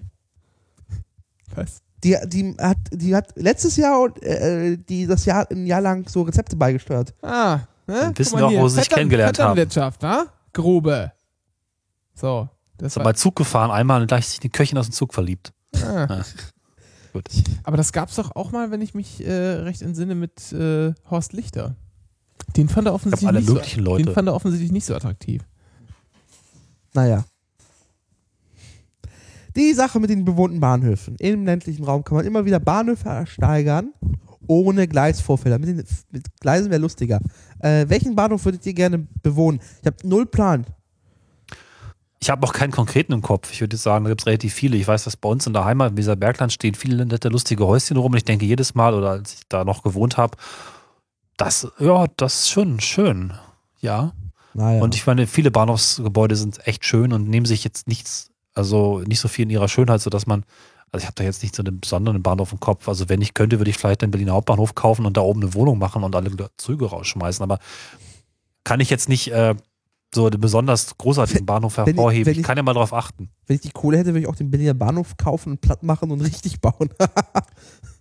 Was? 1.54 1.82
Die, 2.04 2.16
die, 2.26 2.54
hat, 2.58 2.78
die 2.92 3.14
hat 3.14 3.32
letztes 3.36 3.76
Jahr 3.76 4.00
und 4.02 4.22
äh, 4.22 4.76
die 4.76 5.06
das 5.06 5.24
Jahr 5.24 5.50
ein 5.50 5.66
Jahr 5.66 5.80
lang 5.80 6.08
so 6.08 6.22
Rezepte 6.22 6.56
beigesteuert. 6.56 7.14
Ah, 7.22 7.60
ne? 7.86 8.12
Wissen 8.16 8.38
wir 8.38 8.46
auch, 8.46 8.50
hier, 8.50 8.60
wo 8.60 8.68
sie 8.68 8.76
sich 8.76 8.84
Vettern- 8.84 8.94
kennengelernt 8.96 9.38
haben. 9.38 9.56
Vetternwirtschaft, 9.56 10.02
wa? 10.02 10.26
Grube. 10.52 11.12
So. 12.14 12.48
Das 12.78 12.96
Ist 12.96 13.02
mal 13.02 13.14
Zug 13.14 13.36
gefahren, 13.36 13.70
einmal 13.70 14.00
und 14.00 14.06
gleich 14.06 14.26
sich 14.28 14.40
die 14.40 14.48
Köchin 14.48 14.78
aus 14.78 14.86
dem 14.88 14.92
Zug 14.92 15.12
verliebt. 15.12 15.52
ah. 15.84 16.22
Gut. 17.12 17.24
Aber 17.64 17.76
das 17.76 17.92
gab's 17.92 18.14
doch 18.14 18.34
auch 18.36 18.52
mal, 18.52 18.70
wenn 18.70 18.80
ich 18.80 18.94
mich 18.94 19.26
äh, 19.26 19.32
recht 19.32 19.82
entsinne, 19.82 20.14
mit 20.14 20.52
äh, 20.52 20.94
Horst 21.10 21.32
Lichter. 21.32 21.74
Den 22.56 22.68
fand 22.68 22.86
er 22.86 22.94
offensichtlich 22.94 23.48
nicht 23.48 23.74
so, 23.74 23.80
Leute. 23.80 24.04
Den 24.04 24.14
fand 24.14 24.28
er 24.28 24.34
offensichtlich 24.34 24.70
nicht 24.72 24.86
so 24.86 24.94
attraktiv. 24.94 25.42
Naja. 26.94 27.24
Die 29.56 29.72
Sache 29.74 29.98
mit 29.98 30.10
den 30.10 30.24
bewohnten 30.24 30.60
Bahnhöfen. 30.60 31.16
Im 31.18 31.44
ländlichen 31.44 31.84
Raum 31.84 32.04
kann 32.04 32.16
man 32.16 32.26
immer 32.26 32.44
wieder 32.44 32.60
Bahnhöfe 32.60 33.08
ersteigern, 33.08 33.92
ohne 34.46 34.86
Gleisvorfälle. 34.86 35.58
Mit, 35.58 35.68
den, 35.68 35.84
mit 36.10 36.26
Gleisen 36.40 36.70
wäre 36.70 36.80
lustiger. 36.80 37.20
Äh, 37.58 37.86
welchen 37.88 38.14
Bahnhof 38.14 38.44
würdet 38.44 38.64
ihr 38.66 38.74
gerne 38.74 39.06
bewohnen? 39.22 39.60
Ich 39.80 39.86
habe 39.86 39.96
null 40.04 40.26
Plan. 40.26 40.66
Ich 42.22 42.28
habe 42.28 42.46
auch 42.46 42.52
keinen 42.52 42.70
konkreten 42.70 43.12
im 43.12 43.22
Kopf. 43.22 43.50
Ich 43.50 43.60
würde 43.60 43.78
sagen, 43.78 44.04
da 44.04 44.10
gibt 44.10 44.20
es 44.20 44.26
relativ 44.26 44.52
viele. 44.52 44.76
Ich 44.76 44.86
weiß, 44.86 45.04
dass 45.04 45.16
bei 45.16 45.28
uns 45.28 45.46
in 45.46 45.54
der 45.54 45.64
Heimat, 45.64 45.90
in 45.90 45.96
dieser 45.96 46.16
Bergland, 46.16 46.52
stehen 46.52 46.74
viele 46.74 47.06
nette, 47.06 47.28
lustige 47.28 47.66
Häuschen 47.66 47.96
rum. 47.96 48.12
Und 48.12 48.18
ich 48.18 48.24
denke 48.24 48.44
jedes 48.44 48.74
Mal, 48.74 48.94
oder 48.94 49.10
als 49.10 49.34
ich 49.34 49.40
da 49.48 49.64
noch 49.64 49.82
gewohnt 49.82 50.18
habe, 50.18 50.36
das, 51.38 51.66
ja, 51.78 52.06
das 52.16 52.40
ist 52.40 52.50
schon 52.50 52.78
schön. 52.80 53.32
Ja. 53.80 54.12
Naja. 54.54 54.82
Und 54.82 54.94
ich 54.94 55.06
meine, 55.06 55.26
viele 55.26 55.50
Bahnhofsgebäude 55.50 56.36
sind 56.36 56.66
echt 56.66 56.84
schön 56.84 57.12
und 57.12 57.28
nehmen 57.28 57.46
sich 57.46 57.62
jetzt 57.64 57.86
nichts, 57.88 58.30
also 58.54 59.00
nicht 59.06 59.20
so 59.20 59.28
viel 59.28 59.44
in 59.44 59.50
ihrer 59.50 59.68
Schönheit, 59.68 60.00
sodass 60.00 60.26
man, 60.26 60.44
also 60.92 61.02
ich 61.04 61.06
habe 61.06 61.14
da 61.14 61.22
jetzt 61.24 61.42
nicht 61.42 61.54
so 61.54 61.62
einen 61.62 61.78
besonderen 61.80 62.22
Bahnhof 62.22 62.52
im 62.52 62.58
Kopf. 62.60 62.88
Also 62.88 63.08
wenn 63.08 63.20
ich 63.22 63.34
könnte, 63.34 63.60
würde 63.60 63.70
ich 63.70 63.78
vielleicht 63.78 64.02
den 64.02 64.10
Berliner 64.10 64.32
Hauptbahnhof 64.32 64.74
kaufen 64.74 65.06
und 65.06 65.16
da 65.16 65.20
oben 65.20 65.42
eine 65.42 65.54
Wohnung 65.54 65.78
machen 65.78 66.02
und 66.02 66.16
alle 66.16 66.30
Züge 66.56 66.86
rausschmeißen. 66.86 67.42
Aber 67.44 67.58
kann 68.64 68.80
ich 68.80 68.90
jetzt 68.90 69.08
nicht 69.08 69.30
äh, 69.32 69.54
so 70.12 70.28
den 70.28 70.40
besonders 70.40 70.98
großartigen 70.98 71.46
Bahnhof 71.46 71.76
wenn 71.76 71.84
ich- 71.84 71.88
hervorheben. 71.94 72.26
wenn 72.26 72.32
ich, 72.32 72.38
ich- 72.40 72.44
kann 72.44 72.56
ja 72.56 72.64
mal 72.64 72.72
drauf 72.74 72.92
achten. 72.92 73.30
Wenn 73.46 73.54
ich 73.54 73.62
die 73.62 73.70
Kohle 73.70 73.98
hätte, 73.98 74.08
würde 74.08 74.20
ich 74.20 74.26
auch 74.26 74.34
den 74.34 74.50
Berliner 74.50 74.74
Bahnhof 74.74 75.16
kaufen 75.16 75.52
und 75.52 75.60
platt 75.60 75.84
machen 75.84 76.10
und 76.10 76.20
richtig 76.20 76.60
bauen. 76.60 76.90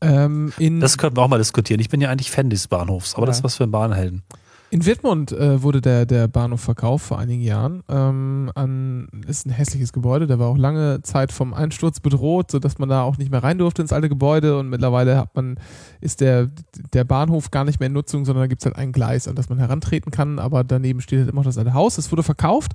Ähm, 0.02 0.54
in, 0.58 0.80
Das 0.80 0.98
könnten 0.98 1.18
wir 1.18 1.24
auch 1.24 1.28
mal 1.28 1.38
diskutieren. 1.40 1.82
Ich 1.82 1.90
bin 1.90 2.00
ja 2.00 2.10
eigentlich 2.10 2.32
Fan 2.32 2.50
dieses 2.50 2.70
Bahnhofs, 2.70 3.16
aber 3.16 3.24
Ja. 3.24 3.28
das 3.28 3.40
ist 3.40 3.44
was 3.44 3.56
für 3.58 3.66
ein 3.66 3.72
Bahnhelden. 3.72 4.24
In 4.72 4.86
Wittmund 4.86 5.32
äh, 5.32 5.64
wurde 5.64 5.82
der, 5.82 6.06
der 6.06 6.28
Bahnhof 6.28 6.62
verkauft 6.62 7.06
vor 7.06 7.18
einigen 7.18 7.42
Jahren. 7.42 7.84
Ähm, 7.90 8.52
an, 8.54 9.08
ist 9.28 9.46
ein 9.46 9.52
hässliches 9.52 9.94
Gebäude, 9.94 10.28
der 10.28 10.38
war 10.40 10.48
auch 10.48 10.58
lange 10.58 11.02
Zeit 11.02 11.32
vom 11.32 11.54
Einsturz 11.54 12.00
bedroht, 12.00 12.52
sodass 12.52 12.78
man 12.78 12.90
da 12.90 13.02
auch 13.02 13.18
nicht 13.18 13.32
mehr 13.32 13.44
rein 13.44 13.58
durfte 13.58 13.82
ins 13.82 13.94
alte 13.94 14.10
Gebäude 14.10 14.60
und 14.60 14.70
mittlerweile 14.70 15.18
hat 15.18 15.36
man, 15.36 15.58
ist 16.02 16.22
der, 16.22 16.50
der 16.94 17.04
Bahnhof 17.04 17.50
gar 17.52 17.64
nicht 17.64 17.80
mehr 17.80 17.88
in 17.88 17.94
Nutzung, 17.94 18.26
sondern 18.26 18.44
da 18.44 18.48
gibt 18.48 18.62
es 18.62 18.66
halt 18.66 18.76
ein 18.76 18.92
Gleis, 18.92 19.28
an 19.28 19.36
das 19.36 19.50
man 19.50 19.58
herantreten 19.58 20.12
kann, 20.12 20.38
aber 20.40 20.64
daneben 20.64 21.02
steht 21.02 21.20
halt 21.20 21.30
immer 21.30 21.40
noch 21.40 21.46
das 21.46 21.58
alte 21.58 21.74
Haus. 21.74 21.98
Es 21.98 22.12
wurde 22.12 22.24
verkauft 22.24 22.74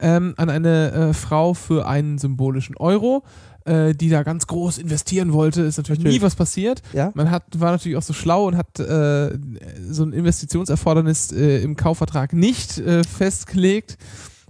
ähm, 0.00 0.34
an 0.36 0.50
eine 0.50 0.92
äh, 0.92 1.12
Frau 1.14 1.54
für 1.54 1.86
einen 1.86 2.18
symbolischen 2.18 2.76
Euro, 2.76 3.22
äh, 3.66 3.94
die 3.94 4.08
da 4.08 4.22
ganz 4.22 4.46
groß 4.46 4.78
investieren 4.78 5.32
wollte. 5.32 5.62
Ist 5.62 5.76
natürlich, 5.76 5.98
Natürlich. 6.00 6.20
nie 6.20 6.24
was 6.24 6.36
passiert. 6.36 6.82
ja? 6.92 7.10
Man 7.14 7.30
hat, 7.30 7.44
war 7.58 7.72
natürlich 7.72 7.96
auch 7.98 8.02
so 8.02 8.12
schlau 8.12 8.46
und 8.46 8.56
hat 8.56 8.78
äh, 8.78 9.36
so 9.90 10.04
ein 10.04 10.12
Investitionserfordernis 10.12 11.32
äh, 11.32 11.62
im 11.62 11.76
Kaufvertrag 11.76 12.32
nicht 12.32 12.78
äh, 12.78 13.02
festgelegt. 13.04 13.98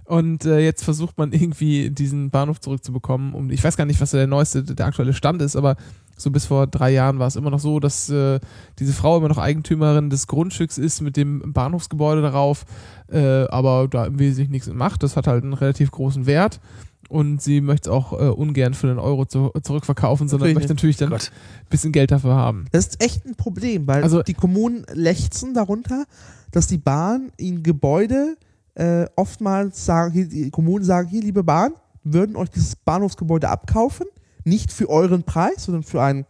Und 0.05 0.45
äh, 0.45 0.59
jetzt 0.59 0.85
versucht 0.85 1.17
man 1.17 1.33
irgendwie 1.33 1.89
diesen 1.89 2.29
Bahnhof 2.29 2.61
zurückzubekommen. 2.61 3.33
Und 3.33 3.51
ich 3.51 3.61
weiß 3.61 3.75
gar 3.75 3.85
nicht, 3.85 3.99
was 3.99 4.11
der 4.11 4.25
neueste, 4.25 4.63
der 4.63 4.85
aktuelle 4.85 5.13
Stand 5.13 5.41
ist, 5.41 5.57
aber 5.57 5.75
so 6.15 6.31
bis 6.31 6.45
vor 6.45 6.65
drei 6.65 6.91
Jahren 6.91 7.19
war 7.19 7.27
es 7.27 7.35
immer 7.35 7.49
noch 7.49 7.59
so, 7.59 7.79
dass 7.79 8.09
äh, 8.09 8.39
diese 8.79 8.93
Frau 8.93 9.17
immer 9.17 9.27
noch 9.27 9.37
Eigentümerin 9.37 10.09
des 10.09 10.27
Grundstücks 10.27 10.77
ist 10.77 11.01
mit 11.01 11.17
dem 11.17 11.53
Bahnhofsgebäude 11.53 12.21
darauf, 12.21 12.65
äh, 13.11 13.45
aber 13.49 13.87
da 13.89 14.05
im 14.05 14.17
Wesentlichen 14.17 14.51
nichts 14.51 14.67
macht. 14.69 15.03
Das 15.03 15.17
hat 15.17 15.27
halt 15.27 15.43
einen 15.43 15.53
relativ 15.53 15.91
großen 15.91 16.25
Wert. 16.25 16.59
Und 17.09 17.41
sie 17.41 17.61
möchte 17.61 17.89
es 17.89 17.93
auch 17.95 18.13
äh, 18.13 18.27
ungern 18.29 18.73
für 18.73 18.89
einen 18.89 18.99
Euro 18.99 19.25
zu, 19.25 19.51
zurückverkaufen, 19.63 20.27
sondern 20.27 20.49
Natürlich 20.49 20.55
möchte 20.69 20.73
natürlich 20.73 20.97
dann 20.97 21.09
Gott. 21.09 21.31
ein 21.33 21.69
bisschen 21.69 21.91
Geld 21.91 22.11
dafür 22.11 22.35
haben. 22.35 22.65
Das 22.71 22.87
ist 22.87 23.03
echt 23.03 23.25
ein 23.25 23.35
Problem, 23.35 23.87
weil 23.87 24.03
Also- 24.03 24.23
die 24.23 24.33
Kommunen 24.33 24.85
lechzen 24.93 25.53
darunter, 25.53 26.05
dass 26.51 26.67
die 26.67 26.77
Bahn 26.77 27.31
ihnen 27.37 27.63
Gebäude 27.63 28.35
äh, 28.75 29.07
oftmals 29.15 29.85
sagen, 29.85 30.29
die 30.29 30.51
Kommunen 30.51 30.85
sagen, 30.85 31.07
hier, 31.07 31.21
liebe 31.21 31.43
Bahn, 31.43 31.71
würden 32.03 32.35
euch 32.35 32.49
dieses 32.51 32.75
Bahnhofsgebäude 32.75 33.49
abkaufen, 33.49 34.05
nicht 34.43 34.71
für 34.71 34.87
euren 34.89 35.23
Preis, 35.23 35.65
sondern 35.65 35.81
für 35.83 36.01
einen 36.01 36.25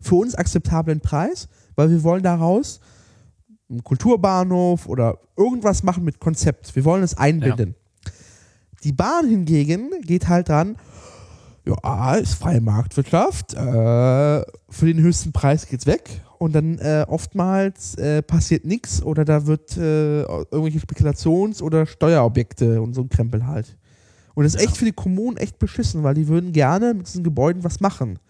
für 0.00 0.16
uns 0.16 0.34
akzeptablen 0.34 1.00
Preis, 1.00 1.48
weil 1.76 1.90
wir 1.90 2.02
wollen 2.02 2.22
daraus 2.22 2.80
einen 3.70 3.82
Kulturbahnhof 3.84 4.86
oder 4.88 5.18
irgendwas 5.36 5.82
machen 5.82 6.04
mit 6.04 6.20
Konzept. 6.20 6.74
Wir 6.76 6.84
wollen 6.84 7.02
es 7.02 7.16
einbinden. 7.16 7.74
Die 8.86 8.92
Bahn 8.92 9.28
hingegen 9.28 9.90
geht 10.02 10.28
halt 10.28 10.48
dran, 10.48 10.76
ja, 11.64 12.14
ist 12.14 12.34
freie 12.34 12.60
Marktwirtschaft, 12.60 13.54
äh, 13.54 13.56
für 13.58 14.86
den 14.86 15.00
höchsten 15.00 15.32
Preis 15.32 15.66
geht's 15.66 15.86
weg 15.86 16.22
und 16.38 16.54
dann 16.54 16.78
äh, 16.78 17.04
oftmals 17.08 17.96
äh, 17.96 18.22
passiert 18.22 18.64
nichts 18.64 19.02
oder 19.02 19.24
da 19.24 19.48
wird 19.48 19.76
äh, 19.76 20.22
irgendwelche 20.22 20.78
Spekulations- 20.78 21.60
oder 21.60 21.84
Steuerobjekte 21.84 22.80
und 22.80 22.94
so 22.94 23.00
ein 23.00 23.08
Krempel 23.08 23.48
halt. 23.48 23.76
Und 24.34 24.44
das 24.44 24.54
ist 24.54 24.62
echt 24.62 24.76
für 24.76 24.84
die 24.84 24.92
Kommunen 24.92 25.36
echt 25.36 25.58
beschissen, 25.58 26.04
weil 26.04 26.14
die 26.14 26.28
würden 26.28 26.52
gerne 26.52 26.94
mit 26.94 27.08
diesen 27.08 27.24
Gebäuden 27.24 27.64
was 27.64 27.80
machen. 27.80 28.20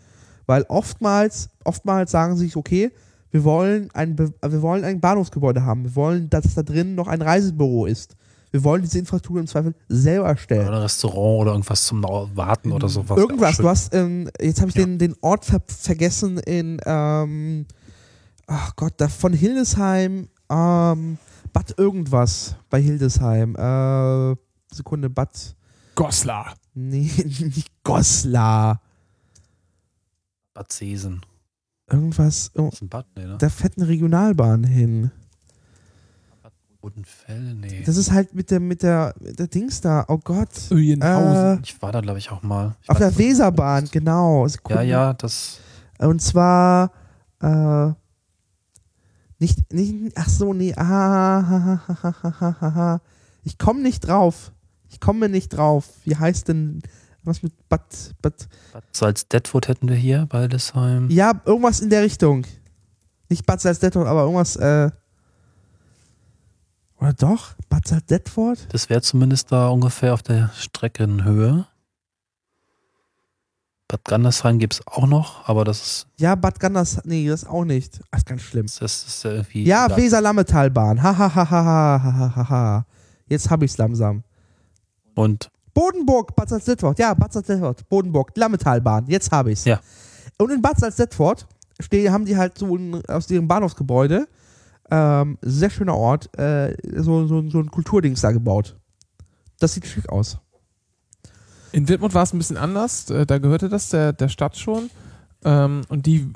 Weil 0.46 0.62
oftmals, 0.68 1.50
oftmals 1.64 2.12
sagen 2.12 2.34
sie 2.38 2.46
sich, 2.46 2.56
okay, 2.56 2.92
wir 3.30 3.44
wollen 3.44 3.90
ein, 3.92 4.16
wir 4.18 4.62
wollen 4.62 4.84
ein 4.84 5.00
Bahnhofsgebäude 5.00 5.66
haben. 5.66 5.84
Wir 5.84 5.96
wollen, 5.96 6.30
dass 6.30 6.54
da 6.54 6.62
drin 6.62 6.94
noch 6.94 7.08
ein 7.08 7.20
Reisebüro 7.20 7.84
ist. 7.84 8.16
Wir 8.56 8.64
wollen 8.64 8.80
diese 8.80 8.98
Infrastruktur 8.98 9.38
im 9.40 9.46
Zweifel 9.46 9.74
selber 9.86 10.28
erstellen. 10.28 10.66
Oder 10.66 10.76
ein 10.78 10.82
Restaurant 10.84 11.40
oder 11.42 11.50
irgendwas 11.50 11.84
zum 11.84 12.02
Warten 12.02 12.72
oder 12.72 12.88
sowas. 12.88 13.18
Irgendwas. 13.18 13.58
Du 13.58 13.68
hast, 13.68 13.94
ähm, 13.94 14.30
jetzt 14.40 14.62
habe 14.62 14.70
ich 14.70 14.76
Ja. 14.76 14.86
den, 14.86 14.98
den 14.98 15.14
Ort 15.20 15.44
ver 15.44 15.60
vergessen 15.66 16.38
in, 16.38 16.80
ähm, 16.86 17.66
ach 18.46 18.74
Gott, 18.76 18.94
da 18.96 19.08
von 19.08 19.34
Hildesheim, 19.34 20.30
ähm, 20.48 21.18
Bad 21.52 21.74
irgendwas 21.78 22.56
bei 22.70 22.80
Hildesheim. 22.80 23.54
Äh, 23.56 24.36
Sekunde, 24.74 25.10
Bad, 25.10 25.54
Goslar. 25.94 26.54
nee, 26.72 27.10
nicht 27.40 27.70
Goslar. 27.84 28.80
Bad 30.54 30.72
Sesen. 30.72 31.20
Irgendwas, 31.90 32.50
oh, 32.56 32.64
Das 32.70 32.74
ist 32.76 32.82
ein 32.82 32.88
Bad, 32.88 33.06
nee, 33.16 33.26
ne? 33.26 33.36
da 33.38 33.50
fährt 33.50 33.76
eine 33.76 33.86
Regionalbahn 33.86 34.64
hin. 34.64 35.10
Bodenfell, 36.86 37.54
nee. 37.54 37.82
Das 37.84 37.96
ist 37.96 38.12
halt 38.12 38.32
mit 38.32 38.52
der, 38.52 38.60
mit 38.60 38.84
der, 38.84 39.12
mit 39.18 39.40
der 39.40 39.48
Dings 39.48 39.80
da, 39.80 40.04
oh 40.06 40.18
Gott. 40.18 40.70
Öjenhausen. 40.70 41.58
Äh, 41.58 41.60
ich 41.64 41.82
war 41.82 41.90
da, 41.90 42.00
glaube 42.00 42.20
ich, 42.20 42.30
auch 42.30 42.44
mal. 42.44 42.76
Ich 42.80 42.88
auf 42.88 42.98
der 42.98 43.18
Weserbahn, 43.18 43.88
genau. 43.90 44.46
Ja, 44.68 44.82
ja, 44.82 45.12
das. 45.12 45.58
Und 45.98 46.22
zwar, 46.22 46.92
äh, 47.42 47.88
nicht, 49.40 49.72
nicht, 49.72 50.12
ach 50.14 50.28
so, 50.28 50.54
nee, 50.54 50.74
ah, 50.76 50.84
ha, 50.84 51.42
ha, 51.48 51.80
ha, 51.88 52.14
ha, 52.22 52.34
ha, 52.40 52.56
ha, 52.60 52.74
ha. 52.76 53.00
ich 53.42 53.58
komme 53.58 53.82
nicht 53.82 54.06
drauf. 54.06 54.52
Ich 54.88 55.00
komme 55.00 55.28
nicht 55.28 55.48
drauf. 55.48 55.88
Wie 56.04 56.14
heißt 56.14 56.46
denn, 56.46 56.82
was 57.24 57.42
mit 57.42 57.68
Bad, 57.68 57.82
Bad, 58.22 58.46
Bad 58.72 58.84
Salzdetwood 58.92 59.66
hätten 59.66 59.88
wir 59.88 59.96
hier 59.96 60.26
bei 60.26 60.42
Hildesheim. 60.42 61.10
ja, 61.10 61.32
irgendwas 61.46 61.80
in 61.80 61.90
der 61.90 62.02
Richtung. 62.02 62.46
Nicht 63.28 63.44
Bad 63.44 63.60
Salzdetford, 63.60 64.06
aber 64.06 64.22
irgendwas, 64.22 64.54
äh, 64.54 64.92
oder 67.00 67.12
doch? 67.12 67.54
Bad 67.68 67.86
Salzdetford? 67.86 68.66
Das 68.72 68.88
wäre 68.88 69.02
zumindest 69.02 69.52
da 69.52 69.68
ungefähr 69.68 70.14
auf 70.14 70.22
der 70.22 70.50
Streckenhöhe. 70.56 71.66
Bad 73.88 74.04
Gandersheim 74.04 74.58
gibt 74.58 74.74
es 74.74 74.86
auch 74.86 75.06
noch, 75.06 75.48
aber 75.48 75.64
das 75.64 75.80
ist, 75.80 76.06
Ja, 76.16 76.34
Bad 76.34 76.58
Ganders, 76.58 77.00
nee, 77.04 77.28
das 77.28 77.44
auch 77.44 77.64
nicht. 77.64 78.00
Das 78.10 78.20
ist 78.20 78.26
ganz 78.26 78.42
schlimm. 78.42 78.66
das 78.66 79.06
ist 79.06 79.24
irgendwie. 79.24 79.62
Ja, 79.64 79.96
Weser-Lammetalbahn. 79.96 81.02
Ha, 81.02 81.16
ha, 81.16 81.34
ha, 81.34 81.50
ha, 81.50 81.64
ha, 81.64 82.02
ha, 82.02 82.36
ha, 82.36 82.48
ha. 82.48 82.86
Jetzt 83.28 83.48
hab 83.48 83.62
ich's 83.62 83.78
langsam. 83.78 84.24
Und 85.14 85.50
Bodenburg, 85.72 86.34
Bad 86.34 86.48
Salzdetford. 86.48 86.98
Ja, 86.98 87.14
Bad 87.14 87.32
Salzdetford, 87.32 87.88
Bodenburg, 87.88 88.32
Lammetalbahn. 88.34 89.06
Jetzt 89.06 89.30
habe 89.30 89.52
ich's. 89.52 89.64
Ja. 89.64 89.78
Und 90.38 90.50
in 90.50 90.60
Bad 90.60 90.80
Salzdetford 90.80 91.46
haben 92.08 92.24
die 92.24 92.36
halt 92.36 92.58
so 92.58 92.74
ein, 92.76 93.04
aus 93.06 93.30
ihrem 93.30 93.46
Bahnhofsgebäude, 93.46 94.26
ähm, 94.90 95.38
sehr 95.42 95.70
schöner 95.70 95.96
Ort, 95.96 96.36
äh, 96.38 96.76
so, 97.02 97.26
so, 97.26 97.48
so 97.50 97.58
ein 97.60 97.70
Kulturdings 97.70 98.20
da 98.20 98.32
gebaut. 98.32 98.76
Das 99.58 99.74
sieht 99.74 99.86
schick 99.86 100.08
aus. 100.08 100.38
In 101.72 101.88
Wittmund 101.88 102.14
war 102.14 102.22
es 102.22 102.32
ein 102.32 102.38
bisschen 102.38 102.56
anders. 102.56 103.10
Äh, 103.10 103.26
Da 103.26 103.38
gehörte 103.38 103.68
das 103.68 103.88
der, 103.90 104.12
der 104.12 104.28
Stadt 104.28 104.56
schon. 104.56 104.90
Ähm, 105.44 105.82
und 105.88 106.06
die 106.06 106.32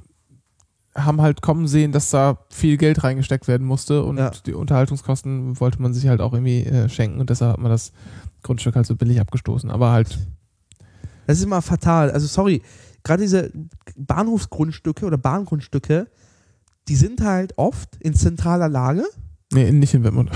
haben 0.95 1.21
halt 1.23 1.41
kommen 1.41 1.69
sehen, 1.69 1.93
dass 1.93 2.11
da 2.11 2.39
viel 2.51 2.77
Geld 2.77 3.05
reingesteckt 3.05 3.47
werden 3.47 3.67
musste 3.67 4.03
und 4.03 4.19
Ja. 4.19 4.31
die 4.45 4.55
Unterhaltungskosten 4.55 5.59
wollte 5.61 5.81
man 5.81 5.95
sich 5.95 6.09
halt 6.09 6.21
auch 6.21 6.33
irgendwie 6.33 6.65
äh, 6.65 6.89
schenken 6.89 7.21
und 7.21 7.31
deshalb 7.31 7.53
hat 7.53 7.61
man 7.61 7.71
das 7.71 7.93
Grundstück 8.43 8.75
halt 8.75 8.87
so 8.87 8.97
billig 8.97 9.21
abgestoßen. 9.21 9.71
Aber 9.71 9.93
halt, 9.93 10.19
Das 11.27 11.39
ist 11.39 11.45
immer 11.45 11.63
fatal. 11.63 12.11
Also 12.11 12.27
sorry, 12.27 12.61
gerade 13.05 13.23
diese 13.23 13.53
Bahnhofsgrundstücke 13.97 15.07
oder 15.07 15.17
Bahngrundstücke, 15.17 16.09
die 16.89 16.97
sind 16.97 17.21
halt 17.23 17.57
oft 17.57 17.97
in 18.01 18.15
zentraler 18.15 18.69
Lage. 18.69 19.05
nee, 19.53 19.71
nicht 19.73 19.95
in 19.95 20.05
Wittmund. 20.05 20.31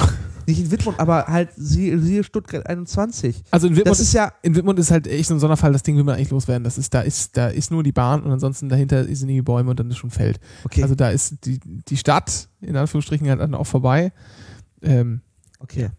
Nicht 0.47 0.61
in 0.61 0.71
Wittmund, 0.71 1.01
aber 1.01 1.27
halt 1.27 1.51
siehe, 1.57 2.23
Stuttgart 2.23 2.67
21. 2.67 3.45
Also 3.51 3.67
in 3.67 3.77
Wittmund 3.77 3.91
Das 3.91 4.01
ist 4.01 4.13
ja, 4.13 4.33
in 4.43 4.55
Wittmund 4.55 4.79
ist 4.79 4.91
halt 4.91 5.07
echt 5.07 5.29
so 5.29 5.35
ein 5.35 5.41
Sonderfall, 5.41 5.73
das 5.73 5.83
Ding 5.83 5.97
will 5.97 6.05
man 6.05 6.17
eigentlich 6.17 6.31
loswerden. 6.31 6.65
Das 6.65 6.77
ist, 6.77 6.93
da 6.93 7.01
ist, 7.01 7.37
da 7.37 7.49
ist 7.49 7.71
nur 7.71 7.83
die 7.83 7.93
Bahn 7.93 8.23
und 8.23 8.31
ansonsten 8.31 8.69
dahinter 8.69 9.05
sind 9.05 9.29
die 9.29 9.41
Bäume 9.41 9.71
und 9.71 9.81
dann 9.81 9.91
ist 9.91 9.97
schon 9.97 10.11
Feld. 10.11 10.39
okay, 10.65 10.83
Also 10.83 10.95
da 10.95 11.11
ist 11.11 11.47
die, 11.47 11.61
die 11.61 11.97
Stadt, 11.97 12.49
in 12.61 12.77
Anführungsstrichen, 12.77 13.29
halt 13.29 13.41
dann 13.41 13.55
auch 13.55 13.67
vorbei. 13.67 14.13
Ähm, 14.83 15.23
okay. 15.61 15.91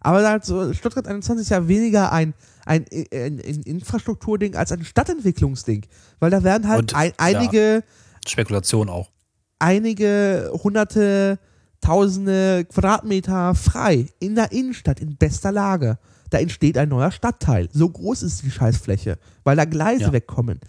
Aber 0.00 0.28
halt 0.28 0.44
so, 0.44 0.72
Stuttgart 0.74 1.06
21 1.06 1.44
ist 1.44 1.50
ja 1.50 1.66
weniger 1.66 2.12
ein, 2.12 2.34
ein, 2.66 2.84
ein, 2.92 3.40
ein 3.40 3.62
Infrastrukturding 3.62 4.54
als 4.54 4.70
ein 4.70 4.84
Stadtentwicklungsding. 4.84 5.86
Weil 6.18 6.30
da 6.30 6.44
werden 6.44 6.68
halt 6.68 6.80
Und, 6.80 6.94
ein, 6.94 7.08
ja. 7.08 7.14
einige, 7.16 7.84
Spekulation 8.26 8.90
auch. 8.90 9.10
Einige 9.58 10.50
hunderte, 10.62 11.38
tausende 11.80 12.64
Quadratmeter 12.64 13.54
frei 13.54 14.06
in 14.18 14.34
der 14.34 14.52
Innenstadt 14.52 15.00
in 15.00 15.16
bester 15.16 15.52
Lage. 15.52 15.98
Da 16.30 16.38
entsteht 16.38 16.78
ein 16.78 16.88
neuer 16.88 17.10
Stadtteil. 17.12 17.68
So 17.72 17.88
groß 17.88 18.22
ist 18.22 18.42
die 18.42 18.50
Scheißfläche, 18.50 19.18
weil 19.44 19.56
da 19.56 19.64
Gleise 19.64 20.04
Ja. 20.04 20.12
wegkommen. 20.12 20.60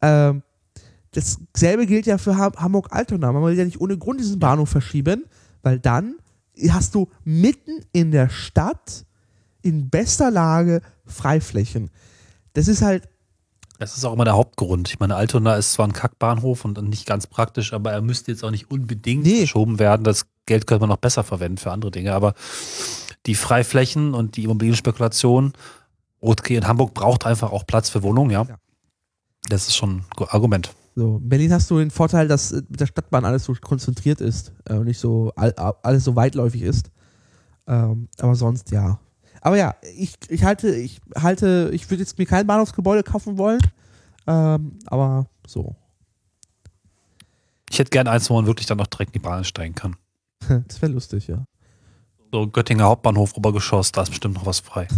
Ähm, 0.00 0.42
dasselbe 1.12 1.86
gilt 1.86 2.06
ja 2.06 2.18
für 2.18 2.36
Ham- 2.36 2.54
Hamburg-Altona. 2.56 3.32
Man 3.32 3.42
will 3.44 3.58
ja 3.58 3.64
nicht 3.64 3.80
ohne 3.80 3.98
Grund 3.98 4.20
diesen 4.20 4.38
Bahnhof 4.38 4.68
verschieben, 4.68 5.24
weil 5.62 5.78
dann 5.78 6.16
hast 6.70 6.94
du 6.94 7.08
mitten 7.24 7.84
in 7.92 8.12
der 8.12 8.28
Stadt 8.28 9.04
in 9.62 9.90
bester 9.90 10.30
Lage 10.30 10.80
Freiflächen. 11.06 11.90
Das 12.52 12.68
ist 12.68 12.82
halt, 12.82 13.08
Das 13.84 13.98
ist 13.98 14.04
auch 14.06 14.14
immer 14.14 14.24
der 14.24 14.34
Hauptgrund. 14.34 14.88
Ich 14.88 14.98
meine, 14.98 15.14
Altona 15.14 15.56
ist 15.56 15.72
zwar 15.74 15.86
ein 15.86 15.92
Kackbahnhof 15.92 16.64
und 16.64 16.82
nicht 16.88 17.06
ganz 17.06 17.26
praktisch, 17.26 17.72
aber 17.74 17.92
er 17.92 18.00
müsste 18.00 18.30
jetzt 18.32 18.42
auch 18.42 18.50
nicht 18.50 18.70
unbedingt 18.70 19.24
Nee. 19.24 19.40
verschoben 19.40 19.78
werden. 19.78 20.04
Das 20.04 20.24
Geld 20.46 20.66
könnte 20.66 20.80
man 20.80 20.88
noch 20.88 20.96
besser 20.96 21.22
verwenden 21.22 21.58
für 21.58 21.70
andere 21.70 21.90
Dinge. 21.90 22.14
Aber 22.14 22.32
die 23.26 23.34
Freiflächen 23.34 24.14
und 24.14 24.36
die 24.36 24.44
Immobilienspekulation, 24.44 25.52
okay, 26.20 26.56
in 26.56 26.66
Hamburg 26.66 26.94
braucht 26.94 27.26
einfach 27.26 27.52
auch 27.52 27.66
Platz 27.66 27.90
für 27.90 28.02
Wohnungen, 28.02 28.30
ja. 28.30 28.42
Ja. 28.44 28.56
Das 29.50 29.68
ist 29.68 29.76
schon 29.76 29.96
ein 30.16 30.26
Argument. 30.28 30.72
So, 30.96 31.18
in 31.18 31.28
Berlin 31.28 31.52
hast 31.52 31.70
du 31.70 31.78
den 31.78 31.90
Vorteil, 31.90 32.26
dass 32.26 32.52
äh, 32.52 32.62
mit 32.68 32.80
der 32.80 32.86
Stadtbahn 32.86 33.26
alles 33.26 33.44
so 33.44 33.54
konzentriert 33.60 34.22
ist 34.22 34.52
äh, 34.64 34.74
und 34.74 34.86
nicht 34.86 34.98
so 34.98 35.30
all, 35.36 35.52
all- 35.56 35.74
alles 35.82 36.04
so 36.04 36.16
weitläufig 36.16 36.62
ist. 36.62 36.90
Ähm, 37.66 38.08
aber 38.18 38.34
sonst 38.34 38.70
ja. 38.70 38.98
Aber 39.44 39.58
ja, 39.58 39.74
ich, 39.94 40.14
ich 40.30 40.42
halte, 40.42 40.74
ich 40.74 41.02
halte, 41.14 41.70
ich 41.74 41.90
würde 41.90 42.02
jetzt 42.02 42.18
mir 42.18 42.24
kein 42.24 42.46
Bahnhofsgebäude 42.46 43.02
kaufen 43.02 43.36
wollen. 43.36 43.60
Ähm, 44.26 44.78
aber 44.86 45.26
so. 45.46 45.76
Ich 47.70 47.78
hätte 47.78 47.90
gern 47.90 48.08
eins, 48.08 48.30
wo 48.30 48.34
man 48.34 48.46
wirklich 48.46 48.66
dann 48.66 48.78
noch 48.78 48.86
direkt 48.86 49.14
in 49.14 49.20
die 49.20 49.24
Bahn 49.28 49.44
steigen 49.44 49.74
kann. 49.74 49.96
Das 50.66 50.80
wäre 50.80 50.92
lustig, 50.92 51.28
ja. 51.28 51.44
So 52.32 52.48
Göttinger 52.48 52.84
Hauptbahnhof, 52.84 53.36
Obergeschoss, 53.36 53.92
da 53.92 54.02
ist 54.02 54.10
bestimmt 54.10 54.34
noch 54.34 54.46
was 54.46 54.60
frei. 54.60 54.88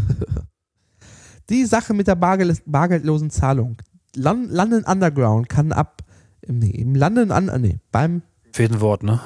Die 1.50 1.64
Sache 1.64 1.92
mit 1.92 2.06
der 2.06 2.14
bargel 2.14 2.56
bargeldlosen 2.66 3.30
Zahlung. 3.30 3.76
Lon 4.14 4.48
London 4.48 4.84
Underground 4.84 5.48
kann 5.48 5.72
ab. 5.72 6.02
Nee, 6.46 6.70
im 6.70 6.94
London 6.94 7.30
an. 7.32 7.50
Nee, 7.60 7.78
beim. 7.92 8.22
Fehlt 8.52 8.72
ein 8.72 8.80
Wort, 8.80 9.02
ne? 9.02 9.20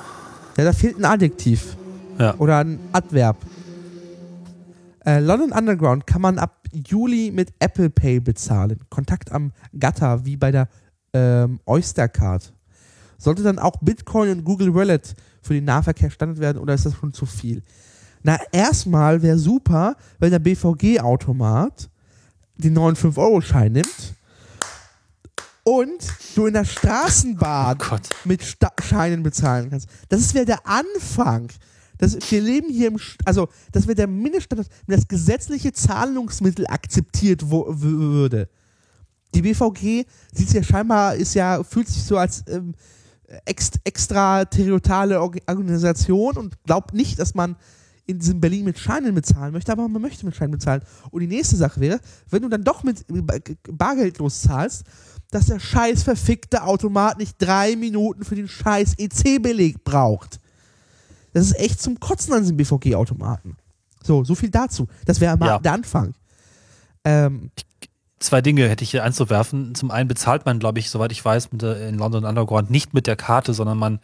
Ja, 0.57 0.65
da 0.65 0.73
fehlt 0.73 0.99
ein 0.99 1.05
Adjektiv. 1.05 1.77
Ja. 2.19 2.35
Oder 2.37 2.59
ein 2.59 2.79
Adverb. 2.93 3.37
Äh, 5.05 5.21
London 5.21 5.53
Underground 5.53 6.07
kann 6.07 6.23
man 6.23 6.39
ab 6.39 6.67
Juli 6.73 7.31
mit 7.31 7.53
Apple 7.59 7.91
Pay 7.91 8.21
bezahlen. 8.21 8.81
Kontakt 8.91 9.33
am 9.33 9.53
Gatter, 9.79 10.25
wie 10.25 10.37
bei 10.37 10.51
der 10.51 10.69
ähm, 11.13 11.61
Oystercard. 11.67 12.53
Sollte 13.19 13.43
dann 13.43 13.59
auch 13.59 13.77
Bitcoin 13.81 14.31
und 14.31 14.45
Google 14.45 14.75
Wallet 14.75 15.15
für 15.43 15.55
den 15.55 15.65
Nahverkehr 15.65 16.11
standard 16.11 16.41
werden 16.41 16.59
oder 16.59 16.75
ist 16.75 16.87
das 16.87 16.95
schon 16.95 17.13
zu 17.13 17.27
viel? 17.27 17.63
Na, 18.23 18.39
erstmal 18.53 19.23
wäre 19.23 19.39
super, 19.39 19.97
wenn 20.19 20.31
der 20.31 20.39
BVG-Automat 20.39 21.89
den 22.57 22.75
neuen 22.75 22.97
5-Euro-Schein 22.97 23.73
nimmt 23.73 24.15
und 25.65 26.03
du 26.35 26.47
in 26.47 26.55
der 26.55 26.65
Straßenbahn 26.65 27.79
Oh 27.91 27.99
mit 28.25 28.43
Sta 28.43 28.73
Scheinen 28.83 29.23
bezahlen 29.23 29.71
kannst. 29.71 29.89
Das 30.09 30.35
wäre 30.35 30.47
der 30.47 30.67
Anfang. 30.67 31.49
Das, 32.01 32.17
wir 32.31 32.41
leben 32.41 32.71
hier 32.71 32.89
im, 32.89 32.99
also 33.27 33.49
das 33.73 33.87
wäre 33.87 33.95
der 33.95 34.07
Mindeststandard, 34.07 34.69
wenn 34.87 34.97
das 34.97 35.07
gesetzliche 35.07 35.73
Zahlungsmittel 35.73 36.67
akzeptiert 36.67 37.43
wo, 37.51 37.67
würde. 37.69 38.49
Die 39.35 39.43
BVG 39.43 40.07
sieht 40.33 40.53
ja 40.53 40.63
scheinbar, 40.63 41.15
ist 41.15 41.35
ja, 41.35 41.63
fühlt 41.63 41.89
sich 41.89 42.03
so 42.03 42.17
als 42.17 42.43
ähm, 42.49 42.75
ext, 43.45 43.81
extraterritoriale 43.85 45.21
Org- 45.21 45.43
Organisation 45.47 46.39
und 46.39 46.63
glaubt 46.65 46.95
nicht, 46.95 47.19
dass 47.19 47.35
man 47.35 47.57
in 48.07 48.19
diesem 48.19 48.41
Berlin 48.41 48.65
mit 48.65 48.79
Scheinen 48.79 49.15
bezahlen 49.15 49.53
möchte, 49.53 49.71
aber 49.71 49.87
man 49.87 50.01
möchte 50.01 50.25
mit 50.25 50.35
Scheinen 50.35 50.53
bezahlen. 50.53 50.83
Und 51.11 51.21
die 51.21 51.27
nächste 51.27 51.57
Sache 51.57 51.81
wäre, 51.81 52.01
wenn 52.31 52.43
du 52.43 52.49
dann 52.49 52.65
doch 52.65 52.83
mit 52.83 53.05
Bargeldlos 53.71 54.41
zahlst, 54.41 54.85
dass 55.31 55.47
der 55.47 55.61
scheiß 55.61 56.03
verfickte 56.03 56.65
Automat 56.65 57.19
nicht 57.19 57.37
drei 57.39 57.77
Minuten 57.77 58.25
für 58.25 58.35
den 58.37 58.49
scheiß 58.49 58.95
EC-Beleg 58.97 59.85
braucht. 59.85 60.41
Das 61.33 61.45
ist 61.45 61.59
echt 61.59 61.81
zum 61.81 62.01
Kotzen 62.01 62.33
an 62.35 62.41
diesem 62.43 62.57
BVG-Automaten. 62.57 63.57
So, 64.03 64.25
so 64.25 64.35
viel 64.35 64.51
dazu. 64.51 64.89
Das 65.05 65.21
wäre 65.21 65.37
mal 65.37 65.47
Ja. 65.47 65.59
der 65.59 65.73
Anfang. 65.73 66.15
Ähm, 67.05 67.51
Zwei 68.19 68.43
Dinge 68.43 68.69
hätte 68.69 68.85
ich 68.85 68.91
hier 68.91 69.03
einzuwerfen. 69.03 69.75
Zum 69.75 69.91
einen 69.91 70.07
bezahlt 70.07 70.45
man, 70.45 70.59
glaube 70.59 70.79
ich, 70.79 70.91
soweit 70.91 71.11
ich 71.11 71.25
weiß, 71.25 71.53
mit 71.53 71.63
in 71.63 71.97
London 71.97 72.27
Underground 72.27 72.71
nicht 72.71 72.93
mit 72.93 73.07
der 73.07 73.17
Karte, 73.17 73.55
sondern 73.55 73.79
man 73.79 73.99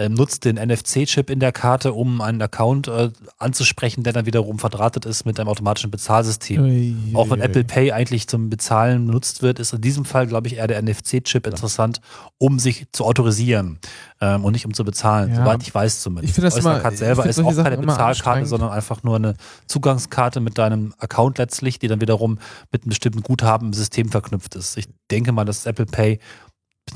ähm, 0.00 0.14
nutzt 0.14 0.44
den 0.44 0.56
NFC-Chip 0.56 1.28
in 1.28 1.40
der 1.40 1.50
Karte, 1.50 1.92
um 1.92 2.20
einen 2.20 2.40
Account 2.40 2.86
äh, 2.86 3.10
anzusprechen, 3.38 4.04
der 4.04 4.12
dann 4.12 4.26
wiederum 4.26 4.60
verdrahtet 4.60 5.04
ist 5.04 5.24
mit 5.26 5.40
einem 5.40 5.48
automatischen 5.48 5.90
Bezahlsystem. 5.90 6.62
Ui, 6.62 6.96
Auch 7.14 7.30
wenn 7.30 7.40
ui. 7.40 7.44
Apple 7.44 7.64
Pay 7.64 7.90
eigentlich 7.90 8.28
zum 8.28 8.48
Bezahlen 8.48 9.06
benutzt 9.08 9.42
wird, 9.42 9.58
ist 9.58 9.72
in 9.72 9.80
diesem 9.80 10.04
Fall, 10.04 10.28
glaube 10.28 10.46
ich, 10.46 10.56
eher 10.56 10.68
der 10.68 10.80
NFC-Chip 10.80 11.46
interessant, 11.48 12.00
um 12.38 12.60
sich 12.60 12.86
zu 12.92 13.04
autorisieren 13.04 13.80
ähm, 14.20 14.44
und 14.44 14.52
nicht 14.52 14.66
um 14.66 14.72
zu 14.72 14.84
bezahlen, 14.84 15.30
Ja. 15.30 15.36
soweit 15.44 15.62
ich 15.62 15.74
weiß 15.74 16.00
zumindest. 16.00 16.30
Ich 16.30 16.34
finde 16.34 16.50
das 16.50 16.58
immer- 16.58 16.90
selber 16.92 17.26
ist 17.26 17.40
auch 17.40 17.54
keine 17.56 17.78
Bezahlkarte, 17.78 18.46
sondern 18.46 18.70
einfach 18.70 19.02
nur 19.02 19.16
eine 19.16 19.34
Zugangskarte 19.66 20.40
mit 20.40 20.58
deinem 20.58 20.94
Account 20.98 21.38
letztlich, 21.38 21.78
die 21.80 21.88
dann 21.88 22.00
wiederum 22.00 22.38
mit 22.70 22.82
einem 22.82 22.90
bestimmten 22.90 23.22
Guthaben 23.22 23.68
im 23.68 23.72
System 23.72 24.08
verknüpft 24.10 24.54
ist. 24.54 24.76
Ich 24.78 24.88
denke 25.10 25.32
mal, 25.32 25.44
dass 25.44 25.66
Apple 25.66 25.86
Pay. 25.86 26.20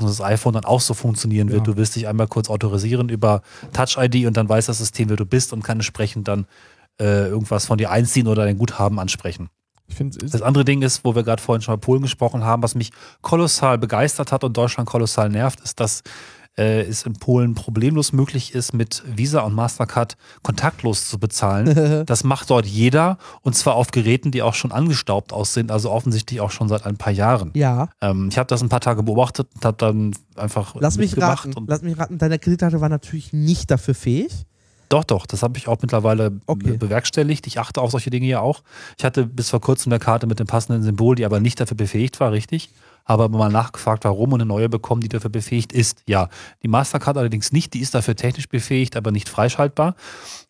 Das 0.00 0.20
iPhone 0.20 0.54
dann 0.54 0.64
auch 0.64 0.80
so 0.80 0.94
funktionieren 0.94 1.48
wird. 1.48 1.66
Ja. 1.66 1.72
Du 1.72 1.76
wirst 1.76 1.96
dich 1.96 2.08
einmal 2.08 2.28
kurz 2.28 2.48
autorisieren 2.48 3.08
über 3.08 3.42
Touch-ID 3.72 4.26
und 4.26 4.36
dann 4.36 4.48
weiß 4.48 4.66
das 4.66 4.78
System, 4.78 5.08
wer 5.08 5.16
du 5.16 5.26
bist 5.26 5.52
und 5.52 5.62
kann 5.62 5.78
entsprechend 5.78 6.28
dann 6.28 6.46
äh, 7.00 7.28
irgendwas 7.28 7.66
von 7.66 7.78
dir 7.78 7.90
einziehen 7.90 8.28
oder 8.28 8.44
dein 8.44 8.58
Guthaben 8.58 8.98
ansprechen. 8.98 9.50
Es 9.88 10.30
Das 10.30 10.42
andere 10.42 10.64
Ding 10.64 10.82
ist, 10.82 11.04
wo 11.04 11.14
wir 11.14 11.22
gerade 11.22 11.42
vorhin 11.42 11.62
schon 11.62 11.72
mal 11.72 11.78
Polen 11.78 12.02
gesprochen 12.02 12.44
haben, 12.44 12.62
was 12.62 12.74
mich 12.74 12.92
kolossal 13.20 13.78
begeistert 13.78 14.32
hat 14.32 14.44
und 14.44 14.56
Deutschland 14.56 14.88
kolossal 14.88 15.28
nervt, 15.28 15.60
ist, 15.60 15.80
dass 15.80 16.02
äh, 16.58 16.82
es 16.82 17.04
in 17.04 17.14
Polen 17.14 17.54
problemlos 17.54 18.12
möglich 18.12 18.54
ist, 18.54 18.74
mit 18.74 19.02
Visa 19.06 19.40
und 19.40 19.54
Mastercard 19.54 20.16
kontaktlos 20.42 21.08
zu 21.08 21.18
bezahlen. 21.18 22.04
das 22.06 22.24
macht 22.24 22.50
dort 22.50 22.66
jeder 22.66 23.18
und 23.42 23.54
zwar 23.56 23.74
auf 23.74 23.90
Geräten, 23.90 24.30
die 24.30 24.42
auch 24.42 24.54
schon 24.54 24.72
angestaubt 24.72 25.32
aus 25.32 25.54
sind, 25.54 25.70
also 25.70 25.90
offensichtlich 25.90 26.40
auch 26.40 26.50
schon 26.50 26.68
seit 26.68 26.84
ein 26.84 26.96
paar 26.96 27.12
Jahren. 27.12 27.50
ja, 27.54 27.88
Ähm, 28.00 28.28
ich 28.30 28.38
habe 28.38 28.46
das 28.48 28.62
ein 28.62 28.68
paar 28.68 28.80
Tage 28.80 29.02
beobachtet 29.02 29.48
und 29.54 29.64
habe 29.64 29.76
dann 29.78 30.14
einfach 30.36 30.74
lass 30.78 30.98
mich 30.98 31.16
raten. 31.20 31.54
und 31.54 31.68
Lass 31.68 31.82
mich 31.82 31.98
raten, 31.98 32.18
deine 32.18 32.38
Kreditkarte 32.38 32.80
war 32.80 32.88
natürlich 32.88 33.32
nicht 33.32 33.70
dafür 33.70 33.94
fähig. 33.94 34.32
Doch, 34.88 35.04
doch, 35.04 35.24
das 35.24 35.42
habe 35.42 35.56
ich 35.56 35.68
auch 35.68 35.78
mittlerweile 35.80 36.38
Okay. 36.44 36.72
be- 36.72 36.76
bewerkstelligt. 36.78 37.46
Ich 37.46 37.58
achte 37.58 37.80
auf 37.80 37.92
solche 37.92 38.10
Dinge 38.10 38.26
ja 38.26 38.40
auch. 38.40 38.62
Ich 38.98 39.06
hatte 39.06 39.24
bis 39.24 39.48
vor 39.48 39.62
kurzem 39.62 39.90
eine 39.90 39.98
Karte 39.98 40.26
mit 40.26 40.38
dem 40.38 40.46
passenden 40.46 40.82
Symbol, 40.82 41.14
die 41.14 41.24
aber 41.24 41.40
nicht 41.40 41.58
dafür 41.58 41.78
befähigt 41.78 42.20
war, 42.20 42.30
richtig. 42.30 42.68
Habe 43.04 43.24
aber 43.24 43.38
mal 43.38 43.50
nachgefragt, 43.50 44.04
warum 44.04 44.32
und 44.32 44.40
eine 44.40 44.48
neue 44.48 44.68
bekommen, 44.68 45.00
die 45.00 45.08
dafür 45.08 45.30
befähigt 45.30 45.72
ist. 45.72 46.02
Ja, 46.06 46.28
die 46.62 46.68
Mastercard 46.68 47.16
allerdings 47.16 47.52
nicht, 47.52 47.74
die 47.74 47.80
ist 47.80 47.94
dafür 47.94 48.16
technisch 48.16 48.48
befähigt, 48.48 48.96
aber 48.96 49.10
nicht 49.10 49.28
freischaltbar. 49.28 49.94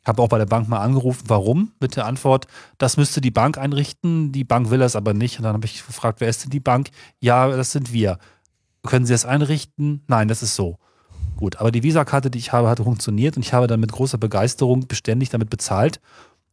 Habe 0.04 0.22
auch 0.22 0.28
bei 0.28 0.38
der 0.38 0.46
Bank 0.46 0.68
mal 0.68 0.80
angerufen, 0.80 1.24
warum? 1.28 1.72
Mit 1.80 1.96
der 1.96 2.06
Antwort, 2.06 2.46
das 2.78 2.96
müsste 2.96 3.20
die 3.20 3.30
Bank 3.30 3.58
einrichten, 3.58 4.32
die 4.32 4.44
Bank 4.44 4.70
will 4.70 4.80
das 4.80 4.96
aber 4.96 5.14
nicht. 5.14 5.38
Und 5.38 5.44
dann 5.44 5.54
habe 5.54 5.66
ich 5.66 5.86
gefragt, 5.86 6.20
wer 6.20 6.28
ist 6.28 6.44
denn 6.44 6.50
die 6.50 6.60
Bank? 6.60 6.90
Ja, 7.20 7.48
das 7.48 7.72
sind 7.72 7.92
wir. 7.92 8.18
Können 8.84 9.06
Sie 9.06 9.12
das 9.12 9.24
einrichten? 9.24 10.02
Nein, 10.08 10.28
das 10.28 10.42
ist 10.42 10.56
so. 10.56 10.78
Gut, 11.36 11.56
aber 11.56 11.70
die 11.72 11.82
Visa-Karte, 11.82 12.30
die 12.30 12.38
ich 12.38 12.52
habe, 12.52 12.68
hat 12.68 12.80
funktioniert 12.80 13.36
und 13.36 13.44
ich 13.44 13.52
habe 13.52 13.66
dann 13.66 13.80
mit 13.80 13.92
großer 13.92 14.18
Begeisterung 14.18 14.86
beständig 14.86 15.30
damit 15.30 15.50
bezahlt. 15.50 16.00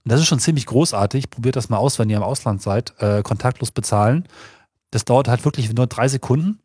Und 0.05 0.11
das 0.11 0.21
ist 0.21 0.27
schon 0.27 0.39
ziemlich 0.39 0.65
großartig. 0.65 1.30
Probiert 1.30 1.55
das 1.55 1.69
mal 1.69 1.77
aus, 1.77 1.99
wenn 1.99 2.09
ihr 2.09 2.17
im 2.17 2.23
Ausland 2.23 2.61
seid. 2.61 2.93
Äh, 2.99 3.21
kontaktlos 3.21 3.71
bezahlen. 3.71 4.27
Das 4.91 5.06
dauert 5.06 5.28
halt 5.28 5.45
wirklich 5.45 5.72
nur 5.72 5.88
drei 5.88 6.07
Sekunden. 6.07 6.60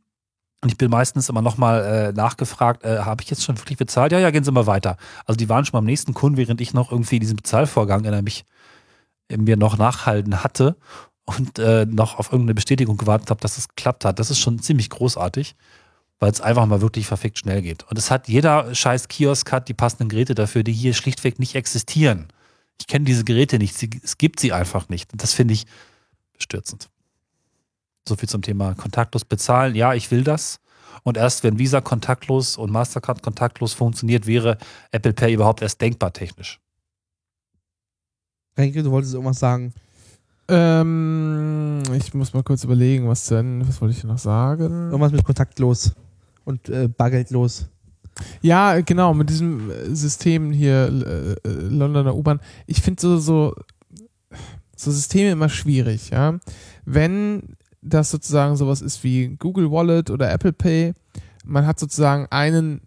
Und 0.63 0.71
ich 0.71 0.79
bin 0.79 0.91
meistens 0.91 1.29
immer 1.29 1.43
nochmal 1.43 1.85
äh, 1.85 2.13
nachgefragt, 2.13 2.85
äh, 2.85 3.01
habe 3.01 3.23
ich 3.23 3.29
jetzt 3.29 3.45
schon 3.45 3.59
wirklich 3.59 3.77
bezahlt? 3.77 4.13
Ja, 4.13 4.19
ja, 4.19 4.31
gehen 4.31 4.45
Sie 4.45 4.53
mal 4.53 4.67
weiter. 4.67 4.97
Also 5.27 5.37
die 5.37 5.49
waren 5.49 5.65
schon 5.65 5.73
beim 5.73 5.85
nächsten 5.85 6.15
Kunden, 6.15 6.39
während 6.39 6.61
ich 6.61 6.73
noch 6.73 6.91
irgendwie 6.91 7.19
diesen 7.19 7.37
Bezahlvorgang, 7.37 8.03
der 8.03 8.23
mich 8.23 8.45
mir 9.31 9.57
noch 9.57 9.77
nachhalten 9.77 10.43
hatte 10.43 10.77
und 11.25 11.59
äh, 11.59 11.87
noch 11.87 12.19
auf 12.19 12.33
irgendeine 12.33 12.55
Bestätigung 12.55 12.97
gewartet 12.97 13.31
habe, 13.31 13.41
dass 13.41 13.59
es 13.59 13.69
geklappt 13.69 14.05
hat. 14.05 14.19
Das 14.19 14.31
ist 14.31 14.39
schon 14.39 14.59
ziemlich 14.59 14.91
großartig 14.91 15.55
weil 16.25 16.31
es 16.31 16.41
einfach 16.41 16.67
mal 16.67 16.81
wirklich 16.81 17.07
verfickt 17.07 17.39
schnell 17.39 17.63
geht. 17.63 17.83
Und 17.85 17.99
es 17.99 18.11
hat 18.11 18.29
jeder 18.29 18.75
scheiß 18.75 19.09
Kiosk 19.09 19.53
hat 19.53 19.69
die 19.69 19.75
passenden 19.75 20.09
Geräte 20.09 20.35
dafür, 20.35 20.63
die 20.63 20.73
hier 20.73 20.95
schlichtweg 20.95 21.39
nicht 21.39 21.55
existieren. 21.55 22.29
Ich 22.81 22.87
kenne 22.87 23.05
diese 23.05 23.25
Geräte 23.25 23.59
nicht, 23.59 23.75
sie, 23.75 23.91
es 24.03 24.19
gibt 24.19 24.41
sie 24.41 24.53
einfach 24.53 24.89
nicht. 24.89 25.13
Und 25.13 25.23
das 25.23 25.33
finde 25.33 25.55
ich 25.55 25.67
bestürzend. 26.33 26.89
So 28.09 28.17
viel 28.17 28.29
zum 28.29 28.43
Thema 28.43 28.75
kontaktlos 28.75 29.25
bezahlen. 29.25 29.75
Ja, 29.75 29.95
ich 29.95 30.11
will 30.11 30.25
das. 30.25 30.61
Und 31.03 31.17
erst 31.17 31.45
wenn 31.45 31.59
Visa 31.59 31.81
kontaktlos 31.81 32.57
und 32.57 32.71
Mastercard 32.71 33.23
kontaktlos 33.23 33.75
funktioniert, 33.75 34.27
wäre 34.27 34.59
Apple 34.91 35.13
Pay 35.13 35.35
überhaupt 35.35 35.63
erst 35.63 35.81
denkbar 35.81 36.13
technisch. 36.13 36.61
Renke, 38.57 38.83
du 38.83 38.91
wolltest 38.91 39.15
irgendwas 39.15 39.39
sagen. 39.39 39.75
Ähm, 40.49 41.83
ich 41.95 42.13
muss 42.15 42.35
mal 42.35 42.43
kurz 42.43 42.65
überlegen, 42.65 43.09
was 43.09 43.27
denn, 43.27 43.67
was 43.67 43.81
wollte 43.81 43.97
ich 43.97 44.05
noch 44.05 44.19
sagen? 44.19 44.91
Irgendwas 44.91 45.13
mit 45.13 45.25
kontaktlos 45.25 45.93
und 46.45 46.69
äh, 46.69 46.89
bargeldlos. 46.89 47.67
Ja, 48.43 48.81
genau, 48.81 49.15
mit 49.15 49.31
diesem 49.31 49.71
äh, 49.71 49.95
System 49.95 50.53
hier, 50.53 51.37
äh, 51.45 51.49
äh, 51.49 51.53
Londoner 51.53 52.15
U-Bahn. 52.15 52.41
Ich 52.67 52.81
finde 52.83 53.01
so, 53.01 53.19
so, 53.19 53.55
so 54.77 54.91
Systeme 54.91 55.33
immer 55.33 55.49
schwierig, 55.49 56.11
ja. 56.11 56.39
Wenn 56.85 57.57
das 57.85 58.11
sozusagen 58.11 58.57
sowas 58.57 58.83
ist 58.83 59.05
wie 59.05 59.37
Google 59.37 59.71
Wallet 59.71 60.11
oder 60.11 60.33
Apple 60.33 60.53
Pay, 60.53 60.95
man 61.45 61.65
hat 61.67 61.79
sozusagen 61.79 62.27
einen, 62.31 62.81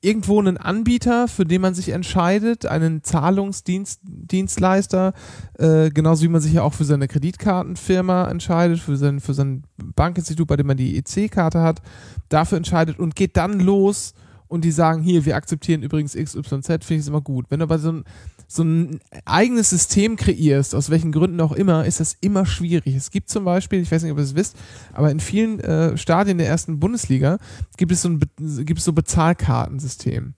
irgendwo 0.00 0.40
einen 0.40 0.56
Anbieter, 0.56 1.28
für 1.28 1.44
den 1.44 1.60
man 1.60 1.74
sich 1.74 1.90
entscheidet, 1.90 2.64
einen 2.64 3.04
Zahlungsdienstleister, 3.04 5.12
äh, 5.58 5.90
genauso 5.90 6.22
wie 6.22 6.28
man 6.28 6.40
sich 6.40 6.54
ja 6.54 6.62
auch 6.62 6.72
für 6.72 6.84
seine 6.84 7.06
Kreditkartenfirma 7.06 8.28
entscheidet, 8.28 8.80
für 8.80 8.96
sein, 8.96 9.20
für 9.20 9.34
sein 9.34 9.64
Bankinstitut, 9.76 10.48
bei 10.48 10.56
dem 10.56 10.66
man 10.66 10.78
die 10.78 10.96
EC-Karte 10.96 11.60
hat, 11.60 11.82
dafür 12.30 12.56
entscheidet 12.56 12.98
und 12.98 13.14
geht 13.14 13.36
dann 13.36 13.60
los 13.60 14.14
und 14.50 14.64
die 14.64 14.72
sagen, 14.72 15.02
hier, 15.02 15.24
wir 15.24 15.36
akzeptieren 15.36 15.82
übrigens 15.82 16.14
XYZ, 16.14 16.66
finde 16.66 16.94
ich 16.94 17.00
es 17.00 17.08
immer 17.08 17.20
gut. 17.20 17.46
Wenn 17.48 17.60
du 17.60 17.64
aber 17.64 17.78
so 17.78 17.92
ein, 17.92 18.04
so 18.48 18.64
ein 18.64 19.00
eigenes 19.24 19.70
System 19.70 20.16
kreierst, 20.16 20.74
aus 20.74 20.90
welchen 20.90 21.12
Gründen 21.12 21.40
auch 21.40 21.52
immer, 21.52 21.86
ist 21.86 22.00
das 22.00 22.16
immer 22.20 22.44
schwierig. 22.44 22.96
Es 22.96 23.12
gibt 23.12 23.28
zum 23.28 23.44
Beispiel, 23.44 23.80
ich 23.80 23.92
weiß 23.92 24.02
nicht, 24.02 24.10
ob 24.10 24.18
ihr 24.18 24.24
es 24.24 24.34
wisst, 24.34 24.56
aber 24.92 25.12
in 25.12 25.20
vielen 25.20 25.60
äh, 25.60 25.96
Stadien 25.96 26.38
der 26.38 26.48
ersten 26.48 26.80
Bundesliga 26.80 27.38
gibt 27.76 27.92
es 27.92 28.02
so 28.02 28.08
ein, 28.08 28.20
gibt 28.64 28.80
es 28.80 28.84
so 28.84 28.92
Bezahlkartensystem. 28.92 30.34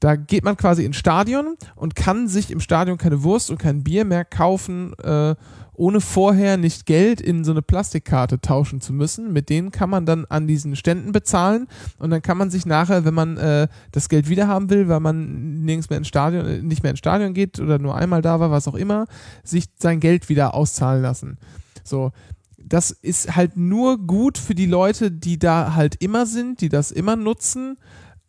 Da 0.00 0.16
geht 0.16 0.44
man 0.44 0.56
quasi 0.56 0.84
ins 0.84 0.96
Stadion 0.96 1.56
und 1.74 1.94
kann 1.94 2.28
sich 2.28 2.50
im 2.50 2.60
Stadion 2.60 2.98
keine 2.98 3.22
Wurst 3.22 3.50
und 3.50 3.58
kein 3.58 3.82
Bier 3.82 4.04
mehr 4.04 4.24
kaufen, 4.24 4.94
äh, 5.02 5.34
ohne 5.78 6.00
vorher 6.00 6.56
nicht 6.56 6.86
Geld 6.86 7.20
in 7.20 7.44
so 7.44 7.52
eine 7.52 7.62
Plastikkarte 7.62 8.40
tauschen 8.40 8.80
zu 8.80 8.92
müssen. 8.92 9.32
Mit 9.32 9.48
denen 9.48 9.70
kann 9.70 9.88
man 9.88 10.06
dann 10.06 10.24
an 10.26 10.46
diesen 10.46 10.74
Ständen 10.76 11.12
bezahlen 11.12 11.68
und 11.98 12.10
dann 12.10 12.20
kann 12.20 12.36
man 12.36 12.50
sich 12.50 12.66
nachher, 12.66 13.04
wenn 13.04 13.14
man 13.14 13.36
äh, 13.36 13.68
das 13.92 14.08
Geld 14.08 14.28
wieder 14.28 14.48
haben 14.48 14.70
will, 14.70 14.88
weil 14.88 15.00
man 15.00 15.62
nirgends 15.64 15.88
mehr 15.88 15.98
ins 15.98 16.08
Stadion, 16.08 16.46
äh, 16.46 16.62
nicht 16.62 16.82
mehr 16.82 16.90
ins 16.90 16.98
Stadion 16.98 17.32
geht 17.32 17.60
oder 17.60 17.78
nur 17.78 17.94
einmal 17.94 18.22
da 18.22 18.40
war, 18.40 18.50
was 18.50 18.66
auch 18.66 18.74
immer, 18.74 19.06
sich 19.44 19.66
sein 19.78 20.00
Geld 20.00 20.28
wieder 20.28 20.54
auszahlen 20.54 21.02
lassen. 21.02 21.38
So. 21.84 22.12
Das 22.60 22.90
ist 22.90 23.34
halt 23.34 23.56
nur 23.56 23.96
gut 23.96 24.36
für 24.36 24.54
die 24.54 24.66
Leute, 24.66 25.10
die 25.10 25.38
da 25.38 25.74
halt 25.74 26.02
immer 26.02 26.26
sind, 26.26 26.60
die 26.60 26.68
das 26.68 26.90
immer 26.90 27.16
nutzen 27.16 27.78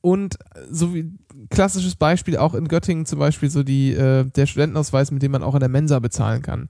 und 0.01 0.38
so 0.69 0.93
wie 0.93 1.11
klassisches 1.49 1.95
Beispiel 1.95 2.38
auch 2.38 2.53
in 2.53 2.67
Göttingen 2.67 3.05
zum 3.05 3.19
Beispiel 3.19 3.49
so 3.49 3.63
die 3.63 3.93
äh, 3.93 4.26
der 4.26 4.45
Studentenausweis, 4.45 5.11
mit 5.11 5.21
dem 5.21 5.31
man 5.31 5.43
auch 5.43 5.53
in 5.53 5.59
der 5.59 5.69
Mensa 5.69 5.99
bezahlen 5.99 6.41
kann. 6.41 6.69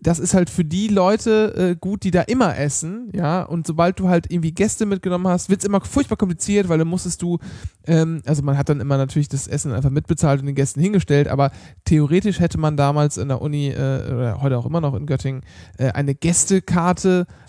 Das 0.00 0.20
ist 0.20 0.32
halt 0.32 0.48
für 0.48 0.64
die 0.64 0.86
Leute 0.86 1.54
äh, 1.56 1.76
gut, 1.76 2.04
die 2.04 2.12
da 2.12 2.22
immer 2.22 2.56
essen, 2.56 3.10
ja. 3.12 3.42
Und 3.42 3.66
sobald 3.66 3.98
du 3.98 4.08
halt 4.08 4.30
irgendwie 4.30 4.52
Gäste 4.52 4.86
mitgenommen 4.86 5.26
hast, 5.26 5.50
wird 5.50 5.60
es 5.60 5.66
immer 5.66 5.80
furchtbar 5.80 6.14
kompliziert, 6.16 6.68
weil 6.68 6.78
dann 6.78 6.86
musstest 6.86 7.20
du, 7.20 7.38
ähm, 7.84 8.22
also 8.24 8.42
man 8.42 8.56
hat 8.56 8.68
dann 8.68 8.80
immer 8.80 8.96
natürlich 8.96 9.28
das 9.28 9.48
Essen 9.48 9.72
einfach 9.72 9.90
mitbezahlt 9.90 10.38
und 10.38 10.46
den 10.46 10.54
Gästen 10.54 10.80
hingestellt, 10.80 11.26
aber 11.26 11.50
theoretisch 11.84 12.38
hätte 12.38 12.58
man 12.58 12.76
damals 12.76 13.16
in 13.16 13.26
der 13.26 13.42
Uni 13.42 13.70
äh, 13.70 14.12
oder 14.12 14.40
heute 14.40 14.56
auch 14.58 14.66
immer 14.66 14.80
noch 14.80 14.94
in 14.94 15.06
Göttingen 15.06 15.42
äh, 15.78 15.90
eine 15.90 16.14
Gästekarte 16.14 17.26
äh, 17.28 17.47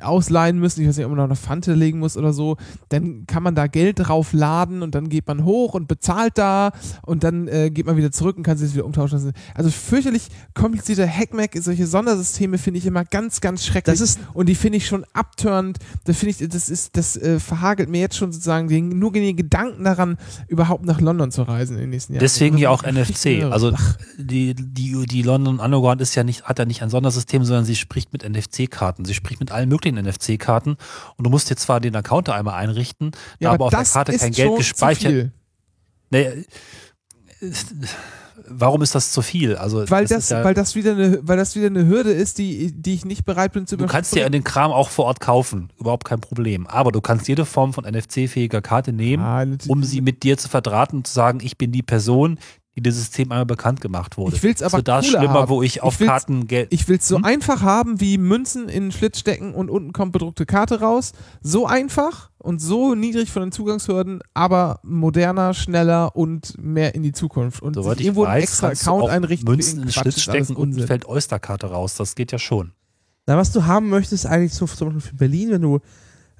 ausleihen 0.00 0.58
müssen, 0.58 0.82
ich 0.82 0.88
weiß 0.88 0.96
nicht, 0.96 1.06
ob 1.06 1.10
man 1.10 1.18
noch 1.18 1.24
eine 1.24 1.36
Fante 1.36 1.74
legen 1.74 1.98
muss 1.98 2.16
oder 2.16 2.32
so, 2.32 2.56
dann 2.88 3.26
kann 3.26 3.42
man 3.42 3.54
da 3.54 3.66
Geld 3.66 3.98
drauf 3.98 4.32
laden 4.32 4.82
und 4.82 4.94
dann 4.94 5.08
geht 5.08 5.26
man 5.26 5.44
hoch 5.44 5.74
und 5.74 5.88
bezahlt 5.88 6.38
da 6.38 6.72
und 7.02 7.24
dann 7.24 7.48
äh, 7.48 7.70
geht 7.70 7.86
man 7.86 7.96
wieder 7.96 8.12
zurück 8.12 8.36
und 8.36 8.42
kann 8.42 8.56
sich 8.56 8.68
das 8.68 8.74
wieder 8.74 8.84
umtauschen 8.84 9.18
lassen. 9.18 9.32
Also 9.54 9.70
fürchterlich 9.70 10.28
komplizierte 10.54 11.08
Hackmack, 11.08 11.52
solche 11.60 11.86
Sondersysteme 11.86 12.58
finde 12.58 12.78
ich 12.78 12.86
immer 12.86 13.04
ganz, 13.04 13.40
ganz 13.40 13.64
schrecklich. 13.64 13.98
Das 13.98 14.00
ist- 14.00 14.20
und 14.34 14.48
die 14.48 14.54
finde 14.54 14.78
ich 14.78 14.86
schon 14.86 15.04
abturnt. 15.12 15.78
Das 16.04 16.16
finde 16.18 16.36
ich, 16.38 16.48
das 16.48 16.68
ist, 16.68 16.96
das 16.96 17.16
äh, 17.16 17.38
verhagelt 17.40 17.88
mir 17.88 18.00
jetzt 18.00 18.16
schon 18.16 18.32
sozusagen 18.32 18.68
den, 18.68 18.88
nur 18.98 19.12
den 19.12 19.36
Gedanken 19.36 19.84
daran, 19.84 20.16
überhaupt 20.48 20.84
nach 20.84 21.00
London 21.00 21.30
zu 21.30 21.42
reisen 21.42 21.74
in 21.74 21.82
den 21.82 21.90
nächsten 21.90 22.14
Jahren. 22.14 22.20
Deswegen 22.20 22.58
ja 22.58 22.70
auch 22.70 22.82
NFC. 22.84 23.44
Also 23.50 23.72
die, 24.18 24.54
die, 24.54 25.06
die 25.06 25.22
London 25.22 25.58
Underground 25.58 26.00
ist 26.00 26.14
ja 26.14 26.24
nicht, 26.24 26.44
hat 26.44 26.58
ja 26.58 26.64
nicht 26.64 26.82
ein 26.82 26.90
Sondersystem, 26.90 27.44
sondern 27.44 27.64
sie 27.64 27.76
spricht 27.76 28.12
mit 28.12 28.28
NFC-Karten. 28.28 29.04
Sie 29.04 29.14
spricht 29.14 29.40
mit 29.40 29.52
allen 29.56 29.68
möglichen 29.68 29.98
NFC-Karten 29.98 30.76
und 31.16 31.24
du 31.24 31.30
musst 31.30 31.50
jetzt 31.50 31.62
zwar 31.62 31.80
den 31.80 31.96
Account 31.96 32.28
da 32.28 32.34
einmal 32.34 32.54
einrichten, 32.54 33.10
da 33.40 33.52
aber 33.52 33.66
auf 33.66 33.70
der 33.70 33.84
Karte 33.84 34.16
kein 34.16 34.32
Geld 34.32 34.56
gespeichert. 34.56 35.30
Nee, 36.10 36.44
warum 38.48 38.82
ist 38.82 38.94
das 38.94 39.12
zu 39.12 39.22
viel? 39.22 39.56
Also 39.56 39.88
Weil 39.90 40.06
das 40.06 40.28
ja, 40.28 40.44
weil 40.44 40.54
das 40.54 40.74
wieder 40.74 40.92
eine, 40.92 41.18
weil 41.22 41.36
das 41.36 41.56
wieder 41.56 41.66
eine 41.66 41.86
Hürde 41.86 42.12
ist, 42.12 42.38
die, 42.38 42.72
die 42.72 42.94
ich 42.94 43.04
nicht 43.04 43.24
bereit 43.24 43.52
bin 43.52 43.66
zu 43.66 43.76
Du 43.76 43.86
kannst 43.86 44.14
dir 44.14 44.28
den 44.30 44.44
Kram 44.44 44.72
auch 44.72 44.90
vor 44.90 45.06
Ort 45.06 45.20
kaufen, 45.20 45.70
überhaupt 45.78 46.04
kein 46.04 46.20
Problem. 46.20 46.66
Aber 46.66 46.92
du 46.92 47.00
kannst 47.00 47.28
jede 47.28 47.44
Form 47.44 47.72
von 47.72 47.84
NFC-fähiger 47.84 48.62
Karte 48.62 48.92
nehmen, 48.92 49.22
Ah, 49.22 49.44
um 49.68 49.82
sie 49.82 50.00
mit 50.00 50.22
dir 50.22 50.38
zu 50.38 50.48
verdrahten 50.48 50.98
und 50.98 51.06
zu 51.06 51.12
sagen, 51.14 51.40
ich 51.42 51.58
bin 51.58 51.72
die 51.72 51.82
Person, 51.82 52.38
die 52.76 52.82
dieses 52.82 53.00
System 53.06 53.32
einmal 53.32 53.46
bekannt 53.46 53.80
gemacht 53.80 54.16
wurde. 54.18 54.36
Ich 54.36 54.42
will's 54.42 54.62
aber 54.62 54.76
so 54.78 54.82
da 54.82 55.02
schlimmer, 55.02 55.32
haben. 55.32 55.48
wo 55.48 55.62
ich 55.62 55.76
Ich 55.76 55.82
auf 55.82 55.98
will's- 55.98 56.08
Karten 56.10 56.46
Geld. 56.46 56.68
Ich 56.72 56.86
will 56.88 56.98
es 56.98 57.08
so 57.08 57.16
Hm? 57.16 57.24
einfach 57.24 57.62
haben 57.62 58.00
wie 58.00 58.18
Münzen 58.18 58.68
in 58.68 58.84
den 58.84 58.92
Schlitz 58.92 59.18
stecken 59.18 59.54
und 59.54 59.70
unten 59.70 59.92
kommt 59.92 60.12
bedruckte 60.12 60.44
Karte 60.46 60.80
raus. 60.80 61.12
So 61.40 61.66
einfach 61.66 62.30
und 62.38 62.60
so 62.60 62.94
niedrig 62.94 63.30
von 63.30 63.42
den 63.42 63.52
Zugangshürden, 63.52 64.20
aber 64.34 64.80
moderner, 64.82 65.54
schneller 65.54 66.14
und 66.14 66.54
mehr 66.62 66.94
in 66.94 67.02
die 67.02 67.12
Zukunft. 67.12 67.62
Und 67.62 67.74
Soweit 67.74 67.98
ich 67.98 68.06
irgendwo 68.06 68.24
einen 68.24 68.34
weiß, 68.36 68.42
extra 68.44 68.66
kannst 68.68 68.86
du 68.86 68.90
Account 68.90 69.10
einrichten. 69.10 69.48
Münzen 69.50 69.78
in 69.78 69.86
den 69.86 69.92
Schlitz 69.92 70.20
stecken 70.20 70.54
und 70.54 70.68
Unsinn. 70.68 70.86
fällt 70.86 71.06
Oyster-Karte 71.08 71.68
raus. 71.70 71.94
Das 71.96 72.14
geht 72.14 72.30
ja 72.30 72.38
schon. 72.38 72.72
Na, 73.26 73.36
was 73.36 73.50
du 73.52 73.64
haben 73.64 73.88
möchtest, 73.88 74.26
eigentlich 74.26 74.52
so 74.54 74.66
zum 74.66 74.88
Beispiel 74.88 75.00
für 75.10 75.16
Berlin, 75.16 75.50
wenn 75.50 75.62
du 75.62 75.80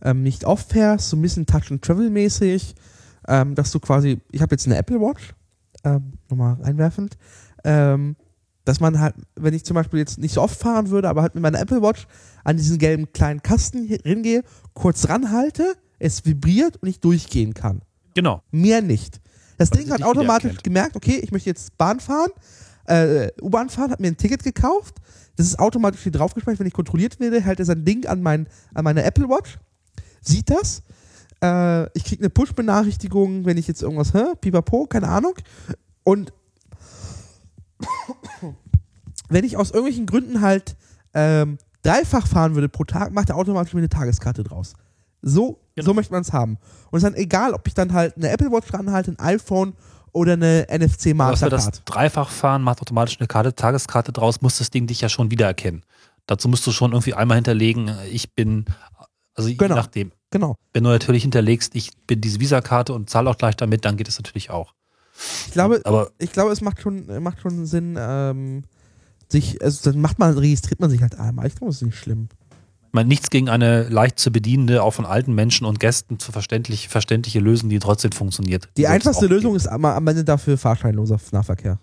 ähm, 0.02 0.22
nicht 0.22 0.44
oft 0.44 0.70
fährst, 0.70 1.08
so 1.08 1.16
ein 1.16 1.22
bisschen 1.22 1.46
Touch-and-Travel-mäßig, 1.46 2.74
ähm, 3.28 3.54
dass 3.54 3.70
du 3.72 3.80
quasi, 3.80 4.20
ich 4.30 4.42
habe 4.42 4.54
jetzt 4.54 4.66
eine 4.66 4.76
Apple 4.76 5.00
Watch, 5.00 5.32
ähm, 5.86 6.12
nochmal 6.28 6.58
einwerfend, 6.62 7.16
ähm, 7.64 8.16
dass 8.64 8.80
man 8.80 8.98
halt, 8.98 9.14
wenn 9.36 9.54
ich 9.54 9.64
zum 9.64 9.74
Beispiel 9.74 10.00
jetzt 10.00 10.18
nicht 10.18 10.34
so 10.34 10.42
oft 10.42 10.58
fahren 10.58 10.90
würde, 10.90 11.08
aber 11.08 11.22
halt 11.22 11.34
mit 11.34 11.42
meiner 11.42 11.60
Apple 11.60 11.80
Watch 11.80 12.06
an 12.42 12.56
diesen 12.56 12.78
gelben 12.78 13.12
kleinen 13.12 13.42
Kasten 13.42 13.84
hier 13.84 14.00
hingehe, 14.02 14.42
kurz 14.74 15.08
ranhalte, 15.08 15.74
es 15.98 16.26
vibriert 16.26 16.76
und 16.78 16.88
ich 16.88 17.00
durchgehen 17.00 17.54
kann. 17.54 17.82
Genau. 18.14 18.42
Mehr 18.50 18.82
nicht. 18.82 19.20
Das 19.56 19.70
Weil 19.70 19.78
Ding 19.78 19.86
sie 19.86 19.92
hat 19.92 20.02
automatisch 20.02 20.58
gemerkt, 20.62 20.96
okay, 20.96 21.20
ich 21.22 21.30
möchte 21.30 21.48
jetzt 21.48 21.78
Bahn 21.78 22.00
fahren, 22.00 22.30
äh, 22.86 23.30
U-Bahn 23.40 23.70
fahren, 23.70 23.90
hat 23.90 24.00
mir 24.00 24.08
ein 24.08 24.16
Ticket 24.16 24.42
gekauft. 24.42 24.96
Das 25.36 25.46
ist 25.46 25.58
automatisch 25.58 26.02
hier 26.02 26.12
draufgespeichert. 26.12 26.60
Wenn 26.60 26.66
ich 26.66 26.72
kontrolliert 26.72 27.20
werde, 27.20 27.40
hält 27.40 27.60
er 27.60 27.64
sein 27.66 27.84
Ding 27.84 28.06
an, 28.06 28.22
mein, 28.22 28.48
an 28.74 28.84
meine 28.84 29.04
Apple 29.04 29.28
Watch, 29.28 29.58
sieht 30.20 30.50
das. 30.50 30.82
Äh, 31.42 31.86
ich 31.96 32.04
kriege 32.04 32.22
eine 32.22 32.30
Push-Benachrichtigung, 32.30 33.44
wenn 33.44 33.56
ich 33.58 33.66
jetzt 33.68 33.82
irgendwas, 33.82 34.14
hä, 34.14 34.24
pipapo, 34.40 34.86
keine 34.86 35.08
Ahnung. 35.08 35.34
Und 36.04 36.32
wenn 39.28 39.44
ich 39.44 39.56
aus 39.56 39.70
irgendwelchen 39.70 40.06
Gründen 40.06 40.40
halt 40.40 40.76
ähm, 41.14 41.58
dreifach 41.82 42.26
fahren 42.26 42.54
würde 42.54 42.68
pro 42.68 42.84
Tag, 42.84 43.12
macht 43.12 43.30
er 43.30 43.36
automatisch 43.36 43.74
mir 43.74 43.80
eine 43.80 43.88
Tageskarte 43.88 44.44
draus. 44.44 44.74
So, 45.22 45.60
Genau. 45.74 45.86
so 45.86 45.94
möchte 45.94 46.12
man 46.12 46.22
es 46.22 46.32
haben. 46.32 46.56
Und 46.90 46.98
es 46.98 47.02
ist 47.04 47.10
dann 47.12 47.20
egal, 47.20 47.52
ob 47.52 47.66
ich 47.66 47.74
dann 47.74 47.92
halt 47.92 48.16
eine 48.16 48.30
Apple 48.30 48.50
Watch 48.50 48.68
dranhalte, 48.68 49.10
ein 49.12 49.18
iPhone 49.18 49.74
oder 50.12 50.32
eine 50.34 50.66
NFC 50.70 51.16
Was 51.18 51.42
wir 51.42 51.50
das 51.50 51.66
Mastercard. 51.66 51.82
Dreifachfahren 51.84 52.62
macht 52.62 52.80
automatisch 52.80 53.18
eine 53.20 53.26
Karte, 53.26 53.54
Tageskarte 53.54 54.12
draus, 54.12 54.40
muss 54.40 54.56
das 54.58 54.70
Ding 54.70 54.86
dich 54.86 55.00
ja 55.02 55.08
schon 55.10 55.30
wiedererkennen. 55.30 55.82
Dazu 56.26 56.48
musst 56.48 56.66
du 56.66 56.72
schon 56.72 56.92
irgendwie 56.92 57.12
einmal 57.14 57.34
hinterlegen, 57.36 57.90
ich 58.10 58.34
bin, 58.34 58.64
also 59.34 59.48
je 59.50 59.56
Genau. 59.56 59.74
nachdem. 59.74 60.12
Genau. 60.30 60.56
Wenn 60.72 60.84
du 60.84 60.90
natürlich 60.90 61.22
hinterlegst, 61.22 61.74
ich 61.74 61.90
bin 62.06 62.20
diese 62.20 62.40
Visakarte 62.40 62.92
und 62.92 63.08
zahle 63.10 63.30
auch 63.30 63.38
gleich 63.38 63.56
damit, 63.56 63.84
dann 63.84 63.96
geht 63.96 64.08
es 64.08 64.18
natürlich 64.18 64.50
auch. 64.50 64.74
Ich 65.46 65.52
glaube, 65.52 65.80
Aber 65.84 66.10
ich 66.18 66.32
glaube, 66.32 66.52
es 66.52 66.60
macht 66.60 66.80
schon, 66.80 67.06
macht 67.22 67.40
schon 67.40 67.64
Sinn, 67.66 67.96
ähm, 67.98 68.64
sich, 69.28 69.62
also 69.62 69.90
dann 69.90 70.00
macht 70.00 70.18
man, 70.18 70.36
registriert 70.36 70.80
man 70.80 70.90
sich 70.90 71.02
halt 71.02 71.18
einmal. 71.18 71.46
Ich 71.46 71.54
glaube, 71.54 71.70
das 71.70 71.76
ist 71.76 71.86
nicht 71.86 71.98
schlimm. 71.98 72.28
ich 72.88 72.92
meine, 72.92 73.08
nichts 73.08 73.30
gegen 73.30 73.48
eine 73.48 73.88
leicht 73.88 74.18
zu 74.18 74.30
bedienende, 74.30 74.82
auch 74.82 74.92
von 74.92 75.06
alten 75.06 75.34
Menschen 75.34 75.66
und 75.66 75.80
Gästen 75.80 76.18
zu 76.18 76.32
verständlich, 76.32 76.88
verständliche 76.88 77.40
Lösung, 77.40 77.70
die 77.70 77.78
trotzdem 77.78 78.12
funktioniert. 78.12 78.68
Die 78.76 78.84
es 78.84 78.90
einfachste 78.90 79.26
Lösung 79.26 79.52
geben. 79.52 79.56
ist 79.56 79.68
am, 79.68 79.84
am 79.84 80.06
Ende 80.06 80.24
dafür 80.24 80.58
fahrscheinloser 80.58 81.18
Nahverkehr. 81.32 81.78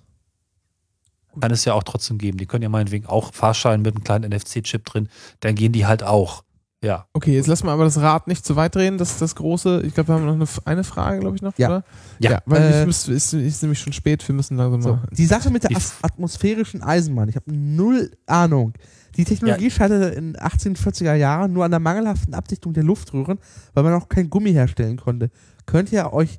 Kann 1.40 1.52
es 1.52 1.66
ja 1.66 1.74
auch 1.74 1.84
trotzdem 1.84 2.20
geben. 2.20 2.38
Die 2.38 2.46
können 2.46 2.62
ja 2.62 2.70
meinetwegen 2.70 3.08
auch 3.08 3.34
Fahrschein 3.34 3.82
mit 3.82 3.96
einem 3.96 4.04
kleinen 4.04 4.32
NFC-Chip 4.32 4.86
drin, 4.86 5.10
dann 5.40 5.56
gehen 5.56 5.72
die 5.72 5.86
halt 5.88 6.04
auch. 6.04 6.44
Ja. 6.84 7.08
Okay, 7.14 7.34
jetzt 7.34 7.48
lassen 7.48 7.66
wir 7.66 7.72
aber 7.72 7.86
das 7.86 7.98
Rad 8.00 8.28
nicht 8.28 8.46
zu 8.46 8.56
weit 8.56 8.76
drehen. 8.76 8.98
Das 8.98 9.12
ist 9.12 9.22
das 9.22 9.36
große. 9.36 9.82
Ich 9.86 9.94
glaube, 9.94 10.10
wir 10.10 10.16
haben 10.16 10.26
noch 10.26 10.34
eine, 10.34 10.46
eine 10.66 10.84
Frage, 10.84 11.20
glaube 11.22 11.36
ich, 11.36 11.42
noch. 11.42 11.58
Ja. 11.58 11.68
Oder? 11.70 11.84
Ja. 12.20 12.42
weil 12.46 12.62
Äh, 12.62 12.84
ich 12.84 13.08
ist, 13.10 13.34
ist 13.34 13.62
nämlich 13.64 13.80
schon 13.80 13.94
spät. 13.94 14.28
Wir 14.28 14.36
müssen 14.36 14.58
langsam 14.58 14.82
So. 14.82 14.90
mal. 14.98 15.08
Die 15.12 15.26
Sache 15.26 15.50
mit 15.50 15.64
der 15.64 15.76
as- 15.76 15.96
atmosphärischen 16.02 16.84
Eisenbahn, 16.84 17.30
ich 17.30 17.36
habe 17.38 17.52
null 17.52 18.12
Ahnung. 18.28 18.74
Die 19.16 19.26
Technologie 19.26 19.70
scheiterte 19.72 20.16
in 20.16 20.36
1840er 20.36 21.14
Jahren 21.14 21.54
nur 21.54 21.64
an 21.66 21.72
der 21.72 21.80
mangelhaften 21.80 22.34
Abdichtung 22.34 22.74
der 22.74 22.84
Luftröhren, 22.84 23.40
weil 23.74 23.84
man 23.84 23.94
auch 23.94 24.10
kein 24.10 24.30
Gummi 24.30 24.52
herstellen 24.52 24.98
konnte. 24.98 25.30
Könnt 25.66 25.92
ihr 25.92 26.12
euch 26.14 26.38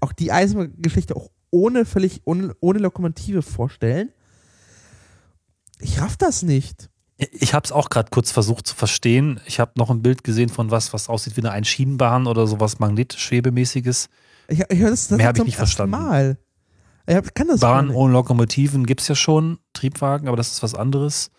auch 0.00 0.12
die 0.12 0.30
Eisenbahngeschichte 0.32 1.16
auch 1.16 1.30
ohne 1.50 1.84
völlig 1.84 2.20
ohne, 2.24 2.54
ohne 2.60 2.80
Lokomotive 2.80 3.42
vorstellen? 3.42 4.10
Ich 5.78 6.00
raff 6.00 6.16
das 6.16 6.42
nicht. 6.42 6.90
Ich 7.32 7.52
habe 7.52 7.64
es 7.64 7.72
auch 7.72 7.90
gerade 7.90 8.08
kurz 8.10 8.30
versucht 8.30 8.66
zu 8.66 8.74
verstehen. 8.74 9.40
Ich 9.46 9.60
habe 9.60 9.72
noch 9.76 9.90
ein 9.90 10.00
Bild 10.02 10.24
gesehen 10.24 10.48
von 10.48 10.70
was, 10.70 10.92
was 10.92 11.08
aussieht 11.08 11.36
wie 11.36 11.42
eine 11.42 11.50
Einschienenbahn 11.50 12.26
oder 12.26 12.46
sowas 12.46 12.78
Magnetschwebemäßiges. 12.78 14.08
Ich, 14.48 14.62
ich 14.68 14.78
höre 14.78 14.90
das, 14.90 15.08
das 15.08 15.18
Mehr 15.18 15.28
hab 15.28 15.36
ich 15.38 15.44
nicht 15.44 15.56
verstanden. 15.56 15.90
Mal. 15.90 16.38
Ich 17.06 17.14
hab, 17.14 17.34
kann 17.34 17.48
das 17.48 17.60
Bahn 17.60 17.90
ohne 17.90 18.12
Lokomotiven 18.12 18.86
gibt 18.86 19.00
es 19.02 19.08
ja 19.08 19.14
schon, 19.14 19.58
Triebwagen, 19.72 20.28
aber 20.28 20.36
das 20.36 20.52
ist 20.52 20.62
was 20.62 20.74
anderes. 20.74 21.30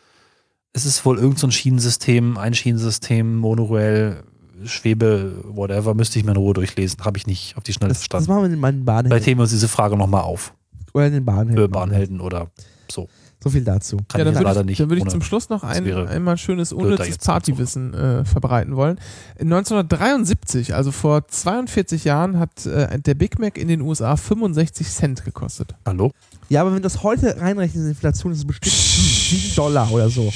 Es 0.74 0.86
ist 0.86 1.06
wohl 1.06 1.16
irgendein 1.18 1.40
so 1.40 1.48
ein 1.48 1.52
Schienensystem, 1.52 2.38
Einschienensystem, 2.38 3.38
Monorail, 3.38 4.24
Schwebe, 4.66 5.44
whatever, 5.48 5.94
müsste 5.96 6.20
ich 6.20 6.26
mir 6.26 6.32
in 6.32 6.38
Ruhe 6.38 6.54
durchlesen. 6.54 7.04
Habe 7.04 7.18
ich 7.18 7.26
nicht 7.26 7.58
auf 7.58 7.64
die 7.64 7.74
Schnelle 7.74 7.90
Das, 7.90 8.00
das 8.00 8.08
verstanden. 8.08 8.30
machen 8.30 8.50
wir 8.50 8.54
in 8.54 8.60
meinen 8.60 8.74
Vielleicht 8.84 8.86
Bahnhelden. 8.86 9.26
heben 9.26 9.40
wir 9.40 9.44
uns 9.44 9.52
diese 9.52 9.68
Frage 9.68 9.98
nochmal 9.98 10.22
auf. 10.22 10.54
Oder 10.94 11.08
in 11.08 11.14
den 11.14 11.26
Bahnhelden. 11.26 11.72
Bahnhelden 11.72 12.22
oder 12.22 12.52
so. 12.90 13.08
So 13.44 13.50
viel 13.50 13.64
dazu. 13.64 13.98
Kann 14.08 14.20
ja, 14.20 14.26
dann 14.26 14.34
ich 14.34 14.40
würde 14.40 14.44
leider 14.44 14.60
ich, 14.62 14.66
nicht. 14.68 14.80
dann 14.80 14.90
würde 14.90 15.02
ich 15.02 15.08
zum 15.08 15.24
Schluss 15.24 15.50
noch 15.50 15.64
ein, 15.64 15.92
einmal 16.08 16.38
schönes 16.38 16.72
unnützes 16.72 17.18
Partywissen 17.18 17.94
äh, 17.94 18.24
verbreiten 18.24 18.76
wollen. 18.76 19.00
1973, 19.40 20.76
also 20.76 20.92
vor 20.92 21.28
42 21.28 22.04
Jahren, 22.04 22.38
hat 22.38 22.68
äh, 22.68 23.00
der 23.00 23.16
Big 23.16 23.40
Mac 23.40 23.58
in 23.58 23.68
den 23.68 23.82
USA 23.82 24.16
65 24.16 24.88
Cent 24.88 25.26
gekostet. 25.26 25.74
Hallo? 25.88 26.12
Ja, 26.50 26.62
aber 26.62 26.70
wenn 26.70 26.78
du 26.78 26.84
das 26.84 27.02
heute 27.02 27.40
reinrechnest 27.42 27.84
in 27.84 27.90
Inflation, 27.90 28.32
ist 28.32 28.40
es 28.40 28.46
bestimmt 28.46 28.76
7 28.76 29.56
Dollar 29.56 29.92
oder 29.92 30.10
so. 30.12 30.32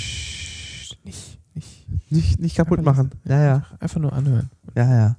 Nicht, 1.03 1.40
nicht. 1.53 1.86
Nicht, 2.10 2.40
nicht 2.40 2.56
kaputt 2.56 2.80
Einfach 2.80 2.95
machen. 2.95 3.11
Ja, 3.26 3.44
ja. 3.44 3.65
Einfach 3.80 4.02
nur 4.02 4.14
anhören. 4.14 4.49
Ja, 4.76 4.91
ja. 4.91 5.15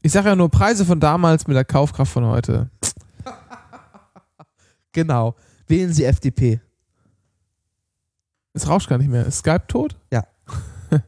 Ich 0.00 0.12
sage 0.12 0.28
ja 0.28 0.36
nur 0.36 0.48
Preise 0.48 0.86
von 0.86 0.98
damals 0.98 1.46
mit 1.46 1.56
der 1.56 1.64
Kaufkraft 1.64 2.12
von 2.12 2.24
heute. 2.24 2.70
Genau. 4.92 5.34
Wählen 5.66 5.92
Sie 5.92 6.04
FDP. 6.04 6.58
Es 8.56 8.66
rauscht 8.68 8.88
gar 8.88 8.96
nicht 8.98 9.08
mehr. 9.10 9.26
Ist 9.26 9.38
Skype 9.38 9.66
tot? 9.68 9.96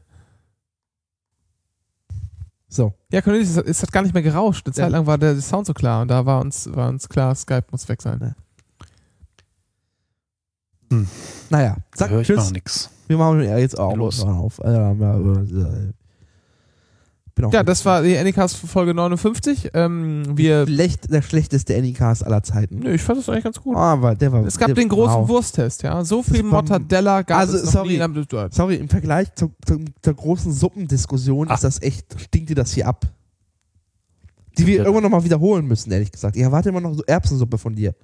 So. 2.71 2.93
Ja, 3.11 3.21
Cornelius, 3.23 3.57
es, 3.57 3.81
hat 3.81 3.91
gar 3.91 4.03
nicht 4.03 4.13
mehr 4.13 4.21
gerauscht. 4.21 4.67
Eine 4.67 4.75
Ja. 4.75 4.83
Zeit 4.83 4.91
lang 4.91 5.07
war 5.07 5.17
der 5.17 5.41
Sound 5.41 5.65
so 5.65 5.73
klar 5.73 6.03
und 6.03 6.07
da 6.09 6.27
war 6.27 6.39
uns, 6.39 6.69
war 6.71 6.87
uns 6.89 7.09
klar, 7.09 7.33
Skype 7.33 7.65
muss 7.71 7.89
weg 7.89 7.99
sein. 7.99 8.35
Naja. 11.49 11.77
Da 11.91 11.97
Sag 11.97 12.11
höre 12.11 12.21
ich 12.21 12.29
noch 12.29 12.35
Tschüss. 12.35 12.51
nichts. 12.51 12.89
Wir 13.07 13.17
machen 13.17 13.41
ja 13.41 13.57
jetzt 13.57 13.79
auch 13.79 13.95
Los. 13.95 14.21
auf. 14.23 14.59
Bin 17.39 17.45
auch 17.47 17.53
Ja, 17.53 17.63
das 17.63 17.85
war 17.85 18.03
die 18.03 18.17
Anycast 18.17 18.57
Folge 18.57 18.93
59. 18.93 19.69
Ähm, 19.73 20.23
wir, 20.37 20.65
schlecht, 20.67 21.09
der 21.09 21.21
schlechteste 21.21 21.73
Anycast 21.77 22.25
aller 22.25 22.43
Zeiten. 22.43 22.79
nö, 22.79 22.93
ich 22.93 23.01
fand 23.01 23.17
das 23.17 23.29
eigentlich 23.29 23.45
ganz 23.45 23.61
gut. 23.61 23.77
Aber 23.77 24.13
der 24.13 24.33
war. 24.33 24.45
Es 24.45 24.57
gab 24.57 24.67
der, 24.67 24.75
den 24.75 24.89
großen 24.89 25.21
wow. 25.21 25.29
Wursttest, 25.29 25.83
ja. 25.83 26.03
So 26.03 26.21
viel 26.21 26.43
Mortadella 26.43 27.21
gab 27.21 27.39
Also, 27.39 27.55
es 27.55 27.71
sorry. 27.71 27.97
Sorry, 28.51 28.75
im 28.75 28.89
Vergleich 28.89 29.33
zu, 29.35 29.53
zu, 29.65 29.79
zur 30.01 30.13
großen 30.15 30.51
Suppendiskussion 30.51 31.47
Ah. 31.49 31.53
ist 31.53 31.63
das 31.63 31.81
echt, 31.81 32.19
stinkt 32.19 32.49
dir 32.49 32.55
das 32.55 32.73
hier 32.73 32.87
ab. 32.87 33.05
Die 34.57 34.67
wir 34.67 34.75
Ja. 34.75 34.81
irgendwann 34.83 35.03
nochmal 35.03 35.23
wiederholen 35.23 35.65
müssen, 35.65 35.91
ehrlich 35.93 36.11
gesagt. 36.11 36.35
Ich 36.35 36.41
erwarte 36.41 36.67
immer 36.67 36.81
noch 36.81 36.93
so 36.93 37.03
Erbsensuppe 37.07 37.57
von 37.57 37.73
dir. 37.73 37.95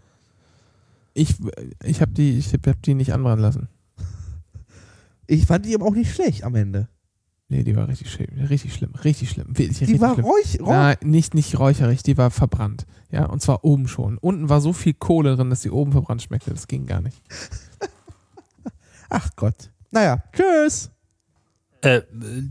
Ich, 1.13 1.35
ich 1.83 1.99
habe 1.99 2.11
die, 2.13 2.37
ich 2.37 2.53
hab 2.53 2.81
die 2.83 2.93
nicht 2.93 3.11
anbrennen 3.13 3.39
lassen. 3.41 3.67
Ich 5.27 5.45
fand 5.45 5.65
die 5.65 5.75
aber 5.75 5.87
auch 5.87 5.93
nicht 5.95 6.13
schlecht 6.13 6.45
am 6.45 6.55
Ende. 6.55 6.87
Nee, 7.47 7.63
die 7.63 7.75
war 7.75 7.87
richtig 7.87 8.11
schlimm. 8.11 8.29
Richtig 8.49 8.73
schlimm. 8.73 8.93
Richtig 9.03 9.29
schlimm. 9.29 9.53
Die 9.53 9.65
richtig 9.65 10.01
war 10.01 10.13
schlimm. 10.13 10.25
räuch, 10.25 10.97
nicht, 11.03 11.35
nicht 11.35 11.59
räucherig, 11.59 12.01
die 12.01 12.17
war 12.17 12.31
verbrannt. 12.31 12.87
Ja, 13.11 13.25
und 13.25 13.41
zwar 13.41 13.63
oben 13.63 13.87
schon. 13.87 14.17
Unten 14.17 14.49
war 14.49 14.61
so 14.61 14.73
viel 14.73 14.93
Kohle 14.93 15.35
drin, 15.35 15.51
dass 15.51 15.61
die 15.61 15.69
oben 15.69 15.91
verbrannt 15.91 16.23
schmeckte. 16.23 16.51
Das 16.51 16.67
ging 16.67 16.87
gar 16.87 17.01
nicht. 17.01 17.21
Ach 19.09 19.29
Gott. 19.35 19.69
Naja, 19.91 20.23
tschüss. 20.33 20.89
Äh, 21.85 21.97
äh, 21.97 22.03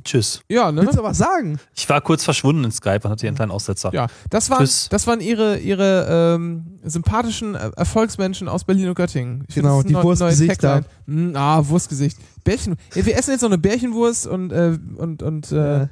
tschüss. 0.05 0.41
Ja, 0.49 0.71
ne? 0.71 0.83
Willst 0.83 0.97
du 0.99 1.03
was 1.03 1.19
sagen? 1.19 1.59
Ich 1.75 1.89
war 1.89 2.01
kurz 2.01 2.23
verschwunden 2.25 2.65
in 2.65 2.71
Skype 2.71 3.01
und 3.05 3.11
hatte 3.11 3.27
einen 3.27 3.37
kleinen 3.37 3.51
Aussetzer. 3.51 3.93
Ja, 3.93 4.07
das 4.31 4.49
waren, 4.51 4.61
Tschüss. 4.61 4.89
das 4.91 5.07
waren 5.07 5.21
ihre, 5.21 5.59
ihre 5.59 6.35
ähm, 6.37 6.79
sympathischen 6.85 7.55
äh, 7.55 7.71
Erfolgsmenschen 7.77 8.49
aus 8.49 8.65
Berlin 8.65 8.89
und 8.89 8.95
Göttingen. 8.95 9.45
Ich 9.49 9.55
Genau, 9.57 9.83
die 9.83 9.95
Wurstgesichter. 9.95 10.85
Hm, 11.07 11.33
ah, 11.35 11.67
Wurstgesicht. 11.69 12.17
Bärchen. 12.45 12.77
Ja, 12.95 13.05
wir 13.07 13.17
essen 13.17 13.33
jetzt 13.33 13.41
noch 13.43 13.49
eine 13.49 13.59
Bärchenwurst 13.59 14.27
und, 14.27 14.53
äh, 14.53 14.79
und, 14.97 15.23
und, 15.23 15.51
äh, 15.53 15.79
Ja. 15.81 15.89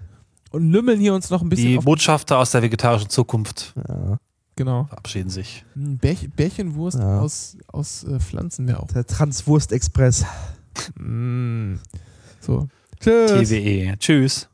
und 0.51 0.71
lümmeln 0.71 1.01
hier 1.01 1.15
uns 1.15 1.31
noch 1.31 1.43
ein 1.43 1.49
bisschen 1.49 1.69
Die 1.69 1.79
auf. 1.79 1.85
Botschafter 1.85 2.39
aus 2.39 2.51
der 2.53 2.63
vegetarischen 2.63 3.09
Zukunft 3.11 3.75
Ja, 3.89 4.19
Genau. 4.55 4.85
verabschieden 4.85 5.31
sich. 5.31 5.65
Hm, 5.75 5.97
Bärch, 5.99 6.29
Bärchenwurst 6.37 6.99
Ja. 6.99 7.21
aus, 7.21 7.57
aus 7.69 8.05
äh, 8.05 8.21
Pflanzen 8.21 8.67
wäre 8.69 8.81
auch. 8.81 8.89
der 8.89 9.07
Transwurst-Express. 9.07 10.27
Mm. 10.99 11.75
So. 12.41 12.69
Tschüss. 13.03 13.49
TWE. 13.49 13.97
Tschüss. 13.99 14.49